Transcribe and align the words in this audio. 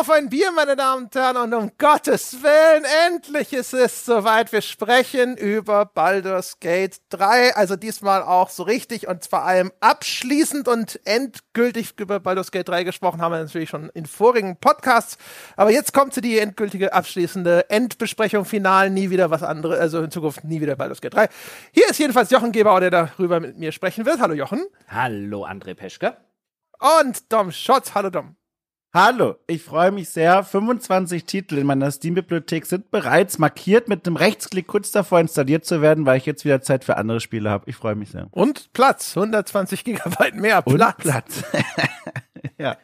auf 0.00 0.08
ein 0.08 0.30
Bier, 0.30 0.50
meine 0.52 0.76
Damen 0.76 1.04
und 1.04 1.14
Herren, 1.14 1.36
und 1.36 1.52
um 1.52 1.72
Gottes 1.76 2.42
Willen, 2.42 2.86
endlich 3.06 3.52
ist 3.52 3.74
es 3.74 4.06
soweit. 4.06 4.50
Wir 4.50 4.62
sprechen 4.62 5.36
über 5.36 5.84
Baldur's 5.84 6.58
Gate 6.58 7.02
3, 7.10 7.54
also 7.54 7.76
diesmal 7.76 8.22
auch 8.22 8.48
so 8.48 8.62
richtig 8.62 9.08
und 9.08 9.26
vor 9.26 9.42
allem 9.42 9.70
abschließend 9.80 10.68
und 10.68 10.98
endgültig 11.04 11.92
über 11.98 12.18
Baldur's 12.18 12.50
Gate 12.50 12.66
3 12.66 12.84
gesprochen 12.84 13.20
haben 13.20 13.32
wir 13.32 13.42
natürlich 13.42 13.68
schon 13.68 13.90
in 13.90 14.06
vorigen 14.06 14.56
Podcasts, 14.56 15.18
aber 15.56 15.70
jetzt 15.70 15.92
kommt 15.92 16.14
zu 16.14 16.22
die 16.22 16.38
endgültige 16.38 16.94
abschließende 16.94 17.68
Endbesprechung, 17.68 18.46
final, 18.46 18.88
nie 18.88 19.10
wieder 19.10 19.30
was 19.30 19.42
anderes, 19.42 19.78
also 19.78 20.00
in 20.00 20.10
Zukunft 20.10 20.44
nie 20.44 20.62
wieder 20.62 20.76
Baldur's 20.76 21.02
Gate 21.02 21.12
3. 21.12 21.28
Hier 21.72 21.90
ist 21.90 21.98
jedenfalls 21.98 22.30
Jochen 22.30 22.52
Gebauer, 22.52 22.80
der 22.80 22.90
darüber 22.90 23.38
mit 23.38 23.58
mir 23.58 23.70
sprechen 23.70 24.06
wird. 24.06 24.18
Hallo 24.20 24.32
Jochen. 24.32 24.64
Hallo 24.88 25.44
André 25.44 25.74
Peschke. 25.74 26.16
Und 26.98 27.30
Dom 27.30 27.52
Schotz. 27.52 27.94
Hallo 27.94 28.08
Dom. 28.08 28.39
Hallo, 28.92 29.36
ich 29.46 29.62
freue 29.62 29.92
mich 29.92 30.08
sehr. 30.08 30.42
25 30.42 31.24
Titel 31.24 31.58
in 31.58 31.66
meiner 31.68 31.92
Steam-Bibliothek 31.92 32.66
sind 32.66 32.90
bereits 32.90 33.38
markiert 33.38 33.86
mit 33.86 34.04
einem 34.04 34.16
Rechtsklick 34.16 34.66
kurz 34.66 34.90
davor 34.90 35.20
installiert 35.20 35.64
zu 35.64 35.80
werden, 35.80 36.06
weil 36.06 36.18
ich 36.18 36.26
jetzt 36.26 36.44
wieder 36.44 36.60
Zeit 36.60 36.82
für 36.82 36.96
andere 36.96 37.20
Spiele 37.20 37.50
habe. 37.50 37.70
Ich 37.70 37.76
freue 37.76 37.94
mich 37.94 38.10
sehr. 38.10 38.26
Und 38.32 38.72
Platz, 38.72 39.16
120 39.16 39.84
Gigabyte 39.84 40.34
mehr 40.34 40.60
Platz. 40.62 40.96
Und 40.96 41.02
Platz. 41.04 41.44
ja. 42.58 42.76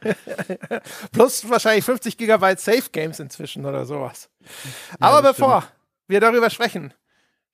Plus 1.11 1.51
wahrscheinlich 1.51 1.85
50 1.85 2.17
Gigabyte 2.17 2.61
Safe 2.61 2.89
Games 2.93 3.19
inzwischen 3.19 3.67
oder 3.67 3.85
sowas. 3.85 4.31
Aber 5.01 5.25
ja, 5.25 5.33
bevor 5.33 5.63
stimmt. 5.63 5.75
wir 6.07 6.21
darüber 6.21 6.51
sprechen, 6.51 6.95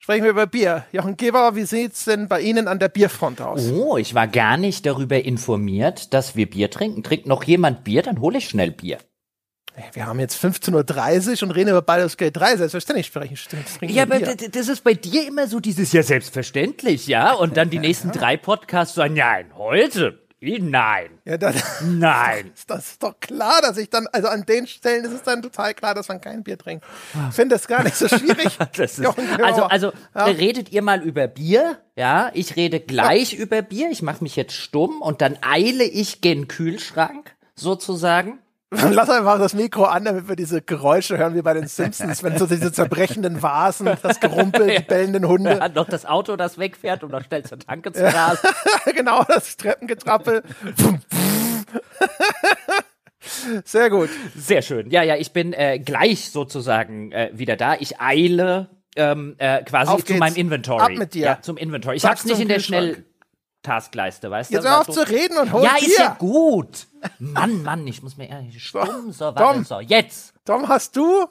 Sprechen 0.02 0.24
wir 0.24 0.30
über 0.30 0.48
Bier. 0.48 0.84
Jochen 0.90 1.16
Gebauer, 1.16 1.54
wie 1.54 1.62
sieht's 1.62 2.06
denn 2.06 2.26
bei 2.26 2.40
Ihnen 2.40 2.66
an 2.66 2.80
der 2.80 2.88
Bierfront 2.88 3.40
aus? 3.40 3.70
Oh, 3.70 3.96
ich 3.96 4.16
war 4.16 4.26
gar 4.26 4.56
nicht 4.56 4.84
darüber 4.84 5.24
informiert, 5.24 6.12
dass 6.12 6.34
wir 6.34 6.50
Bier 6.50 6.72
trinken. 6.72 7.04
Trinkt 7.04 7.26
noch 7.26 7.44
jemand 7.44 7.84
Bier? 7.84 8.02
Dann 8.02 8.20
hole 8.20 8.38
ich 8.38 8.48
schnell 8.48 8.72
Bier. 8.72 8.98
Wir 9.92 10.06
haben 10.06 10.18
jetzt 10.18 10.44
15.30 10.44 11.36
Uhr 11.36 11.48
und 11.48 11.50
reden 11.52 11.70
über 11.70 11.82
Baldur's 11.82 12.16
Gate 12.16 12.36
3. 12.36 12.56
Selbstverständlich 12.56 13.06
sprechen. 13.06 13.38
Ja, 13.82 14.02
aber 14.02 14.18
das 14.18 14.68
ist 14.68 14.82
bei 14.82 14.94
dir 14.94 15.24
immer 15.26 15.46
so 15.46 15.60
dieses, 15.60 15.92
ja, 15.92 16.02
selbstverständlich, 16.02 17.06
ja. 17.06 17.32
Und 17.32 17.56
dann 17.56 17.70
die 17.70 17.78
nächsten 17.78 18.10
drei 18.10 18.36
Podcasts 18.36 18.96
sagen, 18.96 19.14
nein, 19.14 19.52
heute 19.56 20.21
Nein. 20.42 21.10
Ja, 21.24 21.38
dann, 21.38 21.54
Nein. 21.84 22.50
Ist 22.52 22.68
das 22.70 22.92
ist 22.92 23.02
doch 23.02 23.18
klar, 23.20 23.60
dass 23.62 23.76
ich 23.76 23.90
dann, 23.90 24.08
also 24.08 24.26
an 24.26 24.44
den 24.44 24.66
Stellen 24.66 25.04
ist 25.04 25.12
es 25.12 25.22
dann 25.22 25.40
total 25.40 25.72
klar, 25.72 25.94
dass 25.94 26.08
man 26.08 26.20
kein 26.20 26.42
Bier 26.42 26.58
trinkt. 26.58 26.84
Ich 27.28 27.34
finde 27.36 27.54
das 27.54 27.68
gar 27.68 27.84
nicht 27.84 27.94
so 27.94 28.08
schwierig. 28.08 28.58
ist, 28.78 29.00
also, 29.40 29.62
also 29.64 29.92
ja. 30.14 30.24
redet 30.24 30.72
ihr 30.72 30.82
mal 30.82 31.00
über 31.02 31.28
Bier, 31.28 31.78
ja? 31.94 32.32
Ich 32.34 32.56
rede 32.56 32.80
gleich 32.80 33.34
ja. 33.34 33.38
über 33.38 33.62
Bier. 33.62 33.90
Ich 33.90 34.02
mache 34.02 34.24
mich 34.24 34.34
jetzt 34.34 34.54
stumm 34.54 35.00
und 35.00 35.20
dann 35.20 35.38
eile 35.42 35.84
ich 35.84 36.20
gen 36.20 36.48
Kühlschrank, 36.48 37.36
sozusagen. 37.54 38.41
Lass 38.72 39.10
einfach 39.10 39.38
das 39.38 39.52
Mikro 39.52 39.84
an, 39.84 40.04
damit 40.04 40.28
wir 40.28 40.36
diese 40.36 40.62
Geräusche 40.62 41.18
hören 41.18 41.34
wie 41.34 41.42
bei 41.42 41.52
den 41.52 41.66
Simpsons, 41.66 42.22
wenn 42.22 42.38
so 42.38 42.46
diese 42.46 42.72
zerbrechenden 42.72 43.42
Vasen, 43.42 43.90
das 44.02 44.18
Gerumpel, 44.18 44.76
die 44.78 44.82
bellenden 44.82 45.28
Hunde. 45.28 45.58
Ja, 45.58 45.68
noch 45.68 45.88
das 45.88 46.06
Auto, 46.06 46.36
das 46.36 46.56
wegfährt, 46.56 47.04
um 47.04 47.10
noch 47.10 47.22
schnell 47.22 47.44
zur 47.44 47.58
Tanke 47.58 47.92
zu 47.92 48.02
rasen. 48.02 48.48
genau, 48.94 49.24
das 49.24 49.58
Treppengetrappel. 49.58 50.42
Sehr 53.64 53.90
gut. 53.90 54.08
Sehr 54.36 54.62
schön. 54.62 54.90
Ja, 54.90 55.02
ja, 55.02 55.16
ich 55.16 55.32
bin 55.32 55.52
äh, 55.52 55.78
gleich 55.78 56.30
sozusagen 56.30 57.12
äh, 57.12 57.30
wieder 57.34 57.56
da. 57.56 57.74
Ich 57.74 58.00
eile 58.00 58.70
ähm, 58.96 59.34
äh, 59.38 59.62
quasi 59.64 59.92
Auf 59.92 60.04
zu 60.04 60.14
meinem 60.14 60.36
Inventory. 60.36 60.82
Ab 60.82 60.98
mit 60.98 61.14
dir. 61.14 61.26
Ja, 61.26 61.38
zum 61.42 61.56
Inventory. 61.58 61.96
Ich 61.96 62.02
Pack's 62.02 62.20
hab's 62.20 62.30
nicht 62.30 62.40
in 62.40 62.48
der 62.48 62.60
schnell 62.60 63.04
Taskleiste, 63.62 64.30
weißt 64.30 64.50
du? 64.50 64.54
Jetzt 64.54 64.66
hör 64.66 64.80
auf 64.80 64.88
zu 64.88 65.08
reden 65.08 65.38
und 65.38 65.52
hol 65.52 65.62
Ja, 65.62 65.74
Bier. 65.78 65.88
ist 65.88 65.98
ja 65.98 66.16
gut. 66.18 66.86
Mann, 67.18 67.62
Mann, 67.62 67.86
ich 67.86 68.02
muss 68.02 68.16
mir 68.16 68.28
ehrlich 68.28 68.62
stumm, 68.62 69.12
so, 69.12 69.26
warte, 69.26 69.42
Tom, 69.42 69.64
so, 69.64 69.80
jetzt. 69.80 70.34
Tom, 70.44 70.68
hast 70.68 70.96
du, 70.96 71.26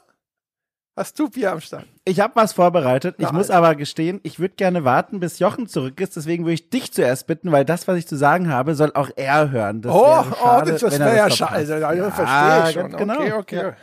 hast 0.96 1.18
du 1.18 1.28
Bier 1.28 1.52
am 1.52 1.60
Start? 1.60 1.86
Ich 2.04 2.20
habe 2.20 2.34
was 2.34 2.52
vorbereitet. 2.52 3.16
Ich 3.18 3.30
muss 3.32 3.50
aber 3.50 3.74
gestehen, 3.74 4.20
ich 4.22 4.38
würde 4.40 4.54
gerne 4.54 4.84
warten, 4.84 5.20
bis 5.20 5.38
Jochen 5.38 5.68
zurück 5.68 6.00
ist. 6.00 6.16
Deswegen 6.16 6.44
würde 6.44 6.54
ich 6.54 6.70
dich 6.70 6.92
zuerst 6.92 7.26
bitten, 7.26 7.52
weil 7.52 7.64
das, 7.64 7.86
was 7.86 7.96
ich 7.96 8.08
zu 8.08 8.16
sagen 8.16 8.48
habe, 8.50 8.74
soll 8.74 8.92
auch 8.94 9.10
er 9.14 9.50
hören. 9.50 9.82
Das 9.82 9.94
oh, 9.94 10.24
schade, 10.24 10.74
oh, 10.74 10.78
das 10.78 10.98
wäre 10.98 11.16
ja 11.16 11.30
scheiße. 11.30 11.78
Ja, 11.78 11.92
ja, 11.92 12.10
verstehe 12.10 12.68
ich 12.68 12.74
schon. 12.74 12.96
Genau. 12.96 13.14
Okay, 13.14 13.32
okay. 13.32 13.56
Ja. 13.56 13.76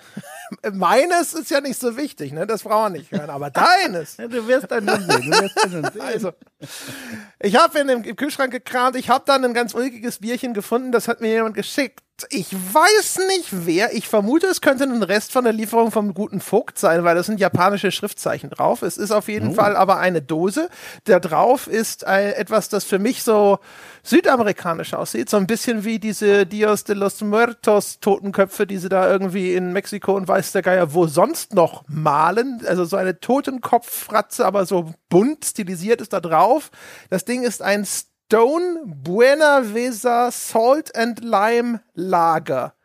Meines 0.71 1.33
ist 1.33 1.51
ja 1.51 1.61
nicht 1.61 1.79
so 1.79 1.97
wichtig, 1.97 2.31
ne? 2.31 2.47
Das 2.47 2.63
brauchen 2.63 2.93
wir 2.93 2.99
nicht 2.99 3.11
hören, 3.11 3.29
aber 3.29 3.49
deines. 3.49 4.17
du 4.17 4.47
wirst 4.47 4.71
dann 4.71 4.85
sehen. 4.87 5.31
Du 5.31 5.41
wirst 5.41 5.57
dann 5.57 5.91
sehen. 5.91 6.01
Also, 6.01 6.33
ich 7.39 7.55
habe 7.55 7.79
in 7.79 7.87
dem 7.87 8.03
im 8.03 8.15
Kühlschrank 8.15 8.51
gekramt. 8.51 8.95
Ich 8.95 9.09
habe 9.09 9.23
dann 9.25 9.45
ein 9.45 9.53
ganz 9.53 9.73
ulkiges 9.73 10.19
Bierchen 10.19 10.53
gefunden. 10.53 10.91
Das 10.91 11.07
hat 11.07 11.21
mir 11.21 11.29
jemand 11.29 11.55
geschickt. 11.55 12.01
Ich 12.29 12.53
weiß 12.53 13.19
nicht 13.27 13.65
wer. 13.65 13.93
Ich 13.93 14.07
vermute, 14.07 14.47
es 14.47 14.61
könnte 14.61 14.83
ein 14.83 15.03
Rest 15.03 15.31
von 15.31 15.43
der 15.43 15.53
Lieferung 15.53 15.91
vom 15.91 16.13
guten 16.13 16.41
Vogt 16.41 16.77
sein, 16.77 17.03
weil 17.03 17.15
das 17.15 17.25
sind 17.25 17.39
japanische 17.39 17.91
Schriftzeichen 17.91 18.49
drauf. 18.49 18.81
Es 18.81 18.97
ist 18.97 19.11
auf 19.11 19.27
jeden 19.27 19.49
oh. 19.49 19.53
Fall 19.53 19.75
aber 19.75 19.97
eine 19.97 20.21
Dose. 20.21 20.69
Da 21.05 21.19
drauf 21.19 21.67
ist 21.67 22.05
ein, 22.05 22.33
etwas, 22.33 22.69
das 22.69 22.83
für 22.83 22.99
mich 22.99 23.23
so 23.23 23.59
südamerikanisch 24.03 24.93
aussieht. 24.93 25.29
So 25.29 25.37
ein 25.37 25.47
bisschen 25.47 25.83
wie 25.85 25.99
diese 25.99 26.45
Dios 26.45 26.83
de 26.83 26.95
los 26.95 27.21
Muertos 27.21 27.99
Totenköpfe, 27.99 28.65
die 28.65 28.77
sie 28.77 28.89
da 28.89 29.09
irgendwie 29.09 29.53
in 29.53 29.73
Mexiko 29.73 30.15
und 30.15 30.27
weiß 30.27 30.51
der 30.51 30.61
Geier 30.61 30.93
wo 30.93 31.07
sonst 31.07 31.53
noch 31.53 31.83
malen. 31.87 32.61
Also 32.65 32.85
so 32.85 32.97
eine 32.97 33.19
Totenkopffratze, 33.19 34.45
aber 34.45 34.65
so 34.65 34.93
bunt 35.09 35.45
stilisiert 35.45 36.01
ist 36.01 36.13
da 36.13 36.19
drauf. 36.19 36.71
Das 37.09 37.25
Ding 37.25 37.43
ist 37.43 37.61
ein 37.61 37.85
Stone 38.31 38.83
Buena 38.85 39.73
Vesa 39.73 40.29
Salt 40.29 40.95
and 40.95 41.19
Lime 41.23 41.81
Lager. 41.95 42.75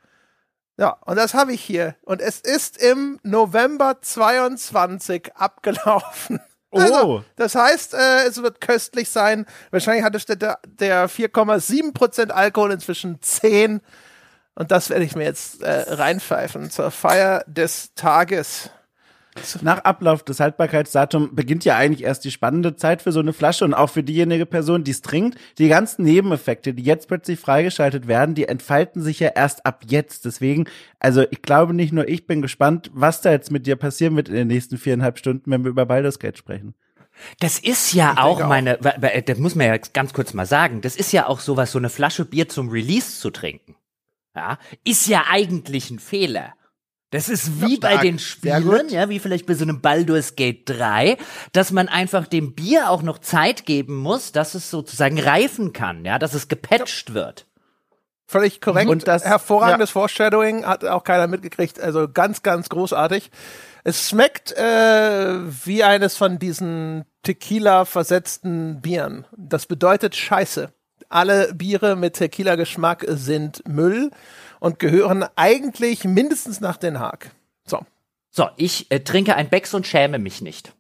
Ja, 0.79 0.97
und 1.05 1.17
das 1.17 1.35
habe 1.35 1.53
ich 1.53 1.61
hier. 1.63 1.97
Und 2.01 2.23
es 2.23 2.41
ist 2.41 2.83
im 2.83 3.21
November 3.23 4.01
22 4.01 5.37
abgelaufen. 5.37 6.41
Also, 6.71 6.95
oh. 6.95 7.25
das 7.37 7.55
heißt, 7.55 7.93
äh, 7.93 8.25
es 8.25 8.43
wird 8.43 8.63
köstlich 8.63 9.11
sein. 9.11 9.45
Wahrscheinlich 9.71 10.03
hat 10.03 10.15
es 10.15 10.25
der, 10.25 10.61
der 10.67 11.11
4,7% 11.11 12.31
Alkohol 12.31 12.73
inzwischen 12.73 13.21
10. 13.21 13.83
Und 14.55 14.71
das 14.71 14.89
werde 14.89 15.05
ich 15.05 15.15
mir 15.15 15.25
jetzt 15.25 15.63
äh, 15.63 15.93
reinpfeifen 15.93 16.71
zur 16.71 16.91
Feier 16.91 17.45
des 17.47 17.93
Tages. 17.93 18.71
Nach 19.63 19.79
Ablauf 19.79 20.23
des 20.23 20.39
Haltbarkeitsdatums 20.39 21.31
beginnt 21.33 21.65
ja 21.65 21.77
eigentlich 21.77 22.05
erst 22.05 22.25
die 22.25 22.31
spannende 22.31 22.77
Zeit 22.77 23.03
für 23.03 23.11
so 23.11 23.19
eine 23.19 23.33
Flasche 23.33 23.65
und 23.65 23.75
auch 23.75 23.91
für 23.91 24.05
diejenige 24.05 24.47
Person, 24.47 24.85
die 24.85 24.93
es 24.93 25.03
trinkt. 25.03 25.39
Die 25.59 25.69
ganzen 25.69 26.05
Nebeneffekte, 26.05 26.73
die 26.73 26.85
jetzt 26.85 27.09
plötzlich 27.09 27.41
freigeschaltet 27.41 28.07
werden, 28.07 28.37
die 28.37 28.47
entfalten 28.47 29.03
sich 29.03 29.19
ja 29.19 29.31
erst 29.35 29.67
ab 29.67 29.83
jetzt. 29.89 30.25
Deswegen, 30.25 30.67
also 31.01 31.25
ich 31.31 31.43
glaube 31.43 31.75
nicht 31.75 31.93
nur 31.93 32.09
ich 32.09 32.29
bin 32.29 32.43
gespannt, 32.43 32.91
was 32.95 33.23
da 33.23 33.33
jetzt 33.33 33.51
mit 33.51 33.67
dir 33.67 33.75
passieren 33.75 34.15
wird 34.15 34.29
in 34.29 34.35
den 34.35 34.49
nächsten 34.49 34.79
viereinhalb 34.79 35.19
Stunden, 35.19 35.51
wenn 35.51 35.65
wir 35.65 35.71
über 35.71 35.87
Baldur's 35.87 36.21
Gate 36.21 36.39
sprechen. 36.39 36.75
Das 37.41 37.59
ist 37.59 37.93
ja 37.93 38.13
ich 38.13 38.19
auch 38.19 38.47
meine, 38.47 38.79
auch. 38.79 39.23
das 39.25 39.39
muss 39.39 39.55
man 39.55 39.67
ja 39.67 39.77
ganz 39.77 40.13
kurz 40.13 40.35
mal 40.35 40.47
sagen, 40.47 40.81
das 40.81 40.97
ist 40.97 41.13
ja 41.13 41.27
auch 41.27 41.41
sowas, 41.41 41.73
so 41.73 41.79
eine 41.79 41.91
Flasche 41.91 42.25
Bier 42.25 42.49
zum 42.49 42.69
Release 42.69 43.19
zu 43.19 43.31
trinken. 43.31 43.77
Ja, 44.37 44.59
ist 44.85 45.07
ja 45.07 45.25
eigentlich 45.31 45.91
ein 45.91 46.01
Fehler. 46.01 46.55
Das 47.15 47.29
ist 47.29 47.63
wie 47.63 47.77
bei 47.77 47.99
den 47.99 48.19
Spielen, 48.19 48.89
ja, 48.89 49.09
wie 49.09 49.21
vielleicht 49.21 49.47
bei 49.47 49.55
so 49.55 49.63
einem 49.63 49.81
Baldur's 49.81 50.35
Gate 50.35 50.69
3, 50.69 51.17
dass 51.53 51.71
man 51.71 51.87
einfach 51.87 52.27
dem 52.27 52.57
Bier 52.57 52.91
auch 52.91 53.03
noch 53.03 53.21
Zeit 53.21 53.67
geben 53.67 53.95
muss, 53.95 54.33
dass 54.33 54.55
es 54.55 54.69
sozusagen 54.69 55.21
reifen 55.21 55.73
kann, 55.73 56.05
ja, 56.05 56.19
dass 56.19 56.35
es 56.35 56.49
gepatcht 56.49 57.11
ja. 57.11 57.15
wird. 57.15 57.47
Völlig 58.27 58.61
korrekt. 58.61 58.91
Und 58.91 59.07
das 59.07 59.25
hervorragendes 59.25 59.91
ja. 59.91 59.93
Foreshadowing 59.93 60.67
hat 60.67 60.85
auch 60.85 61.05
keiner 61.05 61.29
mitgekriegt. 61.29 61.79
Also 61.79 62.09
ganz, 62.09 62.43
ganz 62.43 62.69
großartig. 62.69 63.31
Es 63.85 64.09
schmeckt 64.09 64.51
äh, 64.51 65.37
wie 65.65 65.85
eines 65.85 66.17
von 66.17 66.41
diesen 66.41 67.05
Tequila 67.23 67.85
versetzten 67.85 68.81
Bieren. 68.81 69.25
Das 69.37 69.67
bedeutet 69.67 70.17
Scheiße. 70.17 70.73
Alle 71.09 71.55
Biere 71.55 71.95
mit 71.95 72.15
Tequila-Geschmack 72.15 73.05
sind 73.09 73.63
Müll 73.69 74.11
und 74.65 74.79
gehören 74.79 75.27
eigentlich 75.37 76.05
mindestens 76.05 76.63
nach 76.63 76.79
Den 76.79 76.99
Haag. 76.99 77.33
So. 77.67 77.85
So, 78.31 78.49
ich 78.57 78.91
äh, 78.91 79.01
trinke 79.01 79.37
ein 79.37 79.51
Becks 79.51 79.75
und 79.75 79.87
schäme 79.87 80.19
mich 80.19 80.41
nicht. 80.41 80.73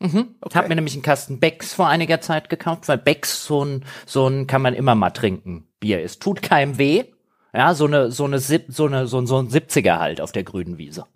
Mhm. 0.00 0.34
Okay. 0.42 0.58
Hab 0.58 0.68
mir 0.68 0.74
nämlich 0.74 0.92
einen 0.92 1.02
Kasten 1.02 1.40
Becks 1.40 1.72
vor 1.72 1.88
einiger 1.88 2.20
Zeit 2.20 2.50
gekauft, 2.50 2.88
weil 2.88 2.98
Becks 2.98 3.46
so 3.46 3.64
ein, 3.64 3.86
so 4.04 4.28
ein 4.28 4.46
kann 4.46 4.60
man 4.60 4.74
immer 4.74 4.94
mal 4.94 5.10
trinken. 5.12 5.66
Bier 5.80 6.02
ist. 6.02 6.20
Tut 6.20 6.42
keinem 6.42 6.76
weh. 6.76 7.04
Ja, 7.54 7.72
so 7.72 7.86
eine, 7.86 8.10
so 8.12 8.26
eine, 8.26 8.38
so 8.38 8.84
eine, 8.84 9.06
so 9.06 9.18
ein, 9.18 9.26
so 9.26 9.38
ein 9.38 9.48
70er 9.48 9.98
halt 9.98 10.20
auf 10.20 10.32
der 10.32 10.44
grünen 10.44 10.76
Wiese. 10.76 11.06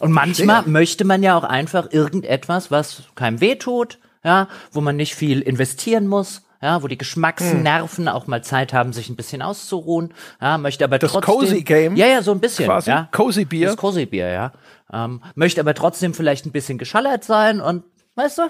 Und 0.00 0.12
manchmal 0.12 0.62
Sehr. 0.62 0.72
möchte 0.72 1.04
man 1.04 1.22
ja 1.22 1.36
auch 1.36 1.44
einfach 1.44 1.92
irgendetwas, 1.92 2.70
was 2.70 3.02
keinem 3.16 3.42
weh 3.42 3.56
tut, 3.56 3.98
ja, 4.24 4.48
wo 4.72 4.80
man 4.80 4.96
nicht 4.96 5.14
viel 5.14 5.42
investieren 5.42 6.06
muss, 6.06 6.47
ja, 6.60 6.82
wo 6.82 6.88
die 6.88 6.98
Geschmacksnerven 6.98 8.06
hm. 8.06 8.12
auch 8.12 8.26
mal 8.26 8.42
Zeit 8.42 8.72
haben, 8.72 8.92
sich 8.92 9.08
ein 9.08 9.16
bisschen 9.16 9.42
auszuruhen, 9.42 10.12
ja, 10.40 10.58
möchte 10.58 10.84
aber 10.84 10.98
das 10.98 11.12
trotzdem. 11.12 11.34
Cozy 11.34 11.62
Game. 11.62 11.96
Ja, 11.96 12.06
ja, 12.06 12.22
so 12.22 12.32
ein 12.32 12.40
bisschen, 12.40 12.66
quasi. 12.66 12.90
ja. 12.90 13.08
Cozy 13.12 13.44
Bier. 13.44 13.68
Das 13.68 13.76
Cozy 13.76 14.06
Bier, 14.06 14.28
ja. 14.28 14.52
Ähm, 14.92 15.22
möchte 15.34 15.60
aber 15.60 15.74
trotzdem 15.74 16.14
vielleicht 16.14 16.46
ein 16.46 16.52
bisschen 16.52 16.78
geschallert 16.78 17.24
sein 17.24 17.60
und, 17.60 17.84
weißt 18.16 18.38
du? 18.38 18.42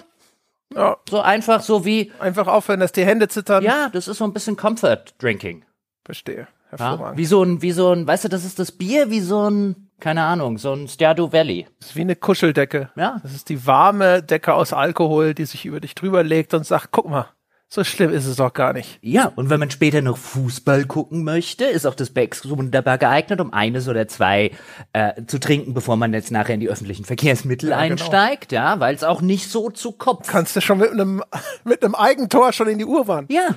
Ja. 0.75 0.96
So 1.08 1.20
einfach 1.20 1.62
so 1.62 1.84
wie. 1.84 2.12
Einfach 2.19 2.46
aufhören, 2.46 2.81
dass 2.81 2.93
die 2.93 3.05
Hände 3.05 3.28
zittern. 3.28 3.64
Ja, 3.64 3.88
das 3.90 4.08
ist 4.08 4.19
so 4.19 4.25
ein 4.25 4.32
bisschen 4.32 4.56
Comfort 4.56 5.04
Drinking. 5.19 5.64
Verstehe. 6.04 6.49
Ja? 6.78 7.16
Wie 7.16 7.25
so 7.25 7.43
ein, 7.43 7.62
wie 7.62 7.72
so 7.72 7.93
ein, 7.93 8.06
weißt 8.06 8.25
du, 8.25 8.28
das 8.28 8.44
ist 8.44 8.58
das 8.58 8.72
Bier 8.72 9.11
wie 9.11 9.20
so 9.20 9.49
ein, 9.49 9.90
keine 10.00 10.22
Ahnung, 10.25 10.58
so 10.58 10.75
ein 10.75 10.87
Stardew 10.87 11.32
Valley. 11.32 11.66
Das 11.81 11.90
ist 11.90 11.96
wie 11.96 12.02
eine 12.02 12.16
Kuscheldecke. 12.16 12.90
Ja. 12.96 13.20
Das 13.22 13.34
ist 13.34 13.49
die 13.49 13.66
warme 13.66 14.22
Decke 14.22 14.54
aus 14.54 14.72
Alkohol, 14.72 15.34
die 15.34 15.46
sich 15.46 15.64
über 15.64 15.81
dich 15.81 15.94
drüber 15.94 16.22
legt 16.22 16.52
und 16.52 16.66
sagt, 16.66 16.88
guck 16.90 17.08
mal, 17.08 17.26
so 17.70 17.84
schlimm 17.84 18.12
ist 18.12 18.24
es 18.24 18.36
doch 18.36 18.54
gar 18.54 18.72
nicht. 18.72 18.98
Ja, 19.02 19.30
und 19.36 19.50
wenn 19.50 19.60
man 19.60 19.70
später 19.70 20.00
noch 20.00 20.16
Fußball 20.16 20.86
gucken 20.86 21.22
möchte, 21.22 21.64
ist 21.64 21.86
auch 21.86 21.94
das 21.94 22.10
Becks 22.10 22.48
wunderbar 22.48 22.96
geeignet, 22.96 23.42
um 23.42 23.52
eines 23.52 23.88
oder 23.88 24.08
zwei 24.08 24.52
äh, 24.94 25.22
zu 25.26 25.38
trinken, 25.38 25.74
bevor 25.74 25.96
man 25.96 26.14
jetzt 26.14 26.30
nachher 26.30 26.54
in 26.54 26.60
die 26.60 26.70
öffentlichen 26.70 27.04
Verkehrsmittel 27.04 27.68
ja, 27.68 27.82
genau. 27.82 27.92
einsteigt, 27.92 28.48
genau. 28.48 28.62
ja, 28.62 28.80
weil 28.80 28.94
es 28.94 29.04
auch 29.04 29.20
nicht 29.20 29.50
so 29.50 29.68
zu 29.68 29.92
Kopf. 29.92 30.28
Kannst 30.28 30.56
du 30.56 30.62
schon 30.62 30.78
mit 30.78 30.92
einem 30.92 31.22
mit 31.64 31.84
einem 31.84 31.94
Eigentor 31.94 32.54
schon 32.54 32.68
in 32.68 32.78
die 32.78 32.86
Uhr 32.86 33.06
Ja. 33.28 33.54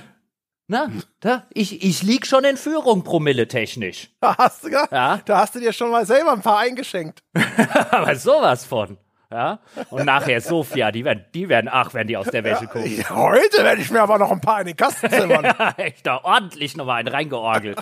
Na, 0.68 0.90
da, 1.20 1.44
ich, 1.52 1.82
ich 1.84 2.02
lieg 2.02 2.26
schon 2.26 2.44
in 2.44 2.56
Führung, 2.56 3.02
Promille 3.04 3.48
technisch. 3.48 4.10
Da 4.20 4.36
hast 4.38 4.64
du, 4.64 4.68
ja? 4.68 5.20
Da 5.24 5.38
hast 5.38 5.54
du 5.54 5.60
dir 5.60 5.72
schon 5.72 5.90
mal 5.90 6.06
selber 6.06 6.32
ein 6.32 6.40
paar 6.40 6.58
eingeschenkt. 6.58 7.22
Aber 7.90 8.14
sowas 8.16 8.64
von. 8.64 8.96
Ja? 9.32 9.60
Und 9.90 10.04
nachher 10.04 10.40
Sophia, 10.40 10.92
die 10.92 11.04
werden, 11.04 11.24
die 11.32 11.48
werden, 11.48 11.68
ach, 11.72 11.94
wenn 11.94 12.06
die 12.06 12.16
aus 12.16 12.26
der 12.26 12.44
Wäsche 12.44 12.66
gucken. 12.66 12.98
Ja, 12.98 13.10
heute 13.10 13.64
werde 13.64 13.80
ich 13.80 13.90
mir 13.90 14.02
aber 14.02 14.18
noch 14.18 14.30
ein 14.30 14.40
paar 14.40 14.60
in 14.60 14.66
den 14.66 14.76
Kasten 14.76 15.10
zimmern. 15.10 15.44
ja, 15.58 15.74
echt, 15.78 16.06
da 16.06 16.20
ordentlich 16.22 16.76
nochmal 16.76 17.00
einen 17.00 17.08
reingeorgelt. 17.08 17.78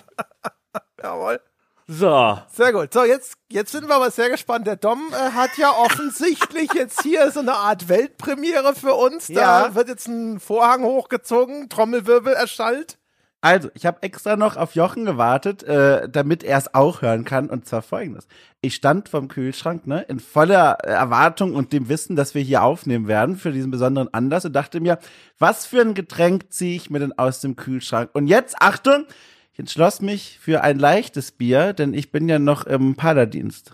Jawohl. 1.03 1.41
So. 1.89 2.39
Sehr 2.53 2.73
gut. 2.73 2.93
So, 2.93 3.03
jetzt, 3.03 3.35
jetzt 3.51 3.73
sind 3.73 3.89
wir 3.89 3.97
aber 3.97 4.13
sehr 4.13 4.31
gespannt. 4.31 4.69
Der 4.69 4.77
Dom 4.77 5.13
äh, 5.13 5.33
hat 5.33 5.59
ja 5.59 5.73
offensichtlich 5.73 6.73
jetzt 6.73 7.03
hier 7.03 7.29
so 7.33 7.41
eine 7.41 7.55
Art 7.55 7.89
Weltpremiere 7.89 8.77
für 8.77 8.95
uns. 8.95 9.27
Da 9.27 9.67
ja. 9.67 9.75
wird 9.75 9.89
jetzt 9.89 10.07
ein 10.07 10.39
Vorhang 10.39 10.85
hochgezogen, 10.85 11.69
Trommelwirbel 11.69 12.33
erschallt. 12.33 13.00
Also, 13.43 13.71
ich 13.73 13.87
habe 13.87 14.03
extra 14.03 14.37
noch 14.37 14.59
auf 14.59 14.75
Jochen 14.75 15.07
gewartet, 15.07 15.63
äh, 15.63 16.11
damit 16.11 16.45
er 16.45 16.59
es 16.59 16.75
auch 16.75 17.01
hören 17.01 17.25
kann. 17.25 17.49
Und 17.49 17.67
zwar 17.67 17.81
folgendes. 17.81 18.29
Ich 18.61 18.75
stand 18.75 19.09
vom 19.09 19.29
Kühlschrank, 19.29 19.87
ne, 19.87 20.03
in 20.03 20.21
voller 20.21 20.73
Erwartung 20.85 21.55
und 21.55 21.73
dem 21.73 21.89
Wissen, 21.89 22.17
dass 22.17 22.35
wir 22.35 22.43
hier 22.43 22.63
aufnehmen 22.63 23.09
werden 23.09 23.37
für 23.37 23.53
diesen 23.53 23.71
besonderen 23.71 24.13
Anlass 24.13 24.45
und 24.45 24.53
dachte 24.53 24.81
mir, 24.81 24.99
was 25.39 25.65
für 25.65 25.81
ein 25.81 25.95
Getränk 25.95 26.53
ziehe 26.53 26.77
ich 26.77 26.91
mir 26.91 26.99
denn 26.99 27.17
aus 27.19 27.41
dem 27.41 27.57
Kühlschrank? 27.57 28.11
Und 28.13 28.27
jetzt, 28.27 28.57
Achtung, 28.61 29.07
ich 29.55 29.59
entschloss 29.59 30.03
mich 30.03 30.39
für 30.39 30.63
ein 30.63 30.79
leichtes 30.79 31.33
Bier, 31.33 31.73
denn 31.73 31.95
ich 31.95 32.13
bin 32.13 32.29
ja 32.29 32.39
noch 32.39 32.65
im 32.67 32.95
Paderdienst. 32.95 33.73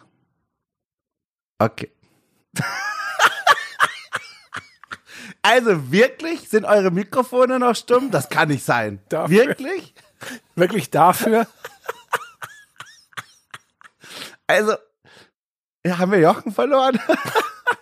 Okay. 1.58 1.90
Also 5.46 5.93
wirklich? 5.93 6.48
Sind 6.48 6.64
eure 6.64 6.90
Mikrofone 6.90 7.60
noch 7.60 7.76
stumm? 7.76 8.10
Das 8.10 8.28
kann 8.28 8.48
nicht 8.48 8.64
sein. 8.64 9.00
Dafür. 9.08 9.46
Wirklich? 9.46 9.94
Wirklich 10.56 10.90
dafür? 10.90 11.46
Also, 14.48 14.75
haben 15.88 16.12
wir 16.12 16.20
Jochen 16.20 16.52
verloren? 16.52 16.98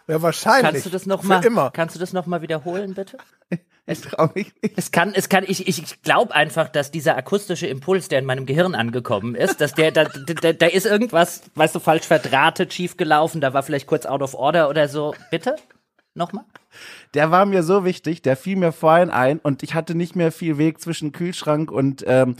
Ja, 0.06 0.20
wahrscheinlich. 0.20 0.72
Kannst 0.72 0.87
du 0.87 0.90
das 0.90 1.06
noch 1.06 1.22
mal, 1.22 1.44
immer. 1.44 1.70
Kannst 1.70 1.94
du 1.94 2.00
das 2.00 2.12
noch 2.12 2.26
mal 2.26 2.43
wiederholen, 2.43 2.94
bitte? 2.94 3.19
Ich 3.87 4.00
traue 4.00 4.31
mich 4.34 4.50
nicht. 4.62 4.78
Es 4.78 4.93
kann, 4.93 5.12
es 5.14 5.28
kann, 5.28 5.44
ich, 5.46 5.69
ich 5.69 6.00
glaube 6.00 6.34
einfach, 6.34 6.70
dass 6.70 6.90
dieser 6.90 7.19
akustische 7.19 7.67
Impuls, 7.67 8.08
der 8.08 8.19
in 8.19 8.25
meinem 8.25 8.46
Gehirn 8.46 8.75
angekommen 8.75 9.34
ist, 9.34 9.60
dass 9.60 9.75
der, 9.75 9.93
da, 9.93 10.05
da, 10.05 10.55
da 10.55 10.67
ist 10.67 10.87
irgendwas, 10.87 11.43
weißt 11.55 11.75
du, 11.75 11.81
falsch 11.81 12.06
verdrahtet, 12.06 12.72
schief 12.72 12.96
gelaufen, 12.96 13.43
da 13.43 13.52
war 13.52 13.62
vielleicht 13.62 13.87
kurz 13.87 14.06
out 14.06 14.22
of 14.22 14.32
order 14.32 14.70
oder 14.70 14.88
so. 14.88 15.14
Bitte? 15.31 15.56
Nochmal? 16.14 16.44
Der 17.14 17.31
war 17.31 17.46
mir 17.46 17.62
so 17.62 17.84
wichtig, 17.84 18.22
der 18.22 18.37
fiel 18.37 18.56
mir 18.56 18.72
vorhin 18.72 19.11
ein 19.11 19.38
und 19.38 19.62
ich 19.62 19.75
hatte 19.75 19.94
nicht 19.94 20.16
mehr 20.16 20.32
viel 20.32 20.58
Weg 20.58 20.81
zwischen 20.81 21.12
Kühlschrank 21.12 21.70
und 21.70 22.05
ähm, 22.06 22.37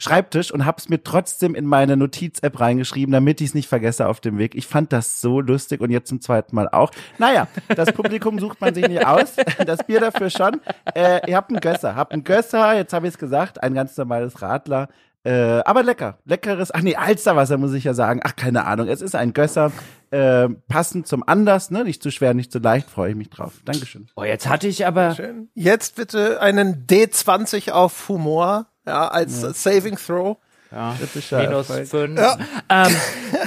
Schreibtisch 0.00 0.52
und 0.52 0.64
hab's 0.64 0.88
mir 0.88 1.02
trotzdem 1.02 1.56
in 1.56 1.66
meine 1.66 1.96
Notiz-App 1.96 2.60
reingeschrieben, 2.60 3.12
damit 3.12 3.40
ich 3.40 3.48
es 3.48 3.54
nicht 3.54 3.68
vergesse 3.68 4.06
auf 4.06 4.20
dem 4.20 4.38
Weg. 4.38 4.54
Ich 4.54 4.68
fand 4.68 4.92
das 4.92 5.20
so 5.20 5.40
lustig 5.40 5.80
und 5.80 5.90
jetzt 5.90 6.08
zum 6.08 6.20
zweiten 6.20 6.54
Mal 6.54 6.68
auch. 6.68 6.92
Naja, 7.18 7.48
das 7.74 7.92
Publikum 7.92 8.38
sucht 8.38 8.60
man 8.60 8.72
sich 8.76 8.86
nicht 8.86 9.04
aus, 9.04 9.34
das 9.66 9.84
Bier 9.84 9.98
dafür 9.98 10.30
schon. 10.30 10.60
Äh, 10.94 11.28
ihr 11.28 11.36
habt 11.36 11.50
einen 11.50 11.58
Gösser, 11.58 11.96
habt 11.96 12.12
einen 12.12 12.22
Gösser, 12.22 12.76
jetzt 12.76 12.92
habe 12.92 13.08
ich 13.08 13.14
es 13.14 13.18
gesagt, 13.18 13.60
ein 13.60 13.74
ganz 13.74 13.96
normales 13.96 14.40
Radler. 14.40 14.88
Äh, 15.24 15.60
aber 15.64 15.82
lecker. 15.82 16.18
Leckeres, 16.24 16.70
ach 16.72 16.80
nee, 16.80 16.96
Alsterwasser 16.96 17.58
muss 17.58 17.72
ich 17.72 17.84
ja 17.84 17.94
sagen. 17.94 18.20
Ach, 18.24 18.36
keine 18.36 18.64
Ahnung. 18.64 18.88
Es 18.88 19.02
ist 19.02 19.14
ein 19.14 19.32
Gösser. 19.32 19.72
Äh, 20.10 20.48
passend 20.68 21.06
zum 21.06 21.22
Anlass, 21.26 21.70
ne? 21.70 21.84
Nicht 21.84 22.02
zu 22.02 22.10
schwer, 22.10 22.32
nicht 22.32 22.50
zu 22.50 22.60
leicht, 22.60 22.88
freue 22.88 23.10
ich 23.10 23.16
mich 23.16 23.28
drauf. 23.28 23.52
Dankeschön. 23.64 24.06
Oh, 24.16 24.24
jetzt 24.24 24.48
hatte 24.48 24.66
ich 24.68 24.86
aber. 24.86 25.14
Schön. 25.14 25.50
Jetzt 25.54 25.96
bitte 25.96 26.40
einen 26.40 26.86
D20 26.86 27.72
auf 27.72 28.08
Humor, 28.08 28.66
ja, 28.86 29.08
als 29.08 29.42
ja. 29.42 29.52
Saving 29.52 29.96
Throw. 29.96 30.38
Ja, 30.70 30.94
minus 31.30 31.66
fünf. 31.88 32.20
Ja. 32.20 32.36
Ähm, 32.68 32.94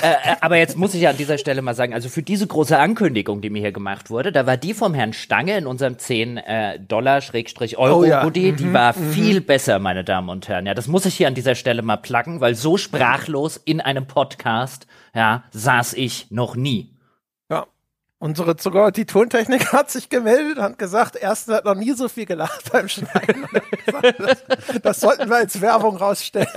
äh, 0.02 0.08
äh, 0.08 0.36
aber 0.42 0.58
jetzt 0.58 0.76
muss 0.76 0.96
ich 0.96 1.02
ja 1.02 1.12
an 1.12 1.18
dieser 1.18 1.38
Stelle 1.38 1.62
mal 1.62 1.76
sagen, 1.76 1.94
also 1.94 2.10
für 2.10 2.24
diese 2.24 2.48
große 2.48 2.78
Ankündigung, 2.78 3.42
die 3.42 3.52
mir 3.52 3.60
hier 3.60 3.72
gemacht 3.72 4.10
wurde, 4.10 4.32
da 4.32 4.48
war 4.48 4.58
die 4.58 4.74
vom 4.74 4.96
Herrn 4.96 5.14
Stange 5.14 5.58
in 5.58 5.68
unserem 5.68 6.00
10 6.00 6.38
äh, 6.38 6.80
Dollar 6.80 7.22
Schrägstrich 7.22 7.78
Euro 7.78 8.00
oh, 8.00 8.04
ja. 8.04 8.24
Goodie, 8.24 8.54
die 8.54 8.66
mhm, 8.66 8.74
war 8.74 8.98
mhm. 8.98 9.12
viel 9.12 9.42
besser, 9.42 9.78
meine 9.78 10.04
Damen 10.04 10.30
und 10.30 10.48
Herren. 10.48 10.66
Ja, 10.66 10.74
das 10.74 10.88
muss 10.88 11.06
ich 11.06 11.16
hier 11.16 11.28
an 11.28 11.36
dieser 11.36 11.54
Stelle 11.54 11.84
mal 11.84 11.98
placken, 11.98 12.42
weil 12.42 12.56
so 12.56 12.78
sprachlos 12.78 13.58
in 13.58 13.82
einem 13.82 14.08
Podcast, 14.08 14.88
ja, 15.14 15.44
saß 15.52 15.94
ich 15.94 16.32
noch 16.32 16.56
nie. 16.56 16.91
Unsere 18.22 18.56
sogar 18.60 18.92
die 18.92 19.08
Tontechnik 19.08 19.74
hat 19.74 19.90
sich 19.90 20.08
gemeldet 20.08 20.60
und 20.60 20.78
gesagt, 20.78 21.16
erstens 21.20 21.56
hat 21.56 21.66
noch 21.66 21.74
nie 21.74 21.94
so 21.94 22.08
viel 22.08 22.28
gelacht 22.28 22.72
beim 22.72 22.88
Schneiden. 22.88 23.48
das, 24.20 24.44
das 24.84 25.00
sollten 25.00 25.28
wir 25.28 25.38
als 25.38 25.60
Werbung 25.60 25.98
rausstellen. 25.98 26.48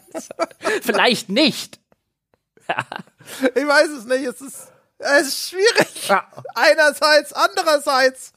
Vielleicht 0.82 1.30
nicht. 1.30 1.80
Ich 3.56 3.66
weiß 3.66 3.88
es 3.88 4.04
nicht. 4.04 4.24
Es 4.24 4.40
ist, 4.40 4.68
es 4.98 5.26
ist 5.26 5.48
schwierig. 5.48 6.08
Ja. 6.08 6.28
Einerseits, 6.54 7.32
andererseits. 7.32 8.32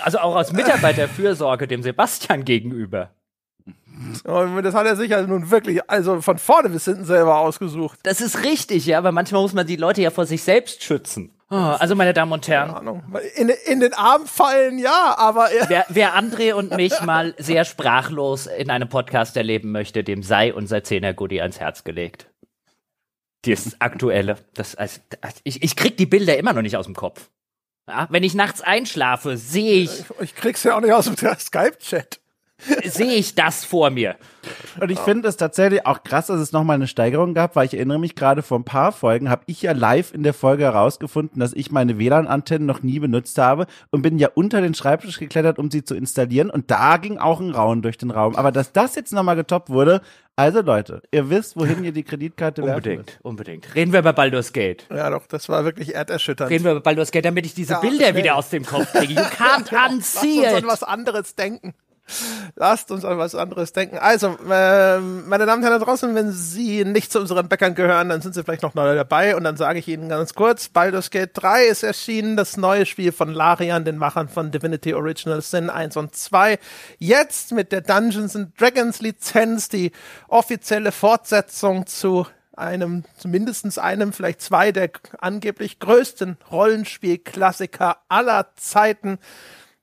Also 0.00 0.18
auch 0.18 0.34
aus 0.34 0.50
Mitarbeiterfürsorge 0.50 1.68
dem 1.68 1.84
Sebastian 1.84 2.44
gegenüber. 2.44 3.12
Und 4.24 4.62
das 4.64 4.74
hat 4.74 4.86
er 4.86 4.96
sich 4.96 5.14
also 5.14 5.28
nun 5.28 5.52
wirklich, 5.52 5.88
also 5.88 6.22
von 6.22 6.38
vorne 6.38 6.70
bis 6.70 6.86
hinten 6.86 7.04
selber 7.04 7.38
ausgesucht. 7.38 8.00
Das 8.02 8.20
ist 8.20 8.42
richtig, 8.42 8.84
ja, 8.86 8.98
aber 8.98 9.12
manchmal 9.12 9.42
muss 9.42 9.52
man 9.52 9.64
die 9.64 9.76
Leute 9.76 10.02
ja 10.02 10.10
vor 10.10 10.26
sich 10.26 10.42
selbst 10.42 10.82
schützen. 10.82 11.37
Oh, 11.50 11.56
also, 11.56 11.94
meine 11.94 12.12
Damen 12.12 12.32
und 12.32 12.46
Herren. 12.46 13.02
In, 13.36 13.48
in 13.48 13.80
den 13.80 13.94
Arm 13.94 14.26
fallen, 14.26 14.78
ja, 14.78 15.14
aber. 15.16 15.48
Wer, 15.68 15.86
wer 15.88 16.14
André 16.14 16.52
und 16.52 16.76
mich 16.76 17.00
mal 17.00 17.34
sehr 17.38 17.64
sprachlos 17.64 18.46
in 18.46 18.70
einem 18.70 18.88
Podcast 18.88 19.36
erleben 19.36 19.72
möchte, 19.72 20.04
dem 20.04 20.22
sei 20.22 20.52
unser 20.52 20.84
Zehner-Goodie 20.84 21.40
ans 21.40 21.58
Herz 21.58 21.84
gelegt. 21.84 22.30
Das 23.42 23.80
aktuelle. 23.80 24.36
Das, 24.52 24.74
also, 24.74 25.00
ich, 25.44 25.62
ich 25.62 25.74
krieg 25.74 25.96
die 25.96 26.06
Bilder 26.06 26.36
immer 26.36 26.52
noch 26.52 26.62
nicht 26.62 26.76
aus 26.76 26.84
dem 26.84 26.94
Kopf. 26.94 27.30
Ja, 27.88 28.06
wenn 28.10 28.22
ich 28.22 28.34
nachts 28.34 28.60
einschlafe, 28.60 29.38
sehe 29.38 29.84
ich. 29.84 30.00
Ich, 30.00 30.20
ich 30.20 30.34
krieg's 30.34 30.62
ja 30.64 30.76
auch 30.76 30.80
nicht 30.82 30.92
aus 30.92 31.06
dem 31.06 31.16
Skype-Chat 31.16 32.20
sehe 32.84 33.14
ich 33.14 33.34
das 33.34 33.64
vor 33.64 33.90
mir. 33.90 34.16
Und 34.80 34.90
ich 34.90 34.98
finde 34.98 35.28
es 35.28 35.36
tatsächlich 35.36 35.86
auch 35.86 36.02
krass, 36.02 36.26
dass 36.26 36.40
es 36.40 36.52
nochmal 36.52 36.76
eine 36.76 36.86
Steigerung 36.86 37.34
gab, 37.34 37.56
weil 37.56 37.66
ich 37.66 37.74
erinnere 37.74 37.98
mich 37.98 38.14
gerade 38.14 38.42
vor 38.42 38.58
ein 38.58 38.64
paar 38.64 38.92
Folgen, 38.92 39.30
habe 39.30 39.42
ich 39.46 39.62
ja 39.62 39.72
live 39.72 40.12
in 40.12 40.22
der 40.22 40.34
Folge 40.34 40.64
herausgefunden, 40.64 41.40
dass 41.40 41.52
ich 41.52 41.70
meine 41.70 41.98
WLAN-Antennen 41.98 42.66
noch 42.66 42.82
nie 42.82 42.98
benutzt 42.98 43.38
habe 43.38 43.66
und 43.90 44.02
bin 44.02 44.18
ja 44.18 44.28
unter 44.34 44.60
den 44.60 44.74
Schreibtisch 44.74 45.18
geklettert, 45.18 45.58
um 45.58 45.70
sie 45.70 45.84
zu 45.84 45.94
installieren. 45.94 46.50
Und 46.50 46.70
da 46.70 46.96
ging 46.96 47.18
auch 47.18 47.40
ein 47.40 47.50
Rauen 47.50 47.82
durch 47.82 47.98
den 47.98 48.10
Raum. 48.10 48.36
Aber 48.36 48.52
dass 48.52 48.72
das 48.72 48.94
jetzt 48.94 49.12
nochmal 49.12 49.36
getoppt 49.36 49.70
wurde, 49.70 50.00
also 50.36 50.60
Leute, 50.60 51.02
ihr 51.10 51.30
wisst, 51.30 51.56
wohin 51.56 51.82
ihr 51.82 51.90
die 51.90 52.04
Kreditkarte 52.04 52.62
Unbedingt, 52.62 53.18
unbedingt. 53.22 53.74
Reden 53.74 53.92
wir 53.92 53.98
über 53.98 54.12
Baldur's 54.12 54.52
Gate. 54.52 54.86
Ja 54.88 55.10
doch, 55.10 55.26
das 55.26 55.48
war 55.48 55.64
wirklich 55.64 55.96
erderschütternd. 55.96 56.50
Reden 56.50 56.64
wir 56.64 56.70
über 56.72 56.80
Baldur's 56.80 57.10
Gate, 57.10 57.24
damit 57.24 57.44
ich 57.44 57.54
diese 57.54 57.72
ja, 57.72 57.80
Bilder 57.80 58.14
wieder 58.14 58.36
aus 58.36 58.48
dem 58.50 58.64
Kopf 58.64 58.92
kriege. 58.92 59.14
You 59.14 59.20
can't 59.36 59.92
unsee 59.92 60.38
it. 60.38 60.42
Lass 60.44 60.54
uns 60.54 60.62
an 60.62 60.68
was 60.68 60.82
anderes 60.84 61.34
denken. 61.34 61.74
Lasst 62.56 62.90
uns 62.90 63.04
an 63.04 63.18
was 63.18 63.34
anderes 63.34 63.72
denken. 63.72 63.98
Also, 63.98 64.36
äh, 64.50 64.98
meine 64.98 65.46
Damen 65.46 65.62
und 65.62 65.68
Herren 65.68 65.78
da 65.78 65.84
draußen, 65.84 66.14
wenn 66.14 66.32
Sie 66.32 66.84
nicht 66.84 67.12
zu 67.12 67.20
unseren 67.20 67.48
Bäckern 67.48 67.74
gehören, 67.74 68.08
dann 68.08 68.20
sind 68.20 68.34
Sie 68.34 68.42
vielleicht 68.42 68.62
noch 68.62 68.74
neu 68.74 68.94
dabei. 68.94 69.36
Und 69.36 69.44
dann 69.44 69.56
sage 69.56 69.78
ich 69.78 69.88
Ihnen 69.88 70.08
ganz 70.08 70.34
kurz, 70.34 70.68
Baldur's 70.68 71.10
Gate 71.10 71.30
3 71.34 71.66
ist 71.66 71.82
erschienen, 71.82 72.36
das 72.36 72.56
neue 72.56 72.86
Spiel 72.86 73.12
von 73.12 73.32
Larian, 73.32 73.84
den 73.84 73.98
Machern 73.98 74.28
von 74.28 74.50
Divinity 74.50 74.94
Original 74.94 75.42
Sin 75.42 75.70
1 75.70 75.96
und 75.96 76.16
2. 76.16 76.58
Jetzt 76.98 77.52
mit 77.52 77.72
der 77.72 77.82
Dungeons 77.82 78.34
and 78.36 78.58
Dragons 78.60 79.00
Lizenz, 79.00 79.68
die 79.68 79.92
offizielle 80.28 80.92
Fortsetzung 80.92 81.86
zu 81.86 82.26
einem, 82.58 83.04
zumindest 83.16 83.78
einem, 83.78 84.12
vielleicht 84.12 84.40
zwei 84.42 84.72
der 84.72 84.90
angeblich 85.18 85.78
größten 85.78 86.36
Rollenspielklassiker 86.50 87.98
aller 88.08 88.48
Zeiten. 88.56 89.18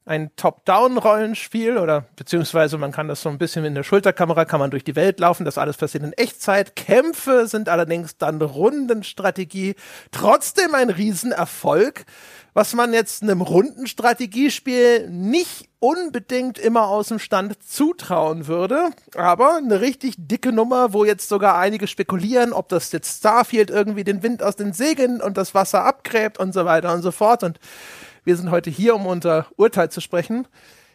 Ein 0.06 0.30
Top-Down-Rollenspiel 0.36 1.80
oder 1.80 2.06
beziehungsweise 2.16 2.78
man 2.78 2.92
kann 2.92 3.08
das 3.08 3.24
so 3.24 3.30
ein 3.30 3.40
bisschen 3.40 3.66
in 3.66 3.74
der 3.74 3.82
Schulterkamera, 3.82 4.46
kann 4.46 4.60
man 4.60 4.70
durch 4.70 4.84
die 4.84 4.96
Welt 4.96 5.20
laufen, 5.20 5.46
das 5.46 5.58
alles 5.58 5.78
passiert 5.78 6.04
in 6.04 6.14
Echtzeit. 6.14 6.76
Kämpfe 6.76 7.48
sind 7.48 7.70
allerdings 7.70 8.18
dann 8.18 8.40
Rundenstrategie. 8.40 9.76
Trotzdem 10.12 10.76
ein 10.76 10.92
Riesenerfolg, 10.92 12.06
was 12.54 12.76
man 12.76 12.94
jetzt 12.94 13.24
einem 13.24 13.42
Rundenstrategiespiel 13.42 15.10
nicht 15.10 15.70
unbedingt 15.80 16.60
immer 16.60 16.88
aus 16.88 17.08
dem 17.08 17.20
Stand 17.20 17.62
zutrauen 17.64 18.46
würde. 18.46 18.92
Aber 19.16 19.58
eine 19.58 19.82
richtig 19.82 20.16
dicke 20.18 20.52
Nummer, 20.52 20.94
wo 20.94 21.04
jetzt 21.04 21.28
sogar 21.30 21.58
einige 21.58 21.88
spekulieren, 21.88 22.54
ob 22.54 22.70
das 22.70 22.92
jetzt 22.92 23.20
Starfield 23.20 23.72
irgendwie 23.72 24.04
den 24.04 24.22
Wind 24.22 24.44
aus 24.44 24.56
den 24.56 24.72
Segeln 24.72 25.20
und 25.20 25.36
das 25.36 25.56
Wasser 25.56 25.84
abgräbt 25.84 26.38
und 26.38 26.54
so 26.54 26.66
weiter 26.66 26.94
und 26.94 27.02
so 27.02 27.12
fort. 27.12 27.44
Und 27.44 27.60
wir 28.26 28.36
sind 28.36 28.52
heute 28.52 28.70
hier, 28.70 28.96
um 28.96 29.06
unser 29.06 29.48
Urteil 29.56 29.90
zu 29.90 30.02
sprechen. 30.02 30.48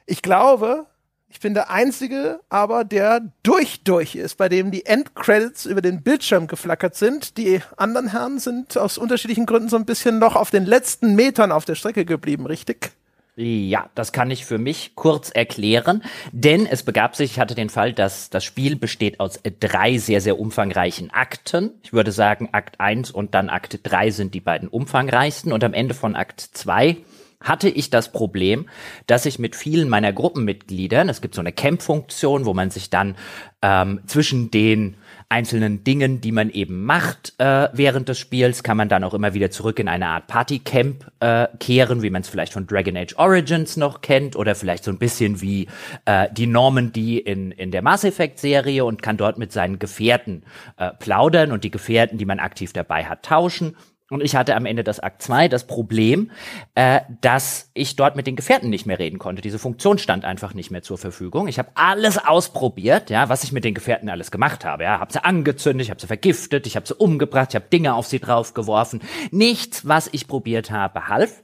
Ich 0.05 0.21
glaube, 0.21 0.87
ich 1.29 1.39
bin 1.39 1.55
der 1.55 1.71
Einzige, 1.71 2.41
aber 2.49 2.83
der 2.83 3.23
durch 3.45 3.85
durch 3.85 4.17
ist, 4.17 4.37
bei 4.37 4.49
dem 4.49 4.73
die 4.73 4.85
Endcredits 4.85 5.65
über 5.65 5.81
den 5.81 6.03
Bildschirm 6.03 6.49
geflackert 6.49 6.97
sind. 6.97 7.39
Die 7.39 7.61
anderen 7.77 8.09
Herren 8.09 8.41
sind 8.41 8.77
aus 8.77 8.99
unterschiedlichen 8.99 9.47
Gründen 9.47 9.69
so 9.69 9.77
ein 9.77 9.87
bisschen 9.87 10.19
noch 10.19 10.35
auf 10.35 10.51
den 10.51 10.67
letzten 10.67 11.15
Metern 11.15 11.53
auf 11.53 11.65
der 11.65 11.77
Strecke 11.77 12.05
geblieben, 12.05 12.47
richtig? 12.47 12.91
Ja, 13.37 13.89
das 13.95 14.13
kann 14.13 14.31
ich 14.31 14.45
für 14.45 14.59
mich 14.59 14.97
kurz 14.97 15.31
erklären, 15.31 16.03
denn 16.33 16.67
es 16.67 16.83
begab 16.83 17.15
sich, 17.17 17.31
ich 17.31 17.41
hatte 17.41 17.55
den 17.55 17.71
Fall, 17.71 17.93
dass 17.93 18.29
das 18.29 18.45
Spiel 18.45 18.77
besteht 18.77 19.21
aus 19.21 19.41
drei 19.61 19.99
sehr, 19.99 20.21
sehr 20.21 20.39
umfangreichen 20.39 21.11
Akten. 21.11 21.71
Ich 21.83 21.93
würde 21.93 22.13
sagen, 22.13 22.51
Akt 22.53 22.81
1 22.81 23.13
und 23.13 23.35
dann 23.35 23.49
Akt 23.49 23.81
3 23.85 24.11
sind 24.11 24.35
die 24.35 24.41
beiden 24.41 24.69
umfangreichsten 24.69 25.53
und 25.53 25.63
am 25.63 25.75
Ende 25.75 25.95
von 25.95 26.17
Akt 26.17 26.41
2 26.41 26.99
hatte 27.41 27.69
ich 27.69 27.89
das 27.91 28.13
Problem, 28.13 28.69
dass 29.07 29.25
ich 29.25 29.39
mit 29.39 29.57
vielen 29.57 29.89
meiner 29.89 30.13
Gruppenmitgliedern, 30.13 31.09
es 31.09 31.23
gibt 31.23 31.35
so 31.35 31.41
eine 31.41 31.53
Camp-Funktion, 31.53 32.45
wo 32.45 32.53
man 32.53 32.71
sich 32.71 32.91
dann 32.91 33.17
ähm, 33.63 34.01
zwischen 34.07 34.51
den 34.51 34.97
einzelnen 35.31 35.85
Dingen, 35.85 36.21
die 36.21 36.33
man 36.33 36.51
eben 36.51 36.85
macht 36.85 37.35
äh, 37.39 37.69
während 37.73 38.09
des 38.09 38.19
Spiels, 38.19 38.63
kann 38.63 38.77
man 38.77 38.89
dann 38.89 39.05
auch 39.05 39.15
immer 39.15 39.33
wieder 39.33 39.51
zurück 39.51 39.79
in 39.79 39.89
eine 39.89 40.09
Art 40.09 40.27
Partycamp 40.27 41.11
äh, 41.21 41.47
kehren, 41.61 42.03
wie 42.03 42.11
man 42.11 42.23
es 42.23 42.29
vielleicht 42.29 42.53
von 42.53 42.67
Dragon 42.67 42.97
Age 42.97 43.15
Origins 43.17 43.77
noch 43.77 44.01
kennt 44.01 44.35
oder 44.35 44.55
vielleicht 44.55 44.85
so 44.85 44.91
ein 44.91 44.99
bisschen 44.99 45.41
wie 45.41 45.69
äh, 46.05 46.29
die 46.33 46.47
Normandy 46.47 47.19
in, 47.19 47.53
in 47.53 47.71
der 47.71 47.83
Mass 47.83 48.05
Effect 48.05 48.39
Serie 48.39 48.85
und 48.85 49.03
kann 49.03 49.17
dort 49.17 49.39
mit 49.39 49.53
seinen 49.53 49.79
Gefährten 49.79 50.43
äh, 50.77 50.91
plaudern 50.99 51.53
und 51.53 51.65
die 51.65 51.71
Gefährten, 51.71 52.19
die 52.19 52.27
man 52.27 52.41
aktiv 52.41 52.73
dabei 52.73 53.05
hat, 53.05 53.23
tauschen 53.23 53.77
und 54.11 54.23
ich 54.23 54.37
hatte 54.37 54.57
am 54.57 54.67
Ende 54.67 54.85
des 54.85 55.01
Akt 55.01 55.23
2 55.23 55.49
das 55.49 55.67
Problem, 55.67 56.31
äh, 56.75 57.01
dass 57.21 57.71
ich 57.75 57.97
dort 57.97 58.17
mit 58.17 58.27
den 58.27 58.37
Gefährten 58.37 58.69
nicht 58.69 58.85
mehr 58.85 58.99
reden 58.99 59.19
konnte. 59.19 59.41
Diese 59.41 59.59
Funktion 59.59 59.99
stand 59.99 60.25
einfach 60.25 60.53
nicht 60.53 60.71
mehr 60.71 60.83
zur 60.83 60.99
Verfügung. 60.99 61.49
Ich 61.49 61.59
habe 61.59 61.71
alles 61.75 62.19
ausprobiert, 62.19 63.09
ja, 63.09 63.29
was 63.29 63.45
ich 63.45 63.53
mit 63.53 63.65
den 63.65 63.75
Gefährten 63.75 64.09
alles 64.09 64.31
gemacht 64.31 64.65
habe. 64.65 64.85
Ja, 64.85 64.99
habe 64.99 65.13
sie 65.13 65.25
angezündet, 65.25 65.87
ich 65.87 65.91
habe 65.91 66.01
sie 66.01 66.09
vergiftet, 66.09 66.67
ich 66.67 66.77
habe 66.77 66.87
sie 66.87 66.95
umgebracht, 66.95 67.49
ich 67.51 67.55
habe 67.55 67.69
Dinge 67.73 67.95
auf 67.95 68.07
sie 68.07 68.19
draufgeworfen. 68.19 69.01
Nichts, 69.31 69.87
was 69.87 70.09
ich 70.13 70.27
probiert 70.27 70.71
habe, 70.71 71.09
half. 71.09 71.43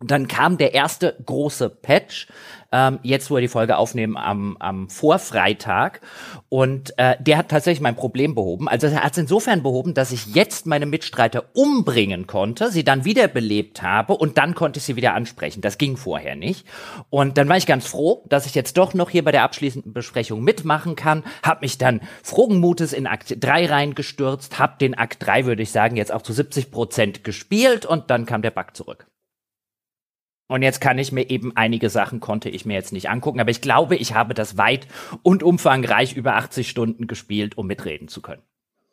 Dann 0.00 0.28
kam 0.28 0.58
der 0.58 0.74
erste 0.74 1.16
große 1.26 1.70
Patch, 1.70 2.28
ähm, 2.70 3.00
jetzt 3.02 3.30
wo 3.30 3.36
wir 3.36 3.40
die 3.40 3.48
Folge 3.48 3.78
aufnehmen 3.78 4.16
am, 4.16 4.56
am 4.60 4.88
Vorfreitag. 4.88 6.00
Und 6.48 6.96
äh, 6.98 7.16
der 7.18 7.38
hat 7.38 7.48
tatsächlich 7.48 7.80
mein 7.80 7.96
Problem 7.96 8.36
behoben. 8.36 8.68
Also 8.68 8.86
er 8.86 9.02
hat 9.02 9.12
es 9.12 9.18
insofern 9.18 9.62
behoben, 9.64 9.94
dass 9.94 10.12
ich 10.12 10.34
jetzt 10.34 10.66
meine 10.66 10.86
Mitstreiter 10.86 11.46
umbringen 11.54 12.28
konnte, 12.28 12.70
sie 12.70 12.84
dann 12.84 13.04
wiederbelebt 13.04 13.82
habe 13.82 14.16
und 14.16 14.38
dann 14.38 14.54
konnte 14.54 14.78
ich 14.78 14.84
sie 14.84 14.94
wieder 14.94 15.14
ansprechen. 15.14 15.62
Das 15.62 15.78
ging 15.78 15.96
vorher 15.96 16.36
nicht. 16.36 16.64
Und 17.10 17.36
dann 17.36 17.48
war 17.48 17.56
ich 17.56 17.66
ganz 17.66 17.86
froh, 17.86 18.24
dass 18.28 18.46
ich 18.46 18.54
jetzt 18.54 18.76
doch 18.76 18.94
noch 18.94 19.10
hier 19.10 19.24
bei 19.24 19.32
der 19.32 19.42
abschließenden 19.42 19.92
Besprechung 19.92 20.44
mitmachen 20.44 20.94
kann. 20.94 21.24
Hab 21.42 21.62
mich 21.62 21.76
dann 21.76 22.02
frohen 22.22 22.60
Mutes 22.60 22.92
in 22.92 23.08
Akt 23.08 23.34
3 23.40 23.66
reingestürzt, 23.66 24.60
hab 24.60 24.78
den 24.78 24.94
Akt 24.94 25.26
3, 25.26 25.46
würde 25.46 25.62
ich 25.62 25.72
sagen, 25.72 25.96
jetzt 25.96 26.12
auch 26.12 26.22
zu 26.22 26.32
70 26.32 26.70
Prozent 26.70 27.24
gespielt 27.24 27.84
und 27.84 28.10
dann 28.10 28.26
kam 28.26 28.42
der 28.42 28.52
Bug 28.52 28.76
zurück. 28.76 29.08
Und 30.48 30.62
jetzt 30.62 30.80
kann 30.80 30.98
ich 30.98 31.12
mir 31.12 31.28
eben 31.30 31.56
einige 31.56 31.90
Sachen 31.90 32.20
konnte 32.20 32.48
ich 32.48 32.64
mir 32.64 32.74
jetzt 32.74 32.92
nicht 32.92 33.10
angucken, 33.10 33.38
aber 33.38 33.50
ich 33.50 33.60
glaube, 33.60 33.96
ich 33.96 34.14
habe 34.14 34.34
das 34.34 34.56
weit 34.56 34.88
und 35.22 35.42
umfangreich 35.42 36.16
über 36.16 36.36
80 36.36 36.68
Stunden 36.68 37.06
gespielt, 37.06 37.56
um 37.58 37.66
mitreden 37.66 38.08
zu 38.08 38.22
können. 38.22 38.42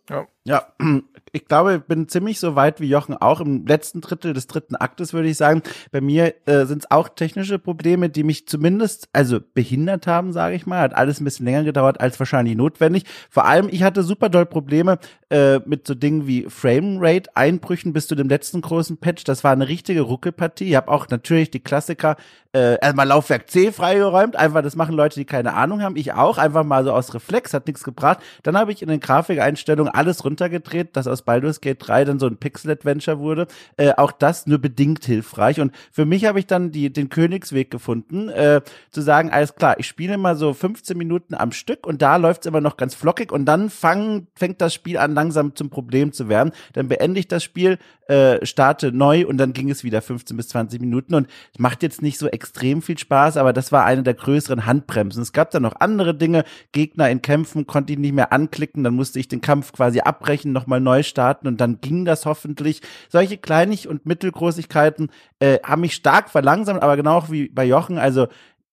Ja. 0.10 0.28
Ja, 0.48 0.68
ich 1.32 1.46
glaube, 1.48 1.76
ich 1.76 1.82
bin 1.82 2.08
ziemlich 2.08 2.40
so 2.40 2.56
weit 2.56 2.80
wie 2.80 2.88
Jochen 2.88 3.18
auch 3.18 3.42
im 3.42 3.66
letzten 3.66 4.00
Drittel 4.00 4.34
des 4.34 4.48
dritten 4.48 4.76
Aktes, 4.76 5.12
würde 5.12 5.28
ich 5.28 5.38
sagen. 5.38 5.64
Bei 5.92 6.00
mir 6.00 6.34
äh, 6.46 6.66
sind 6.66 6.84
es 6.84 6.92
auch 6.92 7.10
technische 7.10 7.60
Probleme, 7.60 8.10
die 8.10 8.24
mich 8.24 8.48
zumindest 8.48 9.10
also 9.12 9.40
behindert 9.54 10.08
haben, 10.08 10.32
sage 10.32 10.56
ich 10.56 10.66
mal. 10.66 10.80
Hat 10.80 10.96
alles 10.96 11.20
ein 11.20 11.26
bisschen 11.26 11.46
länger 11.46 11.64
gedauert 11.64 12.00
als 12.00 12.20
wahrscheinlich 12.20 12.56
notwendig. 12.56 13.04
Vor 13.30 13.46
allem, 13.46 13.68
ich 13.70 13.84
hatte 13.84 14.04
super 14.04 14.30
doll 14.30 14.46
Probleme 14.46 15.00
äh, 15.30 15.60
mit 15.66 15.88
so 15.88 15.96
Dingen 15.96 16.28
wie 16.28 16.46
Framerate-Einbrüchen 16.48 17.92
bis 17.92 18.08
zu 18.08 18.16
dem 18.16 18.30
letzten 18.30 18.62
großen 18.62 18.98
Patch. 18.98 19.24
Das 19.24 19.44
war 19.44 19.52
eine 19.52 19.68
richtige 19.68 20.02
Ruckelpartie. 20.02 20.70
Ich 20.70 20.76
habe 20.76 20.92
auch 20.92 21.10
natürlich 21.10 21.50
die 21.52 21.60
Klassiker 21.60 22.16
äh, 22.56 22.80
erstmal 22.80 23.08
Laufwerk 23.08 23.50
C 23.50 23.74
freigeräumt. 23.74 24.38
Einfach, 24.38 24.62
das 24.62 24.78
machen 24.78 24.96
Leute, 24.96 25.20
die 25.20 25.26
keine 25.26 25.56
Ahnung 25.56 25.82
haben. 25.82 25.98
Ich 25.98 26.14
auch. 26.14 26.38
Einfach 26.38 26.64
mal 26.64 26.86
so 26.86 26.94
aus 26.94 27.14
Reflex, 27.14 27.54
hat 27.54 27.68
nichts 27.68 27.84
gebracht. 27.84 28.20
Dann 28.44 28.58
habe 28.58 28.72
ich 28.72 28.82
in 28.82 28.88
den 28.88 29.02
Grafikeinstellungen 29.02 29.94
alles 29.94 30.24
runtergedreht, 30.36 30.96
dass 30.96 31.08
aus 31.08 31.22
Baldur's 31.22 31.62
Gate 31.62 31.78
3 31.80 32.06
dann 32.06 32.20
so 32.20 32.28
ein 32.28 32.38
Pixel-Adventure 32.38 33.20
wurde. 33.20 33.48
Äh, 33.78 33.94
auch 33.96 34.12
das 34.12 34.48
nur 34.48 34.60
bedingt 34.60 35.06
hilfreich. 35.06 35.62
Und 35.62 35.74
für 35.92 36.06
mich 36.06 36.26
habe 36.26 36.40
ich 36.40 36.48
dann 36.48 36.72
die, 36.72 36.92
den 36.92 37.10
Königsweg 37.10 37.72
gefunden, 37.72 38.30
äh, 38.30 38.62
zu 38.92 39.02
sagen, 39.02 39.30
alles 39.30 39.56
klar, 39.56 39.80
ich 39.80 39.88
spiele 39.88 40.18
mal 40.18 40.36
so 40.36 40.54
15 40.54 40.98
Minuten 40.98 41.36
am 41.36 41.52
Stück 41.52 41.88
und 41.88 42.02
da 42.02 42.18
läuft 42.18 42.42
es 42.42 42.48
immer 42.48 42.62
noch 42.62 42.78
ganz 42.78 42.96
flockig 42.96 43.32
und 43.32 43.46
dann 43.46 43.70
fang, 43.70 44.28
fängt 44.36 44.60
das 44.60 44.74
Spiel 44.74 44.98
an, 44.98 45.14
langsam 45.14 45.56
zum 45.56 45.70
Problem 45.70 46.12
zu 46.12 46.28
werden. 46.28 46.52
Dann 46.74 46.90
beende 46.90 47.20
ich 47.20 47.28
das 47.28 47.44
Spiel, 47.44 47.78
äh, 48.08 48.46
starte 48.46 48.92
neu 48.92 49.26
und 49.26 49.38
dann 49.38 49.54
ging 49.54 49.72
es 49.72 49.84
wieder 49.84 50.02
15 50.02 50.38
bis 50.38 50.50
20 50.50 50.82
Minuten 50.82 51.16
und 51.16 51.28
macht 51.58 51.82
jetzt 51.82 52.02
nicht 52.02 52.20
so 52.20 52.28
extrem 52.28 52.82
viel 52.82 52.98
Spaß, 52.98 53.38
aber 53.38 53.54
das 53.54 53.72
war 53.72 53.86
eine 53.86 54.04
der 54.04 54.14
größeren 54.14 54.66
Handbremsen. 54.66 55.24
Es 55.24 55.34
gab 55.34 55.52
dann 55.52 55.64
noch 55.64 55.80
andere 55.80 56.14
Dinge, 56.14 56.44
Gegner 56.72 57.10
in 57.10 57.22
Kämpfen 57.22 57.66
konnte 57.66 57.94
ich 57.94 58.00
nicht 58.00 58.14
mehr 58.14 58.32
anklicken, 58.32 58.84
dann 58.84 58.94
musste 58.94 59.20
ich 59.20 59.28
den 59.28 59.42
Kampf 59.42 59.72
quasi 59.72 60.02
abbrechen, 60.26 60.52
nochmal 60.52 60.82
neu 60.82 61.04
starten 61.04 61.48
und 61.48 61.62
dann 61.62 61.80
ging 61.82 62.06
das 62.06 62.26
hoffentlich. 62.26 62.82
Solche 63.10 63.38
Kleinig- 63.38 63.88
und 63.88 64.06
Mittelgroßigkeiten 64.06 65.12
äh, 65.40 65.60
haben 65.64 65.82
mich 65.82 65.94
stark 65.94 66.30
verlangsamt, 66.30 66.82
aber 66.82 66.98
genau 66.98 67.30
wie 67.30 67.50
bei 67.50 67.66
Jochen, 67.66 67.98
also 67.98 68.28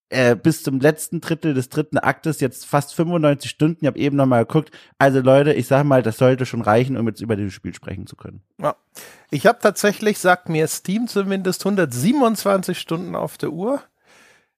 äh, 0.08 0.36
bis 0.36 0.62
zum 0.62 0.80
letzten 0.80 1.20
Drittel 1.20 1.54
des 1.54 1.68
dritten 1.68 1.98
Aktes 1.98 2.40
jetzt 2.40 2.66
fast 2.66 2.94
95 2.94 3.50
Stunden. 3.50 3.78
Ich 3.82 3.86
habe 3.86 3.98
eben 3.98 4.16
noch 4.16 4.26
mal 4.26 4.44
geguckt. 4.44 4.70
Also 4.98 5.20
Leute, 5.20 5.52
ich 5.52 5.66
sag 5.66 5.84
mal, 5.84 6.02
das 6.02 6.18
sollte 6.18 6.44
schon 6.46 6.62
reichen, 6.62 6.96
um 6.96 7.06
jetzt 7.06 7.20
über 7.20 7.36
dieses 7.36 7.54
Spiel 7.54 7.74
sprechen 7.74 8.06
zu 8.06 8.16
können. 8.16 8.42
Ja. 8.58 8.76
Ich 9.30 9.46
habe 9.46 9.58
tatsächlich, 9.60 10.18
sagt 10.18 10.48
mir 10.48 10.66
Steam 10.66 11.06
zumindest 11.08 11.64
127 11.64 12.78
Stunden 12.78 13.14
auf 13.16 13.38
der 13.38 13.52
Uhr. 13.52 13.80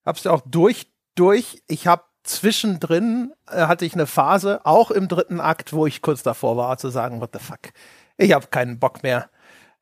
Hab's 0.05 0.25
ja 0.25 0.33
auch 0.33 0.43
durch 0.45 0.89
durch. 1.15 1.63
Ich 1.69 1.87
habe 1.87 2.03
zwischendrin 2.25 3.33
äh, 3.51 3.67
hatte 3.67 3.85
ich 3.85 3.95
eine 3.95 4.07
Phase, 4.07 4.65
auch 4.65 4.91
im 4.91 5.09
dritten 5.09 5.41
Akt, 5.41 5.73
wo 5.73 5.87
ich 5.87 6.03
kurz 6.03 6.23
davor 6.23 6.57
war 6.57 6.77
zu 6.79 6.89
sagen, 6.89 7.21
what 7.21 7.31
the 7.33 7.39
fuck. 7.39 7.73
Ich 8.17 8.33
habe 8.33 8.47
keinen 8.49 8.79
Bock 8.79 9.03
mehr. 9.03 9.29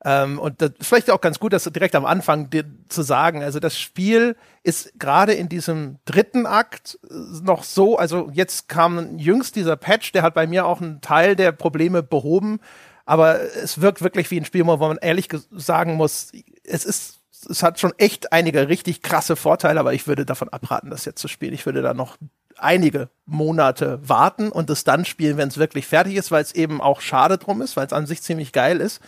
Ähm, 0.05 0.37
und 0.37 0.61
das 0.61 0.71
ist 0.77 0.87
vielleicht 0.87 1.09
auch 1.09 1.21
ganz 1.21 1.39
gut, 1.39 1.53
das 1.53 1.63
direkt 1.63 1.95
am 1.95 2.05
Anfang 2.05 2.49
zu 2.89 3.01
sagen. 3.01 3.41
Also 3.41 3.59
das 3.59 3.79
Spiel 3.79 4.35
ist 4.61 4.99
gerade 4.99 5.33
in 5.33 5.47
diesem 5.47 5.97
dritten 6.05 6.45
Akt 6.45 6.99
äh, 7.09 7.13
noch 7.41 7.63
so, 7.63 7.97
also 7.97 8.29
jetzt 8.33 8.67
kam 8.67 9.17
jüngst 9.17 9.55
dieser 9.55 9.77
Patch, 9.77 10.11
der 10.11 10.23
hat 10.23 10.33
bei 10.33 10.45
mir 10.45 10.65
auch 10.65 10.81
einen 10.81 10.99
Teil 10.99 11.35
der 11.35 11.53
Probleme 11.53 12.03
behoben, 12.03 12.59
aber 13.05 13.39
es 13.41 13.81
wirkt 13.81 14.01
wirklich 14.01 14.29
wie 14.31 14.39
ein 14.39 14.45
Spiel, 14.45 14.65
wo 14.65 14.75
man 14.75 14.97
ehrlich 14.97 15.29
sagen 15.51 15.95
muss, 15.95 16.31
es 16.63 16.85
ist 16.85 17.19
es 17.49 17.63
hat 17.63 17.79
schon 17.79 17.93
echt 17.97 18.31
einige 18.31 18.67
richtig 18.67 19.01
krasse 19.01 19.35
Vorteile, 19.35 19.79
aber 19.79 19.93
ich 19.93 20.07
würde 20.07 20.25
davon 20.25 20.49
abraten, 20.49 20.89
das 20.89 21.05
jetzt 21.05 21.19
zu 21.19 21.27
spielen. 21.27 21.53
Ich 21.53 21.65
würde 21.65 21.81
da 21.81 21.93
noch 21.93 22.17
einige 22.57 23.09
Monate 23.25 23.99
warten 24.07 24.49
und 24.49 24.69
es 24.69 24.83
dann 24.83 25.05
spielen, 25.05 25.37
wenn 25.37 25.49
es 25.49 25.57
wirklich 25.57 25.87
fertig 25.87 26.15
ist, 26.15 26.31
weil 26.31 26.43
es 26.43 26.53
eben 26.53 26.81
auch 26.81 27.01
schade 27.01 27.37
drum 27.37 27.61
ist, 27.61 27.75
weil 27.77 27.87
es 27.87 27.93
an 27.93 28.05
sich 28.05 28.21
ziemlich 28.21 28.51
geil 28.51 28.79
ist. 28.79 29.01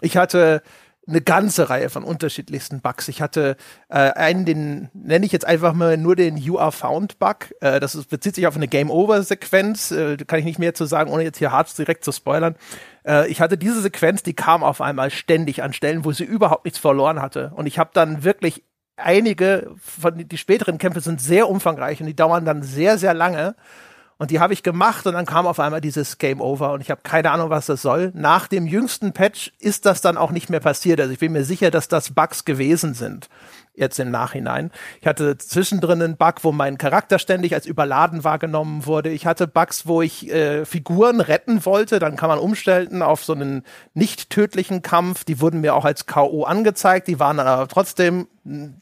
Ich 0.00 0.16
hatte 0.16 0.62
eine 1.06 1.20
ganze 1.20 1.68
Reihe 1.68 1.90
von 1.90 2.04
unterschiedlichsten 2.04 2.80
Bugs. 2.80 3.08
Ich 3.08 3.20
hatte 3.20 3.56
äh, 3.88 3.94
einen, 4.12 4.44
den 4.44 4.88
nenne 4.94 5.26
ich 5.26 5.32
jetzt 5.32 5.44
einfach 5.44 5.72
mal 5.72 5.96
nur 5.96 6.14
den 6.14 6.36
You 6.36 6.58
Are 6.58 6.70
Found 6.70 7.18
Bug. 7.18 7.52
Äh, 7.60 7.80
das 7.80 7.96
ist, 7.96 8.08
bezieht 8.08 8.36
sich 8.36 8.46
auf 8.46 8.54
eine 8.54 8.68
Game 8.68 8.90
Over 8.90 9.22
Sequenz. 9.22 9.90
Äh, 9.90 10.16
kann 10.18 10.38
ich 10.38 10.44
nicht 10.44 10.60
mehr 10.60 10.74
zu 10.74 10.84
sagen, 10.84 11.10
ohne 11.10 11.24
jetzt 11.24 11.38
hier 11.38 11.50
hart 11.50 11.76
direkt 11.76 12.04
zu 12.04 12.12
spoilern. 12.12 12.54
Äh, 13.06 13.28
ich 13.28 13.40
hatte 13.40 13.58
diese 13.58 13.80
Sequenz, 13.80 14.22
die 14.22 14.34
kam 14.34 14.62
auf 14.62 14.80
einmal 14.80 15.10
ständig 15.10 15.62
an 15.62 15.72
Stellen, 15.72 16.04
wo 16.04 16.12
sie 16.12 16.24
überhaupt 16.24 16.64
nichts 16.64 16.78
verloren 16.78 17.20
hatte. 17.20 17.52
Und 17.54 17.66
ich 17.66 17.78
habe 17.78 17.90
dann 17.92 18.24
wirklich 18.24 18.64
einige 18.96 19.74
von 19.80 20.28
die 20.28 20.38
späteren 20.38 20.78
Kämpfe 20.78 21.00
sind 21.00 21.20
sehr 21.20 21.48
umfangreich 21.48 22.00
und 22.00 22.06
die 22.06 22.16
dauern 22.16 22.44
dann 22.44 22.62
sehr 22.62 22.98
sehr 22.98 23.14
lange. 23.14 23.56
Und 24.22 24.30
die 24.30 24.38
habe 24.38 24.52
ich 24.52 24.62
gemacht 24.62 25.04
und 25.08 25.14
dann 25.14 25.26
kam 25.26 25.48
auf 25.48 25.58
einmal 25.58 25.80
dieses 25.80 26.16
Game 26.16 26.40
Over 26.40 26.74
und 26.74 26.80
ich 26.80 26.92
habe 26.92 27.00
keine 27.02 27.32
Ahnung, 27.32 27.50
was 27.50 27.66
das 27.66 27.82
soll. 27.82 28.12
Nach 28.14 28.46
dem 28.46 28.68
jüngsten 28.68 29.12
Patch 29.12 29.50
ist 29.58 29.84
das 29.84 30.00
dann 30.00 30.16
auch 30.16 30.30
nicht 30.30 30.48
mehr 30.48 30.60
passiert. 30.60 31.00
Also 31.00 31.12
ich 31.12 31.18
bin 31.18 31.32
mir 31.32 31.42
sicher, 31.42 31.72
dass 31.72 31.88
das 31.88 32.14
Bugs 32.14 32.44
gewesen 32.44 32.94
sind 32.94 33.28
jetzt 33.74 33.98
im 33.98 34.12
Nachhinein. 34.12 34.70
Ich 35.00 35.08
hatte 35.08 35.36
zwischendrin 35.38 36.00
einen 36.00 36.16
Bug, 36.16 36.34
wo 36.42 36.52
mein 36.52 36.78
Charakter 36.78 37.18
ständig 37.18 37.54
als 37.54 37.66
überladen 37.66 38.22
wahrgenommen 38.22 38.86
wurde. 38.86 39.10
Ich 39.10 39.26
hatte 39.26 39.48
Bugs, 39.48 39.88
wo 39.88 40.02
ich 40.02 40.30
äh, 40.30 40.64
Figuren 40.66 41.20
retten 41.20 41.64
wollte. 41.64 41.98
Dann 41.98 42.14
kann 42.14 42.28
man 42.28 42.38
umstellen 42.38 43.02
auf 43.02 43.24
so 43.24 43.32
einen 43.32 43.64
nicht 43.92 44.30
tödlichen 44.30 44.82
Kampf. 44.82 45.24
Die 45.24 45.40
wurden 45.40 45.62
mir 45.62 45.74
auch 45.74 45.84
als 45.84 46.06
K.O. 46.06 46.44
angezeigt. 46.44 47.08
Die 47.08 47.18
waren 47.18 47.40
aber 47.40 47.66
trotzdem 47.66 48.28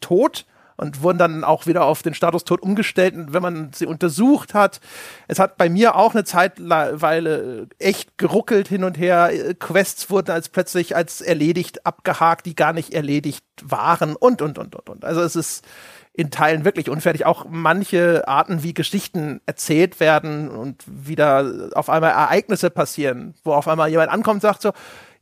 tot 0.02 0.44
und 0.80 1.02
wurden 1.02 1.18
dann 1.18 1.44
auch 1.44 1.66
wieder 1.66 1.84
auf 1.84 2.02
den 2.02 2.14
Status 2.14 2.44
tot 2.44 2.62
umgestellt, 2.62 3.14
wenn 3.32 3.42
man 3.42 3.70
sie 3.74 3.86
untersucht 3.86 4.54
hat. 4.54 4.80
Es 5.28 5.38
hat 5.38 5.58
bei 5.58 5.68
mir 5.68 5.94
auch 5.94 6.14
eine 6.14 6.24
Zeitweile 6.24 7.68
echt 7.78 8.16
geruckelt 8.16 8.66
hin 8.66 8.84
und 8.84 8.96
her. 8.96 9.30
Quests 9.58 10.08
wurden 10.08 10.30
als 10.30 10.48
plötzlich 10.48 10.96
als 10.96 11.20
erledigt 11.20 11.84
abgehakt, 11.84 12.46
die 12.46 12.54
gar 12.54 12.72
nicht 12.72 12.94
erledigt 12.94 13.44
waren 13.62 14.16
und, 14.16 14.40
und, 14.40 14.58
und, 14.58 14.74
und, 14.74 14.88
und. 14.88 15.04
Also 15.04 15.20
es 15.20 15.36
ist 15.36 15.66
in 16.14 16.30
Teilen 16.30 16.64
wirklich 16.64 16.88
unfertig. 16.88 17.26
Auch 17.26 17.44
manche 17.48 18.26
Arten, 18.26 18.62
wie 18.62 18.72
Geschichten 18.72 19.42
erzählt 19.44 20.00
werden 20.00 20.48
und 20.48 20.82
wieder 20.86 21.70
auf 21.74 21.90
einmal 21.90 22.10
Ereignisse 22.10 22.70
passieren, 22.70 23.34
wo 23.44 23.52
auf 23.52 23.68
einmal 23.68 23.90
jemand 23.90 24.10
ankommt 24.10 24.36
und 24.36 24.42
sagt 24.42 24.62
so, 24.62 24.72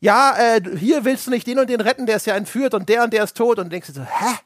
ja, 0.01 0.37
äh, 0.39 0.61
hier 0.77 1.05
willst 1.05 1.27
du 1.27 1.31
nicht 1.33 1.49
den 1.49 1.59
und 1.59 1.69
den 1.69 1.81
retten, 1.81 2.07
der 2.07 2.17
ist 2.17 2.27
ja 2.27 2.37
entführt 2.37 2.75
und 2.75 2.89
der 2.89 3.03
und 3.03 3.13
der 3.13 3.25
ist 3.25 3.37
tot 3.37 3.59
und 3.59 3.73
denkst 3.73 3.89
du 3.89 3.95
so, 3.95 4.03
hä? 4.03 4.37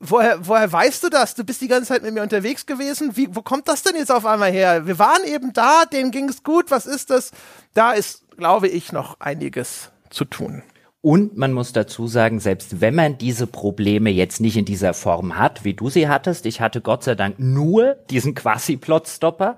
Woher, 0.00 0.46
woher 0.46 0.70
weißt 0.70 1.04
du 1.04 1.08
das? 1.08 1.34
Du 1.34 1.44
bist 1.44 1.60
die 1.60 1.68
ganze 1.68 1.88
Zeit 1.88 2.02
mit 2.02 2.14
mir 2.14 2.22
unterwegs 2.22 2.66
gewesen. 2.66 3.16
Wie, 3.16 3.34
wo 3.34 3.42
kommt 3.42 3.68
das 3.68 3.82
denn 3.82 3.96
jetzt 3.96 4.12
auf 4.12 4.26
einmal 4.26 4.50
her? 4.50 4.86
Wir 4.86 4.98
waren 4.98 5.24
eben 5.24 5.52
da, 5.52 5.84
denen 5.84 6.10
ging 6.10 6.28
es 6.28 6.42
gut. 6.42 6.70
Was 6.70 6.86
ist 6.86 7.10
das? 7.10 7.30
Da 7.74 7.92
ist, 7.92 8.24
glaube 8.36 8.68
ich, 8.68 8.92
noch 8.92 9.20
einiges 9.20 9.90
zu 10.10 10.24
tun. 10.24 10.62
Und 11.06 11.36
man 11.36 11.52
muss 11.52 11.72
dazu 11.72 12.08
sagen, 12.08 12.40
selbst 12.40 12.80
wenn 12.80 12.96
man 12.96 13.16
diese 13.16 13.46
Probleme 13.46 14.10
jetzt 14.10 14.40
nicht 14.40 14.56
in 14.56 14.64
dieser 14.64 14.92
Form 14.92 15.38
hat, 15.38 15.64
wie 15.64 15.72
du 15.72 15.88
sie 15.88 16.08
hattest, 16.08 16.46
ich 16.46 16.60
hatte 16.60 16.80
Gott 16.80 17.04
sei 17.04 17.14
Dank 17.14 17.38
nur 17.38 17.94
diesen 18.10 18.34
Quasi-Plot-Stopper 18.34 19.56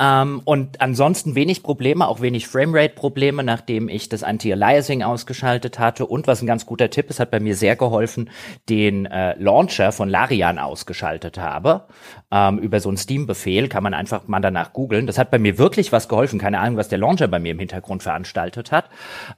ähm, 0.00 0.42
und 0.44 0.80
ansonsten 0.80 1.36
wenig 1.36 1.62
Probleme, 1.62 2.08
auch 2.08 2.20
wenig 2.20 2.48
Framerate-Probleme, 2.48 3.44
nachdem 3.44 3.88
ich 3.88 4.08
das 4.08 4.24
Anti-Aliasing 4.24 5.04
ausgeschaltet 5.04 5.78
hatte. 5.78 6.06
Und 6.06 6.26
was 6.26 6.42
ein 6.42 6.48
ganz 6.48 6.66
guter 6.66 6.90
Tipp 6.90 7.08
ist, 7.08 7.20
hat 7.20 7.30
bei 7.30 7.38
mir 7.38 7.54
sehr 7.54 7.76
geholfen, 7.76 8.28
den 8.68 9.06
äh, 9.06 9.38
Launcher 9.38 9.92
von 9.92 10.08
Larian 10.08 10.58
ausgeschaltet 10.58 11.38
habe. 11.38 11.84
Ähm, 12.30 12.58
über 12.58 12.80
so 12.80 12.88
einen 12.88 12.98
Steam-Befehl 12.98 13.68
kann 13.68 13.82
man 13.82 13.94
einfach 13.94 14.28
mal 14.28 14.40
danach 14.40 14.72
googeln. 14.72 15.06
Das 15.06 15.18
hat 15.18 15.30
bei 15.30 15.38
mir 15.38 15.58
wirklich 15.58 15.92
was 15.92 16.08
geholfen. 16.08 16.38
Keine 16.38 16.60
Ahnung, 16.60 16.76
was 16.76 16.88
der 16.88 16.98
Launcher 16.98 17.26
bei 17.26 17.38
mir 17.38 17.52
im 17.52 17.58
Hintergrund 17.58 18.02
veranstaltet 18.02 18.70
hat. 18.70 18.86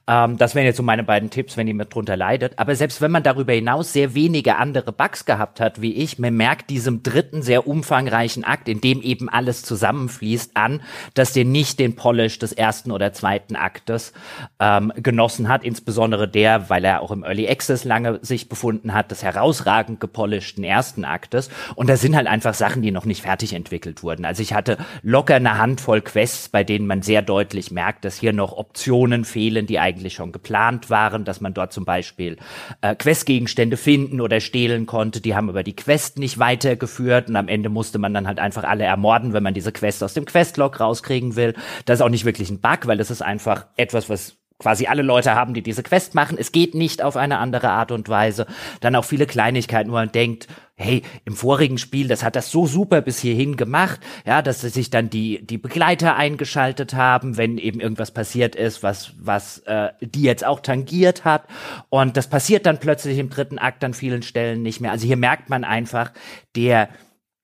Ähm, 0.07 0.37
das 0.37 0.55
wären 0.55 0.65
jetzt 0.65 0.77
so 0.77 0.83
meine 0.83 1.03
beiden 1.03 1.29
Tipps 1.29 1.57
wenn 1.57 1.67
jemand 1.67 1.93
drunter 1.93 2.17
leidet. 2.17 2.59
Aber 2.59 2.75
selbst 2.75 3.01
wenn 3.01 3.11
man 3.11 3.23
darüber 3.23 3.53
hinaus 3.53 3.93
sehr 3.93 4.15
wenige 4.15 4.57
andere 4.57 4.91
Bugs 4.91 5.25
gehabt 5.25 5.59
hat, 5.59 5.81
wie 5.81 5.93
ich, 5.93 6.19
man 6.19 6.35
merkt 6.35 6.69
diesem 6.69 7.03
dritten 7.03 7.41
sehr 7.41 7.67
umfangreichen 7.67 8.43
Akt, 8.43 8.67
in 8.67 8.81
dem 8.81 9.01
eben 9.01 9.29
alles 9.29 9.63
zusammenfließt, 9.63 10.55
an, 10.55 10.81
dass 11.13 11.33
der 11.33 11.45
nicht 11.45 11.79
den 11.79 11.95
Polish 11.95 12.39
des 12.39 12.53
ersten 12.53 12.91
oder 12.91 13.13
zweiten 13.13 13.55
Aktes 13.55 14.13
ähm, 14.59 14.93
genossen 14.97 15.47
hat. 15.47 15.63
Insbesondere 15.63 16.27
der, 16.27 16.69
weil 16.69 16.85
er 16.85 17.01
auch 17.01 17.11
im 17.11 17.23
Early 17.23 17.47
Access 17.47 17.83
lange 17.83 18.19
sich 18.21 18.49
befunden 18.49 18.93
hat, 18.93 19.11
des 19.11 19.23
herausragend 19.23 19.99
gepolischten 19.99 20.63
ersten 20.63 21.05
Aktes. 21.05 21.49
Und 21.75 21.89
da 21.89 21.97
sind 21.97 22.15
halt 22.15 22.27
einfach 22.27 22.53
Sachen, 22.53 22.82
die 22.83 22.91
noch 22.91 23.05
nicht 23.05 23.21
fertig 23.21 23.53
entwickelt 23.53 24.03
wurden. 24.03 24.25
Also 24.25 24.41
ich 24.41 24.53
hatte 24.53 24.77
locker 25.01 25.35
eine 25.35 25.57
Handvoll 25.57 26.01
Quests, 26.01 26.49
bei 26.49 26.63
denen 26.63 26.87
man 26.87 27.01
sehr 27.01 27.21
deutlich 27.21 27.71
merkt, 27.71 28.05
dass 28.05 28.17
hier 28.17 28.33
noch 28.33 28.53
Optionen 28.53 29.25
fehlen, 29.25 29.65
die 29.65 29.79
eigentlich 29.79 30.13
schon 30.13 30.31
geplant 30.31 30.89
waren 30.89 31.23
dass 31.23 31.41
man 31.41 31.53
dort 31.53 31.73
zum 31.73 31.85
Beispiel 31.85 32.37
äh, 32.81 32.95
Questgegenstände 32.95 33.77
finden 33.77 34.21
oder 34.21 34.39
stehlen 34.39 34.85
konnte. 34.85 35.21
Die 35.21 35.35
haben 35.35 35.49
aber 35.49 35.63
die 35.63 35.75
Quest 35.75 36.19
nicht 36.19 36.37
weitergeführt 36.39 37.29
und 37.29 37.35
am 37.35 37.47
Ende 37.47 37.69
musste 37.69 37.97
man 37.97 38.13
dann 38.13 38.27
halt 38.27 38.39
einfach 38.39 38.63
alle 38.63 38.83
ermorden, 38.83 39.33
wenn 39.33 39.43
man 39.43 39.53
diese 39.53 39.71
Quest 39.71 40.03
aus 40.03 40.13
dem 40.13 40.25
Questlog 40.25 40.79
rauskriegen 40.79 41.35
will. 41.35 41.53
Das 41.85 41.99
ist 41.99 42.01
auch 42.01 42.09
nicht 42.09 42.25
wirklich 42.25 42.49
ein 42.49 42.59
Bug, 42.59 42.87
weil 42.87 42.97
das 42.97 43.11
ist 43.11 43.21
einfach 43.21 43.65
etwas, 43.77 44.09
was 44.09 44.37
quasi 44.63 44.87
alle 44.87 45.01
Leute 45.01 45.35
haben, 45.35 45.53
die 45.53 45.61
diese 45.61 45.83
Quest 45.83 46.15
machen. 46.15 46.37
Es 46.39 46.51
geht 46.51 46.73
nicht 46.73 47.03
auf 47.03 47.17
eine 47.17 47.37
andere 47.37 47.69
Art 47.69 47.91
und 47.91 48.09
Weise. 48.09 48.47
Dann 48.79 48.95
auch 48.95 49.05
viele 49.05 49.27
Kleinigkeiten, 49.27 49.91
wo 49.91 49.95
man 49.95 50.11
denkt, 50.11 50.47
hey, 50.75 51.03
im 51.25 51.35
vorigen 51.35 51.77
Spiel, 51.77 52.07
das 52.07 52.23
hat 52.23 52.35
das 52.35 52.49
so 52.49 52.65
super 52.65 53.01
bis 53.01 53.19
hierhin 53.19 53.57
gemacht, 53.57 53.99
ja, 54.25 54.41
dass 54.41 54.61
sich 54.61 54.89
dann 54.89 55.09
die, 55.09 55.45
die 55.45 55.57
Begleiter 55.57 56.15
eingeschaltet 56.15 56.93
haben, 56.93 57.37
wenn 57.37 57.57
eben 57.57 57.79
irgendwas 57.79 58.11
passiert 58.11 58.55
ist, 58.55 58.81
was, 58.81 59.13
was 59.19 59.59
äh, 59.59 59.89
die 60.01 60.23
jetzt 60.23 60.45
auch 60.45 60.61
tangiert 60.61 61.25
hat. 61.25 61.43
Und 61.89 62.17
das 62.17 62.27
passiert 62.27 62.65
dann 62.65 62.79
plötzlich 62.79 63.19
im 63.19 63.29
dritten 63.29 63.59
Akt 63.59 63.83
an 63.83 63.93
vielen 63.93 64.23
Stellen 64.23 64.63
nicht 64.63 64.79
mehr. 64.79 64.91
Also 64.91 65.05
hier 65.05 65.17
merkt 65.17 65.49
man 65.49 65.63
einfach, 65.63 66.11
der 66.55 66.89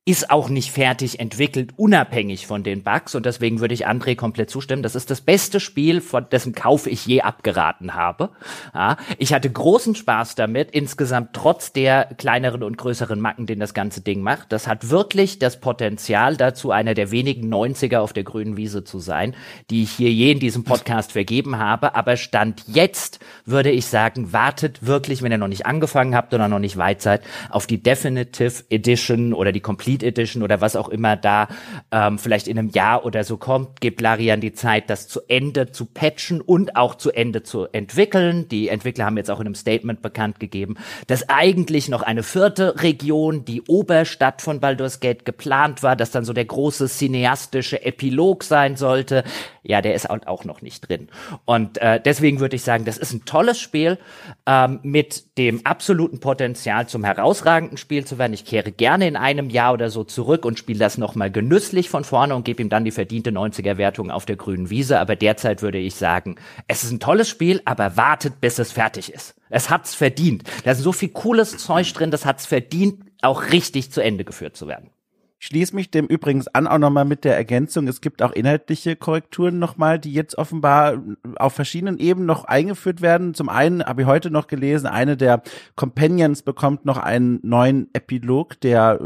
ist 0.10 0.32
auch 0.32 0.50
nicht 0.50 0.72
fertig 0.72 1.20
entwickelt, 1.20 1.74
unabhängig 1.78 2.48
von 2.48 2.64
den 2.64 2.82
Bugs. 2.82 3.14
Und 3.14 3.28
deswegen 3.28 3.60
würde 3.60 3.76
ich 3.76 3.88
André 3.88 4.16
komplett 4.16 4.50
zustimmen. 4.50 4.82
Das 4.82 4.96
ist 4.96 5.12
das 5.12 5.22
beste 5.22 5.60
Spiel, 5.60 6.02
von 6.02 6.28
dessen 6.32 6.56
Kauf 6.56 6.88
ich 6.88 7.06
je 7.06 7.22
abgeraten 7.22 7.94
habe. 7.94 8.32
Ja, 8.74 8.98
ich 9.20 9.34
hatte 9.34 9.52
großen 9.52 9.94
Spaß 9.94 10.34
damit, 10.34 10.72
insgesamt 10.72 11.34
trotz 11.34 11.74
der 11.74 12.06
kleineren 12.18 12.64
und 12.64 12.80
größeren 12.80 13.20
Macken, 13.20 13.46
den 13.46 13.60
das 13.60 13.76
ganze 13.76 14.02
Ding 14.02 14.22
macht. 14.22 14.52
Das 14.52 14.68
hat 14.68 14.90
wirklich 14.90 15.38
das 15.38 15.60
Potenzial 15.60 16.38
dazu, 16.38 16.72
einer 16.72 16.96
der 16.96 17.12
wenigen 17.12 17.54
90er 17.54 18.00
auf 18.00 18.12
der 18.12 18.24
grünen 18.24 18.58
Wiese 18.58 18.84
zu 18.84 18.98
sein, 18.98 19.36
die 19.70 19.84
ich 19.84 19.92
hier 19.92 20.12
je 20.12 20.32
in 20.32 20.40
diesem 20.40 20.64
Podcast 20.64 21.12
vergeben 21.12 21.60
habe. 21.60 21.94
Aber 21.94 22.18
Stand 22.18 22.64
jetzt 22.66 23.20
würde 23.46 23.70
ich 23.70 23.86
sagen, 23.86 24.34
wartet 24.34 24.88
wirklich, 24.88 25.22
wenn 25.22 25.32
ihr 25.32 25.38
noch 25.38 25.48
nicht 25.48 25.68
angefangen 25.68 26.16
habt 26.16 26.34
oder 26.34 26.48
noch 26.48 26.58
nicht 26.58 26.78
weit 26.78 27.04
seid, 27.04 27.22
auf 27.52 27.68
die 27.68 27.84
Definitive 27.84 28.64
Edition 28.72 29.34
oder 29.34 29.52
die 29.52 29.60
Complete 29.60 29.99
Complete 30.00 30.06
Edition 30.06 30.44
oder 30.44 30.62
was 30.62 30.76
auch 30.76 30.90
immer 30.90 31.16
da 31.16 31.48
ähm, 31.92 32.18
vielleicht 32.18 32.48
in 32.48 32.58
einem 32.58 32.70
Jahr 32.70 33.06
oder 33.06 33.24
so 33.24 33.38
kommt, 33.38 33.82
gibt 33.82 34.02
Larian 34.02 34.42
die 34.42 34.54
Zeit, 34.54 34.90
das 34.90 35.08
zu 35.08 35.22
Ende 35.28 35.72
zu 35.72 35.86
patchen 35.86 36.42
und 36.42 36.76
auch 36.76 36.96
zu 36.96 37.12
Ende 37.12 37.44
zu 37.44 37.68
entwickeln. 37.72 38.48
Die 38.50 38.70
Entwickler 38.70 39.06
haben 39.06 39.18
jetzt 39.18 39.30
auch 39.30 39.40
in 39.40 39.48
einem 39.48 39.56
Statement 39.56 40.02
bekannt 40.02 40.40
gegeben, 40.40 40.78
dass 41.08 41.30
eigentlich 41.30 41.90
noch 41.90 42.02
eine 42.02 42.24
vierte 42.24 42.82
Region, 42.82 43.46
die 43.46 43.62
Oberstadt 43.64 44.42
von 44.42 44.60
Baldur's 44.60 45.00
Gate 45.00 45.26
geplant 45.26 45.84
war, 45.84 45.96
dass 45.96 46.12
dann 46.12 46.26
so 46.26 46.34
der 46.34 46.46
große 46.46 46.88
cineastische 46.88 47.84
Epilog 47.84 48.44
sein 48.44 48.76
sollte. 48.76 49.24
Ja, 49.64 49.82
der 49.82 49.94
ist 49.94 50.10
auch 50.10 50.46
noch 50.46 50.62
nicht 50.62 50.88
drin. 50.90 51.10
Und 51.46 51.78
äh, 51.80 52.00
deswegen 52.04 52.40
würde 52.40 52.56
ich 52.56 52.64
sagen, 52.64 52.86
das 52.86 52.98
ist 52.98 53.14
ein 53.14 53.26
tolles 53.26 53.60
Spiel 53.60 53.98
ähm, 54.46 54.80
mit 54.84 55.38
dem 55.38 55.66
absoluten 55.66 56.20
Potenzial 56.20 56.88
zum 56.88 57.04
herausragenden 57.04 57.78
Spiel 57.78 58.06
zu 58.06 58.18
werden. 58.18 58.34
Ich 58.34 58.46
kehre 58.46 58.72
gerne 58.72 59.08
in 59.08 59.16
einem 59.16 59.50
Jahr 59.50 59.74
oder 59.74 59.89
so 59.90 60.04
zurück 60.04 60.46
und 60.46 60.60
spiele 60.60 60.80
das 60.80 60.98
nochmal 60.98 61.32
genüsslich 61.32 61.90
von 61.90 62.04
vorne 62.04 62.36
und 62.36 62.46
gebe 62.46 62.62
ihm 62.62 62.70
dann 62.70 62.86
die 62.86 62.92
verdiente 62.92 63.32
90er-Wertung 63.32 64.12
auf 64.12 64.26
der 64.26 64.36
grünen 64.36 64.70
Wiese. 64.70 65.00
Aber 65.00 65.16
derzeit 65.16 65.62
würde 65.62 65.78
ich 65.78 65.96
sagen, 65.96 66.36
es 66.68 66.84
ist 66.84 66.92
ein 66.92 67.00
tolles 67.00 67.30
Spiel, 67.30 67.62
aber 67.66 67.98
wartet, 67.98 68.42
bis 68.42 68.60
es 68.60 68.72
fertig 68.72 69.14
ist. 69.14 69.36
Es 69.50 69.70
hat's 69.70 69.96
verdient. 69.96 70.44
Da 70.64 70.72
ist 70.72 70.80
so 70.80 70.92
viel 70.92 71.10
cooles 71.10 71.58
Zeug 71.58 71.94
drin, 71.94 72.12
das 72.12 72.26
hat's 72.26 72.46
verdient, 72.46 73.04
auch 73.22 73.52
richtig 73.52 73.92
zu 73.92 74.02
Ende 74.02 74.24
geführt 74.24 74.56
zu 74.56 74.68
werden. 74.68 74.90
Ich 75.42 75.48
schließe 75.48 75.74
mich 75.74 75.90
dem 75.90 76.06
übrigens 76.08 76.50
an, 76.50 76.68
auch 76.68 76.80
nochmal 76.80 77.06
mit 77.06 77.24
der 77.24 77.38
Ergänzung. 77.38 77.88
Es 77.88 78.02
gibt 78.02 78.22
auch 78.22 78.34
inhaltliche 78.34 78.98
Korrekturen 78.98 79.58
nochmal, 79.58 79.98
die 79.98 80.12
jetzt 80.12 80.38
offenbar 80.38 81.02
auf 81.38 81.54
verschiedenen 81.54 81.98
Ebenen 81.98 82.26
noch 82.26 82.44
eingeführt 82.44 83.02
werden. 83.02 83.34
Zum 83.34 83.48
einen 83.48 83.82
habe 83.82 84.02
ich 84.02 84.08
heute 84.08 84.32
noch 84.32 84.48
gelesen, 84.48 84.88
eine 84.88 85.16
der 85.16 85.42
Companions 85.78 86.42
bekommt 86.42 86.84
noch 86.84 86.98
einen 86.98 87.40
neuen 87.42 87.88
Epilog, 87.94 88.60
der 88.60 89.00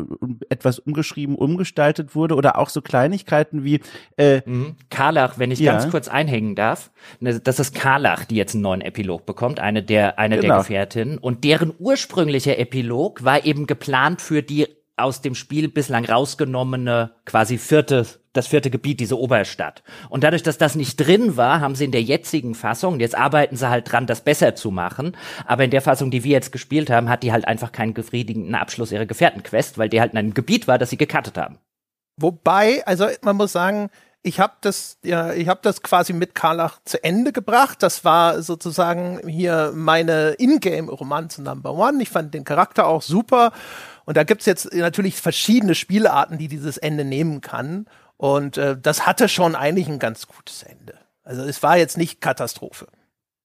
etwas 0.49 0.79
umgeschrieben, 0.79 1.35
umgestaltet 1.35 2.15
wurde 2.15 2.33
oder 2.35 2.57
auch 2.57 2.69
so 2.69 2.81
Kleinigkeiten 2.81 3.63
wie 3.63 3.81
äh, 4.17 4.41
mhm. 4.49 4.75
Karlach, 4.89 5.37
wenn 5.37 5.51
ich 5.51 5.59
ja. 5.59 5.73
ganz 5.73 5.91
kurz 5.91 6.07
einhängen 6.07 6.55
darf. 6.55 6.89
Ne, 7.19 7.39
das 7.39 7.59
ist 7.59 7.75
Karlach, 7.75 8.25
die 8.25 8.37
jetzt 8.37 8.55
einen 8.55 8.63
neuen 8.63 8.81
Epilog 8.81 9.27
bekommt, 9.27 9.59
eine 9.59 9.83
der, 9.83 10.17
eine 10.17 10.37
genau. 10.37 10.47
der 10.47 10.57
Gefährtinnen. 10.57 11.19
Und 11.19 11.43
deren 11.43 11.71
ursprünglicher 11.77 12.57
Epilog 12.57 13.23
war 13.23 13.45
eben 13.45 13.67
geplant 13.67 14.19
für 14.19 14.41
die 14.41 14.65
aus 14.95 15.21
dem 15.21 15.35
Spiel 15.35 15.69
bislang 15.69 16.05
rausgenommene 16.05 17.11
quasi 17.25 17.57
vierte, 17.57 18.05
das 18.33 18.47
vierte 18.47 18.69
Gebiet, 18.69 18.99
diese 18.99 19.17
Oberstadt. 19.17 19.83
Und 20.09 20.23
dadurch, 20.23 20.43
dass 20.43 20.57
das 20.57 20.75
nicht 20.75 20.97
drin 20.97 21.35
war, 21.35 21.61
haben 21.61 21.75
sie 21.75 21.85
in 21.85 21.91
der 21.91 22.03
jetzigen 22.03 22.53
Fassung, 22.53 22.99
jetzt 22.99 23.17
arbeiten 23.17 23.55
sie 23.55 23.69
halt 23.69 23.91
dran, 23.91 24.05
das 24.05 24.21
besser 24.21 24.55
zu 24.55 24.69
machen, 24.69 25.17
aber 25.45 25.63
in 25.63 25.71
der 25.71 25.81
Fassung, 25.81 26.11
die 26.11 26.23
wir 26.23 26.31
jetzt 26.31 26.51
gespielt 26.51 26.89
haben, 26.89 27.09
hat 27.09 27.23
die 27.23 27.31
halt 27.31 27.47
einfach 27.47 27.71
keinen 27.71 27.93
befriedigenden 27.93 28.55
Abschluss 28.55 28.91
ihrer 28.91 29.05
Gefährtenquest, 29.05 29.77
weil 29.77 29.89
die 29.89 29.99
halt 29.99 30.13
in 30.13 30.19
einem 30.19 30.33
Gebiet 30.33 30.67
war, 30.67 30.77
das 30.77 30.91
sie 30.91 30.97
gecuttet 30.97 31.37
haben. 31.37 31.57
Wobei, 32.17 32.85
also 32.85 33.07
man 33.21 33.35
muss 33.35 33.51
sagen, 33.51 33.89
ich 34.23 34.39
habe 34.39 34.53
das, 34.61 34.97
ja, 35.03 35.33
ich 35.33 35.49
habe 35.49 35.59
das 35.63 35.81
quasi 35.81 36.13
mit 36.13 36.33
Karlach 36.33 36.79
zu 36.85 37.03
Ende 37.03 37.33
gebracht. 37.33 37.83
Das 37.83 38.05
war 38.05 38.41
sozusagen 38.41 39.19
hier 39.27 39.73
meine 39.75 40.35
Ingame-Romanze 40.39 41.43
Number 41.43 41.73
One. 41.73 42.01
Ich 42.01 42.09
fand 42.09 42.33
den 42.33 42.45
Charakter 42.45 42.87
auch 42.87 43.01
super 43.01 43.51
und 44.05 44.17
da 44.17 44.23
gibt's 44.23 44.45
jetzt 44.45 44.73
natürlich 44.73 45.15
verschiedene 45.15 45.75
Spielarten, 45.75 46.37
die 46.37 46.47
dieses 46.47 46.77
Ende 46.77 47.05
nehmen 47.05 47.41
kann. 47.41 47.85
Und 48.17 48.57
äh, 48.57 48.77
das 48.79 49.05
hatte 49.05 49.29
schon 49.29 49.55
eigentlich 49.55 49.87
ein 49.87 49.99
ganz 49.99 50.27
gutes 50.27 50.63
Ende. 50.63 50.97
Also 51.23 51.43
es 51.43 51.63
war 51.63 51.77
jetzt 51.77 51.97
nicht 51.97 52.21
Katastrophe. 52.21 52.87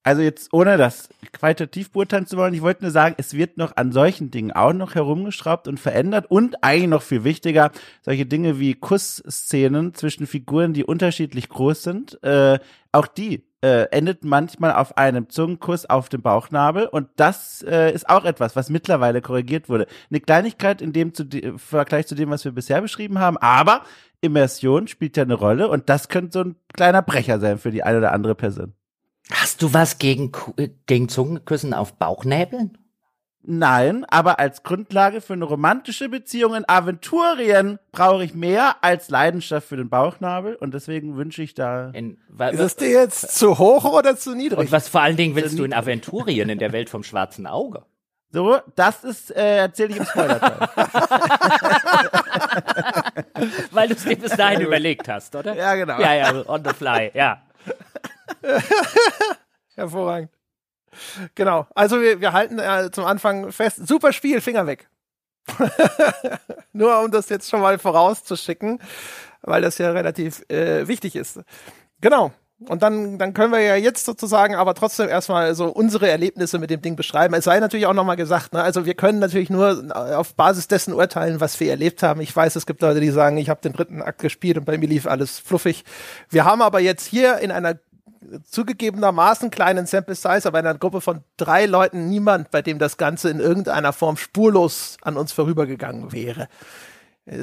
Also 0.02 0.22
jetzt, 0.22 0.54
ohne 0.54 0.78
das 0.78 1.08
qualitativ 1.32 1.90
beurteilen 1.90 2.26
zu 2.26 2.36
wollen, 2.36 2.54
ich 2.54 2.62
wollte 2.62 2.82
nur 2.82 2.90
sagen, 2.90 3.16
es 3.18 3.34
wird 3.34 3.58
noch 3.58 3.76
an 3.76 3.92
solchen 3.92 4.30
Dingen 4.30 4.52
auch 4.52 4.72
noch 4.72 4.94
herumgeschraubt 4.94 5.68
und 5.68 5.78
verändert 5.78 6.30
und 6.30 6.62
eigentlich 6.64 6.88
noch 6.88 7.02
viel 7.02 7.24
wichtiger, 7.24 7.72
solche 8.02 8.24
Dinge 8.24 8.58
wie 8.58 8.74
Kussszenen 8.74 9.94
zwischen 9.94 10.26
Figuren, 10.26 10.72
die 10.72 10.84
unterschiedlich 10.84 11.48
groß 11.48 11.82
sind, 11.82 12.22
äh, 12.22 12.58
auch 12.90 13.06
die 13.06 13.47
äh, 13.62 13.84
endet 13.90 14.24
manchmal 14.24 14.72
auf 14.72 14.96
einem 14.96 15.28
Zungenkuss 15.28 15.86
auf 15.86 16.08
dem 16.08 16.22
Bauchnabel 16.22 16.86
und 16.86 17.08
das 17.16 17.64
äh, 17.68 17.92
ist 17.92 18.08
auch 18.08 18.24
etwas, 18.24 18.54
was 18.54 18.70
mittlerweile 18.70 19.20
korrigiert 19.20 19.68
wurde. 19.68 19.86
Eine 20.10 20.20
Kleinigkeit 20.20 20.80
in 20.80 20.92
dem 20.92 21.14
zu 21.14 21.24
im 21.24 21.58
Vergleich 21.58 22.06
zu 22.06 22.14
dem, 22.14 22.30
was 22.30 22.44
wir 22.44 22.52
bisher 22.52 22.80
beschrieben 22.80 23.18
haben, 23.18 23.36
aber 23.38 23.82
Immersion 24.20 24.88
spielt 24.88 25.16
ja 25.16 25.24
eine 25.24 25.34
Rolle 25.34 25.68
und 25.68 25.88
das 25.88 26.08
könnte 26.08 26.38
so 26.38 26.44
ein 26.44 26.56
kleiner 26.72 27.02
Brecher 27.02 27.40
sein 27.40 27.58
für 27.58 27.70
die 27.70 27.82
eine 27.82 27.98
oder 27.98 28.12
andere 28.12 28.34
Person. 28.34 28.74
Hast 29.30 29.62
du 29.62 29.74
was 29.74 29.98
gegen, 29.98 30.32
gegen 30.86 31.08
Zungenküssen 31.08 31.74
auf 31.74 31.94
Bauchnäbeln? 31.94 32.78
Nein, 33.42 34.04
aber 34.04 34.38
als 34.38 34.62
Grundlage 34.62 35.20
für 35.20 35.32
eine 35.32 35.44
romantische 35.44 36.08
Beziehung 36.08 36.54
in 36.54 36.68
Aventurien 36.68 37.78
brauche 37.92 38.24
ich 38.24 38.34
mehr 38.34 38.76
als 38.82 39.08
Leidenschaft 39.08 39.68
für 39.68 39.76
den 39.76 39.88
Bauchnabel 39.88 40.54
und 40.56 40.74
deswegen 40.74 41.16
wünsche 41.16 41.42
ich 41.42 41.54
da. 41.54 41.90
In, 41.90 42.18
ist 42.52 42.60
es 42.60 42.76
dir 42.76 42.90
jetzt 42.90 43.36
zu 43.36 43.58
hoch 43.58 43.84
oder 43.84 44.16
zu 44.16 44.34
niedrig? 44.34 44.58
Und 44.58 44.72
was 44.72 44.88
vor 44.88 45.00
allen 45.00 45.16
Dingen 45.16 45.34
willst 45.34 45.58
du 45.58 45.64
in 45.64 45.72
Aventurien 45.72 46.48
in 46.48 46.58
der 46.58 46.72
Welt 46.72 46.90
vom 46.90 47.02
schwarzen 47.02 47.46
Auge? 47.46 47.84
So, 48.30 48.58
das 48.76 49.04
ist, 49.04 49.34
äh, 49.34 49.58
erzähle 49.58 49.90
ich 49.90 49.96
im 49.96 50.04
Spoiler-Teil. 50.04 50.68
Weil 53.70 53.88
du 53.88 53.94
es 53.94 54.04
dir 54.04 54.18
bis 54.18 54.36
dahin 54.36 54.60
überlegt 54.60 55.08
hast, 55.08 55.34
oder? 55.34 55.54
Ja, 55.54 55.74
genau. 55.74 55.98
Ja, 55.98 56.14
ja, 56.14 56.46
on 56.46 56.62
the 56.62 56.74
fly, 56.74 57.10
ja. 57.14 57.40
Hervorragend. 59.74 60.30
Genau. 61.34 61.66
Also 61.74 62.00
wir, 62.00 62.20
wir 62.20 62.32
halten 62.32 62.58
äh, 62.58 62.90
zum 62.90 63.04
Anfang 63.04 63.52
fest. 63.52 63.86
Super 63.86 64.12
Spiel, 64.12 64.40
Finger 64.40 64.66
weg. 64.66 64.88
Nur 66.72 67.00
um 67.00 67.10
das 67.10 67.28
jetzt 67.28 67.48
schon 67.48 67.60
mal 67.60 67.78
vorauszuschicken, 67.78 68.80
weil 69.42 69.62
das 69.62 69.78
ja 69.78 69.90
relativ 69.90 70.42
äh, 70.50 70.86
wichtig 70.86 71.16
ist. 71.16 71.40
Genau. 72.00 72.32
Und 72.66 72.82
dann, 72.82 73.18
dann 73.18 73.34
können 73.34 73.52
wir 73.52 73.60
ja 73.60 73.76
jetzt 73.76 74.04
sozusagen 74.04 74.56
aber 74.56 74.74
trotzdem 74.74 75.08
erstmal 75.08 75.54
so 75.54 75.66
unsere 75.66 76.08
Erlebnisse 76.08 76.58
mit 76.58 76.70
dem 76.70 76.82
Ding 76.82 76.96
beschreiben. 76.96 77.32
Es 77.34 77.44
sei 77.44 77.60
natürlich 77.60 77.86
auch 77.86 77.94
nochmal 77.94 78.16
gesagt, 78.16 78.52
ne? 78.52 78.60
also 78.60 78.84
wir 78.84 78.94
können 78.94 79.20
natürlich 79.20 79.48
nur 79.48 79.94
auf 79.94 80.34
Basis 80.34 80.66
dessen 80.66 80.92
urteilen, 80.92 81.40
was 81.40 81.60
wir 81.60 81.70
erlebt 81.70 82.02
haben. 82.02 82.20
Ich 82.20 82.34
weiß, 82.34 82.56
es 82.56 82.66
gibt 82.66 82.82
Leute, 82.82 82.98
die 82.98 83.10
sagen, 83.10 83.36
ich 83.36 83.48
habe 83.48 83.60
den 83.60 83.74
dritten 83.74 84.02
Akt 84.02 84.20
gespielt 84.20 84.58
und 84.58 84.64
bei 84.64 84.76
mir 84.76 84.88
lief 84.88 85.06
alles 85.06 85.38
fluffig. 85.38 85.84
Wir 86.30 86.44
haben 86.44 86.60
aber 86.60 86.80
jetzt 86.80 87.06
hier 87.06 87.38
in 87.38 87.52
einer 87.52 87.78
zugegebenermaßen 88.44 89.50
kleinen 89.50 89.86
Sample 89.86 90.14
Size, 90.14 90.46
aber 90.46 90.60
in 90.60 90.66
einer 90.66 90.78
Gruppe 90.78 91.00
von 91.00 91.22
drei 91.36 91.66
Leuten 91.66 92.08
niemand, 92.08 92.50
bei 92.50 92.62
dem 92.62 92.78
das 92.78 92.96
Ganze 92.96 93.30
in 93.30 93.40
irgendeiner 93.40 93.92
Form 93.92 94.16
spurlos 94.16 94.96
an 95.02 95.16
uns 95.16 95.32
vorübergegangen 95.32 96.12
wäre. 96.12 96.48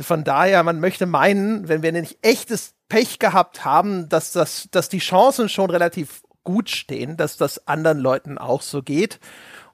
Von 0.02 0.24
daher, 0.24 0.64
man 0.64 0.80
möchte 0.80 1.06
meinen, 1.06 1.68
wenn 1.68 1.84
wir 1.84 1.92
nicht 1.92 2.18
echtes 2.22 2.74
Pech 2.90 3.20
gehabt 3.20 3.66
haben, 3.66 4.10
dass 4.10 4.32
das, 4.32 4.68
dass 4.72 4.90
die 4.90 5.00
Chancen 5.00 5.50
schon 5.50 5.70
relativ 5.70 6.24
gut 6.44 6.70
stehen, 6.70 7.18
dass 7.18 7.38
das 7.38 7.68
anderen 7.68 8.00
Leuten 8.00 8.38
auch 8.38 8.62
so 8.62 8.82
geht. 8.82 9.20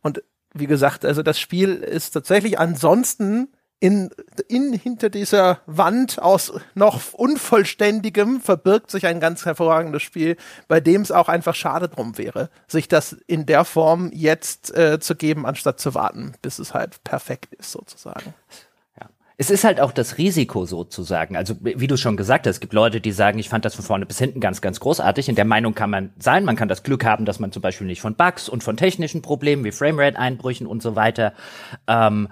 Und 0.02 0.24
wie 0.54 0.68
gesagt, 0.68 1.06
also 1.06 1.24
das 1.24 1.40
Spiel 1.40 1.76
ist 1.76 2.12
tatsächlich 2.12 2.60
ansonsten 2.60 3.50
in, 3.82 4.12
in 4.48 4.74
hinter 4.74 5.10
dieser 5.10 5.60
Wand 5.66 6.22
aus 6.22 6.54
noch 6.76 7.14
unvollständigem 7.14 8.40
verbirgt 8.40 8.92
sich 8.92 9.08
ein 9.08 9.20
ganz 9.20 9.44
hervorragendes 9.44 10.04
Spiel, 10.04 10.38
bei 10.68 10.80
dem 10.80 11.02
es 11.02 11.12
auch 11.12 11.28
einfach 11.28 11.56
schade 11.56 11.90
drum 11.90 12.20
wäre, 12.20 12.52
sich 12.68 12.88
das 12.88 13.14
in 13.26 13.48
der 13.48 13.66
Form 13.66 14.12
jetzt 14.14 14.74
äh, 14.78 15.00
zu 15.00 15.16
geben, 15.16 15.48
anstatt 15.48 15.80
zu 15.80 15.96
warten, 15.96 16.36
bis 16.44 16.60
es 16.60 16.76
halt 16.76 17.04
perfekt 17.04 17.56
ist 17.56 17.72
sozusagen. 17.72 18.36
Es 19.42 19.50
ist 19.50 19.64
halt 19.64 19.82
auch 19.82 19.92
das 19.92 20.20
Risiko 20.20 20.68
sozusagen. 20.68 21.36
Also 21.36 21.56
wie 21.62 21.88
du 21.88 21.98
schon 21.98 22.16
gesagt 22.16 22.46
hast, 22.46 22.58
es 22.58 22.60
gibt 22.60 22.74
Leute, 22.74 23.02
die 23.02 23.12
sagen, 23.12 23.40
ich 23.40 23.50
fand 23.50 23.66
das 23.66 23.74
von 23.74 23.84
vorne 23.84 24.06
bis 24.06 24.20
hinten 24.20 24.40
ganz, 24.40 24.62
ganz 24.62 24.80
großartig. 24.80 25.30
In 25.30 25.36
der 25.36 25.46
Meinung 25.46 25.74
kann 25.74 25.90
man 25.90 26.14
sein. 26.20 26.46
Man 26.46 26.56
kann 26.56 26.68
das 26.68 26.84
Glück 26.84 27.04
haben, 27.06 27.26
dass 27.26 27.40
man 27.40 27.52
zum 27.52 27.64
Beispiel 27.64 27.88
nicht 27.88 28.02
von 28.02 28.14
Bugs 28.14 28.50
und 28.50 28.64
von 28.64 28.78
technischen 28.78 29.24
Problemen 29.24 29.64
wie 29.64 29.72
Framerate-Einbrüchen 29.72 30.68
und 30.68 30.84
so 30.84 30.96
weiter 30.96 31.34
ähm, 31.88 32.28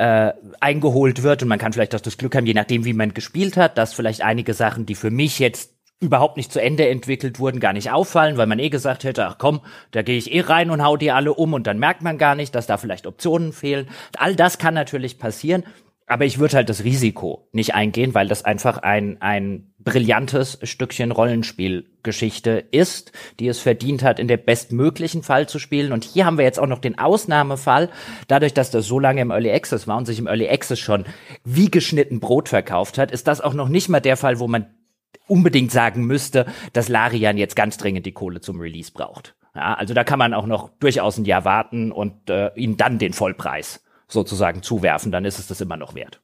äh, 0.00 0.32
eingeholt 0.60 1.22
wird. 1.22 1.42
Und 1.42 1.48
man 1.48 1.58
kann 1.58 1.74
vielleicht 1.74 1.94
auch 1.94 2.00
das 2.00 2.16
Glück 2.16 2.34
haben, 2.34 2.46
je 2.46 2.54
nachdem, 2.54 2.86
wie 2.86 2.94
man 2.94 3.12
gespielt 3.12 3.58
hat, 3.58 3.76
dass 3.76 3.92
vielleicht 3.92 4.22
einige 4.22 4.54
Sachen, 4.54 4.86
die 4.86 4.94
für 4.94 5.10
mich 5.10 5.38
jetzt 5.38 5.74
überhaupt 6.00 6.38
nicht 6.38 6.50
zu 6.50 6.62
Ende 6.62 6.88
entwickelt 6.88 7.38
wurden, 7.38 7.60
gar 7.60 7.74
nicht 7.74 7.90
auffallen, 7.90 8.38
weil 8.38 8.46
man 8.46 8.58
eh 8.58 8.70
gesagt 8.70 9.04
hätte, 9.04 9.26
ach 9.26 9.36
komm, 9.36 9.60
da 9.90 10.00
gehe 10.00 10.16
ich 10.16 10.32
eh 10.32 10.40
rein 10.40 10.70
und 10.70 10.82
hau 10.82 10.96
die 10.96 11.10
alle 11.10 11.34
um 11.34 11.52
und 11.52 11.66
dann 11.66 11.78
merkt 11.78 12.00
man 12.00 12.16
gar 12.16 12.34
nicht, 12.34 12.54
dass 12.54 12.66
da 12.66 12.78
vielleicht 12.78 13.06
Optionen 13.06 13.52
fehlen. 13.52 13.90
All 14.16 14.34
das 14.34 14.56
kann 14.56 14.72
natürlich 14.72 15.18
passieren. 15.18 15.64
Aber 16.06 16.24
ich 16.24 16.38
würde 16.38 16.56
halt 16.56 16.70
das 16.70 16.82
Risiko 16.82 17.46
nicht 17.52 17.74
eingehen, 17.74 18.14
weil 18.14 18.26
das 18.26 18.42
einfach 18.42 18.78
ein, 18.78 19.20
ein 19.20 19.69
brillantes 19.84 20.58
Stückchen 20.62 21.10
Rollenspielgeschichte 21.10 22.64
ist, 22.70 23.12
die 23.38 23.48
es 23.48 23.58
verdient 23.58 24.02
hat, 24.02 24.18
in 24.18 24.28
der 24.28 24.36
bestmöglichen 24.36 25.22
Fall 25.22 25.48
zu 25.48 25.58
spielen. 25.58 25.92
Und 25.92 26.04
hier 26.04 26.26
haben 26.26 26.38
wir 26.38 26.44
jetzt 26.44 26.58
auch 26.58 26.66
noch 26.66 26.80
den 26.80 26.98
Ausnahmefall, 26.98 27.90
dadurch, 28.28 28.54
dass 28.54 28.70
das 28.70 28.86
so 28.86 28.98
lange 28.98 29.22
im 29.22 29.30
Early 29.30 29.50
Access 29.50 29.88
war 29.88 29.96
und 29.96 30.06
sich 30.06 30.18
im 30.18 30.26
Early 30.26 30.48
Access 30.48 30.78
schon 30.78 31.04
wie 31.44 31.70
geschnitten 31.70 32.20
Brot 32.20 32.48
verkauft 32.48 32.98
hat, 32.98 33.10
ist 33.10 33.26
das 33.26 33.40
auch 33.40 33.54
noch 33.54 33.68
nicht 33.68 33.88
mal 33.88 34.00
der 34.00 34.16
Fall, 34.16 34.38
wo 34.38 34.48
man 34.48 34.66
unbedingt 35.26 35.70
sagen 35.70 36.04
müsste, 36.04 36.46
dass 36.72 36.88
Larian 36.88 37.38
jetzt 37.38 37.56
ganz 37.56 37.76
dringend 37.76 38.04
die 38.04 38.12
Kohle 38.12 38.40
zum 38.40 38.60
Release 38.60 38.92
braucht. 38.92 39.34
Ja, 39.54 39.74
also 39.74 39.94
da 39.94 40.04
kann 40.04 40.18
man 40.18 40.34
auch 40.34 40.46
noch 40.46 40.70
durchaus 40.78 41.18
ein 41.18 41.24
Jahr 41.24 41.44
warten 41.44 41.92
und 41.92 42.30
äh, 42.30 42.50
ihnen 42.54 42.76
dann 42.76 42.98
den 42.98 43.12
Vollpreis 43.12 43.84
sozusagen 44.08 44.62
zuwerfen, 44.62 45.12
dann 45.12 45.24
ist 45.24 45.38
es 45.38 45.46
das 45.46 45.60
immer 45.60 45.76
noch 45.76 45.94
wert. 45.94 46.20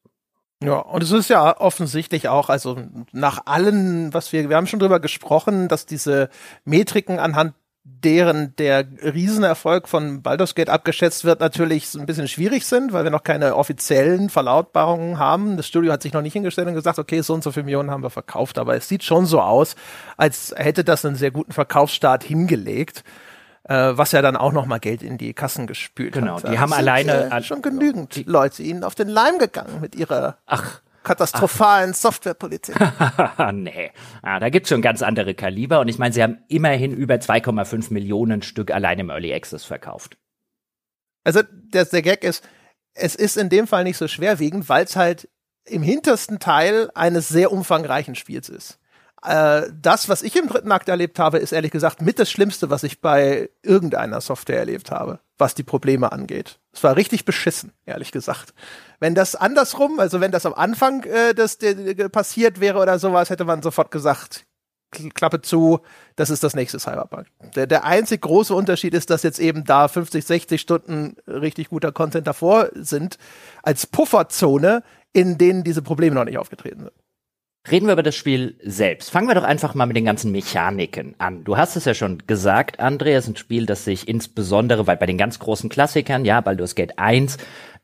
Ja, 0.66 0.78
und 0.78 1.00
es 1.00 1.12
ist 1.12 1.30
ja 1.30 1.60
offensichtlich 1.60 2.28
auch, 2.28 2.48
also 2.48 2.76
nach 3.12 3.42
allen, 3.46 4.12
was 4.12 4.32
wir, 4.32 4.48
wir 4.48 4.56
haben 4.56 4.66
schon 4.66 4.80
drüber 4.80 4.98
gesprochen, 4.98 5.68
dass 5.68 5.86
diese 5.86 6.28
Metriken 6.64 7.20
anhand 7.20 7.54
deren 7.84 8.56
der 8.56 8.84
Riesenerfolg 9.00 9.86
von 9.86 10.22
Baldur's 10.22 10.56
Gate 10.56 10.68
abgeschätzt 10.68 11.24
wird, 11.24 11.38
natürlich 11.38 11.94
ein 11.94 12.04
bisschen 12.04 12.26
schwierig 12.26 12.66
sind, 12.66 12.92
weil 12.92 13.04
wir 13.04 13.12
noch 13.12 13.22
keine 13.22 13.54
offiziellen 13.54 14.28
Verlautbarungen 14.28 15.20
haben. 15.20 15.56
Das 15.56 15.68
Studio 15.68 15.92
hat 15.92 16.02
sich 16.02 16.12
noch 16.12 16.22
nicht 16.22 16.32
hingestellt 16.32 16.66
und 16.66 16.74
gesagt, 16.74 16.98
okay, 16.98 17.20
so 17.20 17.34
und 17.34 17.44
so 17.44 17.52
viele 17.52 17.62
Millionen 17.62 17.92
haben 17.92 18.02
wir 18.02 18.10
verkauft, 18.10 18.58
aber 18.58 18.74
es 18.74 18.88
sieht 18.88 19.04
schon 19.04 19.24
so 19.24 19.40
aus, 19.40 19.76
als 20.16 20.52
hätte 20.56 20.82
das 20.82 21.04
einen 21.04 21.14
sehr 21.14 21.30
guten 21.30 21.52
Verkaufsstart 21.52 22.24
hingelegt 22.24 23.04
äh, 23.68 23.96
was 23.96 24.12
ja 24.12 24.22
dann 24.22 24.36
auch 24.36 24.52
noch 24.52 24.66
mal 24.66 24.78
Geld 24.78 25.02
in 25.02 25.18
die 25.18 25.34
Kassen 25.34 25.66
gespült 25.66 26.12
genau, 26.12 26.36
hat. 26.36 26.42
Genau, 26.42 26.52
die 26.52 26.58
haben 26.58 26.72
alleine 26.72 27.30
äh, 27.30 27.42
schon 27.42 27.62
genügend 27.62 28.26
Leute 28.26 28.62
ihnen 28.62 28.84
auf 28.84 28.94
den 28.94 29.08
Leim 29.08 29.38
gegangen 29.38 29.80
mit 29.80 29.94
ihrer 29.94 30.38
Ach, 30.46 30.80
katastrophalen. 31.02 31.92
Softwarepolitik. 31.92 32.76
nee, 33.52 33.90
ah, 34.22 34.38
da 34.38 34.50
gibt's 34.50 34.68
schon 34.68 34.82
ganz 34.82 35.02
andere 35.02 35.34
Kaliber 35.34 35.80
und 35.80 35.88
ich 35.88 35.98
meine, 35.98 36.12
sie 36.12 36.22
haben 36.22 36.38
immerhin 36.48 36.92
über 36.92 37.14
2,5 37.14 37.92
Millionen 37.92 38.42
Stück 38.42 38.70
allein 38.70 38.98
im 38.98 39.10
Early 39.10 39.34
Access 39.34 39.64
verkauft. 39.64 40.16
Also 41.24 41.42
der, 41.42 41.84
der 41.86 42.02
Gag 42.02 42.22
ist, 42.22 42.46
es 42.94 43.14
ist 43.16 43.36
in 43.36 43.48
dem 43.48 43.66
Fall 43.66 43.84
nicht 43.84 43.96
so 43.96 44.06
schwerwiegend, 44.06 44.68
weil 44.68 44.84
es 44.84 44.96
halt 44.96 45.28
im 45.64 45.82
hintersten 45.82 46.38
Teil 46.38 46.90
eines 46.94 47.28
sehr 47.28 47.50
umfangreichen 47.50 48.14
Spiels 48.14 48.48
ist 48.48 48.78
äh, 49.26 49.70
das, 49.80 50.08
was 50.08 50.22
ich 50.22 50.36
im 50.36 50.48
dritten 50.48 50.70
Akt 50.72 50.88
erlebt 50.88 51.18
habe, 51.18 51.38
ist 51.38 51.52
ehrlich 51.52 51.72
gesagt 51.72 52.00
mit 52.00 52.18
das 52.18 52.30
Schlimmste, 52.30 52.70
was 52.70 52.82
ich 52.82 53.00
bei 53.00 53.50
irgendeiner 53.62 54.20
Software 54.20 54.58
erlebt 54.58 54.90
habe, 54.90 55.18
was 55.36 55.54
die 55.54 55.62
Probleme 55.62 56.12
angeht. 56.12 56.58
Es 56.72 56.84
war 56.84 56.96
richtig 56.96 57.24
beschissen, 57.24 57.72
ehrlich 57.86 58.12
gesagt. 58.12 58.54
Wenn 59.00 59.14
das 59.14 59.34
andersrum, 59.34 59.98
also 59.98 60.20
wenn 60.20 60.30
das 60.30 60.46
am 60.46 60.54
Anfang 60.54 61.02
äh, 61.04 61.34
das, 61.34 61.58
de, 61.58 62.08
passiert 62.08 62.60
wäre 62.60 62.78
oder 62.78 62.98
sowas, 62.98 63.30
hätte 63.30 63.44
man 63.44 63.62
sofort 63.62 63.90
gesagt, 63.90 64.46
Klappe 65.14 65.42
zu, 65.42 65.80
das 66.14 66.30
ist 66.30 66.44
das 66.44 66.54
nächste 66.54 66.78
Cyberpunk. 66.78 67.26
Der, 67.54 67.66
der 67.66 67.84
einzig 67.84 68.22
große 68.22 68.54
Unterschied 68.54 68.94
ist, 68.94 69.10
dass 69.10 69.24
jetzt 69.24 69.40
eben 69.40 69.64
da 69.64 69.88
50, 69.88 70.24
60 70.24 70.60
Stunden 70.60 71.16
richtig 71.26 71.70
guter 71.70 71.92
Content 71.92 72.26
davor 72.26 72.68
sind, 72.74 73.18
als 73.62 73.86
Pufferzone, 73.86 74.82
in 75.12 75.36
denen 75.36 75.64
diese 75.64 75.82
Probleme 75.82 76.14
noch 76.14 76.24
nicht 76.24 76.38
aufgetreten 76.38 76.84
sind. 76.84 77.05
Reden 77.70 77.86
wir 77.86 77.94
über 77.94 78.02
das 78.04 78.14
Spiel 78.14 78.56
selbst. 78.62 79.10
Fangen 79.10 79.26
wir 79.26 79.34
doch 79.34 79.42
einfach 79.42 79.74
mal 79.74 79.86
mit 79.86 79.96
den 79.96 80.04
ganzen 80.04 80.30
Mechaniken 80.30 81.16
an. 81.18 81.42
Du 81.42 81.56
hast 81.56 81.74
es 81.74 81.84
ja 81.84 81.94
schon 81.94 82.22
gesagt, 82.26 82.80
André, 82.80 83.16
es 83.16 83.24
ist 83.24 83.30
ein 83.30 83.36
Spiel, 83.36 83.66
das 83.66 83.84
sich 83.84 84.06
insbesondere, 84.06 84.86
weil 84.86 84.96
bei 84.96 85.06
den 85.06 85.18
ganz 85.18 85.40
großen 85.40 85.68
Klassikern, 85.68 86.24
ja, 86.24 86.40
Baldur's 86.40 86.76
Gate 86.76 86.98
1 86.98 87.38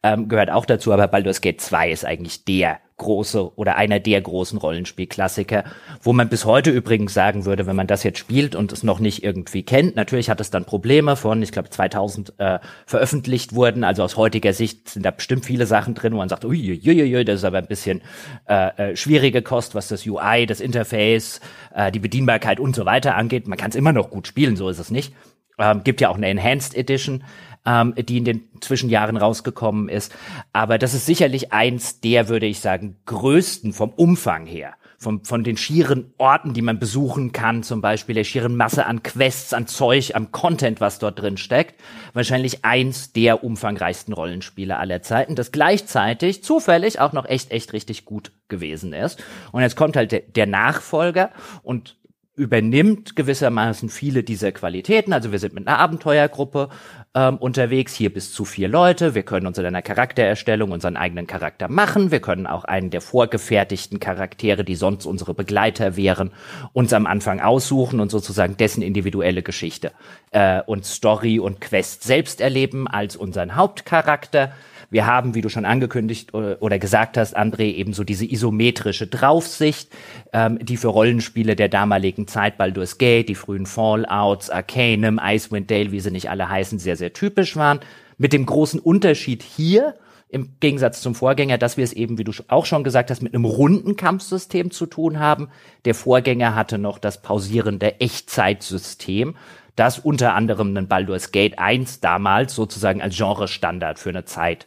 ähm, 0.05 0.29
gehört 0.29 0.51
auch 0.51 0.66
dazu, 0.66 0.92
aber 0.92 1.09
Baldur's 1.09 1.40
Gate 1.40 1.61
2 1.61 1.90
ist 1.90 2.05
eigentlich 2.05 2.45
der 2.45 2.79
große 3.03 3.57
oder 3.57 3.77
einer 3.77 4.01
der 4.01 4.21
großen 4.21 4.59
Rollenspielklassiker, 4.59 5.65
wo 6.01 6.12
man 6.12 6.29
bis 6.29 6.45
heute 6.45 6.71
übrigens 6.71 7.12
sagen 7.12 7.45
würde, 7.45 7.67
wenn 7.67 7.77
man 7.77 7.87
das 7.87 8.03
jetzt 8.03 8.19
spielt 8.19 8.55
und 8.55 8.73
es 8.73 8.83
noch 8.83 8.99
nicht 8.99 9.23
irgendwie 9.23 9.62
kennt, 9.62 9.97
natürlich 9.97 10.31
hat 10.31 10.41
es 10.41 10.51
dann 10.51 10.65
Probleme 10.65 11.17
von, 11.17 11.43
ich 11.43 11.53
glaube 11.53 11.69
2000 11.69 12.35
äh, 12.38 12.59
veröffentlicht 12.87 13.55
wurden, 13.55 13.85
also 13.85 14.03
aus 14.03 14.17
heutiger 14.17 14.53
Sicht 14.53 14.88
sind 14.88 15.05
da 15.05 15.11
bestimmt 15.11 15.45
viele 15.45 15.67
Sachen 15.67 15.95
drin, 15.95 16.15
wo 16.15 16.19
man 16.19 16.29
sagt, 16.29 16.45
uiuiui, 16.45 17.25
das 17.25 17.41
ist 17.41 17.45
aber 17.45 17.59
ein 17.59 17.67
bisschen 17.67 18.03
äh, 18.49 18.93
äh, 18.93 18.97
schwierige 18.97 19.43
Kost, 19.43 19.75
was 19.75 19.88
das 19.88 20.07
UI, 20.07 20.47
das 20.47 20.61
Interface, 20.61 21.41
äh, 21.75 21.93
die 21.93 21.99
Bedienbarkeit 21.99 22.61
und 22.61 22.75
so 22.75 22.87
weiter 22.87 23.17
angeht. 23.17 23.47
Man 23.47 23.59
kann 23.59 23.71
es 23.71 23.77
immer 23.77 23.93
noch 23.93 24.11
gut 24.11 24.27
spielen, 24.27 24.57
so 24.57 24.69
ist 24.69 24.79
es 24.79 24.91
nicht. 24.91 25.12
Ähm, 25.59 25.83
gibt 25.85 26.01
ja 26.01 26.09
auch 26.09 26.17
eine 26.17 26.29
Enhanced 26.29 26.75
Edition, 26.75 27.25
ähm, 27.66 27.94
die 27.96 28.18
in 28.18 28.25
den 28.25 28.48
Zwischenjahren 28.61 29.16
rausgekommen 29.16 29.88
ist. 29.88 30.14
Aber 30.53 30.79
das 30.79 30.94
ist 30.94 31.07
sicherlich 31.07 31.53
eins 31.53 32.01
der, 32.01 32.29
würde 32.29 32.46
ich 32.46 32.61
sagen, 32.61 32.96
größten 33.07 33.72
vom 33.72 33.90
Umfang 33.90 34.46
her. 34.46 34.75
Vom, 34.98 35.25
von 35.25 35.42
den 35.42 35.57
schieren 35.57 36.14
Orten, 36.16 36.55
die 36.55 36.62
man 36.62 36.79
besuchen 36.79 37.33
kann, 37.33 37.64
zum 37.64 37.81
Beispiel 37.81 38.14
der 38.14 38.22
schieren 38.22 38.57
Masse 38.57 38.87
an 38.87 39.03
Quests, 39.03 39.53
an 39.53 39.66
Zeug, 39.66 40.14
am 40.14 40.31
Content, 40.31 40.81
was 40.81 41.01
dort 41.01 41.20
drin 41.20 41.37
steckt. 41.37 41.75
Wahrscheinlich 42.12 42.64
eins 42.64 43.12
der 43.12 43.42
umfangreichsten 43.42 44.14
Rollenspiele 44.14 44.77
aller 44.77 45.03
Zeiten, 45.03 45.35
das 45.35 45.51
gleichzeitig 45.51 46.44
zufällig 46.44 47.01
auch 47.01 47.12
noch 47.12 47.29
echt, 47.29 47.51
echt 47.51 47.72
richtig 47.72 48.05
gut 48.05 48.31
gewesen 48.46 48.92
ist. 48.92 49.20
Und 49.51 49.62
jetzt 49.62 49.75
kommt 49.75 49.96
halt 49.96 50.12
der, 50.12 50.20
der 50.20 50.46
Nachfolger 50.46 51.31
und 51.64 51.96
übernimmt 52.35 53.14
gewissermaßen 53.14 53.88
viele 53.88 54.22
dieser 54.22 54.53
Qualitäten. 54.53 55.12
Also 55.12 55.33
wir 55.33 55.38
sind 55.38 55.55
mit 55.55 55.66
einer 55.66 55.79
Abenteuergruppe 55.79 56.70
ähm, 57.14 57.37
unterwegs, 57.37 57.94
hier 57.94 58.12
bis 58.12 58.33
zu 58.33 58.44
vier 58.44 58.68
Leute. 58.68 59.14
Wir 59.14 59.22
können 59.22 59.46
uns 59.46 59.59
in 59.59 59.66
einer 59.66 59.83
Charaktererstellung 59.83 60.70
unseren 60.70 60.96
eigenen 60.96 61.27
Charakter 61.27 61.68
machen. 61.68 62.11
Wir 62.11 62.20
können 62.20 62.46
auch 62.46 62.64
einen 62.64 62.90
der 62.90 63.01
vorgefertigten 63.01 64.01
Charaktere, 64.01 64.64
die 64.64 64.75
sonst 64.75 65.05
unsere 65.05 65.35
Begleiter 65.35 65.96
wären, 65.96 66.33
uns 66.72 66.92
am 66.92 67.07
Anfang 67.07 67.40
aussuchen 67.40 68.01
und 68.01 68.11
sozusagen 68.11 68.57
dessen 68.57 68.83
individuelle 68.83 69.42
Geschichte 69.42 69.92
äh, 70.31 70.62
und 70.62 70.87
Story 70.87 71.38
und 71.38 71.61
Quest 71.61 72.03
selbst 72.03 72.40
erleben 72.40 72.88
als 72.88 73.16
unseren 73.16 73.57
Hauptcharakter. 73.57 74.53
Wir 74.92 75.07
haben, 75.07 75.35
wie 75.35 75.40
du 75.40 75.48
schon 75.48 75.64
angekündigt 75.64 76.35
oder 76.35 76.78
gesagt 76.78 77.16
hast, 77.16 77.35
André, 77.35 77.72
eben 77.72 77.94
so 77.94 78.05
diese 78.05 78.31
isometrische 78.31 79.07
Draufsicht, 79.07 79.90
ähm, 80.35 80.59
die 80.61 80.76
für 80.76 80.88
Rollenspiele 80.88 81.57
der 81.57 81.70
damaligen 81.70 82.28
Zeit, 82.28 82.59
Baldur's 82.59 82.98
Gate, 82.98 83.31
die 83.31 83.35
frühen 83.35 83.64
Fallouts, 83.64 84.50
Arcanum, 84.50 85.18
Icewind 85.18 85.70
Dale, 85.70 85.92
wie 85.92 86.00
sie 86.00 86.11
nicht 86.11 86.28
alle 86.28 86.46
heißen, 86.46 86.78
sehr, 86.78 86.96
sehr 86.96 87.14
typisch 87.14 87.57
waren. 87.57 87.81
Mit 88.18 88.35
dem 88.35 88.44
großen 88.44 88.78
Unterschied 88.78 89.42
hier, 89.42 89.94
im 90.28 90.57
Gegensatz 90.61 91.00
zum 91.00 91.14
Vorgänger, 91.14 91.57
dass 91.57 91.78
wir 91.78 91.85
es 91.85 91.94
eben, 91.94 92.18
wie 92.18 92.24
du 92.24 92.33
auch 92.48 92.66
schon 92.66 92.85
gesagt 92.85 93.11
hast, 93.11 93.22
mit 93.22 93.35
einem 93.35 93.46
runden 93.46 93.96
Kampfsystem 93.96 94.70
zu 94.70 94.85
tun 94.85 95.18
haben. 95.18 95.48
Der 95.87 95.94
Vorgänger 95.94 96.55
hatte 96.55 96.76
noch 96.76 96.98
das 96.98 97.22
pausierende 97.22 97.98
Echtzeitsystem, 97.98 99.37
das 99.74 99.98
unter 99.98 100.35
anderem 100.35 100.68
einen 100.68 100.88
Baldur's 100.88 101.33
Gate 101.33 101.59
1 101.59 102.00
damals 102.00 102.55
sozusagen 102.55 103.00
als 103.00 103.16
Genre-Standard 103.16 103.98
für 103.98 104.11
eine 104.11 104.26
Zeit 104.26 104.66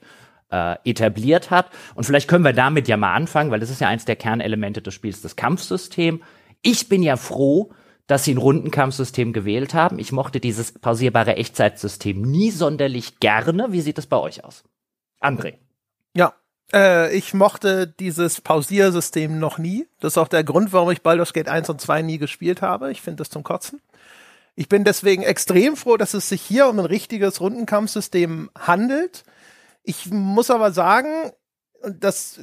äh, 0.52 0.76
etabliert 0.84 1.52
hat. 1.52 1.70
Und 1.96 2.06
vielleicht 2.06 2.28
können 2.28 2.44
wir 2.44 2.54
damit 2.54 2.88
ja 2.88 2.98
mal 2.98 3.14
anfangen, 3.14 3.52
weil 3.52 3.60
das 3.60 3.70
ist 3.70 3.82
ja 3.82 3.88
eins 3.88 4.06
der 4.06 4.16
Kernelemente 4.16 4.82
des 4.82 4.94
Spiels, 4.94 5.22
das 5.22 5.36
Kampfsystem. 5.36 6.22
Ich 6.62 6.90
bin 6.90 7.04
ja 7.04 7.18
froh, 7.18 7.72
dass 8.08 8.24
sie 8.24 8.34
ein 8.34 8.38
Rundenkampfsystem 8.38 9.34
gewählt 9.34 9.74
haben. 9.74 10.00
Ich 10.00 10.12
mochte 10.12 10.40
dieses 10.40 10.74
pausierbare 10.74 11.38
Echtzeitsystem 11.38 12.22
nie 12.22 12.52
sonderlich 12.52 13.20
gerne. 13.20 13.72
Wie 13.72 13.82
sieht 13.82 13.98
es 13.98 14.06
bei 14.06 14.18
euch 14.18 14.44
aus? 14.44 14.64
André. 15.20 15.56
Ja, 16.16 16.34
äh, 16.74 17.16
ich 17.16 17.34
mochte 17.34 17.88
dieses 17.88 18.42
Pausiersystem 18.42 19.40
noch 19.40 19.58
nie. 19.58 19.88
Das 20.00 20.14
ist 20.14 20.18
auch 20.18 20.28
der 20.28 20.44
Grund, 20.44 20.72
warum 20.72 20.92
ich 20.92 21.02
Baldur's 21.02 21.34
Gate 21.34 21.50
1 21.50 21.70
und 21.70 21.82
2 21.82 22.04
nie 22.04 22.18
gespielt 22.18 22.62
habe. 22.62 22.92
Ich 22.92 23.02
finde 23.02 23.18
das 23.18 23.30
zum 23.30 23.44
Kotzen. 23.44 23.82
Ich 24.56 24.70
bin 24.70 24.84
deswegen 24.84 25.24
extrem 25.24 25.76
froh, 25.76 25.98
dass 25.98 26.14
es 26.14 26.30
sich 26.30 26.42
hier 26.42 26.68
um 26.68 26.80
ein 26.80 26.86
richtiges 26.86 27.42
Rundenkampfsystem 27.42 28.50
handelt. 28.58 29.26
Ich 29.86 30.10
muss 30.12 30.50
aber 30.50 30.72
sagen, 30.72 31.32
und 31.84 32.04
das 32.04 32.40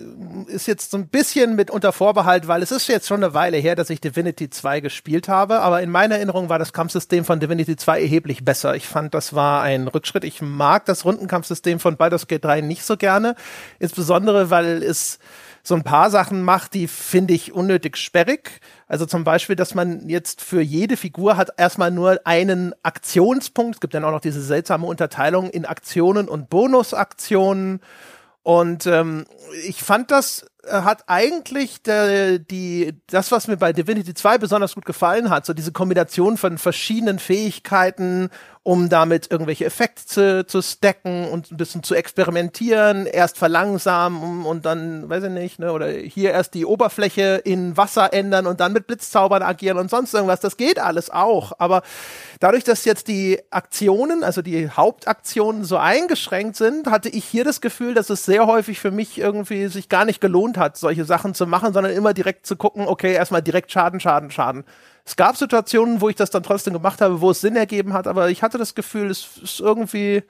ist 0.46 0.68
jetzt 0.68 0.92
so 0.92 0.96
ein 0.96 1.08
bisschen 1.08 1.56
mit 1.56 1.68
unter 1.68 1.92
Vorbehalt, 1.92 2.46
weil 2.46 2.62
es 2.62 2.70
ist 2.70 2.86
jetzt 2.86 3.08
schon 3.08 3.24
eine 3.24 3.34
Weile 3.34 3.56
her, 3.56 3.74
dass 3.74 3.90
ich 3.90 4.00
Divinity 4.00 4.48
2 4.48 4.78
gespielt 4.78 5.26
habe, 5.26 5.60
aber 5.60 5.82
in 5.82 5.90
meiner 5.90 6.14
Erinnerung 6.14 6.48
war 6.48 6.60
das 6.60 6.72
Kampfsystem 6.72 7.24
von 7.24 7.40
Divinity 7.40 7.74
2 7.74 8.02
erheblich 8.02 8.44
besser. 8.44 8.76
Ich 8.76 8.86
fand, 8.86 9.14
das 9.14 9.34
war 9.34 9.62
ein 9.62 9.88
Rückschritt. 9.88 10.22
Ich 10.22 10.40
mag 10.40 10.84
das 10.86 11.04
Rundenkampfsystem 11.04 11.80
von 11.80 11.96
Baldur's 11.96 12.28
Gate 12.28 12.44
3 12.44 12.60
nicht 12.60 12.84
so 12.84 12.96
gerne, 12.96 13.34
insbesondere 13.80 14.50
weil 14.50 14.80
es 14.84 15.18
so 15.62 15.74
ein 15.74 15.84
paar 15.84 16.10
Sachen 16.10 16.42
macht, 16.42 16.74
die 16.74 16.88
finde 16.88 17.34
ich 17.34 17.52
unnötig 17.52 17.96
sperrig. 17.96 18.60
Also 18.88 19.06
zum 19.06 19.22
Beispiel, 19.22 19.54
dass 19.54 19.74
man 19.74 20.08
jetzt 20.08 20.42
für 20.42 20.60
jede 20.60 20.96
Figur 20.96 21.36
hat 21.36 21.50
erstmal 21.56 21.90
nur 21.90 22.20
einen 22.24 22.74
Aktionspunkt. 22.82 23.76
Es 23.76 23.80
gibt 23.80 23.94
dann 23.94 24.04
auch 24.04 24.10
noch 24.10 24.20
diese 24.20 24.42
seltsame 24.42 24.86
Unterteilung 24.86 25.50
in 25.50 25.64
Aktionen 25.64 26.28
und 26.28 26.50
Bonusaktionen. 26.50 27.80
Und 28.42 28.86
ähm, 28.86 29.24
ich 29.64 29.82
fand 29.82 30.10
das 30.10 30.46
äh, 30.64 30.82
hat 30.82 31.04
eigentlich 31.08 31.82
der, 31.82 32.38
die, 32.38 32.94
das, 33.08 33.32
was 33.32 33.48
mir 33.48 33.56
bei 33.56 33.72
Divinity 33.72 34.14
2 34.14 34.38
besonders 34.38 34.74
gut 34.74 34.84
gefallen 34.84 35.28
hat, 35.30 35.44
so 35.44 35.54
diese 35.54 35.72
Kombination 35.72 36.36
von 36.36 36.56
verschiedenen 36.58 37.18
Fähigkeiten 37.18 38.30
um 38.64 38.88
damit 38.88 39.28
irgendwelche 39.30 39.64
Effekte 39.64 40.06
zu, 40.06 40.46
zu 40.46 40.62
stacken 40.62 41.28
und 41.28 41.50
ein 41.50 41.56
bisschen 41.56 41.82
zu 41.82 41.96
experimentieren, 41.96 43.06
erst 43.06 43.36
verlangsamen 43.36 44.46
und 44.46 44.64
dann, 44.64 45.08
weiß 45.08 45.24
ich 45.24 45.30
nicht, 45.30 45.58
ne, 45.58 45.72
oder 45.72 45.88
hier 45.88 46.30
erst 46.30 46.54
die 46.54 46.64
Oberfläche 46.64 47.42
in 47.44 47.76
Wasser 47.76 48.12
ändern 48.12 48.46
und 48.46 48.60
dann 48.60 48.72
mit 48.72 48.86
Blitzzaubern 48.86 49.42
agieren 49.42 49.78
und 49.78 49.90
sonst 49.90 50.14
irgendwas. 50.14 50.38
Das 50.38 50.56
geht 50.56 50.78
alles 50.78 51.10
auch. 51.10 51.52
Aber 51.58 51.82
dadurch, 52.38 52.62
dass 52.62 52.84
jetzt 52.84 53.08
die 53.08 53.40
Aktionen, 53.50 54.22
also 54.22 54.42
die 54.42 54.70
Hauptaktionen 54.70 55.64
so 55.64 55.76
eingeschränkt 55.76 56.54
sind, 56.54 56.86
hatte 56.86 57.08
ich 57.08 57.24
hier 57.24 57.42
das 57.42 57.60
Gefühl, 57.60 57.94
dass 57.94 58.10
es 58.10 58.24
sehr 58.24 58.46
häufig 58.46 58.78
für 58.78 58.92
mich 58.92 59.18
irgendwie 59.18 59.66
sich 59.66 59.88
gar 59.88 60.04
nicht 60.04 60.20
gelohnt 60.20 60.56
hat, 60.56 60.76
solche 60.76 61.04
Sachen 61.04 61.34
zu 61.34 61.48
machen, 61.48 61.72
sondern 61.72 61.92
immer 61.92 62.14
direkt 62.14 62.46
zu 62.46 62.54
gucken, 62.54 62.86
okay, 62.86 63.12
erstmal 63.12 63.42
direkt 63.42 63.72
Schaden, 63.72 63.98
Schaden, 63.98 64.30
Schaden. 64.30 64.64
Es 65.04 65.16
gab 65.16 65.36
Situationen, 65.36 66.00
wo 66.00 66.08
ich 66.08 66.16
das 66.16 66.30
dann 66.30 66.42
trotzdem 66.42 66.74
gemacht 66.74 67.00
habe, 67.00 67.20
wo 67.20 67.30
es 67.30 67.40
Sinn 67.40 67.56
ergeben 67.56 67.92
hat, 67.92 68.06
aber 68.06 68.30
ich 68.30 68.42
hatte 68.42 68.58
das 68.58 68.74
Gefühl, 68.74 69.10
es 69.10 69.38
ist 69.42 69.60
irgendwie, 69.60 70.22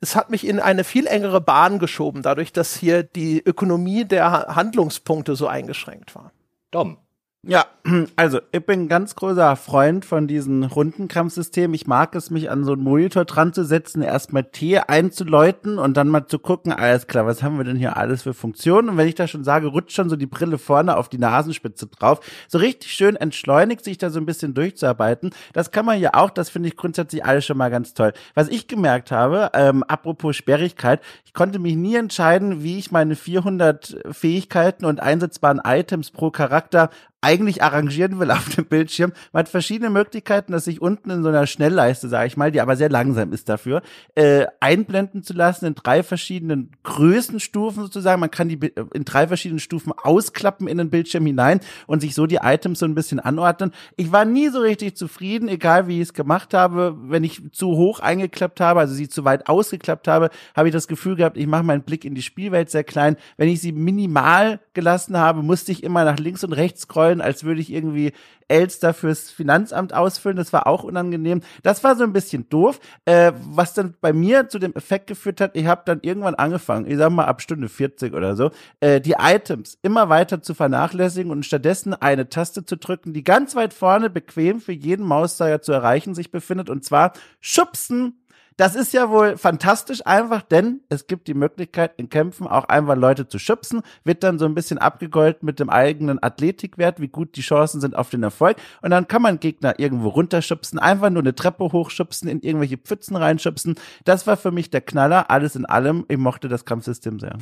es 0.00 0.14
hat 0.14 0.30
mich 0.30 0.46
in 0.46 0.60
eine 0.60 0.84
viel 0.84 1.06
engere 1.06 1.40
Bahn 1.40 1.78
geschoben, 1.78 2.22
dadurch, 2.22 2.52
dass 2.52 2.76
hier 2.76 3.02
die 3.02 3.42
Ökonomie 3.44 4.04
der 4.04 4.54
Handlungspunkte 4.54 5.34
so 5.34 5.48
eingeschränkt 5.48 6.14
war. 6.14 6.32
Dom. 6.70 6.98
Ja, 7.44 7.66
also 8.14 8.38
ich 8.52 8.64
bin 8.64 8.82
ein 8.82 8.88
ganz 8.88 9.16
großer 9.16 9.56
Freund 9.56 10.04
von 10.04 10.28
diesen 10.28 10.62
Rundenkampfsystemen. 10.62 11.74
Ich 11.74 11.88
mag 11.88 12.14
es, 12.14 12.30
mich 12.30 12.48
an 12.52 12.62
so 12.62 12.74
einen 12.74 12.84
Monitor 12.84 13.24
dran 13.24 13.52
zu 13.52 13.64
setzen, 13.64 14.00
erstmal 14.00 14.44
T 14.44 14.78
einzuläuten 14.78 15.76
und 15.76 15.96
dann 15.96 16.06
mal 16.06 16.28
zu 16.28 16.38
gucken, 16.38 16.72
alles 16.72 17.08
klar, 17.08 17.26
was 17.26 17.42
haben 17.42 17.58
wir 17.58 17.64
denn 17.64 17.74
hier 17.74 17.96
alles 17.96 18.22
für 18.22 18.32
Funktionen? 18.32 18.90
Und 18.90 18.96
wenn 18.96 19.08
ich 19.08 19.16
da 19.16 19.26
schon 19.26 19.42
sage, 19.42 19.66
rutscht 19.66 19.96
schon 19.96 20.08
so 20.08 20.14
die 20.14 20.26
Brille 20.26 20.56
vorne 20.56 20.96
auf 20.96 21.08
die 21.08 21.18
Nasenspitze 21.18 21.88
drauf. 21.88 22.20
So 22.46 22.58
richtig 22.58 22.92
schön 22.92 23.16
entschleunigt 23.16 23.82
sich 23.82 23.98
da 23.98 24.10
so 24.10 24.20
ein 24.20 24.26
bisschen 24.26 24.54
durchzuarbeiten. 24.54 25.30
Das 25.52 25.72
kann 25.72 25.84
man 25.84 25.98
ja 25.98 26.14
auch, 26.14 26.30
das 26.30 26.48
finde 26.48 26.68
ich 26.68 26.76
grundsätzlich 26.76 27.24
alles 27.24 27.44
schon 27.44 27.58
mal 27.58 27.72
ganz 27.72 27.92
toll. 27.92 28.12
Was 28.34 28.46
ich 28.46 28.68
gemerkt 28.68 29.10
habe, 29.10 29.50
ähm, 29.54 29.82
apropos 29.82 30.36
Sperrigkeit, 30.36 31.00
ich 31.24 31.34
konnte 31.34 31.58
mich 31.58 31.74
nie 31.74 31.96
entscheiden, 31.96 32.62
wie 32.62 32.78
ich 32.78 32.92
meine 32.92 33.16
400 33.16 33.96
Fähigkeiten 34.12 34.84
und 34.84 35.00
einsetzbaren 35.00 35.60
Items 35.64 36.12
pro 36.12 36.30
Charakter 36.30 36.88
eigentlich 37.22 37.62
arrangieren 37.62 38.18
will 38.18 38.30
auf 38.30 38.48
dem 38.50 38.66
Bildschirm. 38.66 39.12
Man 39.32 39.40
hat 39.40 39.48
verschiedene 39.48 39.90
Möglichkeiten, 39.90 40.52
das 40.52 40.64
sich 40.64 40.82
unten 40.82 41.08
in 41.08 41.22
so 41.22 41.28
einer 41.28 41.46
Schnellleiste, 41.46 42.08
sage 42.08 42.26
ich 42.26 42.36
mal, 42.36 42.50
die 42.50 42.60
aber 42.60 42.76
sehr 42.76 42.90
langsam 42.90 43.32
ist 43.32 43.48
dafür, 43.48 43.80
äh, 44.16 44.46
einblenden 44.60 45.22
zu 45.22 45.32
lassen 45.32 45.66
in 45.66 45.74
drei 45.74 46.02
verschiedenen 46.02 46.72
Größenstufen 46.82 47.84
sozusagen. 47.84 48.20
Man 48.20 48.30
kann 48.30 48.48
die 48.48 48.58
in 48.92 49.04
drei 49.04 49.28
verschiedenen 49.28 49.60
Stufen 49.60 49.92
ausklappen 49.96 50.66
in 50.66 50.78
den 50.78 50.90
Bildschirm 50.90 51.24
hinein 51.24 51.60
und 51.86 52.00
sich 52.00 52.14
so 52.14 52.26
die 52.26 52.40
Items 52.42 52.80
so 52.80 52.86
ein 52.86 52.96
bisschen 52.96 53.20
anordnen. 53.20 53.70
Ich 53.96 54.10
war 54.10 54.24
nie 54.24 54.48
so 54.48 54.60
richtig 54.60 54.96
zufrieden, 54.96 55.48
egal 55.48 55.86
wie 55.86 55.96
ich 55.96 56.08
es 56.08 56.14
gemacht 56.14 56.54
habe. 56.54 56.96
Wenn 57.04 57.22
ich 57.22 57.40
zu 57.52 57.68
hoch 57.76 58.00
eingeklappt 58.00 58.60
habe, 58.60 58.80
also 58.80 58.94
sie 58.94 59.08
zu 59.08 59.24
weit 59.24 59.46
ausgeklappt 59.46 60.08
habe, 60.08 60.30
habe 60.56 60.68
ich 60.68 60.72
das 60.72 60.88
Gefühl 60.88 61.14
gehabt, 61.14 61.36
ich 61.36 61.46
mache 61.46 61.62
meinen 61.62 61.82
Blick 61.82 62.04
in 62.04 62.16
die 62.16 62.22
Spielwelt 62.22 62.68
sehr 62.68 62.84
klein. 62.84 63.16
Wenn 63.36 63.48
ich 63.48 63.60
sie 63.60 63.70
minimal 63.70 64.58
gelassen 64.74 65.16
habe, 65.16 65.42
musste 65.44 65.70
ich 65.70 65.84
immer 65.84 66.04
nach 66.04 66.18
links 66.18 66.42
und 66.42 66.52
rechts 66.52 66.82
scrollen 66.82 67.11
wollen, 67.12 67.20
als 67.20 67.44
würde 67.44 67.60
ich 67.60 67.72
irgendwie 67.72 68.12
Elster 68.48 68.92
fürs 68.92 69.30
Finanzamt 69.30 69.94
ausfüllen. 69.94 70.36
Das 70.36 70.52
war 70.52 70.66
auch 70.66 70.84
unangenehm. 70.84 71.40
Das 71.62 71.84
war 71.84 71.96
so 71.96 72.04
ein 72.04 72.12
bisschen 72.12 72.48
doof, 72.48 72.80
äh, 73.04 73.32
was 73.50 73.74
dann 73.74 73.94
bei 74.00 74.12
mir 74.12 74.48
zu 74.48 74.58
dem 74.58 74.74
Effekt 74.74 75.06
geführt 75.06 75.40
hat, 75.40 75.56
ich 75.56 75.66
habe 75.66 75.82
dann 75.84 76.00
irgendwann 76.02 76.34
angefangen, 76.34 76.90
ich 76.90 76.98
sag 76.98 77.10
mal 77.10 77.24
ab 77.24 77.40
Stunde 77.40 77.68
40 77.68 78.12
oder 78.14 78.36
so, 78.36 78.50
äh, 78.80 79.00
die 79.00 79.14
Items 79.18 79.78
immer 79.82 80.08
weiter 80.08 80.42
zu 80.42 80.54
vernachlässigen 80.54 81.30
und 81.30 81.46
stattdessen 81.46 81.94
eine 81.94 82.28
Taste 82.28 82.64
zu 82.64 82.76
drücken, 82.76 83.12
die 83.12 83.24
ganz 83.24 83.54
weit 83.54 83.72
vorne 83.72 84.10
bequem 84.10 84.60
für 84.60 84.72
jeden 84.72 85.06
Mauszeiger 85.06 85.62
zu 85.62 85.72
erreichen 85.72 86.14
sich 86.14 86.30
befindet 86.30 86.68
und 86.68 86.84
zwar 86.84 87.12
schubsen 87.40 88.21
Das 88.56 88.74
ist 88.74 88.92
ja 88.92 89.10
wohl 89.10 89.36
fantastisch 89.36 90.04
einfach, 90.06 90.42
denn 90.42 90.80
es 90.88 91.06
gibt 91.06 91.28
die 91.28 91.34
Möglichkeit 91.34 91.92
in 91.96 92.08
Kämpfen 92.08 92.46
auch 92.46 92.64
einfach 92.64 92.96
Leute 92.96 93.28
zu 93.28 93.38
schubsen, 93.38 93.82
wird 94.04 94.22
dann 94.22 94.38
so 94.38 94.44
ein 94.44 94.54
bisschen 94.54 94.78
abgegolten 94.78 95.46
mit 95.46 95.58
dem 95.58 95.70
eigenen 95.70 96.22
Athletikwert, 96.22 97.00
wie 97.00 97.08
gut 97.08 97.36
die 97.36 97.40
Chancen 97.40 97.80
sind 97.80 97.96
auf 97.96 98.10
den 98.10 98.22
Erfolg 98.22 98.56
und 98.82 98.90
dann 98.90 99.08
kann 99.08 99.22
man 99.22 99.40
Gegner 99.40 99.78
irgendwo 99.78 100.08
runterschubsen, 100.08 100.78
einfach 100.78 101.10
nur 101.10 101.22
eine 101.22 101.34
Treppe 101.34 101.64
hochschubsen, 101.64 102.28
in 102.28 102.40
irgendwelche 102.40 102.78
Pfützen 102.78 103.16
reinschubsen. 103.16 103.76
Das 104.04 104.26
war 104.26 104.36
für 104.36 104.50
mich 104.50 104.70
der 104.70 104.80
Knaller, 104.80 105.30
alles 105.30 105.56
in 105.56 105.64
allem. 105.64 106.04
Ich 106.08 106.18
mochte 106.18 106.48
das 106.48 106.64
Kampfsystem 106.64 107.20
sehr. 107.20 107.38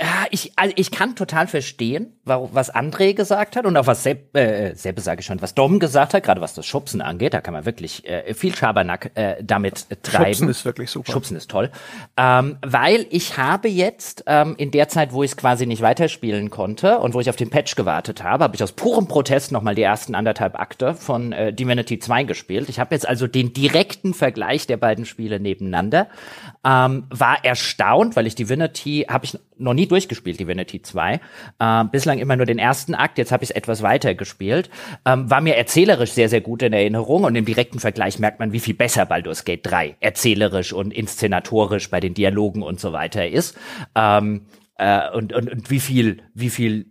Ja, 0.00 0.24
ich, 0.30 0.52
also 0.56 0.72
ich 0.76 0.90
kann 0.90 1.14
total 1.14 1.46
verstehen, 1.46 2.14
was 2.24 2.74
André 2.74 3.12
gesagt 3.12 3.54
hat 3.54 3.66
und 3.66 3.76
auch 3.76 3.86
was 3.86 4.02
Sepp, 4.02 4.34
äh, 4.34 4.74
Sepp 4.74 4.98
sage 5.00 5.20
ich 5.20 5.26
schon, 5.26 5.42
was 5.42 5.54
Dom 5.54 5.78
gesagt 5.78 6.14
hat, 6.14 6.22
gerade 6.22 6.40
was 6.40 6.54
das 6.54 6.64
Schubsen 6.64 7.02
angeht, 7.02 7.34
da 7.34 7.42
kann 7.42 7.52
man 7.52 7.66
wirklich 7.66 8.08
äh, 8.08 8.32
viel 8.32 8.54
Schabernack 8.54 9.10
äh, 9.14 9.36
damit 9.42 9.86
treiben. 10.02 10.26
Schubsen 10.26 10.48
ist 10.48 10.64
wirklich 10.64 10.90
super. 10.90 11.12
Schubsen 11.12 11.36
ist 11.36 11.50
toll. 11.50 11.70
Ähm, 12.16 12.56
weil 12.64 13.06
ich 13.10 13.36
habe 13.36 13.68
jetzt 13.68 14.24
ähm, 14.26 14.54
in 14.56 14.70
der 14.70 14.88
Zeit, 14.88 15.12
wo 15.12 15.22
ich 15.22 15.32
es 15.32 15.36
quasi 15.36 15.66
nicht 15.66 15.82
weiterspielen 15.82 16.48
konnte 16.48 16.98
und 17.00 17.12
wo 17.12 17.20
ich 17.20 17.28
auf 17.28 17.36
den 17.36 17.50
Patch 17.50 17.76
gewartet 17.76 18.22
habe, 18.22 18.44
habe 18.44 18.56
ich 18.56 18.62
aus 18.62 18.72
purem 18.72 19.06
Protest 19.06 19.52
nochmal 19.52 19.74
die 19.74 19.82
ersten 19.82 20.14
anderthalb 20.14 20.58
Akte 20.58 20.94
von 20.94 21.32
äh, 21.32 21.52
Divinity 21.52 21.98
2 21.98 22.24
gespielt. 22.24 22.70
Ich 22.70 22.80
habe 22.80 22.94
jetzt 22.94 23.06
also 23.06 23.26
den 23.26 23.52
direkten 23.52 24.14
Vergleich 24.14 24.66
der 24.66 24.78
beiden 24.78 25.04
Spiele 25.04 25.40
nebeneinander. 25.40 26.08
Ähm, 26.62 27.06
war 27.08 27.42
erstaunt, 27.42 28.16
weil 28.16 28.26
ich 28.26 28.34
Divinity 28.34 29.06
habe 29.08 29.24
ich 29.24 29.38
noch 29.56 29.72
nie 29.72 29.86
durchgespielt, 29.86 30.38
Divinity 30.38 30.82
2. 30.82 31.20
Äh, 31.58 31.84
bislang 31.84 32.18
immer 32.18 32.36
nur 32.36 32.44
den 32.44 32.58
ersten 32.58 32.94
Akt, 32.94 33.16
jetzt 33.16 33.32
habe 33.32 33.44
ich 33.44 33.50
es 33.50 33.56
etwas 33.56 33.82
weiter 33.82 34.14
gespielt. 34.14 34.68
Ähm, 35.06 35.30
war 35.30 35.40
mir 35.40 35.56
erzählerisch 35.56 36.12
sehr, 36.12 36.28
sehr 36.28 36.42
gut 36.42 36.62
in 36.62 36.74
Erinnerung 36.74 37.24
und 37.24 37.34
im 37.34 37.46
direkten 37.46 37.78
Vergleich 37.80 38.18
merkt 38.18 38.40
man, 38.40 38.52
wie 38.52 38.60
viel 38.60 38.74
besser 38.74 39.06
Baldur's 39.06 39.44
Gate 39.44 39.64
3 39.64 39.96
erzählerisch 40.00 40.72
und 40.74 40.92
inszenatorisch 40.92 41.88
bei 41.88 42.00
den 42.00 42.12
Dialogen 42.12 42.62
und 42.62 42.78
so 42.78 42.92
weiter 42.92 43.26
ist. 43.26 43.56
Ähm, 43.94 44.42
äh, 44.76 45.10
und, 45.10 45.32
und, 45.32 45.50
und 45.50 45.70
wie 45.70 45.80
viel, 45.80 46.22
wie 46.34 46.50
viel 46.50 46.86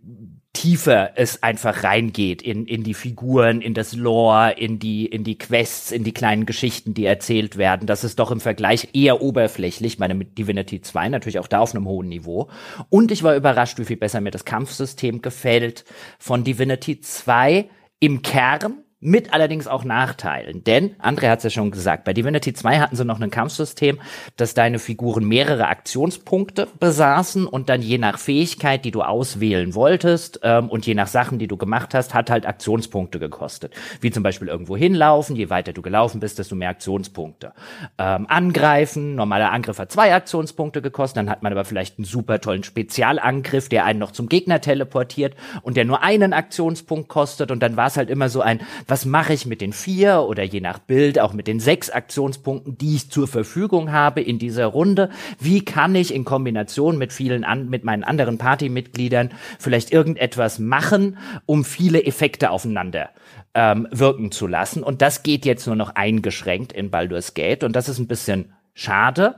tiefer 0.60 1.12
es 1.14 1.42
einfach 1.42 1.84
reingeht 1.84 2.42
in, 2.42 2.66
in 2.66 2.82
die 2.82 2.92
Figuren, 2.92 3.62
in 3.62 3.72
das 3.72 3.94
Lore, 3.94 4.52
in 4.58 4.78
die, 4.78 5.06
in 5.06 5.24
die 5.24 5.38
Quests, 5.38 5.90
in 5.90 6.04
die 6.04 6.12
kleinen 6.12 6.44
Geschichten, 6.44 6.92
die 6.92 7.06
erzählt 7.06 7.56
werden. 7.56 7.86
Das 7.86 8.04
ist 8.04 8.18
doch 8.18 8.30
im 8.30 8.40
Vergleich 8.40 8.88
eher 8.92 9.22
oberflächlich, 9.22 9.98
meine 9.98 10.12
mit 10.12 10.36
Divinity 10.36 10.82
2 10.82 11.08
natürlich 11.08 11.38
auch 11.38 11.46
da 11.46 11.60
auf 11.60 11.74
einem 11.74 11.88
hohen 11.88 12.10
Niveau. 12.10 12.50
Und 12.90 13.10
ich 13.10 13.22
war 13.22 13.36
überrascht, 13.36 13.78
wie 13.78 13.86
viel 13.86 13.96
besser 13.96 14.20
mir 14.20 14.32
das 14.32 14.44
Kampfsystem 14.44 15.22
gefällt 15.22 15.86
von 16.18 16.44
Divinity 16.44 17.00
2 17.00 17.70
im 17.98 18.20
Kern 18.20 18.84
mit 19.00 19.32
allerdings 19.32 19.66
auch 19.66 19.82
Nachteilen. 19.82 20.62
Denn, 20.62 20.94
André 20.96 21.30
hat 21.30 21.38
es 21.38 21.44
ja 21.44 21.50
schon 21.50 21.70
gesagt, 21.70 22.04
bei 22.04 22.12
Divinity 22.12 22.52
2 22.52 22.80
hatten 22.80 22.96
sie 22.96 23.04
noch 23.04 23.18
ein 23.18 23.30
Kampfsystem, 23.30 23.98
dass 24.36 24.52
deine 24.52 24.78
Figuren 24.78 25.24
mehrere 25.24 25.68
Aktionspunkte 25.68 26.68
besaßen 26.78 27.46
und 27.46 27.70
dann 27.70 27.80
je 27.80 27.96
nach 27.96 28.18
Fähigkeit, 28.18 28.84
die 28.84 28.90
du 28.90 29.00
auswählen 29.00 29.74
wolltest 29.74 30.40
ähm, 30.42 30.68
und 30.68 30.86
je 30.86 30.94
nach 30.94 31.06
Sachen, 31.06 31.38
die 31.38 31.46
du 31.46 31.56
gemacht 31.56 31.94
hast, 31.94 32.12
hat 32.12 32.28
halt 32.28 32.44
Aktionspunkte 32.44 33.18
gekostet. 33.18 33.72
Wie 34.02 34.10
zum 34.10 34.22
Beispiel 34.22 34.48
irgendwo 34.48 34.76
hinlaufen, 34.76 35.34
je 35.34 35.48
weiter 35.48 35.72
du 35.72 35.80
gelaufen 35.80 36.20
bist, 36.20 36.38
desto 36.38 36.54
mehr 36.54 36.68
Aktionspunkte. 36.68 37.52
Ähm, 37.96 38.26
angreifen, 38.28 39.14
normaler 39.14 39.50
Angriff 39.50 39.78
hat 39.78 39.90
zwei 39.90 40.14
Aktionspunkte 40.14 40.82
gekostet, 40.82 41.16
dann 41.16 41.30
hat 41.30 41.42
man 41.42 41.52
aber 41.52 41.64
vielleicht 41.64 41.98
einen 41.98 42.04
super 42.04 42.38
tollen 42.38 42.64
Spezialangriff, 42.64 43.70
der 43.70 43.86
einen 43.86 43.98
noch 43.98 44.12
zum 44.12 44.28
Gegner 44.28 44.60
teleportiert 44.60 45.34
und 45.62 45.78
der 45.78 45.86
nur 45.86 46.02
einen 46.02 46.34
Aktionspunkt 46.34 47.08
kostet 47.08 47.50
und 47.50 47.60
dann 47.62 47.78
war 47.78 47.86
es 47.86 47.96
halt 47.96 48.10
immer 48.10 48.28
so 48.28 48.42
ein 48.42 48.60
was 48.90 49.04
mache 49.04 49.32
ich 49.32 49.46
mit 49.46 49.60
den 49.60 49.72
vier 49.72 50.22
oder 50.22 50.42
je 50.42 50.60
nach 50.60 50.78
Bild 50.78 51.18
auch 51.18 51.32
mit 51.32 51.46
den 51.46 51.60
sechs 51.60 51.90
Aktionspunkten, 51.90 52.76
die 52.76 52.96
ich 52.96 53.10
zur 53.10 53.28
Verfügung 53.28 53.92
habe 53.92 54.20
in 54.20 54.38
dieser 54.38 54.66
Runde? 54.66 55.10
Wie 55.38 55.64
kann 55.64 55.94
ich 55.94 56.12
in 56.12 56.24
Kombination 56.24 56.98
mit 56.98 57.12
vielen 57.12 57.44
an, 57.44 57.68
mit 57.68 57.84
meinen 57.84 58.04
anderen 58.04 58.38
Partymitgliedern 58.38 59.30
vielleicht 59.58 59.92
irgendetwas 59.92 60.58
machen, 60.58 61.18
um 61.46 61.64
viele 61.64 62.04
Effekte 62.04 62.50
aufeinander 62.50 63.10
ähm, 63.54 63.86
wirken 63.92 64.32
zu 64.32 64.46
lassen? 64.46 64.82
Und 64.82 65.00
das 65.02 65.22
geht 65.22 65.46
jetzt 65.46 65.66
nur 65.66 65.76
noch 65.76 65.94
eingeschränkt 65.94 66.72
in 66.72 66.90
Baldur's 66.90 67.34
Gate 67.34 67.64
und 67.64 67.76
das 67.76 67.88
ist 67.88 67.98
ein 67.98 68.08
bisschen 68.08 68.52
schade. 68.74 69.36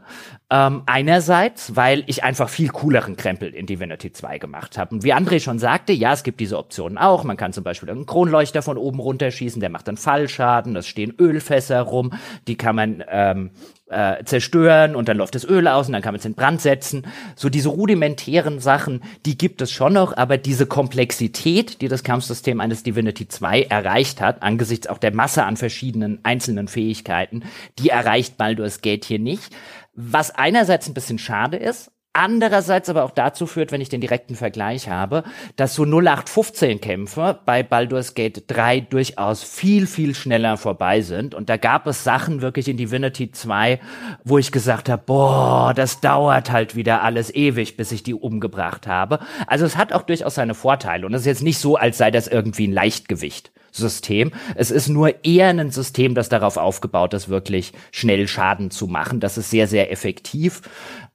Ähm, 0.54 0.82
einerseits, 0.84 1.76
weil 1.76 2.04
ich 2.08 2.24
einfach 2.24 2.50
viel 2.50 2.68
cooleren 2.68 3.16
Krempel 3.16 3.54
in 3.54 3.64
Divinity 3.64 4.12
2 4.12 4.36
gemacht 4.36 4.76
habe. 4.76 4.94
Und 4.94 5.02
wie 5.02 5.14
André 5.14 5.40
schon 5.40 5.58
sagte, 5.58 5.94
ja, 5.94 6.12
es 6.12 6.24
gibt 6.24 6.40
diese 6.40 6.58
Optionen 6.58 6.98
auch. 6.98 7.24
Man 7.24 7.38
kann 7.38 7.54
zum 7.54 7.64
Beispiel 7.64 7.88
einen 7.88 8.04
Kronleuchter 8.04 8.60
von 8.60 8.76
oben 8.76 9.00
runterschießen, 9.00 9.60
der 9.60 9.70
macht 9.70 9.88
dann 9.88 9.96
Fallschaden. 9.96 10.76
Es 10.76 10.86
stehen 10.86 11.14
Ölfässer 11.18 11.80
rum, 11.80 12.12
die 12.48 12.56
kann 12.56 12.76
man 12.76 13.02
ähm, 13.08 13.52
äh, 13.92 14.24
zerstören 14.24 14.96
und 14.96 15.08
dann 15.08 15.18
läuft 15.18 15.34
das 15.34 15.44
Öl 15.44 15.68
aus 15.68 15.86
und 15.86 15.92
dann 15.92 16.02
kann 16.02 16.12
man 16.14 16.18
es 16.18 16.24
in 16.24 16.34
Brand 16.34 16.60
setzen. 16.60 17.06
So 17.36 17.48
diese 17.48 17.68
rudimentären 17.68 18.58
Sachen, 18.58 19.02
die 19.26 19.36
gibt 19.36 19.60
es 19.62 19.70
schon 19.70 19.92
noch, 19.92 20.16
aber 20.16 20.38
diese 20.38 20.66
Komplexität, 20.66 21.80
die 21.80 21.88
das 21.88 22.02
Kampfsystem 22.02 22.60
eines 22.60 22.82
Divinity 22.82 23.28
2 23.28 23.62
erreicht 23.64 24.20
hat, 24.20 24.42
angesichts 24.42 24.86
auch 24.86 24.98
der 24.98 25.14
Masse 25.14 25.44
an 25.44 25.56
verschiedenen 25.56 26.20
einzelnen 26.22 26.68
Fähigkeiten, 26.68 27.44
die 27.78 27.90
erreicht 27.90 28.36
Baldur's 28.36 28.80
Gate 28.80 29.04
hier 29.04 29.18
nicht. 29.18 29.50
Was 29.94 30.30
einerseits 30.30 30.88
ein 30.88 30.94
bisschen 30.94 31.18
schade 31.18 31.56
ist, 31.56 31.92
andererseits 32.12 32.88
aber 32.88 33.04
auch 33.04 33.10
dazu 33.10 33.46
führt, 33.46 33.72
wenn 33.72 33.80
ich 33.80 33.88
den 33.88 34.00
direkten 34.00 34.34
Vergleich 34.34 34.88
habe, 34.88 35.24
dass 35.56 35.74
so 35.74 35.84
0815 35.84 36.80
Kämpfe 36.80 37.38
bei 37.44 37.62
Baldur's 37.62 38.14
Gate 38.14 38.44
3 38.46 38.80
durchaus 38.80 39.42
viel, 39.42 39.86
viel 39.86 40.14
schneller 40.14 40.56
vorbei 40.56 41.00
sind. 41.00 41.34
Und 41.34 41.48
da 41.48 41.56
gab 41.56 41.86
es 41.86 42.04
Sachen 42.04 42.42
wirklich 42.42 42.68
in 42.68 42.76
Divinity 42.76 43.32
2, 43.32 43.80
wo 44.24 44.38
ich 44.38 44.52
gesagt 44.52 44.88
habe, 44.88 45.02
boah, 45.04 45.72
das 45.74 46.00
dauert 46.00 46.50
halt 46.50 46.76
wieder 46.76 47.02
alles 47.02 47.34
ewig, 47.34 47.76
bis 47.76 47.92
ich 47.92 48.02
die 48.02 48.14
umgebracht 48.14 48.86
habe. 48.86 49.20
Also 49.46 49.64
es 49.64 49.76
hat 49.76 49.92
auch 49.92 50.02
durchaus 50.02 50.34
seine 50.34 50.54
Vorteile. 50.54 51.06
Und 51.06 51.14
es 51.14 51.22
ist 51.22 51.26
jetzt 51.26 51.42
nicht 51.42 51.58
so, 51.58 51.76
als 51.76 51.98
sei 51.98 52.10
das 52.10 52.28
irgendwie 52.28 52.68
ein 52.68 52.72
Leichtgewicht. 52.72 53.52
System. 53.72 54.32
Es 54.54 54.70
ist 54.70 54.88
nur 54.88 55.24
eher 55.24 55.48
ein 55.48 55.70
System, 55.70 56.14
das 56.14 56.28
darauf 56.28 56.56
aufgebaut 56.58 57.14
ist, 57.14 57.28
wirklich 57.28 57.72
schnell 57.90 58.28
Schaden 58.28 58.70
zu 58.70 58.86
machen. 58.86 59.18
Das 59.18 59.38
ist 59.38 59.50
sehr, 59.50 59.66
sehr 59.66 59.90
effektiv. 59.90 60.60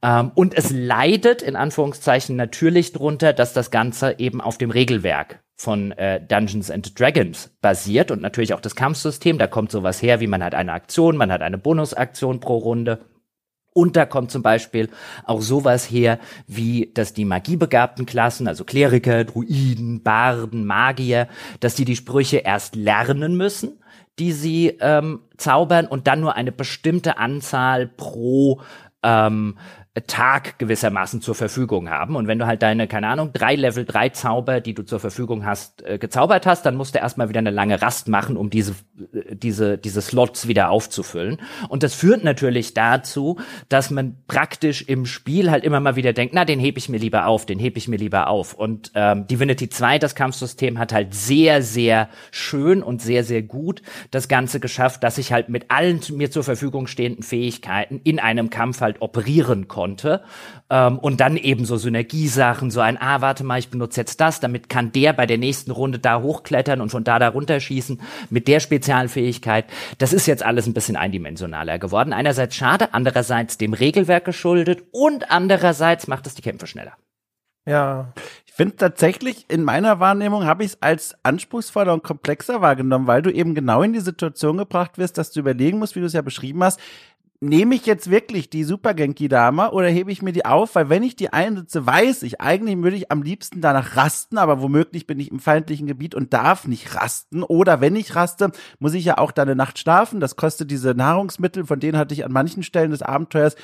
Ähm, 0.08 0.32
und 0.36 0.58
es 0.58 0.72
leidet 0.72 1.41
in 1.41 1.58
Anführungszeichen 1.58 2.38
natürlich 2.38 2.93
drunter, 2.93 3.34
dass 3.34 3.52
das 3.52 3.72
Ganze 3.72 4.15
eben 4.20 4.39
auf 4.39 4.58
dem 4.58 4.72
Regelwerk 4.72 5.43
von 5.56 5.91
äh, 5.93 6.22
Dungeons 6.26 6.72
and 6.72 6.98
Dragons 6.98 7.52
basiert 7.62 8.12
und 8.12 8.22
natürlich 8.22 8.54
auch 8.54 8.62
das 8.62 8.76
Kampfsystem. 8.76 9.38
Da 9.38 9.48
kommt 9.48 9.72
sowas 9.72 10.02
her, 10.02 10.22
wie 10.22 10.28
man 10.28 10.43
hat 10.43 10.56
eine 10.56 10.72
Aktion, 10.72 11.17
man 11.17 11.32
hat 11.32 11.41
eine 11.41 11.58
Bonusaktion 11.58 12.39
pro 12.39 12.58
Runde. 12.58 13.00
Und 13.74 13.96
da 13.96 14.06
kommt 14.06 14.32
zum 14.32 14.41
Beispiel 14.41 14.89
auch 15.26 15.41
sowas 15.41 15.91
her, 15.91 16.20
wie 16.48 16.91
dass 16.93 17.13
die 17.13 17.26
magiebegabten 17.26 18.06
Klassen, 18.06 18.48
also 18.48 18.63
Kleriker, 18.63 19.26
Druiden, 19.26 20.02
Barden, 20.04 20.65
Magier, 20.65 21.28
dass 21.60 21.76
die 21.76 21.86
die 21.86 21.96
Sprüche 21.96 22.38
erst 22.38 22.76
lernen 22.76 23.36
müssen, 23.36 23.84
die 24.17 24.32
sie 24.32 24.78
ähm, 24.80 25.20
zaubern 25.38 25.86
und 25.86 26.08
dann 26.08 26.22
nur 26.22 26.36
eine 26.36 26.52
bestimmte 26.52 27.20
Anzahl 27.20 27.88
pro 27.88 28.62
ähm, 29.04 29.58
Tag 30.05 30.60
gewissermaßen 30.60 31.21
zur 31.21 31.36
Verfügung 31.36 31.89
haben. 31.89 32.15
Und 32.15 32.27
wenn 32.27 32.39
du 32.39 32.45
halt 32.45 32.62
deine, 32.62 32.88
keine 32.88 33.07
Ahnung, 33.07 33.31
drei 33.33 33.55
Level 33.55 33.86
3 33.86 34.10
Zauber, 34.10 34.62
die 34.62 34.73
du 34.73 34.83
zur 34.83 34.99
Verfügung 34.99 35.45
hast, 35.45 35.83
äh, 35.86 35.97
gezaubert 35.97 36.45
hast, 36.45 36.65
dann 36.65 36.75
musst 36.75 36.93
du 36.93 36.99
erstmal 36.99 37.29
wieder 37.29 37.39
eine 37.39 37.51
lange 37.51 37.81
Rast 37.81 38.07
machen, 38.07 38.38
um 38.38 38.49
diese, 38.49 38.73
äh, 39.13 39.36
diese, 39.36 39.77
diese 39.77 40.01
Slots 40.01 40.47
wieder 40.47 40.69
aufzufüllen. 40.69 41.39
Und 41.69 41.83
das 41.83 41.93
führt 41.95 42.23
natürlich 42.23 42.73
dazu, 42.73 43.39
dass 43.69 43.89
man 43.89 44.17
praktisch 44.27 44.83
im 44.83 45.05
Spiel 45.05 45.49
halt 45.49 45.63
immer 45.63 45.79
mal 45.79 45.95
wieder 45.95 46.13
denkt, 46.13 46.33
na, 46.33 46.45
den 46.45 46.60
hebe 46.60 46.77
ich 46.77 46.89
mir 46.89 46.99
lieber 46.99 47.25
auf, 47.25 47.45
den 47.45 47.57
hebe 47.57 47.77
ich 47.77 47.88
mir 47.88 47.97
lieber 47.97 48.27
auf. 48.27 48.53
Und 48.53 48.91
ähm, 48.93 49.25
Divinity 49.27 49.69
2, 49.69 49.99
das 49.99 50.15
Kampfsystem, 50.15 50.77
hat 50.79 50.93
halt 50.93 51.13
sehr, 51.13 51.62
sehr 51.63 52.10
schön 52.31 52.83
und 52.83 53.01
sehr, 53.01 53.23
sehr 53.23 53.41
gut 53.41 53.81
das 54.12 54.27
Ganze 54.27 54.60
geschafft, 54.60 55.03
dass 55.03 55.17
ich 55.17 55.31
halt 55.31 55.49
mit 55.49 55.71
allen 55.71 56.01
mir 56.12 56.29
zur 56.29 56.43
Verfügung 56.43 56.88
stehenden 56.88 57.23
Fähigkeiten 57.23 57.99
in 58.03 58.19
einem 58.19 58.49
Kampf 58.49 58.81
halt 58.81 59.01
operieren 59.01 59.67
konnte 59.67 59.87
konnte. 59.88 60.21
Ähm, 60.69 61.00
und 61.00 61.19
dann 61.21 61.38
eben 61.38 61.65
so 61.65 61.78
Synergiesachen, 61.78 62.71
so 62.71 62.82
ein, 62.82 62.97
ah, 63.00 63.21
warte 63.21 63.43
mal, 63.43 63.60
ich 63.60 63.69
benutze 63.69 64.02
jetzt 64.02 64.19
das, 64.19 64.39
damit 64.39 64.67
kann 64.69 64.91
der 64.91 65.13
bei 65.13 65.26
der 65.26 65.38
nächsten 65.38 65.71
Runde 65.71 66.00
da 66.00 66.21
hochklettern 66.21 66.82
und 66.82 66.89
von 66.89 67.04
da 67.04 67.19
da 67.19 67.30
runterschießen 67.30 68.02
mit 68.30 68.47
der 68.47 68.60
Spezialfähigkeit. 68.60 69.65
Das 69.97 70.13
ist 70.13 70.26
jetzt 70.26 70.43
alles 70.43 70.67
ein 70.67 70.73
bisschen 70.73 70.97
eindimensionaler 70.97 71.80
geworden. 71.80 72.12
Einerseits 72.13 72.56
schade, 72.56 72.93
andererseits 72.93 73.58
dem 73.58 73.73
Regelwerk 73.73 74.26
geschuldet 74.26 74.84
und 74.91 75.32
andererseits 75.32 76.08
macht 76.08 76.28
es 76.28 76.36
die 76.36 76.41
Kämpfe 76.41 76.67
schneller. 76.67 76.93
Ja. 77.65 78.13
Ich 78.45 78.54
finde 78.54 78.76
tatsächlich, 78.78 79.45
in 79.50 79.63
meiner 79.63 80.00
Wahrnehmung 80.00 80.45
habe 80.45 80.63
ich 80.63 80.71
es 80.71 80.82
als 80.82 81.15
anspruchsvoller 81.23 81.93
und 81.93 82.04
komplexer 82.04 82.62
wahrgenommen, 82.62 83.08
weil 83.08 83.21
du 83.21 83.30
eben 83.30 83.54
genau 83.56 83.84
in 83.84 83.93
die 83.93 84.00
Situation 84.00 84.58
gebracht 84.58 84.97
wirst, 84.97 85.17
dass 85.17 85.32
du 85.32 85.41
überlegen 85.41 85.78
musst, 85.78 85.95
wie 85.95 86.00
du 86.00 86.08
es 86.08 86.13
ja 86.13 86.21
beschrieben 86.21 86.63
hast, 86.63 86.80
nehme 87.39 87.76
ich 87.76 87.86
jetzt 87.86 88.10
wirklich 88.10 88.50
die 88.50 88.63
Super 88.63 88.93
Genki 88.93 89.28
Dama 89.28 89.69
oder 89.69 89.88
hebe 89.88 90.12
ich 90.12 90.21
mir 90.21 90.34
die 90.34 90.45
auf? 90.45 90.76
Weil 90.76 90.89
wenn 90.89 91.04
ich 91.04 91.15
die 91.15 91.32
einsetze, 91.34 91.86
weiß 91.86 92.23
ich, 92.23 92.41
eigentlich 92.41 92.78
würde 92.78 92.97
ich 92.97 93.12
am 93.12 93.21
liebsten 93.21 93.62
danach 93.62 93.95
rasten, 93.95 94.38
aber 94.38 94.62
womöglich 94.62 95.06
bin 95.06 95.19
ich 95.19 95.32
im 95.32 95.39
feindlichen 95.39 95.88
Gebiet 95.88 96.15
und 96.15 96.34
darf 96.34 96.67
nicht 96.67 96.95
rasten. 96.95 97.43
Oder 97.43 97.80
wenn 97.82 97.95
ich 97.95 98.15
raste, 98.15 98.52
muss 98.80 98.93
ich 98.93 99.06
ja 99.06 99.17
auch 99.17 99.32
da 99.32 99.43
eine 99.43 99.56
Nacht 99.56 99.78
schlafen. 99.78 100.19
Das 100.19 100.36
kostet 100.36 100.71
diese 100.71 100.95
Nahrungsmittel, 100.95 101.65
von 101.65 101.80
denen 101.80 101.97
hatte 101.97 102.13
ich 102.13 102.26
an 102.26 102.32
manchen 102.32 102.63
Stellen 102.63 102.92
des 102.92 103.02
Abenteuers 103.02 103.56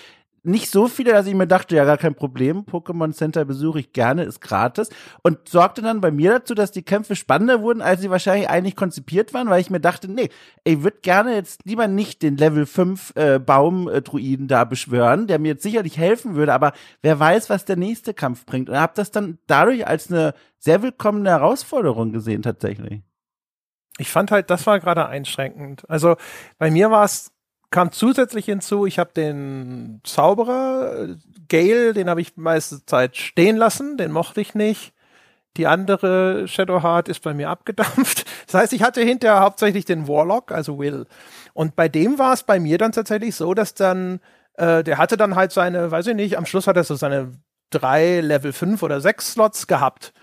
nicht 0.44 0.70
so 0.70 0.90
viele, 0.90 1.14
dass 1.14 1.26
ich 1.26 1.34
mir 1.34 1.48
dachte, 1.48 1.76
ja, 1.76 1.86
gar 1.86 1.98
kein 1.98 2.16
Problem. 2.16 2.66
Pokémon 2.66 3.14
Center 3.14 3.46
besuche 3.46 3.80
ich 3.80 3.94
gerne, 3.94 4.24
ist 4.24 4.42
gratis. 4.42 4.90
Und 5.22 5.48
sorgte 5.48 5.82
dann 5.82 6.02
bei 6.02 6.12
mir 6.12 6.32
dazu, 6.32 6.54
dass 6.54 6.72
die 6.72 6.84
Kämpfe 6.84 7.16
spannender 7.16 7.62
wurden, 7.62 7.82
als 7.82 8.02
sie 8.02 8.10
wahrscheinlich 8.10 8.50
eigentlich 8.50 8.76
konzipiert 8.76 9.34
waren, 9.34 9.50
weil 9.50 9.62
ich 9.62 9.70
mir 9.70 9.80
dachte, 9.80 10.12
nee, 10.12 10.30
ich 10.66 10.84
würde 10.84 10.98
gerne 11.02 11.34
jetzt 11.34 11.62
lieber 11.66 11.88
nicht 11.88 12.22
den 12.22 12.36
Level 12.36 12.66
5 12.66 13.14
äh, 13.16 13.40
Baum-Druiden 13.40 14.50
da 14.50 14.66
beschwören, 14.66 15.28
der 15.28 15.40
mir 15.40 15.50
jetzt 15.50 15.64
sicherlich 15.64 15.98
helfen 15.98 16.36
würde, 16.36 16.54
aber 16.54 16.74
wer 17.02 17.18
weiß, 17.18 17.50
was 17.50 17.64
der 17.64 17.78
nächste 17.78 18.14
Kampf 18.14 18.46
bringt. 18.46 18.70
Und 18.70 18.78
habe 18.78 18.94
das 18.96 19.12
dann 19.12 19.38
dadurch 19.48 19.88
als 19.88 20.12
eine 20.12 20.34
sehr 20.60 20.82
willkommene 20.82 21.30
Herausforderung 21.30 22.12
gesehen, 22.12 22.42
tatsächlich. 22.42 23.02
Ich 23.98 24.12
fand 24.12 24.32
halt, 24.32 24.50
das 24.50 24.66
war 24.68 24.80
gerade 24.80 25.08
einschränkend. 25.08 25.90
Also 25.90 26.16
bei 26.58 26.72
mir 26.72 26.92
war 26.92 27.06
es 27.06 27.32
kam 27.74 27.92
zusätzlich 27.92 28.46
hinzu, 28.46 28.86
ich 28.86 29.00
habe 29.00 29.10
den 29.16 30.00
Zauberer, 30.04 31.08
Gale, 31.50 31.94
den 31.94 32.08
habe 32.08 32.22
ich 32.22 32.38
meiste 32.38 32.86
Zeit 32.86 33.18
stehen 33.18 33.58
lassen, 33.58 33.98
den 33.98 34.12
mochte 34.12 34.42
ich 34.42 34.54
nicht. 34.54 34.94
Die 35.58 35.66
andere 35.66 36.48
Shadowheart 36.48 37.10
ist 37.10 37.24
bei 37.24 37.34
mir 37.34 37.50
abgedampft. 37.50 38.26
Das 38.46 38.54
heißt, 38.54 38.74
ich 38.74 38.84
hatte 38.84 39.02
hinterher 39.02 39.40
hauptsächlich 39.40 39.86
den 39.86 40.08
Warlock, 40.08 40.52
also 40.52 40.78
Will. 40.78 41.08
Und 41.54 41.76
bei 41.76 41.90
dem 41.90 42.20
war 42.20 42.34
es 42.34 42.44
bei 42.44 42.60
mir 42.60 42.78
dann 42.78 42.92
tatsächlich 42.92 43.36
so, 43.36 43.56
dass 43.56 43.74
dann, 43.74 44.20
äh, 44.54 44.84
der 44.84 45.00
hatte 45.00 45.18
dann 45.18 45.36
halt 45.36 45.52
seine, 45.52 45.90
weiß 45.90 46.06
ich 46.06 46.16
nicht, 46.16 46.38
am 46.38 46.46
Schluss 46.46 46.68
hat 46.68 46.78
er 46.78 46.84
so 46.84 46.94
seine 46.94 47.32
drei 47.72 48.22
Level 48.22 48.54
5 48.54 48.84
oder 48.84 49.02
6 49.02 49.32
Slots 49.32 49.66
gehabt. 49.66 50.14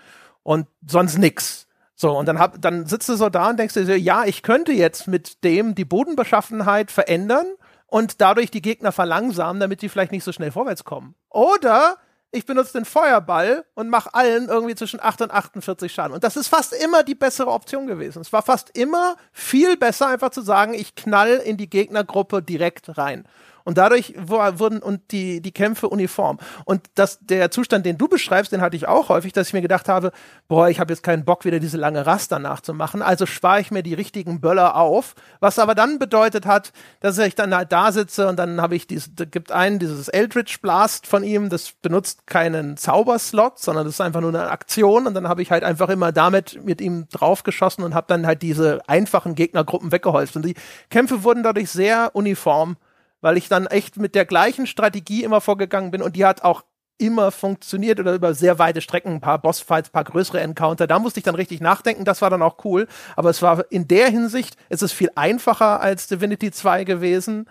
Und 0.43 0.67
sonst 0.87 1.17
nix. 1.17 1.67
So, 2.01 2.17
und 2.17 2.25
dann, 2.25 2.39
hab, 2.39 2.59
dann 2.59 2.87
sitzt 2.87 3.09
du 3.09 3.13
so 3.13 3.29
da 3.29 3.51
und 3.51 3.59
denkst 3.59 3.75
dir 3.75 3.85
so, 3.85 3.91
ja, 3.91 4.25
ich 4.25 4.41
könnte 4.41 4.71
jetzt 4.71 5.07
mit 5.07 5.43
dem 5.43 5.75
die 5.75 5.85
Bodenbeschaffenheit 5.85 6.89
verändern 6.89 7.45
und 7.85 8.21
dadurch 8.21 8.49
die 8.49 8.63
Gegner 8.63 8.91
verlangsamen, 8.91 9.59
damit 9.59 9.83
die 9.83 9.87
vielleicht 9.87 10.11
nicht 10.11 10.23
so 10.23 10.31
schnell 10.31 10.51
vorwärts 10.51 10.83
kommen. 10.83 11.13
Oder 11.29 11.97
ich 12.31 12.47
benutze 12.47 12.73
den 12.73 12.85
Feuerball 12.85 13.65
und 13.75 13.89
mache 13.89 14.15
allen 14.15 14.49
irgendwie 14.49 14.73
zwischen 14.73 14.99
8 14.99 15.21
und 15.21 15.31
48 15.31 15.93
Schaden. 15.93 16.13
Und 16.15 16.23
das 16.23 16.37
ist 16.37 16.47
fast 16.47 16.73
immer 16.73 17.03
die 17.03 17.13
bessere 17.13 17.51
Option 17.51 17.85
gewesen. 17.85 18.23
Es 18.23 18.33
war 18.33 18.41
fast 18.41 18.75
immer 18.75 19.15
viel 19.31 19.77
besser, 19.77 20.07
einfach 20.07 20.31
zu 20.31 20.41
sagen, 20.41 20.73
ich 20.73 20.95
knall 20.95 21.35
in 21.35 21.57
die 21.57 21.69
Gegnergruppe 21.69 22.41
direkt 22.41 22.97
rein. 22.97 23.27
Und 23.63 23.77
dadurch 23.77 24.13
wurden 24.17 24.81
und 24.81 25.11
die, 25.11 25.41
die 25.41 25.51
Kämpfe 25.51 25.89
uniform. 25.89 26.39
Und 26.65 26.89
das, 26.95 27.19
der 27.21 27.51
Zustand, 27.51 27.85
den 27.85 27.97
du 27.97 28.07
beschreibst, 28.07 28.51
den 28.51 28.61
hatte 28.61 28.75
ich 28.75 28.87
auch 28.87 29.09
häufig, 29.09 29.33
dass 29.33 29.47
ich 29.47 29.53
mir 29.53 29.61
gedacht 29.61 29.87
habe, 29.87 30.11
boah, 30.47 30.69
ich 30.69 30.79
habe 30.79 30.91
jetzt 30.93 31.03
keinen 31.03 31.25
Bock, 31.25 31.45
wieder 31.45 31.59
diese 31.59 31.77
lange 31.77 32.05
Raster 32.05 32.39
nachzumachen. 32.39 33.01
Also 33.01 33.25
spare 33.25 33.61
ich 33.61 33.71
mir 33.71 33.83
die 33.83 33.93
richtigen 33.93 34.41
Böller 34.41 34.75
auf. 34.75 35.15
Was 35.39 35.59
aber 35.59 35.75
dann 35.75 35.99
bedeutet 35.99 36.45
hat, 36.45 36.71
dass 36.99 37.17
ich 37.17 37.35
dann 37.35 37.55
halt 37.55 37.71
da 37.71 37.91
sitze 37.91 38.27
und 38.27 38.37
dann 38.37 38.61
habe 38.61 38.75
ich 38.75 38.87
dieses, 38.87 39.13
da 39.15 39.25
gibt 39.25 39.51
einen 39.51 39.79
dieses 39.79 40.07
Eldritch 40.07 40.61
Blast 40.61 41.07
von 41.07 41.23
ihm, 41.23 41.49
das 41.49 41.71
benutzt 41.71 42.27
keinen 42.27 42.77
Zauberslot, 42.77 43.59
sondern 43.59 43.85
das 43.85 43.95
ist 43.95 44.01
einfach 44.01 44.21
nur 44.21 44.29
eine 44.29 44.49
Aktion 44.49 45.07
und 45.07 45.13
dann 45.13 45.27
habe 45.27 45.41
ich 45.41 45.51
halt 45.51 45.63
einfach 45.63 45.89
immer 45.89 46.11
damit 46.11 46.63
mit 46.63 46.81
ihm 46.81 47.07
draufgeschossen 47.09 47.83
und 47.83 47.93
habe 47.93 48.07
dann 48.07 48.25
halt 48.25 48.41
diese 48.41 48.81
einfachen 48.87 49.35
Gegnergruppen 49.35 49.91
weggeholfen. 49.91 50.41
Und 50.41 50.47
die 50.47 50.55
Kämpfe 50.89 51.23
wurden 51.23 51.43
dadurch 51.43 51.69
sehr 51.69 52.11
uniform 52.13 52.77
weil 53.21 53.37
ich 53.37 53.47
dann 53.47 53.67
echt 53.67 53.97
mit 53.97 54.15
der 54.15 54.25
gleichen 54.25 54.67
Strategie 54.67 55.23
immer 55.23 55.41
vorgegangen 55.41 55.91
bin 55.91 56.01
und 56.01 56.15
die 56.15 56.25
hat 56.25 56.43
auch 56.43 56.63
immer 56.97 57.31
funktioniert 57.31 57.99
oder 57.99 58.13
über 58.13 58.33
sehr 58.33 58.59
weite 58.59 58.81
Strecken, 58.81 59.13
ein 59.13 59.21
paar 59.21 59.41
Bossfights, 59.41 59.89
ein 59.89 59.93
paar 59.93 60.03
größere 60.03 60.39
Encounter. 60.39 60.85
Da 60.85 60.99
musste 60.99 61.19
ich 61.19 61.23
dann 61.23 61.35
richtig 61.35 61.59
nachdenken, 61.59 62.05
das 62.05 62.21
war 62.21 62.29
dann 62.29 62.43
auch 62.43 62.63
cool. 62.63 62.87
Aber 63.15 63.29
es 63.29 63.41
war 63.41 63.65
in 63.71 63.87
der 63.87 64.09
Hinsicht, 64.09 64.55
es 64.69 64.83
ist 64.83 64.93
viel 64.93 65.09
einfacher 65.15 65.81
als 65.81 66.07
Divinity 66.07 66.51
2 66.51 66.83
gewesen 66.83 67.49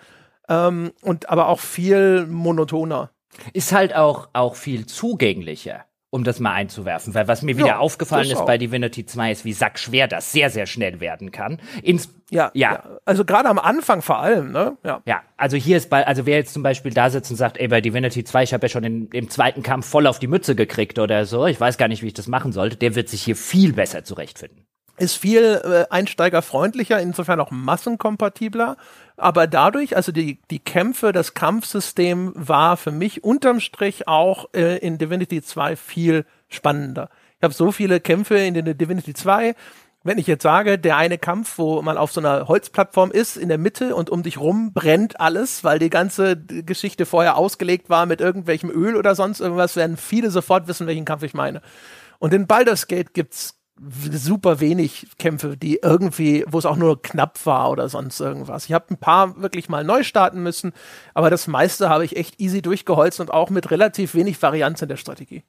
ähm, 0.48 0.92
und 1.02 1.28
aber 1.28 1.48
auch 1.48 1.60
viel 1.60 2.26
monotoner. 2.26 3.10
Ist 3.52 3.72
halt 3.72 3.94
auch, 3.94 4.28
auch 4.32 4.54
viel 4.54 4.86
zugänglicher 4.86 5.84
um 6.10 6.24
das 6.24 6.40
mal 6.40 6.52
einzuwerfen, 6.52 7.14
weil 7.14 7.28
was 7.28 7.42
mir 7.42 7.56
wieder 7.56 7.68
ja, 7.68 7.78
aufgefallen 7.78 8.28
ist 8.30 8.44
bei 8.44 8.58
Divinity 8.58 9.06
2 9.06 9.30
ist, 9.30 9.44
wie 9.44 9.52
sackschwer 9.52 10.08
das 10.08 10.32
sehr, 10.32 10.50
sehr 10.50 10.66
schnell 10.66 11.00
werden 11.00 11.30
kann. 11.30 11.60
Ins 11.82 12.12
ja, 12.30 12.50
ja, 12.54 12.72
ja. 12.72 13.00
Also 13.04 13.24
gerade 13.24 13.48
am 13.48 13.58
Anfang 13.58 14.02
vor 14.02 14.18
allem, 14.18 14.52
ne? 14.52 14.76
Ja. 14.84 15.02
Ja, 15.04 15.22
also 15.36 15.56
hier 15.56 15.76
ist 15.76 15.88
bei, 15.88 16.06
also 16.06 16.26
wer 16.26 16.36
jetzt 16.36 16.52
zum 16.52 16.62
Beispiel 16.62 16.92
da 16.92 17.10
sitzt 17.10 17.30
und 17.30 17.36
sagt, 17.36 17.58
ey, 17.58 17.68
bei 17.68 17.80
Divinity 17.80 18.24
2, 18.24 18.42
ich 18.42 18.54
habe 18.54 18.66
ja 18.66 18.68
schon 18.68 18.84
in, 18.84 19.08
im 19.08 19.30
zweiten 19.30 19.62
Kampf 19.62 19.86
voll 19.86 20.06
auf 20.06 20.18
die 20.18 20.28
Mütze 20.28 20.54
gekriegt 20.54 20.98
oder 20.98 21.26
so, 21.26 21.46
ich 21.46 21.60
weiß 21.60 21.78
gar 21.78 21.88
nicht, 21.88 22.02
wie 22.02 22.08
ich 22.08 22.14
das 22.14 22.28
machen 22.28 22.52
sollte, 22.52 22.76
der 22.76 22.94
wird 22.94 23.08
sich 23.08 23.22
hier 23.22 23.36
viel 23.36 23.72
besser 23.72 24.04
zurechtfinden 24.04 24.66
ist 25.00 25.16
viel 25.16 25.60
äh, 25.64 25.86
einsteigerfreundlicher, 25.90 27.00
insofern 27.00 27.40
auch 27.40 27.50
massenkompatibler. 27.50 28.76
Aber 29.20 29.46
dadurch, 29.46 29.96
also 29.96 30.12
die, 30.12 30.38
die 30.50 30.58
Kämpfe, 30.58 31.12
das 31.12 31.34
Kampfsystem 31.34 32.32
war 32.34 32.76
für 32.76 32.90
mich 32.90 33.22
unterm 33.22 33.60
Strich 33.60 34.08
auch 34.08 34.48
äh, 34.54 34.78
in 34.78 34.98
Divinity 34.98 35.42
2 35.42 35.76
viel 35.76 36.24
spannender. 36.48 37.10
Ich 37.38 37.42
habe 37.42 37.54
so 37.54 37.70
viele 37.70 38.00
Kämpfe 38.00 38.38
in 38.38 38.54
der 38.54 38.74
Divinity 38.74 39.14
2. 39.14 39.54
Wenn 40.02 40.16
ich 40.16 40.26
jetzt 40.26 40.42
sage, 40.42 40.78
der 40.78 40.96
eine 40.96 41.18
Kampf, 41.18 41.58
wo 41.58 41.82
man 41.82 41.98
auf 41.98 42.10
so 42.10 42.20
einer 42.20 42.48
Holzplattform 42.48 43.10
ist, 43.10 43.36
in 43.36 43.50
der 43.50 43.58
Mitte 43.58 43.94
und 43.94 44.08
um 44.08 44.22
dich 44.22 44.38
rum 44.38 44.72
brennt 44.72 45.20
alles, 45.20 45.62
weil 45.62 45.78
die 45.78 45.90
ganze 45.90 46.38
Geschichte 46.38 47.04
vorher 47.04 47.36
ausgelegt 47.36 47.90
war 47.90 48.06
mit 48.06 48.22
irgendwelchem 48.22 48.70
Öl 48.70 48.96
oder 48.96 49.14
sonst 49.14 49.40
irgendwas, 49.40 49.76
werden 49.76 49.98
viele 49.98 50.30
sofort 50.30 50.66
wissen, 50.68 50.86
welchen 50.86 51.04
Kampf 51.04 51.22
ich 51.22 51.34
meine. 51.34 51.60
Und 52.18 52.32
in 52.32 52.46
Baldur's 52.46 52.86
Gate 52.86 53.12
gibt's 53.12 53.59
super 53.88 54.60
wenig 54.60 55.06
Kämpfe, 55.18 55.56
die 55.56 55.80
irgendwie, 55.82 56.44
wo 56.48 56.58
es 56.58 56.66
auch 56.66 56.76
nur 56.76 57.00
knapp 57.00 57.44
war 57.46 57.70
oder 57.70 57.88
sonst 57.88 58.20
irgendwas. 58.20 58.66
Ich 58.66 58.72
habe 58.72 58.86
ein 58.90 58.98
paar 58.98 59.40
wirklich 59.40 59.68
mal 59.68 59.84
neu 59.84 60.02
starten 60.02 60.42
müssen, 60.42 60.72
aber 61.14 61.30
das 61.30 61.46
meiste 61.46 61.88
habe 61.88 62.04
ich 62.04 62.16
echt 62.16 62.40
easy 62.40 62.60
durchgeholzt 62.62 63.20
und 63.20 63.32
auch 63.32 63.50
mit 63.50 63.70
relativ 63.70 64.14
wenig 64.14 64.40
Varianz 64.42 64.82
in 64.82 64.88
der 64.88 64.96
Strategie. 64.96 65.44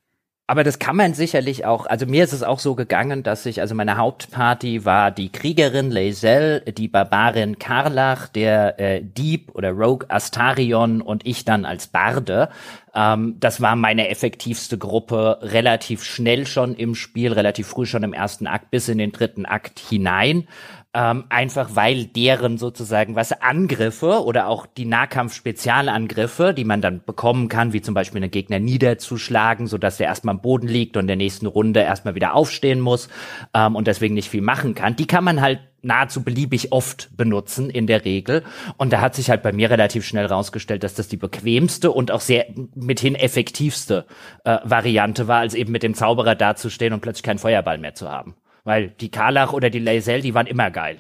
Aber 0.52 0.66
das 0.66 0.80
kann 0.80 0.98
man 0.98 1.14
sicherlich 1.14 1.66
auch, 1.66 1.86
also 1.86 2.06
mir 2.06 2.26
ist 2.26 2.34
es 2.34 2.44
auch 2.44 2.60
so 2.60 2.76
gegangen, 2.76 3.24
dass 3.24 3.46
ich, 3.46 3.62
also 3.62 3.74
meine 3.74 3.96
Hauptparty 3.96 4.84
war 4.84 5.10
die 5.10 5.32
Kriegerin 5.32 5.92
Leisel, 5.92 6.60
die 6.60 6.90
Barbarin 6.90 7.58
Karlach, 7.58 8.28
der 8.28 8.78
äh, 8.78 9.02
Dieb 9.02 9.56
oder 9.56 9.72
Rogue 9.72 10.08
Astarion 10.10 11.02
und 11.02 11.26
ich 11.26 11.46
dann 11.46 11.64
als 11.64 11.88
Barde. 11.88 12.50
Ähm, 12.94 13.38
das 13.40 13.62
war 13.62 13.76
meine 13.76 14.10
effektivste 14.10 14.78
Gruppe 14.78 15.40
relativ 15.42 16.04
schnell 16.04 16.46
schon 16.46 16.76
im 16.76 16.96
Spiel, 16.96 17.34
relativ 17.34 17.68
früh 17.68 17.86
schon 17.86 18.04
im 18.04 18.14
ersten 18.14 18.48
Akt 18.48 18.72
bis 18.72 18.90
in 18.90 18.98
den 18.98 19.12
dritten 19.12 19.46
Akt 19.46 19.80
hinein. 19.80 20.48
Ähm, 20.94 21.24
einfach 21.30 21.70
weil 21.76 22.04
deren 22.04 22.58
sozusagen 22.58 23.16
was 23.16 23.32
Angriffe 23.32 24.26
oder 24.26 24.48
auch 24.48 24.66
die 24.66 24.84
Nahkampf-Spezialangriffe, 24.84 26.54
die 26.54 26.66
man 26.66 26.82
dann 26.82 27.02
bekommen 27.06 27.48
kann, 27.48 27.72
wie 27.72 27.82
zum 27.82 27.94
Beispiel 27.94 28.22
einen 28.22 28.30
Gegner 28.30 28.60
niederzuschlagen, 28.60 29.68
so 29.68 29.78
dass 29.78 30.02
er 30.02 30.08
erstmal 30.08 30.36
am 30.36 30.42
Boden 30.42 30.68
liegt 30.68 30.98
und 30.98 31.04
in 31.04 31.08
der 31.08 31.16
nächsten 31.16 31.46
Runde 31.46 31.80
erstmal 31.80 32.16
wieder 32.16 32.36
aufstehen 32.36 32.82
muss 32.82 33.08
ähm, 33.54 33.78
und 33.78 33.88
deswegen 33.88 34.16
nicht 34.16 34.30
viel 34.30 34.42
machen 34.42 34.76
kann, 34.76 34.98
die 34.98 35.08
kann 35.08 35.24
man 35.24 35.40
halt 35.40 35.62
nahezu 35.82 36.24
beliebig 36.24 36.72
oft 36.72 37.10
benutzen 37.16 37.70
in 37.70 37.88
der 37.88 38.06
Regel. 38.06 38.44
Und 38.78 38.94
da 38.94 39.02
hat 39.02 39.16
sich 39.16 39.30
halt 39.30 39.44
bei 39.44 39.52
mir 39.52 39.70
relativ 39.70 40.06
schnell 40.06 40.26
rausgestellt, 40.26 40.84
dass 40.84 40.94
das 40.94 41.08
die 41.08 41.18
bequemste 41.18 41.92
und 41.92 42.12
auch 42.12 42.22
sehr 42.22 42.48
mithin 42.76 43.16
effektivste 43.16 44.06
äh, 44.44 44.60
Variante 44.64 45.28
war, 45.28 45.40
als 45.40 45.54
eben 45.54 45.72
mit 45.72 45.84
dem 45.84 45.94
Zauberer 45.94 46.36
dazustehen 46.36 46.94
und 46.94 47.02
plötzlich 47.02 47.24
keinen 47.24 47.40
Feuerball 47.40 47.78
mehr 47.78 47.96
zu 47.96 48.10
haben. 48.10 48.36
Weil 48.64 48.90
die 48.90 49.10
Karlach 49.10 49.54
oder 49.54 49.70
die 49.70 49.80
Laisel, 49.80 50.22
die 50.22 50.34
waren 50.34 50.48
immer 50.48 50.70
geil. 50.70 51.00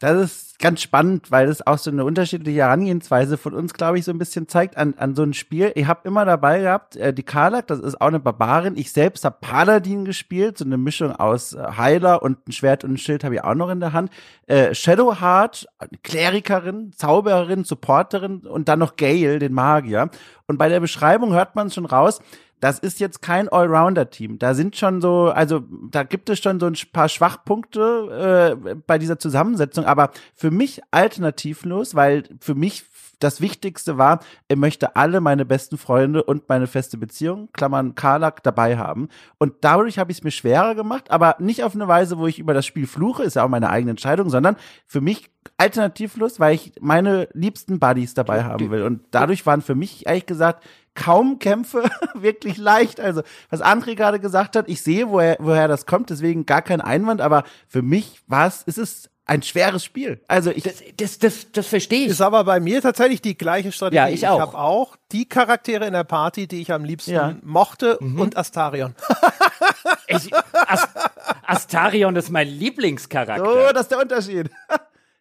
Das 0.00 0.20
ist 0.20 0.58
ganz 0.58 0.82
spannend, 0.82 1.30
weil 1.30 1.46
das 1.46 1.66
auch 1.66 1.78
so 1.78 1.90
eine 1.90 2.04
unterschiedliche 2.04 2.60
Herangehensweise 2.62 3.38
von 3.38 3.54
uns, 3.54 3.74
glaube 3.74 3.98
ich, 3.98 4.04
so 4.04 4.10
ein 4.10 4.18
bisschen 4.18 4.48
zeigt 4.48 4.76
an, 4.76 4.94
an 4.96 5.14
so 5.14 5.22
ein 5.22 5.34
Spiel. 5.34 5.70
Ich 5.76 5.86
habe 5.86 6.06
immer 6.06 6.24
dabei 6.24 6.60
gehabt, 6.60 6.96
äh, 6.96 7.14
die 7.14 7.22
Karlach, 7.22 7.62
das 7.62 7.78
ist 7.78 8.00
auch 8.00 8.08
eine 8.08 8.18
Barbarin. 8.18 8.76
Ich 8.76 8.92
selbst 8.92 9.24
habe 9.24 9.36
Paladin 9.40 10.04
gespielt, 10.04 10.58
so 10.58 10.64
eine 10.64 10.78
Mischung 10.78 11.12
aus 11.12 11.52
äh, 11.52 11.62
Heiler 11.76 12.22
und 12.22 12.48
ein 12.48 12.52
Schwert 12.52 12.82
und 12.82 12.94
ein 12.94 12.98
Schild 12.98 13.22
habe 13.22 13.36
ich 13.36 13.44
auch 13.44 13.54
noch 13.54 13.70
in 13.70 13.78
der 13.78 13.92
Hand. 13.92 14.10
Äh, 14.46 14.74
Shadowheart, 14.74 15.66
Klerikerin, 16.02 16.92
Zaubererin, 16.92 17.62
Supporterin 17.62 18.40
und 18.40 18.68
dann 18.68 18.80
noch 18.80 18.96
Gale, 18.96 19.38
den 19.38 19.52
Magier. 19.52 20.10
Und 20.46 20.58
bei 20.58 20.68
der 20.68 20.80
Beschreibung 20.80 21.34
hört 21.34 21.54
man 21.54 21.70
schon 21.70 21.86
raus, 21.86 22.20
das 22.64 22.78
ist 22.78 22.98
jetzt 22.98 23.20
kein 23.20 23.50
Allrounder-Team. 23.50 24.38
Da 24.38 24.54
sind 24.54 24.74
schon 24.74 25.02
so, 25.02 25.24
also 25.26 25.64
da 25.90 26.02
gibt 26.02 26.30
es 26.30 26.38
schon 26.38 26.58
so 26.58 26.64
ein 26.64 26.74
paar 26.94 27.10
Schwachpunkte 27.10 28.56
äh, 28.64 28.74
bei 28.86 28.96
dieser 28.96 29.18
Zusammensetzung, 29.18 29.84
aber 29.84 30.12
für 30.34 30.50
mich 30.50 30.80
alternativlos, 30.90 31.94
weil 31.94 32.22
für 32.40 32.54
mich 32.54 32.84
das 33.18 33.42
Wichtigste 33.42 33.98
war, 33.98 34.20
er 34.48 34.56
möchte 34.56 34.96
alle 34.96 35.20
meine 35.20 35.44
besten 35.44 35.76
Freunde 35.76 36.24
und 36.24 36.48
meine 36.48 36.66
feste 36.66 36.96
Beziehung, 36.96 37.50
Klammern 37.52 37.94
Karlak, 37.94 38.42
dabei 38.42 38.78
haben. 38.78 39.08
Und 39.36 39.56
dadurch 39.60 39.98
habe 39.98 40.10
ich 40.10 40.18
es 40.18 40.24
mir 40.24 40.30
schwerer 40.30 40.74
gemacht, 40.74 41.10
aber 41.10 41.36
nicht 41.40 41.64
auf 41.64 41.74
eine 41.74 41.86
Weise, 41.86 42.16
wo 42.16 42.26
ich 42.26 42.38
über 42.38 42.54
das 42.54 42.64
Spiel 42.64 42.86
fluche, 42.86 43.24
ist 43.24 43.36
ja 43.36 43.44
auch 43.44 43.48
meine 43.50 43.68
eigene 43.68 43.90
Entscheidung, 43.90 44.30
sondern 44.30 44.56
für 44.86 45.02
mich 45.02 45.30
alternativlos, 45.56 46.40
weil 46.40 46.54
ich 46.54 46.72
meine 46.80 47.28
liebsten 47.32 47.78
Buddies 47.78 48.14
dabei 48.14 48.44
haben 48.44 48.70
will. 48.70 48.82
Und 48.82 49.02
dadurch 49.10 49.46
waren 49.46 49.62
für 49.62 49.74
mich 49.74 50.06
ehrlich 50.06 50.26
gesagt 50.26 50.64
kaum 50.94 51.38
Kämpfe 51.38 51.84
wirklich 52.14 52.56
leicht. 52.56 53.00
Also, 53.00 53.22
was 53.50 53.62
André 53.62 53.94
gerade 53.94 54.20
gesagt 54.20 54.56
hat, 54.56 54.68
ich 54.68 54.82
sehe, 54.82 55.10
woher, 55.10 55.36
woher 55.40 55.68
das 55.68 55.86
kommt, 55.86 56.10
deswegen 56.10 56.46
gar 56.46 56.62
kein 56.62 56.80
Einwand, 56.80 57.20
aber 57.20 57.44
für 57.68 57.82
mich 57.82 58.22
war 58.26 58.46
es, 58.46 58.62
ist 58.62 58.78
es 58.78 59.10
ein 59.26 59.42
schweres 59.42 59.82
Spiel. 59.82 60.20
Also 60.28 60.50
ich 60.50 60.64
das, 60.64 60.82
das, 60.96 61.18
das, 61.18 61.52
das 61.52 61.66
verstehe 61.66 62.04
ich. 62.04 62.10
Ist 62.10 62.20
aber 62.20 62.44
bei 62.44 62.60
mir 62.60 62.82
tatsächlich 62.82 63.22
die 63.22 63.38
gleiche 63.38 63.72
Strategie. 63.72 63.96
Ja, 63.96 64.08
ich 64.08 64.28
auch. 64.28 64.36
Ich 64.36 64.42
habe 64.42 64.58
auch 64.58 64.96
die 65.12 65.26
Charaktere 65.26 65.86
in 65.86 65.94
der 65.94 66.04
Party, 66.04 66.46
die 66.46 66.60
ich 66.60 66.70
am 66.72 66.84
liebsten 66.84 67.12
ja. 67.12 67.34
mochte 67.42 67.96
mhm. 68.00 68.20
und 68.20 68.36
Astarion. 68.36 68.94
ich, 70.08 70.30
Ast 70.66 70.88
Astarion 71.46 72.16
ist 72.16 72.30
mein 72.30 72.48
Lieblingscharakter. 72.48 73.42
Oh, 73.42 73.72
das 73.72 73.82
ist 73.82 73.92
der 73.92 74.00
Unterschied. 74.00 74.50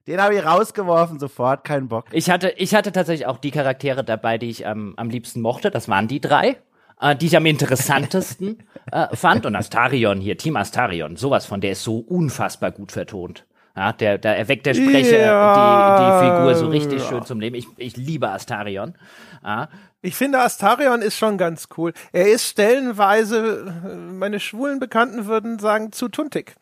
Den 0.08 0.22
habe 0.22 0.36
ich 0.36 0.46
rausgeworfen, 0.46 1.18
sofort, 1.18 1.64
kein 1.64 1.88
Bock. 1.88 2.06
Ich 2.12 2.30
hatte, 2.30 2.50
ich 2.58 2.76
hatte 2.76 2.92
tatsächlich 2.92 3.26
auch 3.26 3.38
die 3.38 3.52
Charaktere 3.52 4.04
dabei, 4.04 4.38
die 4.38 4.50
ich 4.50 4.66
ähm, 4.66 4.94
am 4.98 5.10
liebsten 5.10 5.40
mochte. 5.40 5.72
Das 5.72 5.88
waren 5.88 6.10
die 6.10 6.20
drei, 6.20 6.58
äh, 7.00 7.16
die 7.16 7.28
ich 7.28 7.38
am 7.38 7.46
interessantesten 7.46 8.64
äh, 8.92 9.16
fand. 9.16 9.46
Und 9.46 9.56
Astarion 9.56 10.20
hier, 10.20 10.38
Team 10.38 10.58
Astarion, 10.58 11.16
sowas 11.16 11.46
von, 11.46 11.62
der 11.62 11.72
ist 11.72 11.84
so 11.84 12.00
unfassbar 12.00 12.72
gut 12.72 12.92
vertont. 12.92 13.46
Ja, 13.76 13.92
der, 13.92 14.18
da 14.20 14.34
erweckt 14.34 14.66
der 14.66 14.76
Sprecher 14.76 15.20
ja. 15.20 15.98
die, 15.98 16.04
die 16.04 16.32
Figur 16.32 16.56
so 16.56 16.68
richtig 16.68 17.02
ja. 17.02 17.08
schön 17.08 17.26
zum 17.26 17.40
Leben. 17.40 17.56
Ich, 17.56 17.66
ich 17.78 17.98
liebe 17.98 18.30
Astarion. 18.30 18.96
Ja. 19.44 19.70
Ich 20.02 20.16
finde, 20.16 20.42
Astarion 20.42 21.02
ist 21.02 21.18
schon 21.18 21.38
ganz 21.38 21.70
cool. 21.78 21.94
Er 22.12 22.30
ist 22.30 22.46
stellenweise, 22.46 23.74
meine 24.12 24.40
schwulen 24.40 24.80
Bekannten 24.80 25.28
würden 25.28 25.60
sagen, 25.60 25.92
zu 25.92 26.10
tuntig. 26.10 26.56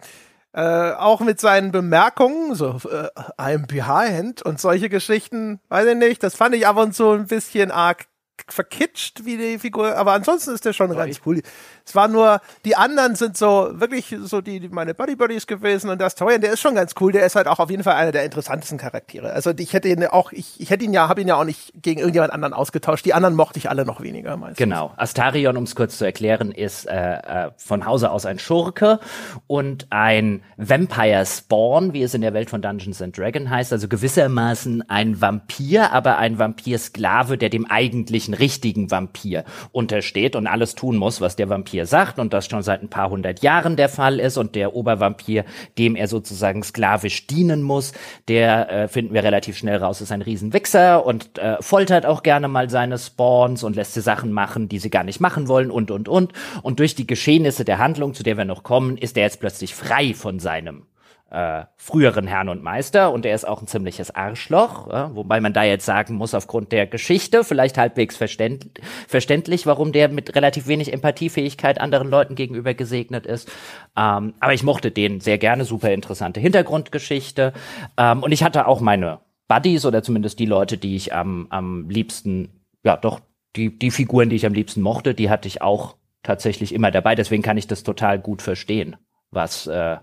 Äh, 0.54 0.92
auch 0.94 1.22
mit 1.22 1.40
seinen 1.40 1.72
Bemerkungen, 1.72 2.56
so 2.56 2.80
äh, 2.90 3.08
I'm 3.38 3.68
behind 3.68 4.42
und 4.42 4.60
solche 4.60 4.90
Geschichten, 4.90 5.62
weiß 5.70 5.88
ich 5.88 5.96
nicht, 5.96 6.24
das 6.24 6.36
fand 6.36 6.56
ich 6.56 6.68
ab 6.68 6.76
und 6.76 6.94
zu 6.94 7.12
ein 7.12 7.28
bisschen 7.28 7.72
arg 7.72 8.08
verkitscht 8.48 9.26
wie 9.26 9.38
die 9.38 9.60
Figur, 9.60 9.96
aber 9.96 10.14
ansonsten 10.14 10.52
ist 10.52 10.66
der 10.66 10.74
schon 10.74 10.94
ganz 10.96 11.22
cool. 11.26 11.42
Es 11.86 11.96
war 11.96 12.08
nur, 12.08 12.42
die 12.66 12.76
anderen 12.76 13.16
sind 13.16 13.38
so 13.38 13.70
wirklich 13.74 14.16
so 14.24 14.42
die, 14.42 14.60
die 14.60 14.70
meine 14.70 14.94
Buddy 14.94 15.16
Buddies 15.16 15.48
gewesen 15.48 15.90
und 15.90 16.00
das 16.00 16.16
Torian, 16.16 16.42
der 16.42 16.54
ist 16.54 16.62
schon 16.62 16.76
ganz 16.76 16.94
cool, 17.00 17.12
der 17.12 17.26
ist 17.26 17.36
halt 17.36 17.48
auch 17.48 17.60
auf 17.60 17.70
jeden 17.70 17.84
Fall 17.84 17.96
einer 17.96 18.12
der 18.12 18.24
interessantesten 18.24 18.78
Charaktere. 18.78 19.32
Also 19.32 19.52
ich 19.58 19.74
hätte 19.74 19.88
ihn 19.88 20.06
auch, 20.06 20.32
ich, 20.32 20.60
ich 20.60 20.70
hätte 20.70 20.86
ihn 20.86 20.94
ja, 20.94 21.08
habe 21.08 21.22
ihn 21.22 21.28
ja 21.28 21.36
auch 21.36 21.44
nicht 21.44 21.74
gegen 21.82 22.00
irgendjemand 22.00 22.34
anderen 22.34 22.54
ausgetauscht. 22.54 23.06
Die 23.06 23.14
anderen 23.14 23.36
mochte 23.36 23.60
ich 23.60 23.70
alle 23.70 23.86
noch 23.86 24.02
weniger 24.02 24.38
meistens. 24.38 24.58
Genau. 24.58 24.94
Astarion, 24.98 25.58
um 25.58 25.64
es 25.64 25.76
kurz 25.76 25.98
zu 25.98 26.06
erklären, 26.06 26.52
ist 26.52 26.86
äh, 26.88 27.14
äh, 27.46 27.52
von 27.58 27.86
Hause 27.86 28.12
aus 28.12 28.26
ein 28.26 28.40
Schurke 28.40 29.00
und 29.48 29.88
ein 29.90 30.44
Vampire 30.58 31.26
Spawn, 31.26 31.94
wie 31.94 32.04
es 32.04 32.14
in 32.14 32.22
der 32.22 32.34
Welt 32.34 32.50
von 32.50 32.62
Dungeons 32.62 33.02
and 33.02 33.18
Dragons 33.18 33.50
heißt, 33.50 33.74
also 33.74 33.88
gewissermaßen 33.88 34.90
ein 34.90 35.22
Vampir, 35.22 35.92
aber 35.92 36.18
ein 36.18 36.40
Vampir-Sklave, 36.40 37.38
der 37.38 37.50
dem 37.50 37.66
eigentlichen 37.66 38.31
richtigen 38.34 38.92
Vampir 38.92 39.44
untersteht 39.72 40.36
und 40.36 40.48
alles 40.48 40.76
tun 40.76 40.98
muss, 40.98 41.22
was 41.22 41.36
der 41.36 41.50
Vampir 41.50 41.86
sagt 41.86 42.20
und 42.20 42.34
das 42.34 42.48
schon 42.48 42.64
seit 42.64 42.82
ein 42.82 42.90
paar 42.90 43.10
hundert 43.10 43.42
Jahren 43.42 43.76
der 43.76 43.90
Fall 43.90 44.20
ist 44.20 44.38
und 44.38 44.56
der 44.56 44.76
Obervampir, 44.76 45.46
dem 45.78 45.96
er 45.96 46.08
sozusagen 46.08 46.64
sklavisch 46.64 47.28
dienen 47.28 47.62
muss, 47.62 47.94
der 48.28 48.70
äh, 48.70 48.88
finden 48.88 49.14
wir 49.14 49.24
relativ 49.24 49.58
schnell 49.58 49.78
raus, 49.78 50.02
ist 50.02 50.12
ein 50.12 50.22
Riesenwichser 50.22 51.06
und 51.06 51.38
äh, 51.38 51.58
foltert 51.62 52.06
auch 52.06 52.24
gerne 52.24 52.48
mal 52.48 52.70
seine 52.70 52.98
Spawns 52.98 53.64
und 53.64 53.76
lässt 53.76 53.94
sie 53.94 54.02
Sachen 54.02 54.32
machen, 54.32 54.70
die 54.70 54.80
sie 54.80 54.90
gar 54.90 55.04
nicht 55.04 55.20
machen 55.20 55.48
wollen 55.48 55.72
und 55.72 55.92
und 55.92 56.08
und. 56.08 56.34
Und 56.62 56.80
durch 56.80 56.96
die 56.96 57.08
Geschehnisse 57.08 57.66
der 57.66 57.78
Handlung, 57.78 58.14
zu 58.14 58.24
der 58.24 58.38
wir 58.38 58.46
noch 58.46 58.64
kommen, 58.64 58.98
ist 58.98 59.18
er 59.18 59.24
jetzt 59.24 59.40
plötzlich 59.40 59.76
frei 59.76 60.14
von 60.14 60.40
seinem 60.40 60.84
äh, 61.32 61.64
früheren 61.78 62.28
Herrn 62.28 62.50
und 62.50 62.62
Meister 62.62 63.12
und 63.12 63.26
er 63.26 63.34
ist 63.34 63.48
auch 63.48 63.62
ein 63.62 63.68
ziemliches 63.68 64.14
Arschloch, 64.14 64.88
äh, 64.90 65.16
wobei 65.16 65.40
man 65.40 65.54
da 65.54 65.64
jetzt 65.64 65.86
sagen 65.86 66.16
muss, 66.16 66.34
aufgrund 66.34 66.72
der 66.72 66.88
Geschichte 66.88 67.44
vielleicht 67.44 67.78
halbwegs 67.78 68.18
verständ 68.18 68.82
verständlich, 69.08 69.66
warum 69.66 69.94
der 69.94 70.10
mit 70.10 70.36
relativ 70.36 70.68
wenig 70.68 70.92
Empathiefähigkeit 70.92 71.80
anderen 71.80 72.10
Leuten 72.10 72.36
gegenüber 72.36 72.74
gesegnet 72.74 73.26
ist. 73.26 73.50
Ähm, 73.98 74.34
aber 74.40 74.54
ich 74.54 74.64
mochte 74.64 74.92
den 74.92 75.22
sehr 75.22 75.38
gerne, 75.38 75.64
super 75.64 75.92
interessante 75.92 76.40
Hintergrundgeschichte 76.40 77.54
ähm, 77.98 78.24
und 78.24 78.32
ich 78.32 78.44
hatte 78.44 78.68
auch 78.68 78.82
meine 78.82 79.20
Buddies 79.48 79.86
oder 79.86 80.04
zumindest 80.04 80.40
die 80.40 80.46
Leute, 80.46 80.78
die 80.78 80.96
ich 80.96 81.14
am, 81.14 81.48
am 81.50 81.90
liebsten, 81.90 82.62
ja 82.84 82.98
doch, 82.98 83.22
die, 83.56 83.78
die 83.78 83.92
Figuren, 83.92 84.30
die 84.30 84.36
ich 84.36 84.46
am 84.46 84.54
liebsten 84.54 84.82
mochte, 84.82 85.14
die 85.14 85.30
hatte 85.30 85.48
ich 85.48 85.62
auch 85.62 85.96
tatsächlich 86.24 86.74
immer 86.74 86.92
dabei. 86.92 87.16
Deswegen 87.16 87.44
kann 87.44 87.58
ich 87.58 87.68
das 87.68 87.84
total 87.84 88.20
gut 88.20 88.42
verstehen, 88.42 88.96
was 89.30 89.68
äh, 89.68 89.98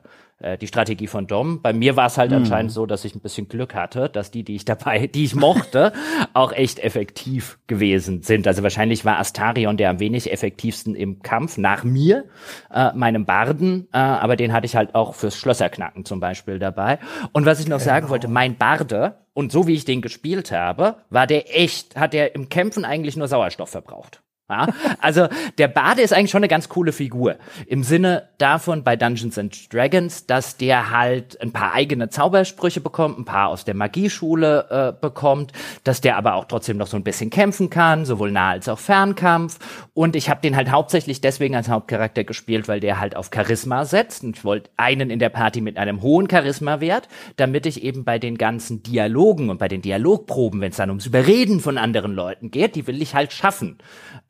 die 0.58 0.66
Strategie 0.68 1.08
von 1.08 1.26
Dom. 1.26 1.62
Bei 1.62 1.72
mir 1.72 1.96
war 1.96 2.06
es 2.06 2.16
halt 2.16 2.30
mhm. 2.30 2.38
anscheinend 2.38 2.72
so, 2.72 2.86
dass 2.86 3.04
ich 3.04 3.14
ein 3.14 3.20
bisschen 3.20 3.48
Glück 3.48 3.74
hatte, 3.74 4.08
dass 4.08 4.30
die, 4.30 4.44
die 4.44 4.54
ich 4.54 4.64
dabei, 4.64 5.06
die 5.08 5.24
ich 5.24 5.34
mochte, 5.34 5.92
auch 6.32 6.52
echt 6.52 6.78
effektiv 6.78 7.58
gewesen 7.66 8.22
sind. 8.22 8.46
Also 8.46 8.62
wahrscheinlich 8.62 9.04
war 9.04 9.18
Astarion 9.18 9.76
der 9.76 9.90
am 9.90 10.00
wenig 10.00 10.32
effektivsten 10.32 10.94
im 10.94 11.22
Kampf 11.22 11.58
nach 11.58 11.84
mir, 11.84 12.24
äh, 12.72 12.92
meinem 12.94 13.24
Barden, 13.24 13.88
äh, 13.92 13.98
aber 13.98 14.36
den 14.36 14.52
hatte 14.52 14.66
ich 14.66 14.76
halt 14.76 14.94
auch 14.94 15.14
fürs 15.14 15.36
Schlösserknacken 15.36 16.04
zum 16.04 16.20
Beispiel 16.20 16.58
dabei. 16.58 16.98
Und 17.32 17.46
was 17.46 17.60
ich 17.60 17.66
noch 17.66 17.78
genau. 17.78 17.90
sagen 17.90 18.08
wollte, 18.08 18.28
mein 18.28 18.56
Barde 18.56 19.16
und 19.34 19.52
so 19.52 19.66
wie 19.66 19.74
ich 19.74 19.84
den 19.84 20.02
gespielt 20.02 20.52
habe, 20.52 20.96
war 21.10 21.26
der 21.26 21.56
echt, 21.56 21.96
hat 21.96 22.12
der 22.12 22.34
im 22.34 22.48
Kämpfen 22.48 22.84
eigentlich 22.84 23.16
nur 23.16 23.28
Sauerstoff 23.28 23.70
verbraucht. 23.70 24.22
Ja, 24.50 24.66
also 25.02 25.28
der 25.58 25.68
Bade 25.68 26.00
ist 26.00 26.14
eigentlich 26.14 26.30
schon 26.30 26.38
eine 26.38 26.48
ganz 26.48 26.70
coole 26.70 26.92
Figur. 26.92 27.36
Im 27.66 27.82
Sinne 27.82 28.30
davon 28.38 28.82
bei 28.82 28.96
Dungeons 28.96 29.36
and 29.36 29.70
Dragons, 29.70 30.24
dass 30.24 30.56
der 30.56 30.90
halt 30.90 31.38
ein 31.42 31.52
paar 31.52 31.74
eigene 31.74 32.08
Zaubersprüche 32.08 32.80
bekommt, 32.80 33.18
ein 33.18 33.26
paar 33.26 33.48
aus 33.48 33.66
der 33.66 33.74
Magieschule 33.74 34.94
äh, 34.96 34.98
bekommt, 34.98 35.52
dass 35.84 36.00
der 36.00 36.16
aber 36.16 36.34
auch 36.34 36.46
trotzdem 36.46 36.78
noch 36.78 36.86
so 36.86 36.96
ein 36.96 37.04
bisschen 37.04 37.28
kämpfen 37.28 37.68
kann, 37.68 38.06
sowohl 38.06 38.32
nah 38.32 38.52
als 38.52 38.70
auch 38.70 38.78
Fernkampf. 38.78 39.58
Und 39.92 40.16
ich 40.16 40.30
habe 40.30 40.40
den 40.40 40.56
halt 40.56 40.70
hauptsächlich 40.70 41.20
deswegen 41.20 41.54
als 41.54 41.68
Hauptcharakter 41.68 42.24
gespielt, 42.24 42.68
weil 42.68 42.80
der 42.80 43.00
halt 43.00 43.16
auf 43.16 43.28
Charisma 43.34 43.84
setzt. 43.84 44.24
Und 44.24 44.38
ich 44.38 44.44
wollte 44.46 44.70
einen 44.78 45.10
in 45.10 45.18
der 45.18 45.28
Party 45.28 45.60
mit 45.60 45.76
einem 45.76 46.00
hohen 46.00 46.26
Charisma-Wert, 46.30 47.08
damit 47.36 47.66
ich 47.66 47.82
eben 47.82 48.04
bei 48.04 48.18
den 48.18 48.38
ganzen 48.38 48.82
Dialogen 48.82 49.50
und 49.50 49.58
bei 49.58 49.68
den 49.68 49.82
Dialogproben, 49.82 50.62
wenn 50.62 50.70
es 50.70 50.78
dann 50.78 50.88
ums 50.88 51.04
Überreden 51.04 51.60
von 51.60 51.76
anderen 51.76 52.14
Leuten 52.14 52.50
geht, 52.50 52.76
die 52.76 52.86
will 52.86 53.02
ich 53.02 53.14
halt 53.14 53.34
schaffen 53.34 53.76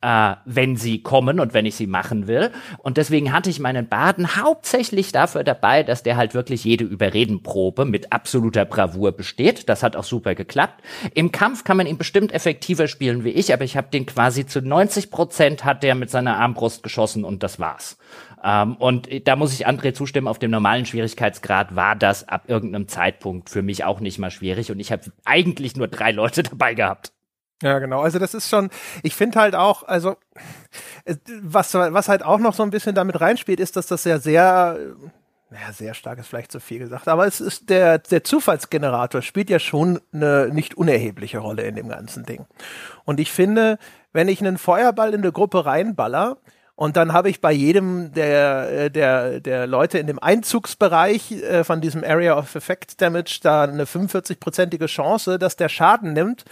äh, 0.01 0.07
wenn 0.45 0.75
sie 0.75 1.01
kommen 1.01 1.39
und 1.39 1.53
wenn 1.53 1.65
ich 1.65 1.75
sie 1.75 1.87
machen 1.87 2.27
will. 2.27 2.51
Und 2.77 2.97
deswegen 2.97 3.31
hatte 3.33 3.49
ich 3.49 3.59
meinen 3.59 3.87
Baden 3.87 4.35
hauptsächlich 4.35 5.11
dafür 5.11 5.43
dabei, 5.43 5.83
dass 5.83 6.03
der 6.03 6.17
halt 6.17 6.33
wirklich 6.33 6.63
jede 6.63 6.83
Überredenprobe 6.83 7.85
mit 7.85 8.11
absoluter 8.11 8.65
Bravour 8.65 9.11
besteht. 9.11 9.69
Das 9.69 9.83
hat 9.83 9.95
auch 9.95 10.03
super 10.03 10.35
geklappt. 10.35 10.81
Im 11.13 11.31
Kampf 11.31 11.63
kann 11.63 11.77
man 11.77 11.87
ihn 11.87 11.97
bestimmt 11.97 12.31
effektiver 12.31 12.87
spielen 12.87 13.23
wie 13.23 13.29
ich, 13.29 13.53
aber 13.53 13.63
ich 13.63 13.77
habe 13.77 13.89
den 13.91 14.05
quasi 14.05 14.45
zu 14.45 14.61
90 14.61 15.11
Prozent 15.11 15.65
hat 15.65 15.83
der 15.83 15.95
mit 15.95 16.09
seiner 16.09 16.37
Armbrust 16.37 16.83
geschossen 16.83 17.23
und 17.23 17.43
das 17.43 17.59
war's. 17.59 17.97
Ähm, 18.43 18.75
und 18.77 19.09
da 19.27 19.35
muss 19.35 19.53
ich 19.53 19.67
André 19.67 19.93
zustimmen, 19.93 20.27
auf 20.27 20.39
dem 20.39 20.51
normalen 20.51 20.85
Schwierigkeitsgrad 20.85 21.75
war 21.75 21.95
das 21.95 22.27
ab 22.27 22.43
irgendeinem 22.47 22.87
Zeitpunkt 22.87 23.49
für 23.49 23.61
mich 23.61 23.83
auch 23.83 23.99
nicht 23.99 24.19
mal 24.19 24.31
schwierig 24.31 24.71
und 24.71 24.79
ich 24.79 24.91
habe 24.91 25.03
eigentlich 25.25 25.75
nur 25.75 25.87
drei 25.87 26.11
Leute 26.11 26.43
dabei 26.43 26.73
gehabt. 26.73 27.11
Ja, 27.61 27.79
genau. 27.79 28.01
Also 28.01 28.19
das 28.19 28.33
ist 28.33 28.49
schon, 28.49 28.69
ich 29.03 29.15
finde 29.15 29.39
halt 29.39 29.55
auch, 29.55 29.83
also 29.83 30.15
was, 31.41 31.73
was 31.73 32.07
halt 32.07 32.23
auch 32.23 32.39
noch 32.39 32.53
so 32.53 32.63
ein 32.63 32.69
bisschen 32.69 32.95
damit 32.95 33.19
reinspielt, 33.19 33.59
ist, 33.59 33.75
dass 33.75 33.87
das 33.87 34.05
ja 34.05 34.17
sehr, 34.19 34.77
naja, 35.49 35.73
sehr 35.73 35.93
stark 35.93 36.19
ist 36.19 36.27
vielleicht 36.27 36.51
zu 36.51 36.61
viel 36.61 36.79
gesagt, 36.79 37.07
aber 37.09 37.27
es 37.27 37.41
ist 37.41 37.69
der, 37.69 37.97
der 37.97 38.23
Zufallsgenerator 38.23 39.21
spielt 39.21 39.49
ja 39.49 39.59
schon 39.59 39.99
eine 40.13 40.49
nicht 40.53 40.75
unerhebliche 40.75 41.39
Rolle 41.39 41.63
in 41.63 41.75
dem 41.75 41.89
ganzen 41.89 42.23
Ding. 42.23 42.45
Und 43.03 43.19
ich 43.19 43.31
finde, 43.31 43.77
wenn 44.13 44.29
ich 44.29 44.39
einen 44.39 44.57
Feuerball 44.57 45.13
in 45.13 45.21
eine 45.21 45.31
Gruppe 45.31 45.65
reinballer, 45.65 46.37
und 46.79 46.95
dann 46.95 47.11
habe 47.11 47.29
ich 47.29 47.41
bei 47.41 47.51
jedem 47.51 48.13
der, 48.13 48.89
der, 48.89 49.41
der 49.41 49.67
Leute 49.67 49.99
in 49.99 50.07
dem 50.07 50.17
Einzugsbereich 50.17 51.33
äh, 51.33 51.65
von 51.65 51.81
diesem 51.81 52.05
Area 52.05 52.37
of 52.37 52.55
Effect 52.55 53.01
Damage 53.01 53.39
da 53.43 53.63
eine 53.63 53.83
45-prozentige 53.83 54.85
Chance, 54.85 55.37
dass 55.37 55.57
der 55.57 55.67
Schaden 55.67 56.13
nimmt 56.13 56.45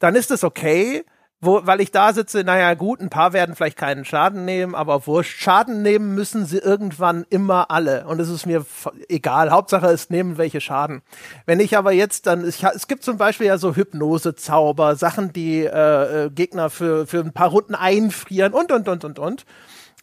dann 0.00 0.16
ist 0.16 0.32
es 0.32 0.42
okay, 0.42 1.04
wo, 1.42 1.62
weil 1.64 1.80
ich 1.80 1.90
da 1.90 2.12
sitze, 2.12 2.44
naja 2.44 2.74
gut, 2.74 3.00
ein 3.00 3.08
paar 3.08 3.32
werden 3.32 3.54
vielleicht 3.54 3.78
keinen 3.78 4.04
Schaden 4.04 4.44
nehmen, 4.44 4.74
aber 4.74 5.06
wurscht, 5.06 5.40
Schaden 5.40 5.80
nehmen 5.80 6.14
müssen 6.14 6.44
sie 6.44 6.58
irgendwann 6.58 7.24
immer 7.30 7.70
alle. 7.70 8.06
Und 8.06 8.20
es 8.20 8.28
ist 8.28 8.44
mir 8.44 8.66
egal, 9.08 9.50
Hauptsache 9.50 9.86
es 9.86 10.10
nehmen 10.10 10.36
welche 10.36 10.60
Schaden. 10.60 11.00
Wenn 11.46 11.60
ich 11.60 11.78
aber 11.78 11.92
jetzt 11.92 12.26
dann, 12.26 12.46
ich, 12.46 12.62
es 12.62 12.88
gibt 12.88 13.04
zum 13.04 13.16
Beispiel 13.16 13.46
ja 13.46 13.56
so 13.56 13.74
Hypnosezauber, 13.74 14.96
Sachen, 14.96 15.32
die 15.32 15.64
äh, 15.64 16.26
äh, 16.26 16.30
Gegner 16.30 16.68
für, 16.68 17.06
für 17.06 17.20
ein 17.20 17.32
paar 17.32 17.48
Runden 17.48 17.74
einfrieren 17.74 18.52
und, 18.52 18.70
und, 18.70 18.86
und, 18.86 19.04
und, 19.04 19.18
und. 19.18 19.46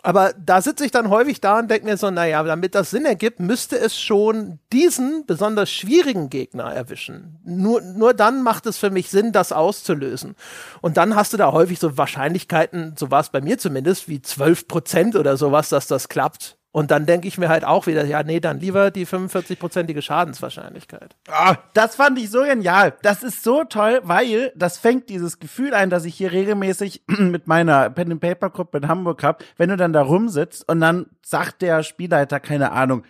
Aber 0.04 0.34
da 0.34 0.62
sitze 0.62 0.86
ich 0.86 0.92
dann 0.92 1.10
häufig 1.10 1.42
da 1.42 1.60
und 1.60 1.70
denke 1.72 1.86
mir 1.86 1.98
so, 1.98 2.12
naja, 2.12 2.44
damit 2.44 2.76
das 2.76 2.92
Sinn 2.92 3.06
ergibt, 3.06 3.40
müsste 3.40 3.80
es 3.80 4.00
schon 4.00 4.60
diesen 4.72 5.26
besonders 5.26 5.70
schwierigen 5.70 6.30
Gegner 6.30 6.66
erwischen. 6.66 7.40
Nur, 7.44 7.82
nur 7.82 8.14
dann 8.14 8.44
macht 8.44 8.68
es 8.68 8.78
für 8.78 8.92
mich 8.92 9.10
Sinn, 9.10 9.32
das 9.32 9.52
auszulösen. 9.52 10.36
Und 10.82 10.98
dann 10.98 11.16
hast 11.16 11.34
du 11.34 11.38
da 11.38 11.52
häufig 11.52 11.80
so 11.80 11.98
Wahrscheinlichkeiten, 11.98 12.96
so 12.98 13.12
war 13.12 13.22
es 13.22 13.30
bei 13.30 13.42
mir 13.42 13.58
zumindest, 13.58 14.08
wie 14.08 14.22
12 14.22 14.68
Prozent 14.68 15.16
oder 15.16 15.36
sowas, 15.36 15.70
dass 15.70 15.88
das 15.88 16.10
klappt. 16.10 16.57
Und 16.72 16.92
dann 16.92 17.06
denke 17.06 17.28
ich 17.28 17.38
mir 17.38 17.50
halt 17.50 17.64
auch 17.64 17.88
wieder, 17.88 18.06
ja, 18.06 18.22
nee, 18.24 18.40
dann 18.40 18.60
lieber 18.60 18.92
die 18.92 19.08
45-prozentige 19.08 20.02
Schadenswahrscheinlichkeit. 20.02 21.16
Oh, 21.28 21.54
das 21.74 21.96
fand 21.96 22.20
ich 22.20 22.30
so 22.30 22.44
genial. 22.44 22.94
Das 23.02 23.24
ist 23.24 23.44
so 23.44 23.64
toll, 23.64 24.02
weil 24.04 24.52
das 24.56 24.78
fängt 24.78 25.10
dieses 25.10 25.40
Gefühl 25.40 25.74
ein, 25.74 25.90
dass 25.90 26.06
ich 26.06 26.16
hier 26.16 26.32
regelmäßig 26.32 27.04
mit 27.08 27.48
meiner 27.48 27.90
Pen 27.90 28.12
and 28.12 28.22
Paper 28.22 28.50
Gruppe 28.50 28.80
in 28.80 28.88
Hamburg 28.88 29.24
habe, 29.24 29.44
wenn 29.58 29.70
du 29.70 29.78
dann 29.78 29.94
da 29.94 30.02
rumsitzt 30.02 30.70
und 30.70 30.82
dann 30.82 31.08
sagt 31.24 31.62
der 31.62 31.84
Spielleiter, 31.84 32.40
keine 32.40 32.72
Ahnung, 32.72 33.04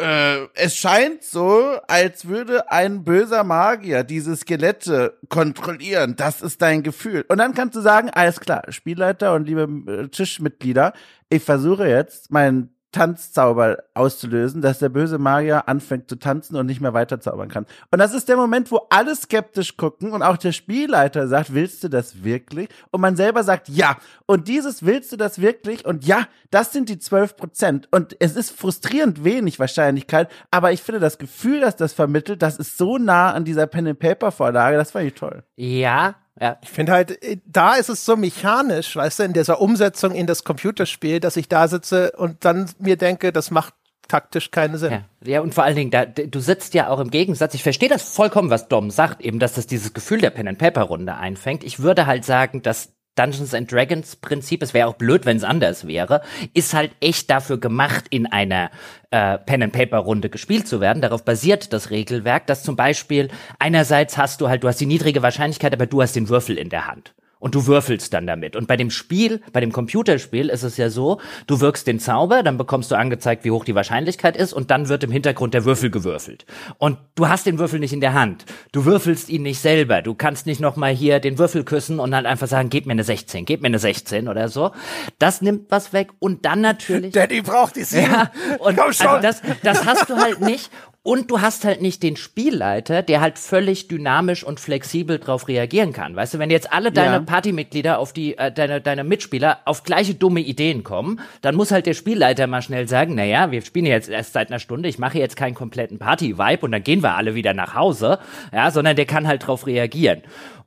äh, 0.00 0.46
es 0.54 0.76
scheint 0.76 1.24
so, 1.24 1.78
als 1.88 2.28
würde 2.28 2.70
ein 2.70 3.04
böser 3.04 3.42
Magier 3.42 4.04
diese 4.04 4.36
Skelette 4.36 5.18
kontrollieren. 5.28 6.14
Das 6.16 6.40
ist 6.40 6.62
dein 6.62 6.82
Gefühl. 6.84 7.24
Und 7.28 7.38
dann 7.38 7.52
kannst 7.54 7.74
du 7.74 7.80
sagen, 7.80 8.10
alles 8.10 8.38
klar, 8.38 8.62
Spielleiter 8.68 9.34
und 9.34 9.46
liebe 9.46 9.62
äh, 9.90 10.08
Tischmitglieder, 10.08 10.92
ich 11.30 11.42
versuche 11.42 11.88
jetzt 11.88 12.30
meinen 12.30 12.74
Tanzzauber 12.92 13.78
auszulösen, 13.94 14.62
dass 14.62 14.78
der 14.78 14.88
böse 14.88 15.18
Magier 15.18 15.68
anfängt 15.68 16.08
zu 16.08 16.16
tanzen 16.16 16.56
und 16.56 16.66
nicht 16.66 16.80
mehr 16.80 16.94
weiter 16.94 17.20
zaubern 17.20 17.48
kann. 17.48 17.66
Und 17.90 17.98
das 17.98 18.14
ist 18.14 18.28
der 18.28 18.36
Moment, 18.36 18.70
wo 18.70 18.86
alle 18.88 19.14
skeptisch 19.14 19.76
gucken 19.76 20.12
und 20.12 20.22
auch 20.22 20.38
der 20.38 20.52
Spielleiter 20.52 21.28
sagt, 21.28 21.52
willst 21.52 21.84
du 21.84 21.88
das 21.88 22.24
wirklich? 22.24 22.68
Und 22.90 23.00
man 23.00 23.16
selber 23.16 23.44
sagt, 23.44 23.68
ja. 23.68 23.96
Und 24.26 24.48
dieses 24.48 24.86
willst 24.86 25.12
du 25.12 25.16
das 25.16 25.40
wirklich? 25.40 25.84
Und 25.84 26.06
ja, 26.06 26.26
das 26.50 26.72
sind 26.72 26.88
die 26.88 26.98
12 26.98 27.36
Prozent. 27.36 27.88
Und 27.90 28.16
es 28.20 28.36
ist 28.36 28.50
frustrierend 28.50 29.22
wenig 29.22 29.58
Wahrscheinlichkeit, 29.58 30.30
aber 30.50 30.72
ich 30.72 30.82
finde 30.82 31.00
das 31.00 31.18
Gefühl, 31.18 31.60
dass 31.60 31.76
das 31.76 31.92
vermittelt, 31.92 32.42
das 32.42 32.58
ist 32.58 32.78
so 32.78 32.96
nah 32.96 33.32
an 33.32 33.44
dieser 33.44 33.66
Pen-and-Paper-Vorlage, 33.66 34.76
das 34.76 34.92
fand 34.92 35.06
ich 35.06 35.14
toll. 35.14 35.42
Ja, 35.56 36.14
ja. 36.40 36.58
Ich 36.62 36.70
finde 36.70 36.92
halt, 36.92 37.22
äh, 37.22 37.38
da 37.44 37.74
ist 37.74 37.88
es 37.88 38.04
so 38.04 38.16
mechanisch, 38.16 38.96
weißt 38.96 39.20
du, 39.20 39.22
in 39.24 39.32
dieser 39.32 39.60
Umsetzung 39.60 40.14
in 40.14 40.26
das 40.26 40.44
Computerspiel, 40.44 41.20
dass 41.20 41.36
ich 41.36 41.48
da 41.48 41.68
sitze 41.68 42.12
und 42.16 42.44
dann 42.44 42.70
mir 42.78 42.96
denke, 42.96 43.32
das 43.32 43.50
macht 43.50 43.74
taktisch 44.08 44.50
keinen 44.50 44.78
Sinn. 44.78 44.92
Ja, 44.92 45.02
ja 45.24 45.40
und 45.40 45.54
vor 45.54 45.64
allen 45.64 45.76
Dingen, 45.76 45.90
da, 45.90 46.06
du 46.06 46.40
sitzt 46.40 46.74
ja 46.74 46.88
auch 46.88 46.98
im 46.98 47.10
Gegensatz, 47.10 47.54
ich 47.54 47.62
verstehe 47.62 47.88
das 47.88 48.02
vollkommen, 48.02 48.50
was 48.50 48.68
Dom 48.68 48.90
sagt, 48.90 49.20
eben, 49.20 49.38
dass 49.38 49.54
das 49.54 49.66
dieses 49.66 49.92
Gefühl 49.92 50.20
der 50.20 50.30
Pen-and-Paper-Runde 50.30 51.14
einfängt. 51.14 51.62
Ich 51.62 51.80
würde 51.80 52.06
halt 52.06 52.24
sagen, 52.24 52.62
dass 52.62 52.94
Dungeons 53.18 53.54
and 53.54 53.70
Dragons 53.70 54.16
Prinzip, 54.16 54.62
es 54.62 54.74
wäre 54.74 54.88
auch 54.88 54.94
blöd, 54.94 55.26
wenn 55.26 55.36
es 55.36 55.44
anders 55.44 55.86
wäre, 55.86 56.22
ist 56.54 56.74
halt 56.74 56.92
echt 57.00 57.30
dafür 57.30 57.58
gemacht, 57.58 58.04
in 58.10 58.26
einer 58.26 58.70
äh, 59.10 59.38
Pen 59.38 59.62
and 59.62 59.72
Paper 59.72 59.98
Runde 59.98 60.28
gespielt 60.28 60.68
zu 60.68 60.80
werden. 60.80 61.02
Darauf 61.02 61.24
basiert 61.24 61.72
das 61.72 61.90
Regelwerk, 61.90 62.46
dass 62.46 62.62
zum 62.62 62.76
Beispiel 62.76 63.28
einerseits 63.58 64.16
hast 64.16 64.40
du 64.40 64.48
halt, 64.48 64.62
du 64.62 64.68
hast 64.68 64.80
die 64.80 64.86
niedrige 64.86 65.22
Wahrscheinlichkeit, 65.22 65.72
aber 65.72 65.86
du 65.86 66.02
hast 66.02 66.14
den 66.14 66.28
Würfel 66.28 66.56
in 66.58 66.68
der 66.68 66.86
Hand 66.86 67.14
und 67.38 67.54
du 67.54 67.66
würfelst 67.66 68.12
dann 68.12 68.26
damit. 68.26 68.56
Und 68.56 68.66
bei 68.66 68.76
dem 68.76 68.90
Spiel, 68.90 69.40
bei 69.52 69.60
dem 69.60 69.72
Computerspiel 69.72 70.48
ist 70.48 70.62
es 70.62 70.76
ja 70.76 70.90
so, 70.90 71.20
du 71.46 71.60
wirkst 71.60 71.86
den 71.86 72.00
Zauber, 72.00 72.42
dann 72.42 72.58
bekommst 72.58 72.90
du 72.90 72.96
angezeigt, 72.96 73.44
wie 73.44 73.50
hoch 73.50 73.64
die 73.64 73.74
Wahrscheinlichkeit 73.74 74.36
ist 74.36 74.52
und 74.52 74.70
dann 74.70 74.88
wird 74.88 75.04
im 75.04 75.10
Hintergrund 75.10 75.54
der 75.54 75.64
Würfel 75.64 75.90
gewürfelt. 75.90 76.46
Und 76.78 76.98
du 77.14 77.28
hast 77.28 77.46
den 77.46 77.58
Würfel 77.58 77.80
nicht 77.80 77.92
in 77.92 78.00
der 78.00 78.14
Hand. 78.14 78.44
Du 78.72 78.84
würfelst 78.84 79.28
ihn 79.28 79.42
nicht 79.42 79.60
selber. 79.60 80.02
Du 80.02 80.14
kannst 80.14 80.46
nicht 80.46 80.60
nochmal 80.60 80.92
hier 80.92 81.20
den 81.20 81.38
Würfel 81.38 81.64
küssen 81.64 82.00
und 82.00 82.10
dann 82.10 82.26
einfach 82.26 82.48
sagen, 82.48 82.70
gib 82.70 82.86
mir 82.86 82.92
eine 82.92 83.04
16, 83.04 83.44
gib 83.44 83.62
mir 83.62 83.68
eine 83.68 83.78
16 83.78 84.28
oder 84.28 84.48
so. 84.48 84.72
Das 85.18 85.40
nimmt 85.42 85.70
was 85.70 85.92
weg 85.92 86.10
und 86.18 86.44
dann 86.44 86.60
natürlich. 86.60 87.12
Daddy 87.12 87.42
braucht 87.42 87.76
die 87.76 87.84
sieben. 87.84 88.10
Ja, 88.10 88.30
und 88.58 88.76
Komm 88.76 88.92
schon. 88.92 89.06
Also 89.06 89.22
das, 89.22 89.42
das 89.62 89.86
hast 89.86 90.08
du 90.08 90.16
halt 90.16 90.40
nicht. 90.40 90.70
Und 91.02 91.30
du 91.30 91.40
hast 91.40 91.64
halt 91.64 91.80
nicht 91.80 92.02
den 92.02 92.16
Spielleiter, 92.16 93.02
der 93.02 93.20
halt 93.20 93.38
völlig 93.38 93.88
dynamisch 93.88 94.44
und 94.44 94.60
flexibel 94.60 95.18
drauf 95.18 95.48
reagieren 95.48 95.92
kann. 95.92 96.14
Weißt 96.14 96.34
du, 96.34 96.38
wenn 96.38 96.50
jetzt 96.50 96.72
alle 96.72 96.92
deine 96.92 97.14
ja. 97.14 97.20
Partymitglieder 97.20 97.98
auf 97.98 98.12
die, 98.12 98.36
äh, 98.36 98.52
deine, 98.52 98.80
deine 98.80 99.04
Mitspieler 99.04 99.60
auf 99.64 99.84
gleiche 99.84 100.14
dumme 100.14 100.40
Ideen 100.40 100.84
kommen, 100.84 101.20
dann 101.40 101.54
muss 101.54 101.70
halt 101.70 101.86
der 101.86 101.94
Spielleiter 101.94 102.46
mal 102.46 102.62
schnell 102.62 102.88
sagen, 102.88 103.14
na 103.14 103.24
ja, 103.24 103.50
wir 103.50 103.62
spielen 103.62 103.86
jetzt 103.86 104.08
erst 104.08 104.34
seit 104.34 104.50
einer 104.50 104.58
Stunde, 104.58 104.88
ich 104.88 104.98
mache 104.98 105.18
jetzt 105.18 105.36
keinen 105.36 105.54
kompletten 105.54 105.98
Party-Vibe 105.98 106.66
und 106.66 106.72
dann 106.72 106.82
gehen 106.82 107.02
wir 107.02 107.14
alle 107.14 107.34
wieder 107.34 107.54
nach 107.54 107.74
Hause, 107.74 108.18
ja, 108.52 108.70
sondern 108.70 108.96
der 108.96 109.06
kann 109.06 109.26
halt 109.26 109.46
drauf 109.46 109.66
reagieren. 109.66 110.22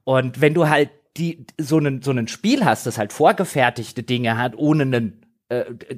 Und 0.06 0.42
wenn 0.42 0.54
du 0.54 0.70
halt 0.70 0.90
die, 1.18 1.46
so 1.58 1.78
einen, 1.78 2.02
so 2.02 2.12
einen 2.12 2.28
Spiel 2.28 2.66
hast, 2.66 2.88
das 2.88 2.98
halt 2.98 3.14
vorgefertigte 3.14 4.04
Dinge 4.04 4.38
hat, 4.38 4.56
ohne 4.56 4.84
einen 4.84 5.21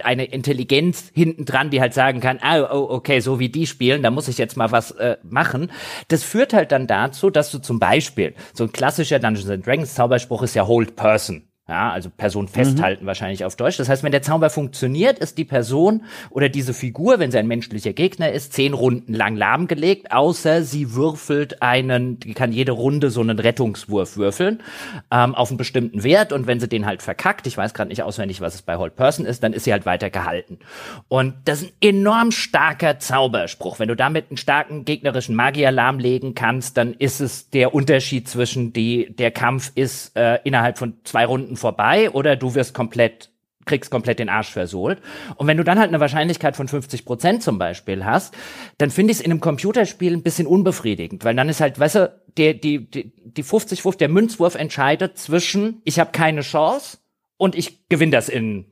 eine 0.03 0.25
Intelligenz 0.25 1.11
hinten 1.13 1.45
dran, 1.45 1.69
die 1.69 1.81
halt 1.81 1.93
sagen 1.93 2.19
kann, 2.19 2.39
ah, 2.41 2.61
oh, 2.71 2.87
okay, 2.89 3.19
so 3.19 3.39
wie 3.39 3.49
die 3.49 3.67
spielen, 3.67 4.03
da 4.03 4.11
muss 4.11 4.27
ich 4.27 4.37
jetzt 4.37 4.57
mal 4.57 4.71
was 4.71 4.91
äh, 4.91 5.17
machen. 5.23 5.71
Das 6.07 6.23
führt 6.23 6.53
halt 6.53 6.71
dann 6.71 6.87
dazu, 6.87 7.29
dass 7.29 7.51
du 7.51 7.59
zum 7.59 7.79
Beispiel, 7.79 8.33
so 8.53 8.65
ein 8.65 8.71
klassischer 8.71 9.19
Dungeons 9.19 9.49
and 9.49 9.65
Dragons 9.65 9.93
Zauberspruch 9.93 10.43
ist 10.43 10.55
ja 10.55 10.67
Hold 10.67 10.95
Person. 10.95 11.47
Ja, 11.69 11.93
also 11.93 12.09
Person 12.09 12.49
festhalten 12.49 13.03
mhm. 13.03 13.07
wahrscheinlich 13.07 13.45
auf 13.45 13.55
Deutsch. 13.55 13.77
Das 13.77 13.87
heißt, 13.87 14.03
wenn 14.03 14.11
der 14.11 14.21
Zauber 14.21 14.49
funktioniert, 14.49 15.17
ist 15.19 15.37
die 15.37 15.45
Person 15.45 16.03
oder 16.29 16.49
diese 16.49 16.73
Figur, 16.73 17.19
wenn 17.19 17.31
sie 17.31 17.37
ein 17.37 17.47
menschlicher 17.47 17.93
Gegner 17.93 18.33
ist, 18.33 18.51
zehn 18.51 18.73
Runden 18.73 19.13
lang 19.13 19.37
lahmgelegt, 19.37 20.11
außer 20.11 20.63
sie 20.63 20.93
würfelt 20.93 21.61
einen, 21.61 22.19
die 22.19 22.33
kann 22.33 22.51
jede 22.51 22.73
Runde 22.73 23.09
so 23.11 23.21
einen 23.21 23.39
Rettungswurf 23.39 24.17
würfeln 24.17 24.61
ähm, 25.09 25.35
auf 25.35 25.51
einen 25.51 25.57
bestimmten 25.57 26.03
Wert 26.03 26.33
und 26.33 26.47
wenn 26.47 26.59
sie 26.59 26.67
den 26.67 26.85
halt 26.85 27.01
verkackt, 27.01 27.47
ich 27.47 27.55
weiß 27.55 27.73
gerade 27.73 27.87
nicht 27.87 28.03
auswendig, 28.03 28.41
was 28.41 28.55
es 28.55 28.61
bei 28.61 28.75
Hold 28.75 28.97
Person 28.97 29.25
ist, 29.25 29.41
dann 29.41 29.53
ist 29.53 29.63
sie 29.63 29.71
halt 29.71 29.85
weiter 29.85 30.09
gehalten. 30.09 30.59
Und 31.07 31.35
das 31.45 31.61
ist 31.61 31.69
ein 31.81 31.95
enorm 31.95 32.31
starker 32.31 32.99
Zauberspruch. 32.99 33.79
Wenn 33.79 33.87
du 33.87 33.95
damit 33.95 34.25
einen 34.29 34.37
starken 34.37 34.83
gegnerischen 34.83 35.33
Magier 35.33 35.71
lahmlegen 35.71 36.35
kannst, 36.35 36.75
dann 36.75 36.93
ist 36.93 37.21
es 37.21 37.49
der 37.51 37.73
Unterschied 37.73 38.27
zwischen 38.27 38.73
die, 38.73 39.15
der 39.15 39.31
Kampf 39.31 39.71
ist 39.75 40.17
äh, 40.17 40.39
innerhalb 40.43 40.77
von 40.77 40.95
zwei 41.05 41.25
Runden 41.25 41.52
Minuten 41.53 41.57
vorbei 41.57 42.09
oder 42.11 42.35
du 42.35 42.55
wirst 42.55 42.73
komplett 42.73 43.29
kriegst 43.65 43.89
komplett 43.89 44.19
den 44.19 44.27
Arsch 44.27 44.49
versohlt. 44.49 44.99
Und 45.37 45.47
wenn 45.47 45.55
du 45.55 45.63
dann 45.63 45.79
halt 45.79 45.87
eine 45.87 46.01
Wahrscheinlichkeit 46.01 46.57
von 46.57 46.67
50 46.67 47.05
Prozent 47.05 47.43
zum 47.43 47.57
Beispiel 47.57 48.03
hast, 48.03 48.35
dann 48.77 48.89
finde 48.89 49.11
ich 49.11 49.19
es 49.19 49.23
in 49.23 49.31
einem 49.31 49.39
Computerspiel 49.39 50.11
ein 50.11 50.21
bisschen 50.21 50.47
unbefriedigend, 50.47 51.23
weil 51.23 51.33
dann 51.33 51.47
ist 51.47 51.61
halt, 51.61 51.79
weißt 51.79 51.95
du, 51.95 52.13
die, 52.37 52.59
die, 52.59 52.89
die 52.91 53.43
50 53.43 53.81
50 53.81 53.99
der 53.99 54.09
Münzwurf 54.09 54.55
entscheidet 54.55 55.17
zwischen, 55.17 55.81
ich 55.85 55.97
habe 55.97 56.11
keine 56.11 56.41
Chance 56.41 56.97
und 57.37 57.55
ich 57.55 57.87
gewinne 57.87 58.11
das 58.11 58.27
in 58.27 58.65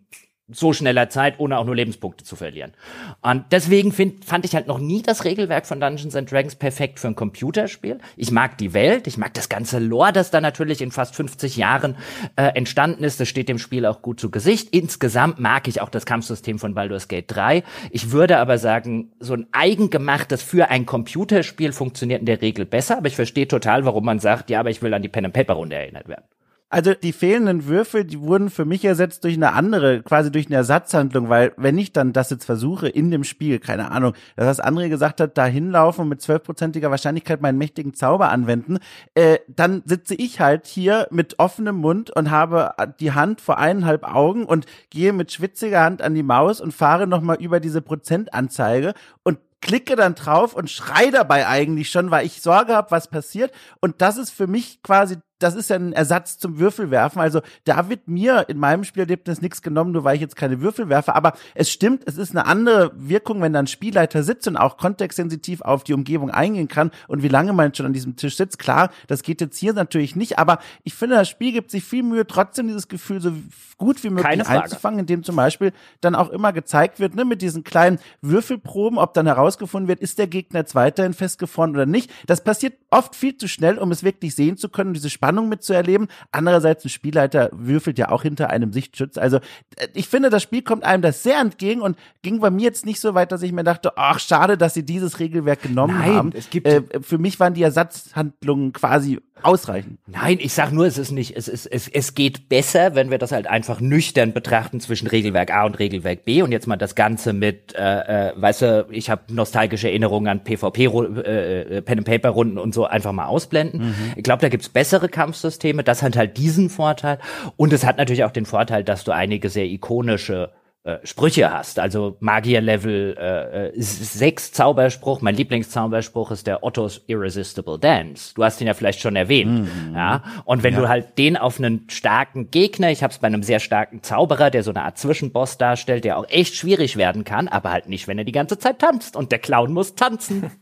so 0.54 0.74
schneller 0.74 1.10
Zeit, 1.10 1.39
ohne 1.39 1.58
auch 1.58 1.66
nur 1.66 1.76
Lebenspunkte 1.76 2.24
zu 2.24 2.36
verlieren. 2.36 2.74
Und 3.22 3.45
deswegen 3.52 3.91
find, 3.91 4.26
fand 4.26 4.45
ich 4.45 4.56
halt 4.56 4.68
noch 4.68 4.80
nie 4.80 5.02
das 5.02 5.26
Regelwerk 5.26 5.66
von 5.66 5.80
Dungeons 5.80 6.16
and 6.16 6.32
Dragons 6.32 6.56
perfekt 6.56 6.99
für 6.99 7.08
ein 7.08 7.16
Computerspiel. 7.16 7.99
Ich 8.18 8.32
mag 8.32 8.58
die 8.58 8.74
Welt, 8.74 9.08
ich 9.08 9.18
mag 9.18 9.34
das 9.34 9.49
ganze 9.49 9.80
Lore, 9.80 10.14
das 10.14 10.32
da 10.32 10.41
natürlich 10.41 10.82
in 10.82 10.91
fast 10.91 11.16
50 11.16 11.58
Jahren 11.58 11.95
äh, 12.36 12.47
entstanden 12.56 13.04
ist. 13.04 13.20
Das 13.20 13.28
steht 13.28 13.49
dem 13.49 13.60
Spiel 13.60 13.86
auch 13.86 14.02
gut 14.02 14.20
zu 14.20 14.32
Gesicht. 14.32 14.70
Insgesamt 14.74 15.39
mag 15.39 15.68
ich 15.68 15.82
auch 15.82 15.89
das 15.89 16.06
Kampfsystem 16.06 16.60
von 16.60 16.74
Baldur's 16.74 17.08
Gate 17.08 17.26
3. 17.28 17.64
Ich 17.91 18.12
würde 18.12 18.38
aber 18.38 18.58
sagen, 18.58 19.12
so 19.20 19.34
ein 19.34 19.47
eigengemachtes 19.52 20.41
für 20.41 20.70
ein 20.70 20.86
Computerspiel 20.86 21.72
funktioniert 21.72 22.22
in 22.22 22.26
der 22.26 22.41
Regel 22.41 22.66
besser. 22.66 22.97
Aber 22.97 23.08
ich 23.08 23.16
verstehe 23.16 23.47
total, 23.47 23.86
warum 23.86 24.06
man 24.06 24.20
sagt, 24.20 24.49
ja, 24.49 24.60
aber 24.60 24.70
ich 24.70 24.82
will 24.82 24.93
an 24.93 25.02
die 25.02 25.10
Pen 25.10 25.26
and 25.26 25.34
Paper 25.34 25.54
Runde 25.54 25.76
erinnert 25.76 26.08
werden. 26.08 26.24
Also 26.72 26.94
die 26.94 27.12
fehlenden 27.12 27.68
Würfel, 27.68 28.06
die 28.06 28.22
wurden 28.22 28.50
für 28.50 28.64
mich 28.64 28.86
ersetzt 28.86 29.26
durch 29.26 29.36
eine 29.36 29.52
andere, 29.52 30.02
quasi 30.04 30.32
durch 30.32 30.46
eine 30.46 30.56
Ersatzhandlung, 30.56 31.28
weil 31.28 31.52
wenn 31.58 31.78
ich 31.78 31.92
dann 31.92 32.14
das 32.14 32.30
jetzt 32.30 32.46
versuche 32.46 32.88
in 32.88 33.12
dem 33.12 33.26
Spiel, 33.26 33.60
keine 33.60 33.92
Ahnung, 33.92 34.14
dass 34.38 34.58
das 34.58 34.66
André 34.66 34.88
gesagt 34.88 35.20
hat, 35.20 35.38
da 35.38 35.46
hinlaufen 35.46 36.04
und 36.04 36.08
mit 36.10 36.22
zwölfprozentiger 36.22 36.90
Wahrscheinlichkeit 36.90 37.42
meinen 37.42 37.58
mächtigen 37.58 37.94
Zauber 37.94 38.30
anwenden, 38.30 38.78
äh, 39.16 39.40
dann 39.50 39.84
sitze 39.86 40.16
ich 40.16 40.40
halt 40.40 40.66
hier 40.66 41.10
mit 41.12 41.40
offenem 41.40 41.76
Mund 41.76 42.10
und 42.10 42.32
habe 42.32 42.74
die 43.02 43.12
Hand 43.12 43.42
vor 43.42 43.58
eineinhalb 43.58 44.06
Augen 44.06 44.46
und 44.46 44.66
gehe 44.90 45.12
mit 45.12 45.34
schwitziger 45.34 45.84
Hand 45.84 46.02
an 46.02 46.16
die 46.16 46.24
Maus 46.24 46.62
und 46.62 46.74
fahre 46.74 47.06
nochmal 47.06 47.36
über 47.42 47.60
diese 47.60 47.82
Prozentanzeige 47.82 48.94
und 49.24 49.40
klicke 49.62 49.98
dann 49.98 50.16
drauf 50.16 50.56
und 50.56 50.70
schrei 50.70 51.12
dabei 51.12 51.48
eigentlich 51.48 51.90
schon, 51.92 52.12
weil 52.12 52.26
ich 52.26 52.42
Sorge 52.42 52.74
habe, 52.74 52.92
was 52.92 53.10
passiert. 53.10 53.52
Und 53.82 54.02
das 54.02 54.18
ist 54.18 54.32
für 54.32 54.48
mich 54.48 54.82
quasi 54.84 55.18
das 55.42 55.56
ist 55.56 55.70
ja 55.70 55.76
ein 55.76 55.94
Ersatz 55.94 56.38
zum 56.38 56.60
Würfelwerfen. 56.60 57.22
Also 57.22 57.42
da 57.64 57.89
wird 57.89 58.08
mir 58.08 58.46
in 58.50 58.58
meinem 58.58 58.84
Spielerlebnis 58.84 59.42
nichts 59.42 59.62
genommen, 59.62 59.92
nur 59.92 60.04
weil 60.04 60.16
ich 60.16 60.22
jetzt 60.22 60.36
keine 60.36 60.62
Würfel 60.62 60.89
werfe. 60.89 61.16
Aber 61.16 61.34
es 61.56 61.70
stimmt, 61.70 62.04
es 62.06 62.18
ist 62.18 62.32
eine 62.32 62.46
andere 62.46 62.92
Wirkung, 62.96 63.42
wenn 63.42 63.54
da 63.54 63.60
ein 63.60 63.68
Spielleiter 63.68 64.24
sitzt 64.24 64.48
und 64.48 64.58
auch 64.58 64.78
kontextsensitiv 64.78 65.62
auf 65.62 65.84
die 65.84 65.94
Umgebung 65.94 66.30
eingehen 66.30 66.68
kann 66.68 66.92
und 67.08 67.24
wie 67.24 67.28
lange 67.28 67.54
man 67.54 67.74
schon 67.74 67.86
an 67.86 67.94
diesem 67.94 68.16
Tisch 68.16 68.38
sitzt. 68.38 68.60
Klar, 68.60 68.92
das 69.08 69.24
geht 69.24 69.42
jetzt 69.42 69.58
hier 69.58 69.74
natürlich 69.74 70.16
nicht, 70.16 70.38
aber 70.38 70.60
ich 70.84 70.94
finde, 70.94 71.16
das 71.16 71.30
Spiel 71.30 71.52
gibt 71.52 71.72
sich 71.72 71.84
viel 71.84 72.04
Mühe, 72.04 72.28
trotzdem 72.28 72.68
dieses 72.68 72.88
Gefühl 72.88 73.22
so 73.22 73.34
gut 73.78 74.04
wie 74.04 74.10
möglich 74.10 74.48
einzufangen, 74.48 75.00
indem 75.00 75.24
zum 75.24 75.36
Beispiel 75.36 75.74
dann 76.02 76.14
auch 76.14 76.30
immer 76.30 76.54
gezeigt 76.54 77.00
wird, 77.00 77.16
ne, 77.16 77.26
mit 77.26 77.42
diesen 77.42 77.64
kleinen 77.64 78.00
Würfelproben, 78.22 79.00
ob 79.00 79.14
dann 79.16 79.26
herausgefunden 79.26 79.88
wird, 79.88 80.00
ist 80.00 80.20
der 80.20 80.28
Gegner 80.28 80.60
jetzt 80.60 80.76
weiterhin 80.76 81.14
festgefroren 81.14 81.72
oder 81.72 81.88
nicht. 81.88 82.12
Das 82.28 82.44
passiert 82.44 82.74
oft 82.92 83.16
viel 83.16 83.38
zu 83.38 83.48
schnell, 83.48 83.80
um 83.80 83.92
es 83.92 84.04
wirklich 84.04 84.36
sehen 84.36 84.58
zu 84.58 84.70
können, 84.70 84.94
diese 84.94 85.10
Spannung 85.10 85.31
Spannung 85.32 85.48
mitzuerleben. 85.48 86.08
Andererseits, 86.32 86.84
ein 86.84 86.90
Spielleiter 86.90 87.50
würfelt 87.54 87.98
ja 87.98 88.10
auch 88.10 88.24
hinter 88.24 88.50
einem 88.50 88.74
Sichtschutz. 88.74 89.18
Also 89.18 89.38
äh, 89.78 89.88
ich 89.94 90.10
finde, 90.10 90.30
das 90.30 90.44
Spiel 90.44 90.62
kommt 90.62 90.84
einem 90.84 91.02
das 91.02 91.24
sehr 91.24 91.40
entgegen 91.40 91.82
und 91.82 91.98
ging 92.22 92.42
bei 92.42 92.50
mir 92.50 92.64
jetzt 92.64 92.86
nicht 92.86 93.00
so 93.00 93.14
weit, 93.14 93.32
dass 93.32 93.42
ich 93.42 93.54
mir 93.54 93.64
dachte, 93.64 93.98
ach, 93.98 94.20
schade, 94.20 94.58
dass 94.58 94.74
sie 94.74 94.84
dieses 94.84 95.20
Regelwerk 95.20 95.62
genommen 95.62 95.98
Nein, 95.98 96.14
haben. 96.14 96.32
Es 96.36 96.50
gibt 96.50 96.68
äh, 96.68 96.84
für 97.02 97.18
mich 97.18 97.40
waren 97.40 97.54
die 97.54 97.64
Ersatzhandlungen 97.64 98.74
quasi 98.74 99.22
ausreichen. 99.44 99.98
Nein, 100.08 100.38
ich 100.39 100.54
sag 100.54 100.72
nur, 100.72 100.86
es 100.86 100.98
ist 100.98 101.12
nicht, 101.12 101.36
es 101.36 101.48
ist, 101.48 101.66
es, 101.66 101.88
es 101.88 102.16
geht 102.16 102.50
besser, 102.50 102.96
wenn 102.96 103.12
wir 103.12 103.18
das 103.18 103.32
halt 103.32 103.48
einfach 103.48 103.80
nüchtern 103.80 104.34
betrachten 104.34 104.80
zwischen 104.80 105.08
Regelwerk 105.08 105.52
A 105.52 105.66
und 105.66 105.80
Regelwerk 105.80 106.26
B 106.26 106.42
und 106.42 106.52
jetzt 106.52 106.68
mal 106.68 106.78
das 106.78 106.96
Ganze 106.96 107.34
mit, 107.34 107.76
äh, 107.76 108.30
äh, 108.30 108.34
weißt 108.36 108.62
du, 108.62 108.88
ich 108.92 109.10
habe 109.10 109.22
nostalgische 109.34 109.89
Erinnerungen 109.89 110.28
an 110.28 110.44
PvP, 110.44 110.86
äh, 110.86 111.62
äh, 111.78 111.82
Pen 111.82 112.00
and 112.00 112.08
Paper 112.08 112.30
Runden 112.30 112.58
und 112.58 112.74
so 112.74 112.86
einfach 112.86 113.12
mal 113.12 113.26
ausblenden. 113.26 113.82
Mhm. 113.82 113.96
Ich 114.16 114.24
glaube, 114.24 114.42
da 114.42 114.50
gibt's 114.50 114.70
bessere 114.70 115.10
Kampfsysteme. 115.10 115.84
Das 115.84 116.04
hat 116.04 116.16
halt 116.16 116.38
diesen 116.38 116.70
Vorteil 116.70 117.20
und 117.58 117.74
es 117.74 117.86
hat 117.86 117.98
natürlich 117.98 118.24
auch 118.24 118.32
den 118.32 118.46
Vorteil, 118.46 118.84
dass 118.84 119.04
du 119.04 119.12
einige 119.12 119.50
sehr 119.50 119.66
ikonische 119.66 120.52
äh, 120.84 120.98
Sprüche 121.04 121.54
hast. 121.54 121.78
Also 121.78 122.18
Magier-Level 122.22 123.72
äh, 123.76 123.80
6 123.80 124.50
äh, 124.50 124.52
Zauberspruch. 124.52 125.22
Mein 125.22 125.36
Lieblingszauberspruch 125.36 126.32
ist 126.32 126.48
der 126.48 126.64
Otto's 126.64 127.02
Irresistible 127.06 127.78
Dance. 127.78 128.34
Du 128.34 128.44
hast 128.44 128.60
ihn 128.62 128.68
ja 128.68 128.74
vielleicht 128.74 129.00
schon 129.00 129.16
erwähnt. 129.16 129.70
Mhm. 129.70 129.96
Ja? 129.96 130.24
Und 130.44 130.64
wenn 130.64 130.74
ja. 130.74 130.80
du 130.80 130.90
halt 130.90 131.20
den 131.20 131.38
auf 131.38 131.60
einen 131.60 131.88
starken 131.88 132.50
Gegner, 132.50 132.90
ich 132.90 133.04
habe 133.04 133.14
es 133.14 133.20
bei 133.20 133.28
einem 133.28 133.44
sehr 133.44 133.60
starken 133.60 134.02
Zauberer, 134.02 134.50
der 134.50 134.64
so 134.64 134.72
eine 134.72 134.82
Art 134.82 134.98
Zwischenboss 134.98 135.60
darstellt, 135.60 136.04
der 136.04 136.18
auch 136.18 136.28
echt 136.30 136.56
schwierig 136.56 136.98
werden 136.98 137.26
kann, 137.26 137.48
aber 137.48 137.72
halt 137.72 137.88
nicht, 137.88 138.08
wenn 138.08 138.18
er 138.18 138.24
die 138.24 138.32
ganze 138.32 138.58
Zeit 138.58 138.80
tanzt. 138.80 139.16
Und 139.16 139.32
der 139.32 139.38
Clown 139.38 139.74
muss 139.74 139.94
tanzen. 139.94 140.50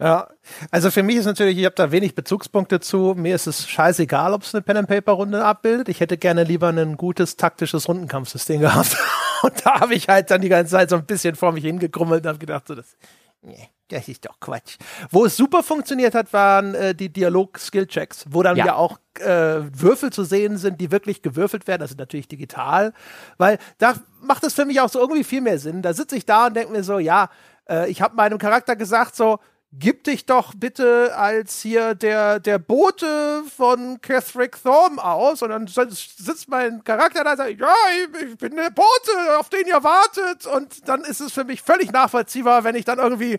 Ja, 0.00 0.26
also 0.72 0.90
für 0.90 1.04
mich 1.04 1.16
ist 1.16 1.24
natürlich, 1.24 1.56
ich 1.56 1.64
habe 1.64 1.76
da 1.76 1.92
wenig 1.92 2.16
Bezugspunkte 2.16 2.80
zu. 2.80 3.14
Mir 3.16 3.36
ist 3.36 3.46
es 3.46 3.68
scheißegal, 3.68 4.34
ob 4.34 4.42
es 4.42 4.52
eine 4.52 4.62
Pen-and-Paper-Runde 4.62 5.44
abbildet. 5.44 5.88
Ich 5.88 6.00
hätte 6.00 6.18
gerne 6.18 6.42
lieber 6.42 6.68
ein 6.68 6.96
gutes 6.96 7.36
taktisches 7.36 7.88
Rundenkampfsystem 7.88 8.60
gehabt. 8.60 8.96
Und 9.44 9.66
da 9.66 9.80
habe 9.80 9.94
ich 9.94 10.08
halt 10.08 10.30
dann 10.30 10.40
die 10.40 10.48
ganze 10.48 10.72
Zeit 10.72 10.88
so 10.88 10.96
ein 10.96 11.04
bisschen 11.04 11.34
vor 11.34 11.52
mich 11.52 11.64
hingekrummelt 11.64 12.24
und 12.24 12.28
habe 12.28 12.38
gedacht, 12.38 12.66
so 12.66 12.74
das, 12.74 12.96
nee, 13.42 13.68
das 13.88 14.08
ist 14.08 14.24
doch 14.24 14.40
Quatsch. 14.40 14.78
Wo 15.10 15.26
es 15.26 15.36
super 15.36 15.62
funktioniert 15.62 16.14
hat, 16.14 16.32
waren 16.32 16.74
äh, 16.74 16.94
die 16.94 17.12
Dialog-Skill-Checks, 17.12 18.24
wo 18.30 18.42
dann 18.42 18.56
ja, 18.56 18.66
ja 18.66 18.74
auch 18.76 18.98
äh, 19.20 19.60
Würfel 19.70 20.10
zu 20.10 20.24
sehen 20.24 20.56
sind, 20.56 20.80
die 20.80 20.90
wirklich 20.90 21.20
gewürfelt 21.20 21.66
werden. 21.66 21.80
Das 21.80 21.90
ist 21.90 21.98
natürlich 21.98 22.26
digital, 22.26 22.94
weil 23.36 23.58
da 23.76 23.96
macht 24.22 24.44
es 24.44 24.54
für 24.54 24.64
mich 24.64 24.80
auch 24.80 24.88
so 24.88 24.98
irgendwie 24.98 25.24
viel 25.24 25.42
mehr 25.42 25.58
Sinn. 25.58 25.82
Da 25.82 25.92
sitze 25.92 26.16
ich 26.16 26.24
da 26.24 26.46
und 26.46 26.56
denke 26.56 26.72
mir 26.72 26.82
so, 26.82 26.98
ja, 26.98 27.28
äh, 27.68 27.90
ich 27.90 28.00
habe 28.00 28.16
meinem 28.16 28.38
Charakter 28.38 28.76
gesagt 28.76 29.14
so, 29.14 29.40
gib 29.78 30.04
dich 30.04 30.26
doch 30.26 30.52
bitte 30.56 31.16
als 31.16 31.60
hier 31.60 31.94
der, 31.94 32.40
der 32.40 32.58
Bote 32.58 33.42
von 33.56 34.00
Catherick 34.00 34.62
Thorm 34.62 34.98
aus. 34.98 35.42
Und 35.42 35.50
dann 35.50 35.66
sitzt 35.66 36.48
mein 36.48 36.84
Charakter 36.84 37.24
da 37.24 37.32
und 37.32 37.36
sagt, 37.38 37.60
ja, 37.60 37.74
ich, 37.96 38.22
ich 38.30 38.38
bin 38.38 38.56
der 38.56 38.70
Bote, 38.70 39.38
auf 39.38 39.48
den 39.48 39.66
ihr 39.66 39.82
wartet. 39.82 40.46
Und 40.46 40.88
dann 40.88 41.02
ist 41.02 41.20
es 41.20 41.32
für 41.32 41.44
mich 41.44 41.62
völlig 41.62 41.92
nachvollziehbar, 41.92 42.64
wenn 42.64 42.74
ich 42.74 42.84
dann 42.84 42.98
irgendwie 42.98 43.38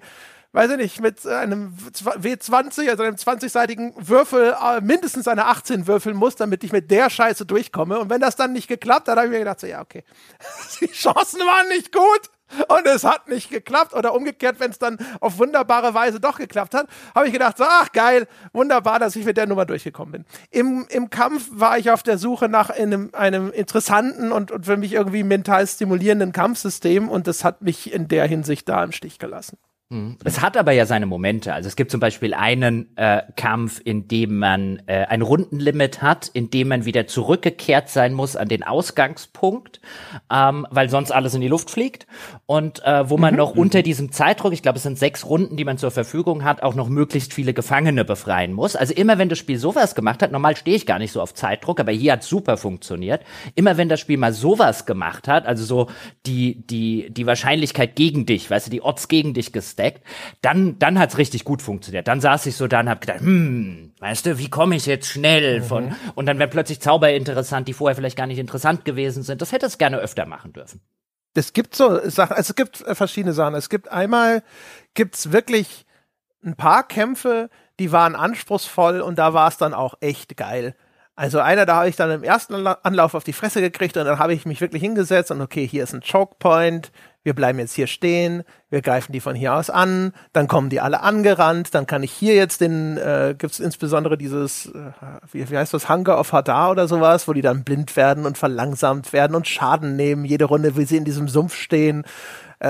weiß 0.51 0.71
ich 0.71 0.77
nicht, 0.77 1.01
mit 1.01 1.27
einem 1.27 1.75
W20, 1.75 2.89
also 2.89 3.03
einem 3.03 3.17
20-seitigen 3.17 3.93
Würfel 3.97 4.55
äh, 4.57 4.79
mindestens 4.79 5.27
eine 5.27 5.47
18 5.47 5.86
würfeln 5.86 6.15
muss, 6.15 6.38
damit 6.38 6.63
ich 6.63 6.71
mit 6.71 6.89
der 6.89 7.09
Scheiße 7.09 7.45
durchkomme. 7.45 7.99
Und 7.99 8.09
wenn 8.09 8.21
das 8.21 8.38
dann 8.38 8.53
nicht 8.53 8.69
geklappt 8.69 9.09
hat, 9.09 9.17
habe 9.17 9.27
ich 9.27 9.33
mir 9.33 9.39
gedacht, 9.39 9.59
so, 9.59 9.67
ja, 9.67 9.81
okay, 9.81 10.05
die 10.79 10.88
Chancen 10.88 11.41
waren 11.41 11.67
nicht 11.67 11.91
gut 11.91 12.29
und 12.67 12.85
es 12.85 13.03
hat 13.03 13.27
nicht 13.27 13.49
geklappt 13.49 13.93
oder 13.93 14.13
umgekehrt, 14.13 14.59
wenn 14.59 14.71
es 14.71 14.79
dann 14.79 14.97
auf 15.19 15.37
wunderbare 15.37 15.93
Weise 15.93 16.19
doch 16.19 16.37
geklappt 16.37 16.73
hat, 16.73 16.87
habe 17.13 17.27
ich 17.27 17.33
gedacht, 17.33 17.57
so, 17.57 17.63
ach 17.67 17.91
geil, 17.91 18.27
wunderbar, 18.53 18.99
dass 18.99 19.15
ich 19.15 19.25
mit 19.25 19.37
der 19.37 19.47
Nummer 19.47 19.65
durchgekommen 19.65 20.11
bin. 20.11 20.25
Im, 20.51 20.85
im 20.89 21.09
Kampf 21.09 21.49
war 21.51 21.77
ich 21.77 21.91
auf 21.91 22.03
der 22.03 22.17
Suche 22.17 22.47
nach 22.47 22.69
einem, 22.69 23.09
einem 23.13 23.51
interessanten 23.51 24.31
und, 24.31 24.51
und 24.51 24.65
für 24.65 24.77
mich 24.77 24.93
irgendwie 24.93 25.23
mental 25.23 25.65
stimulierenden 25.65 26.31
Kampfsystem 26.31 27.09
und 27.09 27.27
das 27.27 27.43
hat 27.43 27.61
mich 27.61 27.91
in 27.91 28.07
der 28.07 28.27
Hinsicht 28.27 28.69
da 28.69 28.83
im 28.83 28.91
Stich 28.91 29.19
gelassen. 29.19 29.57
Mhm. 29.89 30.17
Es 30.23 30.41
hat 30.41 30.57
aber 30.57 30.71
ja 30.71 30.88
seine 30.88 31.05
Momente. 31.05 31.53
Also 31.53 31.67
es 31.67 31.75
gibt 31.75 31.91
zum 31.91 31.99
Beispiel 31.99 32.33
einen 32.33 32.97
äh, 32.97 33.21
Kampf, 33.36 33.79
in 33.83 34.07
dem 34.07 34.39
man 34.39 34.81
äh, 34.88 35.05
ein 35.05 35.21
Rundenlimit 35.21 36.01
hat, 36.01 36.27
in 36.33 36.49
dem 36.49 36.69
man 36.69 36.86
wieder 36.86 37.05
zurückgekehrt 37.05 37.89
sein 37.89 38.13
muss 38.13 38.36
an 38.36 38.47
den 38.47 38.63
Ausgangspunkt, 38.63 39.81
ähm, 40.33 40.65
weil 40.71 40.89
sonst 40.89 41.11
alles 41.11 41.36
in 41.36 41.41
die 41.41 41.47
Luft 41.47 41.69
fliegt. 41.69 42.07
Und 42.47 42.83
äh, 42.83 43.07
wo 43.11 43.17
man 43.17 43.36
mhm. 43.36 43.38
noch 43.38 43.55
unter 43.55 43.83
diesem 43.83 44.11
Zeitdruck, 44.11 44.53
ich 44.53 44.63
glaube, 44.63 44.77
es 44.77 44.83
sind 44.83 44.97
sechs 44.97 45.23
Runden, 45.23 45.55
die 45.55 45.65
man 45.65 45.77
zur 45.77 45.91
Verfügung 45.91 46.43
hat, 46.43 46.63
auch 46.63 46.73
noch 46.73 46.89
möglichst 46.89 47.31
viele 47.31 47.53
Gefangene 47.53 48.05
befreien 48.05 48.53
muss. 48.53 48.75
Also 48.75 48.95
immer 48.95 49.19
wenn 49.19 49.29
das 49.29 49.38
Spiel 49.38 49.59
sowas 49.59 49.93
gemacht 49.93 50.23
hat, 50.23 50.31
normal 50.31 50.55
stehe 50.55 50.75
ich 50.75 50.88
gar 50.88 50.97
nicht 50.97 51.11
so 51.11 51.21
auf 51.21 51.36
Zeitdruck, 51.36 51.79
aber 51.79 51.91
hier 51.91 52.13
hat 52.13 52.23
super 52.23 52.57
funktioniert. 52.57 53.21
Immer 53.53 53.77
wenn 53.77 53.89
das 53.89 53.99
Spiel 53.99 54.17
mal 54.17 54.33
sowas 54.33 54.88
gemacht 54.88 55.27
hat, 55.27 55.45
also 55.45 55.63
so 55.63 55.89
die 56.25 56.65
die 56.65 57.11
die 57.11 57.27
Wahrscheinlichkeit 57.27 57.95
gegen 57.95 58.25
dich, 58.25 58.49
weißt 58.49 58.65
du, 58.65 58.71
die 58.71 58.81
Odds 58.81 59.07
gegen 59.07 59.36
dich 59.36 59.53
gesteckt, 59.53 59.74
gesteckt. 59.76 60.03
Dann, 60.41 60.80
dann 60.80 60.97
hat's 60.99 61.17
richtig 61.17 61.43
gut 61.43 61.61
funktioniert. 61.61 62.07
Dann 62.07 62.21
saß 62.21 62.45
ich 62.45 62.55
so 62.55 62.67
da 62.67 62.80
und 62.80 62.89
hab 62.89 63.01
gedacht, 63.01 63.19
hm, 63.19 63.93
weißt 63.99 64.26
du, 64.26 64.38
wie 64.38 64.49
komme 64.49 64.76
ich 64.76 64.86
jetzt 64.86 65.07
schnell 65.07 65.61
von, 65.61 65.86
mhm. 65.86 65.95
und 66.15 66.26
dann 66.26 66.39
werden 66.39 66.51
plötzlich 66.51 66.80
Zauber 66.80 67.11
interessant, 67.11 67.67
die 67.67 67.73
vorher 67.73 67.95
vielleicht 67.95 68.17
gar 68.17 68.28
nicht 68.28 68.39
interessant 68.39 68.86
gewesen 68.86 69.23
sind. 69.23 69.41
Das 69.41 69.51
hätte 69.51 69.65
es 69.65 69.78
gerne 69.78 69.97
öfter 69.97 70.26
machen 70.26 70.53
dürfen. 70.53 70.82
Es 71.34 71.51
gibt 71.51 71.76
so 71.76 71.99
Sachen, 72.09 72.38
also 72.38 72.51
es 72.51 72.55
gibt 72.55 72.82
äh, 72.82 72.95
verschiedene 72.95 73.34
Sachen. 73.34 73.55
Es 73.55 73.69
gibt 73.69 73.91
einmal, 73.91 74.41
gibt's 74.93 75.32
wirklich 75.32 75.86
ein 76.43 76.55
paar 76.55 76.88
Kämpfe, 76.88 77.49
die 77.80 77.91
waren 77.91 78.15
anspruchsvoll 78.15 79.01
und 79.01 79.19
da 79.19 79.34
war 79.34 79.49
es 79.49 79.57
dann 79.57 79.73
auch 79.73 79.95
echt 79.99 80.38
geil. 80.38 80.76
Also 81.17 81.39
einer, 81.39 81.65
da 81.65 81.78
habe 81.78 81.89
ich 81.89 81.95
dann 81.95 82.11
im 82.11 82.23
ersten 82.23 82.67
Anlauf 82.67 83.15
auf 83.15 83.23
die 83.23 83.34
Fresse 83.34 83.61
gekriegt 83.61 83.95
und 83.97 84.05
dann 84.05 84.19
habe 84.19 84.34
ich 84.34 84.45
mich 84.45 84.59
wirklich 84.59 84.82
hingesetzt 84.82 85.32
und 85.32 85.41
okay, 85.41 85.65
hier 85.65 85.84
ist 85.84 85.93
ein 85.93 86.01
Choke 86.01 86.36
Point, 86.39 86.91
wir 87.26 87.34
bleiben 87.34 87.57
jetzt 87.57 87.73
hier 87.73 87.88
stehen, 87.88 88.43
wir 88.69 88.84
greifen 88.84 89.11
die 89.11 89.19
von 89.19 89.36
hier 89.36 89.55
aus 89.55 89.71
an, 89.71 90.13
dann 90.32 90.47
kommen 90.47 90.69
die 90.69 90.80
alle 90.80 91.01
angerannt, 91.01 91.73
dann 91.73 91.88
kann 91.88 92.03
ich 92.03 92.11
hier 92.11 92.36
jetzt 92.36 92.61
den, 92.61 92.97
äh, 92.97 93.34
gibt 93.36 93.51
es 93.51 93.59
insbesondere 93.59 94.15
dieses, 94.15 94.67
äh, 94.67 94.91
wie, 95.32 95.49
wie 95.49 95.57
heißt 95.57 95.73
das, 95.73 95.89
Hunger 95.89 96.19
of 96.19 96.32
Hadar 96.32 96.69
oder 96.69 96.88
sowas, 96.88 97.28
wo 97.28 97.34
die 97.34 97.41
dann 97.41 97.63
blind 97.63 97.95
werden 97.95 98.28
und 98.28 98.38
verlangsamt 98.38 99.11
werden 99.11 99.36
und 99.36 99.47
Schaden 99.47 99.95
nehmen, 99.95 100.23
jede 100.23 100.45
Runde, 100.45 100.78
wie 100.78 100.86
sie 100.86 100.97
in 100.97 101.03
diesem 101.03 101.28
Sumpf 101.28 101.55
stehen. 101.55 102.03
Äh, 102.59 102.69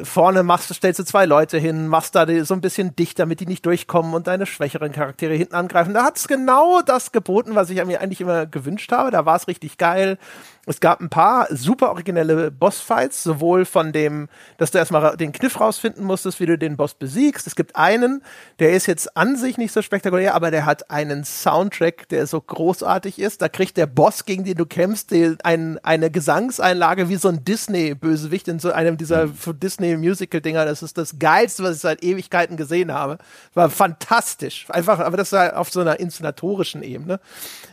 äh, 0.00 0.04
vorne 0.04 0.42
machst, 0.42 0.72
stellst 0.72 1.00
du 1.00 1.04
zwei 1.04 1.26
Leute 1.26 1.58
hin, 1.58 1.88
machst 1.88 2.14
da 2.14 2.24
die, 2.26 2.40
so 2.40 2.54
ein 2.54 2.60
bisschen 2.60 2.96
dicht, 2.96 3.18
damit 3.18 3.40
die 3.40 3.46
nicht 3.46 3.66
durchkommen 3.66 4.14
und 4.14 4.28
deine 4.28 4.46
schwächeren 4.46 4.92
Charaktere 4.92 5.34
hinten 5.34 5.54
angreifen. 5.54 5.94
Da 5.94 6.04
hat's 6.04 6.26
genau 6.26 6.80
das 6.80 7.12
geboten, 7.12 7.54
was 7.54 7.68
ich 7.70 7.84
mir 7.84 8.00
eigentlich 8.00 8.20
immer 8.20 8.46
gewünscht 8.46 8.92
habe. 8.92 9.10
Da 9.10 9.26
war 9.26 9.36
es 9.36 9.46
richtig 9.46 9.78
geil. 9.78 10.16
Es 10.68 10.80
gab 10.80 11.00
ein 11.00 11.08
paar 11.08 11.46
super 11.50 11.90
originelle 11.90 12.50
Bossfights, 12.50 13.22
sowohl 13.22 13.64
von 13.64 13.92
dem, 13.92 14.28
dass 14.58 14.72
du 14.72 14.78
erstmal 14.78 15.16
den 15.16 15.30
Kniff 15.30 15.60
rausfinden 15.60 16.04
musstest, 16.04 16.40
wie 16.40 16.46
du 16.46 16.58
den 16.58 16.76
Boss 16.76 16.94
besiegst. 16.94 17.46
Es 17.46 17.54
gibt 17.54 17.76
einen, 17.76 18.20
der 18.58 18.72
ist 18.72 18.86
jetzt 18.86 19.16
an 19.16 19.36
sich 19.36 19.58
nicht 19.58 19.72
so 19.72 19.80
spektakulär, 19.80 20.34
aber 20.34 20.50
der 20.50 20.66
hat 20.66 20.90
einen 20.90 21.24
Soundtrack, 21.24 22.08
der 22.08 22.26
so 22.26 22.40
großartig 22.40 23.20
ist. 23.20 23.42
Da 23.42 23.48
kriegt 23.48 23.76
der 23.76 23.86
Boss, 23.86 24.24
gegen 24.24 24.42
den 24.42 24.56
du 24.56 24.66
kämpfst, 24.66 25.12
die, 25.12 25.36
ein, 25.44 25.78
eine 25.84 26.10
Gesangseinlage 26.10 27.08
wie 27.08 27.16
so 27.16 27.28
ein 27.28 27.44
Disney-Bösewicht 27.44 28.48
in 28.48 28.58
so 28.58 28.72
einem 28.72 28.96
dieser 28.96 29.26
mhm. 29.26 29.60
Disney-Musical-Dinger. 29.60 30.64
Das 30.64 30.82
ist 30.82 30.98
das 30.98 31.20
Geilste, 31.20 31.62
was 31.62 31.76
ich 31.76 31.82
seit 31.82 32.02
Ewigkeiten 32.02 32.56
gesehen 32.56 32.92
habe. 32.92 33.18
War 33.54 33.70
fantastisch. 33.70 34.66
Einfach, 34.68 34.98
aber 34.98 35.16
das 35.16 35.30
war 35.30 35.56
auf 35.56 35.70
so 35.70 35.78
einer 35.78 36.00
inszenatorischen 36.00 36.82
Ebene. 36.82 37.20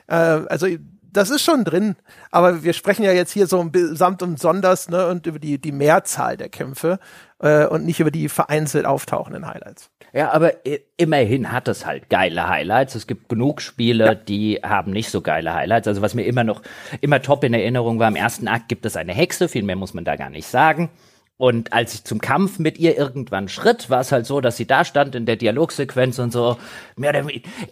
Äh, 0.05 0.13
also 0.15 0.67
das 1.13 1.29
ist 1.29 1.43
schon 1.43 1.63
drin, 1.63 1.95
aber 2.31 2.63
wir 2.63 2.73
sprechen 2.73 3.03
ja 3.03 3.11
jetzt 3.11 3.31
hier 3.31 3.47
so 3.47 3.69
samt 3.91 4.21
und 4.21 4.39
sonders 4.39 4.89
ne, 4.89 5.07
und 5.07 5.25
über 5.27 5.39
die, 5.39 5.59
die 5.59 5.71
Mehrzahl 5.71 6.37
der 6.37 6.49
Kämpfe 6.49 6.99
äh, 7.39 7.65
und 7.65 7.85
nicht 7.85 7.99
über 7.99 8.11
die 8.11 8.29
vereinzelt 8.29 8.85
auftauchenden 8.85 9.47
Highlights. 9.47 9.89
Ja, 10.11 10.31
aber 10.31 10.53
immerhin 10.97 11.51
hat 11.51 11.67
es 11.67 11.85
halt 11.85 12.09
geile 12.09 12.47
Highlights. 12.47 12.93
Es 12.95 13.07
gibt 13.07 13.29
genug 13.29 13.61
Spiele, 13.61 14.05
ja. 14.05 14.15
die 14.15 14.59
haben 14.63 14.91
nicht 14.91 15.09
so 15.09 15.21
geile 15.21 15.53
Highlights. 15.53 15.87
Also 15.87 16.01
was 16.01 16.13
mir 16.13 16.23
immer 16.23 16.43
noch 16.43 16.61
immer 17.01 17.21
top 17.21 17.43
in 17.43 17.53
Erinnerung 17.53 17.99
war, 17.99 18.09
im 18.09 18.15
ersten 18.15 18.47
Akt 18.47 18.69
gibt 18.69 18.85
es 18.85 18.95
eine 18.95 19.13
Hexe, 19.13 19.47
viel 19.47 19.63
mehr 19.63 19.75
muss 19.75 19.93
man 19.93 20.03
da 20.03 20.15
gar 20.15 20.29
nicht 20.29 20.47
sagen. 20.47 20.89
Und 21.37 21.73
als 21.73 21.95
ich 21.95 22.03
zum 22.03 22.21
Kampf 22.21 22.59
mit 22.59 22.77
ihr 22.77 22.95
irgendwann 22.95 23.49
schritt, 23.49 23.89
war 23.89 24.01
es 24.01 24.11
halt 24.11 24.27
so, 24.27 24.39
dass 24.39 24.55
sie 24.55 24.67
da 24.67 24.85
stand 24.85 25.15
in 25.15 25.25
der 25.25 25.35
Dialogsequenz 25.35 26.19
und 26.19 26.31
so, 26.31 26.57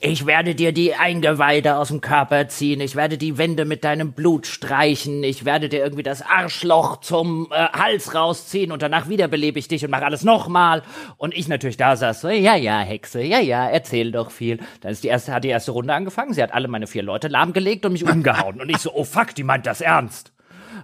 ich 0.02 0.26
werde 0.26 0.56
dir 0.56 0.72
die 0.72 0.96
Eingeweide 0.96 1.78
aus 1.78 1.90
dem 1.90 2.02
Körper 2.02 2.48
ziehen, 2.48 2.82
ich 2.82 2.96
werde 2.96 3.20
die 3.20 3.38
Wände 3.38 3.66
mit 3.66 3.84
deinem 3.84 4.14
Blut 4.14 4.48
streichen, 4.48 5.24
ich 5.24 5.46
werde 5.46 5.70
dir 5.70 5.78
irgendwie 5.84 6.02
das 6.02 6.24
Arschloch 6.24 7.02
zum 7.02 7.50
äh, 7.52 7.68
Hals 7.68 8.16
rausziehen 8.16 8.72
und 8.72 8.82
danach 8.82 9.10
wiederbelebe 9.10 9.60
ich 9.60 9.68
dich 9.68 9.86
und 9.86 9.92
mach 9.92 10.02
alles 10.02 10.24
nochmal. 10.24 10.82
Und 11.18 11.38
ich 11.38 11.48
natürlich 11.48 11.78
da 11.78 11.96
saß 11.96 12.22
so, 12.22 12.30
ja, 12.30 12.56
ja, 12.56 12.80
Hexe, 12.80 13.22
ja, 13.22 13.40
ja, 13.40 13.70
erzähl 13.70 14.12
doch 14.12 14.32
viel. 14.32 14.58
Dann 14.82 14.92
ist 14.92 15.04
die 15.04 15.10
erste, 15.10 15.34
hat 15.34 15.44
die 15.44 15.50
erste 15.50 15.72
Runde 15.72 15.94
angefangen, 15.94 16.34
sie 16.34 16.42
hat 16.42 16.52
alle 16.52 16.68
meine 16.68 16.88
vier 16.88 17.04
Leute 17.04 17.28
lahmgelegt 17.28 17.86
und 17.86 17.94
mich 17.94 18.10
umgehauen. 18.10 18.60
Und 18.60 18.70
ich 18.70 18.80
so, 18.80 18.92
oh 18.92 19.04
fuck, 19.04 19.36
die 19.36 19.44
meint 19.44 19.68
das 19.68 19.82
ernst. 19.82 20.34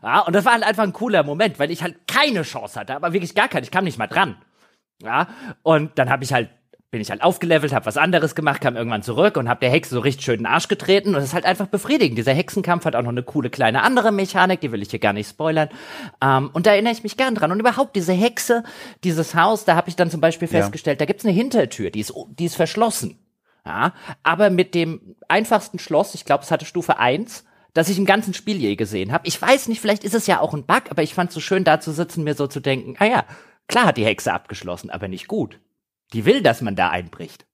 Ja, 0.03 0.21
und 0.21 0.33
das 0.33 0.45
war 0.45 0.53
halt 0.53 0.63
einfach 0.63 0.83
ein 0.83 0.93
cooler 0.93 1.23
Moment, 1.23 1.59
weil 1.59 1.71
ich 1.71 1.83
halt 1.83 2.07
keine 2.07 2.43
Chance 2.43 2.79
hatte, 2.79 2.95
aber 2.95 3.13
wirklich 3.13 3.35
gar 3.35 3.47
keine. 3.47 3.63
Ich 3.63 3.71
kam 3.71 3.83
nicht 3.83 3.97
mal 3.97 4.07
dran. 4.07 4.35
Ja, 5.01 5.27
und 5.63 5.97
dann 5.99 6.09
habe 6.09 6.23
ich 6.23 6.33
halt 6.33 6.49
bin 6.89 7.01
ich 7.01 7.09
halt 7.09 7.21
aufgelevelt, 7.21 7.73
habe 7.73 7.85
was 7.85 7.97
anderes 7.97 8.33
gemacht, 8.33 8.61
kam 8.61 8.77
irgendwann 8.77 9.03
zurück 9.03 9.35
und 9.35 9.49
habe 9.49 9.59
der 9.59 9.69
Hexe 9.69 9.93
so 9.93 9.99
richtig 9.99 10.23
schön 10.23 10.37
den 10.37 10.45
Arsch 10.45 10.69
getreten 10.69 11.09
und 11.09 11.15
das 11.15 11.25
ist 11.25 11.33
halt 11.33 11.45
einfach 11.45 11.67
befriedigend. 11.67 12.17
Dieser 12.17 12.33
Hexenkampf 12.33 12.85
hat 12.85 12.95
auch 12.95 13.01
noch 13.01 13.09
eine 13.09 13.23
coole 13.23 13.49
kleine 13.49 13.83
andere 13.83 14.13
Mechanik, 14.13 14.61
die 14.61 14.71
will 14.71 14.81
ich 14.81 14.91
hier 14.91 14.99
gar 14.99 15.11
nicht 15.11 15.29
spoilern. 15.29 15.67
Ähm, 16.21 16.49
und 16.53 16.65
da 16.65 16.71
erinnere 16.71 16.93
ich 16.93 17.03
mich 17.03 17.17
gern 17.17 17.35
dran. 17.35 17.51
Und 17.51 17.59
überhaupt 17.59 17.95
diese 17.97 18.13
Hexe, 18.13 18.63
dieses 19.03 19.35
Haus, 19.35 19.65
da 19.65 19.75
habe 19.75 19.89
ich 19.89 19.97
dann 19.97 20.09
zum 20.09 20.21
Beispiel 20.21 20.47
festgestellt, 20.47 20.99
ja. 20.99 21.05
da 21.05 21.05
gibt's 21.05 21.25
eine 21.25 21.33
Hintertür, 21.33 21.91
die 21.91 21.99
ist, 21.99 22.13
die 22.29 22.45
ist 22.45 22.55
verschlossen. 22.55 23.19
Ja, 23.65 23.93
aber 24.23 24.49
mit 24.49 24.73
dem 24.73 25.17
einfachsten 25.27 25.79
Schloss, 25.79 26.15
ich 26.15 26.23
glaube, 26.23 26.45
es 26.45 26.51
hatte 26.51 26.63
Stufe 26.63 26.99
1, 26.99 27.43
das 27.78 27.89
ich 27.89 27.99
im 27.99 28.05
ganzen 28.05 28.34
Spiel 28.34 28.57
je 28.57 28.75
gesehen 28.75 29.11
habe. 29.11 29.28
Ich 29.28 29.39
weiß 29.39 29.67
nicht, 29.67 29.82
vielleicht 29.82 30.03
ist 30.03 30.15
es 30.15 30.25
ja 30.25 30.39
auch 30.39 30.55
ein 30.55 30.65
Bug, 30.65 30.86
aber 30.89 31.03
ich 31.03 31.13
fand 31.13 31.30
es 31.30 31.36
so 31.36 31.39
schön, 31.39 31.63
da 31.63 31.80
zu 31.80 31.91
sitzen, 31.91 32.23
mir 32.23 32.34
so 32.34 32.47
zu 32.47 32.59
denken, 32.59 32.95
ah 32.97 33.05
ja, 33.05 33.25
klar 33.67 33.86
hat 33.86 33.97
die 33.97 34.05
Hexe 34.05 34.34
abgeschlossen, 34.34 34.89
aber 34.89 35.07
nicht 35.07 35.28
gut. 35.28 35.59
Die 36.11 36.25
will, 36.25 36.41
dass 36.41 36.61
man 36.61 36.75
da 36.75 36.89
einbricht. 36.89 37.45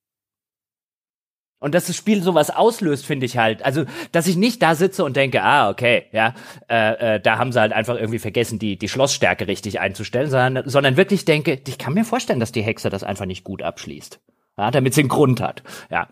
Und 1.60 1.76
dass 1.76 1.88
das 1.88 1.98
Spiel 1.98 2.24
sowas 2.24 2.52
auslöst, 2.52 3.06
finde 3.06 3.26
ich 3.26 3.38
halt. 3.38 3.66
Also, 3.66 3.84
dass 4.14 4.28
ich 4.28 4.38
nicht 4.38 4.62
da 4.62 4.76
sitze 4.76 5.04
und 5.04 5.18
denke, 5.18 5.44
ah, 5.44 5.70
okay, 5.70 6.06
ja, 6.14 6.34
äh, 6.70 7.16
äh, 7.16 7.20
da 7.20 7.38
haben 7.38 7.52
sie 7.52 7.60
halt 7.60 7.74
einfach 7.74 7.96
irgendwie 7.96 8.20
vergessen, 8.20 8.60
die, 8.60 8.78
die 8.78 8.90
Schlossstärke 8.90 9.48
richtig 9.48 9.82
einzustellen, 9.82 10.30
sondern, 10.30 10.70
sondern 10.70 10.96
wirklich 10.96 11.26
denke, 11.26 11.62
ich 11.68 11.78
kann 11.78 11.94
mir 11.94 12.06
vorstellen, 12.06 12.40
dass 12.40 12.54
die 12.54 12.64
Hexe 12.64 12.90
das 12.90 13.04
einfach 13.04 13.26
nicht 13.26 13.44
gut 13.44 13.62
abschließt. 13.62 14.22
Ja, 14.58 14.72
damit 14.72 14.94
sie 14.94 15.02
einen 15.02 15.10
Grund 15.10 15.42
hat. 15.42 15.64
Ja 15.90 16.08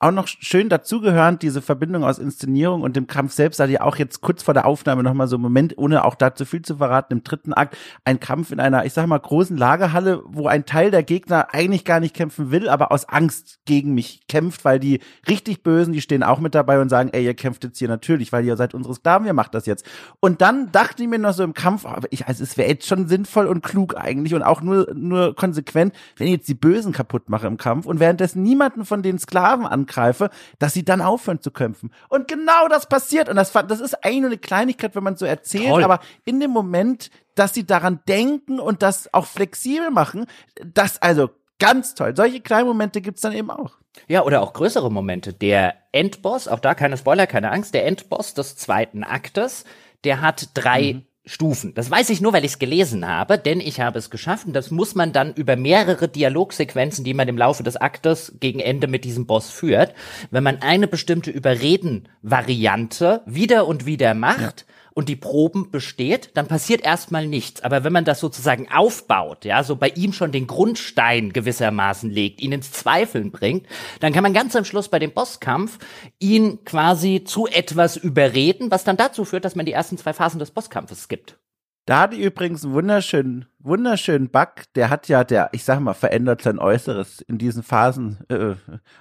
auch 0.00 0.10
noch 0.10 0.26
schön 0.26 0.68
dazugehören, 0.68 1.38
diese 1.38 1.62
Verbindung 1.62 2.04
aus 2.04 2.18
Inszenierung 2.18 2.82
und 2.82 2.96
dem 2.96 3.06
Kampf 3.06 3.32
selbst, 3.32 3.58
da 3.58 3.64
ja 3.64 3.80
auch 3.80 3.96
jetzt 3.96 4.20
kurz 4.20 4.42
vor 4.42 4.52
der 4.52 4.66
Aufnahme 4.66 5.02
nochmal 5.02 5.28
so 5.28 5.36
einen 5.36 5.42
Moment, 5.42 5.78
ohne 5.78 6.04
auch 6.04 6.14
dazu 6.14 6.44
viel 6.44 6.62
zu 6.62 6.76
verraten, 6.76 7.14
im 7.14 7.24
dritten 7.24 7.54
Akt, 7.54 7.76
ein 8.04 8.20
Kampf 8.20 8.50
in 8.50 8.60
einer, 8.60 8.84
ich 8.84 8.92
sag 8.92 9.06
mal, 9.06 9.18
großen 9.18 9.56
Lagerhalle, 9.56 10.22
wo 10.26 10.46
ein 10.46 10.66
Teil 10.66 10.90
der 10.90 11.04
Gegner 11.04 11.54
eigentlich 11.54 11.84
gar 11.84 12.00
nicht 12.00 12.14
kämpfen 12.14 12.50
will, 12.50 12.68
aber 12.68 12.92
aus 12.92 13.08
Angst 13.08 13.60
gegen 13.64 13.94
mich 13.94 14.26
kämpft, 14.28 14.64
weil 14.64 14.78
die 14.78 15.00
richtig 15.28 15.62
Bösen, 15.62 15.94
die 15.94 16.02
stehen 16.02 16.22
auch 16.22 16.40
mit 16.40 16.54
dabei 16.54 16.80
und 16.80 16.88
sagen, 16.90 17.10
ey, 17.12 17.24
ihr 17.24 17.34
kämpft 17.34 17.64
jetzt 17.64 17.78
hier 17.78 17.88
natürlich, 17.88 18.32
weil 18.32 18.44
ihr 18.44 18.56
seid 18.56 18.74
unsere 18.74 18.94
Sklaven, 18.94 19.26
ihr 19.26 19.32
macht 19.32 19.54
das 19.54 19.64
jetzt. 19.64 19.86
Und 20.20 20.42
dann 20.42 20.70
dachte 20.72 21.02
ich 21.02 21.08
mir 21.08 21.18
noch 21.18 21.32
so 21.32 21.44
im 21.44 21.54
Kampf, 21.54 21.86
aber 21.86 22.08
ich, 22.10 22.26
also 22.26 22.42
es 22.42 22.58
wäre 22.58 22.68
jetzt 22.68 22.86
schon 22.86 23.08
sinnvoll 23.08 23.46
und 23.46 23.62
klug 23.62 23.96
eigentlich 23.96 24.34
und 24.34 24.42
auch 24.42 24.60
nur, 24.60 24.92
nur 24.92 25.34
konsequent, 25.34 25.94
wenn 26.16 26.26
ich 26.26 26.34
jetzt 26.34 26.48
die 26.48 26.54
Bösen 26.54 26.92
kaputt 26.92 27.30
mache 27.30 27.46
im 27.46 27.56
Kampf 27.56 27.86
und 27.86 28.00
währenddessen 28.00 28.42
niemanden 28.42 28.84
von 28.84 29.02
den 29.02 29.18
Sklaven 29.18 29.64
angreift, 29.64 29.83
angreife, 29.84 30.30
dass 30.58 30.72
sie 30.72 30.84
dann 30.84 31.00
aufhören 31.00 31.40
zu 31.40 31.50
kämpfen. 31.50 31.90
Und 32.08 32.28
genau 32.28 32.68
das 32.68 32.88
passiert. 32.88 33.28
Und 33.28 33.36
das, 33.36 33.52
das 33.52 33.80
ist 33.80 34.04
eigentlich 34.04 34.20
nur 34.20 34.30
eine 34.30 34.38
Kleinigkeit, 34.38 34.94
wenn 34.94 35.04
man 35.04 35.16
so 35.16 35.26
erzählt, 35.26 35.68
Toll. 35.68 35.84
aber 35.84 36.00
in 36.24 36.40
dem 36.40 36.50
Moment, 36.50 37.10
dass 37.34 37.54
sie 37.54 37.66
daran 37.66 38.00
denken 38.08 38.60
und 38.60 38.82
das 38.82 39.12
auch 39.12 39.26
flexibel 39.26 39.90
machen, 39.90 40.26
das 40.64 41.00
also 41.00 41.30
ganz 41.58 41.94
toll. 41.94 42.14
Solche 42.16 42.40
kleinen 42.40 42.68
Momente 42.68 43.00
gibt's 43.00 43.22
dann 43.22 43.32
eben 43.32 43.50
auch. 43.50 43.76
Ja, 44.08 44.24
oder 44.24 44.42
auch 44.42 44.52
größere 44.52 44.90
Momente. 44.90 45.32
Der 45.32 45.74
Endboss, 45.92 46.48
auch 46.48 46.58
da 46.58 46.74
keine 46.74 46.96
Spoiler, 46.96 47.26
keine 47.26 47.52
Angst, 47.52 47.74
der 47.74 47.86
Endboss 47.86 48.34
des 48.34 48.56
zweiten 48.56 49.04
Aktes, 49.04 49.64
der 50.02 50.20
hat 50.20 50.48
drei 50.54 50.94
mhm. 50.94 51.06
Stufen. 51.26 51.72
Das 51.74 51.90
weiß 51.90 52.10
ich 52.10 52.20
nur, 52.20 52.34
weil 52.34 52.44
ich 52.44 52.52
es 52.52 52.58
gelesen 52.58 53.08
habe, 53.08 53.38
denn 53.38 53.60
ich 53.60 53.80
habe 53.80 53.98
es 53.98 54.10
geschafft 54.10 54.46
und 54.46 54.52
das 54.52 54.70
muss 54.70 54.94
man 54.94 55.12
dann 55.12 55.32
über 55.32 55.56
mehrere 55.56 56.06
Dialogsequenzen, 56.06 57.02
die 57.02 57.14
man 57.14 57.28
im 57.28 57.38
Laufe 57.38 57.62
des 57.62 57.76
Aktes 57.76 58.34
gegen 58.40 58.60
Ende 58.60 58.88
mit 58.88 59.04
diesem 59.04 59.26
Boss 59.26 59.48
führt, 59.48 59.94
wenn 60.30 60.44
man 60.44 60.60
eine 60.60 60.86
bestimmte 60.86 61.30
Überreden-Variante 61.30 63.22
wieder 63.24 63.66
und 63.66 63.86
wieder 63.86 64.12
macht, 64.12 64.66
ja 64.68 64.73
und 64.94 65.08
die 65.08 65.16
Proben 65.16 65.70
besteht, 65.70 66.30
dann 66.34 66.46
passiert 66.46 66.82
erstmal 66.82 67.26
nichts. 67.26 67.62
Aber 67.62 67.84
wenn 67.84 67.92
man 67.92 68.04
das 68.04 68.20
sozusagen 68.20 68.70
aufbaut, 68.70 69.44
ja, 69.44 69.62
so 69.64 69.76
bei 69.76 69.88
ihm 69.88 70.12
schon 70.12 70.32
den 70.32 70.46
Grundstein 70.46 71.32
gewissermaßen 71.32 72.10
legt, 72.10 72.40
ihn 72.40 72.52
ins 72.52 72.70
Zweifeln 72.70 73.32
bringt, 73.32 73.66
dann 74.00 74.12
kann 74.12 74.22
man 74.22 74.32
ganz 74.32 74.54
am 74.54 74.64
Schluss 74.64 74.88
bei 74.88 75.00
dem 75.00 75.12
Bosskampf 75.12 75.78
ihn 76.20 76.64
quasi 76.64 77.24
zu 77.24 77.46
etwas 77.48 77.96
überreden, 77.96 78.70
was 78.70 78.84
dann 78.84 78.96
dazu 78.96 79.24
führt, 79.24 79.44
dass 79.44 79.56
man 79.56 79.66
die 79.66 79.72
ersten 79.72 79.98
zwei 79.98 80.12
Phasen 80.12 80.38
des 80.38 80.52
Bosskampfes 80.52 81.02
skippt. 81.02 81.38
Da 81.86 82.00
hat 82.00 82.14
übrigens 82.14 82.64
einen 82.64 82.72
wunderschönen 82.72 83.46
wunderschönen 83.64 84.28
Bug, 84.28 84.50
der 84.74 84.90
hat 84.90 85.08
ja, 85.08 85.24
der, 85.24 85.48
ich 85.52 85.64
sag 85.64 85.80
mal, 85.80 85.94
verändert 85.94 86.42
sein 86.42 86.58
Äußeres 86.58 87.22
in 87.22 87.38
diesen 87.38 87.62
Phasen 87.62 88.18
äh, 88.28 88.54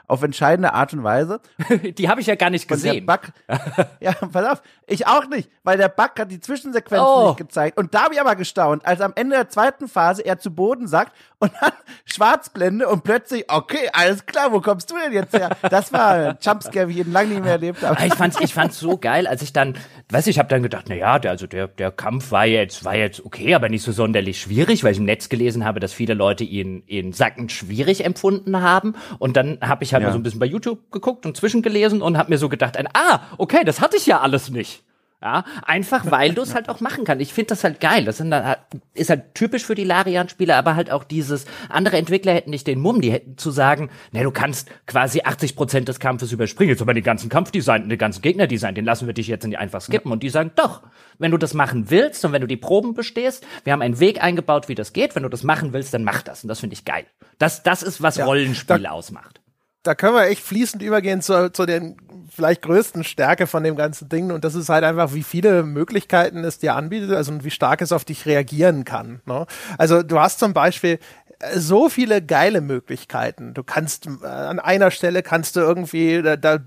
auf 0.08 0.24
entscheidende 0.24 0.74
Art 0.74 0.94
und 0.94 1.04
Weise. 1.04 1.42
die 1.98 2.08
habe 2.08 2.22
ich 2.22 2.28
ja 2.28 2.36
gar 2.36 2.50
nicht 2.50 2.68
gesehen. 2.68 3.06
Bug, 3.06 3.20
ja, 4.00 4.14
pass 4.14 4.46
auf, 4.46 4.62
ich 4.88 5.06
auch 5.06 5.28
nicht, 5.28 5.52
weil 5.64 5.78
der 5.78 5.90
Bug 5.90 6.12
hat 6.18 6.32
die 6.32 6.40
Zwischensequenzen 6.40 7.06
oh. 7.06 7.28
nicht 7.28 7.38
gezeigt. 7.38 7.78
Und 7.78 7.94
da 7.94 8.06
habe 8.06 8.14
ich 8.14 8.22
aber 8.22 8.36
gestaunt, 8.36 8.86
als 8.86 9.02
am 9.02 9.12
Ende 9.16 9.36
der 9.36 9.50
zweiten 9.50 9.88
Phase 9.90 10.22
er 10.22 10.40
zu 10.40 10.52
Boden 10.52 10.88
sagt 10.88 11.12
und 11.40 11.52
dann 11.60 11.72
Schwarzblende 12.06 12.88
und 12.88 13.04
plötzlich, 13.04 13.46
okay, 13.50 13.90
alles 13.92 14.26
klar, 14.26 14.54
wo 14.54 14.62
kommst 14.62 14.90
du 14.90 14.96
denn 14.96 15.12
jetzt 15.12 15.34
her? 15.34 15.50
Das 15.70 15.92
war 15.92 16.12
ein 16.12 16.38
Jumpscare, 16.42 16.88
wie 16.88 17.02
ich 17.02 17.06
ihn 17.06 17.12
lange 17.12 17.30
nicht 17.30 17.44
mehr 17.44 17.54
erlebt 17.54 17.84
habe. 17.84 18.06
Ich 18.06 18.14
fand's, 18.14 18.40
ich 18.40 18.54
fand's 18.54 18.80
so 18.80 18.98
geil, 18.98 19.28
als 19.28 19.42
ich 19.42 19.52
dann, 19.52 19.78
weiß 20.10 20.28
ich, 20.28 20.40
habe 20.40 20.48
dann 20.48 20.64
gedacht, 20.64 20.86
na 20.88 20.96
ja, 20.96 21.20
der, 21.20 21.32
also 21.32 21.48
der, 21.48 21.68
der 21.68 21.92
Kampf 21.92 22.32
war 22.32 22.46
jetzt, 22.46 22.86
war 22.86 22.96
jetzt 22.96 23.26
okay, 23.26 23.56
aber 23.56 23.68
nicht 23.68 23.84
so 23.84 23.92
sonderlich 23.92 24.40
schwierig 24.40 24.53
schwierig, 24.54 24.84
weil 24.84 24.92
ich 24.92 25.00
im 25.00 25.06
Netz 25.06 25.30
gelesen 25.30 25.66
habe, 25.66 25.80
dass 25.80 25.94
viele 25.94 26.14
Leute 26.14 26.44
ihn 26.44 26.84
in 26.86 27.12
sackend 27.12 27.52
schwierig 27.52 28.06
empfunden 28.06 28.62
haben. 28.62 28.96
Und 29.20 29.36
dann 29.36 29.58
habe 29.62 29.84
ich 29.84 29.94
halt 29.94 30.02
ja. 30.02 30.10
mal 30.10 30.14
so 30.14 30.20
ein 30.20 30.24
bisschen 30.24 30.40
bei 30.40 30.46
YouTube 30.46 30.92
geguckt 30.92 31.26
und 31.26 31.36
zwischengelesen 31.36 32.02
und 32.02 32.18
habe 32.18 32.30
mir 32.30 32.38
so 32.38 32.50
gedacht, 32.50 32.78
ein, 32.78 32.88
ah, 32.94 33.22
okay, 33.38 33.64
das 33.66 33.82
hatte 33.82 33.98
ich 33.98 34.06
ja 34.06 34.22
alles 34.22 34.50
nicht. 34.50 34.84
Ja, 35.24 35.46
einfach 35.66 36.12
weil 36.12 36.34
du 36.34 36.42
es 36.42 36.54
halt 36.54 36.68
auch 36.68 36.82
machen 36.82 37.06
kannst. 37.06 37.22
Ich 37.22 37.32
finde 37.32 37.50
das 37.50 37.64
halt 37.64 37.80
geil. 37.80 38.04
Das 38.04 38.18
sind 38.18 38.34
halt, 38.34 38.60
ist 38.94 39.10
halt 39.10 39.34
typisch 39.34 39.64
für 39.64 39.74
die 39.74 39.86
Larian-Spieler, 39.86 40.58
aber 40.58 40.76
halt 40.76 40.92
auch 40.92 41.06
dieses, 41.06 41.46
andere 41.70 41.96
Entwickler 41.96 42.34
hätten 42.34 42.50
nicht 42.50 42.68
den 42.68 42.82
Mumm, 42.82 43.00
die 43.00 43.10
hätten 43.10 43.38
zu 43.38 43.50
sagen, 43.50 43.90
ne, 44.12 44.24
du 44.24 44.32
kannst 44.32 44.70
quasi 44.86 45.22
80 45.22 45.56
Prozent 45.56 45.88
des 45.88 46.02
Kampfes 46.02 46.34
überspringen. 46.34 46.72
Jetzt 46.72 46.82
aber 46.82 46.94
den 46.94 47.06
ganzen 47.06 47.30
Kampfdesign, 47.30 47.88
den 47.88 47.98
ganzen 47.98 48.22
Gegnerdesign, 48.22 48.76
den 48.76 48.84
lassen 48.84 49.08
wir 49.08 49.14
dich 49.14 49.28
jetzt 49.28 49.48
nicht 49.48 49.58
einfach 49.58 49.80
skippen. 49.80 50.12
Und 50.12 50.24
die 50.24 50.30
sagen, 50.30 50.52
doch, 50.58 50.82
wenn 51.20 51.32
du 51.32 51.38
das 51.38 51.54
machen 51.54 51.90
willst 51.90 52.26
und 52.26 52.34
wenn 52.34 52.42
du 52.42 52.48
die 52.48 52.58
Proben 52.58 52.94
bestehst, 52.94 53.48
wir 53.64 53.72
haben 53.72 53.82
einen 53.82 54.02
Weg 54.02 54.22
eingebaut, 54.22 54.68
wie 54.68 54.76
das 54.76 54.92
geht. 54.92 55.16
Wenn 55.16 55.24
du 55.24 55.30
das 55.30 55.44
machen 55.44 55.72
willst, 55.72 55.94
dann 55.94 56.04
mach 56.04 56.22
das. 56.22 56.44
Und 56.44 56.50
das 56.50 56.60
finde 56.60 56.74
ich 56.74 56.84
geil. 56.84 57.06
Das, 57.38 57.64
das 57.64 57.82
ist, 57.82 58.02
was 58.02 58.18
ja, 58.18 58.26
Rollenspiele 58.26 58.92
ausmacht 58.92 59.40
da 59.84 59.96
können 59.96 60.16
wir 60.16 60.28
echt 60.28 60.44
fließend 60.44 60.82
übergehen 60.82 61.22
zu, 61.22 61.52
zu 61.52 61.66
den 61.66 61.98
vielleicht 62.36 62.64
größten 62.64 63.04
Stärke 63.04 63.48
von 63.48 63.64
dem 63.64 63.76
ganzen 63.76 64.10
Ding. 64.10 64.32
Und 64.32 64.44
das 64.44 64.56
ist 64.56 64.70
halt 64.70 64.84
einfach, 64.84 65.14
wie 65.14 65.24
viele 65.24 65.64
Möglichkeiten 65.64 66.44
es 66.44 66.58
dir 66.58 66.76
anbietet, 66.76 67.12
also 67.12 67.44
wie 67.44 67.52
stark 67.52 67.82
es 67.82 67.92
auf 67.92 68.06
dich 68.06 68.26
reagieren 68.26 68.86
kann. 68.86 69.22
Ne? 69.26 69.46
Also 69.78 70.02
du 70.02 70.20
hast 70.20 70.40
zum 70.40 70.54
Beispiel 70.54 71.00
äh, 71.40 71.60
so 71.60 71.90
viele 71.90 72.22
geile 72.22 72.62
Möglichkeiten. 72.62 73.54
Du 73.54 73.64
kannst 73.64 74.08
äh, 74.08 74.26
an 74.26 74.60
einer 74.60 74.90
Stelle 74.90 75.22
kannst 75.22 75.56
du 75.56 75.60
irgendwie, 75.60 76.22
da, 76.22 76.38
da 76.38 76.60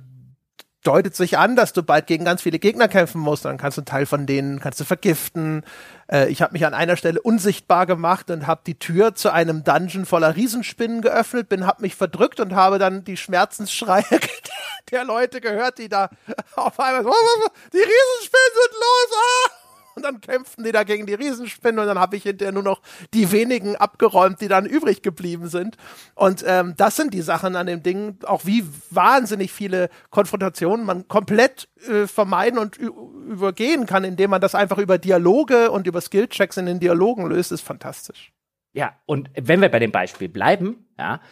deutet 0.87 1.17
sich 1.17 1.39
an, 1.39 1.57
dass 1.57 1.73
du 1.73 1.83
bald 1.83 2.07
gegen 2.07 2.25
ganz 2.25 2.43
viele 2.43 2.59
Gegner 2.59 2.89
kämpfen 2.89 3.21
musst. 3.21 3.45
Dann 3.45 3.59
kannst 3.59 3.77
du 3.77 3.81
einen 3.81 3.87
Teil 3.87 4.07
von 4.07 4.27
denen 4.27 4.61
kannst 4.61 4.79
du 4.81 4.85
vergiften. 4.85 5.65
Äh, 6.11 6.29
ich 6.29 6.43
habe 6.43 6.53
mich 6.53 6.65
an 6.65 6.75
einer 6.75 6.97
Stelle 6.97 7.21
unsichtbar 7.21 7.87
gemacht 7.87 8.31
und 8.31 8.47
habe 8.47 8.61
die 8.67 8.79
Tür 8.79 9.15
zu 9.15 9.33
einem 9.33 9.65
Dungeon 9.65 10.07
voller 10.07 10.37
Riesenspinnen 10.37 11.03
geöffnet, 11.03 11.49
bin, 11.49 11.67
habe 11.67 11.83
mich 11.83 11.97
verdrückt 11.97 12.41
und 12.41 12.55
habe 12.55 12.79
dann 12.79 13.05
die 13.05 13.17
Schmerzensschreie 13.17 14.05
der 14.91 15.05
Leute 15.05 15.41
gehört, 15.41 15.79
die 15.79 15.89
da 15.89 16.11
auf 16.55 16.79
einmal 16.79 17.03
so, 17.03 17.11
die 17.73 17.79
Riesenspinnen 17.79 18.53
sind 18.55 18.73
los. 18.73 19.19
Ah! 19.51 19.66
Und 19.97 20.05
dann 20.05 20.21
kämpften 20.21 20.63
die 20.63 20.73
da 20.73 20.85
gegen 20.85 21.07
die 21.07 21.15
Riesenspinnen 21.15 21.79
und 21.79 21.87
dann 21.87 21.99
habe 21.99 22.17
ich 22.17 22.25
hinterher 22.25 22.53
nur 22.53 22.63
noch 22.63 22.83
die 23.15 23.33
wenigen 23.33 23.77
abgeräumt, 23.77 24.43
die 24.43 24.49
dann 24.49 24.67
übrig 24.67 25.01
geblieben 25.01 25.49
sind. 25.49 25.79
Und 26.15 26.45
ähm, 26.47 26.75
das 26.77 26.97
sind 26.97 27.15
die 27.15 27.23
Sachen 27.23 27.57
an 27.57 27.67
dem 27.67 27.83
Ding, 27.83 28.19
auch 28.25 28.45
wie 28.45 28.65
wahnsinnig 28.91 29.53
viele 29.53 29.89
Konfrontationen 30.11 30.85
man 30.85 31.09
komplett 31.09 31.69
äh, 31.89 32.07
vermeiden 32.07 32.59
und 32.59 32.77
übergehen 32.77 33.87
kann, 33.87 34.05
indem 34.05 34.31
man 34.31 34.43
das 34.43 34.55
einfach 34.55 34.79
über 34.79 34.99
Dialoge 34.99 35.71
und 35.71 35.87
über 35.87 36.03
Skillchecks 36.03 36.59
in 36.59 36.67
den 36.67 36.79
Dialogen 36.79 37.27
löst, 37.27 37.51
ist 37.51 37.63
fantastisch. 37.63 38.33
Ja, 38.75 38.93
und 39.07 39.31
wenn 39.35 39.63
wir 39.63 39.71
bei 39.71 39.79
dem 39.79 39.93
Beispiel 39.93 40.29
bleiben, 40.29 40.87
ja, 40.99 41.23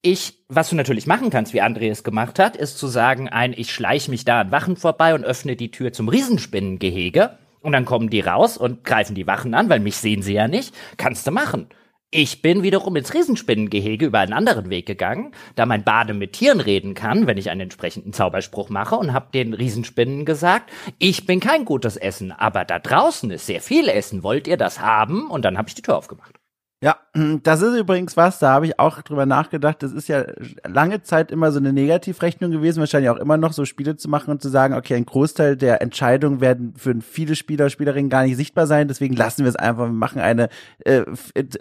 ich, 0.00 0.44
was 0.48 0.70
du 0.70 0.76
natürlich 0.76 1.06
machen 1.06 1.28
kannst, 1.28 1.52
wie 1.52 1.62
André 1.62 1.90
es 1.90 2.04
gemacht 2.04 2.38
hat, 2.38 2.56
ist 2.56 2.78
zu 2.78 2.86
sagen, 2.86 3.28
ein, 3.28 3.52
ich 3.54 3.70
schleiche 3.70 4.10
mich 4.10 4.24
da 4.24 4.40
an 4.40 4.50
Wachen 4.50 4.76
vorbei 4.76 5.14
und 5.14 5.24
öffne 5.24 5.56
die 5.56 5.70
Tür 5.70 5.92
zum 5.92 6.08
Riesenspinnengehege 6.08 7.38
und 7.64 7.72
dann 7.72 7.86
kommen 7.86 8.10
die 8.10 8.20
raus 8.20 8.58
und 8.58 8.84
greifen 8.84 9.14
die 9.14 9.26
Wachen 9.26 9.54
an, 9.54 9.70
weil 9.70 9.80
mich 9.80 9.96
sehen 9.96 10.22
sie 10.22 10.34
ja 10.34 10.46
nicht. 10.46 10.74
Kannst 10.98 11.26
du 11.26 11.30
machen. 11.30 11.68
Ich 12.10 12.42
bin 12.42 12.62
wiederum 12.62 12.94
ins 12.94 13.12
Riesenspinnengehege 13.12 14.06
über 14.06 14.20
einen 14.20 14.34
anderen 14.34 14.70
Weg 14.70 14.86
gegangen, 14.86 15.32
da 15.56 15.66
mein 15.66 15.82
Bade 15.82 16.14
mit 16.14 16.34
Tieren 16.34 16.60
reden 16.60 16.94
kann, 16.94 17.26
wenn 17.26 17.38
ich 17.38 17.50
einen 17.50 17.62
entsprechenden 17.62 18.12
Zauberspruch 18.12 18.68
mache 18.68 18.94
und 18.94 19.12
hab 19.12 19.32
den 19.32 19.52
Riesenspinnen 19.52 20.24
gesagt, 20.24 20.70
ich 20.98 21.26
bin 21.26 21.40
kein 21.40 21.64
gutes 21.64 21.96
Essen, 21.96 22.30
aber 22.30 22.64
da 22.64 22.78
draußen 22.78 23.30
ist 23.32 23.46
sehr 23.46 23.60
viel 23.60 23.88
Essen, 23.88 24.22
wollt 24.22 24.46
ihr 24.46 24.56
das 24.56 24.78
haben? 24.78 25.28
Und 25.28 25.44
dann 25.44 25.58
habe 25.58 25.68
ich 25.68 25.74
die 25.74 25.82
Tür 25.82 25.96
aufgemacht. 25.96 26.38
Ja, 26.84 26.98
das 27.42 27.62
ist 27.62 27.78
übrigens 27.78 28.14
was, 28.14 28.40
da 28.40 28.50
habe 28.50 28.66
ich 28.66 28.78
auch 28.78 29.00
drüber 29.00 29.24
nachgedacht. 29.24 29.82
Das 29.82 29.90
ist 29.90 30.06
ja 30.06 30.26
lange 30.66 31.02
Zeit 31.02 31.32
immer 31.32 31.50
so 31.50 31.58
eine 31.58 31.72
Negativrechnung 31.72 32.50
gewesen, 32.50 32.80
wahrscheinlich 32.80 33.08
auch 33.08 33.16
immer 33.16 33.38
noch 33.38 33.54
so 33.54 33.64
Spiele 33.64 33.96
zu 33.96 34.10
machen 34.10 34.30
und 34.30 34.42
zu 34.42 34.50
sagen, 34.50 34.74
okay, 34.74 34.94
ein 34.94 35.06
Großteil 35.06 35.56
der 35.56 35.80
Entscheidungen 35.80 36.42
werden 36.42 36.74
für 36.76 36.94
viele 37.00 37.36
Spieler, 37.36 37.70
Spielerinnen 37.70 38.10
gar 38.10 38.24
nicht 38.24 38.36
sichtbar 38.36 38.66
sein, 38.66 38.86
deswegen 38.86 39.16
lassen 39.16 39.44
wir 39.44 39.48
es 39.48 39.56
einfach, 39.56 39.84
wir 39.86 39.92
machen 39.92 40.20
eine 40.20 40.50
äh, 40.80 41.04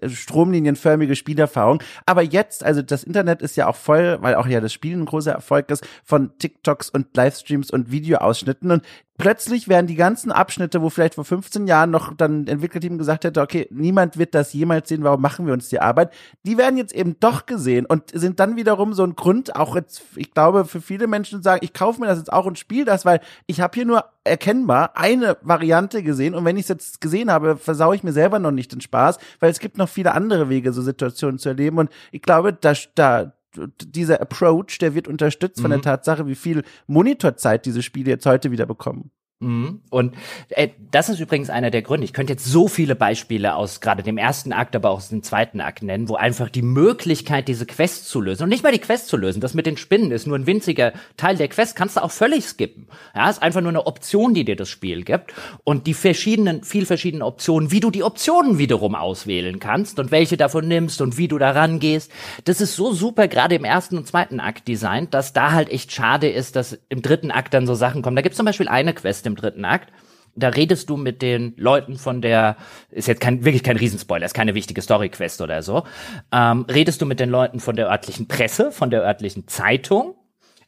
stromlinienförmige 0.05 1.15
Spielerfahrung. 1.15 1.81
Aber 2.05 2.21
jetzt, 2.21 2.65
also 2.65 2.81
das 2.81 3.05
Internet 3.05 3.41
ist 3.41 3.55
ja 3.55 3.67
auch 3.67 3.77
voll, 3.77 4.17
weil 4.19 4.35
auch 4.35 4.47
ja 4.47 4.59
das 4.59 4.73
Spiel 4.73 4.97
ein 4.97 5.05
großer 5.05 5.31
Erfolg 5.31 5.71
ist, 5.71 5.87
von 6.03 6.37
TikToks 6.37 6.89
und 6.89 7.15
Livestreams 7.15 7.71
und 7.71 7.91
Videoausschnitten 7.91 8.71
und 8.71 8.83
plötzlich 9.23 9.69
werden 9.69 9.87
die 9.87 9.95
ganzen 9.95 10.33
Abschnitte, 10.33 10.81
wo 10.81 10.89
vielleicht 10.89 11.15
vor 11.15 11.23
15 11.23 11.65
Jahren 11.65 11.91
noch 11.91 12.13
dann 12.13 12.45
Entwicklerteam 12.45 12.97
gesagt 12.97 13.23
hätte, 13.23 13.39
okay, 13.39 13.69
niemand 13.71 14.17
wird 14.17 14.35
das 14.35 14.51
jemals 14.51 14.89
sehen, 14.89 15.01
warum 15.01 15.21
machen 15.21 15.45
wir 15.45 15.53
uns 15.53 15.69
die 15.69 15.79
Arbeit, 15.79 16.11
die 16.45 16.57
werden 16.57 16.75
jetzt 16.75 16.93
eben 16.93 17.15
doch 17.21 17.45
gesehen 17.45 17.85
und 17.85 18.11
sind 18.13 18.41
dann 18.41 18.57
wiederum 18.57 18.93
so 18.93 19.01
ein 19.05 19.15
Grund, 19.15 19.55
auch 19.55 19.77
jetzt, 19.77 20.03
ich 20.17 20.33
glaube, 20.33 20.65
für 20.65 20.81
viele 20.81 21.07
Menschen 21.07 21.41
sagen, 21.41 21.61
ich 21.63 21.71
kaufe 21.71 22.01
mir 22.01 22.07
das 22.07 22.17
jetzt 22.17 22.33
auch 22.33 22.45
und 22.45 22.59
spiele 22.59 22.83
das, 22.83 23.05
weil 23.05 23.21
ich 23.47 23.61
habe 23.61 23.73
hier 23.73 23.85
nur 23.85 24.03
erkennbar 24.25 24.97
eine 24.97 25.37
Variante 25.41 26.03
gesehen 26.03 26.35
und 26.35 26.43
wenn 26.43 26.57
ich 26.57 26.63
es 26.63 26.69
jetzt 26.69 26.99
gesehen 26.99 27.31
habe, 27.31 27.55
versaue 27.55 27.95
ich 27.95 28.03
mir 28.03 28.11
selber 28.11 28.39
noch 28.39 28.51
nicht 28.51 28.73
den 28.73 28.81
Spaß, 28.81 29.19
weil 29.39 29.51
es 29.51 29.59
gibt 29.59 29.77
noch 29.77 29.87
viele 29.87 30.13
andere 30.13 30.49
Wege, 30.49 30.73
so 30.73 30.81
Situationen 30.81 31.39
zu 31.39 31.47
erleben 31.47 31.77
und 31.77 31.89
ich 32.11 32.23
glaube, 32.23 32.51
da, 32.51 32.73
da 32.95 33.31
dieser 33.81 34.21
Approach, 34.21 34.77
der 34.79 34.95
wird 34.95 35.07
unterstützt 35.07 35.57
mhm. 35.57 35.61
von 35.61 35.71
der 35.71 35.77
mhm. 35.79 35.83
Tatsache, 35.83 36.27
wie 36.27 36.35
viel 36.35 36.63
Monitorzeit 36.87 37.65
diese 37.65 37.81
Spiele 37.81 38.11
jetzt 38.11 38.25
heute 38.25 38.51
wieder 38.51 38.65
bekommen. 38.65 39.11
Mhm. 39.43 39.81
Und 39.89 40.15
äh, 40.49 40.69
das 40.91 41.09
ist 41.09 41.19
übrigens 41.19 41.49
einer 41.49 41.71
der 41.71 41.81
Gründe. 41.81 42.05
Ich 42.05 42.13
könnte 42.13 42.33
jetzt 42.33 42.45
so 42.45 42.67
viele 42.67 42.95
Beispiele 42.95 43.55
aus 43.55 43.81
gerade 43.81 44.03
dem 44.03 44.17
ersten 44.17 44.53
Akt, 44.53 44.75
aber 44.75 44.89
auch 44.89 44.97
aus 44.97 45.09
dem 45.09 45.23
zweiten 45.23 45.61
Akt 45.61 45.83
nennen, 45.83 46.09
wo 46.09 46.15
einfach 46.15 46.49
die 46.49 46.61
Möglichkeit, 46.61 47.47
diese 47.47 47.65
Quest 47.65 48.07
zu 48.07 48.21
lösen 48.21 48.43
und 48.43 48.49
nicht 48.49 48.63
mal 48.63 48.71
die 48.71 48.79
Quest 48.79 49.07
zu 49.07 49.17
lösen, 49.17 49.41
das 49.41 49.53
mit 49.53 49.65
den 49.65 49.77
Spinnen 49.77 50.11
ist 50.11 50.27
nur 50.27 50.37
ein 50.37 50.47
winziger 50.47 50.93
Teil 51.17 51.35
der 51.35 51.47
Quest, 51.49 51.75
kannst 51.75 51.97
du 51.97 52.03
auch 52.03 52.11
völlig 52.11 52.45
skippen. 52.45 52.87
Ja, 53.15 53.29
ist 53.29 53.41
einfach 53.41 53.61
nur 53.61 53.69
eine 53.69 53.85
Option, 53.85 54.33
die 54.33 54.45
dir 54.45 54.55
das 54.55 54.69
Spiel 54.69 55.03
gibt 55.03 55.33
und 55.63 55.87
die 55.87 55.93
verschiedenen, 55.93 56.63
viel 56.63 56.85
verschiedenen 56.85 57.23
Optionen, 57.23 57.71
wie 57.71 57.79
du 57.79 57.91
die 57.91 58.03
Optionen 58.03 58.57
wiederum 58.57 58.95
auswählen 58.95 59.59
kannst 59.59 59.99
und 59.99 60.11
welche 60.11 60.37
davon 60.37 60.67
nimmst 60.67 61.01
und 61.01 61.17
wie 61.17 61.27
du 61.27 61.37
da 61.37 61.51
rangehst. 61.51 62.11
Das 62.45 62.61
ist 62.61 62.75
so 62.75 62.93
super 62.93 63.27
gerade 63.27 63.55
im 63.55 63.65
ersten 63.65 63.97
und 63.97 64.07
zweiten 64.07 64.39
Akt 64.39 64.67
designt, 64.67 65.13
dass 65.13 65.33
da 65.33 65.51
halt 65.51 65.69
echt 65.69 65.91
schade 65.91 66.29
ist, 66.29 66.55
dass 66.55 66.79
im 66.89 67.01
dritten 67.01 67.31
Akt 67.31 67.53
dann 67.53 67.67
so 67.67 67.75
Sachen 67.75 68.01
kommen. 68.01 68.15
Da 68.15 68.21
gibt 68.21 68.33
es 68.33 68.37
zum 68.37 68.45
Beispiel 68.45 68.67
eine 68.67 68.93
Quest 68.93 69.25
im 69.33 69.35
dritten 69.35 69.65
Akt. 69.65 69.91
Da 70.35 70.49
redest 70.49 70.89
du 70.89 70.97
mit 70.97 71.21
den 71.21 71.53
Leuten 71.57 71.97
von 71.97 72.21
der, 72.21 72.57
ist 72.89 73.07
jetzt 73.07 73.21
kein, 73.21 73.45
wirklich 73.45 73.63
kein 73.63 73.77
Riesenspoiler, 73.77 74.25
ist 74.25 74.33
keine 74.33 74.55
wichtige 74.55 74.81
Story-Quest 74.81 75.41
oder 75.41 75.61
so. 75.61 75.83
Ähm, 76.31 76.65
redest 76.69 77.01
du 77.01 77.05
mit 77.05 77.19
den 77.19 77.29
Leuten 77.29 77.59
von 77.59 77.75
der 77.75 77.89
örtlichen 77.89 78.27
Presse, 78.27 78.71
von 78.71 78.89
der 78.89 79.03
örtlichen 79.03 79.47
Zeitung 79.47 80.15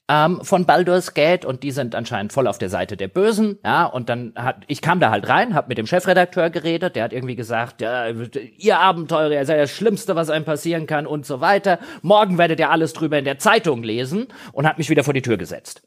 ähm, 0.08 0.40
von 0.44 0.66
Baldur's 0.66 1.14
Gate 1.14 1.46
und 1.46 1.64
die 1.64 1.72
sind 1.72 1.96
anscheinend 1.96 2.32
voll 2.32 2.48
auf 2.48 2.58
der 2.58 2.70
Seite 2.70 2.96
der 2.96 3.08
Bösen, 3.08 3.58
ja, 3.64 3.86
und 3.86 4.10
dann 4.10 4.34
hat, 4.36 4.58
ich 4.68 4.82
kam 4.82 5.00
da 5.00 5.10
halt 5.10 5.28
rein, 5.28 5.56
hab 5.56 5.68
mit 5.68 5.78
dem 5.78 5.88
Chefredakteur 5.88 6.50
geredet, 6.50 6.96
der 6.96 7.06
hat 7.06 7.14
irgendwie 7.14 7.36
gesagt, 7.36 7.82
ja, 7.82 8.08
ihr 8.58 8.80
Abenteurer, 8.80 9.32
ihr 9.32 9.46
seid 9.46 9.60
das 9.60 9.72
Schlimmste, 9.72 10.16
was 10.16 10.30
einem 10.30 10.46
passieren 10.46 10.86
kann 10.86 11.08
und 11.08 11.26
so 11.26 11.42
weiter, 11.42 11.80
morgen 12.02 12.38
werdet 12.38 12.60
ihr 12.60 12.70
alles 12.70 12.94
drüber 12.94 13.18
in 13.18 13.26
der 13.26 13.40
Zeitung 13.40 13.82
lesen 13.82 14.28
und 14.52 14.68
hat 14.68 14.78
mich 14.78 14.90
wieder 14.90 15.04
vor 15.04 15.14
die 15.14 15.24
Tür 15.24 15.38
gesetzt. 15.38 15.82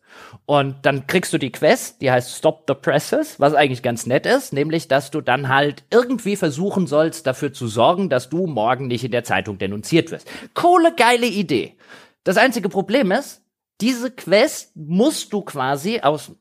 Und 0.46 0.76
dann 0.82 1.06
kriegst 1.06 1.32
du 1.32 1.38
die 1.38 1.52
Quest, 1.52 2.00
die 2.00 2.10
heißt 2.10 2.36
Stop 2.36 2.64
the 2.66 2.74
Presses, 2.74 3.38
was 3.38 3.54
eigentlich 3.54 3.82
ganz 3.82 4.06
nett 4.06 4.26
ist, 4.26 4.52
nämlich, 4.52 4.88
dass 4.88 5.10
du 5.12 5.20
dann 5.20 5.48
halt 5.48 5.84
irgendwie 5.92 6.34
versuchen 6.34 6.86
sollst, 6.86 7.26
dafür 7.26 7.52
zu 7.52 7.68
sorgen, 7.68 8.08
dass 8.08 8.28
du 8.28 8.46
morgen 8.46 8.88
nicht 8.88 9.04
in 9.04 9.12
der 9.12 9.22
Zeitung 9.22 9.58
denunziert 9.58 10.10
wirst. 10.10 10.28
Coole, 10.54 10.92
geile 10.96 11.26
Idee. 11.26 11.76
Das 12.24 12.36
einzige 12.36 12.68
Problem 12.68 13.12
ist, 13.12 13.42
diese 13.80 14.10
Quest 14.10 14.76
musst 14.76 15.32
du 15.32 15.42
quasi 15.42 16.00
aus 16.00 16.32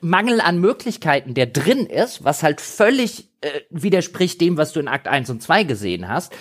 Mangel 0.00 0.40
an 0.40 0.58
Möglichkeiten, 0.58 1.34
der 1.34 1.46
drin 1.46 1.86
ist, 1.86 2.24
was 2.24 2.42
halt 2.42 2.60
völlig 2.60 3.27
äh, 3.40 3.60
widerspricht 3.70 4.40
dem, 4.40 4.56
was 4.56 4.72
du 4.72 4.80
in 4.80 4.88
Akt 4.88 5.06
1 5.06 5.30
und 5.30 5.40
2 5.40 5.62
gesehen 5.62 6.08
hast, 6.08 6.34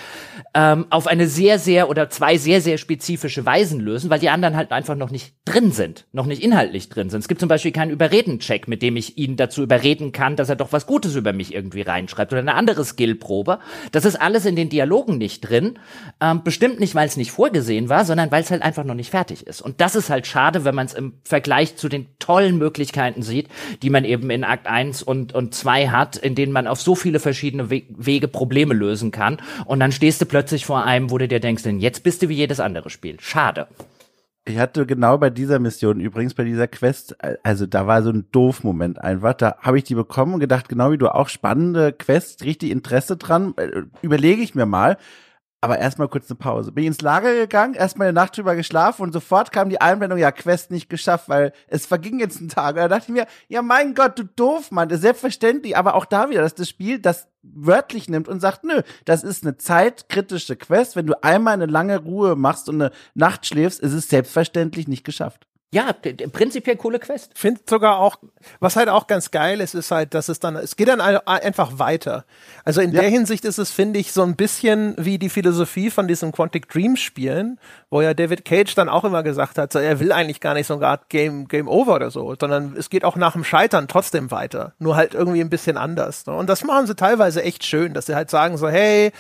ähm, 0.56 0.88
auf 0.90 1.06
eine 1.06 1.28
sehr, 1.28 1.60
sehr 1.60 1.90
oder 1.90 2.10
zwei 2.10 2.38
sehr, 2.38 2.60
sehr 2.60 2.80
spezifische 2.80 3.46
Weisen 3.46 3.80
lösen, 3.80 4.10
weil 4.10 4.18
die 4.18 4.30
anderen 4.30 4.56
halt 4.56 4.72
einfach 4.72 4.96
noch 4.96 5.12
nicht 5.12 5.36
drin 5.46 5.72
sind, 5.72 6.08
noch 6.12 6.26
nicht 6.26 6.42
inhaltlich 6.42 6.90
drin 6.90 7.12
sind. 7.12 7.20
Es 7.20 7.28
gibt 7.28 7.40
zum 7.40 7.50
Beispiel 7.50 7.72
keinen 7.72 7.92
Überreden-Check, 7.92 8.68
mit 8.68 8.82
dem 8.82 8.96
ich 8.96 9.16
ihn 9.18 9.36
dazu 9.36 9.62
überreden 9.62 10.12
kann, 10.12 10.36
dass 10.36 10.50
er 10.50 10.56
doch 10.56 10.72
was 10.72 10.88
Gutes 10.88 11.14
über 11.14 11.34
mich 11.34 11.54
irgendwie 11.54 11.82
reinschreibt 11.82 12.34
oder 12.34 12.42
eine 12.42 12.56
andere 12.56 12.84
Skillprobe. 12.84 13.60
Das 13.92 14.04
ist 14.04 14.20
alles 14.20 14.46
in 14.46 14.56
den 14.56 14.70
Dialogen 14.70 15.20
nicht 15.20 15.42
drin. 15.42 15.78
Ähm, 16.20 16.42
bestimmt 16.44 16.80
nicht, 16.80 16.96
weil 16.96 17.08
es 17.08 17.16
nicht 17.16 17.32
vorgesehen 17.32 17.90
war, 17.90 18.06
sondern 18.06 18.32
weil 18.32 18.42
es 18.42 18.50
halt 18.50 18.64
einfach 18.64 18.84
noch 18.84 18.96
nicht 18.96 19.12
fertig 19.12 19.46
ist. 19.46 19.62
Und 19.62 19.82
das 19.82 19.96
ist 19.96 20.10
halt 20.10 20.26
schade, 20.26 20.66
wenn 20.66 20.74
man 20.74 20.88
es 20.88 20.96
im 20.96 21.14
Vergleich 21.24 21.76
zu 21.76 21.90
den 21.90 22.08
tollen 22.18 22.58
Möglichkeiten 22.58 23.22
sieht, 23.22 23.50
die 23.84 23.92
man 23.92 24.04
eben 24.04 24.32
in 24.32 24.44
Akt 24.44 24.66
1 24.66 25.04
und, 25.04 25.36
und 25.36 25.54
2 25.54 25.90
hat, 25.90 26.18
in 26.18 26.34
denen 26.34 26.52
man 26.52 26.66
auf 26.66 26.87
so 26.88 26.96
viele 26.96 27.20
verschiedene 27.20 27.70
We 27.70 27.84
Wege 27.90 28.30
Probleme 28.30 28.74
lösen 28.74 29.12
kann. 29.12 29.40
Und 29.66 29.82
dann 29.82 29.92
stehst 29.92 30.22
du 30.22 30.26
plötzlich 30.26 30.66
vor 30.66 30.86
einem, 30.86 31.12
wo 31.12 31.18
du 31.18 31.28
dir 31.28 31.42
denkst, 31.42 31.64
denn 31.64 31.80
jetzt 31.80 32.02
bist 32.02 32.22
du 32.22 32.30
wie 32.30 32.36
jedes 32.36 32.62
andere 32.62 32.90
Spiel. 32.90 33.20
Schade. 33.20 33.68
Ich 34.46 34.58
hatte 34.58 34.86
genau 34.86 35.18
bei 35.18 35.30
dieser 35.30 35.60
Mission 35.60 36.00
übrigens, 36.00 36.34
bei 36.34 36.46
dieser 36.46 36.70
Quest, 36.70 37.18
also 37.44 37.66
da 37.66 37.86
war 37.86 38.02
so 38.02 38.12
ein 38.12 38.28
Doof-Moment 38.32 39.02
einfach. 39.02 39.34
Da 39.34 39.58
habe 39.60 39.78
ich 39.78 39.84
die 39.84 39.96
bekommen 39.96 40.36
und 40.36 40.40
gedacht, 40.40 40.70
genau 40.70 40.94
wie 40.94 40.98
du 40.98 41.14
auch 41.14 41.28
spannende 41.28 41.92
Quest, 41.92 42.46
richtig 42.46 42.72
Interesse 42.72 43.18
dran, 43.18 43.54
äh, 43.58 43.82
überlege 44.02 44.42
ich 44.42 44.56
mir 44.56 44.66
mal. 44.66 44.98
Aber 45.60 45.80
erstmal 45.80 46.08
kurz 46.08 46.30
eine 46.30 46.38
Pause. 46.38 46.72
Bin 46.72 46.86
ins 46.86 47.02
Lager 47.02 47.34
gegangen, 47.34 47.74
erstmal 47.74 48.08
eine 48.08 48.14
Nacht 48.14 48.38
drüber 48.38 48.56
geschlafen 48.56 49.02
und 49.02 49.12
sofort 49.12 49.52
kam 49.52 49.70
die 49.70 49.82
Einblendung, 49.82 50.20
ja, 50.20 50.32
Quest 50.32 50.70
nicht 50.70 50.88
geschafft, 50.88 51.30
weil 51.30 51.52
es 51.68 51.88
verging 51.88 52.20
jetzt 52.20 52.40
ein 52.40 52.48
Tag. 52.48 52.76
Und 52.76 52.82
da 52.82 52.88
dachte 52.88 53.06
ich 53.08 53.14
mir, 53.14 53.26
ja, 53.48 53.64
mein 53.64 53.96
Gott, 53.96 54.20
du 54.20 54.24
doof, 54.24 54.70
Mann, 54.70 54.88
das 54.88 54.98
ist 54.98 55.02
selbstverständlich, 55.02 55.76
aber 55.76 55.96
auch 55.96 56.06
da 56.06 56.30
wieder, 56.30 56.42
dass 56.42 56.54
das 56.54 56.70
Spiel 56.70 57.00
das 57.00 57.28
wörtlich 57.42 58.08
nimmt 58.08 58.28
und 58.28 58.40
sagt, 58.40 58.66
nö, 58.66 58.82
das 59.06 59.24
ist 59.24 59.44
eine 59.44 59.58
zeitkritische 59.58 60.58
Quest. 60.58 60.96
Wenn 60.96 61.08
du 61.08 61.24
einmal 61.24 61.54
eine 61.54 61.66
lange 61.66 61.98
Ruhe 61.98 62.36
machst 62.36 62.70
und 62.70 62.80
eine 62.80 62.92
Nacht 63.16 63.48
schläfst, 63.48 63.80
ist 63.80 63.94
es 63.94 64.10
selbstverständlich 64.10 64.88
nicht 64.88 65.04
geschafft. 65.06 65.48
Ja, 65.74 65.92
prinzipiell 65.92 66.78
coole 66.78 66.98
Quest. 66.98 67.32
Finde 67.36 67.60
sogar 67.70 68.00
auch, 68.00 68.16
was 68.62 68.78
halt 68.78 68.88
auch 68.88 69.06
ganz 69.06 69.32
geil 69.32 69.60
ist, 69.60 69.76
ist 69.76 69.92
halt, 69.92 70.14
dass 70.14 70.30
es 70.30 70.40
dann, 70.40 70.56
es 70.56 70.78
geht 70.78 70.88
dann 70.88 71.02
einfach 71.02 71.78
weiter. 71.78 72.24
Also 72.64 72.80
in 72.80 72.94
ja. 72.94 73.02
der 73.02 73.10
Hinsicht 73.10 73.44
ist 73.44 73.58
es, 73.58 73.72
finde 73.74 74.00
ich, 74.00 74.14
so 74.14 74.24
ein 74.24 74.38
bisschen 74.38 74.96
wie 74.98 75.18
die 75.18 75.28
Philosophie 75.28 75.92
von 75.92 76.08
diesen 76.08 76.32
Quantic 76.32 76.70
Dream 76.70 76.96
Spielen, 76.96 77.60
wo 77.90 78.02
ja 78.02 78.14
David 78.14 78.46
Cage 78.46 78.76
dann 78.76 78.88
auch 78.88 79.04
immer 79.04 79.24
gesagt 79.24 79.58
hat, 79.58 79.74
so, 79.74 79.80
er 79.80 80.00
will 80.00 80.14
eigentlich 80.14 80.40
gar 80.40 80.54
nicht 80.54 80.68
so 80.68 80.76
eine 80.76 80.88
Art 80.88 81.10
Game, 81.10 81.50
Game 81.50 81.68
Over 81.68 81.96
oder 81.96 82.12
so, 82.12 82.34
sondern 82.40 82.74
es 82.78 82.90
geht 82.90 83.04
auch 83.04 83.18
nach 83.18 83.34
dem 83.34 83.44
Scheitern 83.44 83.90
trotzdem 83.90 84.32
weiter. 84.32 84.74
Nur 84.80 84.96
halt 84.96 85.16
irgendwie 85.16 85.42
ein 85.42 85.50
bisschen 85.50 85.76
anders. 85.76 86.26
Ne? 86.28 86.34
Und 86.34 86.48
das 86.48 86.64
machen 86.64 86.88
sie 86.88 86.96
teilweise 86.96 87.44
echt 87.44 87.66
schön, 87.66 87.94
dass 87.94 88.06
sie 88.06 88.16
halt 88.16 88.30
sagen 88.30 88.56
so, 88.56 88.70
hey, 88.70 89.12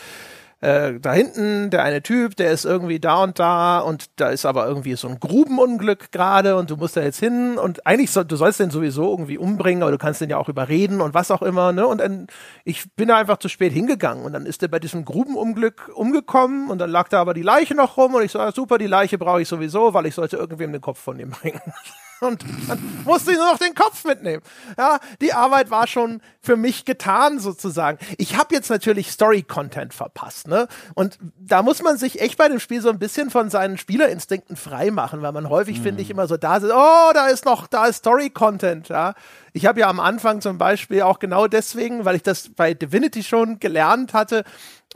äh, 0.60 1.00
da 1.00 1.14
hinten, 1.14 1.70
der 1.70 1.84
eine 1.84 2.02
Typ, 2.02 2.36
der 2.36 2.52
ist 2.52 2.66
irgendwie 2.66 3.00
da 3.00 3.24
und 3.24 3.38
da 3.38 3.80
und 3.80 4.10
da 4.16 4.30
ist 4.30 4.46
aber 4.46 4.68
irgendwie 4.68 4.96
so 4.96 5.08
ein 5.08 5.20
Grubenunglück 5.20 6.12
gerade 6.12 6.56
und 6.56 6.72
du 6.72 6.78
musst 6.78 6.98
da 6.98 7.02
jetzt 7.02 7.20
hin 7.20 7.58
und 7.60 7.86
eigentlich 7.86 8.10
soll, 8.12 8.26
du 8.26 8.36
sollst 8.36 8.60
den 8.60 8.72
sowieso 8.72 9.12
irgendwie 9.12 9.38
umbringen, 9.38 9.84
aber 9.84 9.92
du 9.92 10.00
kannst 10.00 10.20
den 10.20 10.32
ja 10.32 10.38
auch 10.38 10.50
überreden 10.50 11.00
und 11.02 11.14
was 11.14 11.30
auch 11.30 11.44
immer, 11.44 11.74
ne? 11.74 11.86
Und 11.86 12.00
dann, 12.00 12.28
ich 12.64 12.92
bin 12.96 13.08
da 13.10 13.18
einfach 13.18 13.38
zu 13.38 13.50
spät 13.50 13.72
hingegangen 13.72 14.26
und 14.26 14.34
dann 14.34 14.48
ist 14.48 14.64
der 14.64 14.68
bei 14.68 14.80
diesem 14.80 15.06
Grubenunglück 15.06 15.92
umgekommen 15.94 16.70
und 16.72 16.80
dann 16.80 16.90
lag 16.90 17.08
da 17.10 17.22
aber 17.22 17.36
die 17.36 17.44
Leiche 17.44 17.76
noch 17.76 17.98
rum 17.98 18.16
und 18.16 18.24
ich 18.24 18.32
so, 18.32 18.40
ah, 18.40 18.52
super, 18.52 18.80
die 18.80 18.88
Leiche 18.88 19.20
brauche 19.20 19.42
ich 19.42 19.48
sowieso, 19.48 19.94
weil 19.94 20.08
ich 20.08 20.16
sollte 20.16 20.38
irgendwem 20.38 20.72
den 20.72 20.82
Kopf 20.82 21.00
von 21.00 21.20
ihm 21.20 21.30
bringen 21.30 21.62
und 22.22 22.44
dann 22.68 22.80
musste 23.06 23.32
ich 23.32 23.38
nur 23.38 23.52
noch 23.52 23.60
den 23.60 23.76
Kopf 23.76 24.06
mitnehmen. 24.06 24.42
Ja, 24.78 25.00
die 25.22 25.34
Arbeit 25.34 25.70
war 25.70 25.88
schon 25.88 26.22
für 26.42 26.56
mich 26.56 26.86
getan 26.86 27.40
sozusagen. 27.40 27.98
Ich 28.18 28.38
habe 28.38 28.56
jetzt 28.56 28.70
natürlich 28.70 29.12
Story-Content 29.12 29.94
verpasst, 29.94 30.48
ne? 30.48 30.68
Und 30.96 31.18
da 31.38 31.62
muss 31.62 31.82
man 31.82 31.98
sich 31.98 32.22
echt 32.22 32.38
bei 32.38 32.48
dem 32.48 32.60
Spiel 32.60 32.82
so 32.82 32.90
ein 32.90 33.00
bisschen 33.00 33.30
von 33.30 33.50
seinen 33.50 33.78
Spielerinstinkten 33.78 34.56
freimachen, 34.56 35.22
weil 35.22 35.32
man 35.32 35.50
häufig, 35.50 35.80
mhm. 35.80 35.84
finde 35.84 36.02
ich, 36.02 36.10
immer 36.10 36.28
so 36.28 36.38
da 36.38 36.60
sitzt, 36.60 36.74
oh, 36.74 37.12
da 37.14 37.28
ist 37.28 37.46
noch, 37.46 37.68
da 37.68 37.86
ist 37.86 37.98
Story-Content, 37.98 38.90
ja. 38.90 39.14
Ich 39.54 39.66
habe 39.66 39.80
ja 39.80 39.90
am 39.90 40.00
Anfang 40.00 40.40
zum 40.42 40.58
Beispiel 40.58 41.02
auch 41.02 41.18
genau 41.18 41.48
deswegen, 41.48 42.06
weil 42.06 42.16
ich 42.16 42.24
das 42.24 42.50
bei 42.50 42.74
Divinity 42.76 43.24
schon 43.24 43.60
gelernt 43.60 44.14
hatte, 44.14 44.44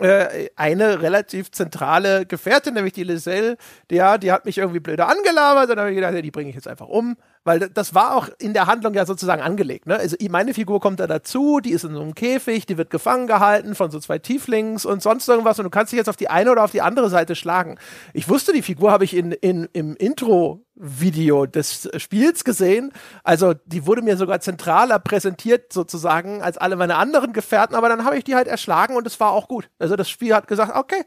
äh, 0.02 0.50
eine 0.56 1.02
relativ 1.02 1.52
zentrale 1.52 2.26
Gefährtin, 2.26 2.74
nämlich 2.74 2.94
die 2.94 3.04
Liselle, 3.04 3.58
ja, 3.92 4.18
die 4.18 4.32
hat 4.32 4.46
mich 4.46 4.58
irgendwie 4.58 4.80
blöder 4.80 5.08
angelabert, 5.08 5.70
dann 5.70 5.80
habe 5.80 5.92
ich 5.92 5.96
gedacht, 5.96 6.14
ja, 6.14 6.22
die 6.22 6.32
bringe 6.32 6.50
ich 6.50 6.56
jetzt 6.56 6.68
einfach 6.68 6.88
um. 6.88 7.18
Weil 7.44 7.60
das 7.70 7.96
war 7.96 8.16
auch 8.16 8.30
in 8.38 8.54
der 8.54 8.68
Handlung 8.68 8.94
ja 8.94 9.06
sozusagen 9.06 9.42
angelegt. 9.42 9.88
Ne? 9.88 9.98
Also 9.98 10.16
meine 10.30 10.54
Figur 10.54 10.80
kommt 10.80 11.00
da 11.00 11.08
dazu, 11.08 11.60
die 11.60 11.72
ist 11.72 11.84
in 11.84 11.96
so 11.96 12.02
einem 12.02 12.14
Käfig, 12.14 12.68
die 12.68 12.78
wird 12.78 12.92
gefangen 12.92 13.26
gehalten 13.26 13.74
von 13.74 13.90
so 13.90 14.00
zwei 14.00 14.20
Tieflings 14.20 14.86
und 14.86 15.02
sonst 15.02 15.28
irgendwas 15.28 15.58
und 15.58 15.64
du 15.64 15.72
kannst 15.72 15.92
dich 15.92 15.98
jetzt 15.98 16.10
auf 16.10 16.18
die 16.18 16.30
eine 16.30 16.52
oder 16.52 16.64
auf 16.64 16.72
die 16.72 16.84
andere 16.84 17.10
Seite 17.10 17.36
schlagen. 17.36 17.80
Ich 18.14 18.30
wusste, 18.30 18.54
die 18.54 18.62
Figur 18.62 18.92
habe 18.92 19.06
ich 19.06 19.16
in, 19.16 19.32
in, 19.32 19.68
im 19.74 19.96
Intro 19.96 20.64
Video 20.76 21.48
des 21.48 21.90
Spiels 21.98 22.44
gesehen. 22.44 22.92
Also 23.24 23.56
die 23.66 23.88
wurde 23.88 24.04
mir 24.04 24.18
sogar 24.18 24.40
zentraler 24.40 25.00
präsentiert 25.00 25.74
sozusagen 25.74 26.44
als 26.44 26.60
alle 26.60 26.76
meine 26.76 26.96
anderen 26.96 27.34
Gefährten, 27.34 27.76
aber 27.76 27.90
dann 27.90 28.06
habe 28.06 28.18
ich 28.18 28.24
die 28.24 28.36
halt 28.36 28.48
erschlagen 28.48 28.96
und 28.96 29.08
es 29.08 29.20
war 29.20 29.32
auch 29.32 29.48
gut. 29.48 29.68
Also 29.80 29.96
das 29.96 30.10
Spiel 30.10 30.36
hat 30.36 30.48
gesagt, 30.48 30.76
okay, 30.76 31.04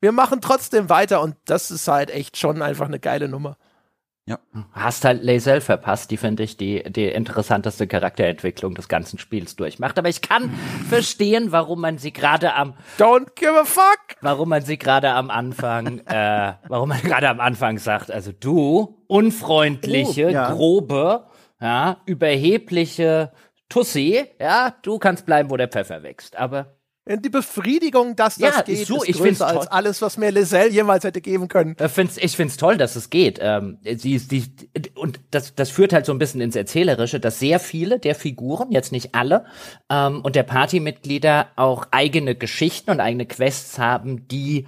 wir 0.00 0.12
machen 0.12 0.40
trotzdem 0.40 0.88
weiter 0.88 1.20
und 1.22 1.34
das 1.44 1.72
ist 1.72 1.88
halt 1.88 2.10
echt 2.10 2.36
schon 2.36 2.62
einfach 2.62 2.86
eine 2.86 3.00
geile 3.00 3.28
Nummer. 3.28 3.56
Ja. 4.24 4.38
Hast 4.70 5.04
halt 5.04 5.24
Lazel 5.24 5.60
verpasst, 5.60 6.12
die 6.12 6.16
finde 6.16 6.44
ich 6.44 6.56
die, 6.56 6.84
die 6.84 7.06
interessanteste 7.06 7.88
Charakterentwicklung 7.88 8.76
des 8.76 8.86
ganzen 8.86 9.18
Spiels 9.18 9.56
durchmacht. 9.56 9.98
Aber 9.98 10.08
ich 10.08 10.20
kann 10.20 10.50
verstehen, 10.88 11.50
warum 11.50 11.80
man 11.80 11.98
sie 11.98 12.12
gerade 12.12 12.54
am 12.54 12.74
Don't 12.98 13.34
give 13.34 13.58
a 13.58 13.64
fuck! 13.64 14.16
Warum 14.20 14.50
man 14.50 14.62
sie 14.62 14.78
gerade 14.78 15.10
am 15.10 15.28
Anfang, 15.28 15.98
äh, 16.06 16.52
warum 16.68 16.90
man 16.90 17.02
gerade 17.02 17.28
am 17.28 17.40
Anfang 17.40 17.78
sagt, 17.78 18.12
also 18.12 18.30
du, 18.30 19.02
unfreundliche, 19.08 20.26
oh, 20.26 20.30
ja. 20.30 20.52
grobe, 20.52 21.26
ja, 21.60 21.96
überhebliche 22.06 23.32
Tussi, 23.68 24.24
ja, 24.38 24.72
du 24.82 25.00
kannst 25.00 25.26
bleiben, 25.26 25.50
wo 25.50 25.56
der 25.56 25.68
Pfeffer 25.68 26.04
wächst, 26.04 26.36
aber 26.36 26.76
die 27.06 27.30
Befriedigung, 27.30 28.14
dass 28.14 28.36
das 28.36 28.56
ja, 28.56 28.62
geht, 28.62 28.86
so, 28.86 29.02
ist 29.02 29.08
ich 29.08 29.16
größer 29.16 29.46
als 29.46 29.66
alles, 29.66 30.02
was 30.02 30.16
mir 30.16 30.30
Lizelle 30.30 30.70
jemals 30.70 31.02
hätte 31.02 31.20
geben 31.20 31.48
können. 31.48 31.76
Ich 31.80 31.90
find's, 31.90 32.16
ich 32.16 32.36
find's 32.36 32.56
toll, 32.56 32.76
dass 32.76 32.94
es 32.94 33.10
geht. 33.10 33.38
Ähm, 33.42 33.78
sie, 33.82 34.18
die, 34.18 34.44
und 34.94 35.18
das, 35.32 35.54
das 35.54 35.70
führt 35.70 35.92
halt 35.92 36.06
so 36.06 36.12
ein 36.12 36.18
bisschen 36.18 36.40
ins 36.40 36.54
Erzählerische, 36.54 37.18
dass 37.18 37.40
sehr 37.40 37.58
viele 37.58 37.98
der 37.98 38.14
Figuren, 38.14 38.70
jetzt 38.70 38.92
nicht 38.92 39.14
alle, 39.14 39.46
ähm, 39.90 40.20
und 40.22 40.36
der 40.36 40.44
Partymitglieder 40.44 41.48
auch 41.56 41.88
eigene 41.90 42.36
Geschichten 42.36 42.90
und 42.90 43.00
eigene 43.00 43.26
Quests 43.26 43.78
haben, 43.78 44.28
die 44.28 44.66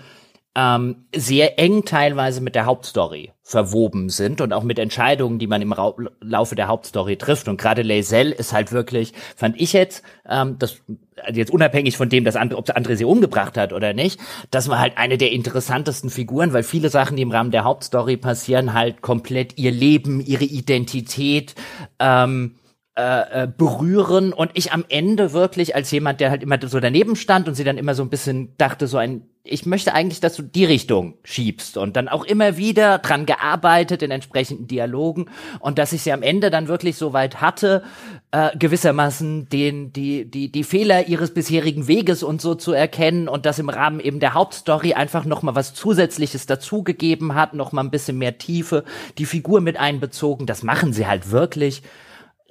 ähm, 0.56 1.06
sehr 1.14 1.58
eng 1.58 1.84
teilweise 1.84 2.40
mit 2.40 2.54
der 2.54 2.66
Hauptstory 2.66 3.33
verwoben 3.46 4.08
sind 4.08 4.40
und 4.40 4.54
auch 4.54 4.62
mit 4.62 4.78
Entscheidungen, 4.78 5.38
die 5.38 5.46
man 5.46 5.60
im 5.60 5.72
Ra 5.72 5.94
Laufe 6.20 6.54
der 6.54 6.66
Hauptstory 6.66 7.18
trifft. 7.18 7.46
Und 7.46 7.60
gerade 7.60 7.82
Lae'zel 7.82 8.30
ist 8.30 8.54
halt 8.54 8.72
wirklich, 8.72 9.12
fand 9.36 9.60
ich 9.60 9.74
jetzt, 9.74 10.02
ähm, 10.26 10.56
das 10.58 10.80
also 11.22 11.38
jetzt 11.38 11.52
unabhängig 11.52 11.96
von 11.96 12.08
dem, 12.08 12.24
dass 12.24 12.36
andere, 12.36 12.58
ob 12.58 12.70
André 12.70 12.96
sie 12.96 13.04
umgebracht 13.04 13.58
hat 13.58 13.74
oder 13.74 13.92
nicht, 13.92 14.18
das 14.50 14.68
war 14.68 14.80
halt 14.80 14.96
eine 14.96 15.18
der 15.18 15.30
interessantesten 15.30 16.08
Figuren, 16.08 16.54
weil 16.54 16.62
viele 16.62 16.88
Sachen, 16.88 17.16
die 17.16 17.22
im 17.22 17.30
Rahmen 17.30 17.50
der 17.50 17.64
Hauptstory 17.64 18.16
passieren, 18.16 18.72
halt 18.72 19.02
komplett 19.02 19.58
ihr 19.58 19.70
Leben, 19.70 20.20
ihre 20.24 20.44
Identität 20.44 21.54
ähm, 21.98 22.54
äh, 22.96 23.42
äh, 23.42 23.48
berühren 23.48 24.32
und 24.32 24.52
ich 24.54 24.70
am 24.70 24.84
Ende 24.88 25.32
wirklich 25.32 25.74
als 25.74 25.90
jemand, 25.90 26.20
der 26.20 26.30
halt 26.30 26.44
immer 26.44 26.60
so 26.64 26.78
daneben 26.78 27.16
stand 27.16 27.48
und 27.48 27.56
sie 27.56 27.64
dann 27.64 27.76
immer 27.76 27.96
so 27.96 28.04
ein 28.04 28.08
bisschen 28.08 28.56
dachte, 28.56 28.86
so 28.86 28.98
ein, 28.98 29.22
ich 29.42 29.66
möchte 29.66 29.94
eigentlich, 29.94 30.20
dass 30.20 30.36
du 30.36 30.42
die 30.42 30.64
Richtung 30.64 31.14
schiebst 31.24 31.76
und 31.76 31.96
dann 31.96 32.08
auch 32.08 32.24
immer 32.24 32.56
wieder 32.56 32.98
dran 32.98 33.26
gearbeitet 33.26 34.02
in 34.04 34.12
entsprechenden 34.12 34.68
Dialogen 34.68 35.26
und 35.58 35.80
dass 35.80 35.92
ich 35.92 36.02
sie 36.02 36.12
am 36.12 36.22
Ende 36.22 36.50
dann 36.50 36.68
wirklich 36.68 36.94
so 36.94 37.12
weit 37.12 37.40
hatte, 37.40 37.82
äh, 38.30 38.56
gewissermaßen 38.56 39.48
den, 39.48 39.92
die, 39.92 40.30
die, 40.30 40.52
die 40.52 40.62
Fehler 40.62 41.08
ihres 41.08 41.34
bisherigen 41.34 41.88
Weges 41.88 42.22
und 42.22 42.40
so 42.40 42.54
zu 42.54 42.72
erkennen 42.72 43.26
und 43.26 43.44
das 43.44 43.58
im 43.58 43.70
Rahmen 43.70 43.98
eben 43.98 44.20
der 44.20 44.34
Hauptstory 44.34 44.94
einfach 44.94 45.24
nochmal 45.24 45.56
was 45.56 45.74
Zusätzliches 45.74 46.46
dazugegeben 46.46 47.34
hat, 47.34 47.54
nochmal 47.54 47.84
ein 47.84 47.90
bisschen 47.90 48.18
mehr 48.18 48.38
Tiefe, 48.38 48.84
die 49.18 49.26
Figur 49.26 49.60
mit 49.60 49.78
einbezogen, 49.78 50.46
das 50.46 50.62
machen 50.62 50.92
sie 50.92 51.08
halt 51.08 51.32
wirklich 51.32 51.82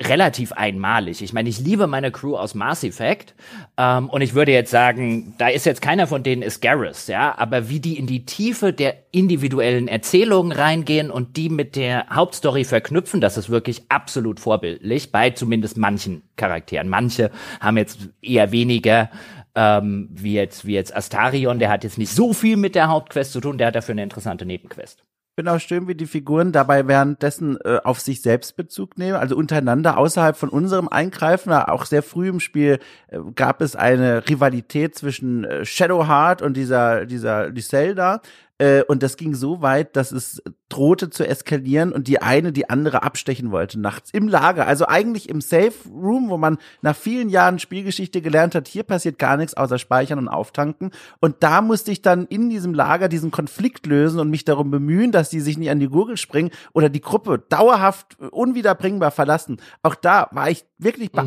relativ 0.09 0.51
einmalig. 0.51 1.21
Ich 1.21 1.33
meine, 1.33 1.49
ich 1.49 1.59
liebe 1.59 1.87
meine 1.87 2.11
Crew 2.11 2.35
aus 2.35 2.55
Mass 2.55 2.83
Effect 2.83 3.35
ähm, 3.77 4.09
und 4.09 4.21
ich 4.21 4.33
würde 4.33 4.51
jetzt 4.51 4.71
sagen, 4.71 5.35
da 5.37 5.47
ist 5.47 5.65
jetzt 5.65 5.81
keiner 5.81 6.07
von 6.07 6.23
denen 6.23 6.41
ist 6.41 6.61
Garrus, 6.61 7.07
ja, 7.07 7.37
aber 7.37 7.69
wie 7.69 7.79
die 7.79 7.97
in 7.97 8.07
die 8.07 8.25
Tiefe 8.25 8.73
der 8.73 8.95
individuellen 9.11 9.87
Erzählungen 9.87 10.51
reingehen 10.51 11.11
und 11.11 11.37
die 11.37 11.49
mit 11.49 11.75
der 11.75 12.07
Hauptstory 12.09 12.63
verknüpfen, 12.63 13.21
das 13.21 13.37
ist 13.37 13.49
wirklich 13.49 13.83
absolut 13.89 14.39
vorbildlich 14.39 15.11
bei 15.11 15.31
zumindest 15.31 15.77
manchen 15.77 16.23
Charakteren. 16.35 16.89
Manche 16.89 17.31
haben 17.59 17.77
jetzt 17.77 18.09
eher 18.21 18.51
weniger 18.51 19.09
ähm, 19.55 20.09
wie 20.11 20.33
jetzt 20.33 20.65
wie 20.65 20.73
jetzt 20.73 20.95
Astarion, 20.95 21.59
der 21.59 21.69
hat 21.69 21.83
jetzt 21.83 21.97
nicht 21.97 22.11
so 22.11 22.33
viel 22.33 22.57
mit 22.57 22.75
der 22.75 22.87
Hauptquest 22.87 23.33
zu 23.33 23.39
tun, 23.39 23.57
der 23.57 23.67
hat 23.67 23.75
dafür 23.75 23.93
eine 23.93 24.03
interessante 24.03 24.45
Nebenquest 24.45 25.03
finde 25.35 25.51
auch 25.51 25.59
schön, 25.59 25.87
wie 25.87 25.95
die 25.95 26.05
Figuren 26.05 26.51
dabei 26.51 26.87
währenddessen 26.87 27.57
äh, 27.63 27.79
auf 27.83 27.99
sich 27.99 28.21
selbst 28.21 28.55
Bezug 28.55 28.97
nehmen, 28.97 29.15
also 29.15 29.35
untereinander 29.35 29.97
außerhalb 29.97 30.37
von 30.37 30.49
unserem 30.49 30.87
Eingreifen. 30.87 31.51
Auch 31.51 31.85
sehr 31.85 32.03
früh 32.03 32.29
im 32.29 32.39
Spiel 32.39 32.79
äh, 33.07 33.19
gab 33.35 33.61
es 33.61 33.75
eine 33.75 34.27
Rivalität 34.29 34.95
zwischen 34.95 35.43
äh, 35.43 35.65
Shadowheart 35.65 36.41
und 36.41 36.55
dieser 36.55 37.05
dieser 37.05 37.49
Lyselda, 37.49 38.21
äh, 38.59 38.83
und 38.83 39.03
das 39.03 39.17
ging 39.17 39.33
so 39.33 39.61
weit, 39.61 39.95
dass 39.95 40.11
es 40.11 40.41
drohte 40.69 41.09
zu 41.09 41.27
eskalieren 41.27 41.91
und 41.91 42.07
die 42.07 42.21
eine 42.21 42.51
die 42.51 42.69
andere 42.69 43.03
abstechen 43.03 43.51
wollte 43.51 43.79
nachts 43.79 44.11
im 44.11 44.27
Lager. 44.27 44.67
Also 44.67 44.87
eigentlich 44.87 45.29
im 45.29 45.41
Safe 45.41 45.73
Room, 45.89 46.29
wo 46.29 46.37
man 46.37 46.57
nach 46.81 46.95
vielen 46.95 47.29
Jahren 47.29 47.59
Spielgeschichte 47.59 48.21
gelernt 48.21 48.55
hat, 48.55 48.67
hier 48.67 48.83
passiert 48.83 49.19
gar 49.19 49.37
nichts 49.37 49.53
außer 49.55 49.77
speichern 49.77 50.19
und 50.19 50.27
auftanken. 50.27 50.91
Und 51.19 51.37
da 51.41 51.61
musste 51.61 51.91
ich 51.91 52.01
dann 52.01 52.25
in 52.25 52.49
diesem 52.49 52.73
Lager 52.73 53.09
diesen 53.09 53.31
Konflikt 53.31 53.85
lösen 53.85 54.19
und 54.19 54.29
mich 54.29 54.45
darum 54.45 54.71
bemühen, 54.71 55.11
dass 55.11 55.29
die 55.29 55.41
sich 55.41 55.57
nicht 55.57 55.69
an 55.69 55.79
die 55.79 55.89
Gurgel 55.89 56.17
springen 56.17 56.51
oder 56.73 56.89
die 56.89 57.01
Gruppe 57.01 57.43
dauerhaft 57.49 58.17
unwiederbringbar 58.31 59.11
verlassen. 59.11 59.57
Auch 59.81 59.95
da 59.95 60.27
war 60.31 60.49
ich 60.49 60.65
wirklich 60.77 61.11
mhm. 61.11 61.19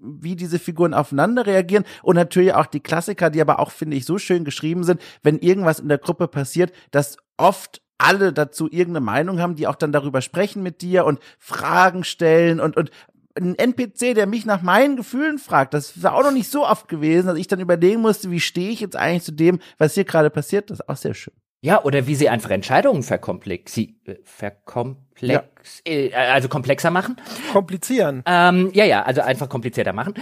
Wie 0.00 0.36
diese 0.36 0.58
Figuren 0.58 0.94
aufeinander 0.94 1.46
reagieren 1.46 1.84
und 2.02 2.16
natürlich 2.16 2.54
auch 2.54 2.66
die 2.66 2.80
Klassiker, 2.80 3.30
die 3.30 3.40
aber 3.40 3.58
auch, 3.58 3.70
finde 3.70 3.96
ich, 3.96 4.04
so 4.04 4.18
schön 4.18 4.44
geschrieben 4.44 4.84
sind, 4.84 5.00
wenn 5.22 5.38
irgendwas 5.38 5.80
in 5.80 5.88
der 5.88 5.98
Gruppe 5.98 6.28
passiert, 6.28 6.72
dass 6.90 7.16
oft 7.36 7.82
alle 7.98 8.32
dazu 8.32 8.68
irgendeine 8.70 9.04
Meinung 9.04 9.40
haben, 9.40 9.56
die 9.56 9.66
auch 9.66 9.74
dann 9.74 9.92
darüber 9.92 10.20
sprechen 10.20 10.62
mit 10.62 10.82
dir 10.82 11.04
und 11.04 11.18
Fragen 11.38 12.04
stellen 12.04 12.60
und, 12.60 12.76
und 12.76 12.90
ein 13.34 13.54
NPC, 13.54 14.14
der 14.14 14.26
mich 14.26 14.46
nach 14.46 14.62
meinen 14.62 14.96
Gefühlen 14.96 15.38
fragt, 15.38 15.74
das 15.74 16.02
war 16.02 16.14
auch 16.14 16.22
noch 16.22 16.32
nicht 16.32 16.50
so 16.50 16.66
oft 16.66 16.88
gewesen, 16.88 17.26
dass 17.26 17.38
ich 17.38 17.48
dann 17.48 17.60
überlegen 17.60 18.00
musste, 18.00 18.30
wie 18.30 18.40
stehe 18.40 18.70
ich 18.70 18.80
jetzt 18.80 18.96
eigentlich 18.96 19.24
zu 19.24 19.32
dem, 19.32 19.58
was 19.78 19.94
hier 19.94 20.04
gerade 20.04 20.30
passiert, 20.30 20.70
das 20.70 20.80
ist 20.80 20.88
auch 20.88 20.96
sehr 20.96 21.14
schön. 21.14 21.34
Ja, 21.62 21.82
oder 21.82 22.06
wie 22.06 22.14
sie 22.14 22.28
einfach 22.28 22.50
Entscheidungen 22.50 23.02
verkomplexi 23.02 23.96
äh, 24.04 24.16
verkomplex, 24.24 25.82
ja. 25.86 25.92
äh, 25.92 26.14
also 26.14 26.48
komplexer 26.48 26.90
machen. 26.90 27.16
Komplizieren. 27.52 28.22
Ähm, 28.26 28.70
ja, 28.74 28.84
ja, 28.84 29.02
also 29.02 29.22
einfach 29.22 29.48
komplizierter 29.48 29.92
machen. 29.92 30.14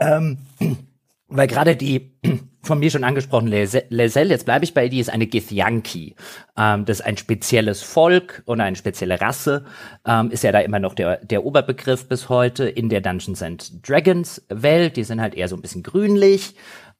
ähm, 0.00 0.38
weil 1.28 1.46
gerade 1.46 1.76
die 1.76 2.12
von 2.62 2.78
mir 2.78 2.90
schon 2.90 3.04
angesprochene 3.04 3.66
Lesel, 3.88 4.30
jetzt 4.30 4.44
bleibe 4.44 4.64
ich 4.64 4.74
bei 4.74 4.88
die, 4.88 5.00
ist 5.00 5.10
eine 5.10 5.26
Githyanki. 5.26 6.16
Ähm, 6.56 6.84
das 6.84 7.00
ist 7.00 7.06
ein 7.06 7.16
spezielles 7.16 7.82
Volk 7.82 8.42
und 8.46 8.60
eine 8.60 8.76
spezielle 8.76 9.20
Rasse. 9.20 9.64
Ähm, 10.06 10.30
ist 10.30 10.44
ja 10.44 10.52
da 10.52 10.60
immer 10.60 10.78
noch 10.78 10.94
der, 10.94 11.16
der 11.24 11.44
Oberbegriff 11.44 12.08
bis 12.08 12.28
heute 12.28 12.68
in 12.68 12.88
der 12.88 13.00
Dungeons 13.00 13.42
and 13.42 13.88
Dragons 13.88 14.44
Welt. 14.48 14.96
Die 14.96 15.04
sind 15.04 15.20
halt 15.20 15.34
eher 15.34 15.48
so 15.48 15.56
ein 15.56 15.62
bisschen 15.62 15.82
grünlich 15.82 16.54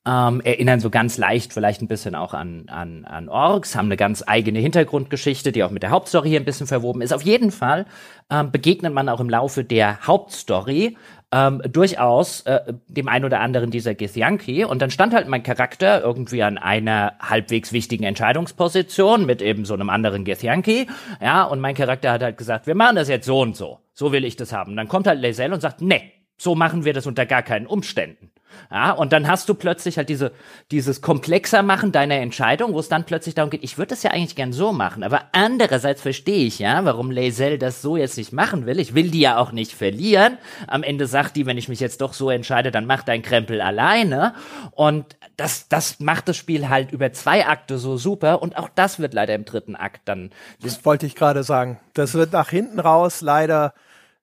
ähm, 0.07 0.41
erinnern 0.41 0.81
so 0.81 0.91
ganz 0.91 1.19
leicht 1.19 1.53
vielleicht 1.53 1.83
ein 1.83 1.89
bisschen 1.89 2.15
auch 2.15 2.35
an, 2.35 2.65
an, 2.69 3.05
an 3.05 3.29
Orks, 3.29 3.77
haben 3.77 3.87
eine 3.87 3.97
ganz 3.97 4.25
eigene 4.27 4.59
Hintergrundgeschichte, 4.59 5.53
die 5.53 5.65
auch 5.65 5.71
mit 5.71 5.83
der 5.83 5.91
Hauptstory 5.91 6.31
hier 6.31 6.41
ein 6.41 6.45
bisschen 6.45 6.67
verwoben 6.67 7.03
ist. 7.03 7.13
Auf 7.13 7.23
jeden 7.23 7.51
Fall 7.51 7.87
ähm, 8.31 8.51
begegnet 8.51 8.93
man 8.95 9.09
auch 9.09 9.21
im 9.21 9.29
Laufe 9.29 9.65
der 9.65 10.07
Hauptstory 10.07 10.97
ähm, 11.31 11.61
durchaus 11.69 12.43
äh, 12.43 12.73
dem 12.87 13.09
ein 13.09 13.25
oder 13.25 13.41
anderen 13.41 13.71
dieser 13.71 13.95
Githyanki. 13.95 14.65
Und 14.65 14.81
dann 14.81 14.91
stand 14.91 15.13
halt 15.13 15.29
mein 15.29 15.43
Charakter 15.43 16.03
irgendwie 16.03 16.43
an 16.43 16.59
einer 16.59 17.15
halbwegs 17.21 17.73
wichtigen 17.73 18.05
Entscheidungsposition 18.05 19.27
mit 19.27 19.43
eben 19.43 19.65
so 19.65 19.75
einem 19.75 19.91
anderen 19.91 20.25
Githyanki. 20.25 20.87
Ja, 21.21 21.45
und 21.45 21.61
mein 21.61 21.75
Charakter 21.75 22.13
hat 22.13 22.23
halt 22.23 22.39
gesagt, 22.39 22.67
wir 22.67 22.75
machen 22.75 22.97
das 22.97 23.09
jetzt 23.09 23.27
so 23.27 23.41
und 23.41 23.57
so. 23.57 23.81
So 23.93 24.13
will 24.13 24.25
ich 24.25 24.37
das 24.37 24.53
haben. 24.53 24.71
Und 24.71 24.77
dann 24.77 24.89
kommt 24.89 25.07
halt 25.07 25.23
Lae'zel 25.23 25.53
und 25.53 25.61
sagt, 25.61 25.83
nee, 25.83 26.13
so 26.39 26.55
machen 26.55 26.85
wir 26.85 26.95
das 26.95 27.07
unter 27.07 27.27
gar 27.27 27.43
keinen 27.43 27.67
Umständen. 27.67 28.31
Ja, 28.71 28.93
und 28.93 29.13
dann 29.13 29.29
hast 29.29 29.49
du 29.49 29.55
plötzlich 29.55 29.97
halt 29.97 30.09
diese, 30.09 30.33
dieses 30.71 31.01
komplexer 31.01 31.63
machen 31.63 31.93
deiner 31.93 32.17
Entscheidung, 32.17 32.75
wo 32.75 32.81
es 32.81 32.89
dann 32.89 33.05
plötzlich 33.05 33.35
darum 33.35 33.51
geht, 33.51 33.65
ich 33.65 33.79
würde 33.79 33.91
das 33.91 34.03
ja 34.03 34.11
eigentlich 34.11 34.37
gern 34.37 34.53
so 34.53 34.73
machen, 34.73 35.03
aber 35.03 35.23
andererseits 35.33 36.03
verstehe 36.03 36.47
ich 36.47 36.59
ja, 36.59 36.85
warum 36.85 37.11
Lae'zel 37.11 37.57
das 37.59 37.83
so 37.83 37.97
jetzt 37.97 38.19
nicht 38.19 38.33
machen 38.33 38.67
will. 38.67 38.79
Ich 38.79 38.95
will 38.95 39.11
die 39.11 39.21
ja 39.21 39.39
auch 39.39 39.53
nicht 39.53 39.73
verlieren. 39.73 40.39
Am 40.67 40.83
Ende 40.83 41.07
sagt 41.07 41.37
die, 41.37 41.47
wenn 41.47 41.59
ich 41.59 41.69
mich 41.69 41.81
jetzt 41.81 42.01
doch 42.01 42.13
so 42.13 42.31
entscheide, 42.31 42.71
dann 42.71 42.87
mach 42.87 43.03
dein 43.03 43.23
Krempel 43.23 43.61
alleine. 43.61 44.35
Und 44.73 45.17
das, 45.37 45.69
das 45.69 46.01
macht 46.01 46.29
das 46.29 46.37
Spiel 46.37 46.69
halt 46.69 46.93
über 46.93 47.13
zwei 47.13 47.47
Akte 47.47 47.79
so 47.79 47.97
super 47.97 48.43
und 48.43 48.57
auch 48.59 48.69
das 48.75 48.99
wird 48.99 49.15
leider 49.15 49.35
im 49.35 49.45
dritten 49.45 49.77
Akt 49.77 50.03
dann. 50.05 50.31
Das 50.61 50.85
wollte 50.85 51.07
ich 51.07 51.15
gerade 51.15 51.45
sagen. 51.45 51.79
Das 51.95 52.15
wird 52.15 52.33
nach 52.33 52.51
hinten 52.51 52.81
raus 52.81 53.21
leider 53.21 53.73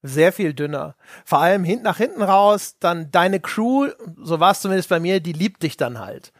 sehr 0.07 0.31
viel 0.31 0.53
dünner. 0.53 0.95
Vor 1.23 1.39
allem 1.39 1.63
hinten 1.63 1.83
nach 1.83 1.97
hinten 1.97 2.21
raus, 2.21 2.75
dann 2.79 3.11
deine 3.11 3.39
Crew, 3.39 3.89
so 4.21 4.39
war 4.39 4.51
es 4.51 4.61
zumindest 4.61 4.89
bei 4.89 4.99
mir, 4.99 5.19
die 5.19 5.33
liebt 5.33 5.63
dich 5.63 5.77
dann 5.77 5.99
halt. 5.99 6.31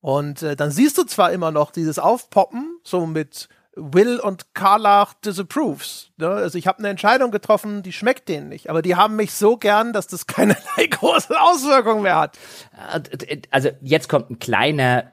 Und 0.00 0.42
äh, 0.42 0.56
dann 0.56 0.70
siehst 0.70 0.96
du 0.98 1.04
zwar 1.04 1.32
immer 1.32 1.50
noch 1.50 1.70
dieses 1.70 1.98
Aufpoppen, 1.98 2.78
so 2.82 3.06
mit 3.06 3.48
Will 3.78 4.18
und 4.18 4.54
Karlach 4.54 5.14
disapproves. 5.14 6.10
Ne? 6.16 6.28
Also 6.28 6.58
ich 6.58 6.66
habe 6.66 6.78
eine 6.78 6.88
Entscheidung 6.88 7.30
getroffen, 7.30 7.82
die 7.82 7.92
schmeckt 7.92 8.28
denen 8.28 8.48
nicht, 8.48 8.68
aber 8.70 8.82
die 8.82 8.96
haben 8.96 9.16
mich 9.16 9.32
so 9.32 9.56
gern, 9.56 9.92
dass 9.92 10.06
das 10.06 10.26
keinerlei 10.26 10.86
große 10.90 11.40
Auswirkungen 11.40 12.02
mehr 12.02 12.16
hat. 12.16 12.38
Also 13.50 13.70
jetzt 13.80 14.08
kommt 14.08 14.30
ein 14.30 14.38
kleiner, 14.38 15.12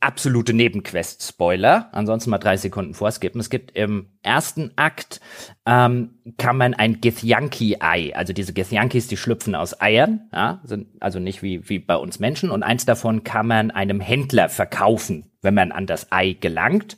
absolute 0.00 0.52
Nebenquest-Spoiler. 0.52 1.88
Ansonsten 1.92 2.30
mal 2.30 2.38
drei 2.38 2.56
Sekunden 2.56 2.94
vorskippen. 2.94 3.40
Es 3.40 3.50
gibt 3.50 3.76
im 3.76 4.08
ersten 4.22 4.72
Akt 4.76 5.20
ähm, 5.66 6.18
kann 6.36 6.56
man 6.56 6.74
ein 6.74 7.00
Githyanki-Ei, 7.00 8.14
also 8.14 8.32
diese 8.32 8.52
Githyankis, 8.52 9.08
die 9.08 9.16
schlüpfen 9.16 9.54
aus 9.54 9.80
Eiern, 9.80 10.28
ja, 10.32 10.60
sind 10.64 10.88
also 11.00 11.18
nicht 11.18 11.42
wie, 11.42 11.68
wie 11.68 11.78
bei 11.78 11.96
uns 11.96 12.18
Menschen. 12.18 12.50
Und 12.50 12.62
eins 12.62 12.84
davon 12.84 13.24
kann 13.24 13.46
man 13.46 13.70
einem 13.70 14.00
Händler 14.00 14.48
verkaufen, 14.48 15.30
wenn 15.42 15.54
man 15.54 15.72
an 15.72 15.86
das 15.86 16.12
Ei 16.12 16.36
gelangt. 16.38 16.96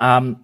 Ähm, 0.00 0.40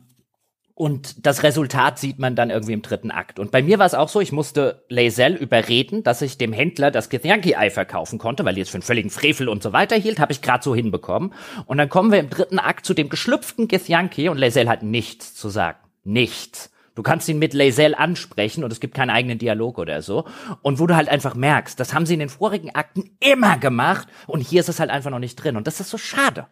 und 0.78 1.26
das 1.26 1.42
Resultat 1.42 1.98
sieht 1.98 2.20
man 2.20 2.36
dann 2.36 2.50
irgendwie 2.50 2.72
im 2.72 2.82
dritten 2.82 3.10
Akt. 3.10 3.40
Und 3.40 3.50
bei 3.50 3.62
mir 3.62 3.80
war 3.80 3.86
es 3.86 3.94
auch 3.94 4.08
so, 4.08 4.20
ich 4.20 4.30
musste 4.30 4.84
Lae'zel 4.88 5.34
überreden, 5.34 6.04
dass 6.04 6.22
ich 6.22 6.38
dem 6.38 6.52
Händler 6.52 6.92
das 6.92 7.08
Githyanki-Ei 7.08 7.70
verkaufen 7.70 8.20
konnte, 8.20 8.44
weil 8.44 8.54
die 8.54 8.60
es 8.60 8.68
für 8.68 8.76
einen 8.76 8.82
völligen 8.82 9.10
Frevel 9.10 9.48
und 9.48 9.60
so 9.60 9.72
weiter 9.72 9.96
hielt, 9.96 10.20
habe 10.20 10.30
ich 10.30 10.40
gerade 10.40 10.62
so 10.62 10.76
hinbekommen. 10.76 11.34
Und 11.66 11.78
dann 11.78 11.88
kommen 11.88 12.12
wir 12.12 12.20
im 12.20 12.30
dritten 12.30 12.60
Akt 12.60 12.86
zu 12.86 12.94
dem 12.94 13.08
geschlüpften 13.08 13.66
Githyanki 13.66 14.28
und 14.28 14.38
Lae'zel 14.38 14.68
hat 14.68 14.84
nichts 14.84 15.34
zu 15.34 15.48
sagen. 15.48 15.80
Nichts. 16.04 16.70
Du 16.94 17.02
kannst 17.02 17.28
ihn 17.28 17.40
mit 17.40 17.54
Lae'zel 17.54 17.94
ansprechen 17.94 18.62
und 18.62 18.72
es 18.72 18.78
gibt 18.78 18.94
keinen 18.94 19.10
eigenen 19.10 19.38
Dialog 19.38 19.78
oder 19.78 20.00
so. 20.00 20.26
Und 20.62 20.78
wo 20.78 20.86
du 20.86 20.94
halt 20.94 21.08
einfach 21.08 21.34
merkst, 21.34 21.80
das 21.80 21.92
haben 21.92 22.06
sie 22.06 22.14
in 22.14 22.20
den 22.20 22.28
vorigen 22.28 22.76
Akten 22.76 23.16
immer 23.18 23.58
gemacht 23.58 24.06
und 24.28 24.42
hier 24.42 24.60
ist 24.60 24.68
es 24.68 24.78
halt 24.78 24.90
einfach 24.90 25.10
noch 25.10 25.18
nicht 25.18 25.34
drin. 25.34 25.56
Und 25.56 25.66
das 25.66 25.80
ist 25.80 25.90
so 25.90 25.98
schade. 25.98 26.46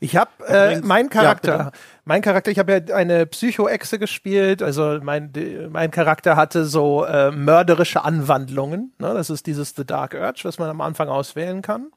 Ich 0.00 0.16
habe 0.16 0.30
äh, 0.46 0.80
mein 0.82 1.08
Charakter, 1.08 1.56
ja, 1.56 1.70
mein 2.04 2.22
Charakter, 2.22 2.50
ich 2.50 2.58
habe 2.58 2.72
ja 2.72 2.94
eine 2.94 3.26
Psycho-Echse 3.26 3.98
gespielt, 3.98 4.62
also 4.62 4.98
mein, 5.02 5.30
mein 5.70 5.90
Charakter 5.90 6.36
hatte 6.36 6.64
so 6.64 7.04
äh, 7.04 7.30
mörderische 7.30 8.04
Anwandlungen. 8.04 8.92
Ne? 8.98 9.14
Das 9.14 9.30
ist 9.30 9.46
dieses 9.46 9.74
The 9.76 9.84
Dark 9.84 10.14
Urge, 10.14 10.40
was 10.44 10.58
man 10.58 10.68
am 10.68 10.80
Anfang 10.80 11.08
auswählen 11.08 11.62
kann. 11.62 11.88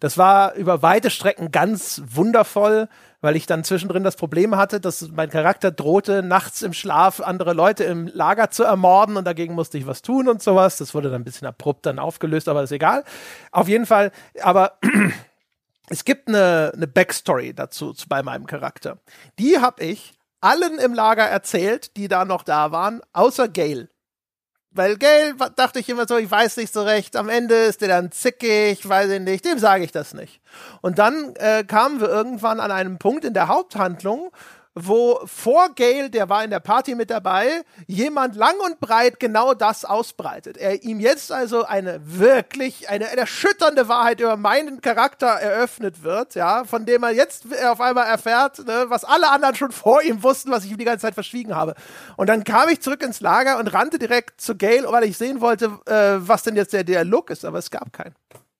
Das 0.00 0.16
war 0.16 0.54
über 0.54 0.80
weite 0.82 1.10
Strecken 1.10 1.50
ganz 1.52 2.02
wundervoll, 2.06 2.88
weil 3.20 3.36
ich 3.36 3.44
dann 3.44 3.64
zwischendrin 3.64 4.02
das 4.02 4.16
Problem 4.16 4.56
hatte, 4.56 4.80
dass 4.80 5.10
mein 5.10 5.28
Charakter 5.28 5.70
drohte, 5.70 6.22
nachts 6.22 6.62
im 6.62 6.72
Schlaf 6.72 7.20
andere 7.20 7.52
Leute 7.52 7.84
im 7.84 8.06
Lager 8.06 8.50
zu 8.50 8.64
ermorden 8.64 9.18
und 9.18 9.26
dagegen 9.26 9.54
musste 9.54 9.76
ich 9.76 9.86
was 9.86 10.00
tun 10.00 10.26
und 10.26 10.42
sowas. 10.42 10.78
Das 10.78 10.94
wurde 10.94 11.10
dann 11.10 11.20
ein 11.20 11.24
bisschen 11.24 11.46
abrupt 11.46 11.84
dann 11.84 11.98
aufgelöst, 11.98 12.48
aber 12.48 12.62
ist 12.62 12.72
egal. 12.72 13.04
Auf 13.52 13.68
jeden 13.68 13.84
Fall, 13.84 14.10
aber 14.42 14.78
es 15.90 16.04
gibt 16.04 16.28
eine, 16.28 16.72
eine 16.74 16.86
Backstory 16.86 17.52
dazu 17.52 17.92
zu, 17.92 18.08
bei 18.08 18.22
meinem 18.22 18.46
Charakter. 18.46 18.98
Die 19.38 19.58
habe 19.58 19.84
ich 19.84 20.14
allen 20.40 20.78
im 20.78 20.94
Lager 20.94 21.24
erzählt, 21.24 21.96
die 21.96 22.08
da 22.08 22.24
noch 22.24 22.44
da 22.44 22.72
waren, 22.72 23.02
außer 23.12 23.48
Gail. 23.48 23.90
Weil 24.70 24.96
Gail 24.98 25.34
dachte 25.56 25.80
ich 25.80 25.88
immer 25.88 26.06
so, 26.06 26.16
ich 26.16 26.30
weiß 26.30 26.56
nicht 26.58 26.72
so 26.72 26.84
recht, 26.84 27.16
am 27.16 27.28
Ende 27.28 27.56
ist 27.56 27.80
der 27.80 27.88
dann 27.88 28.12
zickig, 28.12 28.88
weiß 28.88 29.10
ich 29.10 29.20
nicht, 29.20 29.44
dem 29.44 29.58
sage 29.58 29.82
ich 29.82 29.90
das 29.90 30.14
nicht. 30.14 30.40
Und 30.80 31.00
dann 31.00 31.34
äh, 31.34 31.64
kamen 31.64 32.00
wir 32.00 32.08
irgendwann 32.08 32.60
an 32.60 32.70
einem 32.70 32.98
Punkt 32.98 33.24
in 33.24 33.34
der 33.34 33.48
Haupthandlung, 33.48 34.30
wo 34.74 35.20
vor 35.24 35.70
Gail, 35.74 36.10
der 36.10 36.28
war 36.28 36.44
in 36.44 36.50
der 36.50 36.60
Party 36.60 36.94
mit 36.94 37.10
dabei, 37.10 37.62
jemand 37.86 38.36
lang 38.36 38.54
und 38.64 38.78
breit 38.78 39.18
genau 39.18 39.52
das 39.52 39.84
ausbreitet. 39.84 40.56
Er 40.56 40.84
ihm 40.84 41.00
jetzt 41.00 41.32
also 41.32 41.64
eine 41.64 42.00
wirklich, 42.04 42.88
eine, 42.88 43.16
erschütternde 43.16 43.88
Wahrheit 43.88 44.20
über 44.20 44.36
meinen 44.36 44.80
Charakter 44.80 45.26
eröffnet 45.26 46.02
wird, 46.04 46.36
ja, 46.36 46.64
von 46.64 46.86
dem 46.86 47.02
er 47.02 47.10
jetzt 47.10 47.46
auf 47.64 47.80
einmal 47.80 48.06
erfährt, 48.06 48.64
ne, 48.64 48.86
was 48.88 49.04
alle 49.04 49.30
anderen 49.30 49.56
schon 49.56 49.72
vor 49.72 50.02
ihm 50.02 50.22
wussten, 50.22 50.52
was 50.52 50.64
ich 50.64 50.70
ihm 50.70 50.78
die 50.78 50.84
ganze 50.84 51.02
Zeit 51.02 51.14
verschwiegen 51.14 51.54
habe. 51.54 51.74
Und 52.16 52.28
dann 52.28 52.44
kam 52.44 52.68
ich 52.68 52.80
zurück 52.80 53.02
ins 53.02 53.20
Lager 53.20 53.58
und 53.58 53.68
rannte 53.68 53.98
direkt 53.98 54.40
zu 54.40 54.56
Gail, 54.56 54.84
weil 54.88 55.04
ich 55.04 55.18
sehen 55.18 55.40
wollte, 55.40 55.66
äh, 55.86 56.16
was 56.26 56.44
denn 56.44 56.54
jetzt 56.54 56.72
der 56.72 56.84
Dialog 56.84 57.30
ist, 57.30 57.44
aber 57.44 57.58
es 57.58 57.70
gab 57.70 57.92
keinen. 57.92 58.14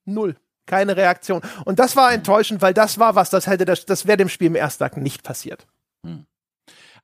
Null 0.05 0.37
keine 0.67 0.97
Reaktion. 0.97 1.43
Und 1.65 1.81
das 1.81 1.97
war 1.97 2.13
enttäuschend, 2.13 2.63
weil 2.63 2.73
das 2.73 3.01
war 3.01 3.17
was, 3.17 3.29
das 3.29 3.49
hätte 3.49 3.65
das, 3.65 3.87
das 3.87 4.07
wäre 4.07 4.19
dem 4.19 4.29
Spiel 4.29 4.47
im 4.47 4.55
ersten 4.55 4.85
Akt 4.85 4.99
nicht 4.99 5.25
passiert. 5.25 5.67
Hm. 6.05 6.27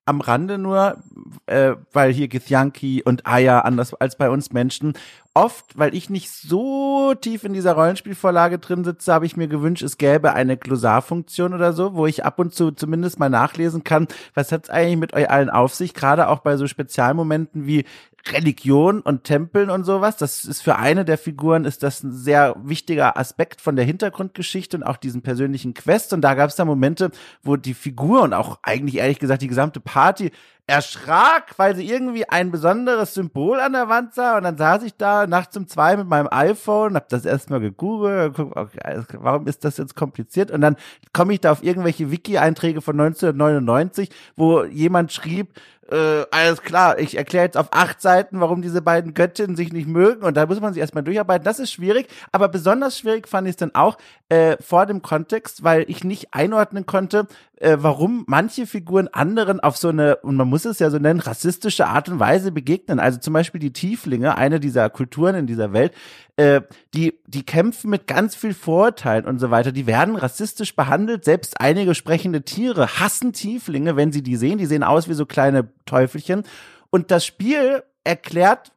Am 0.08 0.20
Rande 0.20 0.56
nur, 0.56 1.02
äh, 1.46 1.74
weil 1.92 2.12
hier 2.12 2.28
Githyanki 2.28 3.02
und 3.04 3.26
Aya 3.26 3.60
anders 3.60 3.92
als 3.92 4.16
bei 4.16 4.30
uns 4.30 4.52
Menschen 4.52 4.94
oft, 5.34 5.76
weil 5.76 5.94
ich 5.94 6.08
nicht 6.08 6.30
so 6.30 7.12
tief 7.14 7.42
in 7.42 7.52
dieser 7.52 7.72
Rollenspielvorlage 7.72 8.58
drin 8.58 8.84
sitze, 8.84 9.12
habe 9.12 9.26
ich 9.26 9.36
mir 9.36 9.48
gewünscht, 9.48 9.82
es 9.82 9.98
gäbe 9.98 10.32
eine 10.32 10.56
Glossarfunktion 10.56 11.52
oder 11.54 11.72
so, 11.72 11.94
wo 11.94 12.06
ich 12.06 12.24
ab 12.24 12.38
und 12.38 12.54
zu 12.54 12.70
zumindest 12.70 13.18
mal 13.18 13.28
nachlesen 13.28 13.82
kann, 13.82 14.06
was 14.32 14.52
hat's 14.52 14.70
eigentlich 14.70 14.96
mit 14.96 15.12
euch 15.12 15.28
allen 15.28 15.50
auf 15.50 15.74
sich, 15.74 15.92
gerade 15.92 16.28
auch 16.28 16.38
bei 16.38 16.56
so 16.56 16.68
Spezialmomenten 16.68 17.66
wie 17.66 17.84
Religion 18.32 19.00
und 19.00 19.24
Tempeln 19.24 19.70
und 19.70 19.84
sowas. 19.84 20.16
Das 20.16 20.44
ist 20.44 20.62
für 20.62 20.76
eine 20.76 21.04
der 21.04 21.18
Figuren 21.18 21.64
ist 21.64 21.82
das 21.82 22.02
ein 22.02 22.12
sehr 22.12 22.56
wichtiger 22.62 23.16
Aspekt 23.16 23.60
von 23.60 23.76
der 23.76 23.84
Hintergrundgeschichte 23.84 24.76
und 24.76 24.82
auch 24.82 24.96
diesen 24.96 25.22
persönlichen 25.22 25.74
Quest. 25.74 26.12
Und 26.12 26.22
da 26.22 26.34
gab 26.34 26.50
es 26.50 26.56
da 26.56 26.64
Momente, 26.64 27.10
wo 27.42 27.56
die 27.56 27.74
Figur 27.74 28.22
und 28.22 28.32
auch 28.32 28.58
eigentlich 28.62 28.96
ehrlich 28.96 29.18
gesagt 29.18 29.42
die 29.42 29.48
gesamte 29.48 29.80
Party 29.80 30.30
erschrak, 30.68 31.54
weil 31.58 31.76
sie 31.76 31.88
irgendwie 31.88 32.28
ein 32.28 32.50
besonderes 32.50 33.14
Symbol 33.14 33.60
an 33.60 33.72
der 33.72 33.88
Wand 33.88 34.14
sah. 34.14 34.36
Und 34.36 34.42
dann 34.42 34.56
saß 34.56 34.82
ich 34.82 34.96
da 34.96 35.26
nachts 35.26 35.56
um 35.56 35.68
zwei 35.68 35.96
mit 35.96 36.08
meinem 36.08 36.28
iPhone, 36.30 36.96
hab 36.96 37.08
das 37.08 37.24
erstmal 37.24 37.60
gegoogelt, 37.60 38.34
guck, 38.34 38.56
okay, 38.56 39.02
warum 39.12 39.46
ist 39.46 39.64
das 39.64 39.76
jetzt 39.76 39.94
kompliziert? 39.94 40.50
Und 40.50 40.60
dann 40.62 40.76
komme 41.12 41.34
ich 41.34 41.40
da 41.40 41.52
auf 41.52 41.62
irgendwelche 41.62 42.10
Wiki-Einträge 42.10 42.80
von 42.80 42.98
1999, 42.98 44.10
wo 44.34 44.64
jemand 44.64 45.12
schrieb, 45.12 45.52
äh, 45.90 46.24
alles 46.30 46.62
klar, 46.62 46.98
ich 46.98 47.16
erkläre 47.16 47.44
jetzt 47.44 47.56
auf 47.56 47.68
acht 47.70 48.00
Seiten, 48.00 48.40
warum 48.40 48.60
diese 48.60 48.82
beiden 48.82 49.14
Göttinnen 49.14 49.56
sich 49.56 49.72
nicht 49.72 49.86
mögen. 49.86 50.24
Und 50.24 50.36
da 50.36 50.46
muss 50.46 50.60
man 50.60 50.72
sich 50.74 50.80
erstmal 50.80 51.04
durcharbeiten. 51.04 51.44
Das 51.44 51.60
ist 51.60 51.70
schwierig, 51.70 52.08
aber 52.32 52.48
besonders 52.48 52.98
schwierig 52.98 53.28
fand 53.28 53.46
ich 53.46 53.52
es 53.52 53.56
dann 53.56 53.74
auch 53.74 53.96
äh, 54.28 54.56
vor 54.60 54.86
dem 54.86 55.02
Kontext, 55.02 55.62
weil 55.62 55.84
ich 55.88 56.02
nicht 56.02 56.34
einordnen 56.34 56.86
konnte, 56.86 57.28
äh, 57.56 57.76
warum 57.80 58.24
manche 58.26 58.66
Figuren 58.66 59.08
anderen 59.08 59.60
auf 59.60 59.76
so 59.76 59.88
eine, 59.88 60.16
und 60.16 60.36
man 60.36 60.48
muss 60.48 60.55
es 60.64 60.78
ja 60.78 60.90
so 60.90 60.98
nennen, 60.98 61.20
rassistische 61.20 61.86
Art 61.86 62.08
und 62.08 62.18
Weise 62.18 62.52
begegnen. 62.52 63.00
Also 63.00 63.18
zum 63.18 63.32
Beispiel 63.32 63.60
die 63.60 63.72
Tieflinge, 63.72 64.36
eine 64.36 64.60
dieser 64.60 64.88
Kulturen 64.90 65.34
in 65.34 65.46
dieser 65.46 65.72
Welt, 65.72 65.92
äh, 66.36 66.62
die, 66.94 67.18
die 67.26 67.44
kämpfen 67.44 67.90
mit 67.90 68.06
ganz 68.06 68.34
viel 68.34 68.54
Vorurteilen 68.54 69.26
und 69.26 69.38
so 69.38 69.50
weiter. 69.50 69.72
Die 69.72 69.86
werden 69.86 70.16
rassistisch 70.16 70.74
behandelt. 70.74 71.24
Selbst 71.24 71.60
einige 71.60 71.94
sprechende 71.94 72.42
Tiere 72.42 73.00
hassen 73.00 73.32
Tieflinge, 73.32 73.96
wenn 73.96 74.12
sie 74.12 74.22
die 74.22 74.36
sehen. 74.36 74.58
Die 74.58 74.66
sehen 74.66 74.82
aus 74.82 75.08
wie 75.08 75.14
so 75.14 75.26
kleine 75.26 75.68
Teufelchen. 75.84 76.44
Und 76.90 77.10
das 77.10 77.26
Spiel 77.26 77.82
erklärt 78.04 78.72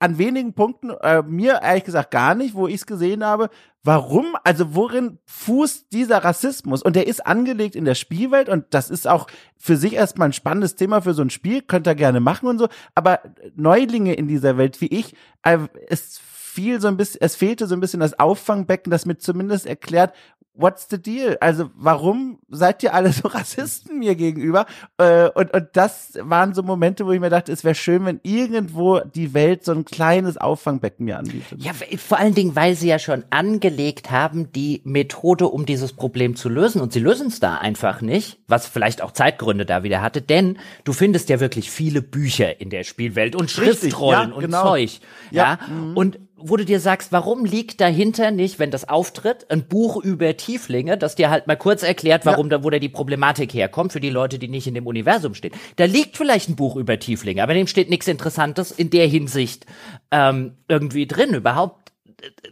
an 0.00 0.18
wenigen 0.18 0.54
Punkten, 0.54 0.90
äh, 0.90 1.22
mir 1.22 1.60
ehrlich 1.62 1.84
gesagt 1.84 2.10
gar 2.10 2.34
nicht, 2.34 2.54
wo 2.54 2.66
ich 2.66 2.76
es 2.76 2.86
gesehen 2.86 3.24
habe, 3.24 3.50
warum, 3.84 4.34
also 4.44 4.74
worin 4.74 5.18
fußt 5.26 5.92
dieser 5.92 6.24
Rassismus? 6.24 6.82
Und 6.82 6.96
der 6.96 7.06
ist 7.06 7.26
angelegt 7.26 7.76
in 7.76 7.84
der 7.84 7.94
Spielwelt 7.94 8.48
und 8.48 8.64
das 8.70 8.90
ist 8.90 9.06
auch 9.06 9.26
für 9.58 9.76
sich 9.76 9.92
erstmal 9.92 10.28
ein 10.28 10.32
spannendes 10.32 10.74
Thema 10.74 11.02
für 11.02 11.14
so 11.14 11.22
ein 11.22 11.30
Spiel, 11.30 11.62
könnt 11.62 11.86
ihr 11.86 11.94
gerne 11.94 12.20
machen 12.20 12.48
und 12.48 12.58
so, 12.58 12.68
aber 12.94 13.20
Neulinge 13.54 14.14
in 14.14 14.26
dieser 14.26 14.56
Welt 14.56 14.80
wie 14.80 14.88
ich, 14.88 15.14
äh, 15.42 15.58
es 15.88 16.18
fiel 16.18 16.80
so 16.80 16.88
ein 16.88 16.96
bisschen, 16.96 17.20
es 17.20 17.36
fehlte 17.36 17.66
so 17.66 17.74
ein 17.74 17.80
bisschen 17.80 18.00
das 18.00 18.18
Auffangbecken, 18.18 18.90
das 18.90 19.06
mir 19.06 19.18
zumindest 19.18 19.66
erklärt, 19.66 20.14
what's 20.54 20.86
the 20.90 21.00
deal? 21.00 21.36
Also 21.40 21.70
warum 21.74 22.38
seid 22.48 22.82
ihr 22.82 22.94
alle 22.94 23.12
so 23.12 23.28
Rassisten 23.28 23.98
mir 23.98 24.14
gegenüber? 24.14 24.66
Äh, 24.98 25.28
und, 25.30 25.52
und 25.52 25.68
das 25.72 26.18
waren 26.20 26.54
so 26.54 26.62
Momente, 26.62 27.06
wo 27.06 27.12
ich 27.12 27.20
mir 27.20 27.30
dachte, 27.30 27.52
es 27.52 27.64
wäre 27.64 27.74
schön, 27.74 28.04
wenn 28.04 28.20
irgendwo 28.22 29.00
die 29.00 29.34
Welt 29.34 29.64
so 29.64 29.72
ein 29.72 29.84
kleines 29.84 30.36
Auffangbecken 30.36 31.04
mir 31.04 31.18
anbietet. 31.18 31.62
Ja, 31.62 31.72
vor 31.98 32.18
allen 32.18 32.34
Dingen, 32.34 32.56
weil 32.56 32.74
sie 32.74 32.88
ja 32.88 32.98
schon 32.98 33.24
angelegt 33.30 34.10
haben, 34.10 34.52
die 34.52 34.82
Methode, 34.84 35.48
um 35.48 35.66
dieses 35.66 35.92
Problem 35.92 36.36
zu 36.36 36.48
lösen. 36.48 36.80
Und 36.80 36.92
sie 36.92 37.00
lösen 37.00 37.28
es 37.28 37.40
da 37.40 37.56
einfach 37.56 38.00
nicht, 38.00 38.40
was 38.46 38.66
vielleicht 38.66 39.02
auch 39.02 39.12
Zeitgründe 39.12 39.66
da 39.66 39.82
wieder 39.82 40.02
hatte, 40.02 40.22
denn 40.22 40.58
du 40.84 40.92
findest 40.92 41.28
ja 41.28 41.40
wirklich 41.40 41.70
viele 41.70 42.02
Bücher 42.02 42.60
in 42.60 42.70
der 42.70 42.84
Spielwelt 42.84 43.36
und 43.36 43.50
Schriftrollen 43.50 44.30
ja, 44.30 44.40
genau. 44.40 44.62
und 44.62 44.68
Zeug. 44.68 45.00
Ja, 45.30 45.58
ja? 45.60 45.74
Mhm. 45.74 45.96
und 45.96 46.18
wo 46.42 46.56
du 46.56 46.64
dir 46.64 46.80
sagst, 46.80 47.12
warum 47.12 47.44
liegt 47.44 47.80
dahinter 47.80 48.30
nicht, 48.30 48.58
wenn 48.58 48.70
das 48.70 48.88
auftritt, 48.88 49.50
ein 49.50 49.66
Buch 49.66 50.02
über 50.02 50.36
Tieflinge, 50.36 50.96
das 50.98 51.14
dir 51.14 51.30
halt 51.30 51.46
mal 51.46 51.56
kurz 51.56 51.82
erklärt, 51.82 52.26
warum 52.26 52.46
ja. 52.50 52.58
da, 52.58 52.64
wo 52.64 52.70
da 52.70 52.78
die 52.78 52.88
Problematik 52.88 53.54
herkommt 53.54 53.92
für 53.92 54.00
die 54.00 54.10
Leute, 54.10 54.38
die 54.38 54.48
nicht 54.48 54.66
in 54.66 54.74
dem 54.74 54.86
Universum 54.86 55.34
stehen. 55.34 55.52
Da 55.76 55.84
liegt 55.84 56.16
vielleicht 56.16 56.48
ein 56.48 56.56
Buch 56.56 56.76
über 56.76 56.98
Tieflinge, 56.98 57.42
aber 57.42 57.54
dem 57.54 57.66
steht 57.66 57.90
nichts 57.90 58.08
Interessantes 58.08 58.70
in 58.70 58.90
der 58.90 59.06
Hinsicht 59.06 59.66
ähm, 60.10 60.56
irgendwie 60.68 61.06
drin. 61.06 61.34
Überhaupt 61.34 61.80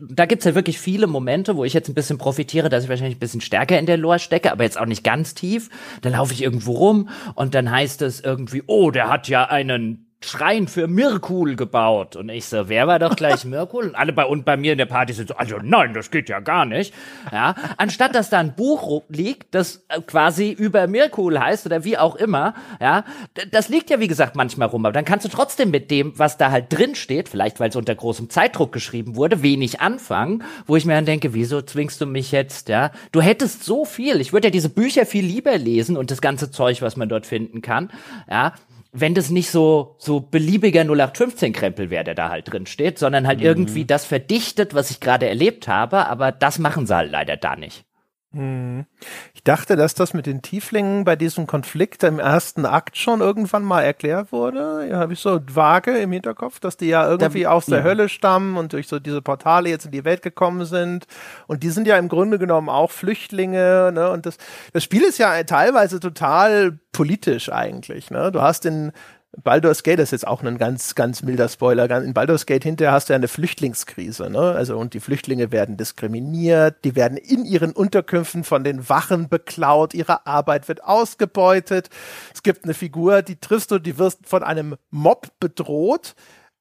da 0.01 0.27
gibt's 0.27 0.45
ja 0.45 0.55
wirklich 0.55 0.79
viele 0.79 1.07
Momente, 1.07 1.57
wo 1.57 1.65
ich 1.65 1.75
jetzt 1.75 1.89
ein 1.89 1.95
bisschen 1.95 2.19
profitiere, 2.19 2.69
dass 2.69 2.85
ich 2.85 2.91
wahrscheinlich 2.91 3.17
ein 3.17 3.21
bisschen 3.21 3.41
stärker 3.41 3.79
in 3.79 3.87
der 3.87 3.97
Lore 3.97 4.19
stecke, 4.19 4.51
aber 4.53 4.65
jetzt 4.65 4.79
auch 4.79 4.87
nicht 4.87 5.05
ganz 5.05 5.35
tief. 5.35 5.69
Dann 6.01 6.13
laufe 6.13 6.33
ich 6.33 6.43
irgendwo 6.43 6.73
rum 6.73 7.09
und 7.35 7.55
dann 7.55 7.71
heißt 7.71 8.03
es 8.03 8.21
irgendwie, 8.21 8.63
oh, 8.67 8.91
der 8.91 9.09
hat 9.09 9.29
ja 9.29 9.45
einen 9.45 10.08
Schrein 10.21 10.67
für 10.67 10.89
Mirkul 10.89 11.55
gebaut. 11.55 12.17
Und 12.17 12.29
ich 12.29 12.47
so, 12.47 12.69
wer 12.69 12.87
war 12.89 12.99
doch 12.99 13.15
gleich 13.15 13.45
Mirkul? 13.45 13.89
Und 13.89 13.95
alle 13.95 14.13
bei, 14.13 14.25
und 14.25 14.45
bei 14.45 14.57
mir 14.57 14.73
in 14.73 14.79
der 14.79 14.87
Party 14.87 15.13
sind 15.13 15.29
so, 15.29 15.37
also 15.37 15.59
nein, 15.63 15.95
das 15.95 16.11
geht 16.11 16.29
ja 16.29 16.41
gar 16.41 16.65
nicht. 16.65 16.93
Ja, 17.33 17.55
anstatt 17.77 18.15
dass 18.15 18.31
da 18.31 18.39
ein 18.39 18.55
Buch 18.57 19.03
liegt, 19.09 19.55
das 19.55 19.85
äh, 19.89 20.01
quasi 20.01 20.51
über 20.51 20.87
Mirkul 20.89 21.39
heißt 21.39 21.67
oder 21.67 21.85
wie 21.85 21.97
auch 21.97 22.17
immer, 22.17 22.55
ja, 22.81 23.05
das 23.53 23.69
liegt 23.69 23.91
ja 23.91 24.01
wie 24.01 24.09
gesagt 24.09 24.35
manchmal 24.35 24.69
rum, 24.69 24.85
aber 24.85 24.93
dann 24.93 25.05
kannst 25.05 25.25
du 25.25 25.31
trotzdem 25.31 25.71
mit 25.71 25.91
dem, 25.91 26.19
was 26.19 26.37
da 26.37 26.51
halt 26.51 26.67
drin 26.71 26.95
steht, 26.95 27.29
vielleicht 27.29 27.61
weil 27.61 27.71
es 27.71 27.77
unter 27.77 27.95
großem 27.95 28.29
Zeitdruck 28.29 28.73
geschrieben 28.73 29.15
wurde, 29.15 29.43
wenig 29.43 29.81
anfangen, 29.81 30.43
wo 30.67 30.77
ich 30.77 30.85
mir 30.85 30.95
dann 30.95 31.07
denke, 31.07 31.33
wieso 31.33 31.63
zwingst 31.63 32.01
du 32.01 32.07
mich 32.07 32.33
jetzt, 32.33 32.69
ja? 32.69 32.91
Du 33.13 33.21
hättest 33.21 33.65
so 33.65 33.85
viel, 33.85 34.21
ich 34.21 34.33
würde 34.33 34.49
ja 34.49 34.51
diese 34.51 34.69
Bücher 34.69 35.07
viel 35.07 35.25
lieber 35.25 35.57
lesen 35.57 35.97
und 35.97 36.11
das 36.11 36.21
ganze 36.21 36.51
Zeug, 36.51 36.83
was 36.83 36.97
man 36.97 37.09
dort 37.09 37.27
finden 37.27 37.63
kann, 37.63 37.91
ja, 38.29 38.53
wenn 38.93 39.15
das 39.15 39.31
nicht 39.31 39.51
so, 39.51 39.97
so 39.99 40.21
beliebiger 40.21 40.83
0815-Krempel 40.83 41.91
wäre, 41.91 42.05
der 42.05 42.15
da 42.15 42.31
halt 42.31 42.53
drin 42.53 42.67
steht, 42.67 42.99
sondern 42.99 43.27
halt 43.27 43.41
mhm. 43.41 43.47
irgendwie 43.47 43.85
das 43.85 44.05
verdichtet, 44.05 44.75
was 44.75 44.91
ich 44.91 45.01
gerade 45.01 45.29
erlebt 45.29 45.69
habe, 45.69 46.07
aber 46.07 46.33
das 46.33 46.59
machen 46.59 46.87
sie 46.87 46.95
halt 46.95 47.11
leider 47.11 47.37
da 47.37 47.57
nicht. 47.57 47.85
Hm. 48.33 48.85
Ich 49.33 49.43
dachte, 49.43 49.75
dass 49.75 49.95
das 49.95 50.13
mit 50.13 50.27
den 50.27 50.43
Tieflingen 50.43 51.05
bei 51.05 51.17
diesem 51.17 51.47
Konflikt 51.47 52.03
im 52.05 52.19
ersten 52.19 52.67
Akt 52.67 52.99
schon 52.99 53.21
irgendwann 53.21 53.63
mal 53.63 53.81
erklärt 53.81 54.33
wurde. 54.33 54.87
Ja, 54.91 54.99
habe 54.99 55.15
ich 55.15 55.21
so 55.21 55.41
vage 55.47 55.97
im 55.97 56.13
Hinterkopf, 56.13 56.61
dass 56.61 56.77
die 56.77 56.89
ja 56.89 57.09
irgendwie 57.09 57.47
aus 57.47 57.65
der. 57.67 57.85
Hölle 57.85 58.11
stammen 58.11 58.59
und 58.59 58.75
durch 58.75 58.87
so 58.87 58.99
diese 58.99 59.23
Portale 59.23 59.71
jetzt 59.71 59.87
in 59.87 59.93
die 59.93 60.05
Welt 60.05 60.21
gekommen 60.21 60.67
sind. 60.67 61.07
Und 61.47 61.63
die 61.63 61.71
sind 61.71 61.87
ja 61.87 61.97
im 61.97 62.09
Grunde 62.09 62.39
genommen 62.39 62.69
auch 62.69 62.91
Flüchtlinge. 62.91 63.93
Ne? 63.93 64.11
Und 64.11 64.27
das, 64.27 64.37
das 64.75 64.85
Spiel 64.85 65.05
ist 65.05 65.19
ja 65.19 65.43
teilweise 65.45 65.99
total 65.99 66.79
politisch 66.93 67.51
eigentlich. 67.51 68.11
Ne? 68.11 68.31
Du 68.31 68.43
hast 68.43 68.67
in 68.67 68.93
Baldur's 69.37 69.83
Gate 69.83 69.99
ist 69.99 70.13
jetzt 70.13 70.27
auch 70.27 70.43
ein 70.43 70.57
ganz, 70.57 70.95
ganz 70.95 71.23
milder 71.23 71.49
Spoiler. 71.49 71.91
In 72.03 72.15
Baldur's 72.15 72.47
Gate 72.47 72.65
hinterher 72.65 72.93
hast 72.93 73.09
du 73.09 73.13
ja 73.13 73.17
eine 73.17 73.29
Flüchtlingskrise, 73.29 74.31
ne? 74.31 74.41
Also, 74.41 74.79
und 74.79 74.95
die 74.95 75.01
Flüchtlinge 75.01 75.53
werden 75.53 75.77
diskriminiert, 75.77 76.83
die 76.85 76.97
werden 76.97 77.19
in 77.19 77.45
ihren 77.45 77.73
Unterkünften 77.73 78.43
von 78.43 78.65
den 78.65 78.89
Wachen 78.89 79.29
beklaut, 79.29 79.93
ihre 79.93 80.27
Arbeit 80.27 80.67
wird 80.69 80.83
ausgebeutet. 80.83 81.91
Es 82.33 82.43
gibt 82.43 82.65
eine 82.65 82.75
Figur, 82.75 83.21
die 83.21 83.37
triffst 83.37 83.71
du, 83.71 83.79
die 83.79 83.99
wirst 83.99 84.27
von 84.27 84.43
einem 84.43 84.77
Mob 84.91 85.29
bedroht. 85.41 86.15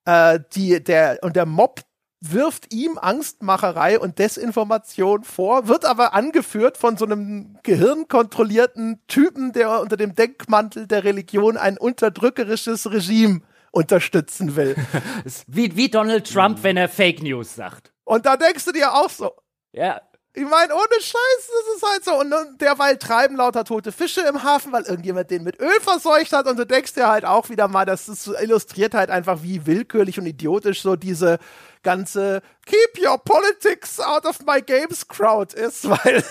Äh, 0.04 0.40
die, 0.54 0.84
der, 0.84 1.20
und 1.22 1.36
der 1.36 1.46
Mob 1.46 1.82
wirft 2.20 2.74
ihm 2.74 2.98
Angstmacherei 2.98 4.00
und 4.00 4.20
Desinformation 4.20 5.24
vor, 5.24 5.68
wird 5.68 5.86
aber 5.86 6.14
angeführt 6.14 6.78
von 6.78 6.98
so 6.98 7.06
einem 7.06 7.58
gehirnkontrollierten 7.64 9.02
Typen, 9.08 9.54
der 9.54 9.82
unter 9.82 9.98
dem 9.98 10.16
Deckmantel 10.16 10.88
der 10.88 11.04
Religion 11.04 11.58
ein 11.58 11.78
unterdrückerisches 11.78 12.92
Regime 12.92 13.42
unterstützen 13.72 14.56
will. 14.56 14.76
wie, 15.48 15.76
wie 15.76 15.90
Donald 15.90 16.32
Trump, 16.32 16.64
wenn 16.64 16.78
er 16.78 16.90
Fake 16.90 17.22
News 17.22 17.56
sagt. 17.56 17.94
Und 18.04 18.26
da 18.26 18.38
denkst 18.38 18.66
du 18.66 18.72
dir 18.72 18.94
auch 18.94 19.10
so. 19.10 19.32
Ja. 19.74 20.02
Ich 20.38 20.46
meine, 20.46 20.72
ohne 20.76 21.02
Scheiß, 21.02 21.50
das 21.50 21.76
ist 21.76 21.84
halt 21.84 22.06
so. 22.06 22.14
Und, 22.20 22.62
derweil 22.62 22.98
treiben 22.98 23.38
lauter 23.38 23.64
tote 23.64 23.92
Fische 23.92 24.22
im 24.22 24.44
Hafen, 24.44 24.72
weil 24.72 24.84
irgendjemand 24.84 25.32
den 25.32 25.42
mit 25.42 25.60
Öl 25.60 25.82
verseucht 25.82 26.32
hat. 26.32 26.46
Und 26.46 26.60
du 26.60 26.66
denkst 26.68 26.94
dir 26.94 27.08
halt 27.08 27.26
auch 27.26 27.50
wieder 27.50 27.68
mal, 27.68 27.86
das 27.86 28.08
ist, 28.08 28.28
illustriert 28.28 28.94
halt 28.94 29.10
einfach, 29.10 29.42
wie 29.42 29.66
willkürlich 29.66 30.20
und 30.20 30.28
idiotisch 30.28 30.84
so 30.84 30.96
diese 30.96 31.40
ganze 31.82 32.44
Keep 32.68 33.04
your 33.04 33.18
politics 33.18 34.00
out 34.00 34.28
of 34.28 34.38
my 34.46 34.62
games 34.62 35.08
Crowd 35.08 35.56
ist, 35.60 35.90
weil 36.06 36.24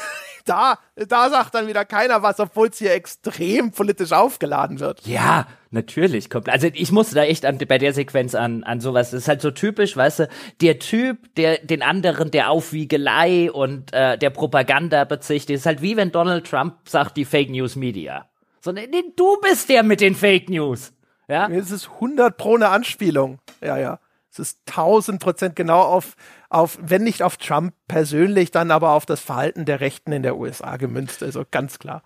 da, 0.49 0.79
da 0.95 1.31
sagt 1.31 1.55
dann 1.55 1.67
wieder 1.67 1.85
keiner 1.85 2.23
was, 2.23 2.41
obwohl 2.41 2.69
es 2.69 2.79
hier 2.79 2.93
extrem 2.93 3.73
politisch 3.73 4.13
aufgeladen 4.13 4.81
wird. 4.81 5.07
Ja, 5.07 5.47
natürlich. 5.71 6.29
Also 6.49 6.69
ich 6.73 6.93
musste 6.93 7.15
da 7.15 7.25
echt 7.25 7.45
an, 7.45 7.59
bei 7.59 7.79
der 7.79 7.93
Sequenz 7.93 8.35
an, 8.35 8.65
an 8.65 8.81
sowas. 8.81 9.11
Das 9.11 9.23
ist 9.23 9.29
halt 9.29 9.43
so 9.43 9.51
typisch, 9.51 9.97
weißt 9.97 10.21
du, 10.21 10.29
der 10.61 10.79
Typ, 10.79 11.35
der 11.37 11.59
den 11.59 11.83
anderen 11.83 12.31
der 12.31 12.51
Aufwiegelei 12.51 13.51
und 13.51 13.93
äh, 13.93 14.17
der 14.17 14.31
Propaganda 14.31 15.05
bezichtigt, 15.05 15.59
ist 15.59 15.67
halt 15.67 15.83
wie 15.83 15.97
wenn 15.97 16.13
Donald 16.13 16.47
Trump 16.49 16.77
sagt, 16.89 17.17
die 17.17 17.25
Fake 17.25 17.51
News 17.51 17.77
Media. 17.77 18.27
Sondern 18.61 18.87
du 19.17 19.37
bist 19.41 19.69
der 19.69 19.83
mit 19.83 20.01
den 20.01 20.15
Fake 20.15 20.49
News. 20.49 20.93
Ja? 21.29 21.49
Es 21.49 21.71
ist 21.71 21.91
100 21.95 22.37
pro 22.37 22.57
eine 22.57 22.69
Anspielung. 22.69 23.39
Ja, 23.61 23.77
ja. 23.77 23.99
Es 24.39 24.51
ist 24.51 24.61
1000 24.69 25.21
Prozent 25.21 25.57
genau 25.57 25.81
auf, 25.81 26.15
auf, 26.49 26.79
wenn 26.81 27.05
nicht 27.05 27.23
auf 27.23 27.37
Trump 27.37 27.75
persönlich, 27.89 28.51
dann 28.51 28.71
aber 28.71 28.91
auf 28.91 29.07
das 29.07 29.21
Verhalten 29.21 29.65
der 29.65 29.81
Rechten 29.81 30.13
in 30.13 30.23
der 30.23 30.37
USA 30.37 30.77
gemünzt. 30.77 31.23
Also 31.23 31.45
ganz 31.51 31.79
klar 31.79 32.03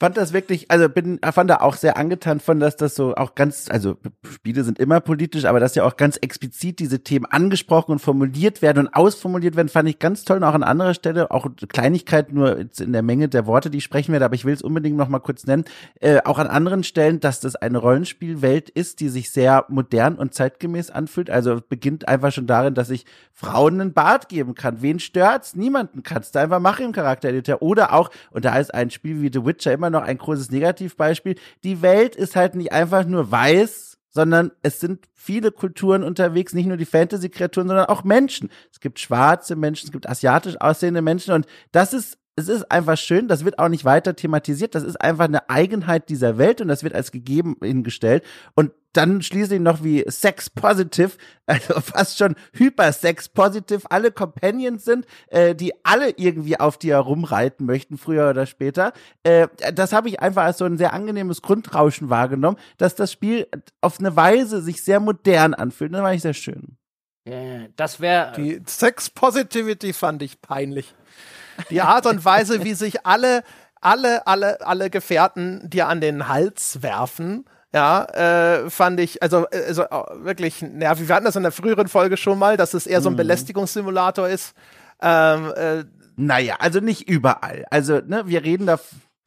fand 0.00 0.16
das 0.16 0.32
wirklich, 0.32 0.70
also 0.70 0.88
bin, 0.88 1.18
fand 1.32 1.50
da 1.50 1.56
auch 1.56 1.74
sehr 1.74 1.96
angetan 1.96 2.38
von, 2.38 2.60
dass 2.60 2.76
das 2.76 2.94
so 2.94 3.14
auch 3.16 3.34
ganz, 3.34 3.66
also 3.68 3.96
Spiele 4.30 4.62
sind 4.62 4.78
immer 4.78 5.00
politisch, 5.00 5.44
aber 5.44 5.58
dass 5.58 5.74
ja 5.74 5.84
auch 5.84 5.96
ganz 5.96 6.16
explizit 6.18 6.78
diese 6.78 7.02
Themen 7.02 7.26
angesprochen 7.26 7.92
und 7.92 7.98
formuliert 7.98 8.62
werden 8.62 8.86
und 8.86 8.94
ausformuliert 8.94 9.56
werden, 9.56 9.68
fand 9.68 9.88
ich 9.88 9.98
ganz 9.98 10.24
toll 10.24 10.36
und 10.36 10.44
auch 10.44 10.54
an 10.54 10.62
anderer 10.62 10.94
Stelle, 10.94 11.30
auch 11.30 11.48
Kleinigkeit 11.68 12.32
nur 12.32 12.58
in 12.58 12.92
der 12.92 13.02
Menge 13.02 13.28
der 13.28 13.46
Worte, 13.46 13.70
die 13.70 13.78
ich 13.78 13.84
sprechen 13.84 14.12
werde, 14.12 14.24
aber 14.24 14.36
ich 14.36 14.44
will 14.44 14.54
es 14.54 14.62
unbedingt 14.62 14.96
noch 14.96 15.08
mal 15.08 15.18
kurz 15.18 15.46
nennen, 15.46 15.64
äh, 16.00 16.20
auch 16.24 16.38
an 16.38 16.46
anderen 16.46 16.84
Stellen, 16.84 17.18
dass 17.18 17.40
das 17.40 17.56
eine 17.56 17.78
Rollenspielwelt 17.78 18.70
ist, 18.70 19.00
die 19.00 19.08
sich 19.08 19.30
sehr 19.30 19.64
modern 19.68 20.14
und 20.14 20.32
zeitgemäß 20.32 20.90
anfühlt, 20.90 21.28
also 21.28 21.60
beginnt 21.68 22.06
einfach 22.06 22.30
schon 22.30 22.46
darin, 22.46 22.74
dass 22.74 22.90
ich 22.90 23.04
Frauen 23.32 23.80
einen 23.80 23.92
Bart 23.92 24.28
geben 24.28 24.54
kann. 24.54 24.80
Wen 24.82 25.00
stört's? 25.00 25.56
Niemanden 25.56 26.02
kannst 26.02 26.34
du 26.34 26.40
einfach 26.40 26.60
machen 26.60 26.86
im 26.86 26.92
Charaktereditor 26.92 27.62
oder 27.62 27.92
auch, 27.92 28.10
und 28.30 28.44
da 28.44 28.56
ist 28.58 28.72
ein 28.72 28.90
Spiel 28.90 29.20
wie 29.22 29.30
The 29.32 29.44
Witcher 29.44 29.72
immer 29.72 29.87
immer 29.88 30.00
noch 30.00 30.06
ein 30.06 30.18
großes 30.18 30.50
Negativbeispiel. 30.50 31.36
Die 31.64 31.82
Welt 31.82 32.14
ist 32.16 32.36
halt 32.36 32.54
nicht 32.54 32.72
einfach 32.72 33.04
nur 33.06 33.30
weiß, 33.30 33.98
sondern 34.10 34.52
es 34.62 34.80
sind 34.80 35.06
viele 35.14 35.52
Kulturen 35.52 36.02
unterwegs, 36.02 36.52
nicht 36.52 36.66
nur 36.66 36.76
die 36.76 36.84
Fantasy-Kreaturen, 36.84 37.68
sondern 37.68 37.86
auch 37.86 38.04
Menschen. 38.04 38.50
Es 38.72 38.80
gibt 38.80 38.98
schwarze 38.98 39.56
Menschen, 39.56 39.86
es 39.86 39.92
gibt 39.92 40.08
asiatisch 40.08 40.60
aussehende 40.60 41.02
Menschen 41.02 41.34
und 41.34 41.46
das 41.72 41.92
ist 41.92 42.17
es 42.38 42.48
ist 42.48 42.70
einfach 42.70 42.96
schön, 42.96 43.26
das 43.26 43.44
wird 43.44 43.58
auch 43.58 43.68
nicht 43.68 43.84
weiter 43.84 44.14
thematisiert, 44.14 44.74
das 44.74 44.84
ist 44.84 45.00
einfach 45.00 45.24
eine 45.24 45.50
Eigenheit 45.50 46.08
dieser 46.08 46.38
Welt 46.38 46.60
und 46.60 46.68
das 46.68 46.84
wird 46.84 46.94
als 46.94 47.10
gegeben 47.10 47.56
hingestellt. 47.60 48.24
Und 48.54 48.70
dann 48.92 49.20
schließlich 49.22 49.60
noch 49.60 49.82
wie 49.82 50.04
Sex 50.06 50.48
Positive, 50.48 51.10
also 51.46 51.80
fast 51.80 52.16
schon 52.16 52.36
Hyper 52.52 52.92
Sex 52.92 53.28
Positive, 53.28 53.90
alle 53.90 54.12
Companions 54.12 54.84
sind, 54.84 55.04
äh, 55.28 55.54
die 55.54 55.72
alle 55.84 56.10
irgendwie 56.16 56.58
auf 56.58 56.78
dir 56.78 56.94
herumreiten 56.94 57.66
möchten, 57.66 57.98
früher 57.98 58.30
oder 58.30 58.46
später. 58.46 58.92
Äh, 59.24 59.48
das 59.74 59.92
habe 59.92 60.08
ich 60.08 60.20
einfach 60.20 60.44
als 60.44 60.58
so 60.58 60.64
ein 60.64 60.78
sehr 60.78 60.92
angenehmes 60.92 61.42
Grundrauschen 61.42 62.08
wahrgenommen, 62.08 62.56
dass 62.76 62.94
das 62.94 63.10
Spiel 63.12 63.48
auf 63.80 63.98
eine 63.98 64.14
Weise 64.14 64.62
sich 64.62 64.84
sehr 64.84 65.00
modern 65.00 65.54
anfühlt. 65.54 65.92
Das 65.92 66.02
war 66.02 66.14
ich 66.14 66.22
sehr 66.22 66.34
schön. 66.34 66.76
Das 67.76 68.00
wäre. 68.00 68.32
Die 68.36 68.62
Sex 68.64 69.10
Positivity 69.10 69.92
fand 69.92 70.22
ich 70.22 70.40
peinlich. 70.40 70.94
Die 71.70 71.80
Art 71.80 72.06
und 72.06 72.24
Weise, 72.24 72.64
wie 72.64 72.74
sich 72.74 73.06
alle, 73.06 73.42
alle, 73.80 74.26
alle, 74.26 74.60
alle 74.66 74.90
Gefährten 74.90 75.68
dir 75.68 75.88
an 75.88 76.00
den 76.00 76.28
Hals 76.28 76.82
werfen, 76.82 77.44
ja, 77.72 78.04
äh, 78.04 78.70
fand 78.70 78.98
ich, 78.98 79.22
also, 79.22 79.46
also 79.50 79.84
wirklich 80.22 80.62
nervig. 80.62 81.08
Wir 81.08 81.14
hatten 81.14 81.26
das 81.26 81.36
in 81.36 81.42
der 81.42 81.52
früheren 81.52 81.88
Folge 81.88 82.16
schon 82.16 82.38
mal, 82.38 82.56
dass 82.56 82.72
es 82.72 82.86
eher 82.86 83.02
so 83.02 83.10
ein 83.10 83.12
mhm. 83.12 83.18
Belästigungssimulator 83.18 84.28
ist. 84.28 84.54
Ähm, 85.02 85.52
äh, 85.54 85.84
naja, 86.16 86.56
also 86.60 86.80
nicht 86.80 87.08
überall. 87.08 87.66
Also, 87.70 88.00
ne, 88.04 88.26
wir 88.26 88.42
reden 88.42 88.66
da 88.66 88.78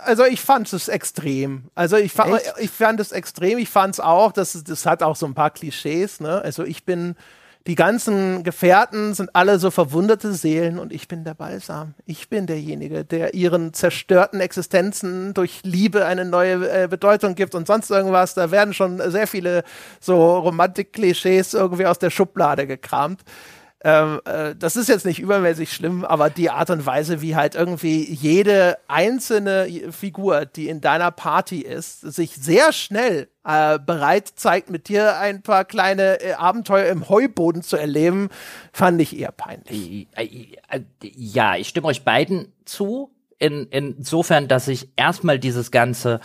also 0.04 0.26
ich 0.26 0.42
fand 0.42 0.72
es 0.74 0.88
extrem. 0.88 1.66
Also 1.76 1.96
ich, 1.98 2.12
fa 2.12 2.40
ich 2.60 2.72
fand 2.72 3.00
es 3.00 3.12
extrem. 3.12 3.58
Ich 3.60 3.70
fand 3.70 3.96
es 3.96 4.00
auch, 4.00 4.32
dass 4.32 4.64
das 4.64 4.86
hat 4.86 5.04
auch 5.04 5.16
so 5.16 5.26
ein 5.26 5.36
paar 5.36 5.52
Klischees. 5.52 6.20
Ne? 6.20 6.42
Also 6.42 6.64
ich 6.64 6.86
bin 6.86 7.16
die 7.68 7.76
ganzen 7.76 8.44
Gefährten 8.44 9.14
sind 9.14 9.36
alle 9.36 9.60
so 9.60 9.70
verwundete 9.70 10.34
Seelen 10.34 10.80
und 10.80 10.92
ich 10.92 11.08
bin 11.08 11.24
der 11.24 11.36
Balsam. 11.36 11.94
Ich 12.06 12.28
bin 12.28 12.48
derjenige, 12.48 13.06
der 13.06 13.36
ihren 13.36 13.74
zerstörten 13.74 14.40
Existenzen 14.40 15.36
durch 15.36 15.60
Liebe 15.64 16.06
eine 16.06 16.26
neue 16.26 16.84
äh, 16.84 16.88
Bedeutung 16.88 17.36
gibt 17.36 17.54
und 17.54 17.68
sonst 17.68 17.92
irgendwas. 17.92 18.34
Da 18.34 18.50
werden 18.50 18.74
schon 18.74 19.00
sehr 19.12 19.28
viele 19.28 19.64
so 20.00 20.40
Romantik-Klischees 20.40 21.54
irgendwie 21.54 21.86
aus 21.86 22.00
der 22.00 22.10
Schublade 22.10 22.66
gekramt. 22.66 23.22
Ähm, 23.84 24.22
äh, 24.26 24.56
das 24.56 24.76
ist 24.76 24.90
jetzt 24.90 25.06
nicht 25.06 25.20
übermäßig 25.20 25.74
schlimm, 25.74 26.06
aber 26.06 26.30
die 26.30 26.52
Art 26.52 26.70
und 26.70 26.86
Weise, 26.86 27.22
wie 27.22 27.36
halt 27.36 27.56
irgendwie 27.56 28.04
jede 28.14 28.78
einzelne 28.88 29.68
Figur, 29.92 30.46
die 30.46 30.70
in 30.70 30.82
deiner 30.82 31.10
Party 31.10 31.62
ist, 31.62 32.02
sich 32.02 32.36
sehr 32.36 32.74
schnell 32.74 33.28
äh, 33.44 33.80
bereit 33.80 34.34
zeigt, 34.36 34.70
mit 34.70 34.88
dir 34.88 35.18
ein 35.18 35.42
paar 35.42 35.66
kleine 35.66 36.22
äh, 36.22 36.34
Abenteuer 36.34 36.90
im 36.90 37.10
Heuboden 37.10 37.64
zu 37.64 37.76
erleben, 37.76 38.30
fand 38.72 39.02
ich 39.02 39.18
eher 39.18 39.32
peinlich. 39.32 40.08
Äh, 40.16 40.82
ja, 41.02 41.56
ich 41.56 41.70
stimme 41.70 41.88
euch 41.88 42.04
beiden 42.04 42.54
zu. 42.66 43.12
In, 43.40 43.66
insofern, 43.72 44.48
dass 44.48 44.68
ich 44.68 44.90
erstmal 44.96 45.40
dieses 45.40 45.72
ganze 45.72 46.20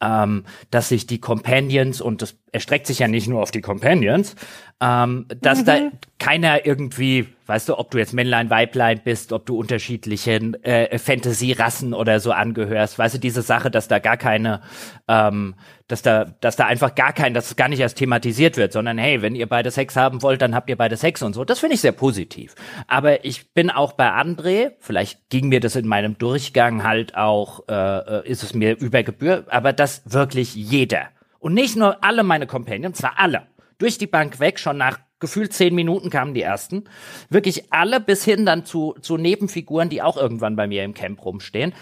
ähm, 0.00 0.44
dass 0.70 0.88
sich 0.88 1.06
die 1.06 1.20
Companions, 1.20 2.00
und 2.00 2.22
das 2.22 2.36
erstreckt 2.52 2.86
sich 2.86 2.98
ja 2.98 3.08
nicht 3.08 3.28
nur 3.28 3.42
auf 3.42 3.50
die 3.50 3.62
Companions, 3.62 4.36
ähm, 4.80 5.26
dass 5.40 5.60
mhm. 5.60 5.64
da 5.64 5.78
keiner 6.18 6.66
irgendwie, 6.66 7.28
weißt 7.46 7.68
du, 7.68 7.78
ob 7.78 7.90
du 7.90 7.98
jetzt 7.98 8.12
Männlein, 8.12 8.50
Weiblein 8.50 9.00
bist, 9.02 9.32
ob 9.32 9.46
du 9.46 9.56
unterschiedlichen 9.58 10.62
äh, 10.64 10.98
Fantasy-Rassen 10.98 11.94
oder 11.94 12.20
so 12.20 12.32
angehörst, 12.32 12.98
weißt 12.98 13.14
du, 13.14 13.18
diese 13.18 13.40
Sache, 13.40 13.70
dass 13.70 13.88
da 13.88 13.98
gar 14.00 14.18
keine, 14.18 14.60
ähm, 15.08 15.54
dass 15.88 16.02
da, 16.02 16.26
dass 16.40 16.56
da 16.56 16.66
einfach 16.66 16.94
gar 16.94 17.14
kein, 17.14 17.32
dass 17.32 17.46
es 17.46 17.56
gar 17.56 17.68
nicht 17.68 17.80
erst 17.80 17.96
thematisiert 17.96 18.58
wird, 18.58 18.72
sondern 18.72 18.98
hey, 18.98 19.22
wenn 19.22 19.34
ihr 19.34 19.46
beide 19.46 19.70
Sex 19.70 19.96
haben 19.96 20.20
wollt, 20.22 20.42
dann 20.42 20.54
habt 20.54 20.68
ihr 20.68 20.76
beide 20.76 20.98
Sex 20.98 21.22
und 21.22 21.32
so. 21.32 21.44
Das 21.44 21.60
finde 21.60 21.74
ich 21.74 21.80
sehr 21.80 21.92
positiv. 21.92 22.54
Aber 22.86 23.24
ich 23.24 23.54
bin 23.54 23.70
auch 23.70 23.92
bei 23.92 24.10
André, 24.10 24.72
vielleicht 24.78 25.30
ging 25.30 25.48
mir 25.48 25.60
das 25.60 25.76
in 25.76 25.88
meinem 25.88 26.18
Durchgang 26.18 26.82
halt 26.82 27.16
auch, 27.16 27.66
äh, 27.68 28.28
ist 28.28 28.42
es 28.42 28.52
mir 28.52 28.76
über 28.78 29.02
Gebühr, 29.02 29.46
aber 29.48 29.72
dass 29.72 30.02
wirklich 30.04 30.54
jeder 30.54 31.08
und 31.38 31.54
nicht 31.54 31.76
nur 31.76 32.02
alle 32.04 32.24
meine 32.24 32.46
Companions, 32.46 32.98
zwar 32.98 33.18
alle, 33.18 33.46
durch 33.78 33.98
die 33.98 34.06
Bank 34.06 34.40
weg, 34.40 34.58
schon 34.58 34.78
nach 34.78 34.98
gefühlt 35.18 35.52
zehn 35.52 35.74
Minuten 35.74 36.10
kamen 36.10 36.34
die 36.34 36.42
ersten. 36.42 36.84
Wirklich 37.30 37.72
alle 37.72 38.00
bis 38.00 38.24
hin 38.24 38.44
dann 38.44 38.64
zu, 38.64 38.94
zu 39.00 39.16
Nebenfiguren, 39.16 39.88
die 39.88 40.02
auch 40.02 40.16
irgendwann 40.16 40.56
bei 40.56 40.66
mir 40.66 40.84
im 40.84 40.94
Camp 40.94 41.24
rumstehen. 41.24 41.72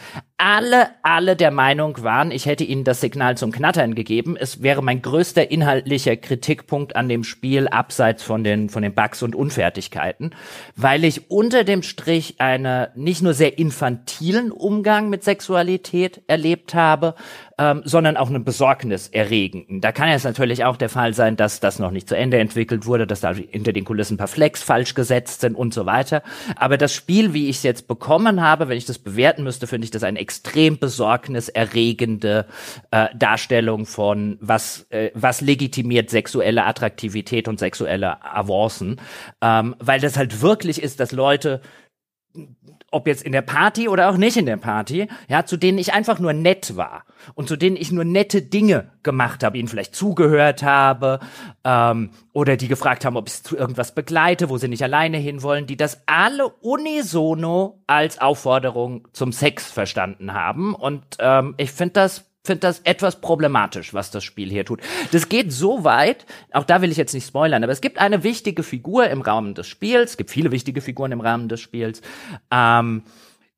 Alle, 0.47 0.91
alle 1.03 1.37
der 1.37 1.51
Meinung 1.51 2.03
waren, 2.03 2.31
ich 2.31 2.45
hätte 2.45 2.65
ihnen 2.65 2.85
das 2.85 3.01
Signal 3.01 3.35
zum 3.39 3.51
Knattern 3.51 3.95
gegeben. 3.95 4.37
Es 4.39 4.63
wäre 4.63 4.83
mein 4.83 5.01
größter 5.01 5.51
inhaltlicher 5.51 6.19
Kritikpunkt 6.19 6.97
an 6.97 7.09
dem 7.09 7.25
Spiel, 7.25 7.67
abseits 7.67 8.23
von 8.23 8.45
den, 8.45 8.69
von 8.69 8.83
den 8.83 8.95
Bugs 8.95 9.23
und 9.23 9.35
Unfertigkeiten, 9.35 10.35
weil 10.77 11.05
ich 11.05 11.31
unter 11.31 11.65
dem 11.65 11.83
Strich 11.83 12.43
eine 12.43 12.91
nicht 12.95 13.23
nur 13.23 13.33
sehr 13.33 13.59
infantilen 13.59 14.53
Umgang 14.53 15.09
mit 15.09 15.25
Sexualität 15.25 16.21
erlebt 16.27 16.75
habe, 16.75 17.15
ähm, 17.57 17.83
sondern 17.85 18.17
auch 18.17 18.29
einen 18.29 18.45
besorgniserregenden. 18.45 19.81
Da 19.81 19.93
kann 19.93 20.09
es 20.09 20.25
natürlich 20.25 20.65
auch 20.65 20.77
der 20.77 20.89
Fall 20.89 21.15
sein, 21.15 21.37
dass 21.37 21.61
das 21.61 21.79
noch 21.79 21.91
nicht 21.91 22.09
zu 22.09 22.17
Ende 22.17 22.39
entwickelt 22.39 22.87
wurde, 22.87 23.07
dass 23.07 23.21
da 23.21 23.33
hinter 23.33 23.73
den 23.73 23.85
Kulissen 23.85 24.15
ein 24.15 24.19
paar 24.19 24.29
Flex 24.29 24.63
falsch 24.63 24.95
gesetzt 24.95 25.41
sind 25.41 25.55
und 25.55 25.73
so 25.73 25.87
weiter. 25.87 26.23
Aber 26.57 26.77
das 26.77 26.93
Spiel, 26.93 27.33
wie 27.33 27.49
ich 27.49 27.57
es 27.57 27.63
jetzt 27.63 27.87
bekommen 27.87 28.43
habe, 28.43 28.69
wenn 28.69 28.77
ich 28.77 28.87
das 28.87 28.99
bewerten 28.99 29.45
müsste, 29.45 29.67
finde 29.67 29.85
ich 29.85 29.91
das 29.91 30.03
ein 30.03 30.17
besorgniserregende 30.43 32.47
äh, 32.91 33.09
Darstellung 33.17 33.87
von 33.87 34.39
was 34.41 34.87
äh, 34.91 35.11
was 35.15 35.41
legitimiert 35.41 36.11
sexuelle 36.11 36.65
Attraktivität 36.65 37.49
und 37.49 37.59
sexuelle 37.59 38.25
Avancen, 38.25 39.01
ähm, 39.41 39.75
weil 39.79 40.01
das 40.01 40.17
halt 40.17 40.43
wirklich 40.43 40.83
ist, 40.83 41.01
dass 41.01 41.13
Leute 41.13 41.61
ob 42.95 43.07
jetzt 43.07 43.23
in 43.23 43.33
der 43.33 43.43
Party 43.43 43.89
oder 43.89 44.09
auch 44.09 44.17
nicht 44.17 44.37
in 44.37 44.47
der 44.47 44.57
Party, 44.57 45.09
ja, 45.29 45.45
zu 45.45 45.57
denen 45.57 45.79
ich 45.79 45.93
einfach 45.93 46.19
nur 46.19 46.33
nett 46.33 46.77
war 46.77 47.05
und 47.35 47.49
zu 47.49 47.57
denen 47.57 47.77
ich 47.77 47.93
nur 47.93 48.05
nette 48.05 48.43
Dinge 48.43 48.93
gemacht 49.03 49.43
habe, 49.43 49.59
ihnen 49.59 49.69
vielleicht 49.69 49.95
zugehört 49.95 50.63
habe 50.63 51.21
ähm, 51.65 52.11
oder 52.33 52.57
die 52.57 52.69
gefragt 52.69 53.05
haben, 53.05 53.17
ob 53.17 53.29
ich 53.29 53.43
zu 53.43 53.57
irgendwas 53.57 53.95
begleite, 53.95 54.49
wo 54.49 54.59
sie 54.59 54.69
nicht 54.69 54.83
alleine 54.83 55.19
hinwollen, 55.19 55.67
die 55.67 55.77
das 55.77 56.03
alle 56.07 56.49
unisono 56.49 57.83
als 57.87 58.21
Aufforderung 58.21 59.09
zum 59.13 59.33
Sex 59.33 59.71
verstanden 59.71 60.33
haben. 60.33 60.75
Und 60.75 61.05
ähm, 61.19 61.55
ich 61.57 61.73
finde 61.73 61.95
das 61.95 62.34
finde 62.45 62.61
das 62.61 62.81
etwas 62.81 63.21
problematisch, 63.21 63.95
was 63.95 64.11
das 64.11 64.23
Spiel 64.23 64.51
hier 64.51 64.65
tut. 64.65 64.81
Das 65.13 65.29
geht 65.29 65.53
so 65.53 65.83
weit, 65.85 66.27
auch 66.53 66.65
da 66.65 66.83
will 66.83 66.91
ich 66.91 66.99
jetzt 66.99 67.15
nicht 67.15 67.27
spoilern, 67.27 67.63
aber 67.63 67.73
es 67.73 67.81
gibt 67.81 67.99
eine 67.99 68.23
wichtige 68.23 68.63
Figur 68.63 69.09
im 69.09 69.23
Rahmen 69.23 69.55
des 69.55 69.67
Spiels, 69.67 70.13
es 70.13 70.17
gibt 70.17 70.31
viele 70.31 70.53
wichtige 70.53 70.81
Figuren 70.81 71.13
im 71.13 71.21
Rahmen 71.21 71.49
des 71.49 71.61
Spiels, 71.61 72.03
ähm, 72.51 73.03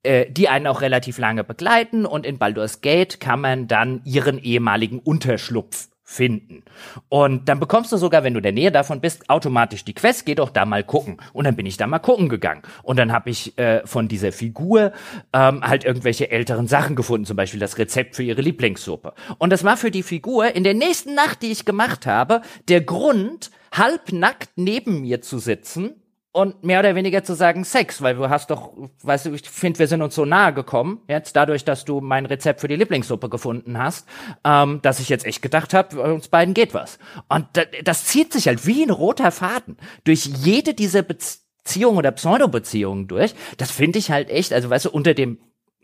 äh, 0.04 0.30
die 0.30 0.48
einen 0.48 0.68
auch 0.68 0.82
relativ 0.82 1.18
lange 1.18 1.42
begleiten 1.42 2.06
und 2.06 2.24
in 2.24 2.38
Baldur's 2.38 2.80
Gate 2.80 3.18
kann 3.18 3.40
man 3.40 3.66
dann 3.66 4.02
ihren 4.04 4.38
ehemaligen 4.38 5.00
Unterschlupf 5.00 5.88
finden. 6.08 6.62
Und 7.08 7.48
dann 7.48 7.58
bekommst 7.58 7.90
du 7.90 7.96
sogar, 7.96 8.22
wenn 8.22 8.32
du 8.32 8.38
in 8.38 8.44
der 8.44 8.52
Nähe 8.52 8.70
davon 8.70 9.00
bist, 9.00 9.28
automatisch 9.28 9.84
die 9.84 9.92
Quest, 9.92 10.24
geh 10.24 10.36
doch 10.36 10.50
da 10.50 10.64
mal 10.64 10.84
gucken. 10.84 11.16
Und 11.32 11.46
dann 11.46 11.56
bin 11.56 11.66
ich 11.66 11.76
da 11.76 11.88
mal 11.88 11.98
gucken 11.98 12.28
gegangen. 12.28 12.62
Und 12.84 12.96
dann 12.96 13.12
habe 13.12 13.28
ich 13.28 13.58
äh, 13.58 13.84
von 13.84 14.06
dieser 14.06 14.30
Figur 14.30 14.92
ähm, 15.32 15.62
halt 15.62 15.84
irgendwelche 15.84 16.30
älteren 16.30 16.68
Sachen 16.68 16.94
gefunden, 16.94 17.26
zum 17.26 17.36
Beispiel 17.36 17.58
das 17.58 17.76
Rezept 17.76 18.14
für 18.14 18.22
ihre 18.22 18.40
Lieblingssuppe. 18.40 19.14
Und 19.38 19.50
das 19.50 19.64
war 19.64 19.76
für 19.76 19.90
die 19.90 20.04
Figur 20.04 20.54
in 20.54 20.62
der 20.62 20.74
nächsten 20.74 21.14
Nacht, 21.14 21.42
die 21.42 21.50
ich 21.50 21.64
gemacht 21.64 22.06
habe, 22.06 22.40
der 22.68 22.82
Grund, 22.82 23.50
halbnackt 23.72 24.50
neben 24.54 25.00
mir 25.00 25.22
zu 25.22 25.38
sitzen 25.38 25.96
und 26.36 26.64
mehr 26.64 26.80
oder 26.80 26.94
weniger 26.94 27.24
zu 27.24 27.34
sagen 27.34 27.64
Sex, 27.64 28.02
weil 28.02 28.14
du 28.14 28.28
hast 28.28 28.50
doch, 28.50 28.72
weißt 29.02 29.26
du, 29.26 29.32
ich 29.32 29.48
finde, 29.48 29.78
wir 29.78 29.88
sind 29.88 30.02
uns 30.02 30.14
so 30.14 30.26
nahe 30.26 30.52
gekommen, 30.52 31.00
jetzt 31.08 31.34
dadurch, 31.34 31.64
dass 31.64 31.86
du 31.86 32.02
mein 32.02 32.26
Rezept 32.26 32.60
für 32.60 32.68
die 32.68 32.76
Lieblingssuppe 32.76 33.30
gefunden 33.30 33.78
hast, 33.78 34.06
ähm, 34.44 34.80
dass 34.82 35.00
ich 35.00 35.08
jetzt 35.08 35.24
echt 35.24 35.40
gedacht 35.40 35.72
habe, 35.72 35.98
uns 36.12 36.28
beiden 36.28 36.52
geht 36.52 36.74
was. 36.74 36.98
Und 37.30 37.46
das, 37.54 37.66
das 37.84 38.04
zieht 38.04 38.34
sich 38.34 38.48
halt 38.48 38.66
wie 38.66 38.82
ein 38.82 38.90
roter 38.90 39.32
Faden 39.32 39.78
durch 40.04 40.26
jede 40.26 40.74
dieser 40.74 41.00
Beziehungen 41.00 41.96
oder 41.96 42.12
Pseudo-Beziehungen 42.12 43.08
durch. 43.08 43.34
Das 43.56 43.70
finde 43.70 43.98
ich 43.98 44.10
halt 44.10 44.28
echt, 44.28 44.52
also 44.52 44.68
weißt 44.68 44.84
du, 44.84 44.90
unter 44.90 45.14
dem 45.14 45.38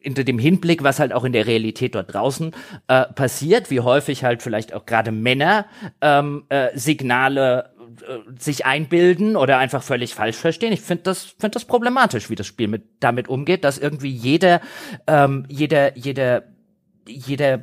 unter 0.05 0.25
dem 0.25 0.39
Hinblick, 0.39 0.83
was 0.83 0.99
halt 0.99 1.13
auch 1.13 1.25
in 1.25 1.33
der 1.33 1.47
Realität 1.47 1.95
dort 1.95 2.13
draußen 2.13 2.53
äh, 2.89 3.05
passiert, 3.07 3.71
wie 3.71 3.81
häufig 3.81 4.25
halt 4.25 4.43
vielleicht 4.43 4.75
auch 4.75 4.85
gerade 4.85 5.13
Männer 5.13 5.67
ähm, 6.01 6.45
äh, 6.49 6.77
Signale 6.77 7.72
sich 8.39 8.67
einbilden 8.67 9.37
oder 9.37 9.59
einfach 9.59 9.83
völlig 9.83 10.15
falsch 10.15 10.37
verstehen. 10.37 10.73
Ich 10.73 10.81
finde 10.81 11.05
das, 11.05 11.25
finde 11.25 11.51
das 11.51 11.65
problematisch, 11.65 12.31
wie 12.31 12.35
das 12.35 12.47
Spiel 12.47 12.69
mit, 12.69 12.85
damit 13.01 13.29
umgeht, 13.29 13.65
dass 13.65 13.79
irgendwie 13.79 14.11
jeder, 14.11 14.61
ähm, 15.07 15.45
jeder, 15.49 15.97
jeder 15.97 16.45
jeder, 17.05 17.63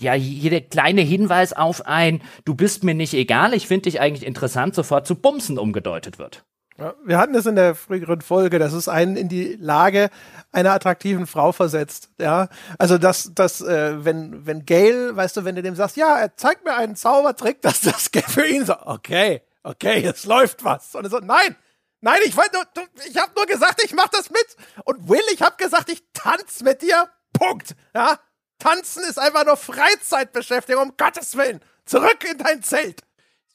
ja, 0.00 0.14
jeder 0.14 0.60
kleine 0.60 1.02
Hinweis 1.02 1.52
auf 1.52 1.86
ein, 1.86 2.22
du 2.44 2.56
bist 2.56 2.82
mir 2.82 2.94
nicht 2.94 3.14
egal, 3.14 3.54
ich 3.54 3.68
finde 3.68 3.82
dich 3.82 4.00
eigentlich 4.00 4.26
interessant, 4.26 4.74
sofort 4.74 5.06
zu 5.06 5.14
Bumsen 5.14 5.58
umgedeutet 5.58 6.18
wird. 6.18 6.44
Ja, 6.80 6.94
wir 7.04 7.18
hatten 7.18 7.34
es 7.34 7.44
in 7.44 7.56
der 7.56 7.74
früheren 7.74 8.22
Folge, 8.22 8.58
dass 8.58 8.72
es 8.72 8.88
einen 8.88 9.14
in 9.16 9.28
die 9.28 9.54
Lage 9.60 10.08
einer 10.50 10.72
attraktiven 10.72 11.26
Frau 11.26 11.52
versetzt. 11.52 12.10
Ja, 12.18 12.48
also 12.78 12.96
dass, 12.96 13.34
dass 13.34 13.60
äh, 13.60 14.02
wenn 14.02 14.46
wenn 14.46 14.64
Gail, 14.64 15.14
weißt 15.14 15.36
du, 15.36 15.44
wenn 15.44 15.56
du 15.56 15.62
dem 15.62 15.74
sagst, 15.74 15.98
ja, 15.98 16.16
er 16.16 16.36
zeigt 16.36 16.64
mir 16.64 16.74
einen 16.74 16.96
Zaubertrick, 16.96 17.60
dass 17.62 17.82
das 17.82 18.10
für 18.28 18.46
ihn 18.46 18.64
so, 18.64 18.74
okay, 18.86 19.42
okay, 19.62 20.04
es 20.04 20.24
läuft 20.24 20.64
was. 20.64 20.94
Und 20.94 21.04
er 21.04 21.10
so, 21.10 21.18
nein, 21.18 21.56
nein, 22.00 22.20
ich 22.24 22.36
wollte 22.36 22.56
nur, 22.56 22.86
ich 23.08 23.16
habe 23.16 23.32
nur 23.34 23.46
gesagt, 23.46 23.82
ich 23.84 23.92
mach 23.94 24.08
das 24.08 24.30
mit. 24.30 24.56
Und 24.84 25.08
Will, 25.08 25.22
ich 25.32 25.42
habe 25.42 25.56
gesagt, 25.56 25.90
ich 25.90 26.02
tanz 26.12 26.62
mit 26.62 26.82
dir. 26.82 27.08
Punkt. 27.32 27.74
Ja, 27.94 28.18
tanzen 28.58 29.02
ist 29.04 29.18
einfach 29.18 29.44
nur 29.44 29.56
Freizeitbeschäftigung, 29.56 30.90
um 30.90 30.96
Gottes 30.96 31.36
Willen. 31.36 31.60
Zurück 31.84 32.24
in 32.30 32.38
dein 32.38 32.62
Zelt 32.62 33.02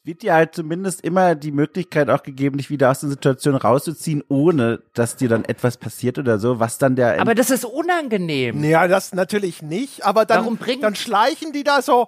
wird 0.06 0.22
dir 0.22 0.36
halt 0.36 0.54
zumindest 0.54 1.02
immer 1.02 1.34
die 1.34 1.52
Möglichkeit 1.52 2.10
auch 2.10 2.22
gegeben, 2.22 2.58
dich 2.58 2.70
wieder 2.70 2.92
aus 2.92 3.00
der 3.00 3.10
Situation 3.10 3.56
rauszuziehen, 3.56 4.24
ohne 4.28 4.82
dass 4.94 5.16
dir 5.16 5.30
dann 5.30 5.46
etwas 5.46 5.78
passiert 5.78 6.20
oder 6.20 6.38
so, 6.38 6.60
was 6.60 6.78
dann 6.78 6.96
der. 6.96 7.20
Aber 7.20 7.34
das 7.34 7.50
ist 7.50 7.66
unangenehm. 7.66 8.64
Ja, 8.64 8.88
das 8.88 9.14
natürlich 9.14 9.64
nicht, 9.64 10.06
aber 10.06 10.26
dann, 10.26 10.60
dann 10.82 10.96
schleichen 10.96 11.54
die 11.54 11.64
da 11.64 11.82
so 11.82 12.08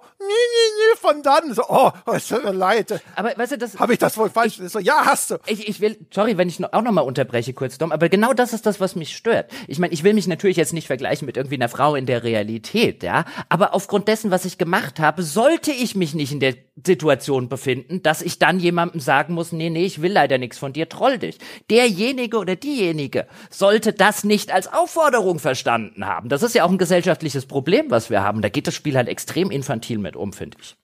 von 1.00 1.22
dann, 1.22 1.54
so, 1.54 1.62
oh, 1.68 1.90
es 2.12 2.28
tut 2.28 2.44
mir 2.44 2.52
leid. 2.52 3.00
Aber 3.16 3.36
weißt 3.36 3.52
du, 3.52 3.58
das. 3.58 3.78
Habe 3.78 3.92
ich 3.92 3.98
das 3.98 4.16
wohl 4.16 4.30
falsch? 4.30 4.60
Ich, 4.60 4.70
so, 4.70 4.78
ja, 4.78 5.04
hast 5.04 5.30
du. 5.30 5.36
Ich, 5.46 5.68
ich 5.68 5.80
will, 5.80 5.96
sorry, 6.12 6.36
wenn 6.36 6.48
ich 6.48 6.62
auch 6.72 6.82
nochmal 6.82 7.04
unterbreche 7.04 7.52
kurz, 7.52 7.78
Dom, 7.78 7.92
aber 7.92 8.08
genau 8.08 8.32
das 8.32 8.52
ist 8.52 8.66
das, 8.66 8.80
was 8.80 8.96
mich 8.96 9.16
stört. 9.16 9.50
Ich 9.66 9.78
meine, 9.78 9.92
ich 9.92 10.04
will 10.04 10.14
mich 10.14 10.26
natürlich 10.26 10.56
jetzt 10.56 10.72
nicht 10.72 10.86
vergleichen 10.86 11.26
mit 11.26 11.36
irgendwie 11.36 11.56
einer 11.56 11.68
Frau 11.68 11.94
in 11.94 12.06
der 12.06 12.22
Realität, 12.22 13.02
ja, 13.02 13.24
aber 13.48 13.74
aufgrund 13.74 14.08
dessen, 14.08 14.30
was 14.30 14.44
ich 14.44 14.58
gemacht 14.58 15.00
habe, 15.00 15.22
sollte 15.22 15.72
ich 15.72 15.94
mich 15.94 16.14
nicht 16.14 16.32
in 16.32 16.40
der 16.40 16.54
Situation 16.84 17.48
befinden, 17.48 17.87
dass 17.88 18.22
ich 18.22 18.38
dann 18.38 18.58
jemandem 18.58 19.00
sagen 19.00 19.34
muss, 19.34 19.52
nee, 19.52 19.70
nee, 19.70 19.84
ich 19.84 20.02
will 20.02 20.12
leider 20.12 20.38
nichts 20.38 20.58
von 20.58 20.72
dir, 20.72 20.88
troll 20.88 21.18
dich. 21.18 21.38
Derjenige 21.70 22.38
oder 22.38 22.56
diejenige 22.56 23.26
sollte 23.50 23.92
das 23.92 24.24
nicht 24.24 24.52
als 24.52 24.72
Aufforderung 24.72 25.38
verstanden 25.38 26.06
haben. 26.06 26.28
Das 26.28 26.42
ist 26.42 26.54
ja 26.54 26.64
auch 26.64 26.70
ein 26.70 26.78
gesellschaftliches 26.78 27.46
Problem, 27.46 27.90
was 27.90 28.10
wir 28.10 28.22
haben. 28.22 28.42
Da 28.42 28.48
geht 28.48 28.66
das 28.66 28.74
Spiel 28.74 28.96
halt 28.96 29.08
extrem 29.08 29.50
infantil 29.50 29.98
mit 29.98 30.16
um, 30.16 30.32
finde 30.32 30.58
ich. 30.60 30.76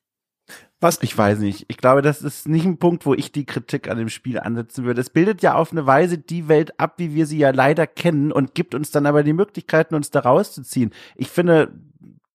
Was? 0.80 0.98
Ich 1.02 1.16
weiß 1.16 1.38
nicht. 1.38 1.64
Ich 1.68 1.78
glaube, 1.78 2.02
das 2.02 2.20
ist 2.20 2.46
nicht 2.46 2.66
ein 2.66 2.78
Punkt, 2.78 3.06
wo 3.06 3.14
ich 3.14 3.32
die 3.32 3.46
Kritik 3.46 3.88
an 3.88 3.96
dem 3.96 4.10
Spiel 4.10 4.38
ansetzen 4.38 4.84
würde. 4.84 5.00
Es 5.00 5.08
bildet 5.08 5.40
ja 5.40 5.54
auf 5.54 5.72
eine 5.72 5.86
Weise 5.86 6.18
die 6.18 6.48
Welt 6.48 6.78
ab, 6.78 6.94
wie 6.98 7.14
wir 7.14 7.26
sie 7.26 7.38
ja 7.38 7.50
leider 7.50 7.86
kennen 7.86 8.30
und 8.32 8.54
gibt 8.54 8.74
uns 8.74 8.90
dann 8.90 9.06
aber 9.06 9.22
die 9.22 9.32
Möglichkeiten, 9.32 9.94
uns 9.94 10.10
da 10.10 10.20
rauszuziehen. 10.20 10.92
Ich 11.16 11.28
finde, 11.28 11.72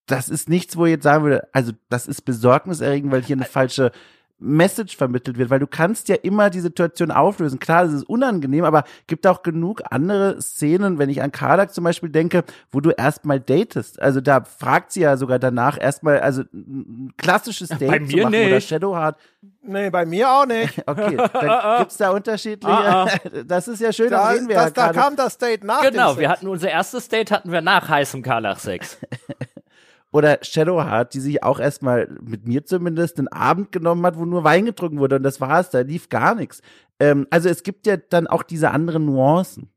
das 0.07 0.29
ist 0.29 0.49
nichts, 0.49 0.77
wo 0.77 0.85
ich 0.85 0.93
jetzt 0.93 1.03
sagen 1.03 1.23
würde, 1.25 1.47
also 1.53 1.73
das 1.89 2.07
ist 2.07 2.21
besorgniserregend, 2.23 3.11
weil 3.11 3.21
hier 3.21 3.35
eine 3.35 3.45
falsche 3.45 3.91
Message 4.39 4.95
vermittelt 4.95 5.37
wird, 5.37 5.49
weil 5.49 5.59
du 5.59 5.67
kannst 5.67 6.07
ja 6.09 6.15
immer 6.15 6.49
die 6.49 6.59
Situation 6.61 7.11
auflösen. 7.11 7.59
Klar, 7.59 7.85
das 7.85 7.93
ist 7.93 8.03
unangenehm, 8.03 8.63
aber 8.63 8.83
gibt 9.07 9.27
auch 9.27 9.43
genug 9.43 9.81
andere 9.89 10.41
Szenen, 10.41 10.97
wenn 10.97 11.09
ich 11.09 11.21
an 11.21 11.31
Karlak 11.31 11.73
zum 11.73 11.83
Beispiel 11.83 12.09
denke, 12.09 12.43
wo 12.71 12.79
du 12.79 12.91
erstmal 12.91 13.39
datest. 13.39 14.01
Also 14.01 14.21
da 14.21 14.43
fragt 14.43 14.91
sie 14.91 15.01
ja 15.01 15.17
sogar 15.17 15.39
danach 15.39 15.79
erstmal, 15.79 16.19
also 16.19 16.43
ein 16.53 17.13
klassisches 17.17 17.69
Date 17.69 17.87
bei 17.87 17.99
mir 17.99 18.07
zu 18.07 18.17
machen 18.17 18.31
nicht. 18.31 18.47
oder 18.47 18.61
Shadowheart. 18.61 19.17
Nee, 19.61 19.89
bei 19.89 20.05
mir 20.05 20.29
auch 20.29 20.45
nicht. 20.45 20.83
Okay, 20.89 21.17
dann 21.17 21.77
gibt's 21.79 21.97
da 21.97 22.09
unterschiedliche. 22.09 22.73
Ah, 22.73 23.03
ah. 23.03 23.09
Das 23.45 23.67
ist 23.67 23.79
ja 23.79 23.93
schön, 23.93 24.09
da, 24.09 24.29
reden 24.29 24.47
wir 24.47 24.55
das, 24.55 24.73
ja 24.75 24.87
Da 24.87 24.93
kam 24.93 25.15
das 25.15 25.37
Date 25.37 25.63
nach 25.63 25.81
Genau, 25.81 26.17
wir 26.17 26.29
hatten 26.29 26.47
unser 26.47 26.69
erstes 26.69 27.09
Date 27.09 27.31
hatten 27.31 27.51
wir 27.51 27.61
nach 27.61 27.87
heißem 27.89 28.23
Karlach 28.23 28.57
6. 28.57 28.97
Oder 30.11 30.40
Shadowheart, 30.41 31.14
die 31.14 31.19
sich 31.19 31.44
auch 31.44 31.60
erstmal 31.60 32.07
mit 32.22 32.48
mir 32.48 32.65
zumindest 32.65 33.19
einen 33.19 33.27
Abend 33.27 33.72
genommen 33.72 34.06
hat, 34.06 34.18
wo 34.18 34.26
nur 34.26 34.44
Wein 34.44 34.65
getrunken 34.65 34.99
wurde 34.99 35.18
und 35.18 35.23
das 35.23 35.40
war's, 35.40 35.69
da 35.69 35.81
lief 35.81 36.10
gar 36.10 36.34
nichts. 36.34 36.61
Ähm, 36.99 37.27
also 37.30 37.49
es 37.49 37.64
gibt 37.64 37.86
ja 37.86 37.98
dann 37.98 38.27
auch 38.27 38.44
diese 38.44 38.72
anderen 38.72 39.06
Nuancen. 39.06 39.69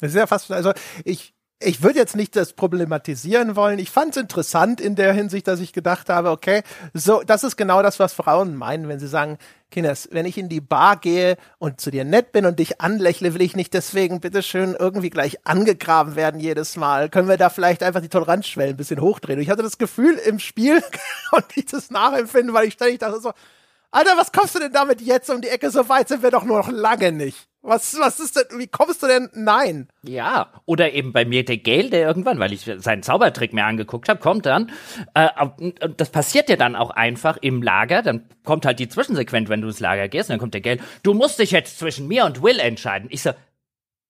Das 0.00 0.10
ist 0.10 0.16
ja 0.16 0.26
fast, 0.26 0.50
also 0.50 0.72
ich, 1.04 1.33
ich 1.64 1.82
würde 1.82 1.98
jetzt 1.98 2.16
nicht 2.16 2.36
das 2.36 2.52
problematisieren 2.52 3.56
wollen. 3.56 3.78
Ich 3.78 3.90
fand 3.90 4.16
es 4.16 4.22
interessant 4.22 4.80
in 4.80 4.94
der 4.94 5.12
Hinsicht, 5.12 5.48
dass 5.48 5.60
ich 5.60 5.72
gedacht 5.72 6.08
habe, 6.08 6.30
okay, 6.30 6.62
so, 6.92 7.22
das 7.22 7.44
ist 7.44 7.56
genau 7.56 7.82
das, 7.82 7.98
was 7.98 8.12
Frauen 8.12 8.54
meinen, 8.54 8.88
wenn 8.88 8.98
sie 8.98 9.08
sagen, 9.08 9.38
Kinders, 9.70 10.08
wenn 10.12 10.24
ich 10.24 10.38
in 10.38 10.48
die 10.48 10.60
Bar 10.60 10.96
gehe 10.96 11.36
und 11.58 11.80
zu 11.80 11.90
dir 11.90 12.04
nett 12.04 12.30
bin 12.30 12.46
und 12.46 12.60
dich 12.60 12.80
anlächle, 12.80 13.34
will 13.34 13.42
ich 13.42 13.56
nicht 13.56 13.74
deswegen 13.74 14.20
bitteschön 14.20 14.76
irgendwie 14.78 15.10
gleich 15.10 15.44
angegraben 15.46 16.14
werden 16.14 16.38
jedes 16.38 16.76
Mal. 16.76 17.08
Können 17.08 17.28
wir 17.28 17.36
da 17.36 17.50
vielleicht 17.50 17.82
einfach 17.82 18.00
die 18.00 18.08
Toleranzschwellen 18.08 18.74
ein 18.74 18.76
bisschen 18.76 19.00
hochdrehen? 19.00 19.38
Und 19.38 19.42
ich 19.42 19.50
hatte 19.50 19.64
das 19.64 19.78
Gefühl 19.78 20.14
im 20.14 20.38
Spiel 20.38 20.82
und 21.32 21.44
ich 21.56 21.66
das 21.66 21.90
nachempfinden, 21.90 22.54
weil 22.54 22.68
ich 22.68 22.74
ständig 22.74 23.00
dachte 23.00 23.20
so, 23.20 23.32
Alter, 23.94 24.16
was 24.16 24.32
kommst 24.32 24.56
du 24.56 24.58
denn 24.58 24.72
damit 24.72 25.00
jetzt 25.02 25.30
um 25.30 25.40
die 25.40 25.48
Ecke? 25.48 25.70
So 25.70 25.88
weit 25.88 26.08
sind 26.08 26.24
wir 26.24 26.32
doch 26.32 26.42
nur 26.42 26.58
noch 26.58 26.68
lange 26.68 27.12
nicht. 27.12 27.46
Was, 27.62 27.96
was 28.00 28.18
ist 28.18 28.34
denn, 28.36 28.58
wie 28.58 28.66
kommst 28.66 29.04
du 29.04 29.06
denn? 29.06 29.30
Nein. 29.34 29.88
Ja, 30.02 30.52
oder 30.66 30.92
eben 30.92 31.12
bei 31.12 31.24
mir 31.24 31.44
der 31.44 31.58
Gale, 31.58 31.90
der 31.90 32.04
irgendwann, 32.04 32.40
weil 32.40 32.52
ich 32.52 32.68
seinen 32.78 33.04
Zaubertrick 33.04 33.52
mir 33.52 33.64
angeguckt 33.64 34.08
habe, 34.08 34.18
kommt 34.18 34.46
dann, 34.46 34.72
äh, 35.14 35.28
das 35.96 36.10
passiert 36.10 36.48
ja 36.48 36.56
dann 36.56 36.74
auch 36.74 36.90
einfach 36.90 37.36
im 37.40 37.62
Lager, 37.62 38.02
dann 38.02 38.28
kommt 38.42 38.66
halt 38.66 38.80
die 38.80 38.88
Zwischensequenz, 38.88 39.48
wenn 39.48 39.60
du 39.60 39.68
ins 39.68 39.78
Lager 39.78 40.08
gehst, 40.08 40.28
dann 40.28 40.40
kommt 40.40 40.54
der 40.54 40.60
Gale, 40.60 40.80
du 41.04 41.14
musst 41.14 41.38
dich 41.38 41.52
jetzt 41.52 41.78
zwischen 41.78 42.08
mir 42.08 42.24
und 42.24 42.42
Will 42.42 42.58
entscheiden. 42.58 43.08
Ich 43.12 43.22
so, 43.22 43.30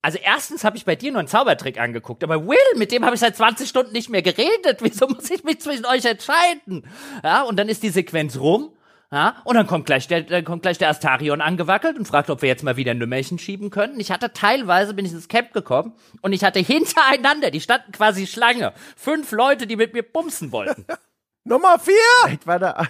also 0.01 0.19
erstens 0.21 0.65
habe 0.65 0.79
ich 0.79 0.87
bei 0.87 0.97
dir 0.97 1.13
nur 1.13 1.19
einen 1.19 1.29
Zaubertrick 1.29 1.79
angeguckt, 1.79 2.25
aber 2.25 2.49
Will, 2.49 2.57
mit 2.77 2.91
dem 2.91 3.05
habe 3.05 3.17
ich 3.17 3.21
seit 3.21 3.37
20 3.37 3.69
Stunden 3.69 3.93
nicht 3.93 4.09
mehr 4.09 4.23
geredet. 4.23 4.79
Wieso 4.81 5.09
muss 5.09 5.31
ich 5.31 5.45
mich 5.45 5.61
zwischen 5.61 5.85
euch 5.85 6.07
entscheiden? 6.07 6.89
Ja, 7.23 7.43
und 7.43 7.59
dann 7.59 7.69
ist 7.69 7.83
die 7.83 7.91
Sequenz 7.91 8.39
rum 8.39 8.74
Ja, 9.15 9.37
und 9.45 9.55
dann 9.55 9.69
kommt 9.69 9.87
gleich 9.87 10.09
der, 10.09 10.23
dann 10.23 10.45
kommt 10.45 10.63
gleich 10.63 10.77
der 10.77 10.89
Astarion 10.89 11.41
angewackelt 11.41 11.97
und 11.97 12.05
fragt, 12.05 12.31
ob 12.31 12.43
wir 12.43 12.49
jetzt 12.49 12.65
mal 12.65 12.77
wieder 12.77 12.91
ein 12.91 12.99
Nümmerchen 12.99 13.39
schieben 13.39 13.71
können. 13.71 14.01
Ich 14.01 14.11
hatte 14.11 14.33
teilweise, 14.33 14.93
bin 14.93 15.07
ich 15.07 15.13
ins 15.13 15.29
Camp 15.29 15.53
gekommen 15.53 15.93
und 16.21 16.33
ich 16.33 16.43
hatte 16.43 16.59
hintereinander, 16.59 17.53
die 17.53 17.61
standen 17.61 17.93
quasi 17.93 18.27
Schlange, 18.27 18.73
fünf 18.97 19.31
Leute, 19.31 19.69
die 19.69 19.77
mit 19.77 19.95
mir 19.95 20.03
bumsen 20.03 20.51
wollten. 20.51 20.85
Nummer 21.45 21.79
vier! 21.79 21.95
Vielleicht 22.25 22.49
war 22.49 22.59
da, 22.59 22.89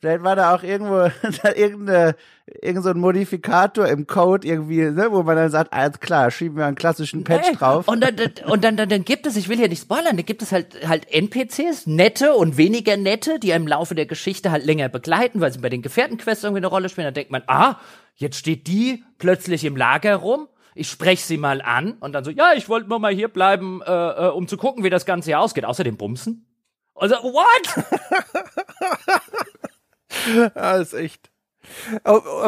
vielleicht 0.00 0.22
war 0.22 0.36
da 0.36 0.54
auch 0.54 0.62
irgendwo 0.62 1.10
da 1.42 1.52
irgendeine, 1.54 2.14
irgend 2.62 2.84
so 2.84 2.90
ein 2.90 2.98
Modifikator 2.98 3.86
im 3.88 4.06
Code 4.06 4.46
irgendwie, 4.46 4.82
ne, 4.82 5.08
wo 5.10 5.22
man 5.22 5.36
dann 5.36 5.50
sagt, 5.50 5.72
alles 5.72 6.00
klar, 6.00 6.30
schieben 6.30 6.56
wir 6.58 6.66
einen 6.66 6.76
klassischen 6.76 7.24
Patch 7.24 7.50
Nee. 7.50 7.56
drauf. 7.56 7.88
Und 7.88 8.00
dann, 8.00 8.14
und 8.46 8.64
dann, 8.64 8.76
dann, 8.76 8.88
dann 8.88 9.04
gibt 9.04 9.26
es, 9.26 9.36
ich 9.36 9.48
will 9.48 9.56
hier 9.56 9.68
nicht 9.68 9.82
spoilern, 9.82 10.16
da 10.16 10.22
gibt 10.22 10.42
es 10.42 10.52
halt, 10.52 10.88
halt 10.88 11.06
NPCs, 11.12 11.86
nette 11.86 12.34
und 12.34 12.56
weniger 12.56 12.96
nette, 12.96 13.38
die 13.38 13.50
im 13.50 13.66
Laufe 13.66 13.94
der 13.94 14.06
Geschichte 14.06 14.50
halt 14.50 14.64
länger 14.64 14.88
begleiten, 14.88 15.40
weil 15.40 15.52
sie 15.52 15.58
bei 15.58 15.68
den 15.68 15.82
Gefährtenquests 15.82 16.44
irgendwie 16.44 16.60
eine 16.60 16.68
Rolle 16.68 16.88
spielen. 16.88 17.06
Dann 17.06 17.14
denkt 17.14 17.30
man, 17.32 17.42
ah, 17.46 17.76
jetzt 18.16 18.36
steht 18.38 18.66
die 18.66 19.04
plötzlich 19.18 19.64
im 19.64 19.76
Lager 19.76 20.16
rum. 20.16 20.48
Ich 20.74 20.88
spreche 20.88 21.24
sie 21.24 21.38
mal 21.38 21.60
an 21.60 21.94
und 21.98 22.12
dann 22.12 22.22
so, 22.22 22.30
ja, 22.30 22.52
ich 22.54 22.68
wollte 22.68 22.88
nur 22.88 23.00
mal 23.00 23.12
hier 23.12 23.26
bleiben, 23.28 23.82
äh, 23.84 23.90
äh, 23.92 24.28
um 24.30 24.46
zu 24.46 24.56
gucken, 24.56 24.84
wie 24.84 24.90
das 24.90 25.06
Ganze 25.06 25.30
hier 25.30 25.40
ausgeht. 25.40 25.64
Außerdem 25.64 25.96
bumsen. 25.96 26.44
Also, 26.94 27.16
what? 27.16 27.84
Ja, 30.54 30.76
ist 30.76 30.94
echt. 30.94 31.30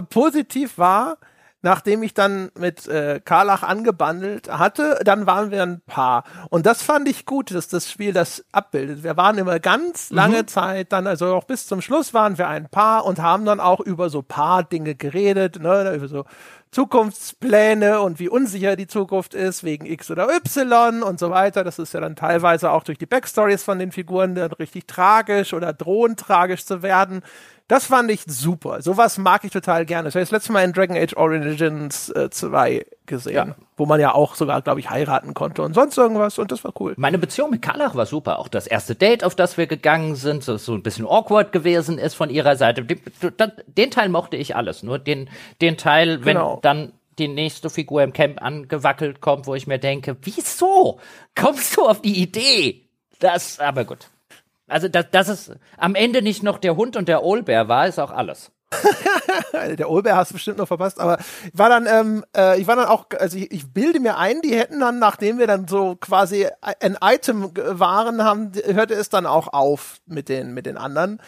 Positiv 0.08 0.78
war, 0.78 1.18
nachdem 1.62 2.02
ich 2.02 2.14
dann 2.14 2.50
mit 2.58 2.86
äh, 2.88 3.20
Karlach 3.22 3.62
angebandelt 3.62 4.50
hatte, 4.50 4.98
dann 5.04 5.26
waren 5.26 5.50
wir 5.50 5.62
ein 5.62 5.82
Paar. 5.86 6.24
Und 6.48 6.66
das 6.66 6.82
fand 6.82 7.08
ich 7.08 7.26
gut, 7.26 7.50
dass 7.50 7.68
das 7.68 7.90
Spiel 7.90 8.12
das 8.12 8.44
abbildet. 8.52 9.02
Wir 9.02 9.16
waren 9.16 9.36
immer 9.36 9.58
ganz 9.58 10.10
lange 10.10 10.46
Zeit, 10.46 10.92
dann 10.92 11.06
also 11.06 11.34
auch 11.34 11.44
bis 11.44 11.66
zum 11.66 11.82
Schluss 11.82 12.14
waren 12.14 12.38
wir 12.38 12.48
ein 12.48 12.68
Paar 12.68 13.04
und 13.04 13.20
haben 13.20 13.44
dann 13.44 13.60
auch 13.60 13.80
über 13.80 14.08
so 14.08 14.22
Paar-Dinge 14.22 14.94
geredet, 14.94 15.60
ne, 15.60 15.92
über 15.94 16.08
so 16.08 16.24
Zukunftspläne 16.70 18.00
und 18.00 18.20
wie 18.20 18.28
unsicher 18.28 18.76
die 18.76 18.86
Zukunft 18.86 19.34
ist, 19.34 19.64
wegen 19.64 19.86
X 19.86 20.10
oder 20.10 20.28
Y 20.28 21.02
und 21.02 21.18
so 21.18 21.30
weiter. 21.30 21.64
Das 21.64 21.80
ist 21.80 21.92
ja 21.92 22.00
dann 22.00 22.14
teilweise 22.14 22.70
auch 22.70 22.84
durch 22.84 22.96
die 22.96 23.06
Backstories 23.06 23.64
von 23.64 23.78
den 23.78 23.90
Figuren 23.90 24.36
dann 24.36 24.52
richtig 24.52 24.86
tragisch 24.86 25.52
oder 25.52 25.72
drohend 25.72 26.20
tragisch 26.20 26.64
zu 26.64 26.82
werden. 26.82 27.22
Das 27.70 27.86
fand 27.86 28.10
ich 28.10 28.22
super. 28.26 28.82
Sowas 28.82 29.16
mag 29.16 29.44
ich 29.44 29.52
total 29.52 29.86
gerne. 29.86 30.04
Das 30.08 30.14
habe 30.16 30.24
ich 30.24 30.28
das 30.28 30.32
letzte 30.36 30.50
Mal 30.52 30.64
in 30.64 30.72
Dragon 30.72 30.96
Age 30.96 31.14
Origins 31.16 32.08
äh, 32.10 32.28
2 32.28 32.84
gesehen, 33.06 33.34
Ja. 33.34 33.54
wo 33.76 33.86
man 33.86 34.00
ja 34.00 34.12
auch 34.12 34.34
sogar, 34.34 34.60
glaube 34.60 34.80
ich, 34.80 34.90
heiraten 34.90 35.34
konnte 35.34 35.62
und 35.62 35.74
sonst 35.74 35.96
irgendwas 35.96 36.40
und 36.40 36.50
das 36.50 36.64
war 36.64 36.72
cool. 36.80 36.94
Meine 36.96 37.18
Beziehung 37.18 37.50
mit 37.50 37.62
Karlach 37.62 37.94
war 37.94 38.06
super. 38.06 38.40
Auch 38.40 38.48
das 38.48 38.66
erste 38.66 38.96
Date, 38.96 39.22
auf 39.22 39.36
das 39.36 39.56
wir 39.56 39.68
gegangen 39.68 40.16
sind, 40.16 40.42
so, 40.42 40.56
so 40.56 40.74
ein 40.74 40.82
bisschen 40.82 41.06
awkward 41.06 41.52
gewesen 41.52 41.98
ist 41.98 42.14
von 42.14 42.28
ihrer 42.28 42.56
Seite. 42.56 42.82
Den, 42.84 43.00
den 43.68 43.90
Teil 43.92 44.08
mochte 44.08 44.36
ich 44.36 44.56
alles. 44.56 44.82
Nur 44.82 44.98
den, 44.98 45.30
den 45.60 45.76
Teil, 45.76 46.24
wenn 46.24 46.36
Genau. 46.38 46.58
dann 46.62 46.92
die 47.20 47.28
nächste 47.28 47.70
Figur 47.70 48.02
im 48.02 48.12
Camp 48.12 48.42
angewackelt 48.42 49.20
kommt, 49.20 49.46
wo 49.46 49.54
ich 49.54 49.68
mir 49.68 49.78
denke, 49.78 50.16
wieso 50.22 50.98
kommst 51.36 51.76
du 51.76 51.86
auf 51.86 52.02
die 52.02 52.20
Idee? 52.20 52.88
Das, 53.20 53.60
aber 53.60 53.84
gut. 53.84 54.08
Also, 54.70 54.88
dass, 54.88 55.10
dass 55.10 55.28
es 55.28 55.52
am 55.76 55.94
Ende 55.94 56.22
nicht 56.22 56.42
noch 56.42 56.58
der 56.58 56.76
Hund 56.76 56.96
und 56.96 57.08
der 57.08 57.22
Ohlbär 57.24 57.68
war, 57.68 57.86
ist 57.86 57.98
auch 57.98 58.10
alles. 58.10 58.52
Der 59.78 59.90
Olber 59.90 60.14
hast 60.14 60.30
du 60.30 60.34
bestimmt 60.34 60.58
noch 60.58 60.68
verpasst, 60.68 61.00
aber 61.00 61.18
ich 61.18 61.58
war 61.58 61.68
dann, 61.68 61.86
ähm, 61.86 62.24
äh, 62.36 62.60
ich 62.60 62.66
war 62.66 62.76
dann 62.76 62.86
auch, 62.86 63.06
also 63.18 63.36
ich, 63.36 63.50
ich 63.50 63.72
bilde 63.72 63.98
mir 63.98 64.16
ein, 64.16 64.40
die 64.42 64.54
hätten 64.54 64.80
dann, 64.80 64.98
nachdem 64.98 65.38
wir 65.38 65.48
dann 65.48 65.66
so 65.66 65.96
quasi 65.96 66.46
ein 66.60 66.96
Item 67.02 67.50
waren, 67.54 68.22
haben, 68.22 68.52
hörte 68.66 68.94
es 68.94 69.08
dann 69.08 69.26
auch 69.26 69.52
auf 69.52 69.96
mit 70.06 70.28
den, 70.28 70.54
mit 70.54 70.66
den 70.66 70.76
anderen. 70.76 71.20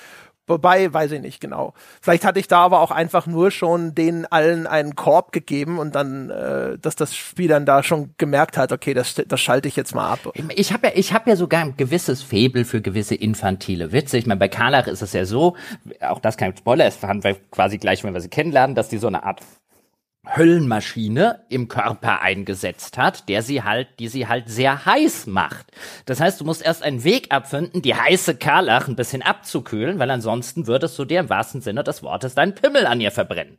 Wobei, 0.49 0.93
weiß 0.93 1.13
ich 1.13 1.21
nicht 1.21 1.41
genau. 1.41 1.73
Vielleicht 2.01 2.25
hatte 2.25 2.41
ich 2.41 2.49
da 2.49 2.59
aber 2.59 2.81
auch 2.81 2.91
einfach 2.91 3.27
nur 3.27 3.53
schon 3.53 3.95
denen 3.95 4.27
allen 4.27 4.67
einen 4.67 4.97
Korb 4.97 5.31
gegeben 5.31 5.79
und 5.79 5.95
dann, 5.95 6.31
äh, 6.31 6.79
dass 6.79 6.97
das 6.97 7.15
Spiel 7.15 7.47
dann 7.47 7.65
da 7.65 7.85
schon 7.85 8.15
gemerkt 8.19 8.57
hat, 8.57 8.73
okay, 8.73 8.93
das, 8.93 9.15
das 9.15 9.41
schalte 9.41 9.69
ich 9.69 9.77
jetzt 9.77 9.95
mal 9.95 10.11
ab. 10.11 10.33
Ich 10.57 10.73
habe 10.73 10.89
ja, 10.89 10.93
ich 10.97 11.13
habe 11.13 11.31
ja 11.31 11.37
sogar 11.37 11.63
ein 11.63 11.77
gewisses 11.77 12.23
Faible 12.23 12.65
für 12.65 12.81
gewisse 12.81 13.15
infantile 13.15 13.93
Witze. 13.93 14.19
Ich 14.19 14.27
meine, 14.27 14.41
bei 14.41 14.49
Karlach 14.49 14.89
ist 14.89 15.01
es 15.01 15.13
ja 15.13 15.25
so, 15.25 15.57
auch 16.01 16.19
das 16.19 16.37
kein 16.37 16.57
Spoiler, 16.57 16.87
es 16.87 17.01
haben 17.03 17.23
wir 17.23 17.37
quasi 17.53 17.79
gleich, 17.79 18.03
wenn 18.03 18.13
wir 18.13 18.21
sie 18.21 18.29
kennenlernen, 18.29 18.75
dass 18.75 18.89
die 18.89 18.99
so 18.99 19.07
eine 19.07 19.23
Art 19.23 19.41
Höllenmaschine 20.25 21.41
im 21.49 21.67
Körper 21.67 22.21
eingesetzt 22.21 22.97
hat, 22.97 23.29
der 23.29 23.43
sie 23.43 23.65
halt, 23.65 23.89
die 23.99 24.07
sie 24.07 24.29
halt 24.29 24.49
sehr 24.49 24.87
heiß 24.87 25.27
macht. 25.27 25.67
Das 26.07 26.21
heißt, 26.21 26.41
du 26.41 26.45
musst 26.45 26.63
erst 26.63 26.85
einen 26.85 27.03
Weg 27.03 27.33
abfinden, 27.33 27.83
die 27.83 27.95
heiße 27.95 28.37
Karlach 28.37 28.87
ein 28.87 28.95
bisschen 28.95 29.23
abzukühlen, 29.23 29.99
weil 29.99 30.11
ansonsten 30.11 30.69
würdest 30.69 30.97
du 30.99 31.05
dir 31.05 31.21
im 31.21 31.29
wahrsten 31.29 31.61
Sinne 31.61 31.83
des 31.83 32.05
Wortes 32.05 32.35
deinen 32.35 32.55
Pimmel 32.55 32.87
an 32.87 33.01
ihr 33.01 33.11
verbrennen. 33.11 33.59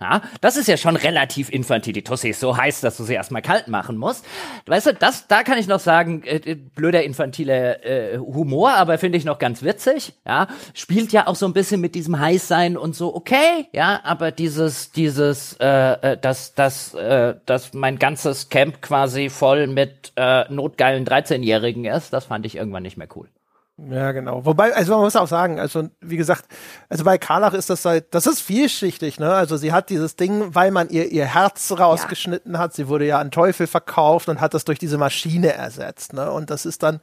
Ja, 0.00 0.22
das 0.40 0.56
ist 0.56 0.68
ja 0.68 0.76
schon 0.76 0.96
relativ 0.96 1.50
infantil. 1.50 1.92
Die 1.92 2.02
Tussi 2.02 2.30
ist 2.30 2.40
so 2.40 2.56
heiß, 2.56 2.80
dass 2.80 2.96
du 2.96 3.04
sie 3.04 3.14
erstmal 3.14 3.42
kalt 3.42 3.68
machen 3.68 3.96
musst. 3.96 4.24
Weißt 4.66 4.86
du, 4.86 4.94
das, 4.94 5.26
da 5.28 5.42
kann 5.42 5.58
ich 5.58 5.66
noch 5.66 5.80
sagen, 5.80 6.22
äh, 6.24 6.36
äh, 6.36 6.54
blöder 6.54 7.04
infantiler 7.04 7.84
äh, 7.84 8.18
Humor, 8.18 8.72
aber 8.72 8.98
finde 8.98 9.18
ich 9.18 9.24
noch 9.24 9.38
ganz 9.38 9.62
witzig. 9.62 10.14
Ja, 10.26 10.48
spielt 10.74 11.12
ja 11.12 11.26
auch 11.26 11.36
so 11.36 11.46
ein 11.46 11.52
bisschen 11.52 11.80
mit 11.80 11.94
diesem 11.94 12.18
Heißsein 12.18 12.76
und 12.76 12.94
so. 12.94 13.14
Okay, 13.14 13.66
ja, 13.72 14.00
aber 14.04 14.30
dieses, 14.30 14.92
dieses, 14.92 15.54
äh, 15.60 15.66
äh, 16.12 16.18
dass, 16.18 16.54
dass, 16.54 16.94
äh, 16.94 17.34
dass 17.46 17.72
mein 17.72 17.98
ganzes 17.98 18.48
Camp 18.48 18.82
quasi 18.82 19.30
voll 19.30 19.66
mit 19.66 20.12
äh, 20.16 20.44
notgeilen 20.52 21.06
13-Jährigen 21.06 21.84
ist, 21.84 22.12
das 22.12 22.26
fand 22.26 22.46
ich 22.46 22.56
irgendwann 22.56 22.82
nicht 22.82 22.96
mehr 22.96 23.08
cool. 23.16 23.28
Ja, 23.76 24.12
genau. 24.12 24.44
Wobei, 24.44 24.72
also 24.72 24.92
man 24.92 25.00
muss 25.02 25.16
auch 25.16 25.26
sagen, 25.26 25.58
also 25.58 25.88
wie 26.00 26.16
gesagt, 26.16 26.44
also 26.88 27.02
bei 27.02 27.18
Karlach 27.18 27.54
ist 27.54 27.70
das 27.70 27.84
halt, 27.84 28.14
das 28.14 28.26
ist 28.28 28.40
vielschichtig, 28.40 29.18
ne? 29.18 29.34
Also 29.34 29.56
sie 29.56 29.72
hat 29.72 29.90
dieses 29.90 30.14
Ding, 30.14 30.54
weil 30.54 30.70
man 30.70 30.90
ihr 30.90 31.10
ihr 31.10 31.26
Herz 31.26 31.72
rausgeschnitten 31.72 32.56
hat, 32.58 32.72
sie 32.72 32.86
wurde 32.86 33.06
ja 33.06 33.18
an 33.18 33.32
Teufel 33.32 33.66
verkauft 33.66 34.28
und 34.28 34.40
hat 34.40 34.54
das 34.54 34.64
durch 34.64 34.78
diese 34.78 34.96
Maschine 34.96 35.52
ersetzt, 35.54 36.12
ne? 36.12 36.30
Und 36.30 36.50
das 36.50 36.66
ist 36.66 36.84
dann, 36.84 37.00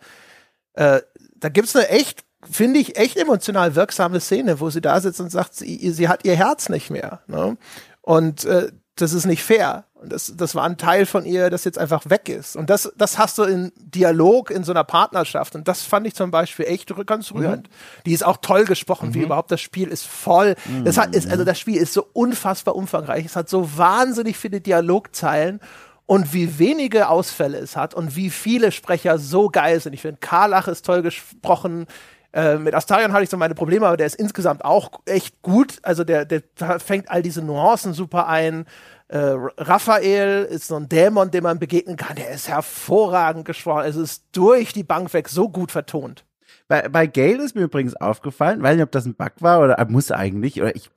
äh, 0.73 1.02
da 1.35 1.49
gibt's 1.49 1.76
eine 1.76 1.89
echt, 1.89 2.23
finde 2.49 2.80
ich, 2.80 2.98
echt 2.98 3.18
emotional 3.18 3.76
wirksame 3.76 4.22
Szene, 4.22 4.61
wo 4.61 4.69
sie 4.69 4.81
da 4.81 5.02
sitzt 5.02 5.19
und 5.19 5.30
sagt, 5.30 5.53
sie, 5.56 5.91
sie 5.91 6.07
hat 6.07 6.23
ihr 6.23 6.38
Herz 6.38 6.69
nicht 6.69 6.89
mehr, 6.89 7.19
ne? 7.27 7.57
Und 8.02 8.45
äh, 8.45 8.72
das 8.95 9.11
ist 9.11 9.26
nicht 9.26 9.43
fair. 9.43 9.85
Und 10.02 10.11
das, 10.11 10.34
das 10.36 10.56
war 10.56 10.64
ein 10.64 10.78
Teil 10.78 11.06
von 11.06 11.26
ihr, 11.26 11.52
das 11.52 11.64
jetzt 11.64 11.78
einfach 11.78 12.10
weg 12.10 12.28
ist. 12.28 12.56
Und 12.56 12.72
das, 12.72 12.91
das 12.98 13.19
hast 13.19 13.38
du 13.38 13.44
in 13.44 13.72
Dialog 13.78 14.49
in 14.49 14.64
so 14.64 14.72
einer 14.72 14.84
Partnerschaft. 14.84 15.56
Und 15.56 15.68
das 15.68 15.84
fand 15.84 16.07
ich 16.07 16.15
zum 16.15 16.32
Beispiel 16.32 16.65
echt 16.65 16.91
ganz 17.06 17.32
rührend. 17.32 17.69
Die 18.07 18.14
ist 18.14 18.26
auch 18.26 18.38
toll 18.38 18.65
gesprochen, 18.65 19.14
wie 19.14 19.22
überhaupt 19.22 19.52
das 19.52 19.61
Spiel 19.61 19.90
ist 19.90 20.07
voll. 20.07 20.56
Das 20.84 20.98
hat, 20.98 21.15
ist, 21.15 21.30
also 21.30 21.44
das 21.44 21.60
Spiel 21.60 21.78
ist 21.78 21.94
so 21.94 22.07
unfassbar 22.14 22.76
umfangreich. 22.76 23.26
Es 23.26 23.36
hat 23.36 23.48
so 23.48 23.78
wahnsinnig 23.78 24.38
viele 24.38 24.60
Dialogzeilen. 24.60 25.60
Und 26.07 26.34
wie 26.34 26.60
wenige 26.60 27.07
Ausfälle 27.07 27.60
es 27.60 27.78
hat 27.78 27.94
und 27.94 28.18
wie 28.18 28.32
viele 28.32 28.73
Sprecher 28.73 29.18
so 29.18 29.48
geil 29.48 29.80
sind. 29.80 29.94
Ich 29.94 30.02
finde, 30.02 30.18
Karlach 30.19 30.68
ist 30.68 30.86
toll 30.86 31.03
gesprochen. 31.03 31.86
Äh, 32.34 32.57
mit 32.57 32.73
Astarion 32.73 33.14
hatte 33.14 33.23
ich 33.23 33.30
so 33.30 33.38
meine 33.38 33.56
Probleme, 33.56 33.88
aber 33.88 33.95
der 33.95 34.07
ist 34.07 34.15
insgesamt 34.15 34.65
auch 34.65 34.90
echt 35.06 35.41
gut. 35.41 35.78
Also 35.84 36.03
der, 36.03 36.26
der 36.26 36.41
fängt 36.80 37.10
all 37.10 37.22
diese 37.22 37.41
Nuancen 37.41 37.94
super 37.94 38.28
ein. 38.28 38.65
Äh, 39.11 39.35
Raphael 39.57 40.45
ist 40.45 40.67
so 40.67 40.77
ein 40.77 40.88
Dämon, 40.88 41.31
dem 41.31 41.43
man 41.43 41.59
begegnen 41.59 41.97
kann. 41.97 42.15
Der 42.15 42.31
ist 42.31 42.47
hervorragend 42.47 43.43
gesprochen. 43.43 43.83
Es 43.83 43.97
ist 43.97 44.23
durch 44.31 44.71
die 44.71 44.85
Bank 44.85 45.13
weg 45.13 45.27
so 45.27 45.49
gut 45.49 45.73
vertont. 45.73 46.23
Bei, 46.72 46.88
bei 46.88 47.06
Gale 47.06 47.43
ist 47.43 47.53
mir 47.53 47.64
übrigens 47.64 47.98
aufgefallen, 47.98 48.64
weiß 48.64 48.76
nicht, 48.76 48.84
ob 48.85 48.91
das 48.93 49.06
ein 49.06 49.14
Bug 49.15 49.34
war 49.41 49.60
oder 49.61 49.77
äh, 49.77 49.85
muss 49.89 50.10
eigentlich, 50.10 50.61
oder 50.61 50.73
ich, 50.73 50.89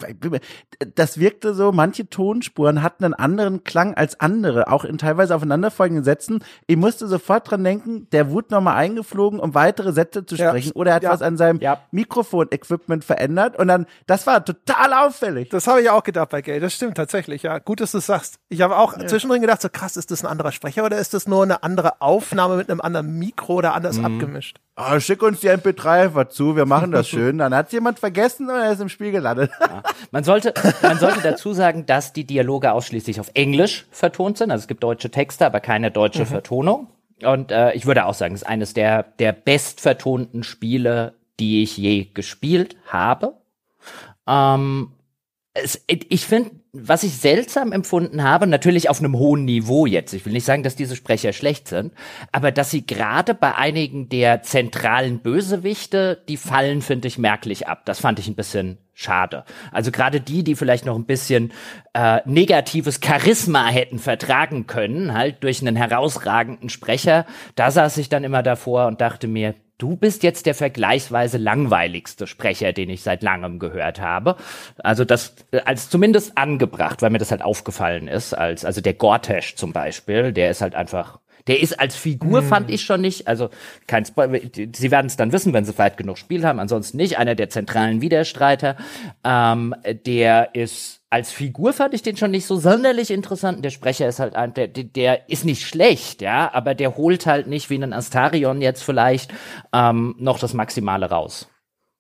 das 0.95 1.19
wirkte 1.19 1.53
so, 1.53 1.73
manche 1.73 2.09
Tonspuren 2.09 2.81
hatten 2.81 3.05
einen 3.05 3.15
anderen 3.15 3.65
Klang 3.65 3.95
als 3.95 4.21
andere, 4.21 4.71
auch 4.71 4.85
in 4.85 4.99
teilweise 4.99 5.35
aufeinanderfolgenden 5.35 6.05
Sätzen. 6.05 6.45
Ich 6.69 6.77
musste 6.77 7.09
sofort 7.09 7.51
dran 7.51 7.65
denken, 7.65 8.07
der 8.13 8.31
wurde 8.31 8.55
nochmal 8.55 8.77
eingeflogen, 8.77 9.41
um 9.41 9.57
weitere 9.57 9.93
Sätze 9.93 10.25
zu 10.25 10.37
Ja. 10.37 10.51
sprechen, 10.51 10.71
oder 10.77 10.93
er 10.93 10.95
hat 10.95 11.03
Ja. 11.03 11.11
was 11.11 11.23
an 11.23 11.37
seinem 11.37 11.59
Ja. 11.59 11.81
Mikrofon-Equipment 11.91 13.05
verändert 13.05 13.59
und 13.59 13.67
dann, 13.67 13.87
das 14.07 14.29
war 14.29 14.45
total 14.45 14.93
auffällig. 14.93 15.49
Das 15.49 15.67
habe 15.67 15.83
ich 15.83 15.91
auch 15.91 16.05
gedacht 16.05 16.29
bei 16.31 16.41
Gay. 16.41 16.61
Das 16.61 16.73
stimmt 16.73 16.97
tatsächlich, 16.97 17.43
ja. 17.43 17.59
Gut, 17.59 17.81
dass 17.81 17.91
du 17.91 17.99
es 17.99 18.07
sagst. 18.07 18.37
Ich 18.49 18.61
habe 18.61 18.77
auch 18.79 18.97
zwischendrin 19.07 19.41
gedacht, 19.41 19.61
so 19.61 19.69
krass, 19.69 19.97
ist 19.97 20.13
das 20.13 20.23
ein 20.25 20.31
anderer 20.31 20.53
Sprecher 20.53 20.85
oder 20.85 20.99
ist 20.99 21.15
das 21.15 21.27
nur 21.27 21.43
eine 21.43 21.65
andere 21.65 22.01
Aufnahme 22.01 22.57
mit 22.59 22.71
einem 22.71 22.81
anderen 22.81 23.19
Mikro 23.19 23.55
oder 23.55 23.75
anders 23.75 23.99
abgemischt? 23.99 24.61
Oh, 24.77 24.99
schick 24.99 25.23
uns 25.23 25.39
die 25.39 25.51
MP3 25.51 26.05
einfach 26.05 26.29
zu, 26.31 26.57
wir 26.57 26.67
machen 26.67 26.91
das 26.91 27.09
schön. 27.09 27.39
Dann 27.39 27.55
hat 27.55 27.73
jemand 27.73 28.01
vergessen 28.01 28.49
und 28.49 28.57
er 28.57 28.73
ist 28.73 28.81
im 28.81 28.89
Spiel 28.89 29.13
gelandet. 29.13 29.53
Man 30.11 30.25
sollte, 30.25 30.53
man 30.83 30.99
sollte 30.99 31.21
dazu 31.23 31.53
sagen, 31.53 31.87
dass 31.87 32.13
die 32.13 32.25
Dialoge 32.25 32.73
ausschließlich 32.73 33.21
auf 33.21 33.31
Englisch 33.35 33.87
vertont 33.91 34.39
sind. 34.39 34.51
Also 34.51 34.63
es 34.63 34.69
gibt 34.69 34.83
deutsche 34.83 35.11
Texte, 35.11 35.47
aber 35.47 35.61
keine 35.61 35.93
deutsche 35.93 36.27
Vertonung. 36.27 36.89
Und 37.23 37.53
äh, 37.53 37.73
ich 37.75 37.87
würde 37.87 38.05
auch 38.07 38.15
sagen, 38.15 38.35
es 38.35 38.43
ist 38.43 38.49
eines 38.49 38.75
der, 38.75 39.05
der 39.05 39.33
bestvertonten 39.33 40.43
Spiele, 40.43 41.15
die 41.39 41.63
ich 41.63 41.77
je 41.77 42.07
gespielt 42.13 42.77
habe. 42.89 43.35
Ähm, 44.27 44.91
es, 45.53 45.83
ich 45.87 46.27
finde, 46.27 46.51
was 46.75 47.05
ich 47.05 47.17
seltsam 47.17 47.71
empfunden 47.71 48.25
habe, 48.25 48.49
natürlich 48.49 48.91
auf 48.91 48.99
einem 48.99 49.17
hohen 49.17 49.45
Niveau 49.45 49.87
jetzt, 49.87 50.13
ich 50.13 50.27
will 50.27 50.33
nicht 50.33 50.45
sagen, 50.45 50.65
dass 50.65 50.75
diese 50.75 50.97
Sprecher 50.97 51.33
schlecht 51.33 51.69
sind, 51.69 51.93
aber 52.33 52.51
dass 52.51 52.73
sie 52.73 52.85
gerade 52.85 53.33
bei 53.33 53.55
einigen 53.55 54.09
der 54.09 54.43
zentralen 54.43 55.21
Bösewichte, 55.21 56.23
die 56.29 56.37
fallen, 56.37 56.83
finde 56.83 57.07
ich, 57.07 57.17
merklich 57.17 57.69
ab. 57.69 57.83
Das 57.85 58.01
fand 58.01 58.19
ich 58.19 58.27
ein 58.27 58.35
bisschen 58.35 58.79
schade. 58.95 59.45
Also 59.73 59.91
gerade 59.91 60.21
die, 60.21 60.45
die 60.45 60.55
vielleicht 60.55 60.87
noch 60.87 60.97
ein 60.97 61.05
bisschen 61.05 61.53
äh, 61.93 62.21
negatives 62.25 63.01
Charisma 63.05 63.67
hätten 63.67 63.99
vertragen 63.99 64.67
können, 64.67 65.15
halt 65.15 65.43
durch 65.43 65.61
einen 65.61 65.77
herausragenden 65.77 66.69
Sprecher, 66.69 67.27
da 67.57 67.71
saß 67.71 67.99
ich 67.99 68.09
dann 68.09 68.25
immer 68.25 68.43
davor 68.43 68.87
und 68.87 69.01
dachte 69.01 69.27
mir, 69.27 69.55
du 69.79 69.97
bist 69.97 70.23
jetzt 70.23 70.47
der 70.47 70.55
vergleichsweise 70.55 71.39
langweiligste 71.39 72.27
Sprecher, 72.27 72.73
den 72.73 72.91
ich 72.91 73.03
seit 73.03 73.23
langem 73.23 73.59
gehört 73.59 74.01
habe. 74.01 74.37
Also 74.79 75.05
das 75.05 75.35
äh, 75.51 75.61
als 75.65 75.91
zumindest 75.91 76.39
angebracht, 76.39 77.03
weil 77.03 77.11
mir 77.11 77.19
das 77.19 77.31
halt 77.31 77.43
aufgefallen 77.43 78.09
ist, 78.09 78.35
als 78.35 78.65
also 78.65 78.81
der 78.81 78.95
Gortesh 78.95 79.57
zum 79.57 79.73
Beispiel, 79.73 80.33
der 80.33 80.51
ist 80.51 80.61
halt 80.61 80.75
einfach 80.75 81.19
der 81.47 81.61
ist 81.61 81.79
als 81.79 81.97
Figur, 81.97 82.43
mhm. 82.43 82.47
fand 82.47 82.71
ich 82.71 82.83
schon 82.83 83.01
nicht, 83.01 83.29
also 83.29 83.51
kein 83.87 84.05
Spoiler, 84.05 84.41
Sie 84.75 84.91
werden 84.91 85.07
es 85.07 85.17
dann 85.17 85.33
wissen, 85.33 85.53
wenn 85.53 85.65
Sie 85.65 85.77
weit 85.79 85.97
genug 85.97 86.19
Spiel 86.19 86.45
haben, 86.47 86.59
ansonsten 86.59 86.97
nicht, 86.97 87.19
einer 87.19 87.35
der 87.35 87.51
zentralen 87.51 88.01
Widerstreiter. 88.01 88.77
Ähm, 89.25 89.75
der 90.07 90.55
ist 90.55 91.01
als 91.11 91.31
Figur 91.31 91.73
fand 91.73 91.95
ich 91.95 92.03
den 92.03 92.17
schon 92.17 92.33
nicht 92.33 92.45
so 92.45 92.57
sonderlich 92.57 93.13
interessant. 93.13 93.65
Der 93.65 93.71
Sprecher 93.71 94.09
ist 94.09 94.19
halt 94.19 94.35
ein, 94.35 94.53
der, 94.53 94.67
der 94.67 95.29
ist 95.29 95.45
nicht 95.45 95.63
schlecht, 95.65 96.23
ja, 96.23 96.53
aber 96.53 96.75
der 96.75 96.97
holt 96.97 97.27
halt 97.27 97.47
nicht 97.47 97.71
wie 97.71 97.77
ein 97.77 97.93
Astarion 97.93 98.61
jetzt 98.61 98.83
vielleicht 98.83 99.33
ähm, 99.73 100.17
noch 100.19 100.41
das 100.41 100.55
Maximale 100.55 101.09
raus. 101.09 101.49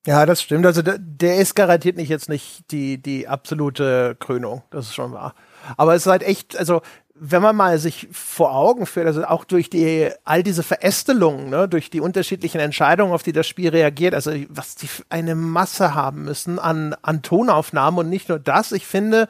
Ja, 0.06 0.26
das 0.26 0.42
stimmt. 0.42 0.66
Also 0.66 0.82
der, 0.82 0.98
der 0.98 1.36
ist 1.36 1.54
garantiert 1.54 1.96
nicht 1.96 2.08
jetzt 2.08 2.28
nicht 2.28 2.70
die, 2.72 3.00
die 3.00 3.28
absolute 3.28 4.16
Krönung. 4.18 4.62
Das 4.70 4.86
ist 4.86 4.94
schon 4.94 5.12
wahr. 5.12 5.34
Aber 5.76 5.94
es 5.94 6.04
ist 6.04 6.10
halt 6.10 6.22
echt, 6.24 6.58
also 6.58 6.82
wenn 7.16 7.42
man 7.42 7.54
mal 7.54 7.78
sich 7.78 8.08
vor 8.10 8.54
Augen 8.54 8.86
führt, 8.86 9.06
also 9.06 9.24
auch 9.24 9.44
durch 9.44 9.70
die 9.70 10.10
all 10.24 10.42
diese 10.42 10.64
Verästelungen, 10.64 11.48
ne, 11.48 11.68
durch 11.68 11.88
die 11.88 12.00
unterschiedlichen 12.00 12.60
Entscheidungen, 12.60 13.12
auf 13.12 13.22
die 13.22 13.32
das 13.32 13.46
Spiel 13.46 13.68
reagiert, 13.68 14.14
also 14.14 14.32
was 14.48 14.74
die 14.74 14.88
eine 15.10 15.36
Masse 15.36 15.94
haben 15.94 16.24
müssen 16.24 16.58
an, 16.58 16.94
an 17.02 17.22
Tonaufnahmen 17.22 18.00
und 18.00 18.10
nicht 18.10 18.28
nur 18.28 18.40
das, 18.40 18.72
ich 18.72 18.86
finde, 18.86 19.28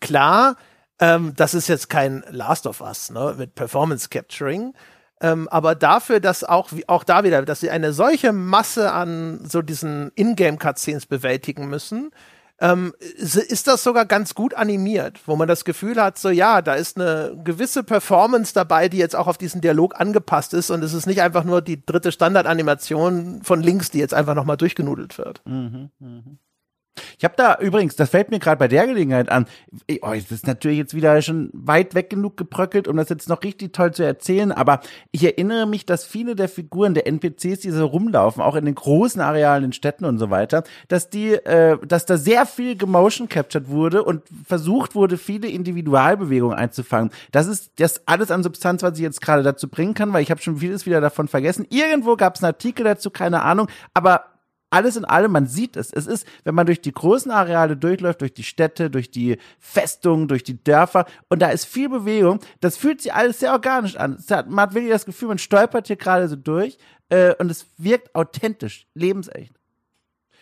klar, 0.00 0.56
ähm, 1.00 1.32
das 1.36 1.54
ist 1.54 1.66
jetzt 1.66 1.90
kein 1.90 2.22
Last 2.30 2.68
of 2.68 2.80
Us 2.80 3.10
ne, 3.10 3.34
mit 3.36 3.56
Performance 3.56 4.08
Capturing, 4.10 4.72
ähm, 5.20 5.48
aber 5.48 5.74
dafür, 5.74 6.20
dass 6.20 6.44
auch, 6.44 6.70
auch 6.86 7.02
da 7.02 7.24
wieder, 7.24 7.42
dass 7.42 7.60
sie 7.60 7.70
eine 7.70 7.92
solche 7.92 8.32
Masse 8.32 8.92
an 8.92 9.40
so 9.44 9.60
diesen 9.60 10.12
Ingame-Cutscenes 10.14 11.06
bewältigen 11.06 11.66
müssen, 11.68 12.12
ähm, 12.60 12.94
ist 12.98 13.66
das 13.66 13.82
sogar 13.82 14.06
ganz 14.06 14.34
gut 14.34 14.54
animiert, 14.54 15.20
wo 15.26 15.36
man 15.36 15.48
das 15.48 15.64
Gefühl 15.64 16.00
hat, 16.00 16.18
so 16.18 16.30
ja, 16.30 16.62
da 16.62 16.74
ist 16.74 16.96
eine 16.96 17.36
gewisse 17.42 17.82
Performance 17.82 18.54
dabei, 18.54 18.88
die 18.88 18.98
jetzt 18.98 19.16
auch 19.16 19.26
auf 19.26 19.38
diesen 19.38 19.60
Dialog 19.60 20.00
angepasst 20.00 20.54
ist 20.54 20.70
und 20.70 20.82
es 20.84 20.94
ist 20.94 21.06
nicht 21.06 21.20
einfach 21.20 21.44
nur 21.44 21.62
die 21.62 21.84
dritte 21.84 22.12
Standardanimation 22.12 23.42
von 23.42 23.60
links, 23.60 23.90
die 23.90 23.98
jetzt 23.98 24.14
einfach 24.14 24.34
nochmal 24.34 24.56
durchgenudelt 24.56 25.18
wird. 25.18 25.42
Mhm, 25.44 25.90
mh. 25.98 26.22
Ich 27.18 27.24
habe 27.24 27.34
da 27.36 27.56
übrigens, 27.60 27.96
das 27.96 28.10
fällt 28.10 28.30
mir 28.30 28.38
gerade 28.38 28.58
bei 28.58 28.68
der 28.68 28.86
Gelegenheit 28.86 29.28
an, 29.28 29.46
oh, 30.02 30.12
das 30.12 30.30
ist 30.30 30.46
natürlich 30.46 30.78
jetzt 30.78 30.94
wieder 30.94 31.20
schon 31.22 31.50
weit 31.52 31.94
weg 31.94 32.10
genug 32.10 32.36
gebröckelt, 32.36 32.88
um 32.88 32.96
das 32.96 33.08
jetzt 33.08 33.28
noch 33.28 33.42
richtig 33.42 33.72
toll 33.72 33.92
zu 33.92 34.04
erzählen, 34.04 34.52
aber 34.52 34.80
ich 35.10 35.24
erinnere 35.24 35.66
mich, 35.66 35.86
dass 35.86 36.04
viele 36.04 36.36
der 36.36 36.48
Figuren 36.48 36.94
der 36.94 37.06
NPCs, 37.06 37.60
die 37.60 37.70
so 37.70 37.86
rumlaufen, 37.86 38.42
auch 38.42 38.54
in 38.56 38.64
den 38.64 38.74
großen 38.74 39.20
Arealen 39.20 39.64
in 39.64 39.72
Städten 39.72 40.04
und 40.04 40.18
so 40.18 40.30
weiter, 40.30 40.64
dass 40.88 41.10
die, 41.10 41.32
äh, 41.32 41.78
dass 41.86 42.06
da 42.06 42.16
sehr 42.16 42.46
viel 42.46 42.76
gemotion 42.76 43.28
captured 43.28 43.68
wurde 43.68 44.04
und 44.04 44.22
versucht 44.46 44.94
wurde, 44.94 45.18
viele 45.18 45.48
Individualbewegungen 45.48 46.56
einzufangen. 46.56 47.10
Das 47.32 47.46
ist 47.46 47.72
das 47.76 48.02
alles 48.06 48.30
an 48.30 48.42
Substanz, 48.42 48.82
was 48.82 48.98
ich 48.98 49.02
jetzt 49.02 49.20
gerade 49.20 49.42
dazu 49.42 49.68
bringen 49.68 49.94
kann, 49.94 50.12
weil 50.12 50.22
ich 50.22 50.30
habe 50.30 50.40
schon 50.40 50.58
vieles 50.58 50.86
wieder 50.86 51.00
davon 51.00 51.28
vergessen. 51.28 51.66
Irgendwo 51.70 52.16
gab 52.16 52.36
es 52.36 52.42
einen 52.42 52.52
Artikel 52.52 52.84
dazu, 52.84 53.10
keine 53.10 53.42
Ahnung, 53.42 53.68
aber 53.94 54.33
alles 54.74 54.96
in 54.96 55.04
allem, 55.04 55.30
man 55.30 55.46
sieht 55.46 55.76
es. 55.76 55.92
Es 55.92 56.06
ist, 56.06 56.26
wenn 56.42 56.54
man 56.54 56.66
durch 56.66 56.80
die 56.80 56.92
großen 56.92 57.30
Areale 57.30 57.76
durchläuft, 57.76 58.20
durch 58.20 58.34
die 58.34 58.42
Städte, 58.42 58.90
durch 58.90 59.10
die 59.10 59.38
Festungen, 59.60 60.26
durch 60.26 60.42
die 60.42 60.62
Dörfer 60.62 61.06
und 61.28 61.40
da 61.40 61.50
ist 61.50 61.64
viel 61.64 61.88
Bewegung, 61.88 62.40
das 62.60 62.76
fühlt 62.76 63.00
sich 63.00 63.14
alles 63.14 63.38
sehr 63.38 63.52
organisch 63.52 63.96
an. 63.96 64.18
man 64.48 64.60
hat 64.60 64.74
wirklich 64.74 64.92
das 64.92 65.06
Gefühl, 65.06 65.28
man 65.28 65.38
stolpert 65.38 65.86
hier 65.86 65.96
gerade 65.96 66.28
so 66.28 66.34
durch 66.34 66.76
äh, 67.08 67.34
und 67.36 67.50
es 67.50 67.66
wirkt 67.78 68.14
authentisch, 68.16 68.88
lebensecht. 68.94 69.52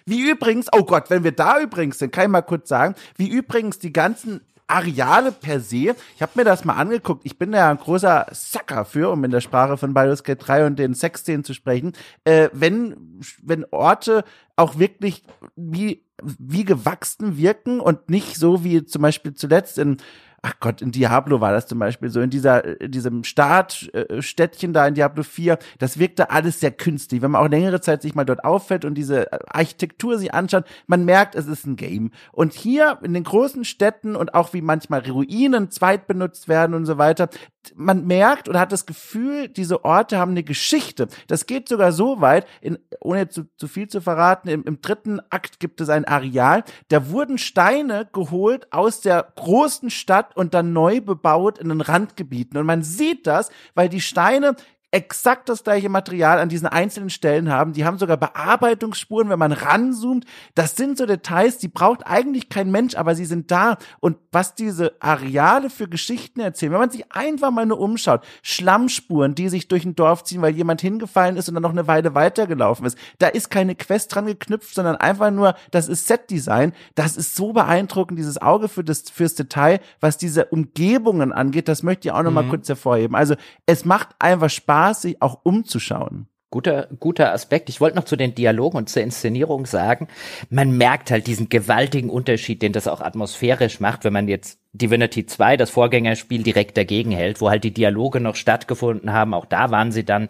Wie 0.07 0.29
übrigens, 0.29 0.67
oh 0.73 0.85
Gott, 0.85 1.11
wenn 1.11 1.25
wir 1.25 1.33
da 1.33 1.61
übrigens 1.61 1.99
sind, 1.99 2.13
kann 2.13 2.25
ich 2.25 2.31
mal 2.31 2.43
kurz 2.43 2.69
sagen, 2.69 2.95
wie 3.17 3.29
übrigens 3.29 3.79
die 3.79 3.93
ganzen 3.93 4.41
Areale 4.73 5.33
per 5.33 5.61
se. 5.61 5.95
Ich 6.17 6.23
habe 6.23 6.33
mir 6.35 6.45
das 6.45 6.65
mal 6.65 6.75
angeguckt. 6.75 7.23
Ich 7.25 7.39
bin 7.39 7.53
ja 7.53 7.71
ein 7.71 7.77
großer 7.77 8.27
Sucker 8.33 8.85
für, 8.85 9.11
um 9.11 9.23
in 9.25 9.31
der 9.31 9.41
Sprache 9.43 9.77
von 9.77 9.93
Baldur's 9.93 10.25
Gate 10.25 10.47
3 10.47 10.67
und 10.67 10.79
den 10.79 10.95
Sexszenen 10.95 11.45
zu 11.45 11.53
sprechen. 11.53 11.93
Äh, 12.25 12.49
wenn, 12.53 13.21
wenn 13.43 13.67
Orte 13.71 14.25
auch 14.57 14.79
wirklich 14.79 15.25
wie, 15.57 16.05
wie 16.23 16.65
gewachsen 16.65 17.37
wirken 17.37 17.81
und 17.81 18.09
nicht 18.09 18.37
so 18.37 18.65
wie 18.65 18.85
zum 18.85 19.03
Beispiel 19.03 19.35
zuletzt 19.35 19.79
in 19.79 19.99
ach 20.43 20.55
Gott, 20.59 20.83
in 20.83 20.91
Diablo 20.91 21.41
war 21.41 21.53
das 21.53 21.69
zum 21.69 21.79
Beispiel 21.79 22.11
so, 22.11 22.21
in 22.21 22.29
dieser, 22.29 22.81
in 22.81 22.91
diesem 22.91 23.23
Startstädtchen 23.23 24.71
äh, 24.71 24.73
da 24.73 24.87
in 24.89 24.95
Diablo 24.95 25.23
4, 25.23 25.57
das 25.79 25.99
wirkte 25.99 26.31
alles 26.31 26.59
sehr 26.59 26.73
künstlich. 26.73 27.23
Wenn 27.23 27.31
man 27.31 27.45
auch 27.45 27.49
längere 27.49 27.81
Zeit 27.81 28.03
sich 28.03 28.17
mal 28.17 28.25
dort 28.25 28.45
auffällt 28.45 28.85
und 28.85 28.95
diese 28.95 29.29
Architektur 29.55 30.19
sich 30.19 30.35
anschaut, 30.35 30.65
man 30.89 31.05
merkt, 31.05 31.37
es 31.37 31.47
ist 31.47 31.65
ein 31.65 31.77
Game. 31.77 32.11
Und 32.33 32.55
hier 32.55 32.99
in 33.03 33.15
den 33.15 33.23
großen 33.23 33.65
Städten 33.65 34.17
und 34.17 34.35
auch 34.35 34.53
wie 34.53 34.63
manchmal 34.63 35.09
Ruinen 35.09 35.71
zweit 35.71 36.09
benutzt 36.09 36.49
werden 36.49 36.75
und 36.75 36.87
so 36.87 36.99
weiter, 36.99 37.31
man 37.75 38.07
merkt 38.07 38.49
oder 38.49 38.61
hat 38.61 38.73
das 38.73 38.87
Gefühl, 38.87 39.49
diese 39.49 39.85
Orte 39.85 40.19
haben 40.19 40.33
eine 40.33 40.43
Geschichte. 40.43 41.09
Das 41.27 41.47
geht 41.47 41.69
sogar 41.69 41.93
so 41.93 42.21
weit, 42.21 42.47
in, 42.61 42.79
ohne 43.01 43.29
zu, 43.29 43.45
zu 43.57 43.69
viel 43.69 43.89
zu 43.89 44.01
verraten, 44.01 44.49
im, 44.49 44.65
im 44.65 44.81
dritten 44.81 45.21
Akt 45.31 45.61
gibt 45.61 45.81
es 45.81 45.89
ein 45.89 46.05
Areal, 46.05 46.65
da 46.89 47.11
wurden 47.11 47.39
Steine 47.39 48.09
geholt 48.13 48.73
aus 48.73 49.01
der 49.01 49.33
großen 49.37 49.91
Stadt 49.91 50.37
und 50.37 50.55
dann 50.55 50.73
neu 50.73 51.01
bebaut 51.01 51.59
in 51.59 51.69
den 51.69 51.81
Randgebieten. 51.81 52.59
Und 52.59 52.67
man 52.67 52.83
sieht 52.83 53.27
das, 53.27 53.51
weil 53.75 53.89
die 53.89 54.01
Steine 54.01 54.57
exakt 54.93 55.49
das 55.49 55.65
gleiche 55.65 55.89
Material 55.89 56.39
an 56.39 56.51
diesen 56.51 56.69
einzelnen 56.69 57.09
Stellen 57.09 57.51
haben. 57.51 57.73
Die 57.73 57.87
haben 57.87 57.97
sogar 57.97 58.19
Bearbeitungsspuren, 58.19 59.31
wenn 59.31 59.39
man 59.39 59.53
ranzoomt. 59.53 60.27
Das 60.55 60.77
sind 60.77 60.99
so 60.99 61.07
Details, 61.07 61.57
die 61.57 61.69
braucht 61.69 62.07
eigentlich 62.07 62.51
kein 62.51 62.71
Mensch, 62.71 62.95
aber 62.95 63.15
sie 63.15 63.25
sind 63.25 63.51
da. 63.51 63.79
Und 64.01 64.19
was 64.33 64.55
diese 64.55 64.93
Areale 65.01 65.71
für 65.71 65.89
Geschichten 65.89 66.41
erzählen, 66.41 66.73
wenn 66.73 66.81
man 66.81 66.91
sich 66.91 67.11
einfach 67.11 67.51
mal 67.51 67.65
nur 67.65 67.81
umschaut, 67.81 68.23
Schlammspuren, 68.43 69.35
die 69.35 69.49
sich 69.49 69.67
durch 69.67 69.87
ein 69.87 69.97
Dorf 69.97 70.25
ziehen, 70.25 70.43
weil 70.43 70.55
jemand 70.55 70.83
hingefallen 70.83 71.39
ist 71.39 71.49
und 71.49 71.55
dann 71.55 71.63
noch 71.63 71.71
eine 71.71 71.87
Weile 71.87 72.15
weitergelaufen 72.15 72.85
ist. 72.85 72.99
Da 73.19 73.29
ist 73.29 73.51
keine 73.51 73.75
Quest 73.75 74.15
dran 74.15 74.27
geknüpft, 74.27 74.75
sondern 74.75 74.97
einfach 74.97 75.31
nur, 75.31 75.55
das 75.71 75.89
ist 75.89 76.07
Setdesign. 76.07 76.75
Das 76.95 77.17
ist 77.17 77.35
so 77.35 77.55
beeindruckend, 77.55 78.19
dieses 78.19 78.41
Auge 78.43 78.69
für 78.69 78.85
das, 78.85 79.05
fürs 79.09 79.35
Detail, 79.37 79.81
was 80.01 80.19
diese 80.19 80.45
Umgebungen 80.47 81.33
angeht. 81.33 81.67
Das 81.69 81.83
möchte 81.83 82.09
ich 82.09 82.13
auch 82.13 82.23
noch 82.23 82.31
mhm. 82.31 82.35
mal 82.35 82.49
kurz 82.49 82.69
hervorheben. 82.69 83.17
Also 83.17 83.37
es 83.65 83.87
macht 83.87 84.11
einfach 84.19 84.51
Spaß 84.51 84.82
Spaß, 84.83 85.03
sich 85.03 85.23
auch 85.23 85.41
umzuschauen. 85.45 86.27
Guter, 86.51 86.89
guter 87.01 87.33
Aspekt. 87.33 87.71
Ich 87.71 87.81
wollte 87.81 87.97
noch 87.97 88.05
zu 88.05 88.17
den 88.17 88.35
Dialogen 88.35 88.77
und 88.77 88.91
zur 88.91 89.03
Inszenierung 89.03 89.65
sagen, 89.65 90.09
man 90.51 90.77
merkt 90.77 91.11
halt 91.11 91.27
diesen 91.27 91.49
gewaltigen 91.49 92.11
Unterschied, 92.11 92.61
den 92.61 92.73
das 92.73 92.89
auch 92.89 93.01
atmosphärisch 93.01 93.81
macht, 93.81 94.05
wenn 94.05 94.13
man 94.13 94.29
jetzt 94.29 94.59
Divinity 94.75 95.25
2, 95.25 95.57
das 95.57 95.71
Vorgängerspiel, 95.71 96.43
direkt 96.43 96.77
dagegen 96.77 97.11
hält, 97.13 97.41
wo 97.41 97.49
halt 97.49 97.65
die 97.65 97.73
Dialoge 97.73 98.21
noch 98.21 98.35
stattgefunden 98.35 99.13
haben. 99.13 99.33
Auch 99.33 99.47
da 99.47 99.71
waren 99.71 99.93
sie 99.93 100.05
dann 100.05 100.29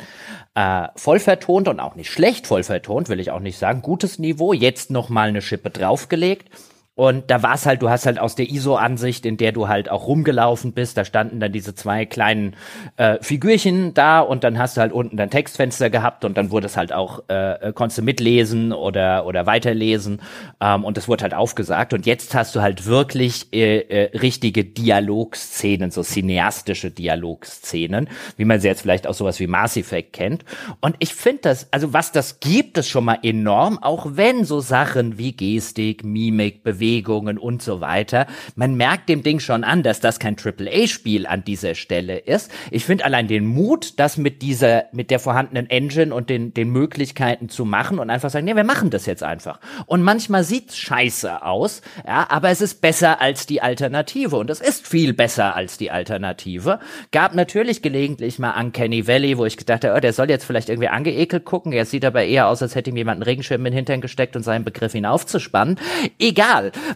äh, 0.55 0.89
voll 0.95 1.19
vertont 1.19 1.67
und 1.67 1.81
auch 1.81 1.97
nicht 1.97 2.13
schlecht 2.13 2.47
voll 2.47 2.63
vertont, 2.63 3.09
will 3.09 3.19
ich 3.19 3.33
auch 3.33 3.41
nicht 3.41 3.59
sagen. 3.59 3.83
Gutes 3.83 4.21
Niveau, 4.21 4.53
jetzt 4.53 4.93
noch 4.93 5.09
mal 5.09 5.29
eine 5.29 5.43
Schippe 5.43 5.71
draufgelegt. 5.71 6.51
Und 6.95 7.31
da 7.31 7.43
war 7.43 7.55
es 7.55 7.65
halt, 7.65 7.81
du 7.81 7.89
hast 7.89 8.05
halt 8.05 8.19
aus 8.19 8.35
der 8.35 8.51
ISO-Ansicht, 8.51 9.25
in 9.25 9.39
der 9.39 9.53
du 9.53 9.67
halt 9.67 9.91
auch 9.91 10.07
rumgelaufen 10.07 10.75
bist, 10.75 10.99
da 10.99 11.07
standen 11.07 11.41
dann 11.41 11.51
diese 11.51 11.75
zwei 11.75 12.05
kleinen 12.05 12.55
äh, 12.99 13.17
Figürchen 13.23 13.95
da 13.95 14.21
und 14.21 14.45
dann 14.45 14.59
hast 14.59 14.77
du 14.77 14.83
halt 14.83 14.93
unten 14.93 15.17
dein 15.17 15.31
Textfenster 15.31 15.89
gehabt 15.89 16.27
und 16.27 16.37
dann 16.37 16.51
wurde 16.51 16.67
es 16.67 16.77
halt 16.77 16.93
auch, 16.93 17.23
äh, 17.31 17.69
äh, 17.69 17.73
konntest 17.73 17.97
du 17.97 18.03
mitlesen 18.03 18.75
oder, 18.75 19.25
oder 19.25 19.47
weiterlesen 19.47 20.21
ähm, 20.61 20.85
und 20.85 20.99
es 20.99 21.09
wurde 21.09 21.23
halt 21.23 21.33
aufgesagt. 21.33 21.95
Und 21.95 22.05
jetzt 22.05 22.35
hast 22.35 22.55
du 22.55 22.61
halt 22.61 22.85
wirklich 22.85 23.51
äh, 23.55 23.79
äh, 23.79 24.19
richtige 24.19 24.63
Dialogszenen, 24.63 25.91
so 25.91 26.03
cineastische 26.03 26.91
Dialogszenen, 26.91 28.11
wie 28.37 28.45
man 28.45 28.61
sie 28.61 28.69
jetzt 28.69 28.83
vielleicht 28.83 29.07
auch 29.07 29.15
sowas 29.15 29.41
wie 29.41 29.47
Mass 29.47 29.79
Effect 29.79 30.13
kennt. 30.13 30.45
Und 30.83 30.97
ich 30.99 31.15
finde 31.15 31.41
das, 31.43 31.73
also 31.73 31.95
was 31.95 32.13
das 32.13 32.39
gibt, 32.41 32.77
ist 32.77 32.91
schon 32.91 33.07
mal 33.07 33.19
enorm, 33.23 33.79
auch 33.79 34.09
wenn 34.11 34.45
so 34.45 34.61
Sachen 34.61 35.17
wie 35.17 35.33
Gestik, 35.33 36.05
Mimik, 36.05 36.63
Bewegung, 36.63 36.83
Bewegungen 36.93 37.39
und 37.39 37.63
so 37.63 37.81
weiter. 37.81 38.27
Man 38.55 38.75
merkt 38.75 39.09
dem 39.09 39.23
Ding 39.23 39.41
schon 39.41 39.65
an, 39.65 39.83
dass 39.83 40.01
das 40.01 40.19
kein 40.19 40.37
AAA-Spiel 40.37 41.27
an 41.27 41.43
dieser 41.43 41.75
Stelle 41.75 42.19
ist. 42.19 42.51
Ich 42.71 42.85
finde 42.85 43.07
allein 43.07 43.29
den 43.29 43.47
Mut, 43.47 43.99
das 43.99 44.19
mit 44.19 44.43
dieser, 44.43 44.85
mit 44.93 45.11
der 45.11 45.19
vorhandenen 45.19 45.71
Engine 45.71 46.15
und 46.15 46.29
den, 46.29 46.53
den 46.53 46.69
Möglichkeiten 46.69 47.49
zu 47.49 47.65
machen 47.65 47.99
und 47.99 48.11
einfach 48.11 48.29
sagen, 48.29 48.45
nee, 48.45 48.55
wir 48.55 48.65
machen 48.65 48.91
das 48.91 49.07
jetzt 49.07 49.23
einfach. 49.23 49.59
Und 49.87 50.03
manchmal 50.03 50.45
sieht's 50.45 50.77
scheiße 50.77 51.43
aus, 51.43 51.81
ja, 52.07 52.27
aber 52.29 52.51
es 52.51 52.61
ist 52.61 52.83
besser 52.83 53.23
als 53.23 53.47
die 53.47 53.63
Alternative 53.63 54.37
und 54.37 54.51
es 54.51 54.61
ist 54.61 54.87
viel 54.87 55.15
besser 55.15 55.57
als 55.57 55.79
die 55.79 55.91
Alternative. 55.91 56.79
Gab 57.11 57.35
natürlich 57.35 57.81
gelegentlich 57.81 58.39
mal 58.39 58.61
Uncanny 58.61 59.07
Valley, 59.07 59.39
wo 59.39 59.47
ich 59.47 59.57
gedacht 59.57 59.85
habe, 59.85 59.97
oh, 59.97 60.01
der 60.01 60.13
soll 60.13 60.29
jetzt 60.29 60.45
vielleicht 60.45 60.69
irgendwie 60.69 60.89
angeekelt 60.89 61.47
gucken. 61.47 61.73
Er 61.73 61.87
sieht 61.87 62.05
aber 62.05 62.25
eher 62.25 62.49
aus, 62.49 62.61
als 62.61 62.75
hätte 62.75 62.91
ihm 62.91 62.97
jemand 62.97 63.17
einen 63.17 63.23
Regenschirm 63.23 63.65
in 63.65 63.73
den 63.73 63.77
Hintern 63.77 64.01
gesteckt 64.03 64.37
und 64.37 64.43
seinen 64.43 64.65
Begriff 64.65 64.95
ihn 64.95 65.07
aufzuspannen. 65.07 65.79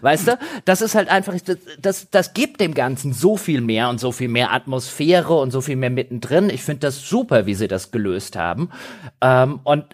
Weißt 0.00 0.28
du? 0.28 0.38
Das 0.64 0.80
ist 0.80 0.94
halt 0.94 1.08
einfach, 1.08 1.34
das, 1.40 1.58
das, 1.80 2.10
das 2.10 2.34
gibt 2.34 2.60
dem 2.60 2.74
Ganzen 2.74 3.12
so 3.12 3.36
viel 3.36 3.60
mehr 3.60 3.88
und 3.88 4.00
so 4.00 4.12
viel 4.12 4.28
mehr 4.28 4.52
Atmosphäre 4.52 5.34
und 5.34 5.50
so 5.50 5.60
viel 5.60 5.76
mehr 5.76 5.90
mittendrin. 5.90 6.50
Ich 6.50 6.62
finde 6.62 6.80
das 6.80 7.08
super, 7.08 7.46
wie 7.46 7.54
sie 7.54 7.68
das 7.68 7.90
gelöst 7.90 8.36
haben. 8.36 8.70
Ähm, 9.20 9.60
und 9.64 9.84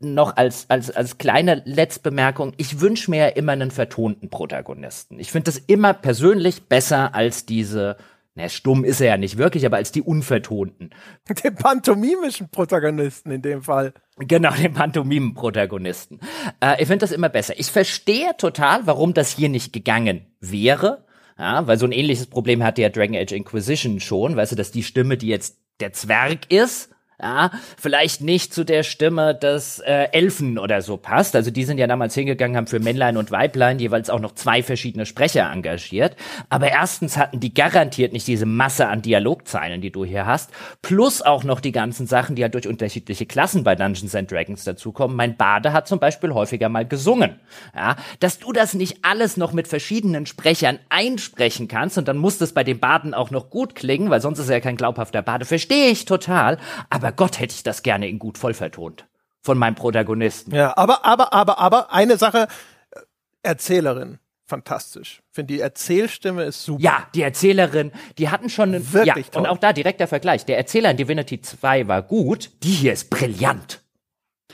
noch 0.00 0.36
als, 0.36 0.68
als, 0.68 0.90
als 0.90 1.18
kleine 1.18 1.62
Letztbemerkung, 1.64 2.52
ich 2.56 2.80
wünsche 2.80 3.10
mir 3.10 3.18
ja 3.18 3.28
immer 3.28 3.52
einen 3.52 3.70
vertonten 3.70 4.30
Protagonisten. 4.30 5.18
Ich 5.18 5.30
finde 5.30 5.46
das 5.46 5.58
immer 5.58 5.94
persönlich 5.94 6.64
besser 6.64 7.14
als 7.14 7.46
diese 7.46 7.96
na, 8.36 8.48
stumm 8.48 8.84
ist 8.84 9.00
er 9.00 9.08
ja 9.08 9.16
nicht 9.16 9.38
wirklich, 9.38 9.64
aber 9.64 9.76
als 9.76 9.92
die 9.92 10.02
unvertonten. 10.02 10.90
Den 11.44 11.54
pantomimischen 11.54 12.48
Protagonisten 12.48 13.30
in 13.30 13.42
dem 13.42 13.62
Fall. 13.62 13.94
Genau, 14.18 14.52
den 14.52 14.74
Pantomimen-Protagonisten. 14.74 16.20
Äh, 16.60 16.80
ich 16.80 16.88
finde 16.88 16.98
das 16.98 17.12
immer 17.12 17.28
besser. 17.28 17.54
Ich 17.58 17.70
verstehe 17.70 18.36
total, 18.36 18.86
warum 18.86 19.14
das 19.14 19.30
hier 19.30 19.48
nicht 19.48 19.72
gegangen 19.72 20.26
wäre. 20.40 21.04
Ja, 21.38 21.66
weil 21.66 21.78
so 21.78 21.86
ein 21.86 21.92
ähnliches 21.92 22.26
Problem 22.26 22.62
hatte 22.62 22.82
ja 22.82 22.90
Dragon 22.90 23.16
Age 23.16 23.32
Inquisition 23.32 23.98
schon, 23.98 24.36
weißt 24.36 24.52
du, 24.52 24.56
dass 24.56 24.70
die 24.70 24.84
Stimme, 24.84 25.16
die 25.16 25.26
jetzt 25.26 25.58
der 25.80 25.92
Zwerg 25.92 26.52
ist, 26.52 26.93
ja, 27.24 27.50
vielleicht 27.78 28.20
nicht 28.20 28.52
zu 28.52 28.64
der 28.64 28.82
Stimme 28.82 29.34
des 29.34 29.78
äh, 29.78 30.08
Elfen 30.12 30.58
oder 30.58 30.82
so 30.82 30.98
passt. 30.98 31.34
Also 31.34 31.50
die 31.50 31.64
sind 31.64 31.78
ja 31.78 31.86
damals 31.86 32.14
hingegangen, 32.14 32.54
haben 32.54 32.66
für 32.66 32.80
Männlein 32.80 33.16
und 33.16 33.30
Weiblein 33.30 33.78
jeweils 33.78 34.10
auch 34.10 34.20
noch 34.20 34.34
zwei 34.34 34.62
verschiedene 34.62 35.06
Sprecher 35.06 35.50
engagiert. 35.50 36.16
Aber 36.50 36.68
erstens 36.68 37.16
hatten 37.16 37.40
die 37.40 37.54
garantiert 37.54 38.12
nicht 38.12 38.26
diese 38.26 38.44
Masse 38.44 38.88
an 38.88 39.00
Dialogzeilen, 39.00 39.80
die 39.80 39.90
du 39.90 40.04
hier 40.04 40.26
hast, 40.26 40.50
plus 40.82 41.22
auch 41.22 41.44
noch 41.44 41.60
die 41.60 41.72
ganzen 41.72 42.06
Sachen, 42.06 42.36
die 42.36 42.42
ja 42.42 42.50
durch 42.50 42.68
unterschiedliche 42.68 43.24
Klassen 43.24 43.64
bei 43.64 43.74
Dungeons 43.74 44.14
and 44.14 44.30
Dragons 44.30 44.64
dazukommen. 44.64 45.16
Mein 45.16 45.38
Bade 45.38 45.72
hat 45.72 45.88
zum 45.88 46.00
Beispiel 46.00 46.34
häufiger 46.34 46.68
mal 46.68 46.86
gesungen. 46.86 47.40
Ja, 47.74 47.96
dass 48.20 48.38
du 48.38 48.52
das 48.52 48.74
nicht 48.74 48.98
alles 49.00 49.38
noch 49.38 49.54
mit 49.54 49.66
verschiedenen 49.66 50.26
Sprechern 50.26 50.78
einsprechen 50.90 51.68
kannst 51.68 51.96
und 51.96 52.06
dann 52.06 52.18
muss 52.18 52.36
das 52.36 52.52
bei 52.52 52.64
den 52.64 52.80
Baden 52.80 53.14
auch 53.14 53.30
noch 53.30 53.48
gut 53.48 53.74
klingen, 53.74 54.10
weil 54.10 54.20
sonst 54.20 54.40
ist 54.40 54.50
er 54.50 54.56
ja 54.56 54.60
kein 54.60 54.76
glaubhafter 54.76 55.22
Bade, 55.22 55.46
verstehe 55.46 55.88
ich 55.88 56.04
total. 56.04 56.58
Aber 56.90 57.13
Gott 57.16 57.40
hätte 57.40 57.54
ich 57.54 57.62
das 57.62 57.82
gerne 57.82 58.08
in 58.08 58.18
gut 58.18 58.38
voll 58.38 58.54
vertont. 58.54 59.06
Von 59.42 59.58
meinem 59.58 59.74
Protagonisten. 59.74 60.54
Ja, 60.54 60.76
aber, 60.76 61.04
aber, 61.04 61.32
aber, 61.32 61.58
aber, 61.58 61.92
eine 61.92 62.16
Sache, 62.16 62.48
äh, 62.90 63.00
Erzählerin. 63.42 64.18
Fantastisch. 64.46 65.22
Finde 65.30 65.54
die 65.54 65.60
Erzählstimme 65.60 66.44
ist 66.44 66.64
super. 66.64 66.82
Ja, 66.82 67.08
die 67.14 67.22
Erzählerin, 67.22 67.92
die 68.18 68.28
hatten 68.28 68.50
schon 68.50 68.74
einen, 68.74 68.92
Wirklich 68.92 69.26
ja, 69.26 69.32
toll. 69.32 69.42
und 69.42 69.48
auch 69.48 69.58
da 69.58 69.72
direkter 69.72 70.06
Vergleich. 70.06 70.44
Der 70.44 70.58
Erzähler 70.58 70.90
in 70.90 70.98
Divinity 70.98 71.40
2 71.40 71.88
war 71.88 72.02
gut, 72.02 72.50
die 72.62 72.70
hier 72.70 72.92
ist 72.92 73.08
brillant. 73.08 73.83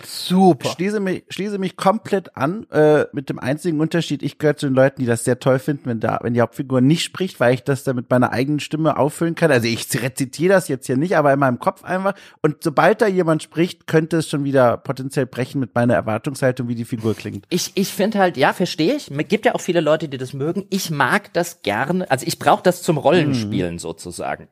Super. 0.02 0.70
Schließe 0.70 1.00
mich, 1.00 1.24
schließe 1.28 1.58
mich 1.58 1.76
komplett 1.76 2.36
an, 2.36 2.64
äh, 2.70 3.06
mit 3.12 3.28
dem 3.28 3.38
einzigen 3.38 3.80
Unterschied, 3.80 4.22
ich 4.22 4.38
gehöre 4.38 4.56
zu 4.56 4.66
den 4.66 4.74
Leuten, 4.74 5.00
die 5.00 5.06
das 5.06 5.24
sehr 5.24 5.38
toll 5.40 5.58
finden, 5.58 5.86
wenn 5.86 6.00
da, 6.00 6.20
wenn 6.22 6.32
die 6.32 6.40
Hauptfigur 6.40 6.80
nicht 6.80 7.02
spricht, 7.02 7.40
weil 7.40 7.54
ich 7.54 7.64
das 7.64 7.84
dann 7.84 7.96
mit 7.96 8.08
meiner 8.08 8.32
eigenen 8.32 8.60
Stimme 8.60 8.96
auffüllen 8.96 9.34
kann. 9.34 9.50
Also 9.50 9.66
ich 9.66 9.86
rezitiere 10.00 10.54
das 10.54 10.68
jetzt 10.68 10.86
hier 10.86 10.96
nicht, 10.96 11.16
aber 11.16 11.32
in 11.32 11.38
meinem 11.38 11.58
Kopf 11.58 11.84
einfach. 11.84 12.14
Und 12.40 12.62
sobald 12.62 13.02
da 13.02 13.08
jemand 13.08 13.42
spricht, 13.42 13.86
könnte 13.86 14.18
es 14.18 14.28
schon 14.28 14.44
wieder 14.44 14.76
potenziell 14.76 15.26
brechen 15.26 15.60
mit 15.60 15.74
meiner 15.74 15.94
Erwartungshaltung, 15.94 16.68
wie 16.68 16.74
die 16.74 16.84
Figur 16.84 17.14
klingt. 17.14 17.46
Ich, 17.50 17.72
ich 17.74 17.88
finde 17.92 18.18
halt, 18.18 18.36
ja, 18.36 18.52
verstehe 18.52 18.94
ich. 18.94 19.10
Es 19.10 19.28
gibt 19.28 19.44
ja 19.44 19.54
auch 19.54 19.60
viele 19.60 19.80
Leute, 19.80 20.08
die 20.08 20.18
das 20.18 20.32
mögen. 20.32 20.66
Ich 20.70 20.90
mag 20.90 21.32
das 21.32 21.62
gerne. 21.62 22.10
Also 22.10 22.26
ich 22.26 22.38
brauche 22.38 22.62
das 22.62 22.82
zum 22.82 22.96
Rollenspielen 22.96 23.78
sozusagen. 23.78 24.48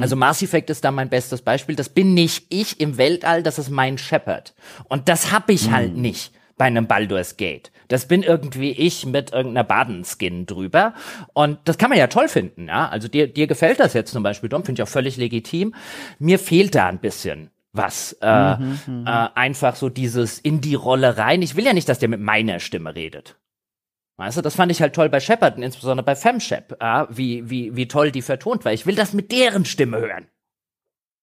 Also 0.00 0.16
Mass 0.16 0.42
Effect 0.42 0.68
ist 0.70 0.84
da 0.84 0.90
mein 0.90 1.08
bestes 1.08 1.42
Beispiel. 1.42 1.76
Das 1.76 1.88
bin 1.88 2.14
nicht 2.14 2.46
ich 2.48 2.80
im 2.80 2.98
Weltall, 2.98 3.42
das 3.42 3.58
ist 3.58 3.70
mein 3.70 3.98
Shepard. 3.98 4.54
Und 4.88 5.08
das 5.08 5.32
hab 5.32 5.48
ich 5.48 5.70
halt 5.70 5.96
nicht 5.96 6.32
bei 6.56 6.66
einem 6.66 6.86
Baldur's 6.86 7.36
Gate. 7.36 7.70
Das 7.88 8.06
bin 8.06 8.22
irgendwie 8.22 8.72
ich 8.72 9.06
mit 9.06 9.32
irgendeiner 9.32 9.64
Badenskin 9.64 10.46
drüber. 10.46 10.94
Und 11.32 11.58
das 11.64 11.78
kann 11.78 11.90
man 11.90 11.98
ja 11.98 12.06
toll 12.08 12.28
finden, 12.28 12.68
ja. 12.68 12.88
Also 12.88 13.08
dir, 13.08 13.26
dir 13.26 13.46
gefällt 13.46 13.80
das 13.80 13.94
jetzt 13.94 14.12
zum 14.12 14.22
Beispiel, 14.22 14.48
Dom, 14.48 14.64
finde 14.64 14.82
ich 14.82 14.88
auch 14.88 14.92
völlig 14.92 15.16
legitim. 15.16 15.74
Mir 16.18 16.38
fehlt 16.38 16.74
da 16.74 16.86
ein 16.88 16.98
bisschen 16.98 17.50
was. 17.72 18.12
Äh, 18.20 18.26
äh, 18.52 18.56
einfach 19.06 19.76
so 19.76 19.88
dieses 19.88 20.38
in 20.38 20.60
die 20.60 20.74
Rolle 20.74 21.16
rein. 21.16 21.42
Ich 21.42 21.56
will 21.56 21.64
ja 21.64 21.72
nicht, 21.72 21.88
dass 21.88 21.98
der 21.98 22.08
mit 22.08 22.20
meiner 22.20 22.60
Stimme 22.60 22.94
redet. 22.94 23.36
Weißt 24.20 24.36
du, 24.36 24.42
das 24.42 24.54
fand 24.54 24.70
ich 24.70 24.82
halt 24.82 24.94
toll 24.94 25.08
bei 25.08 25.18
Shepard 25.18 25.56
und 25.56 25.62
insbesondere 25.62 26.04
bei 26.04 26.14
Femshep, 26.14 26.76
ja, 26.78 27.08
wie, 27.08 27.48
wie, 27.48 27.74
wie 27.74 27.88
toll 27.88 28.10
die 28.10 28.20
vertont 28.20 28.66
war. 28.66 28.72
Ich 28.74 28.84
will 28.84 28.94
das 28.94 29.14
mit 29.14 29.32
deren 29.32 29.64
Stimme 29.64 29.98
hören. 29.98 30.26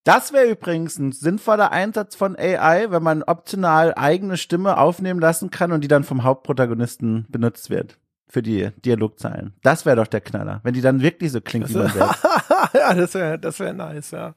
Das 0.03 0.33
wäre 0.33 0.49
übrigens 0.49 0.97
ein 0.97 1.11
sinnvoller 1.11 1.71
Einsatz 1.71 2.15
von 2.15 2.35
AI, 2.35 2.89
wenn 2.89 3.03
man 3.03 3.21
optional 3.21 3.93
eigene 3.93 4.35
Stimme 4.35 4.79
aufnehmen 4.79 5.19
lassen 5.19 5.51
kann 5.51 5.71
und 5.71 5.81
die 5.81 5.87
dann 5.87 6.05
vom 6.05 6.23
Hauptprotagonisten 6.23 7.27
benutzt 7.29 7.69
wird. 7.69 7.99
Für 8.29 8.41
die 8.41 8.71
Dialogzeilen. 8.83 9.53
Das 9.61 9.85
wäre 9.85 9.97
doch 9.97 10.07
der 10.07 10.21
Knaller. 10.21 10.61
Wenn 10.63 10.73
die 10.73 10.81
dann 10.81 11.03
wirklich 11.03 11.31
so 11.31 11.39
klingt, 11.39 11.69
wie 11.69 11.77
man 11.77 11.91
selbst. 11.91 12.23
ja, 12.73 12.95
das 12.95 13.13
wäre 13.13 13.37
das 13.37 13.59
wär 13.59 13.73
nice, 13.73 14.09
ja. 14.09 14.33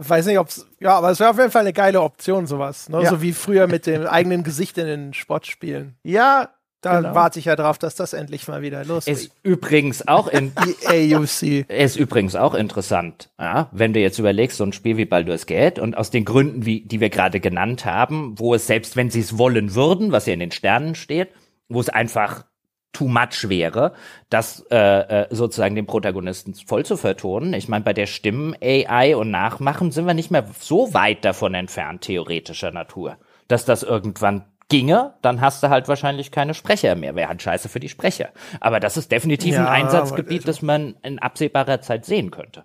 Ich 0.00 0.08
weiß 0.08 0.24
nicht, 0.24 0.38
ob's, 0.38 0.66
ja, 0.80 0.96
aber 0.96 1.10
es 1.10 1.20
wäre 1.20 1.30
auf 1.30 1.38
jeden 1.38 1.50
Fall 1.50 1.62
eine 1.62 1.74
geile 1.74 2.00
Option, 2.00 2.46
sowas. 2.46 2.88
Ne? 2.88 3.02
Ja. 3.02 3.10
So 3.10 3.20
wie 3.20 3.34
früher 3.34 3.66
mit 3.66 3.84
dem 3.86 4.06
eigenen 4.06 4.42
Gesicht 4.42 4.78
in 4.78 4.86
den 4.86 5.12
Sportspielen. 5.12 5.96
Ja, 6.02 6.48
Da 6.80 7.00
Genau. 7.00 7.14
warte 7.14 7.40
ich 7.40 7.46
ja 7.46 7.56
drauf, 7.56 7.76
dass 7.78 7.96
das 7.96 8.12
endlich 8.12 8.46
mal 8.46 8.62
wieder 8.62 8.84
losgeht. 8.84 9.14
Ist 9.14 9.32
übrigens 9.42 10.06
auch 10.06 10.28
in, 10.28 10.52
AUC. 10.86 11.68
ist 11.68 11.96
übrigens 11.96 12.36
auch 12.36 12.54
interessant, 12.54 13.30
ja, 13.38 13.68
wenn 13.72 13.92
du 13.92 14.00
jetzt 14.00 14.18
überlegst, 14.18 14.56
so 14.58 14.64
ein 14.64 14.72
Spiel 14.72 14.96
wie 14.96 15.04
Baldur's 15.04 15.46
Gate 15.46 15.80
und 15.80 15.96
aus 15.96 16.10
den 16.10 16.24
Gründen, 16.24 16.64
wie, 16.66 16.82
die 16.82 17.00
wir 17.00 17.10
gerade 17.10 17.40
genannt 17.40 17.84
haben, 17.84 18.38
wo 18.38 18.54
es 18.54 18.66
selbst, 18.68 18.94
wenn 18.96 19.10
sie 19.10 19.20
es 19.20 19.38
wollen 19.38 19.74
würden, 19.74 20.12
was 20.12 20.26
ja 20.26 20.34
in 20.34 20.40
den 20.40 20.52
Sternen 20.52 20.94
steht, 20.94 21.30
wo 21.68 21.80
es 21.80 21.88
einfach 21.88 22.44
too 22.92 23.08
much 23.08 23.48
wäre, 23.48 23.92
das 24.30 24.64
äh, 24.70 24.76
äh, 25.22 25.26
sozusagen 25.30 25.74
den 25.74 25.86
Protagonisten 25.86 26.54
voll 26.54 26.84
zu 26.86 26.96
vertonen. 26.96 27.52
Ich 27.54 27.68
meine, 27.68 27.84
bei 27.84 27.92
der 27.92 28.06
Stimmen-AI 28.06 29.16
und 29.16 29.30
Nachmachen 29.30 29.90
sind 29.90 30.06
wir 30.06 30.14
nicht 30.14 30.30
mehr 30.30 30.46
so 30.60 30.94
weit 30.94 31.24
davon 31.24 31.54
entfernt, 31.54 32.02
theoretischer 32.02 32.70
Natur, 32.70 33.18
dass 33.48 33.64
das 33.64 33.82
irgendwann 33.82 34.44
ginge, 34.68 35.14
dann 35.22 35.40
hast 35.40 35.62
du 35.62 35.70
halt 35.70 35.88
wahrscheinlich 35.88 36.30
keine 36.30 36.54
Sprecher 36.54 36.94
mehr. 36.94 37.14
Wäre 37.14 37.28
halt 37.28 37.42
scheiße 37.42 37.68
für 37.68 37.80
die 37.80 37.88
Sprecher. 37.88 38.30
Aber 38.60 38.80
das 38.80 38.96
ist 38.96 39.10
definitiv 39.10 39.54
Ja, 39.54 39.68
ein 39.68 39.84
Einsatzgebiet, 39.84 40.46
das 40.46 40.62
man 40.62 40.96
in 41.02 41.18
absehbarer 41.18 41.80
Zeit 41.80 42.04
sehen 42.04 42.30
könnte. 42.30 42.64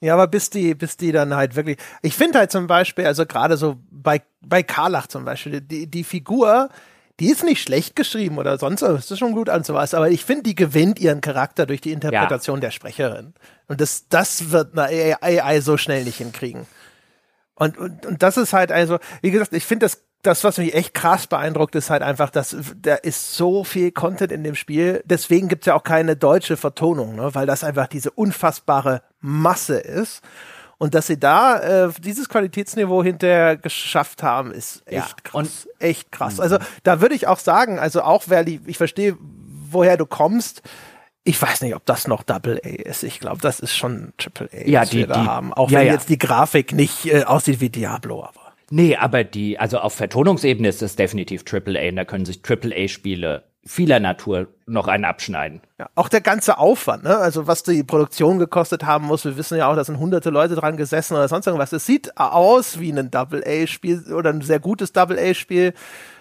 Ja, 0.00 0.14
aber 0.14 0.26
bis 0.26 0.50
die, 0.50 0.74
bis 0.74 0.96
die 0.96 1.12
dann 1.12 1.34
halt 1.34 1.54
wirklich. 1.54 1.76
Ich 2.02 2.14
finde 2.14 2.40
halt 2.40 2.50
zum 2.50 2.66
Beispiel, 2.66 3.06
also 3.06 3.24
gerade 3.24 3.56
so 3.56 3.76
bei, 3.90 4.22
bei 4.40 4.62
Karlach 4.62 5.06
zum 5.06 5.24
Beispiel, 5.24 5.60
die, 5.60 5.86
die 5.86 6.02
Figur, 6.02 6.70
die 7.20 7.30
ist 7.30 7.44
nicht 7.44 7.62
schlecht 7.62 7.94
geschrieben 7.94 8.38
oder 8.38 8.58
sonst 8.58 8.82
was, 8.82 8.94
das 8.94 9.10
ist 9.12 9.18
schon 9.20 9.32
gut 9.32 9.48
an 9.48 9.62
sowas, 9.62 9.94
aber 9.94 10.10
ich 10.10 10.24
finde, 10.24 10.42
die 10.42 10.56
gewinnt 10.56 10.98
ihren 10.98 11.20
Charakter 11.20 11.66
durch 11.66 11.80
die 11.80 11.92
Interpretation 11.92 12.60
der 12.60 12.72
Sprecherin. 12.72 13.34
Und 13.68 13.80
das, 13.80 14.08
das 14.08 14.50
wird 14.50 14.76
eine 14.76 15.22
AI 15.22 15.60
so 15.60 15.76
schnell 15.76 16.02
nicht 16.02 16.16
hinkriegen. 16.16 16.66
Und, 17.54 17.78
und, 17.78 18.04
und 18.04 18.22
das 18.24 18.36
ist 18.38 18.52
halt 18.52 18.72
also, 18.72 18.98
wie 19.20 19.30
gesagt, 19.30 19.52
ich 19.52 19.64
finde 19.64 19.86
das, 19.86 20.02
das, 20.22 20.44
was 20.44 20.58
mich 20.58 20.74
echt 20.74 20.94
krass 20.94 21.26
beeindruckt, 21.26 21.74
ist 21.74 21.90
halt 21.90 22.02
einfach, 22.02 22.30
dass 22.30 22.56
da 22.80 22.94
ist 22.94 23.34
so 23.34 23.64
viel 23.64 23.90
Content 23.90 24.30
in 24.32 24.44
dem 24.44 24.54
Spiel. 24.54 25.02
Deswegen 25.04 25.48
gibt's 25.48 25.66
ja 25.66 25.74
auch 25.74 25.82
keine 25.82 26.16
deutsche 26.16 26.56
Vertonung, 26.56 27.16
ne? 27.16 27.34
weil 27.34 27.46
das 27.46 27.64
einfach 27.64 27.88
diese 27.88 28.10
unfassbare 28.12 29.02
Masse 29.20 29.78
ist. 29.78 30.22
Und 30.78 30.94
dass 30.94 31.06
sie 31.06 31.18
da 31.18 31.58
äh, 31.86 31.90
dieses 32.00 32.28
Qualitätsniveau 32.28 33.04
hinterher 33.04 33.56
geschafft 33.56 34.22
haben, 34.24 34.50
ist 34.50 34.82
echt 34.86 34.96
Ja, 34.96 35.06
krass. 35.22 35.68
echt 35.78 36.10
krass. 36.10 36.40
Also 36.40 36.58
da 36.82 37.00
würde 37.00 37.14
ich 37.14 37.28
auch 37.28 37.38
sagen, 37.38 37.78
also 37.78 38.02
auch 38.02 38.24
wer 38.26 38.42
die, 38.44 38.60
ich 38.66 38.78
verstehe, 38.78 39.16
woher 39.70 39.96
du 39.96 40.06
kommst. 40.06 40.62
Ich 41.24 41.40
weiß 41.40 41.60
nicht, 41.60 41.76
ob 41.76 41.86
das 41.86 42.08
noch 42.08 42.24
Double 42.24 42.60
A 42.64 42.68
ist. 42.68 43.04
Ich 43.04 43.20
glaube, 43.20 43.40
das 43.40 43.60
ist 43.60 43.76
schon 43.76 44.12
Triple 44.18 44.48
A, 44.52 44.68
Ja, 44.68 44.80
was 44.82 44.90
die- 44.90 44.98
wir 44.98 45.06
da 45.06 45.20
die- 45.22 45.28
haben. 45.28 45.52
Auch 45.54 45.70
ja, 45.70 45.78
wenn 45.80 45.86
ja. 45.86 45.92
jetzt 45.92 46.08
die 46.08 46.18
Grafik 46.18 46.72
nicht 46.72 47.06
äh, 47.06 47.22
aussieht 47.24 47.60
wie 47.60 47.70
Diablo, 47.70 48.24
aber. 48.24 48.41
Nee, 48.74 48.96
aber 48.96 49.22
die, 49.22 49.58
also 49.58 49.80
auf 49.80 49.92
Vertonungsebene 49.92 50.66
ist 50.66 50.80
es 50.80 50.96
definitiv 50.96 51.44
AAA 51.44 51.90
und 51.90 51.96
da 51.96 52.06
können 52.06 52.24
sich 52.24 52.40
AAA-Spiele 52.42 53.44
vieler 53.66 54.00
Natur 54.00 54.48
noch 54.64 54.88
einen 54.88 55.04
abschneiden. 55.04 55.60
Ja, 55.78 55.90
auch 55.94 56.08
der 56.08 56.22
ganze 56.22 56.56
Aufwand, 56.56 57.04
ne? 57.04 57.18
also 57.18 57.46
was 57.46 57.64
die 57.64 57.84
Produktion 57.84 58.38
gekostet 58.38 58.86
haben 58.86 59.04
muss, 59.04 59.26
wir 59.26 59.36
wissen 59.36 59.58
ja 59.58 59.70
auch, 59.70 59.76
da 59.76 59.84
sind 59.84 59.98
hunderte 59.98 60.30
Leute 60.30 60.54
dran 60.54 60.78
gesessen 60.78 61.12
oder 61.12 61.28
sonst 61.28 61.46
irgendwas. 61.46 61.74
Es 61.74 61.84
sieht 61.84 62.16
aus 62.16 62.80
wie 62.80 62.90
ein 62.90 63.10
Double-A-Spiel 63.10 64.10
oder 64.14 64.30
ein 64.30 64.40
sehr 64.40 64.58
gutes 64.58 64.94
Double-A-Spiel, 64.94 65.74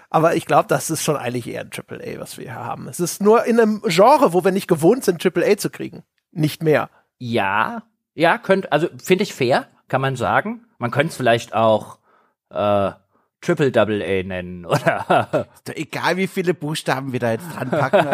Aber 0.09 0.35
ich 0.35 0.45
glaube, 0.45 0.67
das 0.67 0.89
ist 0.89 1.05
schon 1.05 1.15
eigentlich 1.15 1.47
eher 1.47 1.61
ein 1.61 1.71
Triple 1.71 2.03
A, 2.03 2.19
was 2.19 2.37
wir 2.37 2.43
hier 2.43 2.55
haben. 2.55 2.89
Es 2.89 2.99
ist 2.99 3.21
nur 3.21 3.45
in 3.45 3.61
einem 3.61 3.81
Genre, 3.85 4.33
wo 4.33 4.43
wir 4.43 4.51
nicht 4.51 4.67
gewohnt 4.67 5.05
sind, 5.05 5.21
Triple 5.21 5.49
A 5.49 5.55
zu 5.55 5.69
kriegen. 5.69 6.03
Nicht 6.33 6.61
mehr. 6.61 6.89
Ja, 7.17 7.83
ja, 8.13 8.37
könnt, 8.37 8.73
also 8.73 8.89
finde 9.01 9.23
ich 9.23 9.33
fair, 9.33 9.67
kann 9.87 10.01
man 10.01 10.17
sagen. 10.17 10.65
Man 10.79 10.91
könnte 10.91 11.11
es 11.11 11.15
vielleicht 11.15 11.53
auch 11.53 12.00
äh, 12.53 12.91
Triple 13.41 13.71
Double 13.71 14.03
A 14.03 14.23
nennen, 14.23 14.65
oder? 14.67 15.47
Ist 15.55 15.69
doch 15.69 15.75
egal, 15.75 16.17
wie 16.17 16.27
viele 16.27 16.53
Buchstaben 16.53 17.11
wir 17.11 17.19
da 17.19 17.31
jetzt 17.31 17.47
dran 17.55 17.71
packen. 17.71 18.07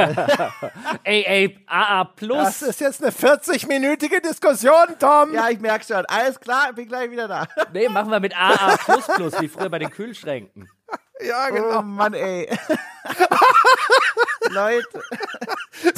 AA, 1.06 1.50
AA 1.68 2.04
plus. 2.06 2.38
Das 2.38 2.62
ist 2.62 2.80
jetzt 2.80 3.04
eine 3.04 3.12
40-minütige 3.12 4.22
Diskussion, 4.22 4.96
Tom. 5.00 5.34
ja, 5.34 5.50
ich 5.50 5.60
merke 5.60 5.86
schon. 5.86 6.06
Alles 6.06 6.40
klar, 6.40 6.72
bin 6.74 6.88
gleich 6.88 7.12
wieder 7.12 7.28
da. 7.28 7.46
Nee, 7.74 7.90
machen 7.90 8.10
wir 8.10 8.22
mit 8.22 8.34
AA 8.38 8.78
plus 8.78 9.08
plus, 9.08 9.42
wie 9.42 9.50
früher 9.50 9.70
bei 9.70 9.80
den 9.80 9.90
Kühlschränken. 9.90 10.70
Ja, 11.26 11.48
Oh 11.50 11.54
genau. 11.54 11.82
Mann, 11.84 12.14
ey. 12.14 12.50
Leute. 14.50 14.88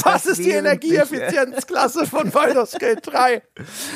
das 0.04 0.26
ist 0.26 0.40
die 0.44 0.52
Energieeffizienzklasse 0.52 2.06
von 2.06 2.30
Baldur's 2.32 2.74
Gate 2.80 3.06
3. 3.06 3.42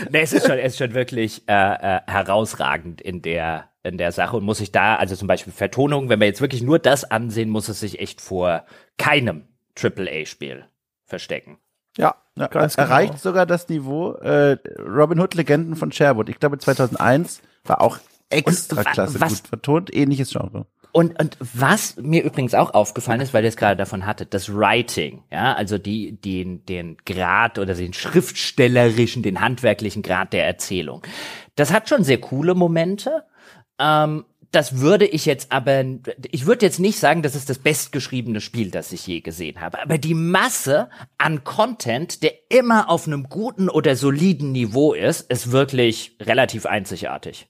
Nee, 0.10 0.22
es 0.22 0.34
ist 0.34 0.46
schon, 0.48 0.58
es 0.58 0.74
ist 0.74 0.78
schon 0.80 0.94
wirklich 0.94 1.44
äh, 1.48 1.98
äh, 1.98 2.02
herausragend 2.08 3.02
in 3.02 3.22
der 3.22 3.70
in 3.86 3.98
der 3.98 4.14
Sache 4.14 4.38
und 4.38 4.46
muss 4.46 4.60
sich 4.60 4.72
da, 4.72 4.96
also 4.96 5.14
zum 5.18 5.28
Beispiel 5.28 5.52
Vertonung, 5.52 6.08
wenn 6.08 6.22
wir 6.22 6.28
jetzt 6.28 6.40
wirklich 6.40 6.62
nur 6.62 6.80
das 6.80 7.04
ansehen, 7.04 7.50
muss 7.50 7.68
es 7.68 7.82
sich 7.82 8.00
echt 8.00 8.22
vor 8.22 8.64
keinem 8.98 9.46
AAA-Spiel 9.78 10.64
verstecken. 11.06 11.58
Ja, 11.98 12.16
Ja, 12.38 12.48
ganz 12.48 12.78
genau. 12.78 12.88
erreicht 12.88 13.20
sogar 13.20 13.46
das 13.46 13.68
Niveau 13.68 14.14
äh, 14.14 14.58
Robin 14.80 15.20
Hood 15.20 15.34
Legenden 15.34 15.76
von 15.76 15.92
Sherwood. 15.92 16.30
Ich 16.30 16.40
glaube 16.40 16.60
2001 16.60 17.42
war 17.66 17.82
auch 17.82 17.98
extra 18.30 18.86
klasse 18.86 19.20
was- 19.20 19.42
gut 19.42 19.48
vertont, 19.50 19.94
ähnliches 19.94 20.30
Genre. 20.32 20.66
Und, 20.94 21.20
und 21.20 21.38
was 21.40 21.98
mir 21.98 22.24
übrigens 22.24 22.54
auch 22.54 22.76
aufgefallen 22.76 23.20
ist, 23.20 23.34
weil 23.34 23.44
ihr 23.44 23.50
es 23.50 23.58
gerade 23.58 23.76
davon 23.76 24.06
hattet, 24.06 24.36
das 24.36 24.54
Writing, 24.54 25.24
ja, 25.32 25.56
also 25.56 25.80
die, 25.80 26.22
den, 26.22 26.64
den 26.68 26.98
Grad 27.04 27.58
oder 27.58 27.74
den 27.74 27.94
schriftstellerischen, 27.94 29.24
den 29.24 29.42
handwerklichen 29.42 30.04
Grad 30.04 30.34
der 30.34 30.46
Erzählung. 30.46 31.02
Das 31.56 31.74
hat 31.74 31.90
schon 31.90 32.04
sehr 32.04 32.20
coole 32.20 32.54
Momente. 32.54 33.24
Ähm, 33.80 34.26
das 34.52 34.82
würde 34.82 35.08
ich 35.08 35.26
jetzt 35.26 35.52
aber, 35.52 35.84
ich 36.30 36.46
würde 36.46 36.64
jetzt 36.64 36.80
nicht 36.80 37.00
sagen, 37.00 37.24
das 37.24 37.34
ist 37.34 37.50
das 37.50 37.58
bestgeschriebene 37.58 38.40
Spiel, 38.40 38.70
das 38.70 38.92
ich 38.92 39.08
je 39.08 39.22
gesehen 39.22 39.62
habe. 39.62 39.82
Aber 39.82 39.98
die 39.98 40.14
Masse 40.14 40.92
an 41.18 41.44
Content, 41.44 42.22
der 42.22 42.34
immer 42.50 42.88
auf 42.88 43.08
einem 43.08 43.30
guten 43.30 43.68
oder 43.68 43.96
soliden 43.96 44.52
Niveau 44.52 44.94
ist, 44.94 45.22
ist 45.32 45.52
wirklich 45.52 46.18
relativ 46.22 46.68
einzigartig. 46.68 47.48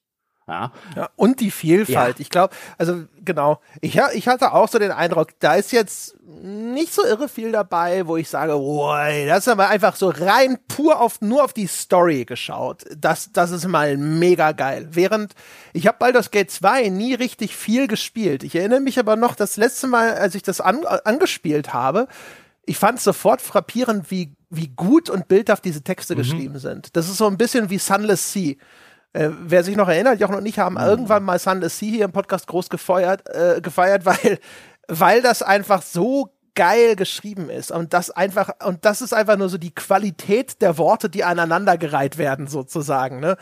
Ja. 0.48 0.72
Ja, 0.96 1.10
und 1.16 1.40
die 1.40 1.52
Vielfalt. 1.52 2.20
Ja. 2.20 2.22
Ich 2.22 2.30
glaube, 2.30 2.54
also 2.78 3.06
genau, 3.24 3.62
ich, 3.82 4.00
ich 4.14 4.28
hatte 4.28 4.52
auch 4.54 4.68
so 4.68 4.78
den 4.78 4.92
Eindruck, 4.92 5.30
da 5.40 5.56
ist 5.56 5.72
jetzt 5.72 6.16
nicht 6.26 6.94
so 6.94 7.06
irre 7.06 7.30
viel 7.30 7.52
dabei, 7.52 8.08
wo 8.08 8.18
ich 8.18 8.30
sage, 8.30 8.54
boy, 8.54 9.26
das 9.26 9.40
ist 9.40 9.48
aber 9.48 9.70
einfach 9.70 9.96
so 9.96 10.10
rein 10.10 10.58
pur 10.68 11.00
auf 11.00 11.22
nur 11.22 11.44
auf 11.44 11.54
die 11.54 11.68
Story 11.68 12.26
geschaut. 12.26 12.84
Das, 12.98 13.32
das 13.32 13.52
ist 13.52 13.68
mal 13.68 13.96
mega 13.98 14.52
geil. 14.52 14.90
Während 14.92 15.34
ich 15.72 15.88
habe 15.88 15.98
Baldur's 15.98 16.32
Gate 16.32 16.52
2 16.52 16.90
nie 16.90 17.14
richtig 17.14 17.56
viel 17.56 17.88
gespielt. 17.88 18.44
Ich 18.44 18.56
erinnere 18.56 18.82
mich 18.82 19.00
aber 19.00 19.16
noch, 19.16 19.36
das 19.36 19.58
letzte 19.58 19.88
Mal, 19.88 20.14
als 20.16 20.36
ich 20.36 20.44
das 20.44 20.60
an, 20.60 20.86
angespielt 20.86 21.74
habe, 21.74 22.08
ich 22.66 22.78
fand 22.78 22.98
es 22.98 23.04
sofort 23.04 23.42
frappierend, 23.42 24.10
wie, 24.12 24.36
wie 24.50 24.68
gut 24.68 25.10
und 25.10 25.28
bildhaft 25.28 25.66
diese 25.66 25.84
Texte 25.84 26.16
geschrieben 26.16 26.60
sind. 26.60 26.96
Das 26.96 27.10
ist 27.10 27.18
so 27.18 27.28
ein 27.28 27.38
bisschen 27.38 27.70
wie 27.70 27.78
Sunless 27.78 28.32
Sea. 28.32 28.56
Äh, 29.14 29.30
wer 29.32 29.64
sich 29.64 29.76
noch 29.76 29.88
erinnert, 29.88 30.20
Jochen 30.20 30.36
und 30.36 30.46
ich 30.46 30.58
haben 30.58 30.78
irgendwann 30.78 31.24
mal 31.24 31.38
Sunless 31.38 31.78
Sea 31.78 31.90
hier 31.90 32.06
im 32.06 32.12
Podcast 32.12 32.48
groß 32.48 32.70
gefeuert, 32.70 33.24
äh, 33.30 33.62
gefeiert, 33.62 34.06
weil, 34.06 34.40
weil 34.88 35.22
das 35.22 35.44
einfach 35.44 35.84
so 35.84 36.34
geil 36.56 36.96
geschrieben 36.96 37.50
ist 37.50 37.72
und 37.72 37.94
das 37.94 38.12
einfach 38.12 38.52
und 38.64 38.86
das 38.86 39.02
ist 39.02 39.14
einfach 39.14 39.38
nur 39.38 39.50
so 39.50 39.58
die 39.58 39.74
Qualität 39.74 40.62
der 40.62 40.78
Worte, 40.78 41.10
die 41.10 41.24
aneinandergereiht 41.24 42.18
werden 42.18 42.48
sozusagen, 42.48 43.20
ne? 43.20 43.38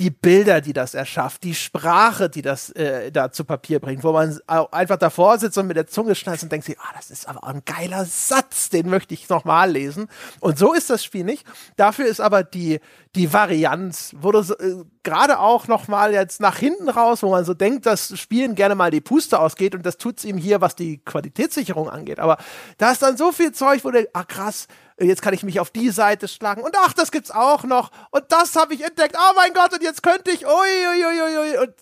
Die 0.00 0.10
Bilder, 0.10 0.60
die 0.60 0.72
das 0.72 0.94
erschafft, 0.94 1.44
die 1.44 1.54
Sprache, 1.54 2.28
die 2.28 2.42
das 2.42 2.70
äh, 2.70 3.12
da 3.12 3.30
zu 3.30 3.44
Papier 3.44 3.78
bringt, 3.78 4.02
wo 4.02 4.12
man 4.12 4.38
einfach 4.46 4.96
davor 4.96 5.38
sitzt 5.38 5.58
und 5.58 5.68
mit 5.68 5.76
der 5.76 5.86
Zunge 5.86 6.14
schneidet 6.14 6.44
und 6.44 6.52
denkt 6.52 6.66
sich, 6.66 6.78
ah, 6.80 6.92
das 6.96 7.10
ist 7.10 7.28
aber 7.28 7.44
ein 7.44 7.62
geiler 7.64 8.04
Satz, 8.04 8.68
den 8.68 8.90
möchte 8.90 9.14
ich 9.14 9.28
noch 9.28 9.44
mal 9.44 9.70
lesen. 9.70 10.08
Und 10.40 10.58
so 10.58 10.72
ist 10.72 10.90
das 10.90 11.04
Spiel 11.04 11.24
nicht. 11.24 11.46
Dafür 11.76 12.06
ist 12.06 12.20
aber 12.20 12.42
die 12.42 12.80
die 13.16 13.32
Varianz, 13.32 14.14
wo 14.20 14.30
du 14.30 14.42
so, 14.42 14.56
äh, 14.58 14.84
gerade 15.06 15.38
auch 15.38 15.68
noch 15.68 15.86
mal 15.86 16.12
jetzt 16.12 16.40
nach 16.40 16.58
hinten 16.58 16.88
raus, 16.88 17.22
wo 17.22 17.30
man 17.30 17.44
so 17.44 17.54
denkt, 17.54 17.86
dass 17.86 18.18
Spielen 18.18 18.56
gerne 18.56 18.74
mal 18.74 18.90
die 18.90 19.00
Puste 19.00 19.38
ausgeht 19.38 19.76
und 19.76 19.86
das 19.86 19.98
tut's 19.98 20.24
ihm 20.24 20.36
hier, 20.36 20.60
was 20.60 20.74
die 20.74 20.98
Qualitätssicherung 20.98 21.88
angeht. 21.88 22.18
Aber 22.18 22.38
da 22.76 22.90
ist 22.90 23.02
dann 23.02 23.16
so 23.16 23.30
viel 23.30 23.52
Zeug, 23.52 23.84
wo 23.84 23.92
du, 23.92 24.08
ah 24.12 24.24
krass, 24.24 24.66
jetzt 24.98 25.22
kann 25.22 25.32
ich 25.32 25.44
mich 25.44 25.60
auf 25.60 25.70
die 25.70 25.90
Seite 25.90 26.26
schlagen 26.26 26.62
und 26.62 26.74
ach, 26.76 26.92
das 26.92 27.12
gibt's 27.12 27.30
auch 27.30 27.62
noch 27.62 27.92
und 28.10 28.24
das 28.30 28.56
habe 28.56 28.74
ich 28.74 28.84
entdeckt. 28.84 29.16
Oh 29.16 29.32
mein 29.36 29.52
Gott, 29.52 29.72
und 29.72 29.82
jetzt 29.82 30.02
könnte 30.02 30.32
ich, 30.32 30.44
ui, 30.44 30.50
ui, 30.50 31.04
ui, 31.04 31.38
ui. 31.38 31.58
und 31.58 31.74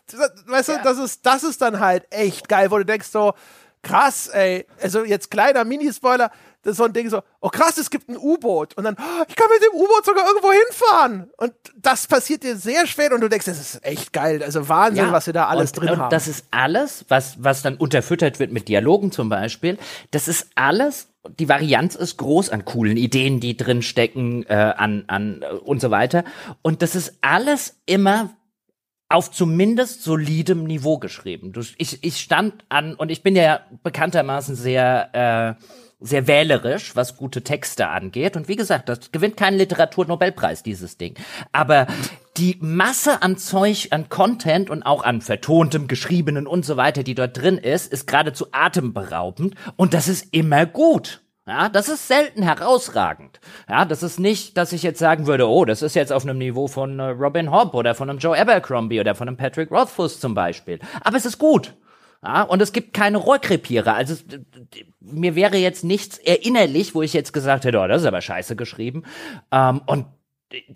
weißt 0.46 0.68
du, 0.68 0.80
das 0.84 0.98
ist, 0.98 1.24
das 1.24 1.44
ist 1.44 1.62
dann 1.62 1.80
halt 1.80 2.06
echt 2.10 2.46
geil, 2.50 2.70
wo 2.70 2.76
du 2.76 2.84
denkst 2.84 3.08
so, 3.08 3.32
krass, 3.82 4.28
ey, 4.28 4.66
also 4.82 5.02
jetzt 5.02 5.30
kleiner 5.30 5.64
Minispoiler, 5.64 6.30
das 6.64 6.72
ist 6.72 6.76
so 6.78 6.84
ein 6.84 6.92
Ding 6.92 7.08
so, 7.08 7.22
oh 7.40 7.48
krass, 7.48 7.78
es 7.78 7.90
gibt 7.90 8.08
ein 8.08 8.16
U-Boot 8.16 8.74
und 8.76 8.84
dann, 8.84 8.96
oh, 8.98 9.24
ich 9.28 9.36
kann 9.36 9.48
mit 9.52 9.62
dem 9.62 9.78
U-Boot 9.78 10.04
sogar 10.04 10.26
irgendwo 10.26 10.50
hinfahren 10.50 11.30
und 11.36 11.52
das 11.76 12.06
passiert 12.06 12.42
dir 12.42 12.56
sehr 12.56 12.86
spät 12.86 13.12
und 13.12 13.20
du 13.20 13.28
denkst, 13.28 13.46
das 13.46 13.60
ist 13.60 13.84
echt 13.84 14.12
geil, 14.12 14.42
also 14.42 14.68
Wahnsinn, 14.68 15.12
was 15.12 15.26
sie 15.26 15.32
da 15.32 15.46
alles 15.46 15.70
und, 15.72 15.80
drin 15.80 15.90
und 15.90 15.98
haben. 15.98 16.10
Das 16.10 16.26
ist 16.26 16.46
alles, 16.50 17.04
was, 17.08 17.42
was 17.42 17.62
dann 17.62 17.76
unterfüttert 17.76 18.40
wird 18.40 18.50
mit 18.52 18.68
Dialogen 18.68 19.12
zum 19.12 19.28
Beispiel. 19.28 19.78
Das 20.10 20.26
ist 20.26 20.48
alles, 20.54 21.08
die 21.38 21.48
Varianz 21.48 21.94
ist 21.94 22.16
groß 22.16 22.50
an 22.50 22.64
coolen 22.64 22.96
Ideen, 22.96 23.40
die 23.40 23.56
drin 23.56 23.82
stecken, 23.82 24.44
äh, 24.44 24.54
an, 24.54 25.04
an 25.06 25.42
äh, 25.42 25.54
und 25.54 25.80
so 25.80 25.90
weiter. 25.90 26.24
Und 26.62 26.82
das 26.82 26.94
ist 26.94 27.18
alles 27.20 27.80
immer 27.86 28.30
auf 29.08 29.30
zumindest 29.30 30.02
solidem 30.02 30.64
Niveau 30.64 30.98
geschrieben. 30.98 31.52
Du, 31.52 31.60
ich, 31.78 32.02
ich 32.02 32.18
stand 32.18 32.64
an, 32.68 32.94
und 32.94 33.10
ich 33.10 33.22
bin 33.22 33.36
ja 33.36 33.60
bekanntermaßen 33.82 34.56
sehr, 34.56 35.56
äh, 35.60 35.64
sehr 36.00 36.26
wählerisch, 36.26 36.96
was 36.96 37.16
gute 37.16 37.42
Texte 37.42 37.88
angeht. 37.88 38.36
Und 38.36 38.48
wie 38.48 38.56
gesagt, 38.56 38.88
das 38.88 39.12
gewinnt 39.12 39.36
keinen 39.36 39.58
Literaturnobelpreis, 39.58 40.62
dieses 40.62 40.96
Ding. 40.96 41.14
Aber 41.52 41.86
die 42.36 42.58
Masse 42.60 43.22
an 43.22 43.36
Zeug, 43.38 43.88
an 43.90 44.08
Content 44.08 44.70
und 44.70 44.82
auch 44.82 45.04
an 45.04 45.20
vertontem, 45.20 45.86
geschriebenen 45.86 46.46
und 46.46 46.64
so 46.64 46.76
weiter, 46.76 47.02
die 47.02 47.14
dort 47.14 47.40
drin 47.40 47.58
ist, 47.58 47.92
ist 47.92 48.06
geradezu 48.06 48.46
atemberaubend. 48.52 49.54
Und 49.76 49.94
das 49.94 50.08
ist 50.08 50.34
immer 50.34 50.66
gut. 50.66 51.20
Ja, 51.46 51.68
das 51.68 51.90
ist 51.90 52.08
selten 52.08 52.42
herausragend. 52.42 53.38
Ja, 53.68 53.84
das 53.84 54.02
ist 54.02 54.18
nicht, 54.18 54.56
dass 54.56 54.72
ich 54.72 54.82
jetzt 54.82 54.98
sagen 54.98 55.26
würde, 55.26 55.46
oh, 55.46 55.66
das 55.66 55.82
ist 55.82 55.94
jetzt 55.94 56.10
auf 56.10 56.24
einem 56.24 56.38
Niveau 56.38 56.68
von 56.68 56.98
äh, 56.98 57.10
Robin 57.10 57.50
Hobb 57.50 57.74
oder 57.74 57.94
von 57.94 58.08
einem 58.08 58.18
Joe 58.18 58.38
Abercrombie 58.38 58.98
oder 58.98 59.14
von 59.14 59.28
einem 59.28 59.36
Patrick 59.36 59.70
Rothfuss 59.70 60.20
zum 60.20 60.34
Beispiel. 60.34 60.78
Aber 61.02 61.18
es 61.18 61.26
ist 61.26 61.38
gut. 61.38 61.74
Ja, 62.24 62.42
und 62.42 62.62
es 62.62 62.72
gibt 62.72 62.94
keine 62.94 63.18
Rohrkrepierer. 63.18 63.94
Also 63.94 64.14
mir 65.00 65.34
wäre 65.34 65.58
jetzt 65.58 65.84
nichts 65.84 66.16
erinnerlich, 66.16 66.94
wo 66.94 67.02
ich 67.02 67.12
jetzt 67.12 67.32
gesagt 67.32 67.64
hätte, 67.64 67.78
oh, 67.78 67.86
das 67.86 68.02
ist 68.02 68.08
aber 68.08 68.22
scheiße 68.22 68.56
geschrieben. 68.56 69.02
Ähm, 69.52 69.82
und 69.86 70.06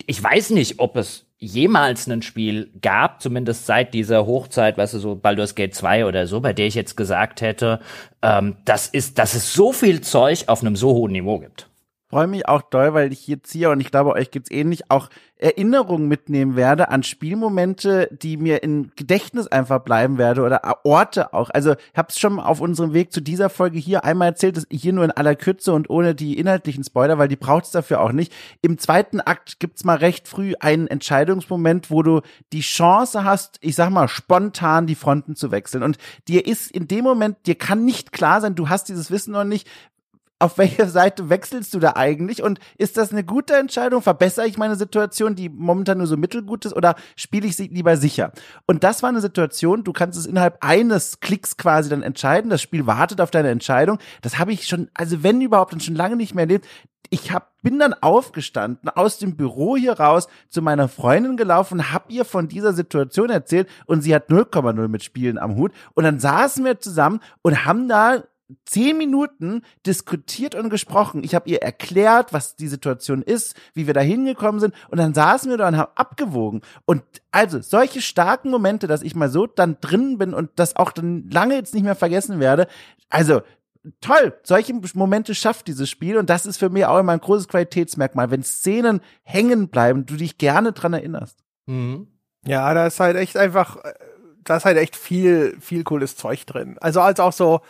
ich 0.06 0.22
weiß 0.22 0.50
nicht, 0.50 0.78
ob 0.78 0.96
es 0.96 1.26
jemals 1.38 2.06
ein 2.06 2.20
Spiel 2.20 2.70
gab, 2.82 3.22
zumindest 3.22 3.64
seit 3.64 3.94
dieser 3.94 4.26
Hochzeit, 4.26 4.76
weißt 4.76 4.94
du, 4.94 4.98
so 4.98 5.14
Baldur's 5.14 5.54
Gate 5.54 5.74
2 5.74 6.04
oder 6.04 6.26
so, 6.26 6.40
bei 6.40 6.52
der 6.52 6.66
ich 6.66 6.74
jetzt 6.74 6.96
gesagt 6.96 7.40
hätte, 7.40 7.80
ähm, 8.22 8.56
das 8.64 8.88
ist, 8.88 9.18
dass 9.18 9.34
es 9.34 9.54
so 9.54 9.72
viel 9.72 10.00
Zeug 10.00 10.44
auf 10.48 10.60
einem 10.60 10.76
so 10.76 10.90
hohen 10.90 11.12
Niveau 11.12 11.38
gibt. 11.38 11.67
Freue 12.10 12.26
mich 12.26 12.48
auch 12.48 12.62
doll, 12.62 12.94
weil 12.94 13.12
ich 13.12 13.20
hier, 13.20 13.70
und 13.70 13.80
ich 13.80 13.90
glaube, 13.90 14.12
euch 14.12 14.30
geht's 14.30 14.50
ähnlich, 14.50 14.90
auch 14.90 15.10
Erinnerungen 15.36 16.08
mitnehmen 16.08 16.56
werde 16.56 16.88
an 16.88 17.02
Spielmomente, 17.02 18.08
die 18.10 18.36
mir 18.36 18.62
im 18.62 18.90
Gedächtnis 18.96 19.46
einfach 19.46 19.80
bleiben 19.80 20.18
werde 20.18 20.42
oder 20.42 20.62
Orte 20.84 21.32
auch. 21.32 21.50
Also 21.50 21.72
ich 21.72 21.98
habe 21.98 22.08
es 22.08 22.18
schon 22.18 22.40
auf 22.40 22.60
unserem 22.60 22.92
Weg 22.92 23.12
zu 23.12 23.20
dieser 23.20 23.48
Folge 23.48 23.78
hier 23.78 24.04
einmal 24.04 24.28
erzählt, 24.28 24.56
dass 24.56 24.66
hier 24.70 24.92
nur 24.92 25.04
in 25.04 25.12
aller 25.12 25.36
Kürze 25.36 25.72
und 25.72 25.90
ohne 25.90 26.14
die 26.14 26.38
inhaltlichen 26.38 26.82
Spoiler, 26.82 27.18
weil 27.18 27.28
die 27.28 27.36
braucht's 27.36 27.70
dafür 27.70 28.00
auch 28.00 28.12
nicht. 28.12 28.32
Im 28.62 28.78
zweiten 28.78 29.20
Akt 29.20 29.60
gibt's 29.60 29.84
mal 29.84 29.98
recht 29.98 30.26
früh 30.26 30.54
einen 30.58 30.88
Entscheidungsmoment, 30.88 31.90
wo 31.90 32.02
du 32.02 32.22
die 32.52 32.60
Chance 32.60 33.22
hast, 33.22 33.58
ich 33.60 33.76
sag 33.76 33.90
mal, 33.90 34.08
spontan 34.08 34.86
die 34.86 34.96
Fronten 34.96 35.36
zu 35.36 35.52
wechseln. 35.52 35.84
Und 35.84 35.98
dir 36.26 36.46
ist 36.46 36.72
in 36.72 36.88
dem 36.88 37.04
Moment, 37.04 37.36
dir 37.46 37.54
kann 37.54 37.84
nicht 37.84 38.12
klar 38.12 38.40
sein, 38.40 38.56
du 38.56 38.68
hast 38.68 38.88
dieses 38.88 39.10
Wissen 39.10 39.32
noch 39.32 39.44
nicht, 39.44 39.68
auf 40.38 40.58
welche 40.58 40.88
Seite 40.88 41.30
wechselst 41.30 41.74
du 41.74 41.80
da 41.80 41.94
eigentlich? 41.96 42.42
Und 42.42 42.60
ist 42.76 42.96
das 42.96 43.10
eine 43.10 43.24
gute 43.24 43.56
Entscheidung? 43.56 44.02
Verbessere 44.02 44.46
ich 44.46 44.56
meine 44.56 44.76
Situation, 44.76 45.34
die 45.34 45.48
momentan 45.48 45.98
nur 45.98 46.06
so 46.06 46.16
mittelgut 46.16 46.64
ist, 46.64 46.74
oder 46.74 46.94
spiele 47.16 47.46
ich 47.46 47.56
sie 47.56 47.68
lieber 47.68 47.96
sicher? 47.96 48.32
Und 48.66 48.84
das 48.84 49.02
war 49.02 49.08
eine 49.08 49.20
Situation, 49.20 49.84
du 49.84 49.92
kannst 49.92 50.18
es 50.18 50.26
innerhalb 50.26 50.64
eines 50.64 51.20
Klicks 51.20 51.56
quasi 51.56 51.90
dann 51.90 52.02
entscheiden. 52.02 52.50
Das 52.50 52.62
Spiel 52.62 52.86
wartet 52.86 53.20
auf 53.20 53.30
deine 53.30 53.50
Entscheidung. 53.50 53.98
Das 54.22 54.38
habe 54.38 54.52
ich 54.52 54.66
schon, 54.66 54.90
also 54.94 55.22
wenn 55.22 55.40
überhaupt, 55.40 55.72
dann 55.72 55.80
schon 55.80 55.96
lange 55.96 56.16
nicht 56.16 56.34
mehr 56.34 56.44
erlebt. 56.44 56.66
ich 57.10 57.32
hab, 57.32 57.52
bin 57.62 57.78
dann 57.78 57.94
aufgestanden, 57.94 58.90
aus 58.90 59.18
dem 59.18 59.36
Büro 59.36 59.76
hier 59.76 59.98
raus, 59.98 60.28
zu 60.50 60.62
meiner 60.62 60.88
Freundin 60.88 61.36
gelaufen, 61.36 61.92
hab 61.92 62.10
ihr 62.12 62.24
von 62.24 62.48
dieser 62.48 62.72
Situation 62.72 63.30
erzählt 63.30 63.68
und 63.86 64.02
sie 64.02 64.14
hat 64.14 64.28
0,0 64.28 64.88
mit 64.88 65.02
Spielen 65.02 65.38
am 65.38 65.56
Hut. 65.56 65.72
Und 65.94 66.04
dann 66.04 66.20
saßen 66.20 66.64
wir 66.64 66.78
zusammen 66.78 67.20
und 67.42 67.64
haben 67.64 67.88
da 67.88 68.22
zehn 68.64 68.96
Minuten 68.96 69.62
diskutiert 69.86 70.54
und 70.54 70.70
gesprochen. 70.70 71.22
Ich 71.22 71.34
habe 71.34 71.48
ihr 71.48 71.62
erklärt, 71.62 72.32
was 72.32 72.56
die 72.56 72.68
Situation 72.68 73.22
ist, 73.22 73.54
wie 73.74 73.86
wir 73.86 73.94
da 73.94 74.00
hingekommen 74.00 74.60
sind 74.60 74.74
und 74.90 74.98
dann 74.98 75.14
saßen 75.14 75.50
wir 75.50 75.58
da 75.58 75.68
und 75.68 75.76
haben 75.76 75.92
abgewogen. 75.96 76.62
Und 76.86 77.02
also 77.30 77.60
solche 77.60 78.00
starken 78.00 78.50
Momente, 78.50 78.86
dass 78.86 79.02
ich 79.02 79.14
mal 79.14 79.28
so 79.28 79.46
dann 79.46 79.78
drin 79.80 80.18
bin 80.18 80.32
und 80.32 80.50
das 80.56 80.76
auch 80.76 80.92
dann 80.92 81.28
lange 81.30 81.54
jetzt 81.54 81.74
nicht 81.74 81.84
mehr 81.84 81.94
vergessen 81.94 82.40
werde. 82.40 82.68
Also 83.10 83.42
toll, 84.00 84.38
solche 84.42 84.74
Momente 84.94 85.34
schafft 85.34 85.68
dieses 85.68 85.90
Spiel 85.90 86.16
und 86.16 86.30
das 86.30 86.46
ist 86.46 86.58
für 86.58 86.70
mich 86.70 86.86
auch 86.86 86.98
immer 86.98 87.12
ein 87.12 87.20
großes 87.20 87.48
Qualitätsmerkmal, 87.48 88.30
wenn 88.30 88.42
Szenen 88.42 89.00
hängen 89.22 89.68
bleiben, 89.68 90.06
du 90.06 90.16
dich 90.16 90.38
gerne 90.38 90.72
dran 90.72 90.94
erinnerst. 90.94 91.44
Mhm. 91.66 92.08
Ja, 92.46 92.72
da 92.72 92.86
ist 92.86 93.00
halt 93.00 93.16
echt 93.16 93.36
einfach, 93.36 93.76
da 94.42 94.56
ist 94.56 94.64
halt 94.64 94.78
echt 94.78 94.96
viel, 94.96 95.56
viel 95.60 95.84
cooles 95.84 96.16
Zeug 96.16 96.46
drin. 96.46 96.78
Also 96.80 97.00
als 97.00 97.20
auch 97.20 97.32
so, 97.32 97.60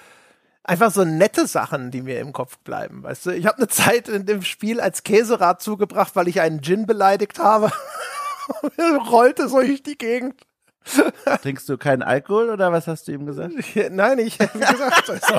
einfach 0.69 0.93
so 0.93 1.05
nette 1.05 1.47
Sachen, 1.47 1.91
die 1.91 2.03
mir 2.03 2.21
im 2.21 2.33
Kopf 2.33 2.59
bleiben. 2.59 3.03
Weißt 3.03 3.27
du, 3.27 3.31
ich 3.31 3.47
habe 3.47 3.59
eine 3.59 3.69
Zeit 3.69 4.09
in 4.09 4.27
dem 4.27 4.43
Spiel 4.43 4.81
als 4.81 5.03
Käserad 5.03 5.63
zugebracht, 5.63 6.15
weil 6.15 6.29
ich 6.29 6.41
einen 6.41 6.63
Gin 6.63 6.87
beleidigt 6.87 7.39
habe. 7.39 7.73
rollte 9.11 9.49
so 9.49 9.61
durch 9.61 9.83
die 9.83 9.99
Gegend. 9.99 10.35
Trinkst 11.43 11.69
du 11.69 11.77
keinen 11.77 12.03
Alkohol 12.03 12.51
oder 12.51 12.73
was 12.73 12.87
hast 12.87 13.09
du 13.09 13.13
ihm 13.13 13.27
gesagt? 13.27 13.55
Nein, 13.91 14.19
ich 14.21 14.39
habe 14.41 14.59
gesagt. 14.59 15.11
Also. 15.11 15.39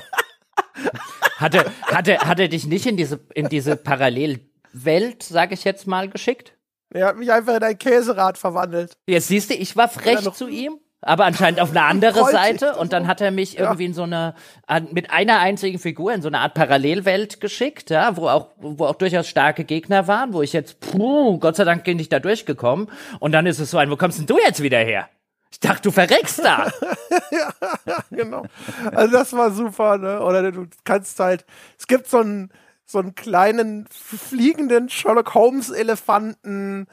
Hatte, 1.38 1.72
hatte, 1.84 2.20
hat 2.20 2.40
er 2.40 2.50
dich 2.50 2.68
nicht 2.68 2.86
in 2.86 2.98
diese, 2.98 3.20
in 3.34 3.50
diese 3.50 3.76
Parallelwelt, 3.76 5.24
sage 5.24 5.54
ich 5.54 5.64
jetzt 5.64 5.88
mal, 5.88 6.10
geschickt? 6.10 6.54
Er 6.92 7.08
hat 7.08 7.18
mich 7.18 7.32
einfach 7.32 7.56
in 7.56 7.64
ein 7.64 7.78
Käserad 7.78 8.38
verwandelt. 8.38 8.98
Jetzt 9.08 9.28
siehst 9.28 9.50
du, 9.50 9.54
ich 9.54 9.76
war 9.76 9.90
frech 9.90 10.30
zu 10.34 10.48
ihm 10.48 10.80
aber 11.02 11.26
anscheinend 11.26 11.60
auf 11.62 11.72
eine 11.72 11.84
andere 11.84 12.26
Seite 12.26 12.76
und 12.76 12.92
dann 12.92 13.08
hat 13.08 13.22
er 13.22 13.32
mich 13.32 13.54
ja. 13.54 13.62
irgendwie 13.62 13.86
in 13.86 13.94
so 13.94 14.04
eine 14.04 14.36
mit 14.92 15.12
einer 15.12 15.40
einzigen 15.40 15.80
Figur 15.80 16.14
in 16.14 16.22
so 16.22 16.28
eine 16.28 16.40
Art 16.40 16.54
Parallelwelt 16.54 17.40
geschickt, 17.40 17.90
ja, 17.90 18.18
wo 18.18 18.28
auch 18.28 18.50
wo 18.58 18.86
auch 18.86 18.96
durchaus 18.96 19.28
starke 19.28 19.64
Gegner 19.64 20.08
waren, 20.08 20.34
wo 20.34 20.42
ich 20.42 20.54
jetzt 20.54 20.80
puh, 20.80 21.40
Gott 21.40 21.56
sei 21.56 21.64
Dank 21.64 21.84
bin 21.84 22.00
ich 22.00 22.10
da 22.10 22.20
durchgekommen 22.20 22.90
und 23.20 23.32
dann 23.32 23.46
ist 23.46 23.60
es 23.60 23.72
so 23.72 23.78
ein, 23.78 23.90
wo 23.90 23.96
kommst 23.96 24.20
denn 24.20 24.26
du 24.28 24.38
jetzt 24.38 24.62
wieder 24.62 24.80
her? 24.80 25.08
Ich 25.52 25.60
dachte, 25.60 25.84
du 25.84 25.92
verreckst 25.92 26.40
da. 26.44 26.72
ja, 27.32 27.54
genau. 28.12 28.44
Also 28.92 29.12
das 29.14 29.34
war 29.34 29.50
super, 29.52 29.98
ne? 29.98 30.22
Oder 30.22 30.52
du 30.52 30.68
kannst 30.84 31.20
halt, 31.20 31.44
es 31.78 31.88
gibt 31.88 32.08
so 32.08 32.20
einen 32.20 32.52
so 32.86 33.00
einen 33.00 33.14
kleinen 33.14 33.88
fliegenden 33.90 34.90
Sherlock 34.90 35.36
Holmes 35.36 35.70
Elefanten, 35.70 36.88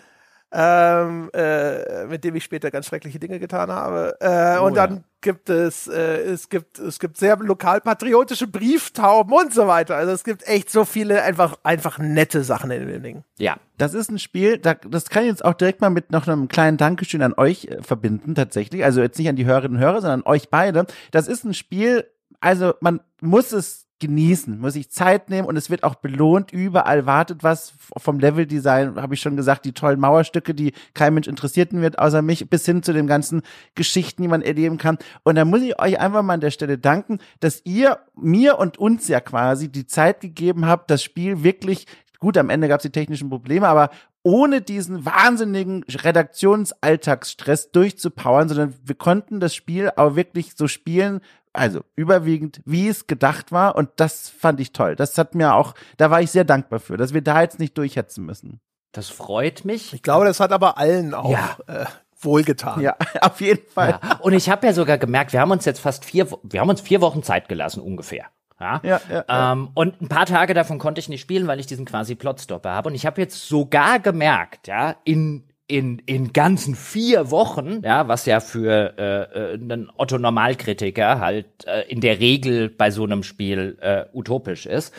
ähm, 0.59 1.28
äh, 1.35 2.07
mit 2.07 2.24
dem 2.24 2.35
ich 2.35 2.45
später 2.45 2.70
ganz 2.70 2.87
schreckliche 2.87 3.19
Dinge 3.19 3.39
getan 3.39 3.70
habe. 3.70 4.16
Äh, 4.20 4.57
oh, 4.59 4.65
und 4.65 4.74
dann 4.74 4.95
ja. 4.95 5.03
gibt 5.20 5.51
es, 5.51 5.87
äh, 5.87 6.23
es 6.23 6.49
gibt, 6.49 6.78
es 6.78 6.99
gibt 6.99 7.19
sehr 7.19 7.37
lokalpatriotische 7.37 8.47
Brieftauben 8.47 9.35
und 9.35 9.53
so 9.53 9.66
weiter. 9.66 9.97
Also 9.97 10.12
es 10.12 10.24
gibt 10.24 10.49
echt 10.49 10.70
so 10.70 10.87
viele 10.87 11.23
einfach, 11.23 11.59
einfach 11.62 11.99
nette 11.99 12.43
Sachen 12.43 12.70
in 12.70 12.89
dem 12.89 13.03
Ding. 13.03 13.24
Ja. 13.37 13.59
Das 13.77 13.93
ist 13.93 14.11
ein 14.11 14.19
Spiel, 14.19 14.57
das 14.57 15.11
kann 15.11 15.24
ich 15.24 15.28
jetzt 15.28 15.45
auch 15.45 15.53
direkt 15.53 15.83
mal 15.83 15.91
mit 15.91 16.11
noch 16.11 16.27
einem 16.27 16.49
kleinen 16.49 16.78
Dankeschön 16.78 17.20
an 17.20 17.35
euch 17.37 17.66
äh, 17.66 17.83
verbinden, 17.83 18.35
tatsächlich. 18.35 18.83
Also 18.83 19.03
jetzt 19.03 19.19
nicht 19.19 19.28
an 19.28 19.37
die 19.37 19.45
Hörerinnen 19.45 19.77
und 19.77 19.85
Hörer, 19.85 20.01
sondern 20.01 20.20
an 20.20 20.27
euch 20.27 20.49
beide. 20.49 20.87
Das 21.11 21.28
ist 21.28 21.45
ein 21.45 21.53
Spiel, 21.53 22.07
also 22.41 22.73
man 22.81 23.01
muss 23.20 23.53
es 23.53 23.86
genießen, 23.98 24.59
muss 24.59 24.77
ich 24.77 24.90
Zeit 24.90 25.31
nehmen 25.31 25.48
und 25.48 25.56
es 25.56 25.70
wird 25.70 25.82
auch 25.82 25.94
belohnt. 25.94 26.52
Überall 26.52 27.06
wartet 27.06 27.43
was 27.43 27.74
vom 27.97 28.18
Leveldesign, 28.18 28.97
habe 28.97 29.14
ich 29.14 29.20
schon 29.20 29.36
gesagt, 29.36 29.64
die 29.64 29.73
tollen 29.73 30.01
Mauerstücke, 30.01 30.55
die 30.55 30.73
kein 30.94 31.14
Mensch 31.14 31.28
interessierten 31.28 31.81
wird, 31.81 31.98
außer 31.98 32.23
mich, 32.23 32.48
bis 32.51 32.66
hin 32.66 32.82
zu 32.82 32.93
den 32.93 33.06
ganzen 33.06 33.43
Geschichten, 33.74 34.23
die 34.23 34.28
man 34.28 34.43
erleben 34.43 34.78
kann. 34.78 34.98
Und 35.23 35.36
da 35.36 35.44
muss 35.44 35.62
ich 35.62 35.81
euch 35.81 35.98
einfach 35.98 36.23
mal 36.23 36.35
an 36.35 36.40
der 36.40 36.51
Stelle 36.51 36.78
danken, 36.78 37.18
dass 37.40 37.62
ihr 37.64 37.98
mir 38.14 38.59
und 38.59 38.78
uns 38.78 39.09
ja 39.09 39.20
quasi 39.20 39.68
die 39.68 39.86
Zeit 39.86 40.20
gegeben 40.20 40.66
habt, 40.66 40.90
das 40.90 41.02
Spiel 41.02 41.43
wirklich 41.43 41.86
Gut, 42.18 42.39
am 42.39 42.51
Ende 42.51 42.68
gab 42.68 42.78
es 42.78 42.82
die 42.82 42.90
technischen 42.90 43.28
Probleme, 43.28 43.68
aber 43.68 43.90
ohne 44.23 44.60
diesen 44.60 45.05
wahnsinnigen 45.05 45.85
Redaktionsalltagsstress 45.85 47.70
durchzupowern, 47.70 48.48
sondern 48.48 48.74
wir 48.82 48.94
konnten 48.94 49.39
das 49.39 49.55
Spiel 49.55 49.93
auch 49.94 50.16
wirklich 50.16 50.55
so 50.56 50.66
spielen, 50.66 51.20
also 51.57 51.83
überwiegend, 51.97 52.61
wie 52.65 52.89
es 52.89 53.07
gedacht 53.07 53.53
war. 53.53 53.77
Und 53.77 53.91
das 53.97 54.28
fand 54.28 54.61
ich 54.61 54.73
toll. 54.73 54.97
Das 54.97 55.16
hat 55.19 55.35
mir 55.35 55.55
auch, 55.55 55.74
da 55.97 56.11
war 56.11 56.20
ich 56.20 56.31
sehr 56.31 56.45
dankbar 56.45 56.81
für, 56.81 56.97
dass 56.97 57.15
wir 57.15 57.23
da 57.23 57.41
jetzt 57.43 57.59
nicht 57.59 57.77
durchhetzen 57.77 58.24
müssen. 58.24 58.61
Das 58.93 59.09
freut 59.09 59.65
mich. 59.65 59.93
Ich 59.93 60.03
glaube, 60.03 60.24
das 60.24 60.41
hat 60.41 60.53
aber 60.53 60.78
allen 60.78 61.12
auch 61.12 61.31
ja. 61.31 61.57
äh, 61.66 61.85
wohlgetan. 62.20 62.81
Ja, 62.81 62.97
auf 63.20 63.41
jeden 63.41 63.66
Fall. 63.69 63.99
Ja. 64.03 64.16
Und 64.20 64.33
ich 64.33 64.49
habe 64.49 64.66
ja 64.66 64.73
sogar 64.73 64.99
gemerkt, 64.99 65.33
wir 65.33 65.41
haben 65.41 65.51
uns 65.51 65.65
jetzt 65.65 65.81
fast 65.81 66.05
vier, 66.05 66.28
wir 66.43 66.61
haben 66.61 66.70
uns 66.70 66.81
vier 66.81 67.01
Wochen 67.01 67.23
Zeit 67.23 67.49
gelassen 67.49 67.81
ungefähr. 67.81 68.27
Ja, 68.59 68.81
ja, 68.83 69.01
ja, 69.11 69.24
ja. 69.28 69.53
Ähm, 69.53 69.69
und 69.74 70.01
ein 70.01 70.09
paar 70.09 70.24
Tage 70.24 70.55
davon 70.55 70.78
konnte 70.78 70.99
ich 70.99 71.11
nicht 71.11 71.20
spielen, 71.20 71.47
weil 71.47 71.61
ich 71.61 71.66
diesen 71.66 71.85
quasi 71.85 72.15
Plotstopper 72.15 72.70
habe. 72.70 72.89
Und 72.89 72.95
ich 72.95 73.05
habe 73.05 73.20
jetzt 73.20 73.49
sogar 73.49 73.99
gemerkt, 74.01 74.66
ja, 74.66 74.97
in 75.05 75.45
in, 75.68 75.98
in 76.06 76.32
ganzen 76.32 76.74
vier 76.74 77.30
Wochen, 77.30 77.82
ja, 77.84 78.06
was 78.09 78.26
ja 78.26 78.40
für 78.40 78.94
äh, 78.98 79.52
äh, 79.52 79.55
einen 79.55 79.90
Otto 79.97 80.18
Normalkritiker 80.18 81.18
halt 81.20 81.66
äh, 81.66 81.82
in 81.88 82.01
der 82.01 82.20
Regel 82.20 82.70
bei 82.70 82.90
so 82.90 83.05
einem 83.05 83.22
Spiel 83.22 83.76
äh, 83.80 84.05
utopisch 84.12 84.66
ist. 84.66 84.94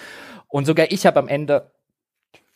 Und 0.48 0.65
sogar 0.65 0.91
ich 0.91 1.06
habe 1.06 1.19
am 1.19 1.27
Ende 1.27 1.72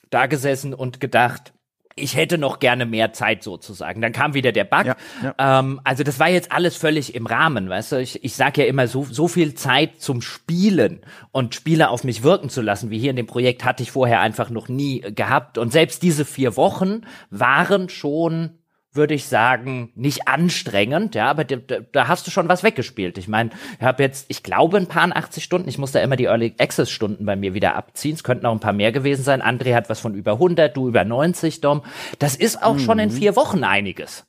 da 0.09 0.25
gesessen 0.25 0.73
und 0.73 0.99
gedacht, 0.99 1.53
ich 2.01 2.15
hätte 2.15 2.37
noch 2.37 2.59
gerne 2.59 2.85
mehr 2.85 3.13
Zeit 3.13 3.43
sozusagen. 3.43 4.01
Dann 4.01 4.11
kam 4.11 4.33
wieder 4.33 4.51
der 4.51 4.63
Bug. 4.63 4.85
Ja, 4.85 4.95
ja. 5.23 5.59
Ähm, 5.59 5.79
also 5.83 6.03
das 6.03 6.19
war 6.19 6.29
jetzt 6.29 6.51
alles 6.51 6.75
völlig 6.75 7.15
im 7.15 7.25
Rahmen, 7.25 7.69
weißt 7.69 7.93
du. 7.93 8.01
Ich, 8.01 8.23
ich 8.23 8.35
sage 8.35 8.61
ja 8.61 8.67
immer, 8.67 8.87
so, 8.87 9.05
so 9.09 9.27
viel 9.27 9.53
Zeit 9.53 10.01
zum 10.01 10.21
Spielen 10.21 11.01
und 11.31 11.55
Spiele 11.55 11.89
auf 11.89 12.03
mich 12.03 12.23
wirken 12.23 12.49
zu 12.49 12.61
lassen, 12.61 12.89
wie 12.89 12.99
hier 12.99 13.11
in 13.11 13.15
dem 13.15 13.27
Projekt, 13.27 13.63
hatte 13.63 13.83
ich 13.83 13.91
vorher 13.91 14.21
einfach 14.21 14.49
noch 14.49 14.67
nie 14.67 15.01
gehabt. 15.01 15.57
Und 15.57 15.71
selbst 15.71 16.03
diese 16.03 16.25
vier 16.25 16.57
Wochen 16.57 17.01
waren 17.29 17.89
schon 17.89 18.60
würde 18.93 19.13
ich 19.13 19.25
sagen, 19.25 19.91
nicht 19.95 20.27
anstrengend, 20.27 21.15
ja, 21.15 21.29
aber 21.29 21.45
da, 21.45 21.55
da 21.79 22.07
hast 22.07 22.27
du 22.27 22.31
schon 22.31 22.49
was 22.49 22.63
weggespielt. 22.63 23.17
Ich 23.17 23.27
meine, 23.27 23.51
ich 23.79 23.85
habe 23.85 24.03
jetzt, 24.03 24.25
ich 24.27 24.43
glaube, 24.43 24.77
ein 24.77 24.87
paar 24.87 25.15
80 25.15 25.43
Stunden. 25.43 25.69
Ich 25.69 25.77
muss 25.77 25.93
da 25.93 26.01
immer 26.01 26.17
die 26.17 26.25
Early 26.25 26.55
Access 26.59 26.89
Stunden 26.89 27.25
bei 27.25 27.35
mir 27.35 27.53
wieder 27.53 27.75
abziehen. 27.75 28.15
Es 28.15 28.23
könnten 28.23 28.45
auch 28.45 28.51
ein 28.51 28.59
paar 28.59 28.73
mehr 28.73 28.91
gewesen 28.91 29.23
sein. 29.23 29.41
André 29.41 29.73
hat 29.73 29.89
was 29.89 30.01
von 30.01 30.13
über 30.13 30.33
100, 30.33 30.75
du 30.75 30.89
über 30.89 31.05
90, 31.05 31.61
Dom. 31.61 31.83
Das 32.19 32.35
ist 32.35 32.63
auch 32.63 32.73
mhm. 32.73 32.79
schon 32.79 32.99
in 32.99 33.09
mhm. 33.09 33.13
vier 33.13 33.35
Wochen 33.35 33.63
einiges. 33.63 34.25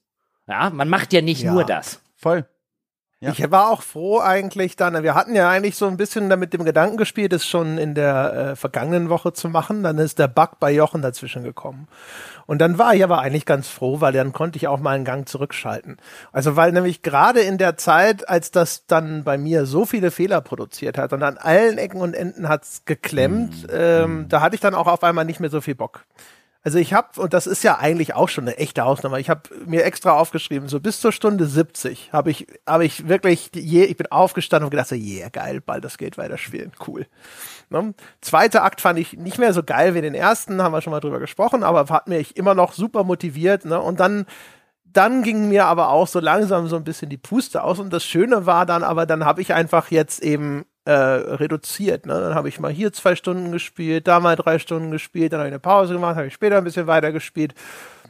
Ja, 0.47 0.71
man 0.71 0.89
macht 0.89 1.13
ja 1.13 1.23
nicht 1.23 1.43
ja, 1.43 1.53
nur 1.53 1.65
das. 1.65 2.01
Voll. 2.17 2.47
Ja. 3.23 3.31
Ich 3.31 3.51
war 3.53 3.71
auch 3.71 3.83
froh 3.83 4.19
eigentlich 4.19 4.75
dann, 4.75 5.01
wir 5.01 5.15
hatten 5.15 5.37
ja 5.37 5.49
eigentlich 5.49 5.77
so 5.77 5.87
ein 5.87 5.97
bisschen 5.97 6.29
damit 6.29 6.53
dem 6.53 6.65
Gedanken 6.65 6.97
gespielt, 6.97 7.33
es 7.33 7.47
schon 7.47 7.79
in 7.79 7.95
der 7.95 8.33
äh, 8.35 8.57
vergangenen 8.57 9.11
Woche 9.11 9.33
zu 9.33 9.49
machen. 9.49 9.85
Dann 9.85 9.99
ist 9.99 10.19
der 10.19 10.27
Bug 10.27 10.59
bei 10.59 10.73
Jochen 10.73 11.03
dazwischen 11.03 11.45
gekommen. 11.45 11.87
Und 12.47 12.59
dann 12.59 12.79
war 12.79 12.97
ich 12.97 13.05
aber 13.05 13.21
eigentlich 13.21 13.47
ganz 13.47 13.69
froh, 13.69 14.01
weil 14.01 14.13
dann 14.13 14.33
konnte 14.33 14.57
ich 14.57 14.67
auch 14.67 14.81
mal 14.81 14.97
einen 14.97 15.05
Gang 15.05 15.29
zurückschalten. 15.29 15.99
Also 16.33 16.57
weil 16.57 16.73
nämlich 16.73 17.03
gerade 17.03 17.39
in 17.39 17.59
der 17.59 17.77
Zeit, 17.77 18.29
als 18.29 18.51
das 18.51 18.87
dann 18.87 19.23
bei 19.23 19.39
mir 19.39 19.67
so 19.67 19.87
viele 19.87 20.11
Fehler 20.11 20.41
produziert 20.41 20.99
hat 20.99 21.13
und 21.13 21.23
an 21.23 21.39
allen 21.39 21.79
Ecken 21.79 22.01
und 22.01 22.15
Enden 22.15 22.49
hat's 22.49 22.85
geklemmt, 22.87 23.63
mhm. 23.63 23.69
ähm, 23.73 24.27
da 24.29 24.41
hatte 24.41 24.57
ich 24.57 24.61
dann 24.61 24.75
auch 24.75 24.89
auf 24.89 25.05
einmal 25.05 25.25
nicht 25.25 25.39
mehr 25.39 25.51
so 25.51 25.61
viel 25.61 25.77
Bock. 25.77 26.07
Also 26.65 26.79
ich 26.79 26.93
habe, 26.93 27.21
und 27.21 27.35
das 27.35 27.49
ist 27.49 27.65
ja 27.65 27.79
eigentlich 27.79 28.15
auch 28.15 28.29
schon 28.29 28.45
eine 28.45 28.57
echte 28.57 28.85
Ausnahme, 28.85 29.19
ich 29.19 29.29
habe 29.29 29.43
mir 29.67 29.85
extra 29.85 30.13
aufgeschrieben, 30.13 30.69
so 30.69 30.79
bis 30.79 31.01
zur 31.01 31.11
Stunde 31.11 31.47
70 31.47 32.13
habe 32.13 32.31
ich, 32.31 32.47
habe 32.69 32.85
ich 32.85 33.09
wirklich, 33.09 33.51
je, 33.55 33.85
ich 33.85 33.97
bin 33.97 34.07
aufgestanden 34.13 34.67
und 34.67 34.71
gedacht, 34.71 34.89
so, 34.89 34.95
yeah, 34.95 35.29
geil, 35.29 35.61
bald 35.61 35.85
das 35.85 35.99
geht 35.99 36.19
weiter 36.19 36.39
spielen, 36.39 36.71
cool. 36.87 37.07
Ne? 37.69 37.95
Zweiter 38.21 38.63
Akt 38.63 38.81
fand 38.81 38.99
ich 39.01 39.15
nicht 39.15 39.39
mehr 39.39 39.53
so 39.53 39.65
geil 39.65 39.95
wie 39.95 40.03
den 40.03 40.15
ersten, 40.15 40.63
haben 40.63 40.73
wir 40.73 40.83
schon 40.83 40.93
mal 40.93 41.01
drüber 41.01 41.19
gesprochen, 41.19 41.65
aber 41.65 41.93
hat 41.93 42.07
mich 42.07 42.37
immer 42.37 42.55
noch 42.55 42.73
super 42.75 43.03
motiviert. 43.03 43.65
Ne? 43.65 43.81
Und 43.81 43.99
dann 43.99 44.27
dann 44.93 45.23
ging 45.23 45.49
mir 45.49 45.67
aber 45.67 45.89
auch 45.89 46.07
so 46.07 46.21
langsam 46.21 46.69
so 46.69 46.77
ein 46.77 46.85
bisschen 46.85 47.09
die 47.09 47.17
Puste 47.17 47.63
aus. 47.63 47.79
Und 47.79 47.93
das 47.93 48.05
Schöne 48.05 48.47
war 48.47 48.67
dann 48.67 48.83
aber, 48.83 49.07
dann 49.07 49.25
habe 49.25 49.41
ich 49.41 49.55
einfach 49.55 49.91
jetzt 49.91 50.23
eben 50.23 50.67
äh, 50.85 50.93
reduziert. 50.93 52.07
Ne? 52.07 52.15
Dann 52.15 52.35
habe 52.35 52.49
ich 52.49 52.59
mal 52.61 52.73
hier 52.73 52.93
zwei 52.93 53.15
Stunden 53.15 53.53
gespielt, 53.53 54.09
da 54.09 54.21
mal 54.21 54.37
drei 54.37 54.59
Stunden 54.59 54.91
gespielt, 54.91 55.33
dann 55.33 55.41
habe 55.41 55.49
ich 55.49 55.53
eine 55.53 55.61
Pause 55.61 55.95
gemacht, 55.95 56.17
habe 56.17 56.27
ich 56.27 56.35
später 56.35 56.59
ein 56.59 56.65
bisschen 56.65 56.87
weiter 56.87 57.13
gespielt. 57.13 57.55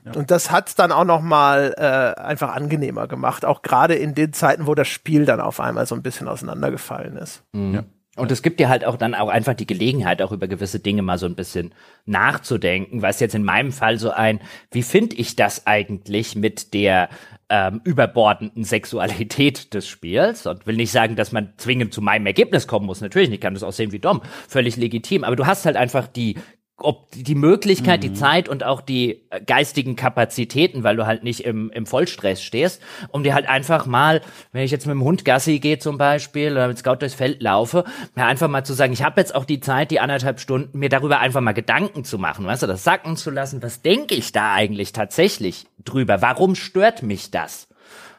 Ja. 0.04 0.12
Und 0.12 0.30
das 0.30 0.50
hat 0.50 0.68
es 0.68 0.74
dann 0.74 0.90
auch 0.90 1.04
noch 1.04 1.20
mal 1.20 1.74
äh, 1.76 2.20
einfach 2.20 2.54
angenehmer 2.54 3.06
gemacht, 3.06 3.44
auch 3.44 3.62
gerade 3.62 3.94
in 3.94 4.14
den 4.14 4.32
Zeiten, 4.32 4.66
wo 4.66 4.74
das 4.74 4.88
Spiel 4.88 5.26
dann 5.26 5.40
auf 5.40 5.60
einmal 5.60 5.86
so 5.86 5.94
ein 5.94 6.02
bisschen 6.02 6.28
auseinandergefallen 6.28 7.16
ist. 7.16 7.44
Mhm. 7.52 7.74
Ja. 7.74 7.82
Und 8.16 8.30
es 8.30 8.43
gibt 8.43 8.60
dir 8.60 8.68
halt 8.68 8.84
auch 8.84 8.98
dann 8.98 9.14
auch 9.14 9.30
einfach 9.30 9.55
die 9.55 9.66
Gelegenheit, 9.66 10.20
auch 10.20 10.32
über 10.32 10.47
gewisse 10.47 10.80
Dinge 10.80 11.01
mal 11.01 11.16
so 11.16 11.24
ein 11.24 11.34
bisschen 11.34 11.74
nachzudenken, 12.05 13.01
was 13.01 13.20
jetzt 13.20 13.34
in 13.34 13.43
meinem 13.43 13.72
Fall 13.72 13.98
so 13.98 14.10
ein, 14.10 14.40
wie 14.70 14.82
finde 14.82 15.16
ich 15.16 15.34
das 15.34 15.66
eigentlich 15.66 16.36
mit 16.36 16.74
der 16.74 17.09
ähm, 17.48 17.80
überbordenden 17.84 18.64
Sexualität 18.64 19.72
des 19.72 19.89
Spiels? 19.89 20.47
Und 20.47 20.66
will 20.66 20.76
nicht 20.76 20.93
sagen, 20.93 21.16
dass 21.16 21.32
man 21.32 21.55
zwingend 21.56 21.94
zu 21.94 22.02
meinem 22.02 22.26
Ergebnis 22.26 22.66
kommen 22.66 22.84
muss. 22.84 23.01
Natürlich 23.01 23.30
nicht, 23.30 23.40
kann 23.40 23.55
das 23.55 23.62
auch 23.62 23.72
sehen 23.72 23.93
wie 23.93 23.98
Dom. 23.98 24.20
Völlig 24.47 24.76
legitim. 24.76 25.24
Aber 25.24 25.36
du 25.36 25.47
hast 25.47 25.64
halt 25.64 25.76
einfach 25.76 26.06
die 26.06 26.36
ob 26.82 27.10
die 27.12 27.34
Möglichkeit, 27.34 28.00
mhm. 28.00 28.02
die 28.02 28.12
Zeit 28.14 28.48
und 28.48 28.64
auch 28.64 28.80
die 28.80 29.22
äh, 29.30 29.40
geistigen 29.40 29.96
Kapazitäten, 29.96 30.82
weil 30.82 30.96
du 30.96 31.06
halt 31.06 31.24
nicht 31.24 31.44
im, 31.44 31.70
im 31.70 31.86
Vollstress 31.86 32.42
stehst, 32.42 32.82
um 33.10 33.22
dir 33.22 33.34
halt 33.34 33.48
einfach 33.48 33.86
mal, 33.86 34.20
wenn 34.52 34.64
ich 34.64 34.70
jetzt 34.70 34.86
mit 34.86 34.94
dem 34.94 35.04
Hund 35.04 35.24
Gassi 35.24 35.59
gehe 35.59 35.78
zum 35.78 35.98
Beispiel 35.98 36.52
oder 36.52 36.68
mit 36.68 36.78
Scout 36.78 36.96
durchs 36.96 37.14
Feld 37.14 37.42
laufe, 37.42 37.84
mir 38.14 38.26
einfach 38.26 38.48
mal 38.48 38.64
zu 38.64 38.74
sagen, 38.74 38.92
ich 38.92 39.02
habe 39.02 39.20
jetzt 39.20 39.34
auch 39.34 39.44
die 39.44 39.60
Zeit, 39.60 39.90
die 39.90 40.00
anderthalb 40.00 40.40
Stunden, 40.40 40.78
mir 40.78 40.88
darüber 40.88 41.20
einfach 41.20 41.40
mal 41.40 41.52
Gedanken 41.52 42.04
zu 42.04 42.18
machen, 42.18 42.46
weißt 42.46 42.62
du, 42.62 42.66
das 42.66 42.84
sacken 42.84 43.16
zu 43.16 43.30
lassen, 43.30 43.62
was 43.62 43.82
denke 43.82 44.14
ich 44.14 44.32
da 44.32 44.52
eigentlich 44.52 44.92
tatsächlich 44.92 45.66
drüber? 45.84 46.22
Warum 46.22 46.54
stört 46.54 47.02
mich 47.02 47.30
das? 47.30 47.68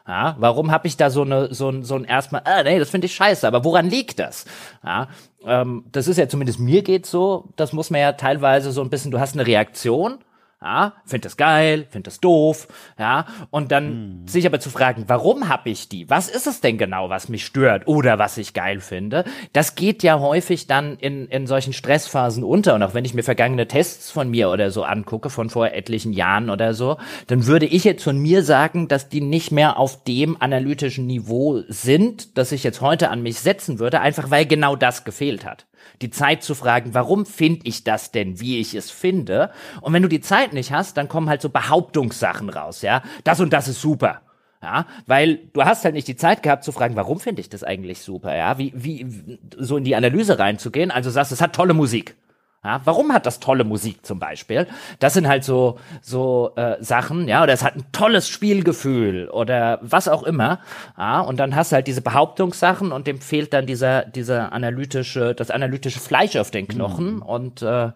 Ja, 0.06 0.36
warum 0.38 0.70
habe 0.70 0.86
ich 0.86 0.98
da 0.98 1.08
so 1.08 1.22
eine 1.22 1.54
so 1.54 1.70
ein 1.70 1.82
so 1.82 1.94
ein 1.94 2.04
erstmal 2.04 2.42
ah 2.44 2.62
nee, 2.62 2.78
das 2.78 2.90
finde 2.90 3.06
ich 3.06 3.14
scheiße, 3.14 3.48
aber 3.48 3.64
woran 3.64 3.88
liegt 3.88 4.18
das? 4.18 4.44
Ja, 4.84 5.08
ähm, 5.46 5.84
das 5.92 6.08
ist 6.08 6.16
ja 6.16 6.28
zumindest 6.28 6.58
mir 6.58 6.82
geht 6.82 7.06
so, 7.06 7.48
das 7.56 7.72
muss 7.72 7.90
man 7.90 8.00
ja 8.00 8.12
teilweise 8.12 8.72
so 8.72 8.82
ein 8.82 8.90
bisschen, 8.90 9.10
du 9.10 9.20
hast 9.20 9.34
eine 9.34 9.46
Reaktion 9.46 10.18
ja, 10.64 10.94
find 11.04 11.26
das 11.26 11.36
geil, 11.36 11.86
find 11.90 12.06
das 12.06 12.20
doof, 12.20 12.68
ja, 12.98 13.26
und 13.50 13.70
dann 13.70 13.88
hm. 13.88 14.28
sich 14.28 14.46
aber 14.46 14.60
zu 14.60 14.70
fragen, 14.70 15.04
warum 15.08 15.48
habe 15.48 15.68
ich 15.68 15.90
die? 15.90 16.08
Was 16.08 16.28
ist 16.28 16.46
es 16.46 16.62
denn 16.62 16.78
genau, 16.78 17.10
was 17.10 17.28
mich 17.28 17.44
stört 17.44 17.86
oder 17.86 18.18
was 18.18 18.38
ich 18.38 18.54
geil 18.54 18.80
finde? 18.80 19.24
Das 19.52 19.74
geht 19.74 20.02
ja 20.02 20.18
häufig 20.18 20.66
dann 20.66 20.96
in, 20.96 21.26
in 21.26 21.46
solchen 21.46 21.74
Stressphasen 21.74 22.42
unter 22.42 22.74
und 22.74 22.82
auch 22.82 22.94
wenn 22.94 23.04
ich 23.04 23.12
mir 23.12 23.22
vergangene 23.22 23.68
Tests 23.68 24.10
von 24.10 24.30
mir 24.30 24.48
oder 24.48 24.70
so 24.70 24.84
angucke, 24.84 25.28
von 25.28 25.50
vor 25.50 25.70
etlichen 25.70 26.14
Jahren 26.14 26.48
oder 26.48 26.72
so, 26.72 26.96
dann 27.26 27.46
würde 27.46 27.66
ich 27.66 27.84
jetzt 27.84 28.02
von 28.02 28.16
mir 28.16 28.42
sagen, 28.42 28.88
dass 28.88 29.10
die 29.10 29.20
nicht 29.20 29.52
mehr 29.52 29.78
auf 29.78 30.02
dem 30.04 30.40
analytischen 30.40 31.06
Niveau 31.06 31.60
sind, 31.68 32.38
das 32.38 32.52
ich 32.52 32.64
jetzt 32.64 32.80
heute 32.80 33.10
an 33.10 33.22
mich 33.22 33.38
setzen 33.40 33.78
würde, 33.78 34.00
einfach 34.00 34.30
weil 34.30 34.46
genau 34.46 34.76
das 34.76 35.04
gefehlt 35.04 35.44
hat 35.44 35.66
die 36.02 36.10
Zeit 36.10 36.42
zu 36.42 36.54
fragen, 36.54 36.94
warum 36.94 37.26
finde 37.26 37.66
ich 37.66 37.84
das 37.84 38.10
denn, 38.10 38.40
wie 38.40 38.58
ich 38.58 38.74
es 38.74 38.90
finde? 38.90 39.50
Und 39.80 39.92
wenn 39.92 40.02
du 40.02 40.08
die 40.08 40.20
Zeit 40.20 40.52
nicht 40.52 40.72
hast, 40.72 40.96
dann 40.96 41.08
kommen 41.08 41.28
halt 41.28 41.42
so 41.42 41.48
Behauptungssachen 41.48 42.48
raus, 42.48 42.82
ja? 42.82 43.02
Das 43.24 43.40
und 43.40 43.52
das 43.52 43.68
ist 43.68 43.80
super. 43.80 44.20
Ja, 44.62 44.86
weil 45.06 45.40
du 45.52 45.62
hast 45.62 45.84
halt 45.84 45.94
nicht 45.94 46.08
die 46.08 46.16
Zeit 46.16 46.42
gehabt 46.42 46.64
zu 46.64 46.72
fragen, 46.72 46.96
warum 46.96 47.20
finde 47.20 47.40
ich 47.42 47.50
das 47.50 47.62
eigentlich 47.62 48.00
super, 48.00 48.34
ja? 48.34 48.56
Wie, 48.56 48.72
wie, 48.74 49.38
so 49.58 49.76
in 49.76 49.84
die 49.84 49.94
Analyse 49.94 50.38
reinzugehen. 50.38 50.90
Also 50.90 51.10
sagst, 51.10 51.32
es 51.32 51.42
hat 51.42 51.54
tolle 51.54 51.74
Musik. 51.74 52.16
Ja, 52.64 52.80
warum 52.84 53.12
hat 53.12 53.26
das 53.26 53.40
tolle 53.40 53.64
Musik 53.64 54.06
zum 54.06 54.18
Beispiel? 54.18 54.66
Das 54.98 55.12
sind 55.12 55.28
halt 55.28 55.44
so 55.44 55.78
so 56.00 56.52
äh, 56.56 56.76
Sachen, 56.82 57.28
ja, 57.28 57.42
oder 57.42 57.52
es 57.52 57.62
hat 57.62 57.76
ein 57.76 57.84
tolles 57.92 58.26
Spielgefühl 58.26 59.28
oder 59.28 59.78
was 59.82 60.08
auch 60.08 60.22
immer. 60.22 60.60
Ja, 60.96 61.20
und 61.20 61.38
dann 61.38 61.54
hast 61.54 61.72
du 61.72 61.76
halt 61.76 61.86
diese 61.86 62.00
Behauptungssachen 62.00 62.90
und 62.90 63.06
dem 63.06 63.20
fehlt 63.20 63.52
dann 63.52 63.66
dieser 63.66 64.06
dieser 64.06 64.52
analytische 64.52 65.34
das 65.34 65.50
analytische 65.50 66.00
Fleisch 66.00 66.36
auf 66.36 66.50
den 66.50 66.66
Knochen 66.66 67.16
mhm. 67.16 67.22
und 67.22 67.60
äh, 67.62 67.92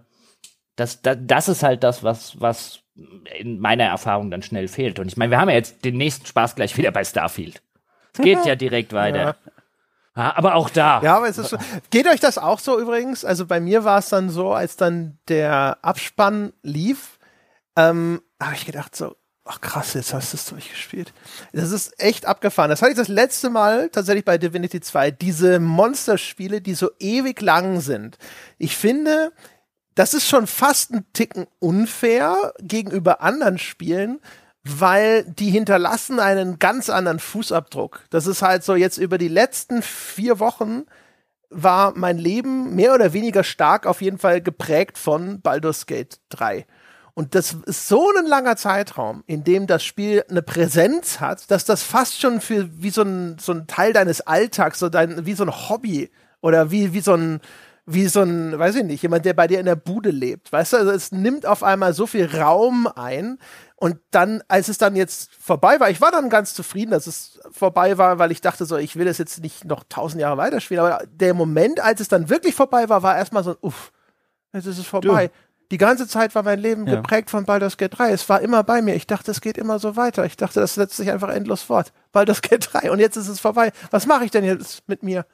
das, 0.76 1.00
das 1.00 1.16
das 1.20 1.48
ist 1.48 1.62
halt 1.62 1.82
das 1.82 2.04
was 2.04 2.38
was 2.38 2.80
in 3.38 3.60
meiner 3.60 3.84
Erfahrung 3.84 4.30
dann 4.30 4.42
schnell 4.42 4.68
fehlt. 4.68 4.98
Und 4.98 5.06
ich 5.06 5.16
meine, 5.16 5.30
wir 5.30 5.40
haben 5.40 5.48
ja 5.48 5.54
jetzt 5.54 5.84
den 5.84 5.96
nächsten 5.96 6.26
Spaß 6.26 6.56
gleich 6.56 6.76
wieder 6.76 6.90
bei 6.90 7.04
Starfield. 7.04 7.62
Es 8.12 8.20
geht 8.20 8.38
ja 8.44 8.54
direkt 8.54 8.92
weiter. 8.92 9.18
Ja. 9.18 9.34
Ja, 10.18 10.36
aber 10.36 10.56
auch 10.56 10.68
da. 10.68 11.00
Ja, 11.00 11.16
aber 11.16 11.28
es 11.28 11.38
ist 11.38 11.50
schon, 11.50 11.60
geht 11.90 12.08
euch 12.08 12.18
das 12.18 12.38
auch 12.38 12.58
so 12.58 12.80
übrigens? 12.80 13.24
Also 13.24 13.46
bei 13.46 13.60
mir 13.60 13.84
war 13.84 14.00
es 14.00 14.08
dann 14.08 14.30
so, 14.30 14.52
als 14.52 14.74
dann 14.74 15.16
der 15.28 15.78
Abspann 15.82 16.52
lief, 16.62 17.20
ähm, 17.76 18.20
habe 18.42 18.56
ich 18.56 18.66
gedacht 18.66 18.96
so, 18.96 19.14
ach 19.44 19.60
krass, 19.60 19.94
jetzt 19.94 20.12
hast 20.12 20.32
du 20.32 20.36
es 20.36 20.46
durchgespielt. 20.46 21.12
Das 21.52 21.70
ist 21.70 22.02
echt 22.02 22.26
abgefahren. 22.26 22.68
Das 22.68 22.82
hatte 22.82 22.90
ich 22.90 22.98
das 22.98 23.06
letzte 23.06 23.48
Mal 23.48 23.90
tatsächlich 23.90 24.24
bei 24.24 24.38
Divinity 24.38 24.80
2. 24.80 25.12
Diese 25.12 25.60
Monsterspiele, 25.60 26.60
die 26.60 26.74
so 26.74 26.90
ewig 26.98 27.40
lang 27.40 27.80
sind. 27.80 28.18
Ich 28.58 28.76
finde, 28.76 29.30
das 29.94 30.14
ist 30.14 30.28
schon 30.28 30.48
fast 30.48 30.90
ein 30.92 31.06
Ticken 31.12 31.46
unfair 31.60 32.54
gegenüber 32.58 33.20
anderen 33.20 33.58
Spielen, 33.58 34.18
weil 34.68 35.24
die 35.24 35.50
hinterlassen 35.50 36.20
einen 36.20 36.58
ganz 36.58 36.90
anderen 36.90 37.18
Fußabdruck. 37.18 38.04
Das 38.10 38.26
ist 38.26 38.42
halt 38.42 38.64
so 38.64 38.74
jetzt 38.74 38.98
über 38.98 39.18
die 39.18 39.28
letzten 39.28 39.82
vier 39.82 40.38
Wochen 40.38 40.84
war 41.50 41.94
mein 41.96 42.18
Leben 42.18 42.74
mehr 42.74 42.94
oder 42.94 43.12
weniger 43.12 43.42
stark 43.42 43.86
auf 43.86 44.02
jeden 44.02 44.18
Fall 44.18 44.42
geprägt 44.42 44.98
von 44.98 45.40
Baldur's 45.40 45.86
Gate 45.86 46.20
3. 46.30 46.66
Und 47.14 47.34
das 47.34 47.56
ist 47.66 47.88
so 47.88 48.12
ein 48.16 48.26
langer 48.26 48.56
Zeitraum, 48.56 49.24
in 49.26 49.42
dem 49.42 49.66
das 49.66 49.82
Spiel 49.82 50.24
eine 50.30 50.42
Präsenz 50.42 51.18
hat, 51.18 51.50
dass 51.50 51.64
das 51.64 51.82
fast 51.82 52.20
schon 52.20 52.40
für 52.40 52.68
wie 52.80 52.90
so 52.90 53.02
ein, 53.02 53.38
so 53.40 53.52
ein 53.52 53.66
Teil 53.66 53.92
deines 53.92 54.20
Alltags, 54.20 54.78
so 54.78 54.88
dein, 54.88 55.26
wie 55.26 55.34
so 55.34 55.44
ein 55.44 55.68
Hobby 55.68 56.10
oder 56.40 56.70
wie, 56.70 56.92
wie 56.92 57.00
so 57.00 57.14
ein, 57.14 57.40
wie 57.86 58.06
so 58.06 58.20
ein, 58.20 58.56
weiß 58.56 58.76
ich 58.76 58.84
nicht, 58.84 59.02
jemand, 59.02 59.24
der 59.24 59.34
bei 59.34 59.48
dir 59.48 59.58
in 59.58 59.66
der 59.66 59.74
Bude 59.74 60.10
lebt. 60.10 60.52
Weißt 60.52 60.74
du, 60.74 60.76
also 60.76 60.92
es 60.92 61.10
nimmt 61.10 61.46
auf 61.46 61.64
einmal 61.64 61.92
so 61.94 62.06
viel 62.06 62.26
Raum 62.26 62.86
ein, 62.86 63.38
und 63.80 63.98
dann, 64.10 64.42
als 64.48 64.66
es 64.66 64.76
dann 64.76 64.96
jetzt 64.96 65.30
vorbei 65.36 65.78
war, 65.78 65.88
ich 65.88 66.00
war 66.00 66.10
dann 66.10 66.30
ganz 66.30 66.52
zufrieden, 66.52 66.90
dass 66.90 67.06
es 67.06 67.40
vorbei 67.52 67.96
war, 67.96 68.18
weil 68.18 68.32
ich 68.32 68.40
dachte 68.40 68.64
so, 68.64 68.76
ich 68.76 68.96
will 68.96 69.04
das 69.04 69.18
jetzt 69.18 69.40
nicht 69.40 69.64
noch 69.64 69.84
tausend 69.88 70.20
Jahre 70.20 70.36
weiterspielen. 70.36 70.84
Aber 70.84 71.04
der 71.06 71.32
Moment, 71.32 71.78
als 71.78 72.00
es 72.00 72.08
dann 72.08 72.28
wirklich 72.28 72.56
vorbei 72.56 72.88
war, 72.88 73.04
war 73.04 73.16
erstmal 73.16 73.44
so, 73.44 73.56
uff, 73.60 73.92
jetzt 74.52 74.66
ist 74.66 74.78
es 74.78 74.86
vorbei. 74.86 75.28
Du. 75.28 75.34
Die 75.70 75.78
ganze 75.78 76.08
Zeit 76.08 76.34
war 76.34 76.42
mein 76.42 76.58
Leben 76.58 76.88
ja. 76.88 76.96
geprägt 76.96 77.30
von 77.30 77.44
Baldur's 77.44 77.76
Gate 77.76 77.96
3. 77.96 78.10
Es 78.10 78.28
war 78.28 78.40
immer 78.40 78.64
bei 78.64 78.82
mir. 78.82 78.96
Ich 78.96 79.06
dachte, 79.06 79.30
es 79.30 79.40
geht 79.40 79.56
immer 79.56 79.78
so 79.78 79.94
weiter. 79.94 80.24
Ich 80.24 80.36
dachte, 80.36 80.58
das 80.58 80.74
setzt 80.74 80.96
sich 80.96 81.12
einfach 81.12 81.28
endlos 81.28 81.62
fort. 81.62 81.92
Baldur's 82.10 82.42
Gate 82.42 82.68
3. 82.72 82.90
Und 82.90 82.98
jetzt 82.98 83.16
ist 83.16 83.28
es 83.28 83.38
vorbei. 83.38 83.70
Was 83.92 84.06
mache 84.06 84.24
ich 84.24 84.32
denn 84.32 84.44
jetzt 84.44 84.88
mit 84.88 85.04
mir? 85.04 85.24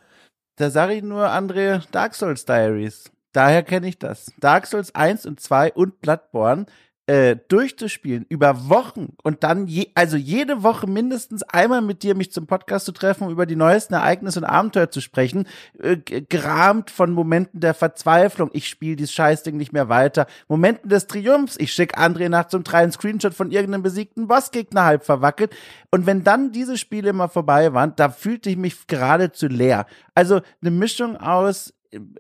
Da 0.57 0.69
sage 0.69 0.93
ich 0.93 1.03
nur, 1.03 1.29
André, 1.29 1.83
Dark 1.93 2.15
Souls 2.15 2.45
Diaries. 2.45 3.11
Daher 3.33 3.63
kenne 3.63 3.89
ich 3.89 3.99
das. 3.99 4.33
Dark 4.39 4.67
Souls 4.67 4.95
1 4.95 5.25
und 5.25 5.41
2 5.41 5.73
und 5.73 6.01
Bloodborne 6.03 6.67
äh, 7.07 7.37
durchzuspielen 7.49 8.25
über 8.29 8.69
Wochen 8.71 9.15
und 9.23 9.45
dann 9.45 9.67
je, 9.67 9.89
also 9.95 10.17
jede 10.17 10.63
Woche 10.63 10.87
mindestens 10.87 11.43
einmal 11.43 11.83
mit 11.83 12.03
dir 12.03 12.15
mich 12.15 12.33
zum 12.33 12.47
Podcast 12.47 12.87
zu 12.87 12.93
treffen, 12.93 13.25
um 13.25 13.31
über 13.31 13.45
die 13.45 13.57
neuesten 13.57 13.95
Ereignisse 13.95 14.41
und 14.41 14.47
Abenteuer 14.47 14.91
zu 14.91 15.03
sprechen, 15.03 15.47
äh, 15.83 15.97
gerahmt 15.97 16.91
von 16.91 17.13
Momenten 17.13 17.61
der 17.61 17.75
Verzweiflung, 17.75 18.49
ich 18.55 18.69
spiele 18.69 18.97
dieses 18.97 19.13
Scheißding 19.13 19.57
nicht 19.57 19.73
mehr 19.73 19.91
weiter, 19.91 20.27
Momenten 20.49 20.89
des 20.89 21.07
Triumphs, 21.07 21.57
ich 21.59 21.73
schicke 21.73 21.99
André 21.99 22.31
nach 22.31 22.49
zum 22.49 22.65
drei 22.65 22.91
Screenshot 22.91 23.35
von 23.35 23.51
irgendeinem 23.51 23.83
besiegten 23.83 24.27
Bossgegner 24.27 24.85
halb 24.85 25.05
verwackelt. 25.05 25.55
Und 25.91 26.07
wenn 26.07 26.25
dann 26.25 26.53
diese 26.53 26.79
Spiele 26.79 27.11
immer 27.11 27.29
vorbei 27.29 27.73
waren, 27.75 27.93
da 27.97 28.09
fühlte 28.09 28.49
ich 28.51 28.57
mich 28.57 28.87
geradezu 28.87 29.47
leer. 29.47 29.87
Also 30.15 30.41
eine 30.63 30.71
Mischung 30.71 31.17
aus 31.17 31.75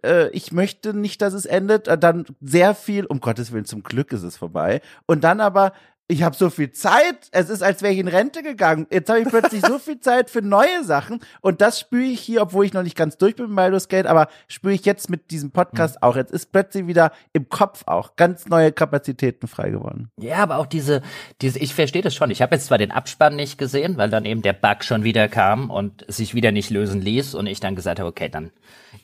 äh, 0.05 0.29
ich 0.31 0.53
möchte 0.53 0.95
nicht, 0.95 1.23
dass 1.23 1.35
es 1.35 1.47
endet, 1.47 1.89
äh, 1.89 1.99
dann 1.99 2.27
sehr 2.41 2.75
viel, 2.75 3.07
um 3.07 3.21
Gottes 3.21 3.53
Willen, 3.53 3.65
zum 3.65 3.83
Glück 3.83 4.13
ist 4.13 4.23
es 4.23 4.37
vorbei. 4.37 4.81
Und 5.07 5.25
dann 5.25 5.41
aber 5.41 5.73
ich 6.06 6.22
habe 6.22 6.36
so 6.36 6.51
viel 6.51 6.70
Zeit. 6.70 7.28
Es 7.31 7.48
ist, 7.48 7.62
als 7.62 7.81
wäre 7.81 7.94
ich 7.94 7.98
in 7.98 8.09
Rente 8.09 8.43
gegangen. 8.43 8.86
Jetzt 8.90 9.09
habe 9.09 9.20
ich 9.20 9.28
plötzlich 9.28 9.62
so 9.64 9.78
viel 9.78 10.01
Zeit 10.01 10.28
für 10.28 10.43
neue 10.43 10.85
Sachen. 10.85 11.20
Und 11.40 11.62
das 11.62 11.81
spüre 11.81 12.02
ich 12.02 12.20
hier, 12.20 12.43
obwohl 12.43 12.66
ich 12.66 12.74
noch 12.74 12.82
nicht 12.82 12.97
ganz 12.97 13.16
durch 13.16 13.36
bin 13.36 13.47
mit 13.47 13.56
Baldur's 13.56 13.89
Gate, 13.89 14.06
aber 14.06 14.28
spüre 14.47 14.74
ich 14.74 14.85
jetzt 14.85 15.09
mit 15.09 15.31
diesem 15.31 15.51
Podcast 15.51 15.97
mhm. 15.97 16.02
auch. 16.02 16.16
Jetzt 16.16 16.31
ist 16.31 16.52
plötzlich 16.52 16.86
wieder 16.86 17.12
im 17.32 17.48
Kopf 17.48 17.85
auch 17.86 18.16
ganz 18.16 18.47
neue 18.47 18.70
Kapazitäten 18.70 19.48
frei 19.48 19.70
geworden. 19.70 20.10
Ja, 20.20 20.36
aber 20.36 20.59
auch 20.59 20.66
diese, 20.66 21.01
diese 21.40 21.59
ich 21.59 21.74
verstehe 21.74 22.02
das 22.02 22.14
schon. 22.14 22.31
Ich 22.31 22.43
habe 22.43 22.55
jetzt 22.55 22.66
zwar 22.66 22.78
den 22.78 22.90
Abspann 22.90 23.35
nicht 23.35 23.56
gesehen, 23.56 23.97
weil 23.97 24.10
dann 24.10 24.26
eben 24.26 24.43
der 24.43 24.52
Bug 24.52 24.85
schon 24.85 25.05
wieder 25.05 25.28
kam 25.28 25.70
und 25.70 26.05
sich 26.09 26.35
wieder 26.35 26.52
nicht 26.52 26.68
lösen 26.68 27.01
ließ 27.01 27.35
und 27.35 27.47
ich 27.47 27.60
dann 27.60 27.76
gesagt 27.76 27.98
habe, 27.98 28.10
okay, 28.10 28.28
dann 28.28 28.51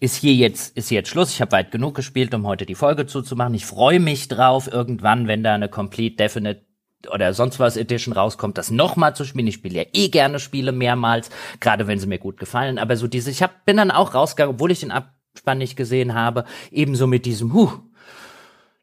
ist 0.01 0.17
hier 0.17 0.35
jetzt, 0.35 0.77
ist 0.77 0.89
hier 0.89 0.99
jetzt 0.99 1.09
Schluss. 1.09 1.31
Ich 1.31 1.41
habe 1.41 1.53
weit 1.53 1.71
genug 1.71 1.95
gespielt, 1.95 2.35
um 2.35 2.47
heute 2.47 2.67
die 2.67 2.75
Folge 2.75 3.07
zuzumachen. 3.07 3.55
Ich 3.55 3.65
freue 3.65 4.01
mich 4.01 4.29
drauf, 4.29 4.71
irgendwann, 4.71 5.29
wenn 5.29 5.43
da 5.43 5.55
eine 5.55 5.71
Complete 5.71 6.17
Definite 6.17 6.70
oder 7.13 7.33
sonst 7.35 7.59
was 7.59 7.77
Edition 7.77 8.13
rauskommt, 8.13 8.59
das 8.59 8.71
nochmal 8.71 9.15
zu 9.15 9.25
spielen. 9.25 9.47
Ich 9.47 9.55
spiele 9.55 9.83
ja 9.83 9.85
eh 9.93 10.09
gerne 10.09 10.39
Spiele 10.39 10.73
mehrmals, 10.73 11.31
gerade 11.61 11.87
wenn 11.87 11.99
sie 11.99 12.07
mir 12.07 12.19
gut 12.19 12.39
gefallen. 12.39 12.79
Aber 12.79 12.97
so 12.97 13.07
diese, 13.07 13.31
ich 13.31 13.43
hab, 13.43 13.65
bin 13.65 13.77
dann 13.77 13.91
auch 13.91 14.15
rausgegangen, 14.15 14.57
obwohl 14.57 14.71
ich 14.71 14.81
den 14.81 14.91
Abspann 14.91 15.59
nicht 15.59 15.77
gesehen 15.77 16.15
habe, 16.15 16.45
ebenso 16.71 17.07
mit 17.07 17.25
diesem, 17.27 17.55
huh, 17.55 17.71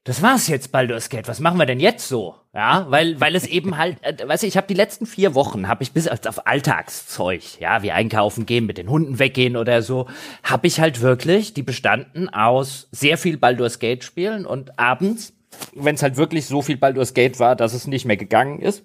das 0.07 0.21
war's 0.21 0.47
jetzt, 0.47 0.71
Baldur's 0.71 1.09
Gate. 1.09 1.27
Was 1.27 1.41
machen 1.41 1.59
wir 1.59 1.65
denn 1.65 1.81
jetzt 1.81 2.07
so? 2.07 2.35
Ja, 2.53 2.85
weil 2.89 3.19
weil 3.19 3.35
es 3.35 3.45
eben 3.45 3.77
halt, 3.77 3.97
äh, 4.03 4.25
weißt 4.25 4.43
du, 4.43 4.47
ich 4.47 4.55
habe 4.55 4.65
die 4.65 4.73
letzten 4.73 5.05
vier 5.05 5.35
Wochen 5.35 5.67
habe 5.67 5.83
ich 5.83 5.91
bis 5.91 6.07
auf 6.07 6.47
Alltagszeug, 6.47 7.59
ja, 7.59 7.83
wie 7.83 7.91
einkaufen 7.91 8.45
gehen, 8.45 8.65
mit 8.65 8.77
den 8.77 8.89
Hunden 8.89 9.19
weggehen 9.19 9.57
oder 9.57 9.81
so, 9.81 10.07
habe 10.43 10.67
ich 10.67 10.79
halt 10.79 11.01
wirklich 11.01 11.53
die 11.53 11.61
bestanden 11.61 12.29
aus 12.29 12.87
sehr 12.91 13.17
viel 13.17 13.37
Baldur's 13.37 13.79
Gate 13.79 14.05
spielen 14.05 14.45
und 14.45 14.79
abends 14.79 15.33
wenn 15.73 15.95
es 15.95 16.03
halt 16.03 16.17
wirklich 16.17 16.45
so 16.45 16.61
viel 16.61 16.77
Baldur's 16.77 17.13
Gate 17.13 17.39
war, 17.39 17.55
dass 17.55 17.73
es 17.73 17.87
nicht 17.87 18.05
mehr 18.05 18.17
gegangen 18.17 18.59
ist, 18.59 18.83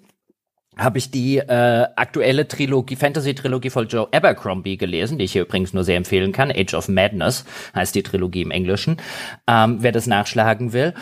habe 0.77 0.97
ich 0.97 1.11
die 1.11 1.37
äh, 1.37 1.87
aktuelle 1.95 2.47
Trilogie, 2.47 2.95
Fantasy-Trilogie 2.95 3.69
von 3.69 3.87
Joe 3.87 4.07
Abercrombie 4.11 4.77
gelesen, 4.77 5.17
die 5.17 5.25
ich 5.25 5.33
hier 5.33 5.43
übrigens 5.43 5.73
nur 5.73 5.83
sehr 5.83 5.97
empfehlen 5.97 6.31
kann. 6.31 6.51
Age 6.51 6.73
of 6.73 6.87
Madness 6.87 7.45
heißt 7.75 7.93
die 7.93 8.03
Trilogie 8.03 8.41
im 8.41 8.51
Englischen, 8.51 8.97
ähm, 9.47 9.77
wer 9.81 9.91
das 9.91 10.07
nachschlagen 10.07 10.73
will. 10.73 10.93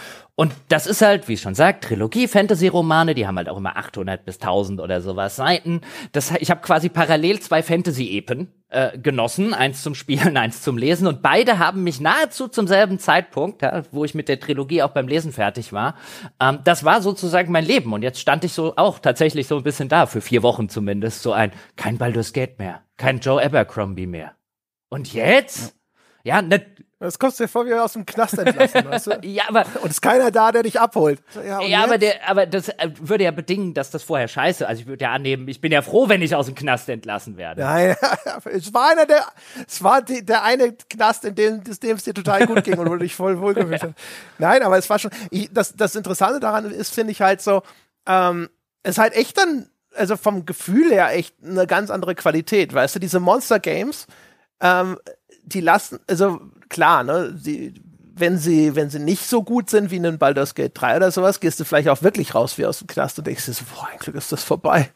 Und 0.42 0.56
das 0.70 0.88
ist 0.88 1.04
halt, 1.04 1.28
wie 1.28 1.34
ich 1.34 1.42
schon 1.42 1.54
sagt, 1.54 1.84
Trilogie, 1.84 2.28
Fantasy-Romane, 2.28 3.14
die 3.14 3.28
haben 3.28 3.38
halt 3.38 3.48
auch 3.48 3.58
immer 3.58 3.78
800 3.78 4.26
bis 4.26 4.38
1000 4.42 4.82
oder 4.82 5.00
sowas 5.00 5.36
Seiten. 5.36 5.82
Das, 6.14 6.32
ich 6.32 6.50
habe 6.50 6.62
quasi 6.62 6.90
parallel 6.90 7.40
zwei 7.42 7.62
Fantasy-Epen 7.62 8.52
äh, 8.70 8.98
genossen, 8.98 9.54
eins 9.54 9.84
zum 9.84 9.94
Spielen, 9.94 10.38
eins 10.38 10.64
zum 10.64 10.80
Lesen. 10.80 11.06
Und 11.06 11.22
beide 11.22 11.60
haben 11.60 11.84
mich 11.84 12.02
nahezu 12.02 12.48
zum 12.48 12.66
selben 12.66 12.98
Zeitpunkt, 12.98 13.62
ja, 13.62 13.84
wo 13.92 14.04
ich 14.04 14.16
mit 14.16 14.30
der 14.30 14.40
Trilogie 14.40 14.82
auch 14.82 14.90
beim 14.90 15.08
Lesen 15.08 15.32
fertig 15.32 15.74
war. 15.74 15.94
Ähm, 16.40 16.58
das 16.64 16.84
war 16.84 17.04
sozusagen 17.04 17.52
mein 17.52 17.66
Leben. 17.66 17.94
Und 17.94 18.02
jetzt 18.02 18.20
stand 18.20 18.44
ich 18.44 18.54
so 18.54 18.76
auch 18.78 18.98
tatsächlich 18.98 19.46
so 19.46 19.58
ein 19.58 19.64
bisschen 19.64 19.90
da, 19.90 20.08
für 20.08 20.22
vier 20.22 20.42
Wochen 20.42 20.70
zumindest, 20.70 21.22
so 21.22 21.34
ein, 21.34 21.52
kein 21.76 22.00
Baldur's 22.00 22.34
Gate 22.34 22.58
mehr, 22.58 22.82
kein 22.98 23.20
Joe 23.20 23.46
Abercrombie 23.46 24.08
mehr. 24.08 24.32
Und 24.90 25.14
jetzt? 25.14 25.76
Ja, 26.24 26.38
ja 26.38 26.42
ne, 26.42 26.66
das 27.06 27.18
kommst 27.18 27.40
du 27.40 27.46
dir 27.46 27.48
vor, 27.48 27.66
wie 27.66 27.74
aus 27.74 27.94
dem 27.94 28.06
Knast 28.06 28.38
entlassen, 28.38 28.86
weißt 28.86 29.08
du? 29.08 29.20
ja, 29.24 29.46
aber. 29.48 29.66
Und 29.82 29.90
ist 29.90 30.02
keiner 30.02 30.30
da, 30.30 30.52
der 30.52 30.62
dich 30.62 30.80
abholt. 30.80 31.20
Ja, 31.36 31.60
ja 31.62 31.84
aber, 31.84 31.98
der, 31.98 32.30
aber 32.30 32.46
das 32.46 32.70
äh, 32.70 32.92
würde 33.00 33.24
ja 33.24 33.32
bedingen, 33.32 33.74
dass 33.74 33.90
das 33.90 34.04
vorher 34.04 34.28
scheiße. 34.28 34.68
Also 34.68 34.82
ich 34.82 34.88
würde 34.88 35.06
ja 35.06 35.12
annehmen, 35.12 35.48
ich 35.48 35.60
bin 35.62 35.72
ja 35.72 35.82
froh, 35.82 36.10
wenn 36.10 36.22
ich 36.22 36.36
aus 36.36 36.46
dem 36.46 36.54
Knast 36.54 36.88
entlassen 36.90 37.38
werde. 37.38 37.62
Nein, 37.62 37.96
es 38.46 38.72
war 38.72 38.92
einer 38.92 39.08
der, 39.08 39.26
es 39.68 39.84
war 39.84 40.04
die, 40.04 40.24
der 40.24 40.44
eine 40.44 40.74
Knast, 40.74 41.26
in 41.26 41.34
dem, 41.34 41.64
dem 41.64 41.98
es 41.98 42.04
dir 42.04 42.14
total 42.14 42.46
gut 42.46 42.64
ging 42.64 42.78
und 42.78 42.88
wo 42.88 42.94
du 42.94 43.00
dich 43.00 43.16
voll 43.16 43.42
wohlgefühlt 43.42 43.82
hast. 43.82 43.94
Nein, 44.38 44.62
aber 44.62 44.78
es 44.78 44.88
war 44.88 45.00
schon, 45.00 45.12
ich, 45.32 45.52
das, 45.52 45.76
das 45.76 45.96
Interessante 45.96 46.40
daran 46.40 46.70
ist, 46.70 46.94
finde 46.94 47.14
ich 47.14 47.22
halt 47.22 47.42
so, 47.42 47.64
ähm, 48.06 48.48
es 48.84 48.92
ist 48.92 48.98
halt 49.00 49.14
echt 49.16 49.40
dann, 49.40 49.70
also 49.96 50.18
vom 50.18 50.46
Gefühl 50.46 50.92
her 50.92 51.10
echt 51.16 51.36
eine 51.44 51.66
ganz 51.66 51.90
andere 51.90 52.14
Qualität, 52.14 52.76
weißt 52.76 52.96
du, 52.96 53.00
diese 53.00 53.20
Monster 53.20 53.60
Games, 53.60 54.06
ähm, 54.60 55.00
die 55.44 55.62
lassen, 55.62 56.00
also 56.08 56.40
klar, 56.72 57.04
ne, 57.04 57.32
die, 57.34 57.74
wenn 58.16 58.38
sie, 58.38 58.76
wenn 58.76 58.90
sie 58.90 59.00
nicht 59.00 59.28
so 59.28 59.44
gut 59.44 59.70
sind 59.70 59.92
wie 59.92 59.98
in 59.98 60.18
Baldur's 60.18 60.56
Gate 60.56 60.72
3 60.74 60.98
oder 60.98 61.12
sowas, 61.12 61.40
gehst 61.40 61.60
du 61.60 61.66
vielleicht 61.66 61.90
auch 61.90 62.02
wirklich 62.02 62.34
raus 62.34 62.58
wie 62.58 62.66
aus 62.66 62.80
dem 62.80 62.88
Knast 62.88 63.18
und 63.18 63.28
denkst 63.28 63.46
dir 63.46 63.54
so, 63.54 63.66
boah, 63.74 63.90
ein 63.92 64.00
Glück 64.00 64.16
ist 64.16 64.32
das 64.32 64.44
vorbei. 64.44 64.90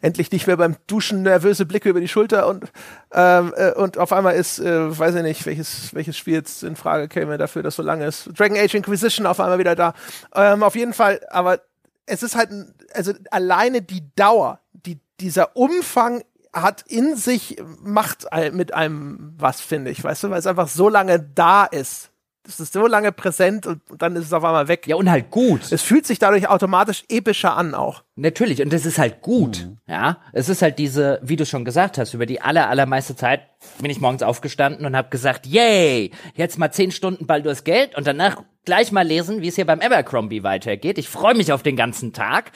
Endlich 0.00 0.32
nicht 0.32 0.46
mehr 0.46 0.56
beim 0.56 0.76
Duschen 0.86 1.22
nervöse 1.22 1.66
Blicke 1.66 1.88
über 1.88 2.00
die 2.00 2.08
Schulter 2.08 2.48
und, 2.48 2.64
ähm, 3.12 3.52
äh, 3.56 3.72
und 3.72 3.98
auf 3.98 4.12
einmal 4.12 4.34
ist, 4.34 4.58
äh, 4.58 4.98
weiß 4.98 5.14
ich 5.16 5.22
nicht, 5.22 5.46
welches, 5.46 5.94
welches 5.94 6.16
Spiel 6.16 6.34
jetzt 6.34 6.62
in 6.62 6.76
Frage 6.76 7.08
käme 7.08 7.38
dafür, 7.38 7.62
dass 7.62 7.76
so 7.76 7.82
lange 7.82 8.06
ist. 8.06 8.30
Dragon 8.38 8.56
Age 8.56 8.74
Inquisition 8.74 9.26
auf 9.26 9.40
einmal 9.40 9.58
wieder 9.58 9.74
da. 9.74 9.94
Ähm, 10.34 10.62
auf 10.62 10.74
jeden 10.74 10.94
Fall, 10.94 11.20
aber 11.30 11.60
es 12.06 12.22
ist 12.22 12.34
halt, 12.34 12.50
also 12.94 13.12
alleine 13.30 13.82
die 13.82 14.02
Dauer, 14.14 14.60
die, 14.72 14.98
dieser 15.20 15.56
Umfang 15.56 16.22
hat 16.62 16.82
in 16.88 17.16
sich, 17.16 17.56
macht 17.82 18.26
mit 18.52 18.74
einem 18.74 19.34
was, 19.38 19.60
finde 19.60 19.90
ich, 19.90 20.02
weißt 20.02 20.24
du, 20.24 20.30
weil 20.30 20.38
es 20.38 20.46
einfach 20.46 20.68
so 20.68 20.88
lange 20.88 21.20
da 21.20 21.64
ist. 21.64 22.10
Es 22.48 22.60
ist 22.60 22.74
so 22.74 22.86
lange 22.86 23.10
präsent 23.10 23.66
und 23.66 23.80
dann 23.98 24.14
ist 24.14 24.26
es 24.26 24.32
auf 24.32 24.44
einmal 24.44 24.68
weg. 24.68 24.86
Ja, 24.86 24.94
und 24.94 25.10
halt 25.10 25.32
gut. 25.32 25.72
Es 25.72 25.82
fühlt 25.82 26.06
sich 26.06 26.20
dadurch 26.20 26.48
automatisch 26.48 27.04
epischer 27.08 27.56
an 27.56 27.74
auch. 27.74 28.04
Natürlich, 28.14 28.62
und 28.62 28.72
das 28.72 28.86
ist 28.86 28.98
halt 28.98 29.20
gut. 29.20 29.66
Mhm. 29.66 29.78
Ja, 29.88 30.18
es 30.32 30.48
ist 30.48 30.62
halt 30.62 30.78
diese, 30.78 31.18
wie 31.22 31.34
du 31.34 31.44
schon 31.44 31.64
gesagt 31.64 31.98
hast, 31.98 32.14
über 32.14 32.24
die 32.24 32.40
aller, 32.40 32.68
allermeiste 32.68 33.16
Zeit 33.16 33.40
bin 33.80 33.90
ich 33.90 34.00
morgens 34.00 34.22
aufgestanden 34.22 34.86
und 34.86 34.96
habe 34.96 35.08
gesagt, 35.10 35.46
yay, 35.46 36.10
jetzt 36.34 36.58
mal 36.58 36.70
zehn 36.70 36.90
Stunden 36.90 37.26
bald 37.26 37.46
durchs 37.46 37.64
Geld 37.64 37.96
und 37.96 38.06
danach 38.06 38.42
gleich 38.66 38.92
mal 38.92 39.06
lesen, 39.06 39.40
wie 39.40 39.48
es 39.48 39.54
hier 39.54 39.64
beim 39.64 39.80
Abercrombie 39.80 40.42
weitergeht. 40.42 40.98
Ich 40.98 41.08
freue 41.08 41.34
mich 41.34 41.52
auf 41.52 41.62
den 41.62 41.76
ganzen 41.76 42.12
Tag. 42.12 42.50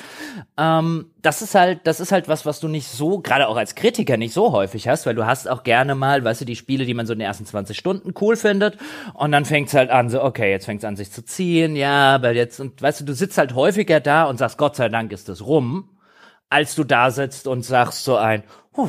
Ähm, 0.59 1.13
das 1.23 1.41
ist 1.41 1.55
halt, 1.55 1.87
das 1.87 2.01
ist 2.01 2.13
halt 2.13 2.29
was, 2.29 2.45
was 2.45 2.61
du 2.61 2.69
nicht 2.69 2.89
so, 2.89 3.21
gerade 3.21 3.49
auch 3.49 3.57
als 3.57 3.75
Kritiker 3.77 4.17
nicht 4.17 4.35
so 4.35 4.53
häufig 4.53 4.89
hast, 4.89 5.07
weil 5.07 5.15
du 5.15 5.25
hast 5.25 5.49
auch 5.49 5.63
gerne 5.63 5.95
mal, 5.95 6.23
weißt 6.23 6.43
du, 6.43 6.45
die 6.45 6.57
Spiele, 6.57 6.85
die 6.85 6.95
man 6.95 7.07
so 7.07 7.13
in 7.13 7.21
den 7.21 7.27
ersten 7.27 7.47
20 7.47 7.79
Stunden 7.79 8.13
cool 8.21 8.37
findet 8.37 8.77
und 9.15 9.33
dann 9.33 9.45
fängt's 9.45 9.73
halt 9.73 9.91
an, 9.91 10.11
so, 10.11 10.23
okay, 10.23 10.51
jetzt 10.51 10.67
fängt's 10.67 10.85
an 10.85 10.97
sich 10.97 11.13
zu 11.13 11.25
ziehen, 11.25 11.77
ja, 11.77 12.17
aber 12.17 12.33
jetzt, 12.33 12.61
und 12.61 12.83
weißt 12.83 13.01
du, 13.01 13.05
du 13.05 13.15
sitzt 13.15 13.39
halt 13.39 13.55
häufiger 13.55 14.01
da 14.01 14.25
und 14.25 14.37
sagst, 14.39 14.59
Gott 14.59 14.77
sei 14.77 14.89
Dank 14.89 15.13
ist 15.13 15.29
es 15.29 15.47
rum, 15.47 15.91
als 16.51 16.75
du 16.75 16.83
da 16.83 17.13
sitzt 17.13 17.47
und 17.47 17.63
sagst 17.63 18.05
so 18.05 18.17
ein, 18.17 18.43
huh, 18.77 18.89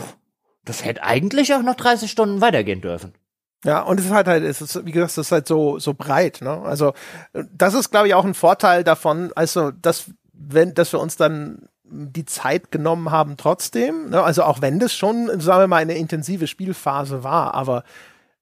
das 0.65 0.85
hätte 0.85 1.03
eigentlich 1.03 1.53
auch 1.53 1.63
noch 1.63 1.75
30 1.75 2.09
Stunden 2.09 2.41
weitergehen 2.41 2.81
dürfen. 2.81 3.13
Ja, 3.63 3.81
und 3.81 3.99
es 3.99 4.07
ist 4.07 4.11
halt 4.11 4.27
halt, 4.27 4.43
es 4.43 4.61
ist, 4.61 4.85
wie 4.85 4.91
gesagt, 4.91 5.11
es 5.11 5.17
ist 5.19 5.31
halt 5.31 5.47
so, 5.47 5.77
so 5.77 5.93
breit, 5.93 6.39
ne? 6.41 6.61
Also, 6.63 6.93
das 7.53 7.75
ist, 7.75 7.91
glaube 7.91 8.07
ich, 8.07 8.15
auch 8.15 8.25
ein 8.25 8.33
Vorteil 8.33 8.83
davon, 8.83 9.31
also, 9.35 9.69
dass, 9.71 10.11
wenn, 10.33 10.73
dass 10.73 10.91
wir 10.93 10.99
uns 10.99 11.15
dann 11.15 11.67
die 11.91 12.25
Zeit 12.25 12.71
genommen 12.71 13.11
haben 13.11 13.37
trotzdem, 13.37 14.09
ne? 14.09 14.23
also 14.23 14.43
auch 14.43 14.61
wenn 14.61 14.79
das 14.79 14.93
schon, 14.93 15.27
sagen 15.41 15.63
wir 15.63 15.67
mal, 15.67 15.77
eine 15.77 15.97
intensive 15.97 16.47
Spielphase 16.47 17.23
war, 17.23 17.53
aber 17.53 17.83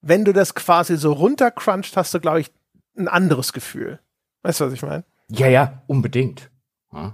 wenn 0.02 0.24
du 0.24 0.34
das 0.34 0.54
quasi 0.54 0.98
so 0.98 1.12
runtercruncht, 1.14 1.98
hast 1.98 2.14
du, 2.14 2.20
glaube 2.20 2.42
ich, 2.42 2.52
ein 2.98 3.08
anderes 3.08 3.52
Gefühl. 3.52 4.00
Weißt 4.44 4.60
du, 4.60 4.66
was 4.66 4.74
ich 4.74 4.82
meine? 4.82 5.04
Ja, 5.30 5.48
ja, 5.48 5.82
unbedingt. 5.88 6.50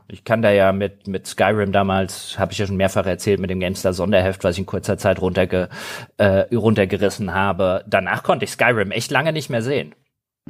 Ich 0.08 0.24
kann 0.24 0.42
da 0.42 0.52
ja 0.52 0.72
mit, 0.72 1.08
mit 1.08 1.28
Skyrim 1.28 1.74
damals, 1.74 2.40
habe 2.40 2.54
ich 2.54 2.58
ja 2.58 2.66
schon 2.66 2.78
mehrfach 2.78 3.06
erzählt, 3.06 3.42
mit 3.42 3.50
dem 3.50 3.60
GameStar 3.60 3.92
Sonderheft, 3.92 4.44
was 4.44 4.56
ich 4.56 4.60
in 4.60 4.66
kurzer 4.66 4.98
Zeit 4.98 5.20
runterge, 5.20 5.68
äh, 6.18 6.56
runtergerissen 6.56 7.34
habe. 7.34 7.84
Danach 7.86 8.24
konnte 8.24 8.46
ich 8.46 8.52
Skyrim 8.52 8.92
echt 8.92 9.12
lange 9.12 9.34
nicht 9.34 9.50
mehr 9.50 9.62
sehen. 9.62 9.94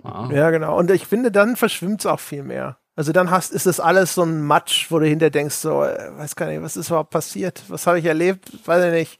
Ja, 0.03 0.29
ja 0.31 0.49
genau. 0.51 0.77
Und 0.77 0.91
ich 0.91 1.07
finde, 1.07 1.31
dann 1.31 1.55
verschwimmt 1.55 2.01
es 2.01 2.05
auch 2.05 2.19
viel 2.19 2.43
mehr. 2.43 2.77
Also 2.95 3.11
dann 3.11 3.31
hast, 3.31 3.51
ist 3.51 3.65
das 3.65 3.79
alles 3.79 4.13
so 4.13 4.23
ein 4.23 4.43
Matsch, 4.43 4.91
wo 4.91 4.99
du 4.99 5.07
hinter 5.07 5.29
denkst, 5.29 5.55
so, 5.55 5.83
äh, 5.83 6.17
weiß 6.17 6.35
gar 6.35 6.47
nicht, 6.47 6.61
was 6.61 6.77
ist 6.77 6.89
überhaupt 6.89 7.09
passiert? 7.09 7.63
Was 7.67 7.87
habe 7.87 7.99
ich 7.99 8.05
erlebt? 8.05 8.67
Weiß 8.67 8.85
ich 8.85 8.91
nicht. 8.91 9.19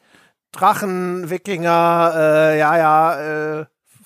Drachen, 0.51 1.29
Wikinger, 1.29 2.13
äh, 2.15 2.59
ja, 2.59 2.77
ja, 2.77 3.59
äh, 3.61 3.65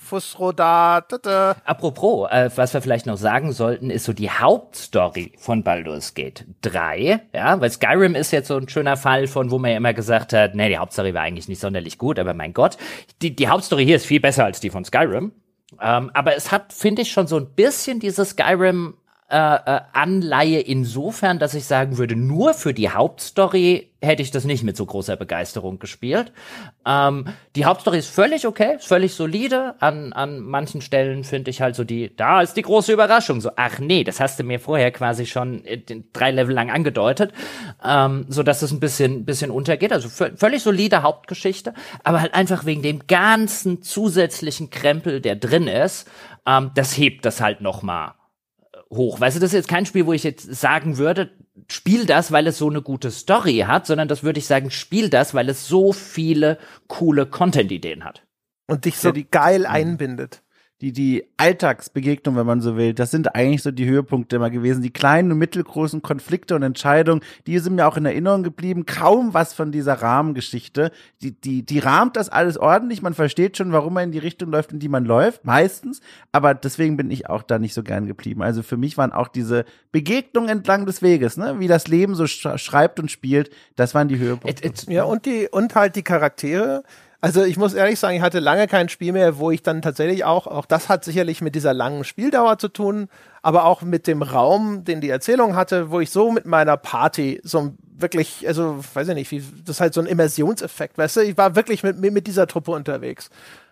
Fusro 0.10 0.52
da. 0.52 1.02
Tata. 1.02 1.56
Apropos, 1.66 2.28
äh, 2.32 2.50
was 2.56 2.74
wir 2.74 2.82
vielleicht 2.82 3.06
noch 3.06 3.18
sagen 3.18 3.52
sollten, 3.54 3.92
ist 3.92 4.06
so 4.06 4.14
die 4.14 4.32
Hauptstory 4.32 5.34
von 5.38 5.64
Baldur's 5.64 6.16
Gate 6.16 6.46
3. 6.62 7.22
Ja, 7.34 7.62
weil 7.62 7.70
Skyrim 7.70 8.16
ist 8.16 8.32
jetzt 8.32 8.48
so 8.48 8.58
ein 8.58 8.68
schöner 8.68 8.98
Fall 8.98 9.28
von, 9.28 9.52
wo 9.52 9.60
man 9.60 9.72
ja 9.72 9.78
immer 9.78 9.94
gesagt 9.94 10.34
hat, 10.34 10.56
nee, 10.56 10.70
die 10.70 10.80
Hauptstory 10.80 11.14
war 11.14 11.22
eigentlich 11.22 11.48
nicht 11.48 11.62
sonderlich 11.62 12.00
gut, 12.00 12.18
aber 12.18 12.34
mein 12.34 12.54
Gott, 12.54 12.78
die, 13.22 13.36
die 13.36 13.48
Hauptstory 13.48 13.86
hier 13.86 13.98
ist 13.98 14.08
viel 14.08 14.20
besser 14.20 14.46
als 14.46 14.60
die 14.60 14.72
von 14.72 14.84
Skyrim. 14.84 15.32
Ähm, 15.80 16.10
aber 16.14 16.36
es 16.36 16.52
hat, 16.52 16.74
finde 16.74 17.04
ich, 17.04 17.12
schon 17.12 17.28
so 17.28 17.38
ein 17.38 17.54
bisschen 17.54 18.00
diese 18.00 18.26
Skyrim 18.26 18.96
äh, 19.32 19.36
äh, 19.38 19.82
Anleihe 19.94 20.60
insofern, 20.60 21.38
dass 21.38 21.54
ich 21.54 21.66
sagen 21.66 22.00
würde, 22.00 22.16
nur 22.16 22.56
für 22.56 22.74
die 22.74 22.90
Hauptstory 22.90 23.92
hätte 24.02 24.24
ich 24.24 24.32
das 24.32 24.44
nicht 24.44 24.64
mit 24.64 24.76
so 24.76 24.88
großer 24.88 25.18
Begeisterung 25.18 25.78
gespielt. 25.78 26.32
Ähm, 26.84 27.26
die 27.56 27.66
Hauptstory 27.66 28.00
ist 28.00 28.10
völlig 28.10 28.48
okay, 28.48 28.78
ist 28.78 28.88
völlig 28.88 29.14
solide. 29.14 29.76
An, 29.82 30.14
an 30.14 30.40
manchen 30.40 30.82
Stellen 30.82 31.24
finde 31.24 31.52
ich 31.52 31.62
halt 31.62 31.76
so 31.76 31.84
die, 31.84 32.16
da 32.16 32.42
ist 32.42 32.56
die 32.56 32.64
große 32.64 32.92
Überraschung. 32.92 33.40
So, 33.40 33.52
ach 33.56 33.78
nee, 33.78 34.04
das 34.04 34.20
hast 34.20 34.40
du 34.40 34.44
mir 34.44 34.60
vorher 34.60 34.90
quasi 34.90 35.28
schon 35.28 35.62
drei 36.12 36.32
Level 36.32 36.56
lang 36.56 36.72
angedeutet, 36.72 37.32
ähm, 37.86 38.26
so 38.30 38.42
dass 38.42 38.64
es 38.64 38.72
ein 38.72 38.80
bisschen, 38.80 39.26
bisschen 39.26 39.52
untergeht. 39.52 39.94
Also 39.94 40.10
völlig 40.10 40.64
solide 40.64 41.04
Hauptgeschichte, 41.04 41.76
aber 42.04 42.22
halt 42.22 42.34
einfach 42.34 42.66
wegen 42.66 42.82
dem 42.82 43.06
ganzen 43.06 43.84
zusätzlichen 43.84 44.72
Krempel, 44.72 45.22
der 45.22 45.36
drin 45.36 45.68
ist, 45.68 46.10
ähm, 46.48 46.72
das 46.74 46.98
hebt 46.98 47.26
das 47.26 47.42
halt 47.42 47.62
noch 47.62 47.84
mal 47.84 48.16
hoch. 48.92 49.20
Weißt 49.20 49.38
du, 49.38 49.40
das 49.40 49.52
ist 49.52 49.58
jetzt 49.58 49.68
kein 49.68 49.86
Spiel, 49.86 50.06
wo 50.06 50.14
ich 50.14 50.24
jetzt 50.24 50.44
sagen 50.56 50.98
würde, 50.98 51.32
spiel 51.68 52.06
das, 52.06 52.32
weil 52.32 52.48
es 52.48 52.58
so 52.58 52.70
eine 52.70 52.82
gute 52.82 53.12
Story 53.12 53.66
hat, 53.68 53.86
sondern 53.86 54.08
das 54.08 54.24
würde 54.24 54.40
ich 54.40 54.48
sagen, 54.48 54.72
spiel 54.72 55.10
das, 55.10 55.34
weil 55.34 55.50
es 55.50 55.68
so 55.68 55.94
viele 55.94 56.58
coole 56.88 57.26
Content-Ideen 57.26 58.04
hat. 58.04 58.24
Und 58.68 58.86
dich 58.86 58.98
so 58.98 59.10
ja, 59.10 59.24
geil 59.30 59.66
einbindet 59.66 60.44
die, 60.82 60.94
die 60.94 61.26
Alltagsbegegnung, 61.36 62.38
wenn 62.38 62.46
man 62.46 62.62
so 62.62 62.78
will, 62.78 62.94
das 62.94 63.12
sind 63.12 63.36
eigentlich 63.36 63.64
so 63.64 63.72
die 63.72 63.86
Höhepunkte 63.86 64.38
immer 64.38 64.50
gewesen. 64.50 64.82
Die 64.82 64.94
kleinen 64.94 65.32
und 65.32 65.38
mittelgroßen 65.38 66.02
Konflikte 66.02 66.56
und 66.56 66.64
Entscheidungen, 66.64 67.22
die 67.48 67.60
sind 67.60 67.76
mir 67.76 67.86
auch 67.86 67.98
in 67.98 68.06
Erinnerung 68.06 68.44
geblieben. 68.44 68.86
Kaum 68.86 69.34
was 69.34 69.54
von 69.54 69.74
dieser 69.74 69.96
Rahmengeschichte. 70.02 70.92
Die, 71.22 71.32
die, 71.32 71.64
die 71.64 71.80
rahmt 71.80 72.16
das 72.16 72.30
alles 72.30 72.58
ordentlich. 72.58 73.02
Man 73.02 73.14
versteht 73.14 73.58
schon, 73.58 73.74
warum 73.74 73.94
man 73.94 74.06
in 74.06 74.12
die 74.12 74.20
Richtung 74.20 74.52
läuft, 74.52 74.72
in 74.72 74.80
die 74.80 74.88
man 74.88 75.04
läuft, 75.04 75.44
meistens. 75.44 76.00
Aber 76.32 76.54
deswegen 76.54 76.96
bin 76.96 77.12
ich 77.12 77.30
auch 77.30 77.44
da 77.44 77.60
nicht 77.60 77.74
so 77.74 77.84
gern 77.84 78.06
geblieben. 78.08 78.42
Also 78.42 78.64
für 78.64 78.78
mich 78.78 78.98
waren 78.98 79.12
auch 79.12 79.28
diese 79.28 79.66
Begegnungen 79.92 80.50
entlang 80.50 80.86
des 80.86 81.02
Weges, 81.02 81.36
ne, 81.36 81.60
wie 81.60 81.68
das 81.68 81.90
Leben 81.90 82.16
so 82.16 82.26
schreibt 82.26 83.02
und 83.02 83.12
spielt, 83.12 83.50
das 83.76 83.94
waren 83.94 84.08
die 84.08 84.18
Höhepunkte. 84.18 84.64
Ja, 84.88 85.04
und 85.04 85.26
die, 85.26 85.50
und 85.52 85.76
halt 85.76 85.98
die 85.98 86.04
Charaktere 86.04 86.84
also 87.22 87.44
ich 87.44 87.58
muss 87.58 87.74
ehrlich 87.74 88.00
sagen, 88.00 88.16
ich 88.16 88.22
hatte 88.22 88.40
lange 88.40 88.68
kein 88.68 88.88
Spiel 88.88 89.12
mehr, 89.12 89.38
wo 89.38 89.52
ich 89.52 89.62
dann 89.62 89.82
tatsächlich 89.82 90.24
auch, 90.24 90.48
auch 90.48 90.66
das 90.66 90.88
hat 90.88 91.04
sicherlich 91.04 91.42
mit 91.42 91.54
dieser 91.54 91.74
langen 91.74 92.04
Spieldauer 92.06 92.58
zu 92.60 92.70
tun, 92.70 93.10
aber 93.42 93.66
auch 93.66 93.82
mit 93.82 94.08
dem 94.08 94.22
Raum, 94.22 94.86
den 94.86 95.02
die 95.02 95.10
Erzählung 95.10 95.56
hatte, 95.56 95.92
wo 95.92 96.00
ich 96.00 96.12
so 96.12 96.32
mit 96.32 96.46
meiner 96.46 96.78
Party 96.78 97.42
so 97.44 97.74
wirklich, 97.98 98.48
also 98.48 98.84
weiß 98.94 99.10
ich 99.10 99.16
nicht, 99.16 99.32
wie, 99.32 99.44
das 99.66 99.78
ist 99.78 99.82
halt 99.82 99.94
so 99.94 100.02
ein 100.02 100.08
Immersionseffekt, 100.08 100.98
weißt 100.98 101.18
du, 101.18 101.22
ich 101.22 101.38
war 101.38 101.56
wirklich 101.56 101.84
mit, 101.84 102.00
mit 102.00 102.28
dieser 102.28 102.48
Truppe 102.48 102.72
unterwegs. 102.72 103.30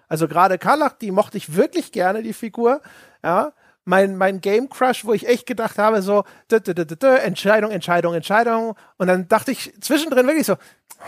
Also 0.10 0.28
gerade 0.28 0.57
Karlach, 0.57 0.94
die 0.94 1.11
mochte 1.11 1.38
ich 1.38 1.56
wirklich 1.56 1.91
gerne, 1.91 2.24
die 2.24 2.34
Figur, 2.34 2.82
ja, 3.24 3.53
mein, 3.88 4.18
mein 4.18 4.41
Game 4.41 4.69
Crush, 4.69 5.06
wo 5.06 5.14
ich 5.14 5.28
echt 5.28 5.45
gedacht 5.45 5.78
habe, 5.78 6.02
so, 6.02 6.26
dü, 6.52 6.60
dü, 6.60 6.74
dü, 6.74 7.07
Entscheidung, 7.07 7.72
Entscheidung, 7.72 8.14
Entscheidung. 8.14 8.76
Und 8.98 9.07
dann 9.07 9.30
dachte 9.30 9.52
ich 9.52 9.74
zwischendrin 9.80 10.28
wirklich 10.28 10.45
so, 10.45 10.56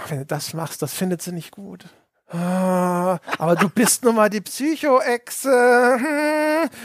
wenn 0.08 0.20
du 0.20 0.26
das 0.26 0.54
machst, 0.54 0.82
das 0.82 0.94
findet 0.94 1.22
sie 1.22 1.34
nicht 1.34 1.52
gut. 1.52 1.86
Ah, 2.32 3.20
aber 3.38 3.56
du 3.56 3.70
bist 3.70 4.04
nun 4.04 4.16
mal 4.16 4.30
die 4.30 4.42
Psycho-Echse. 4.42 5.98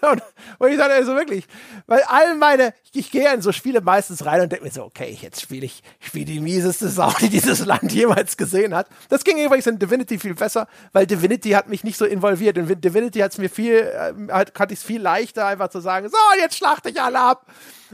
Und, 0.00 0.20
Und 0.58 0.70
ich 0.70 0.78
dachte, 0.78 0.94
also 0.94 1.14
wirklich, 1.14 1.44
weil 1.86 2.02
all 2.08 2.34
meine, 2.36 2.74
ich, 2.92 3.00
ich 3.00 3.10
gehe 3.10 3.32
in 3.32 3.40
so 3.42 3.52
Spiele 3.52 3.80
meistens 3.80 4.24
rein 4.24 4.40
und 4.40 4.50
denke 4.52 4.64
mir 4.64 4.70
so, 4.70 4.84
okay, 4.84 5.16
jetzt 5.20 5.40
spiele 5.40 5.64
ich, 5.66 5.82
spiele 6.00 6.24
die 6.24 6.40
mieseste 6.40 6.88
Sau, 6.88 7.12
die 7.20 7.28
dieses 7.28 7.64
Land 7.64 7.92
jemals 7.92 8.36
gesehen 8.36 8.74
hat. 8.74 8.88
Das 9.08 9.24
ging 9.24 9.38
übrigens 9.38 9.66
in 9.66 9.78
Divinity 9.78 10.18
viel 10.18 10.34
besser, 10.34 10.66
weil 10.92 11.06
Divinity 11.06 11.50
hat 11.50 11.68
mich 11.68 11.84
nicht 11.84 11.96
so 11.96 12.04
involviert. 12.04 12.58
In 12.58 12.80
Divinity 12.80 13.20
hat 13.20 13.32
es 13.32 13.38
mir 13.38 13.48
viel, 13.48 13.74
äh, 13.74 14.12
hat, 14.32 14.58
hatte 14.58 14.74
ich 14.74 14.80
es 14.80 14.84
viel 14.84 15.00
leichter, 15.00 15.46
einfach 15.46 15.68
zu 15.68 15.80
sagen, 15.80 16.08
so, 16.08 16.16
jetzt 16.40 16.56
schlachte 16.56 16.90
ich 16.90 17.00
alle 17.00 17.20
ab. 17.20 17.46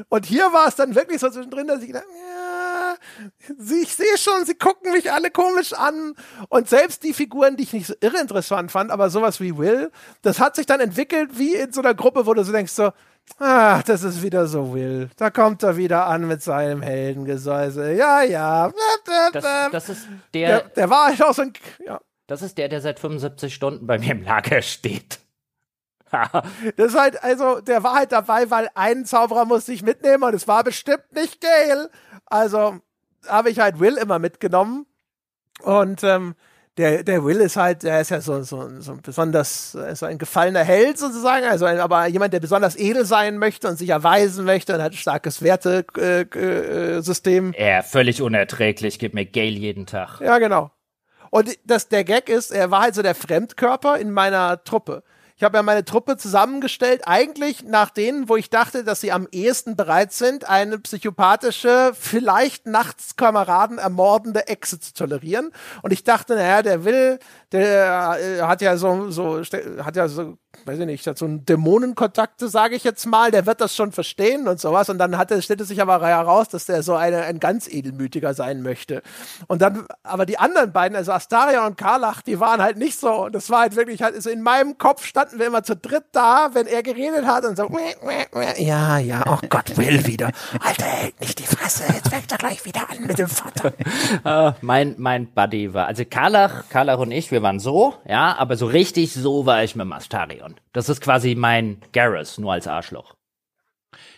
Und 0.09 0.27
hier 0.27 0.53
war 0.53 0.69
es 0.69 0.77
dann 0.77 0.95
wirklich 0.95 1.20
so 1.20 1.29
zwischendrin, 1.29 1.66
dass 1.66 1.81
ich 1.81 1.89
gedacht, 1.89 2.05
ja, 2.09 2.48
ich 3.59 3.95
sehe 3.95 4.19
schon, 4.19 4.45
sie 4.45 4.55
gucken 4.55 4.93
mich 4.93 5.12
alle 5.12 5.31
komisch 5.31 5.73
an. 5.73 6.15
Und 6.49 6.69
selbst 6.69 7.03
die 7.03 7.12
Figuren, 7.12 7.57
die 7.57 7.65
ich 7.65 7.73
nicht 7.73 7.87
so 7.87 7.95
irre 8.01 8.20
interessant 8.20 8.70
fand, 8.70 8.91
aber 8.91 9.11
sowas 9.11 9.41
wie 9.41 9.57
Will, 9.59 9.91
das 10.23 10.41
hat 10.41 10.57
sich 10.57 10.66
dann 10.66 10.81
entwickelt 10.81 11.39
wie 11.39 11.55
in 11.55 11.73
so 11.73 11.81
einer 11.81 11.95
Gruppe, 11.95 12.27
wo 12.27 12.35
du 12.35 12.45
so 12.45 12.53
denkst, 12.53 12.73
so, 12.73 12.93
Ach, 13.39 13.83
das 13.83 14.03
ist 14.05 14.23
wieder 14.23 14.47
so 14.47 14.73
Will. 14.73 15.11
Da 15.16 15.31
kommt 15.31 15.62
er 15.62 15.77
wieder 15.77 16.07
an 16.07 16.27
mit 16.27 16.43
seinem 16.43 16.81
Heldengesäuse. 16.81 17.93
Ja, 17.93 18.23
ja. 18.23 18.73
Das, 19.33 19.45
das 19.70 19.89
ist 19.91 20.09
der, 20.33 20.49
der. 20.49 20.69
Der 20.70 20.91
war 20.91 21.09
halt 21.09 21.23
auch 21.23 21.35
so 21.35 21.43
ein. 21.43 21.53
Ja. 21.85 22.01
Das 22.27 22.43
ist 22.43 22.59
der, 22.59 22.69
der 22.69 22.81
seit 22.81 22.99
75 22.99 23.55
Stunden 23.55 23.87
bei 23.87 23.99
mir 23.99 24.12
im 24.12 24.23
Lager 24.23 24.62
steht. 24.62 25.20
das 26.77 26.93
ist 26.93 26.99
halt, 26.99 27.23
also, 27.23 27.61
der 27.61 27.83
war 27.83 27.95
halt 27.95 28.12
dabei, 28.12 28.51
weil 28.51 28.69
ein 28.75 29.05
Zauberer 29.05 29.45
musste 29.45 29.73
ich 29.73 29.83
mitnehmen 29.83 30.23
und 30.23 30.35
es 30.35 30.49
war 30.49 30.65
bestimmt 30.65 31.12
nicht 31.12 31.41
Gale. 31.41 31.91
Also 32.27 32.81
habe 33.27 33.51
ich 33.51 33.59
halt 33.59 33.81
Will 33.81 33.97
immer 33.97 34.19
mitgenommen. 34.19 34.86
Und 35.62 36.05
ähm, 36.05 36.35
der, 36.78 37.03
der 37.03 37.24
Will 37.24 37.40
ist 37.40 37.57
halt, 37.57 37.82
der 37.82 38.01
ist 38.01 38.11
ja 38.11 38.20
so, 38.20 38.43
so, 38.43 38.70
so 38.78 38.93
ein 38.93 39.03
besonders, 39.03 39.73
so 39.73 40.07
ein 40.07 40.19
gefallener 40.19 40.62
Held 40.62 40.99
sozusagen, 40.99 41.45
also 41.45 41.65
ein, 41.65 41.81
aber 41.81 42.07
jemand, 42.07 42.32
der 42.32 42.40
besonders 42.40 42.77
edel 42.77 43.05
sein 43.05 43.39
möchte 43.39 43.69
und 43.69 43.77
sich 43.77 43.89
erweisen 43.89 44.45
möchte 44.45 44.74
und 44.74 44.82
hat 44.82 44.93
ein 44.93 44.97
starkes 44.97 45.43
Wertesystem. 45.43 47.53
Äh, 47.53 47.57
äh, 47.57 47.74
ja, 47.74 47.82
völlig 47.82 48.23
unerträglich, 48.23 49.01
gib 49.01 49.15
mir 49.15 49.27
Gale 49.27 49.49
jeden 49.49 49.86
Tag. 49.86 50.20
Ja, 50.20 50.39
genau. 50.39 50.70
Und 51.31 51.59
das, 51.65 51.89
der 51.89 52.05
Gag 52.05 52.28
ist, 52.28 52.53
er 52.53 52.70
war 52.70 52.82
halt 52.82 52.95
so 52.95 53.03
der 53.03 53.15
Fremdkörper 53.15 53.99
in 53.99 54.12
meiner 54.12 54.62
Truppe. 54.62 55.03
Ich 55.39 55.44
habe 55.44 55.56
ja 55.56 55.62
meine 55.62 55.85
Truppe 55.85 56.16
zusammengestellt, 56.16 57.02
eigentlich 57.06 57.62
nach 57.62 57.90
denen, 57.90 58.28
wo 58.28 58.35
ich 58.35 58.51
dachte, 58.51 58.82
dass 58.82 59.01
sie 59.01 59.12
am 59.12 59.28
ehesten 59.31 59.77
bereit 59.77 60.12
sind, 60.12 60.48
eine 60.48 60.81
psychopathische, 60.81 61.93
vielleicht 61.94 62.66
nachts 62.66 63.15
Kameraden 63.15 63.78
ermordende 63.78 64.48
Echse 64.48 64.81
zu 64.81 64.93
tolerieren. 64.94 65.52
Und 65.82 65.93
ich 65.93 66.02
dachte, 66.02 66.35
naja, 66.35 66.62
der 66.62 66.85
will, 66.85 67.20
der 67.52 68.19
äh, 68.20 68.43
hat 68.43 68.62
ja 68.62 68.77
so, 68.77 69.12
so, 69.12 69.40
hat 69.40 69.94
ja 69.94 70.09
so 70.09 70.39
weiß 70.65 70.79
ich 70.79 70.87
nicht, 70.87 71.07
hat 71.07 71.19
so 71.19 71.25
einen 71.25 71.45
Dämonenkontakte, 71.45 72.49
sage 72.49 72.77
ich 72.77 72.85
jetzt 72.85 73.07
mal, 73.07 73.31
der 73.31 73.47
wird 73.47 73.61
das 73.61 73.75
schon 73.75 73.93
verstehen 73.93 74.49
und 74.49 74.61
sowas. 74.61 74.89
Und 74.89 74.99
dann 74.99 75.17
hat 75.19 75.31
er, 75.31 75.41
stellte 75.43 75.65
sich 75.65 75.81
aber 75.81 76.05
heraus, 76.07 76.49
dass 76.49 76.67
der 76.67 76.83
so 76.83 76.95
eine, 76.95 77.23
ein 77.23 77.41
ganz 77.41 77.69
edelmütiger 77.69 78.35
sein 78.35 78.63
möchte. 78.63 79.03
Und 79.47 79.63
dann, 79.63 79.87
aber 80.03 80.27
die 80.27 80.39
anderen 80.39 80.73
beiden, 80.73 80.97
also 80.97 81.13
Astaria 81.13 81.67
und 81.67 81.77
Karlach, 81.77 82.23
die 82.23 82.41
waren 82.41 82.63
halt 82.63 82.77
nicht 82.77 82.99
so. 82.99 83.27
Und 83.27 83.35
das 83.35 83.51
war 83.51 83.61
halt 83.61 83.77
wirklich, 83.77 84.03
halt, 84.03 84.15
also 84.15 84.31
in 84.31 84.43
meinem 84.43 84.79
Kopf 84.79 85.05
standen 85.05 85.39
wir 85.39 85.47
immer 85.47 85.63
zu 85.63 85.77
dritt 85.77 86.05
da, 86.13 86.51
wenn 86.53 86.67
er 86.67 86.83
geredet 86.83 87.27
hat 87.27 87.45
und 87.45 87.57
so, 87.57 87.69
ja, 88.59 88.99
ja, 88.99 89.25
oh 89.27 89.39
Gott, 89.49 89.77
will 89.77 90.07
wieder. 90.07 90.31
Alter, 90.61 90.85
hält 90.85 91.21
nicht 91.21 91.39
die 91.39 91.45
Fresse, 91.45 91.85
jetzt 91.93 92.09
fängt 92.09 92.31
er 92.31 92.39
gleich 92.39 92.65
wieder 92.65 92.89
an 92.91 93.07
mit 93.07 93.19
dem 93.19 93.29
Vater. 93.29 93.73
uh, 94.25 94.53
mein, 94.61 94.95
mein 94.99 95.33
Buddy 95.33 95.75
war, 95.75 95.87
also 95.87 96.05
Karlach, 96.05 96.65
Karlach 96.69 96.99
und 96.99 97.11
ich, 97.11 97.31
wir 97.31 97.43
waren 97.43 97.59
so, 97.61 97.95
ja, 98.07 98.37
aber 98.37 98.57
so 98.57 98.67
richtig 98.67 99.13
so 99.13 99.47
war 99.47 99.63
ich 99.65 99.77
mit 99.77 99.85
dem 99.85 99.93
Astarion. 99.93 100.48
Leon. 100.49 100.61
Das 100.73 100.89
ist 100.89 101.01
quasi 101.01 101.35
mein 101.35 101.79
Garrus, 101.93 102.39
nur 102.39 102.53
als 102.53 102.66
Arschloch. 102.66 103.15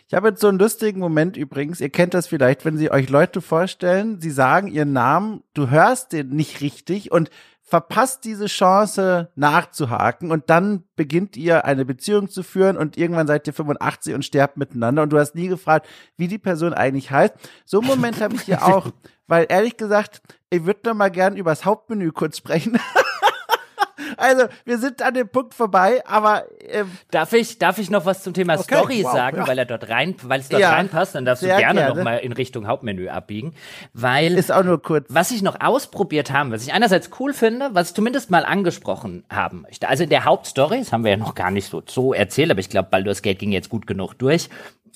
Ich 0.09 0.15
habe 0.15 0.29
jetzt 0.29 0.41
so 0.41 0.49
einen 0.49 0.59
lustigen 0.59 0.99
Moment 0.99 1.37
übrigens. 1.37 1.81
Ihr 1.81 1.91
kennt 1.91 2.15
das 2.15 2.27
vielleicht, 2.27 2.65
wenn 2.65 2.77
Sie 2.77 2.91
euch 2.91 3.09
Leute 3.09 3.41
vorstellen, 3.41 4.21
sie 4.21 4.31
sagen 4.31 4.67
ihren 4.67 4.93
Namen, 4.93 5.45
du 5.55 5.71
hörst 5.71 6.13
den 6.13 6.31
nicht 6.31 6.61
richtig 6.61 7.13
und 7.13 7.31
verpasst 7.63 8.25
diese 8.25 8.47
Chance 8.47 9.31
nachzuhaken 9.37 10.33
und 10.33 10.51
dann 10.51 10.83
beginnt 10.97 11.37
ihr 11.37 11.65
eine 11.65 11.85
Beziehung 11.85 12.29
zu 12.29 12.43
führen 12.43 12.77
und 12.77 12.99
irgendwann 12.99 13.29
seid 13.29 13.47
ihr 13.47 13.53
85 13.53 14.15
und 14.15 14.25
sterbt 14.25 14.57
miteinander 14.57 15.03
und 15.05 15.11
du 15.11 15.19
hast 15.19 15.37
nie 15.37 15.47
gefragt, 15.47 15.87
wie 16.17 16.27
die 16.27 16.39
Person 16.39 16.75
eigentlich 16.75 17.13
heißt. 17.13 17.35
So 17.65 17.79
einen 17.79 17.87
Moment 17.87 18.21
habe 18.21 18.35
ich 18.35 18.43
hier 18.43 18.67
auch, 18.67 18.91
weil 19.29 19.47
ehrlich 19.49 19.77
gesagt, 19.77 20.21
ich 20.51 20.65
würde 20.65 20.81
noch 20.87 20.95
mal 20.95 21.13
gern 21.13 21.37
übers 21.37 21.65
Hauptmenü 21.65 22.11
kurz 22.11 22.39
sprechen. 22.39 22.77
Also, 24.21 24.45
wir 24.65 24.79
sind 24.79 25.03
an 25.03 25.15
dem 25.15 25.29
Punkt 25.29 25.55
vorbei, 25.55 26.03
aber 26.07 26.45
ähm, 26.69 26.91
darf 27.11 27.33
ich 27.33 27.59
darf 27.59 27.79
ich 27.79 27.91
noch 27.91 28.05
was 28.05 28.23
zum 28.23 28.35
Thema 28.35 28.55
okay, 28.55 28.63
Story 28.63 29.05
wow, 29.05 29.13
sagen, 29.13 29.39
ja. 29.39 29.49
weil 29.49 29.59
er 29.59 29.65
dort 29.65 29.89
rein, 29.89 30.15
weil 30.23 30.41
es 30.41 30.49
dort 30.49 30.61
ja, 30.61 30.73
reinpasst, 30.73 31.15
dann 31.15 31.25
darfst 31.25 31.43
du 31.43 31.47
gerne, 31.47 31.81
gerne. 31.81 31.95
noch 31.95 32.05
mal 32.05 32.19
in 32.19 32.33
Richtung 32.33 32.67
Hauptmenü 32.67 33.09
abbiegen, 33.09 33.55
weil 33.95 34.37
ist 34.37 34.53
auch 34.53 34.63
nur 34.63 34.83
kurz. 34.83 35.07
Was 35.09 35.31
ich 35.31 35.43
noch 35.43 35.61
ausprobiert 35.61 36.31
haben, 36.31 36.53
was 36.53 36.63
ich 36.63 36.73
einerseits 36.73 37.11
cool 37.19 37.33
finde, 37.33 37.71
was 37.73 37.89
ich 37.89 37.95
zumindest 37.95 38.31
mal 38.31 38.45
angesprochen 38.45 39.25
haben 39.31 39.63
möchte. 39.63 39.89
Also 39.89 40.05
in 40.05 40.11
der 40.11 40.25
Hauptstory, 40.25 40.81
das 40.81 40.93
haben 40.93 41.05
wir 41.05 41.13
ja 41.13 41.17
noch 41.17 41.35
gar 41.35 41.51
nicht 41.51 41.71
so 41.71 41.83
so 41.87 42.13
erzählt, 42.13 42.51
aber 42.51 42.61
ich 42.61 42.69
glaube, 42.69 42.89
Baldur's 42.91 43.23
Gate 43.23 43.39
ging 43.39 43.53
jetzt 43.53 43.71
gut 43.71 43.87
genug 43.87 44.15
durch 44.15 44.51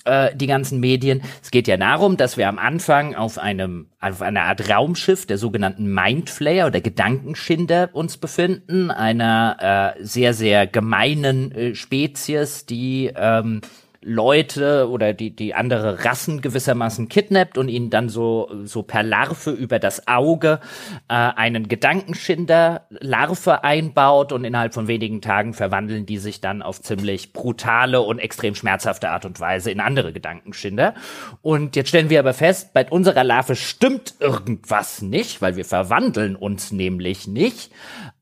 äh, 0.05 0.35
die 0.35 0.47
ganzen 0.47 0.79
Medien. 0.79 1.21
Es 1.43 1.51
geht 1.51 1.67
ja 1.67 1.77
darum, 1.77 2.17
dass 2.17 2.37
wir 2.37 2.47
am 2.47 2.59
Anfang 2.59 3.15
auf 3.15 3.37
einem 3.37 3.87
auf 3.99 4.21
einer 4.21 4.43
Art 4.43 4.69
Raumschiff 4.69 5.25
der 5.25 5.37
sogenannten 5.37 5.91
Mindflayer 5.91 6.67
oder 6.67 6.79
Gedankenschinder 6.79 7.89
uns 7.93 8.17
befinden, 8.17 8.91
einer 8.91 9.95
äh, 9.97 10.03
sehr 10.03 10.33
sehr 10.33 10.67
gemeinen 10.67 11.51
äh, 11.51 11.75
Spezies, 11.75 12.65
die 12.65 13.11
ähm, 13.15 13.61
Leute 14.07 14.87
oder 14.89 15.13
die, 15.13 15.35
die 15.35 15.55
andere 15.55 16.05
Rassen 16.05 16.41
gewissermaßen 16.41 17.09
kidnappt 17.09 17.57
und 17.57 17.69
ihnen 17.69 17.89
dann 17.89 18.07
so, 18.07 18.51
so 18.63 18.83
per 18.83 19.01
Larve 19.01 19.49
über 19.49 19.79
das 19.79 20.07
Auge 20.07 20.59
äh, 21.07 21.13
einen 21.13 21.67
Gedankenschinder 21.67 22.85
Larve 22.89 23.63
einbaut 23.63 24.31
und 24.31 24.45
innerhalb 24.45 24.75
von 24.75 24.87
wenigen 24.87 25.21
Tagen 25.21 25.55
verwandeln 25.55 26.05
die 26.05 26.19
sich 26.19 26.39
dann 26.39 26.61
auf 26.61 26.81
ziemlich 26.81 27.33
brutale 27.33 28.01
und 28.01 28.19
extrem 28.19 28.53
schmerzhafte 28.53 29.09
Art 29.09 29.25
und 29.25 29.39
Weise 29.39 29.71
in 29.71 29.79
andere 29.79 30.13
Gedankenschinder. 30.13 30.93
Und 31.41 31.75
jetzt 31.75 31.89
stellen 31.89 32.11
wir 32.11 32.19
aber 32.19 32.35
fest, 32.35 32.73
bei 32.73 32.87
unserer 32.87 33.23
Larve 33.23 33.55
stimmt 33.55 34.15
irgendwas 34.19 35.01
nicht, 35.01 35.41
weil 35.41 35.55
wir 35.55 35.65
verwandeln 35.65 36.35
uns 36.35 36.71
nämlich 36.71 37.27
nicht. 37.27 37.71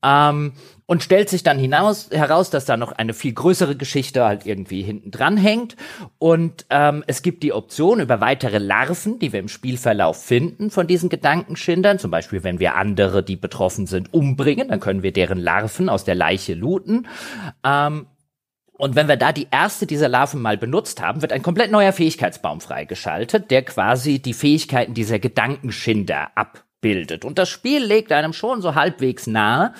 Ähm, 0.02 0.52
und 0.86 1.02
stellt 1.02 1.30
sich 1.30 1.42
dann 1.42 1.58
hinaus, 1.58 2.10
heraus, 2.10 2.50
dass 2.50 2.66
da 2.66 2.76
noch 2.76 2.92
eine 2.92 3.14
viel 3.14 3.32
größere 3.32 3.76
Geschichte 3.76 4.24
halt 4.24 4.44
irgendwie 4.44 4.82
hinten 4.82 5.10
dran 5.10 5.36
hängt. 5.36 5.76
Und 6.18 6.66
ähm, 6.70 7.02
es 7.06 7.22
gibt 7.22 7.42
die 7.42 7.52
Option 7.52 8.00
über 8.00 8.20
weitere 8.20 8.58
Larven, 8.58 9.18
die 9.18 9.32
wir 9.32 9.40
im 9.40 9.48
Spielverlauf 9.48 10.22
finden 10.22 10.70
von 10.70 10.86
diesen 10.86 11.08
Gedankenschindern. 11.08 11.98
Zum 11.98 12.10
Beispiel, 12.10 12.44
wenn 12.44 12.60
wir 12.60 12.74
andere, 12.74 13.22
die 13.22 13.36
betroffen 13.36 13.86
sind, 13.86 14.12
umbringen, 14.12 14.68
dann 14.68 14.80
können 14.80 15.02
wir 15.02 15.12
deren 15.12 15.38
Larven 15.38 15.88
aus 15.88 16.04
der 16.04 16.14
Leiche 16.14 16.54
looten. 16.54 17.06
Ähm, 17.64 18.06
und 18.76 18.96
wenn 18.96 19.08
wir 19.08 19.16
da 19.16 19.32
die 19.32 19.46
erste 19.50 19.86
dieser 19.86 20.08
Larven 20.08 20.42
mal 20.42 20.58
benutzt 20.58 21.00
haben, 21.00 21.22
wird 21.22 21.32
ein 21.32 21.42
komplett 21.42 21.70
neuer 21.70 21.92
Fähigkeitsbaum 21.92 22.60
freigeschaltet, 22.60 23.50
der 23.50 23.62
quasi 23.62 24.18
die 24.18 24.34
Fähigkeiten 24.34 24.94
dieser 24.94 25.18
Gedankenschinder 25.20 26.32
abbildet. 26.34 27.24
Und 27.24 27.38
das 27.38 27.48
Spiel 27.48 27.82
legt 27.84 28.10
einem 28.12 28.32
schon 28.32 28.60
so 28.60 28.74
halbwegs 28.74 29.26
nahe, 29.28 29.72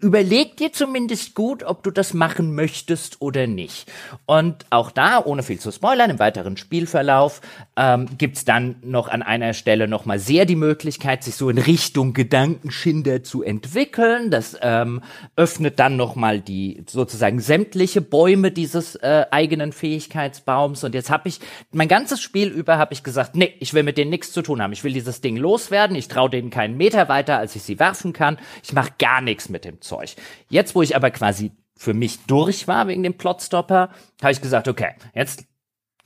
überleg 0.00 0.56
dir 0.56 0.72
zumindest 0.72 1.34
gut, 1.34 1.62
ob 1.62 1.82
du 1.82 1.90
das 1.90 2.14
machen 2.14 2.54
möchtest 2.54 3.20
oder 3.20 3.46
nicht. 3.46 3.90
Und 4.26 4.66
auch 4.70 4.90
da, 4.90 5.24
ohne 5.24 5.42
viel 5.42 5.58
zu 5.58 5.70
spoilern, 5.70 6.10
im 6.10 6.18
weiteren 6.18 6.56
Spielverlauf 6.56 7.40
ähm, 7.78 8.08
gibt's 8.18 8.44
dann 8.44 8.76
noch 8.82 9.06
an 9.06 9.22
einer 9.22 9.54
Stelle 9.54 9.86
noch 9.86 10.04
mal 10.04 10.18
sehr 10.18 10.46
die 10.46 10.56
Möglichkeit, 10.56 11.22
sich 11.22 11.36
so 11.36 11.48
in 11.48 11.58
Richtung 11.58 12.12
Gedankenschinder 12.12 13.22
zu 13.22 13.44
entwickeln. 13.44 14.32
Das 14.32 14.56
ähm, 14.60 15.00
öffnet 15.36 15.78
dann 15.78 15.96
noch 15.96 16.16
mal 16.16 16.40
die 16.40 16.82
sozusagen 16.88 17.38
sämtliche 17.38 18.00
Bäume 18.00 18.50
dieses 18.50 18.96
äh, 18.96 19.26
eigenen 19.30 19.70
Fähigkeitsbaums. 19.70 20.82
Und 20.82 20.94
jetzt 20.94 21.10
habe 21.10 21.28
ich 21.28 21.38
mein 21.70 21.86
ganzes 21.86 22.20
Spiel 22.20 22.48
über 22.48 22.78
habe 22.78 22.92
ich 22.94 23.04
gesagt, 23.04 23.36
nee, 23.36 23.54
ich 23.60 23.72
will 23.74 23.84
mit 23.84 23.96
denen 23.96 24.10
nichts 24.10 24.32
zu 24.32 24.42
tun 24.42 24.60
haben. 24.60 24.72
Ich 24.72 24.82
will 24.82 24.92
dieses 24.92 25.20
Ding 25.20 25.36
loswerden. 25.36 25.96
Ich 25.96 26.08
traue 26.08 26.30
denen 26.30 26.50
keinen 26.50 26.76
Meter 26.76 27.08
weiter, 27.08 27.38
als 27.38 27.54
ich 27.54 27.62
sie 27.62 27.78
werfen 27.78 28.12
kann. 28.12 28.38
Ich 28.64 28.72
mache 28.72 28.90
gar 28.98 29.20
nichts 29.20 29.48
mit 29.48 29.64
dem 29.64 29.80
Zeug. 29.80 30.16
Jetzt, 30.50 30.74
wo 30.74 30.82
ich 30.82 30.96
aber 30.96 31.12
quasi 31.12 31.52
für 31.76 31.94
mich 31.94 32.26
durch 32.26 32.66
war 32.66 32.88
wegen 32.88 33.04
dem 33.04 33.14
Plotstopper, 33.14 33.90
habe 34.20 34.32
ich 34.32 34.40
gesagt, 34.40 34.66
okay, 34.66 34.94
jetzt 35.14 35.44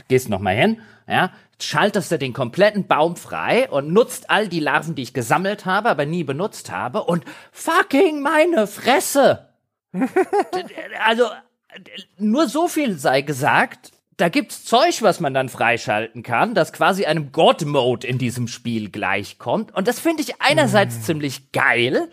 gehst 0.08 0.28
noch 0.28 0.40
mal 0.40 0.54
hin, 0.54 0.82
ja, 1.08 1.32
schaltest 1.64 2.12
du 2.12 2.18
den 2.18 2.32
kompletten 2.32 2.86
Baum 2.86 3.16
frei 3.16 3.68
und 3.70 3.92
nutzt 3.92 4.30
all 4.30 4.48
die 4.48 4.60
Larven, 4.60 4.94
die 4.94 5.02
ich 5.02 5.14
gesammelt 5.14 5.64
habe, 5.66 5.88
aber 5.88 6.06
nie 6.06 6.24
benutzt 6.24 6.70
habe 6.70 7.04
und 7.04 7.24
fucking 7.52 8.20
meine 8.20 8.66
Fresse. 8.66 9.48
also 11.04 11.24
nur 12.18 12.48
so 12.48 12.68
viel 12.68 12.98
sei 12.98 13.22
gesagt, 13.22 13.92
da 14.16 14.28
gibt's 14.28 14.64
Zeug, 14.64 15.02
was 15.02 15.20
man 15.20 15.34
dann 15.34 15.48
freischalten 15.48 16.22
kann, 16.22 16.54
das 16.54 16.72
quasi 16.72 17.06
einem 17.06 17.32
God-Mode 17.32 18.06
in 18.06 18.18
diesem 18.18 18.46
Spiel 18.46 18.90
gleichkommt. 18.90 19.74
Und 19.74 19.88
das 19.88 20.00
finde 20.00 20.22
ich 20.22 20.40
einerseits 20.40 20.98
mm. 20.98 21.02
ziemlich 21.02 21.52
geil, 21.52 22.08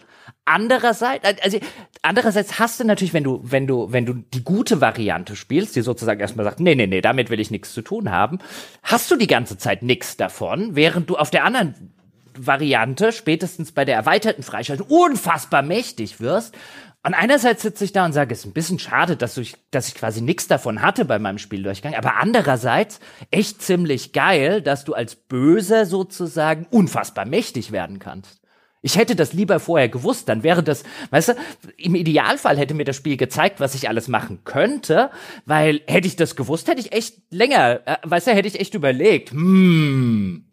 Andererseits, 0.51 1.43
also 1.43 1.59
andererseits 2.01 2.57
hast 2.57 2.79
du 2.79 2.83
natürlich, 2.83 3.13
wenn 3.13 3.23
du, 3.23 3.39
wenn 3.43 3.67
du, 3.67 3.91
wenn 3.91 4.07
du 4.07 4.13
die 4.15 4.43
gute 4.43 4.81
Variante 4.81 5.35
spielst, 5.35 5.75
die 5.75 5.81
sozusagen 5.81 6.19
erstmal 6.19 6.43
sagt, 6.43 6.59
nee, 6.59 6.73
nee, 6.73 6.87
nee, 6.87 7.01
damit 7.01 7.29
will 7.29 7.39
ich 7.39 7.51
nichts 7.51 7.71
zu 7.71 7.83
tun 7.83 8.09
haben, 8.09 8.39
hast 8.81 9.11
du 9.11 9.15
die 9.15 9.27
ganze 9.27 9.59
Zeit 9.59 9.83
nichts 9.83 10.17
davon, 10.17 10.75
während 10.75 11.07
du 11.07 11.17
auf 11.17 11.29
der 11.29 11.43
anderen 11.43 11.93
Variante, 12.35 13.11
spätestens 13.11 13.73
bei 13.73 13.85
der 13.85 13.95
erweiterten 13.95 14.41
Freischaltung, 14.41 14.87
unfassbar 14.87 15.61
mächtig 15.61 16.19
wirst. 16.19 16.55
Und 17.03 17.13
einerseits 17.13 17.61
sitze 17.61 17.85
ich 17.85 17.91
da 17.91 18.05
und 18.05 18.13
sage, 18.13 18.33
es 18.33 18.39
ist 18.39 18.45
ein 18.45 18.53
bisschen 18.53 18.79
schade, 18.79 19.17
dass 19.17 19.37
ich, 19.37 19.55
dass 19.69 19.87
ich 19.87 19.93
quasi 19.93 20.21
nichts 20.21 20.47
davon 20.47 20.81
hatte 20.81 21.05
bei 21.05 21.19
meinem 21.19 21.37
Spieldurchgang, 21.37 21.93
aber 21.93 22.15
andererseits 22.15 22.99
echt 23.29 23.61
ziemlich 23.61 24.13
geil, 24.13 24.63
dass 24.63 24.83
du 24.83 24.95
als 24.95 25.15
Böser 25.15 25.85
sozusagen 25.85 26.65
unfassbar 26.71 27.25
mächtig 27.25 27.71
werden 27.71 27.99
kannst. 27.99 28.38
Ich 28.81 28.97
hätte 28.97 29.15
das 29.15 29.33
lieber 29.33 29.59
vorher 29.59 29.89
gewusst, 29.89 30.29
dann 30.29 30.43
wäre 30.43 30.63
das, 30.63 30.83
weißt 31.09 31.29
du, 31.29 31.33
im 31.77 31.95
Idealfall 31.95 32.57
hätte 32.57 32.73
mir 32.73 32.85
das 32.85 32.95
Spiel 32.95 33.17
gezeigt, 33.17 33.59
was 33.59 33.75
ich 33.75 33.89
alles 33.89 34.07
machen 34.07 34.45
könnte, 34.45 35.11
weil 35.45 35.81
hätte 35.87 36.07
ich 36.07 36.15
das 36.15 36.37
gewusst, 36.37 36.67
hätte 36.69 36.79
ich 36.79 36.93
echt 36.93 37.17
länger, 37.29 37.81
äh, 37.85 37.97
weißt 38.03 38.27
du, 38.27 38.31
hätte 38.31 38.47
ich 38.47 38.59
echt 38.59 38.75
überlegt, 38.75 39.31
hm. 39.31 40.45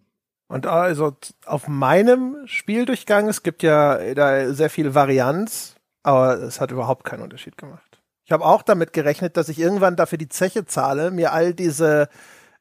Und 0.49 0.67
also 0.67 1.17
auf 1.45 1.67
meinem 1.67 2.37
Spieldurchgang, 2.47 3.29
es 3.29 3.43
gibt 3.43 3.63
ja 3.63 4.15
da 4.15 4.53
sehr 4.53 4.71
viel 4.71 4.95
Varianz, 4.95 5.75
aber 6.05 6.41
es 6.41 6.61
hat 6.61 6.71
überhaupt 6.71 7.05
keinen 7.05 7.23
Unterschied 7.23 7.57
gemacht. 7.59 8.01
Ich 8.25 8.33
habe 8.33 8.45
auch 8.45 8.63
damit 8.63 8.93
gerechnet, 8.93 9.37
dass 9.37 9.49
ich 9.49 9.59
irgendwann 9.59 9.97
dafür 9.97 10.19
die 10.19 10.29
Zeche 10.29 10.65
zahle, 10.65 11.11
mir 11.11 11.33
all 11.33 11.53
diese, 11.55 12.09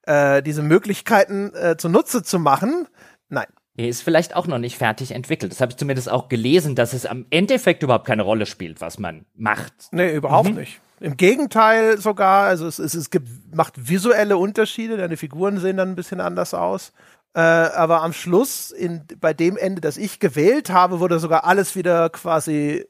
äh, 0.04 0.42
diese 0.42 0.64
Möglichkeiten 0.64 1.54
äh, 1.54 1.78
zunutze 1.78 2.24
zu 2.24 2.40
machen. 2.40 2.88
Nein, 3.30 3.48
Nee, 3.77 3.89
ist 3.89 4.03
vielleicht 4.03 4.35
auch 4.35 4.47
noch 4.47 4.57
nicht 4.57 4.77
fertig 4.77 5.11
entwickelt. 5.11 5.52
Das 5.52 5.60
habe 5.60 5.72
ich 5.72 5.77
zumindest 5.77 6.10
auch 6.10 6.30
gelesen, 6.30 6.76
dass 6.76 6.93
es 6.93 7.06
am 7.06 7.26
Endeffekt 7.30 7.84
überhaupt 7.84 8.07
keine 8.07 8.23
Rolle 8.23 8.45
spielt, 8.45 8.80
was 8.80 8.99
man 8.99 9.26
macht. 9.35 9.73
Nee, 9.91 10.15
überhaupt 10.15 10.49
mhm. 10.49 10.56
nicht. 10.56 10.80
Im 11.02 11.18
Gegenteil 11.18 11.99
sogar, 11.99 12.45
also 12.45 12.68
es, 12.68 12.80
es, 12.80 12.93
es 12.93 13.10
gibt, 13.10 13.27
macht 13.53 13.89
visuelle 13.89 14.38
Unterschiede, 14.38 14.95
deine 14.95 15.18
Figuren 15.18 15.60
sehen 15.60 15.76
dann 15.76 15.89
ein 15.89 15.95
bisschen 15.95 16.22
anders 16.22 16.53
aus. 16.53 16.93
Äh, 17.34 17.41
aber 17.41 18.02
am 18.02 18.14
Schluss, 18.14 18.72
in, 18.72 19.03
bei 19.19 19.34
dem 19.34 19.57
Ende, 19.57 19.81
das 19.81 19.97
ich 19.97 20.22
gewählt 20.22 20.69
habe, 20.69 21.02
wurde 21.02 21.19
sogar 21.19 21.43
alles 21.43 21.76
wieder 21.76 22.10
quasi, 22.10 22.85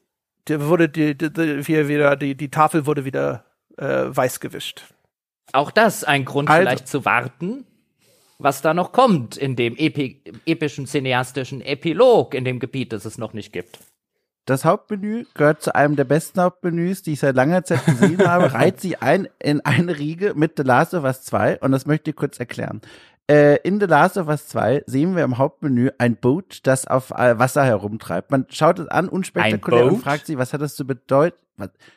die, 0.46 0.60
wurde 0.60 0.88
die, 0.88 1.18
die, 1.18 1.32
die, 1.32 1.88
wieder, 1.88 2.14
die, 2.14 2.36
die 2.36 2.50
Tafel 2.50 2.86
wurde 2.86 3.04
wieder 3.04 3.44
äh, 3.76 4.04
weiß 4.06 4.38
gewischt. 4.38 4.84
Auch 5.52 5.72
das 5.72 6.04
ein 6.04 6.24
Grund 6.24 6.48
also. 6.48 6.60
vielleicht 6.60 6.86
zu 6.86 7.04
warten, 7.04 7.66
was 8.38 8.62
da 8.62 8.74
noch 8.74 8.92
kommt 8.92 9.36
in 9.36 9.56
dem 9.56 9.76
epi 9.76 10.22
epischen 10.44 10.86
cineastischen 10.86 11.60
Epilog 11.60 12.34
in 12.34 12.44
dem 12.44 12.58
Gebiet, 12.58 12.92
das 12.92 13.04
es 13.04 13.18
noch 13.18 13.32
nicht 13.32 13.52
gibt. 13.52 13.78
Das 14.46 14.64
Hauptmenü 14.64 15.24
gehört 15.34 15.62
zu 15.62 15.74
einem 15.74 15.96
der 15.96 16.04
besten 16.04 16.40
Hauptmenüs, 16.40 17.02
die 17.02 17.14
ich 17.14 17.20
seit 17.20 17.34
langer 17.34 17.64
Zeit 17.64 17.84
gesehen 17.84 18.26
habe, 18.26 18.52
reiht 18.52 18.80
sich 18.80 19.02
ein 19.02 19.28
in 19.40 19.60
eine 19.62 19.98
Riege 19.98 20.34
mit 20.34 20.52
The 20.56 20.62
Last 20.62 20.94
of 20.94 21.02
Us 21.02 21.22
2 21.22 21.58
und 21.60 21.72
das 21.72 21.86
möchte 21.86 22.10
ich 22.10 22.16
kurz 22.16 22.38
erklären. 22.38 22.80
Äh, 23.28 23.56
in 23.64 23.80
The 23.80 23.86
Last 23.86 24.16
of 24.16 24.28
Us 24.28 24.46
2 24.46 24.84
sehen 24.86 25.16
wir 25.16 25.24
im 25.24 25.38
Hauptmenü 25.38 25.90
ein 25.98 26.14
Boot, 26.14 26.60
das 26.62 26.86
auf 26.86 27.10
äh, 27.10 27.36
Wasser 27.40 27.64
herumtreibt. 27.64 28.30
Man 28.30 28.46
schaut 28.50 28.78
es 28.78 28.86
an, 28.86 29.08
unspektakulär 29.08 29.86
und 29.86 29.98
fragt 29.98 30.26
sich, 30.26 30.38
was 30.38 30.52
hat 30.52 30.60
das 30.60 30.76
zu 30.76 30.86
bedeuten? 30.86 31.36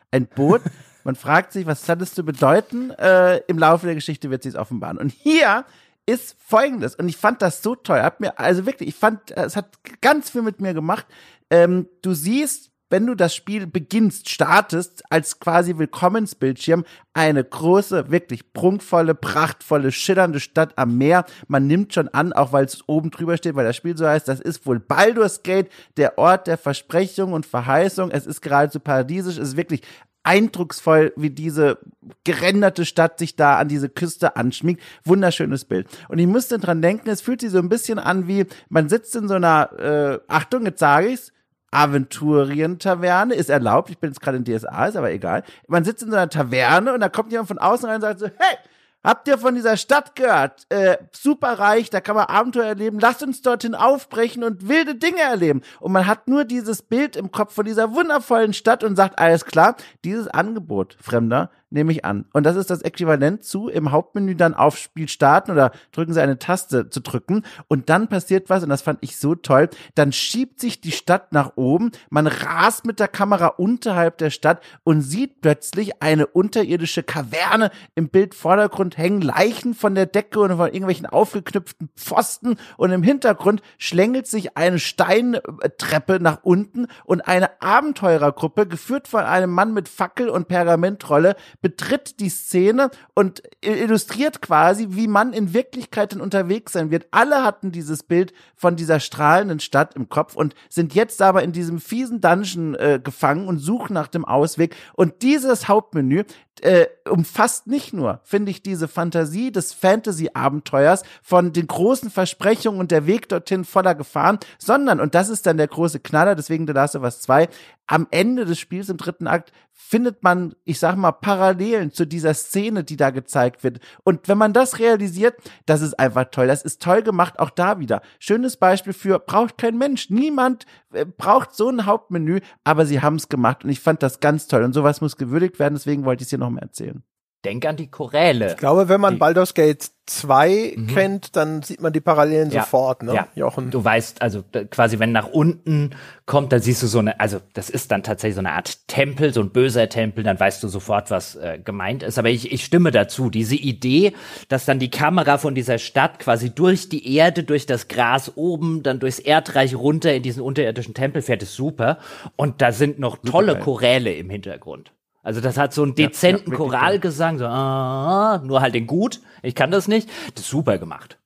Ein 0.09 0.25
Boot? 0.25 0.61
Man 1.03 1.15
fragt 1.15 1.53
sich, 1.53 1.65
was 1.65 1.87
hat 1.87 2.01
das 2.01 2.13
zu 2.13 2.23
bedeuten? 2.23 2.91
Äh, 2.91 3.37
Im 3.47 3.57
Laufe 3.57 3.85
der 3.85 3.95
Geschichte 3.95 4.29
wird 4.29 4.43
sie 4.43 4.49
es 4.49 4.55
offenbaren. 4.55 4.97
Und 4.97 5.11
hier 5.11 5.65
ist 6.09 6.35
folgendes. 6.39 6.95
Und 6.95 7.07
ich 7.07 7.17
fand 7.17 7.41
das 7.43 7.61
so 7.61 7.75
toll. 7.75 8.01
Hab 8.01 8.19
mir, 8.19 8.39
also 8.39 8.65
wirklich, 8.65 8.89
ich 8.89 8.95
fand, 8.95 9.31
es 9.37 9.55
hat 9.55 9.77
ganz 10.01 10.31
viel 10.31 10.41
mit 10.41 10.59
mir 10.59 10.73
gemacht. 10.73 11.05
Ähm, 11.51 11.87
du 12.01 12.15
siehst, 12.15 12.71
wenn 12.89 13.05
du 13.05 13.13
das 13.13 13.35
Spiel 13.35 13.67
beginnst, 13.67 14.27
startest, 14.27 15.03
als 15.11 15.39
quasi 15.39 15.77
Willkommensbildschirm, 15.77 16.83
eine 17.13 17.43
große, 17.43 18.09
wirklich 18.09 18.53
prunkvolle, 18.53 19.13
prachtvolle, 19.13 19.91
schillernde 19.91 20.39
Stadt 20.39 20.75
am 20.77 20.97
Meer. 20.97 21.25
Man 21.47 21.67
nimmt 21.67 21.93
schon 21.93 22.07
an, 22.07 22.33
auch 22.33 22.51
weil 22.53 22.65
es 22.65 22.87
oben 22.87 23.11
drüber 23.11 23.37
steht, 23.37 23.53
weil 23.55 23.65
das 23.65 23.75
Spiel 23.75 23.95
so 23.95 24.07
heißt, 24.07 24.27
das 24.27 24.39
ist 24.39 24.65
wohl 24.65 24.79
Baldur's 24.79 25.43
Gate, 25.43 25.69
der 25.97 26.17
Ort 26.17 26.47
der 26.47 26.57
Versprechung 26.57 27.33
und 27.33 27.45
Verheißung. 27.45 28.09
Es 28.09 28.25
ist 28.25 28.41
geradezu 28.41 28.79
paradiesisch, 28.79 29.37
es 29.37 29.49
ist 29.49 29.57
wirklich 29.57 29.83
eindrucksvoll, 30.29 31.11
wie 31.15 31.31
diese 31.31 31.79
gerenderte 32.23 32.85
Stadt 32.85 33.17
sich 33.17 33.35
da 33.35 33.57
an 33.57 33.67
diese 33.67 33.89
Küste 33.89 34.35
anschmiegt. 34.35 34.83
Wunderschönes 35.03 35.65
Bild. 35.65 35.87
Und 36.07 36.19
ich 36.19 36.27
musste 36.27 36.59
dran 36.59 36.83
denken, 36.83 37.09
es 37.09 37.21
fühlt 37.21 37.41
sich 37.41 37.49
so 37.49 37.57
ein 37.57 37.67
bisschen 37.67 37.97
an 37.97 38.27
wie, 38.27 38.45
man 38.69 38.89
sitzt 38.89 39.15
in 39.15 39.27
so 39.27 39.33
einer, 39.33 39.71
äh, 39.79 40.19
Achtung, 40.27 40.65
jetzt 40.65 40.79
sage 40.79 41.07
ich's, 41.07 41.33
Aventurien-Taverne, 41.71 43.33
ist 43.33 43.49
erlaubt, 43.49 43.89
ich 43.89 43.97
bin 43.97 44.11
jetzt 44.11 44.21
gerade 44.21 44.37
in 44.37 44.45
DSA, 44.45 44.85
ist 44.85 44.97
aber 44.97 45.11
egal. 45.11 45.43
Man 45.67 45.83
sitzt 45.83 46.03
in 46.03 46.11
so 46.11 46.15
einer 46.15 46.29
Taverne 46.29 46.93
und 46.93 46.99
da 46.99 47.09
kommt 47.09 47.31
jemand 47.31 47.47
von 47.47 47.57
außen 47.57 47.87
rein 47.87 47.95
und 47.95 48.01
sagt 48.01 48.19
so, 48.19 48.27
hey, 48.27 48.57
Habt 49.01 49.29
ihr 49.29 49.37
von 49.37 49.55
dieser 49.55 49.77
Stadt 49.77 50.15
gehört? 50.15 50.65
Äh, 50.69 50.97
super 51.13 51.57
reich, 51.57 51.89
da 51.89 52.01
kann 52.01 52.17
man 52.17 52.25
Abenteuer 52.25 52.65
erleben. 52.65 52.99
Lasst 52.99 53.23
uns 53.23 53.41
dorthin 53.41 53.73
aufbrechen 53.73 54.43
und 54.43 54.67
wilde 54.67 54.95
Dinge 54.95 55.21
erleben. 55.21 55.61
Und 55.79 55.93
man 55.93 56.05
hat 56.05 56.27
nur 56.27 56.43
dieses 56.43 56.81
Bild 56.81 57.15
im 57.15 57.31
Kopf 57.31 57.53
von 57.53 57.65
dieser 57.65 57.93
wundervollen 57.93 58.51
Stadt 58.53 58.83
und 58.83 58.97
sagt, 58.97 59.17
alles 59.17 59.45
klar, 59.45 59.77
dieses 60.03 60.27
Angebot, 60.27 60.97
Fremder, 60.99 61.49
nehme 61.69 61.91
ich 61.91 62.05
an. 62.05 62.25
Und 62.33 62.45
das 62.45 62.55
ist 62.55 62.69
das 62.69 62.81
Äquivalent 62.81 63.43
zu 63.43 63.69
im 63.69 63.91
Hauptmenü 63.91 64.35
dann 64.35 64.53
auf 64.53 64.77
Spiel 64.77 65.07
starten 65.07 65.51
oder 65.51 65.71
drücken 65.91 66.13
Sie 66.13 66.21
eine 66.21 66.39
Taste 66.39 66.89
zu 66.89 67.01
drücken 67.01 67.43
und 67.67 67.89
dann 67.89 68.07
passiert 68.07 68.49
was 68.49 68.63
und 68.63 68.69
das 68.69 68.81
fand 68.81 68.99
ich 69.01 69.17
so 69.17 69.35
toll. 69.35 69.69
Dann 69.95 70.11
schiebt 70.11 70.59
sich 70.59 70.81
die 70.81 70.91
Stadt 70.91 71.31
nach 71.31 71.53
oben, 71.55 71.91
man 72.09 72.27
rast 72.27 72.85
mit 72.85 72.99
der 72.99 73.07
Kamera 73.07 73.47
unterhalb 73.47 74.17
der 74.17 74.29
Stadt 74.29 74.61
und 74.83 75.01
sieht 75.01 75.41
plötzlich 75.41 76.01
eine 76.01 76.27
unterirdische 76.27 77.03
Kaverne 77.03 77.71
im 77.95 78.09
Bildvordergrund 78.09 78.97
hängen 78.97 79.21
Leichen 79.21 79.73
von 79.73 79.95
der 79.95 80.05
Decke 80.05 80.39
und 80.39 80.55
von 80.55 80.67
irgendwelchen 80.67 81.05
aufgeknüpften 81.05 81.89
Pfosten 81.95 82.57
und 82.77 82.91
im 82.91 83.03
Hintergrund 83.03 83.61
schlängelt 83.77 84.27
sich 84.27 84.57
eine 84.57 84.79
Steintreppe 84.79 86.19
nach 86.19 86.39
unten 86.43 86.87
und 87.05 87.21
eine 87.21 87.61
Abenteurergruppe 87.61 88.67
geführt 88.67 89.07
von 89.07 89.23
einem 89.23 89.51
Mann 89.51 89.73
mit 89.73 89.89
Fackel 89.89 90.29
und 90.29 90.47
Pergamentrolle 90.47 91.35
betritt 91.61 92.19
die 92.19 92.29
Szene 92.29 92.89
und 93.13 93.43
illustriert 93.61 94.41
quasi, 94.41 94.87
wie 94.91 95.07
man 95.07 95.33
in 95.33 95.53
Wirklichkeit 95.53 96.11
denn 96.11 96.21
unterwegs 96.21 96.73
sein 96.73 96.91
wird. 96.91 97.07
Alle 97.11 97.43
hatten 97.43 97.71
dieses 97.71 98.03
Bild 98.03 98.33
von 98.55 98.75
dieser 98.75 98.99
strahlenden 98.99 99.59
Stadt 99.59 99.95
im 99.95 100.09
Kopf 100.09 100.35
und 100.35 100.55
sind 100.69 100.95
jetzt 100.95 101.21
aber 101.21 101.43
in 101.43 101.51
diesem 101.51 101.79
fiesen 101.79 102.21
Dungeon 102.21 102.75
äh, 102.75 102.99
gefangen 103.03 103.47
und 103.47 103.59
suchen 103.59 103.93
nach 103.93 104.07
dem 104.07 104.25
Ausweg. 104.25 104.75
Und 104.93 105.21
dieses 105.21 105.67
Hauptmenü, 105.67 106.23
äh, 106.63 106.87
umfasst 107.09 107.67
nicht 107.67 107.93
nur, 107.93 108.21
finde 108.23 108.51
ich, 108.51 108.61
diese 108.61 108.87
Fantasie 108.87 109.51
des 109.51 109.73
Fantasy-Abenteuers 109.73 111.03
von 111.21 111.53
den 111.53 111.67
großen 111.67 112.09
Versprechungen 112.09 112.79
und 112.79 112.91
der 112.91 113.05
Weg 113.05 113.29
dorthin 113.29 113.65
voller 113.65 113.95
Gefahren, 113.95 114.39
sondern, 114.57 114.99
und 114.99 115.15
das 115.15 115.29
ist 115.29 115.45
dann 115.45 115.57
der 115.57 115.67
große 115.67 115.99
Knaller, 115.99 116.35
deswegen 116.35 116.67
The 116.67 116.73
Last 116.73 116.95
of 116.95 117.03
Us 117.03 117.21
2, 117.21 117.49
am 117.87 118.07
Ende 118.11 118.45
des 118.45 118.59
Spiels 118.59 118.89
im 118.89 118.97
dritten 118.97 119.25
Akt 119.25 119.51
findet 119.71 120.21
man, 120.21 120.53
ich 120.63 120.77
sag 120.77 120.95
mal, 120.95 121.11
Parallelen 121.11 121.91
zu 121.91 122.05
dieser 122.05 122.35
Szene, 122.35 122.83
die 122.83 122.97
da 122.97 123.09
gezeigt 123.09 123.63
wird. 123.63 123.79
Und 124.03 124.27
wenn 124.27 124.37
man 124.37 124.53
das 124.53 124.77
realisiert, 124.77 125.37
das 125.65 125.81
ist 125.81 125.97
einfach 125.97 126.25
toll. 126.25 126.45
Das 126.45 126.61
ist 126.61 126.81
toll 126.81 127.01
gemacht, 127.01 127.39
auch 127.39 127.49
da 127.49 127.79
wieder. 127.79 128.01
Schönes 128.19 128.57
Beispiel 128.57 128.93
für, 128.93 129.17
braucht 129.17 129.57
kein 129.57 129.77
Mensch. 129.77 130.11
Niemand 130.11 130.67
braucht 131.17 131.53
so 131.53 131.69
ein 131.69 131.85
Hauptmenü, 131.85 132.39
aber 132.63 132.85
sie 132.85 133.01
haben 133.01 133.15
es 133.15 133.29
gemacht 133.29 133.63
und 133.63 133.69
ich 133.69 133.79
fand 133.79 134.03
das 134.03 134.19
ganz 134.19 134.47
toll. 134.47 134.63
Und 134.63 134.73
sowas 134.73 135.01
muss 135.01 135.17
gewürdigt 135.17 135.59
werden, 135.59 135.75
deswegen 135.75 136.05
wollte 136.05 136.21
ich 136.21 136.27
es 136.27 136.29
hier 136.29 136.39
noch 136.39 136.49
mal 136.49 136.61
erzählen. 136.61 137.03
Denk 137.45 137.65
an 137.65 137.77
die 137.77 137.87
Choräle. 137.87 138.51
Ich 138.51 138.57
glaube, 138.57 138.89
wenn 138.89 138.99
man 138.99 139.13
die, 139.13 139.19
Baldur's 139.19 139.53
Gate 139.53 139.91
2 140.07 140.73
mhm. 140.75 140.87
kennt, 140.87 141.35
dann 141.37 141.61
sieht 141.61 141.79
man 141.79 141.93
die 141.93 142.01
Parallelen 142.01 142.51
ja, 142.51 142.63
sofort, 142.63 143.01
ne? 143.01 143.13
Ja. 143.13 143.27
Jochen. 143.33 143.71
Du 143.71 143.81
weißt, 143.81 144.21
also 144.21 144.43
quasi, 144.69 144.99
wenn 144.99 145.13
nach 145.13 145.27
unten 145.27 145.91
kommt, 146.25 146.51
dann 146.51 146.59
siehst 146.59 146.83
du 146.83 146.87
so 146.87 146.99
eine, 146.99 147.17
also 147.21 147.39
das 147.53 147.69
ist 147.69 147.91
dann 147.91 148.03
tatsächlich 148.03 148.35
so 148.35 148.41
eine 148.41 148.51
Art 148.51 148.85
Tempel, 148.87 149.33
so 149.33 149.39
ein 149.39 149.51
böser 149.51 149.87
Tempel, 149.87 150.25
dann 150.25 150.37
weißt 150.37 150.61
du 150.61 150.67
sofort, 150.67 151.11
was 151.11 151.35
äh, 151.35 151.59
gemeint 151.63 152.03
ist. 152.03 152.19
Aber 152.19 152.29
ich, 152.29 152.51
ich 152.51 152.65
stimme 152.65 152.91
dazu. 152.91 153.29
Diese 153.29 153.55
Idee, 153.55 154.13
dass 154.49 154.65
dann 154.65 154.79
die 154.79 154.91
Kamera 154.91 155.37
von 155.37 155.55
dieser 155.55 155.77
Stadt 155.77 156.19
quasi 156.19 156.49
durch 156.49 156.89
die 156.89 157.15
Erde, 157.15 157.43
durch 157.43 157.65
das 157.65 157.87
Gras 157.87 158.33
oben, 158.35 158.83
dann 158.83 158.99
durchs 158.99 159.19
Erdreich 159.19 159.75
runter 159.75 160.13
in 160.13 160.23
diesen 160.23 160.41
unterirdischen 160.41 160.93
Tempel 160.93 161.21
fährt, 161.21 161.41
ist 161.41 161.55
super. 161.55 161.99
Und 162.35 162.61
da 162.61 162.73
sind 162.73 162.99
noch 162.99 163.17
tolle 163.17 163.57
Choräle 163.59 164.13
im 164.13 164.29
Hintergrund. 164.29 164.91
Also 165.21 165.41
das 165.41 165.57
hat 165.57 165.73
so 165.73 165.83
einen 165.83 165.95
dezenten 165.95 166.51
ja, 166.51 166.51
ja, 166.51 166.57
Choralgesang, 166.57 167.37
so, 167.37 167.45
ah, 167.45 168.41
nur 168.43 168.61
halt 168.61 168.75
den 168.75 168.87
gut. 168.87 169.21
Ich 169.41 169.55
kann 169.55 169.71
das 169.71 169.87
nicht. 169.87 170.09
Das 170.35 170.45
ist 170.45 170.49
super 170.49 170.77
gemacht. 170.77 171.17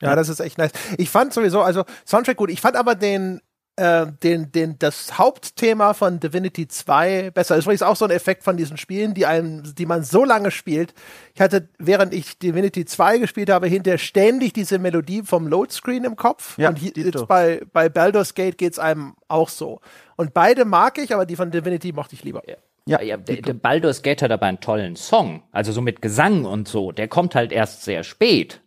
Ja, 0.00 0.14
das 0.14 0.28
ist 0.28 0.40
echt 0.40 0.58
nice. 0.58 0.70
Ich 0.96 1.10
fand 1.10 1.32
sowieso, 1.32 1.62
also 1.62 1.84
Soundtrack 2.06 2.36
gut. 2.36 2.50
Ich 2.50 2.60
fand 2.60 2.76
aber 2.76 2.94
den 2.94 3.40
äh, 3.78 4.06
den, 4.24 4.50
den, 4.50 4.76
das 4.78 5.18
Hauptthema 5.18 5.94
von 5.94 6.18
Divinity 6.18 6.66
2 6.66 7.30
besser. 7.30 7.54
Das 7.54 7.60
ist 7.60 7.66
übrigens 7.66 7.82
auch 7.82 7.94
so 7.94 8.04
ein 8.04 8.10
Effekt 8.10 8.42
von 8.42 8.56
diesen 8.56 8.76
Spielen, 8.76 9.14
die 9.14 9.24
einem, 9.24 9.62
die 9.74 9.86
man 9.86 10.02
so 10.02 10.24
lange 10.24 10.50
spielt. 10.50 10.94
Ich 11.34 11.40
hatte, 11.40 11.68
während 11.78 12.12
ich 12.12 12.38
Divinity 12.38 12.84
2 12.84 13.18
gespielt 13.18 13.50
habe, 13.50 13.68
hinterher 13.68 13.98
ständig 13.98 14.52
diese 14.52 14.80
Melodie 14.80 15.22
vom 15.22 15.46
Loadscreen 15.46 16.04
im 16.04 16.16
Kopf. 16.16 16.58
Ja, 16.58 16.70
und 16.70 16.76
hier, 16.76 16.90
jetzt 16.96 17.28
bei, 17.28 17.62
bei 17.72 17.88
Baldur's 17.88 18.34
Gate 18.34 18.58
geht's 18.58 18.80
einem 18.80 19.14
auch 19.28 19.48
so. 19.48 19.80
Und 20.16 20.34
beide 20.34 20.64
mag 20.64 20.98
ich, 20.98 21.14
aber 21.14 21.24
die 21.24 21.36
von 21.36 21.52
Divinity 21.52 21.92
mochte 21.92 22.16
ich 22.16 22.24
lieber. 22.24 22.42
Ja, 22.48 22.56
ja 22.88 23.16
der, 23.16 23.42
der 23.42 23.54
Baldur's 23.54 24.02
Gate 24.02 24.22
hat 24.22 24.30
aber 24.30 24.46
einen 24.46 24.60
tollen 24.60 24.96
Song. 24.96 25.42
Also 25.52 25.72
so 25.72 25.80
mit 25.80 26.02
Gesang 26.02 26.44
und 26.44 26.68
so. 26.68 26.92
Der 26.92 27.08
kommt 27.08 27.34
halt 27.34 27.52
erst 27.52 27.84
sehr 27.84 28.02
spät. 28.02 28.60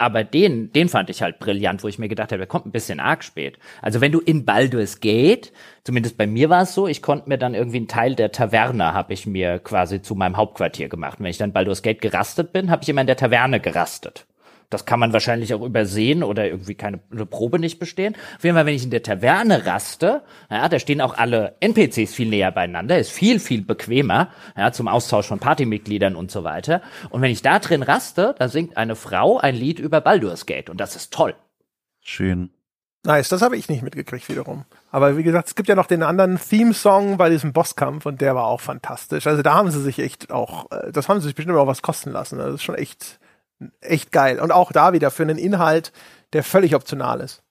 Aber 0.00 0.22
den, 0.22 0.72
den 0.72 0.88
fand 0.88 1.10
ich 1.10 1.22
halt 1.22 1.40
brillant, 1.40 1.82
wo 1.82 1.88
ich 1.88 1.98
mir 1.98 2.08
gedacht 2.08 2.30
habe, 2.30 2.38
der 2.38 2.46
kommt 2.46 2.66
ein 2.66 2.70
bisschen 2.70 3.00
arg 3.00 3.24
spät. 3.24 3.58
Also 3.82 4.00
wenn 4.00 4.12
du 4.12 4.20
in 4.20 4.44
Baldur's 4.44 5.00
Gate, 5.00 5.52
zumindest 5.82 6.16
bei 6.16 6.28
mir 6.28 6.48
war 6.48 6.62
es 6.62 6.74
so, 6.74 6.86
ich 6.86 7.02
konnte 7.02 7.28
mir 7.28 7.36
dann 7.36 7.54
irgendwie 7.54 7.78
einen 7.78 7.88
Teil 7.88 8.14
der 8.14 8.30
Taverne, 8.30 8.94
habe 8.94 9.12
ich 9.12 9.26
mir 9.26 9.58
quasi 9.58 10.00
zu 10.00 10.14
meinem 10.14 10.36
Hauptquartier 10.36 10.88
gemacht. 10.88 11.18
Und 11.18 11.24
wenn 11.24 11.30
ich 11.30 11.38
dann 11.38 11.52
Baldur's 11.52 11.82
Gate 11.82 12.00
gerastet 12.00 12.52
bin, 12.52 12.70
habe 12.70 12.84
ich 12.84 12.88
immer 12.88 13.00
in 13.00 13.08
der 13.08 13.16
Taverne 13.16 13.58
gerastet. 13.58 14.27
Das 14.70 14.84
kann 14.84 15.00
man 15.00 15.12
wahrscheinlich 15.12 15.54
auch 15.54 15.62
übersehen 15.62 16.22
oder 16.22 16.46
irgendwie 16.46 16.74
keine 16.74 17.00
eine 17.10 17.24
Probe 17.24 17.58
nicht 17.58 17.78
bestehen. 17.78 18.14
Auf 18.36 18.44
jeden 18.44 18.54
Fall, 18.54 18.66
wenn 18.66 18.74
ich 18.74 18.84
in 18.84 18.90
der 18.90 19.02
Taverne 19.02 19.64
raste, 19.64 20.22
ja, 20.50 20.68
da 20.68 20.78
stehen 20.78 21.00
auch 21.00 21.16
alle 21.16 21.56
NPCs 21.60 22.14
viel 22.14 22.28
näher 22.28 22.52
beieinander, 22.52 22.98
ist 22.98 23.10
viel, 23.10 23.40
viel 23.40 23.62
bequemer, 23.62 24.28
ja, 24.56 24.70
zum 24.72 24.88
Austausch 24.88 25.26
von 25.26 25.38
Partymitgliedern 25.38 26.16
und 26.16 26.30
so 26.30 26.44
weiter. 26.44 26.82
Und 27.10 27.22
wenn 27.22 27.30
ich 27.30 27.42
da 27.42 27.58
drin 27.58 27.82
raste, 27.82 28.34
da 28.38 28.48
singt 28.48 28.76
eine 28.76 28.96
Frau 28.96 29.38
ein 29.38 29.54
Lied 29.54 29.78
über 29.78 30.00
Baldur's 30.00 30.46
Gate 30.46 30.68
und 30.68 30.78
das 30.78 30.96
ist 30.96 31.12
toll. 31.12 31.34
Schön. 32.00 32.50
Nice, 33.04 33.28
das 33.28 33.42
habe 33.42 33.56
ich 33.56 33.68
nicht 33.68 33.82
mitgekriegt 33.82 34.28
wiederum. 34.28 34.64
Aber 34.90 35.16
wie 35.16 35.22
gesagt, 35.22 35.48
es 35.48 35.54
gibt 35.54 35.68
ja 35.68 35.74
noch 35.74 35.86
den 35.86 36.02
anderen 36.02 36.38
Theme-Song 36.38 37.16
bei 37.16 37.30
diesem 37.30 37.52
Bosskampf 37.52 38.06
und 38.06 38.20
der 38.20 38.34
war 38.34 38.44
auch 38.46 38.60
fantastisch. 38.60 39.26
Also 39.26 39.40
da 39.42 39.54
haben 39.54 39.70
sie 39.70 39.80
sich 39.80 39.98
echt 40.00 40.32
auch, 40.32 40.70
äh, 40.72 40.90
das 40.90 41.08
haben 41.08 41.20
sie 41.20 41.28
sich 41.28 41.34
bestimmt 41.34 41.56
auch 41.56 41.66
was 41.66 41.80
kosten 41.80 42.10
lassen. 42.10 42.38
Das 42.38 42.52
ist 42.54 42.62
schon 42.62 42.74
echt, 42.74 43.20
echt 43.80 44.12
geil. 44.12 44.40
Und 44.40 44.52
auch 44.52 44.72
da 44.72 44.92
wieder 44.92 45.10
für 45.10 45.22
einen 45.22 45.38
Inhalt, 45.38 45.92
der 46.32 46.42
völlig 46.42 46.74
optional 46.74 47.20
ist. 47.20 47.42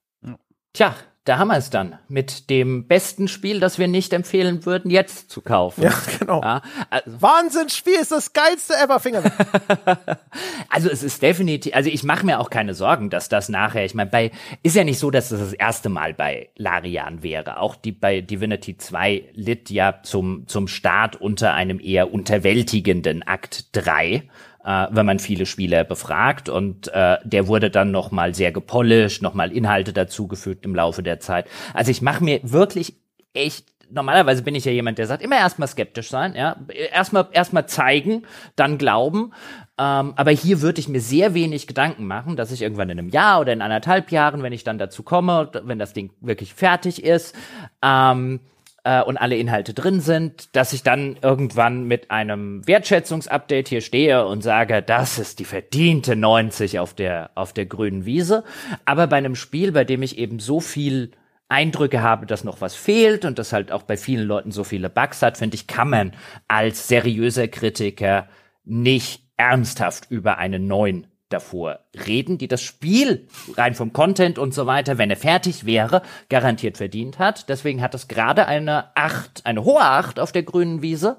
Tja, 0.73 0.95
da 1.27 1.39
haben 1.39 1.49
wir 1.49 1.57
es 1.57 1.69
dann 1.69 1.99
mit 2.07 2.49
dem 2.49 2.87
besten 2.87 3.27
Spiel, 3.27 3.59
das 3.59 3.79
wir 3.79 3.89
nicht 3.89 4.13
empfehlen 4.13 4.65
würden, 4.65 4.89
jetzt 4.89 5.29
zu 5.29 5.41
kaufen. 5.41 5.83
Ja, 5.83 5.91
genau. 6.19 6.41
Ja, 6.41 6.61
also, 6.89 7.21
Wahnsinnsspiel 7.21 7.95
ist 7.95 8.13
das 8.13 8.31
geilste 8.31 8.75
ever, 8.75 9.01
Finger. 9.01 9.23
also 10.69 10.89
es 10.89 11.03
ist 11.03 11.21
definitiv, 11.21 11.75
also 11.75 11.89
ich 11.89 12.05
mache 12.05 12.25
mir 12.25 12.39
auch 12.39 12.49
keine 12.49 12.73
Sorgen, 12.73 13.09
dass 13.09 13.27
das 13.27 13.49
nachher, 13.49 13.83
ich 13.83 13.93
meine, 13.93 14.09
bei, 14.09 14.31
ist 14.63 14.77
ja 14.77 14.85
nicht 14.85 14.99
so, 14.99 15.11
dass 15.11 15.27
das 15.27 15.41
das 15.41 15.53
erste 15.53 15.89
Mal 15.89 16.13
bei 16.13 16.49
Larian 16.55 17.23
wäre. 17.23 17.59
Auch 17.59 17.75
die 17.75 17.91
bei 17.91 18.21
Divinity 18.21 18.77
2 18.77 19.31
litt 19.33 19.69
ja 19.69 19.99
zum, 20.03 20.47
zum 20.47 20.69
Start 20.69 21.17
unter 21.19 21.53
einem 21.53 21.81
eher 21.81 22.13
unterwältigenden 22.13 23.23
Akt 23.23 23.75
3 23.75 24.23
äh, 24.67 24.87
wenn 24.91 25.05
man 25.05 25.19
viele 25.19 25.45
Spieler 25.45 25.85
befragt 25.85 26.49
und 26.49 26.89
äh, 26.89 27.17
der 27.23 27.47
wurde 27.47 27.69
dann 27.71 27.91
noch 27.91 28.11
mal 28.11 28.35
sehr 28.35 28.51
gepolished, 28.51 29.21
noch 29.21 29.33
mal 29.33 29.51
Inhalte 29.51 29.93
dazugefügt 29.93 30.65
im 30.65 30.75
Laufe 30.75 31.01
der 31.01 31.21
Zeit. 31.21 31.47
Also 31.73 31.89
ich 31.89 32.01
mache 32.01 32.23
mir 32.23 32.41
wirklich 32.43 32.95
echt 33.33 33.65
normalerweise 33.89 34.43
bin 34.43 34.53
ich 34.53 34.65
ja 34.65 34.73
jemand, 34.73 34.97
der 34.97 35.07
sagt, 35.07 35.23
immer 35.23 35.37
erstmal 35.37 35.69
skeptisch 35.69 36.09
sein, 36.09 36.35
ja, 36.35 36.57
erstmal 36.91 37.29
erstmal 37.31 37.67
zeigen, 37.67 38.23
dann 38.57 38.77
glauben. 38.77 39.31
Ähm, 39.77 40.11
aber 40.17 40.31
hier 40.31 40.61
würde 40.61 40.81
ich 40.81 40.89
mir 40.89 40.99
sehr 40.99 41.33
wenig 41.33 41.67
Gedanken 41.67 42.05
machen, 42.05 42.35
dass 42.35 42.51
ich 42.51 42.61
irgendwann 42.61 42.89
in 42.89 42.99
einem 42.99 43.07
Jahr 43.07 43.39
oder 43.39 43.53
in 43.53 43.61
anderthalb 43.61 44.11
Jahren, 44.11 44.43
wenn 44.43 44.51
ich 44.51 44.65
dann 44.65 44.77
dazu 44.77 45.03
komme, 45.03 45.49
wenn 45.63 45.79
das 45.79 45.93
Ding 45.93 46.11
wirklich 46.19 46.53
fertig 46.53 47.01
ist, 47.01 47.33
ähm, 47.81 48.41
äh, 48.87 49.01
und 49.01 49.17
alle 49.17 49.35
Inhalte 49.35 49.73
drin 49.73 49.99
sind, 49.99 50.55
dass 50.55 50.71
ich 50.71 50.81
dann 50.81 51.17
irgendwann 51.21 51.83
mit 51.83 52.09
einem 52.09 52.65
Wertschätzungsupdate 52.65 53.67
hier 53.67 53.81
stehe 53.81 54.25
und 54.25 54.41
sage, 54.41 54.81
das 54.81 55.19
ist 55.19 55.39
die 55.39 55.45
verdiente 55.45 56.15
90 56.15 56.79
auf 56.79 56.93
der, 56.93 57.31
auf 57.35 57.51
der 57.51 57.65
grünen 57.65 58.05
Wiese. 58.05 58.45
Aber 58.85 59.07
bei 59.07 59.17
einem 59.17 59.35
Spiel, 59.35 59.73
bei 59.73 59.83
dem 59.83 60.03
ich 60.03 60.17
eben 60.17 60.39
so 60.39 60.61
viel 60.61 61.11
Eindrücke 61.49 62.01
habe, 62.01 62.25
dass 62.25 62.45
noch 62.45 62.61
was 62.61 62.75
fehlt 62.75 63.25
und 63.25 63.37
das 63.39 63.51
halt 63.51 63.73
auch 63.73 63.83
bei 63.83 63.97
vielen 63.97 64.25
Leuten 64.25 64.51
so 64.51 64.63
viele 64.63 64.89
Bugs 64.89 65.21
hat, 65.21 65.37
finde 65.37 65.55
ich, 65.55 65.67
kann 65.67 65.89
man 65.89 66.13
als 66.47 66.87
seriöser 66.87 67.49
Kritiker 67.49 68.27
nicht 68.63 69.21
ernsthaft 69.35 70.09
über 70.09 70.37
einen 70.37 70.67
neuen 70.67 71.07
davor 71.29 71.79
reden, 72.05 72.37
die 72.37 72.47
das 72.47 72.61
Spiel 72.61 73.27
rein 73.55 73.75
vom 73.75 73.93
Content 73.93 74.39
und 74.39 74.53
so 74.53 74.65
weiter, 74.65 74.97
wenn 74.97 75.09
er 75.09 75.17
fertig 75.17 75.65
wäre, 75.65 76.01
garantiert 76.29 76.77
verdient 76.77 77.19
hat. 77.19 77.49
Deswegen 77.49 77.81
hat 77.81 77.93
es 77.95 78.07
gerade 78.07 78.47
eine 78.47 78.95
Acht, 78.95 79.45
eine 79.45 79.63
hohe 79.63 79.81
Acht 79.81 80.19
auf 80.19 80.31
der 80.31 80.43
grünen 80.43 80.81
Wiese 80.81 81.17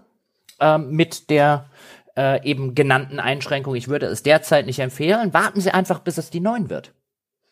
ähm, 0.61 0.91
mit 0.91 1.31
der 1.31 1.67
äh, 2.17 2.43
eben 2.49 2.75
genannten 2.75 3.21
Einschränkung. 3.21 3.75
Ich 3.75 3.89
würde 3.89 4.07
es 4.07 4.23
derzeit 4.23 4.67
nicht 4.67 4.81
empfehlen. 4.81 5.33
Warten 5.35 5.61
Sie 5.61 5.71
einfach, 5.71 6.01
bis 6.01 6.19
es 6.19 6.31
die 6.31 6.41
9 6.41 6.71
wird. 6.71 6.93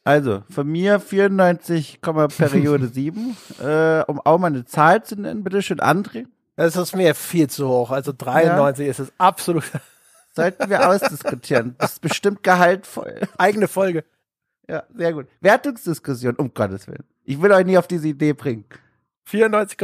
Also, 0.04 0.44
von 0.48 0.68
mir 0.68 1.00
94, 1.00 2.00
Periode 2.00 2.88
7. 2.92 3.36
Äh, 3.60 4.02
um 4.06 4.20
auch 4.20 4.38
mal 4.38 4.48
eine 4.48 4.64
Zahl 4.64 5.02
zu 5.02 5.20
nennen, 5.20 5.42
bitte 5.42 5.62
schön, 5.62 5.80
André. 5.80 6.26
Das 6.56 6.76
ist 6.76 6.96
mir 6.96 7.14
viel 7.14 7.50
zu 7.50 7.68
hoch. 7.68 7.90
Also 7.90 8.12
93 8.16 8.84
ja. 8.86 8.90
ist 8.90 8.98
es 8.98 9.12
absolut. 9.18 9.64
Sollten 10.36 10.68
wir 10.68 10.88
ausdiskutieren. 10.88 11.74
Das 11.78 11.94
ist 11.94 12.00
bestimmt 12.00 12.42
gehaltvoll. 12.42 13.20
Eigene 13.38 13.68
Folge. 13.68 14.04
Ja, 14.68 14.84
sehr 14.94 15.12
gut. 15.12 15.26
Wertungsdiskussion, 15.40 16.36
um 16.36 16.52
Gottes 16.52 16.86
Willen. 16.86 17.04
Ich 17.24 17.40
will 17.40 17.50
euch 17.52 17.64
nie 17.64 17.78
auf 17.78 17.86
diese 17.86 18.08
Idee 18.08 18.34
bringen. 18.34 18.64
94, 19.24 19.76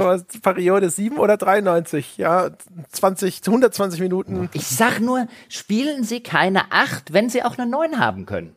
Periode 0.43 0.89
7 0.89 1.19
oder 1.19 1.37
93, 1.37 2.17
ja, 2.17 2.51
20, 2.91 3.41
120 3.45 4.01
Minuten. 4.01 4.49
Ich 4.53 4.67
sag 4.69 5.01
nur, 5.01 5.27
spielen 5.49 6.05
Sie 6.05 6.23
keine 6.23 6.71
8, 6.71 7.13
wenn 7.13 7.29
Sie 7.29 7.43
auch 7.43 7.59
eine 7.59 7.69
9 7.69 7.99
haben 7.99 8.25
können. 8.27 8.55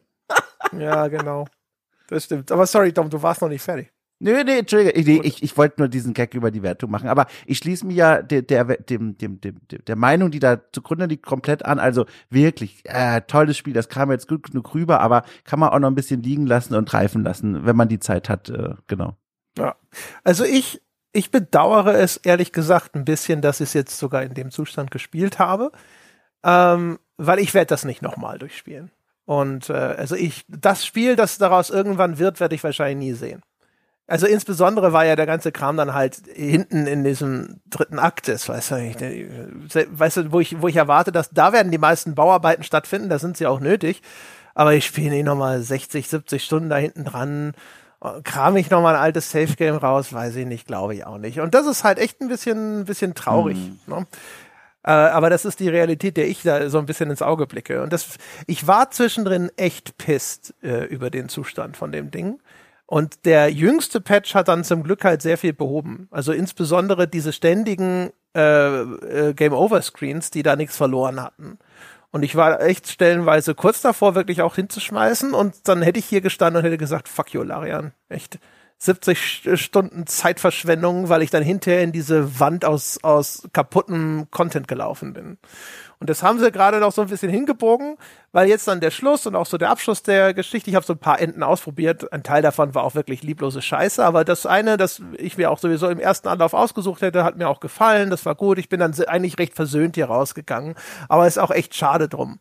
ja, 0.77 1.07
genau. 1.07 1.47
Das 2.07 2.25
stimmt. 2.25 2.51
Aber 2.51 2.67
sorry, 2.67 2.93
Dom, 2.93 3.09
du 3.09 3.21
warst 3.23 3.41
noch 3.41 3.49
nicht 3.49 3.63
fertig. 3.63 3.91
Nö, 4.19 4.43
nee, 4.45 4.59
Entschuldige, 4.59 4.91
ich, 4.91 5.07
ich, 5.07 5.43
ich 5.43 5.57
wollte 5.57 5.75
nur 5.79 5.89
diesen 5.89 6.13
Gag 6.13 6.33
über 6.35 6.49
die 6.49 6.63
Wertung 6.63 6.89
machen, 6.89 7.09
aber 7.09 7.27
ich 7.45 7.57
schließe 7.57 7.85
mich 7.85 7.97
ja 7.97 8.21
der, 8.21 8.43
der, 8.43 8.63
dem, 8.63 9.17
dem, 9.17 9.41
dem, 9.41 9.59
der 9.69 9.95
Meinung, 9.97 10.31
die 10.31 10.39
da 10.39 10.57
zugrunde 10.71 11.05
liegt, 11.05 11.25
komplett 11.25 11.65
an. 11.65 11.79
Also 11.79 12.05
wirklich, 12.29 12.81
äh, 12.85 13.21
tolles 13.21 13.57
Spiel, 13.57 13.73
das 13.73 13.89
kam 13.89 14.11
jetzt 14.11 14.29
gut 14.29 14.43
genug 14.43 14.73
rüber, 14.73 15.01
aber 15.01 15.23
kann 15.43 15.59
man 15.59 15.69
auch 15.69 15.79
noch 15.79 15.89
ein 15.89 15.95
bisschen 15.95 16.23
liegen 16.23 16.47
lassen 16.47 16.75
und 16.75 16.93
reifen 16.93 17.23
lassen, 17.23 17.65
wenn 17.65 17.75
man 17.75 17.89
die 17.89 17.99
Zeit 17.99 18.29
hat, 18.29 18.49
äh, 18.49 18.75
genau. 18.87 19.17
Ja, 19.57 19.75
also 20.23 20.45
ich, 20.45 20.81
ich 21.11 21.29
bedauere 21.29 21.95
es 21.95 22.15
ehrlich 22.17 22.53
gesagt 22.53 22.95
ein 22.95 23.03
bisschen, 23.03 23.41
dass 23.41 23.59
ich 23.59 23.69
es 23.69 23.73
jetzt 23.73 23.97
sogar 23.97 24.23
in 24.23 24.33
dem 24.33 24.49
Zustand 24.49 24.91
gespielt 24.91 25.39
habe, 25.39 25.71
ähm, 26.43 26.99
weil 27.17 27.39
ich 27.39 27.53
werde 27.53 27.67
das 27.67 27.83
nicht 27.83 28.01
nochmal 28.01 28.39
durchspielen. 28.39 28.91
Und 29.25 29.69
äh, 29.69 29.73
also 29.73 30.15
ich, 30.15 30.45
das 30.47 30.85
Spiel, 30.85 31.15
das 31.17 31.37
daraus 31.37 31.69
irgendwann 31.69 32.17
wird, 32.17 32.39
werde 32.39 32.55
ich 32.55 32.63
wahrscheinlich 32.63 33.09
nie 33.09 33.13
sehen. 33.13 33.41
Also 34.07 34.27
insbesondere 34.27 34.93
war 34.93 35.05
ja 35.05 35.15
der 35.15 35.25
ganze 35.25 35.51
Kram 35.51 35.77
dann 35.77 35.93
halt 35.93 36.21
hinten 36.31 36.85
in 36.85 37.03
diesem 37.03 37.59
dritten 37.69 37.97
Akt 37.97 38.27
ist, 38.29 38.47
weißt 38.47 38.71
du, 38.71 38.77
ich, 38.77 38.97
weißt 39.89 40.17
du, 40.17 40.31
wo 40.31 40.39
ich, 40.39 40.61
wo 40.61 40.67
ich 40.67 40.75
erwarte, 40.75 41.11
dass 41.11 41.31
da 41.31 41.53
werden 41.53 41.71
die 41.71 41.79
meisten 41.79 42.13
Bauarbeiten 42.13 42.63
stattfinden, 42.63 43.09
da 43.09 43.17
sind 43.17 43.35
sie 43.35 43.47
auch 43.47 43.59
nötig. 43.59 44.01
Aber 44.53 44.73
ich 44.73 44.85
spiele 44.85 45.09
nicht 45.09 45.25
nochmal 45.25 45.61
60, 45.61 46.07
70 46.07 46.43
Stunden 46.43 46.69
da 46.69 46.77
hinten 46.77 47.03
dran, 47.03 47.53
kram 48.23 48.55
ich 48.55 48.69
nochmal 48.69 48.95
ein 48.95 49.01
altes 49.01 49.31
Safe 49.31 49.55
Game 49.55 49.75
raus, 49.75 50.13
weiß 50.13 50.35
ich 50.35 50.45
nicht, 50.45 50.67
glaube 50.67 50.95
ich 50.95 51.05
auch 51.05 51.17
nicht. 51.17 51.39
Und 51.39 51.53
das 51.53 51.65
ist 51.65 51.83
halt 51.83 51.97
echt 51.97 52.21
ein 52.21 52.27
bisschen, 52.27 52.81
ein 52.81 52.85
bisschen 52.85 53.15
traurig. 53.15 53.57
Mhm. 53.57 53.79
Ne? 53.87 54.07
Äh, 54.83 54.91
aber 54.91 55.29
das 55.29 55.45
ist 55.45 55.59
die 55.59 55.69
Realität, 55.69 56.15
der 56.15 56.27
ich 56.27 56.43
da 56.43 56.69
so 56.69 56.77
ein 56.77 56.85
bisschen 56.85 57.09
ins 57.09 57.21
Auge 57.21 57.47
blicke. 57.47 57.81
Und 57.81 57.91
das, 57.91 58.17
ich 58.45 58.67
war 58.67 58.91
zwischendrin 58.91 59.49
echt 59.57 59.97
pisst 59.97 60.53
äh, 60.61 60.85
über 60.85 61.09
den 61.09 61.27
Zustand 61.27 61.75
von 61.75 61.91
dem 61.91 62.11
Ding. 62.11 62.39
Und 62.87 63.25
der 63.25 63.51
jüngste 63.51 63.99
Patch 63.99 64.35
hat 64.35 64.47
dann 64.47 64.63
zum 64.63 64.83
Glück 64.83 65.03
halt 65.03 65.21
sehr 65.21 65.37
viel 65.37 65.53
behoben. 65.53 66.07
Also 66.11 66.33
insbesondere 66.33 67.07
diese 67.07 67.33
ständigen 67.33 68.11
äh, 68.35 68.81
äh, 68.81 69.33
Game-Over-Screens, 69.33 70.29
die 70.29 70.43
da 70.43 70.55
nichts 70.55 70.77
verloren 70.77 71.21
hatten. 71.21 71.57
Und 72.11 72.23
ich 72.23 72.35
war 72.35 72.61
echt 72.61 72.87
stellenweise 72.87 73.55
kurz 73.55 73.81
davor, 73.81 74.15
wirklich 74.15 74.41
auch 74.41 74.55
hinzuschmeißen. 74.55 75.33
Und 75.33 75.67
dann 75.67 75.81
hätte 75.81 75.99
ich 75.99 76.05
hier 76.05 76.21
gestanden 76.21 76.59
und 76.59 76.65
hätte 76.65 76.77
gesagt, 76.77 77.09
fuck 77.09 77.33
you, 77.33 77.43
Larian. 77.43 77.91
Echt. 78.07 78.39
70 78.77 79.49
Stunden 79.55 80.05
Zeitverschwendung, 80.05 81.09
weil 81.09 81.21
ich 81.21 81.29
dann 81.29 81.43
hinterher 81.43 81.81
in 81.81 81.91
diese 81.91 82.39
Wand 82.39 82.65
aus, 82.65 82.99
aus 83.03 83.47
kaputtem 83.53 84.27
Content 84.31 84.67
gelaufen 84.67 85.13
bin. 85.13 85.37
Und 85.99 86.09
das 86.09 86.21
haben 86.23 86.39
sie 86.39 86.51
gerade 86.51 86.79
noch 86.79 86.91
so 86.91 87.01
ein 87.01 87.07
bisschen 87.07 87.31
hingebogen, 87.31 87.95
weil 88.33 88.49
jetzt 88.49 88.67
dann 88.67 88.81
der 88.81 88.91
Schluss 88.91 89.25
und 89.25 89.35
auch 89.35 89.45
so 89.45 89.57
der 89.57 89.69
Abschluss 89.69 90.03
der 90.03 90.33
Geschichte, 90.33 90.69
ich 90.69 90.75
habe 90.75 90.85
so 90.85 90.93
ein 90.93 90.99
paar 90.99 91.21
Enden 91.21 91.41
ausprobiert. 91.41 92.11
Ein 92.11 92.21
Teil 92.21 92.41
davon 92.41 92.75
war 92.75 92.83
auch 92.83 92.95
wirklich 92.95 93.23
lieblose 93.23 93.61
Scheiße, 93.61 94.03
aber 94.03 94.25
das 94.25 94.45
eine, 94.45 94.75
das 94.75 95.01
ich 95.17 95.37
mir 95.37 95.49
auch 95.49 95.57
sowieso 95.57 95.87
im 95.87 95.99
ersten 95.99 96.27
Anlauf 96.27 96.53
ausgesucht 96.53 97.01
hätte, 97.01 97.23
hat 97.23 97.37
mir 97.37 97.47
auch 97.47 97.61
gefallen. 97.61 98.09
Das 98.09 98.25
war 98.25 98.35
gut. 98.35 98.59
Ich 98.59 98.69
bin 98.69 98.79
dann 98.79 98.93
eigentlich 99.07 99.39
recht 99.39 99.55
versöhnt 99.55 99.95
hier 99.95 100.07
rausgegangen, 100.07 100.75
aber 101.07 101.27
ist 101.27 101.39
auch 101.39 101.51
echt 101.51 101.75
schade 101.75 102.09
drum. 102.09 102.39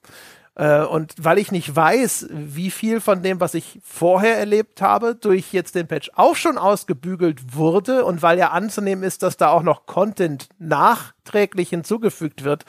Äh, 0.56 0.82
und 0.82 1.14
weil 1.18 1.38
ich 1.38 1.50
nicht 1.50 1.74
weiß, 1.74 2.28
wie 2.30 2.70
viel 2.70 3.00
von 3.00 3.22
dem, 3.22 3.40
was 3.40 3.54
ich 3.54 3.80
vorher 3.82 4.38
erlebt 4.38 4.80
habe, 4.80 5.14
durch 5.14 5.52
jetzt 5.52 5.74
den 5.74 5.88
Patch 5.88 6.10
auch 6.14 6.36
schon 6.36 6.58
ausgebügelt 6.58 7.54
wurde 7.54 8.04
und 8.04 8.22
weil 8.22 8.38
ja 8.38 8.50
anzunehmen 8.50 9.02
ist, 9.04 9.22
dass 9.22 9.36
da 9.36 9.48
auch 9.48 9.62
noch 9.62 9.86
Content 9.86 10.48
nachträglich 10.58 11.70
hinzugefügt 11.70 12.44
wird, 12.44 12.64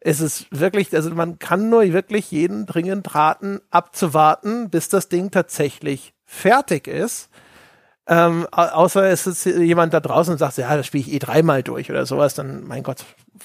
ist 0.00 0.20
es 0.20 0.46
wirklich, 0.50 0.94
also 0.94 1.10
man 1.10 1.38
kann 1.38 1.70
nur 1.70 1.82
wirklich 1.94 2.30
jeden 2.30 2.66
dringend 2.66 3.14
raten, 3.14 3.60
abzuwarten, 3.70 4.68
bis 4.68 4.90
das 4.90 5.08
Ding 5.08 5.30
tatsächlich 5.30 6.12
fertig 6.26 6.86
ist. 6.86 7.30
Ähm, 8.06 8.46
außer 8.50 9.04
es 9.04 9.26
ist 9.26 9.46
jemand 9.46 9.94
da 9.94 10.00
draußen 10.00 10.32
und 10.32 10.36
sagt, 10.36 10.58
ja, 10.58 10.76
das 10.76 10.86
spiele 10.86 11.04
ich 11.04 11.12
eh 11.14 11.18
dreimal 11.18 11.62
durch 11.62 11.90
oder 11.90 12.04
sowas, 12.04 12.34
dann, 12.34 12.64
mein 12.64 12.82
Gott, 12.82 13.02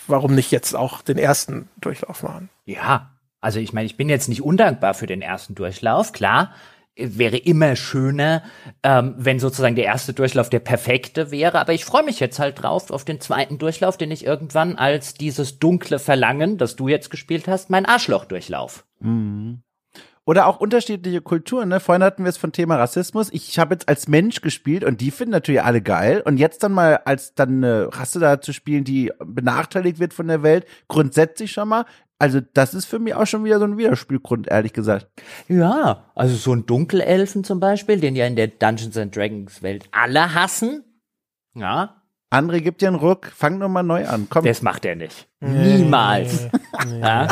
warum 0.07 0.35
nicht 0.35 0.51
jetzt 0.51 0.75
auch 0.75 1.01
den 1.01 1.17
ersten 1.17 1.69
Durchlauf 1.79 2.23
machen? 2.23 2.49
Ja, 2.65 3.09
also 3.41 3.59
ich 3.59 3.73
meine, 3.73 3.85
ich 3.85 3.97
bin 3.97 4.09
jetzt 4.09 4.29
nicht 4.29 4.43
undankbar 4.43 4.93
für 4.93 5.07
den 5.07 5.21
ersten 5.21 5.55
Durchlauf, 5.55 6.11
klar. 6.11 6.53
Wäre 6.95 7.37
immer 7.37 7.77
schöner, 7.77 8.43
ähm, 8.83 9.15
wenn 9.17 9.39
sozusagen 9.39 9.75
der 9.75 9.85
erste 9.85 10.11
Durchlauf 10.11 10.49
der 10.49 10.59
perfekte 10.59 11.31
wäre. 11.31 11.59
Aber 11.59 11.71
ich 11.71 11.85
freue 11.85 12.03
mich 12.03 12.19
jetzt 12.19 12.39
halt 12.39 12.61
drauf 12.61 12.91
auf 12.91 13.05
den 13.05 13.21
zweiten 13.21 13.57
Durchlauf, 13.57 13.95
den 13.95 14.11
ich 14.11 14.25
irgendwann 14.25 14.75
als 14.75 15.13
dieses 15.13 15.59
dunkle 15.59 15.99
Verlangen, 15.99 16.57
das 16.57 16.75
du 16.75 16.89
jetzt 16.89 17.09
gespielt 17.09 17.47
hast, 17.47 17.69
mein 17.69 17.85
Arschloch-Durchlauf. 17.85 18.85
Mhm. 18.99 19.63
Oder 20.29 20.45
auch 20.45 20.59
unterschiedliche 20.59 21.21
Kulturen. 21.21 21.69
Ne? 21.69 21.79
Vorhin 21.79 22.03
hatten 22.03 22.23
wir 22.23 22.29
es 22.29 22.37
von 22.37 22.51
Thema 22.51 22.75
Rassismus. 22.75 23.29
Ich 23.31 23.57
habe 23.57 23.73
jetzt 23.73 23.89
als 23.89 24.07
Mensch 24.07 24.41
gespielt 24.41 24.83
und 24.83 25.01
die 25.01 25.09
finden 25.09 25.31
natürlich 25.31 25.63
alle 25.63 25.81
geil. 25.81 26.21
Und 26.23 26.37
jetzt 26.37 26.61
dann 26.61 26.71
mal 26.71 26.97
als 26.97 27.33
dann 27.33 27.63
eine 27.63 27.89
Rasse 27.91 28.19
da 28.19 28.39
zu 28.39 28.53
spielen, 28.53 28.83
die 28.83 29.11
benachteiligt 29.25 29.97
wird 29.97 30.13
von 30.13 30.27
der 30.27 30.43
Welt, 30.43 30.67
grundsätzlich 30.87 31.51
schon 31.51 31.69
mal. 31.69 31.85
Also 32.19 32.41
das 32.41 32.73
ist 32.73 32.85
für 32.85 32.99
mich 32.99 33.15
auch 33.15 33.25
schon 33.25 33.45
wieder 33.45 33.59
so 33.59 33.65
ein 33.65 33.77
Widerspielgrund, 33.77 34.49
ehrlich 34.49 34.73
gesagt. 34.73 35.07
Ja, 35.47 36.03
also 36.15 36.35
so 36.35 36.53
ein 36.53 36.65
Dunkelelfen 36.65 37.45
zum 37.45 37.61
Beispiel, 37.61 37.99
den 37.99 38.15
ja 38.15 38.25
in 38.25 38.35
der 38.35 38.47
Dungeons 38.47 38.97
and 38.97 39.15
Dragons 39.15 39.63
Welt 39.63 39.87
alle 39.91 40.33
hassen. 40.33 40.83
Ja. 41.55 41.95
André 42.29 42.59
gibt 42.59 42.81
dir 42.81 42.89
einen 42.89 42.97
Ruck, 42.97 43.31
fang 43.35 43.57
nur 43.57 43.69
mal 43.69 43.83
neu 43.83 44.05
an. 44.05 44.27
Komm. 44.29 44.45
Das 44.45 44.61
macht 44.61 44.85
er 44.85 44.95
nicht. 44.95 45.27
Nee, 45.39 45.77
Niemals. 45.77 46.49
Nee, 46.85 46.99
ja? 46.99 47.27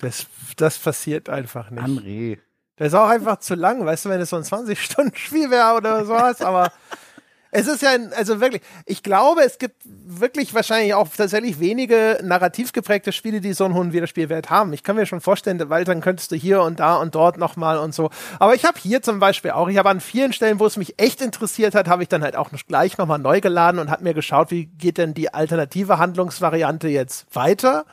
Das 0.00 0.26
das 0.56 0.78
passiert 0.78 1.28
einfach 1.28 1.70
nicht. 1.70 1.82
André. 1.82 2.38
Das 2.76 2.88
ist 2.88 2.94
auch 2.94 3.08
einfach 3.08 3.38
zu 3.38 3.54
lang, 3.54 3.84
weißt 3.84 4.04
du, 4.04 4.08
wenn 4.10 4.20
es 4.20 4.30
so 4.30 4.36
ein 4.36 4.42
20-Stunden-Spiel 4.42 5.50
wäre 5.50 5.76
oder 5.76 6.04
sowas, 6.04 6.42
aber 6.42 6.72
es 7.50 7.66
ist 7.66 7.82
ja, 7.82 7.90
ein, 7.90 8.12
also 8.12 8.40
wirklich, 8.40 8.62
ich 8.84 9.02
glaube, 9.02 9.42
es 9.42 9.58
gibt 9.58 9.76
wirklich 9.84 10.54
wahrscheinlich 10.54 10.94
auch 10.94 11.08
tatsächlich 11.08 11.60
wenige 11.60 12.20
narrativ 12.22 12.72
geprägte 12.72 13.12
Spiele, 13.12 13.40
die 13.40 13.52
so 13.52 13.64
einen 13.64 13.74
hohen 13.74 13.92
Wiederspielwert 13.92 14.50
haben. 14.50 14.72
Ich 14.72 14.82
kann 14.82 14.96
mir 14.96 15.06
schon 15.06 15.20
vorstellen, 15.20 15.62
weil 15.70 15.84
dann 15.84 16.00
könntest 16.00 16.30
du 16.30 16.36
hier 16.36 16.62
und 16.62 16.80
da 16.80 16.96
und 16.96 17.14
dort 17.14 17.38
nochmal 17.38 17.78
und 17.78 17.94
so. 17.94 18.10
Aber 18.38 18.54
ich 18.54 18.64
habe 18.64 18.78
hier 18.78 19.02
zum 19.02 19.18
Beispiel 19.18 19.52
auch, 19.52 19.68
ich 19.68 19.78
habe 19.78 19.88
an 19.88 20.00
vielen 20.00 20.32
Stellen, 20.32 20.60
wo 20.60 20.66
es 20.66 20.76
mich 20.76 21.00
echt 21.00 21.22
interessiert 21.22 21.74
hat, 21.74 21.88
habe 21.88 22.02
ich 22.02 22.08
dann 22.08 22.22
halt 22.22 22.36
auch 22.36 22.50
gleich 22.66 22.98
nochmal 22.98 23.18
neu 23.18 23.40
geladen 23.40 23.80
und 23.80 23.90
habe 23.90 24.04
mir 24.04 24.14
geschaut, 24.14 24.50
wie 24.50 24.66
geht 24.66 24.98
denn 24.98 25.14
die 25.14 25.32
alternative 25.32 25.98
Handlungsvariante 25.98 26.88
jetzt 26.88 27.26
weiter. 27.34 27.86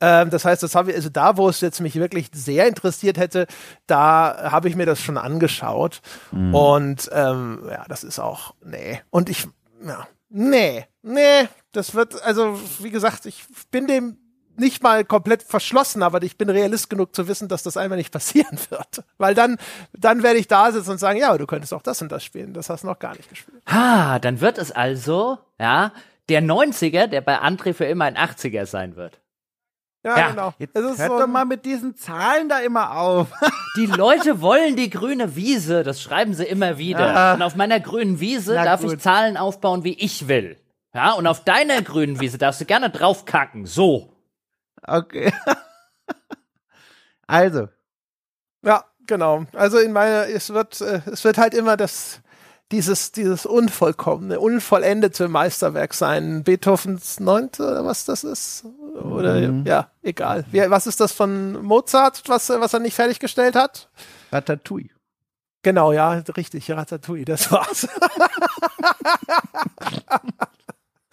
Ähm, 0.00 0.30
das 0.30 0.44
heißt, 0.44 0.62
das 0.62 0.74
habe 0.74 0.90
ich, 0.90 0.96
also 0.96 1.08
da, 1.08 1.36
wo 1.36 1.48
es 1.48 1.60
jetzt 1.60 1.80
mich 1.80 1.94
wirklich 1.96 2.28
sehr 2.32 2.68
interessiert 2.68 3.18
hätte, 3.18 3.46
da 3.86 4.50
habe 4.50 4.68
ich 4.68 4.76
mir 4.76 4.86
das 4.86 5.00
schon 5.00 5.16
angeschaut. 5.16 6.02
Mhm. 6.32 6.54
Und 6.54 7.10
ähm, 7.12 7.62
ja, 7.70 7.84
das 7.88 8.04
ist 8.04 8.18
auch, 8.18 8.54
nee. 8.64 9.00
Und 9.10 9.28
ich, 9.28 9.48
ja, 9.84 10.06
nee, 10.28 10.86
nee, 11.02 11.48
das 11.72 11.94
wird, 11.94 12.22
also 12.22 12.58
wie 12.80 12.90
gesagt, 12.90 13.26
ich 13.26 13.44
bin 13.70 13.86
dem 13.86 14.18
nicht 14.58 14.82
mal 14.82 15.04
komplett 15.04 15.42
verschlossen, 15.42 16.02
aber 16.02 16.22
ich 16.22 16.38
bin 16.38 16.48
realist 16.48 16.88
genug 16.88 17.14
zu 17.14 17.28
wissen, 17.28 17.48
dass 17.48 17.62
das 17.62 17.76
einfach 17.76 17.96
nicht 17.96 18.12
passieren 18.12 18.58
wird. 18.70 19.04
Weil 19.18 19.34
dann, 19.34 19.56
dann 19.92 20.22
werde 20.22 20.38
ich 20.38 20.48
da 20.48 20.72
sitzen 20.72 20.92
und 20.92 20.98
sagen, 20.98 21.18
ja, 21.18 21.28
aber 21.28 21.38
du 21.38 21.46
könntest 21.46 21.72
auch 21.74 21.82
das 21.82 22.02
und 22.02 22.10
das 22.12 22.24
spielen. 22.24 22.52
Das 22.52 22.70
hast 22.70 22.84
du 22.84 22.88
noch 22.88 22.98
gar 22.98 23.16
nicht 23.16 23.28
gespielt. 23.28 23.62
Ha, 23.70 24.18
dann 24.18 24.40
wird 24.40 24.58
es 24.58 24.72
also, 24.72 25.38
ja, 25.58 25.92
der 26.28 26.42
90er, 26.42 27.06
der 27.06 27.20
bei 27.20 27.40
André 27.40 27.72
für 27.72 27.84
immer 27.84 28.06
ein 28.06 28.16
80er 28.16 28.66
sein 28.66 28.96
wird. 28.96 29.20
Ja, 30.06 30.16
ja, 30.16 30.30
genau. 30.30 30.54
Jetzt 30.60 30.76
hört 30.76 30.96
so 30.96 31.18
doch 31.18 31.26
mal 31.26 31.44
mit 31.44 31.64
diesen 31.64 31.96
Zahlen 31.96 32.48
da 32.48 32.60
immer 32.60 32.96
auf. 32.96 33.26
Die 33.76 33.86
Leute 33.86 34.40
wollen 34.40 34.76
die 34.76 34.88
grüne 34.88 35.34
Wiese, 35.34 35.82
das 35.82 36.00
schreiben 36.00 36.32
sie 36.32 36.44
immer 36.44 36.78
wieder. 36.78 37.12
Ja. 37.12 37.34
Und 37.34 37.42
auf 37.42 37.56
meiner 37.56 37.80
grünen 37.80 38.20
Wiese 38.20 38.54
Na 38.54 38.64
darf 38.64 38.82
gut. 38.82 38.92
ich 38.92 38.98
Zahlen 39.00 39.36
aufbauen, 39.36 39.82
wie 39.82 39.94
ich 39.94 40.28
will. 40.28 40.56
Ja, 40.94 41.12
und 41.12 41.26
auf 41.26 41.42
deiner 41.42 41.82
grünen 41.82 42.20
Wiese 42.20 42.38
darfst 42.38 42.60
du 42.60 42.66
gerne 42.66 42.88
draufkacken. 42.88 43.66
So. 43.66 44.16
Okay. 44.86 45.32
also. 47.26 47.68
Ja, 48.62 48.84
genau. 49.08 49.44
Also 49.54 49.78
in 49.78 49.92
meiner, 49.92 50.28
es 50.28 50.54
wird, 50.54 50.80
äh, 50.80 51.00
es 51.06 51.24
wird 51.24 51.36
halt 51.36 51.52
immer 51.52 51.76
das, 51.76 52.20
dieses, 52.72 53.12
dieses 53.12 53.46
unvollkommene, 53.46 54.40
unvollendete 54.40 55.28
Meisterwerk 55.28 55.94
sein. 55.94 56.42
Beethovens 56.42 57.20
Neunte 57.20 57.62
oder 57.62 57.84
was 57.84 58.04
das 58.04 58.24
ist? 58.24 58.64
Oder 58.94 59.34
mhm. 59.40 59.64
ja, 59.66 59.90
egal. 60.02 60.44
Wie, 60.50 60.68
was 60.68 60.86
ist 60.86 61.00
das 61.00 61.12
von 61.12 61.62
Mozart, 61.62 62.22
was, 62.26 62.48
was 62.48 62.74
er 62.74 62.80
nicht 62.80 62.94
fertiggestellt 62.94 63.54
hat? 63.54 63.88
Ratatouille. 64.32 64.90
Genau, 65.62 65.92
ja, 65.92 66.12
richtig, 66.36 66.70
Ratatouille, 66.70 67.24
das 67.24 67.50
war's. 67.50 67.88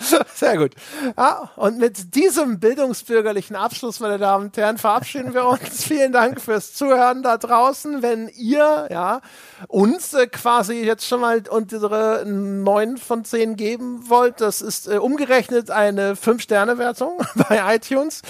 Sehr 0.35 0.57
gut. 0.57 0.71
Ja, 1.17 1.49
und 1.55 1.77
mit 1.77 2.15
diesem 2.15 2.59
bildungsbürgerlichen 2.59 3.55
Abschluss, 3.55 3.99
meine 3.99 4.17
Damen 4.17 4.45
und 4.45 4.57
Herren, 4.57 4.77
verabschieden 4.77 5.33
wir 5.33 5.45
uns. 5.45 5.83
Vielen 5.87 6.11
Dank 6.11 6.41
fürs 6.41 6.73
Zuhören 6.73 7.23
da 7.23 7.37
draußen. 7.37 8.01
Wenn 8.01 8.29
ihr 8.29 8.87
ja, 8.89 9.21
uns 9.67 10.13
äh, 10.13 10.27
quasi 10.27 10.83
jetzt 10.83 11.07
schon 11.07 11.21
mal 11.21 11.43
unsere 11.49 12.23
9 12.25 12.97
von 12.97 13.25
10 13.25 13.55
geben 13.55 14.09
wollt, 14.09 14.41
das 14.41 14.61
ist 14.61 14.87
äh, 14.87 14.97
umgerechnet 14.97 15.71
eine 15.71 16.15
5-Sterne-Wertung 16.15 17.19
bei 17.47 17.75
iTunes. 17.75 18.21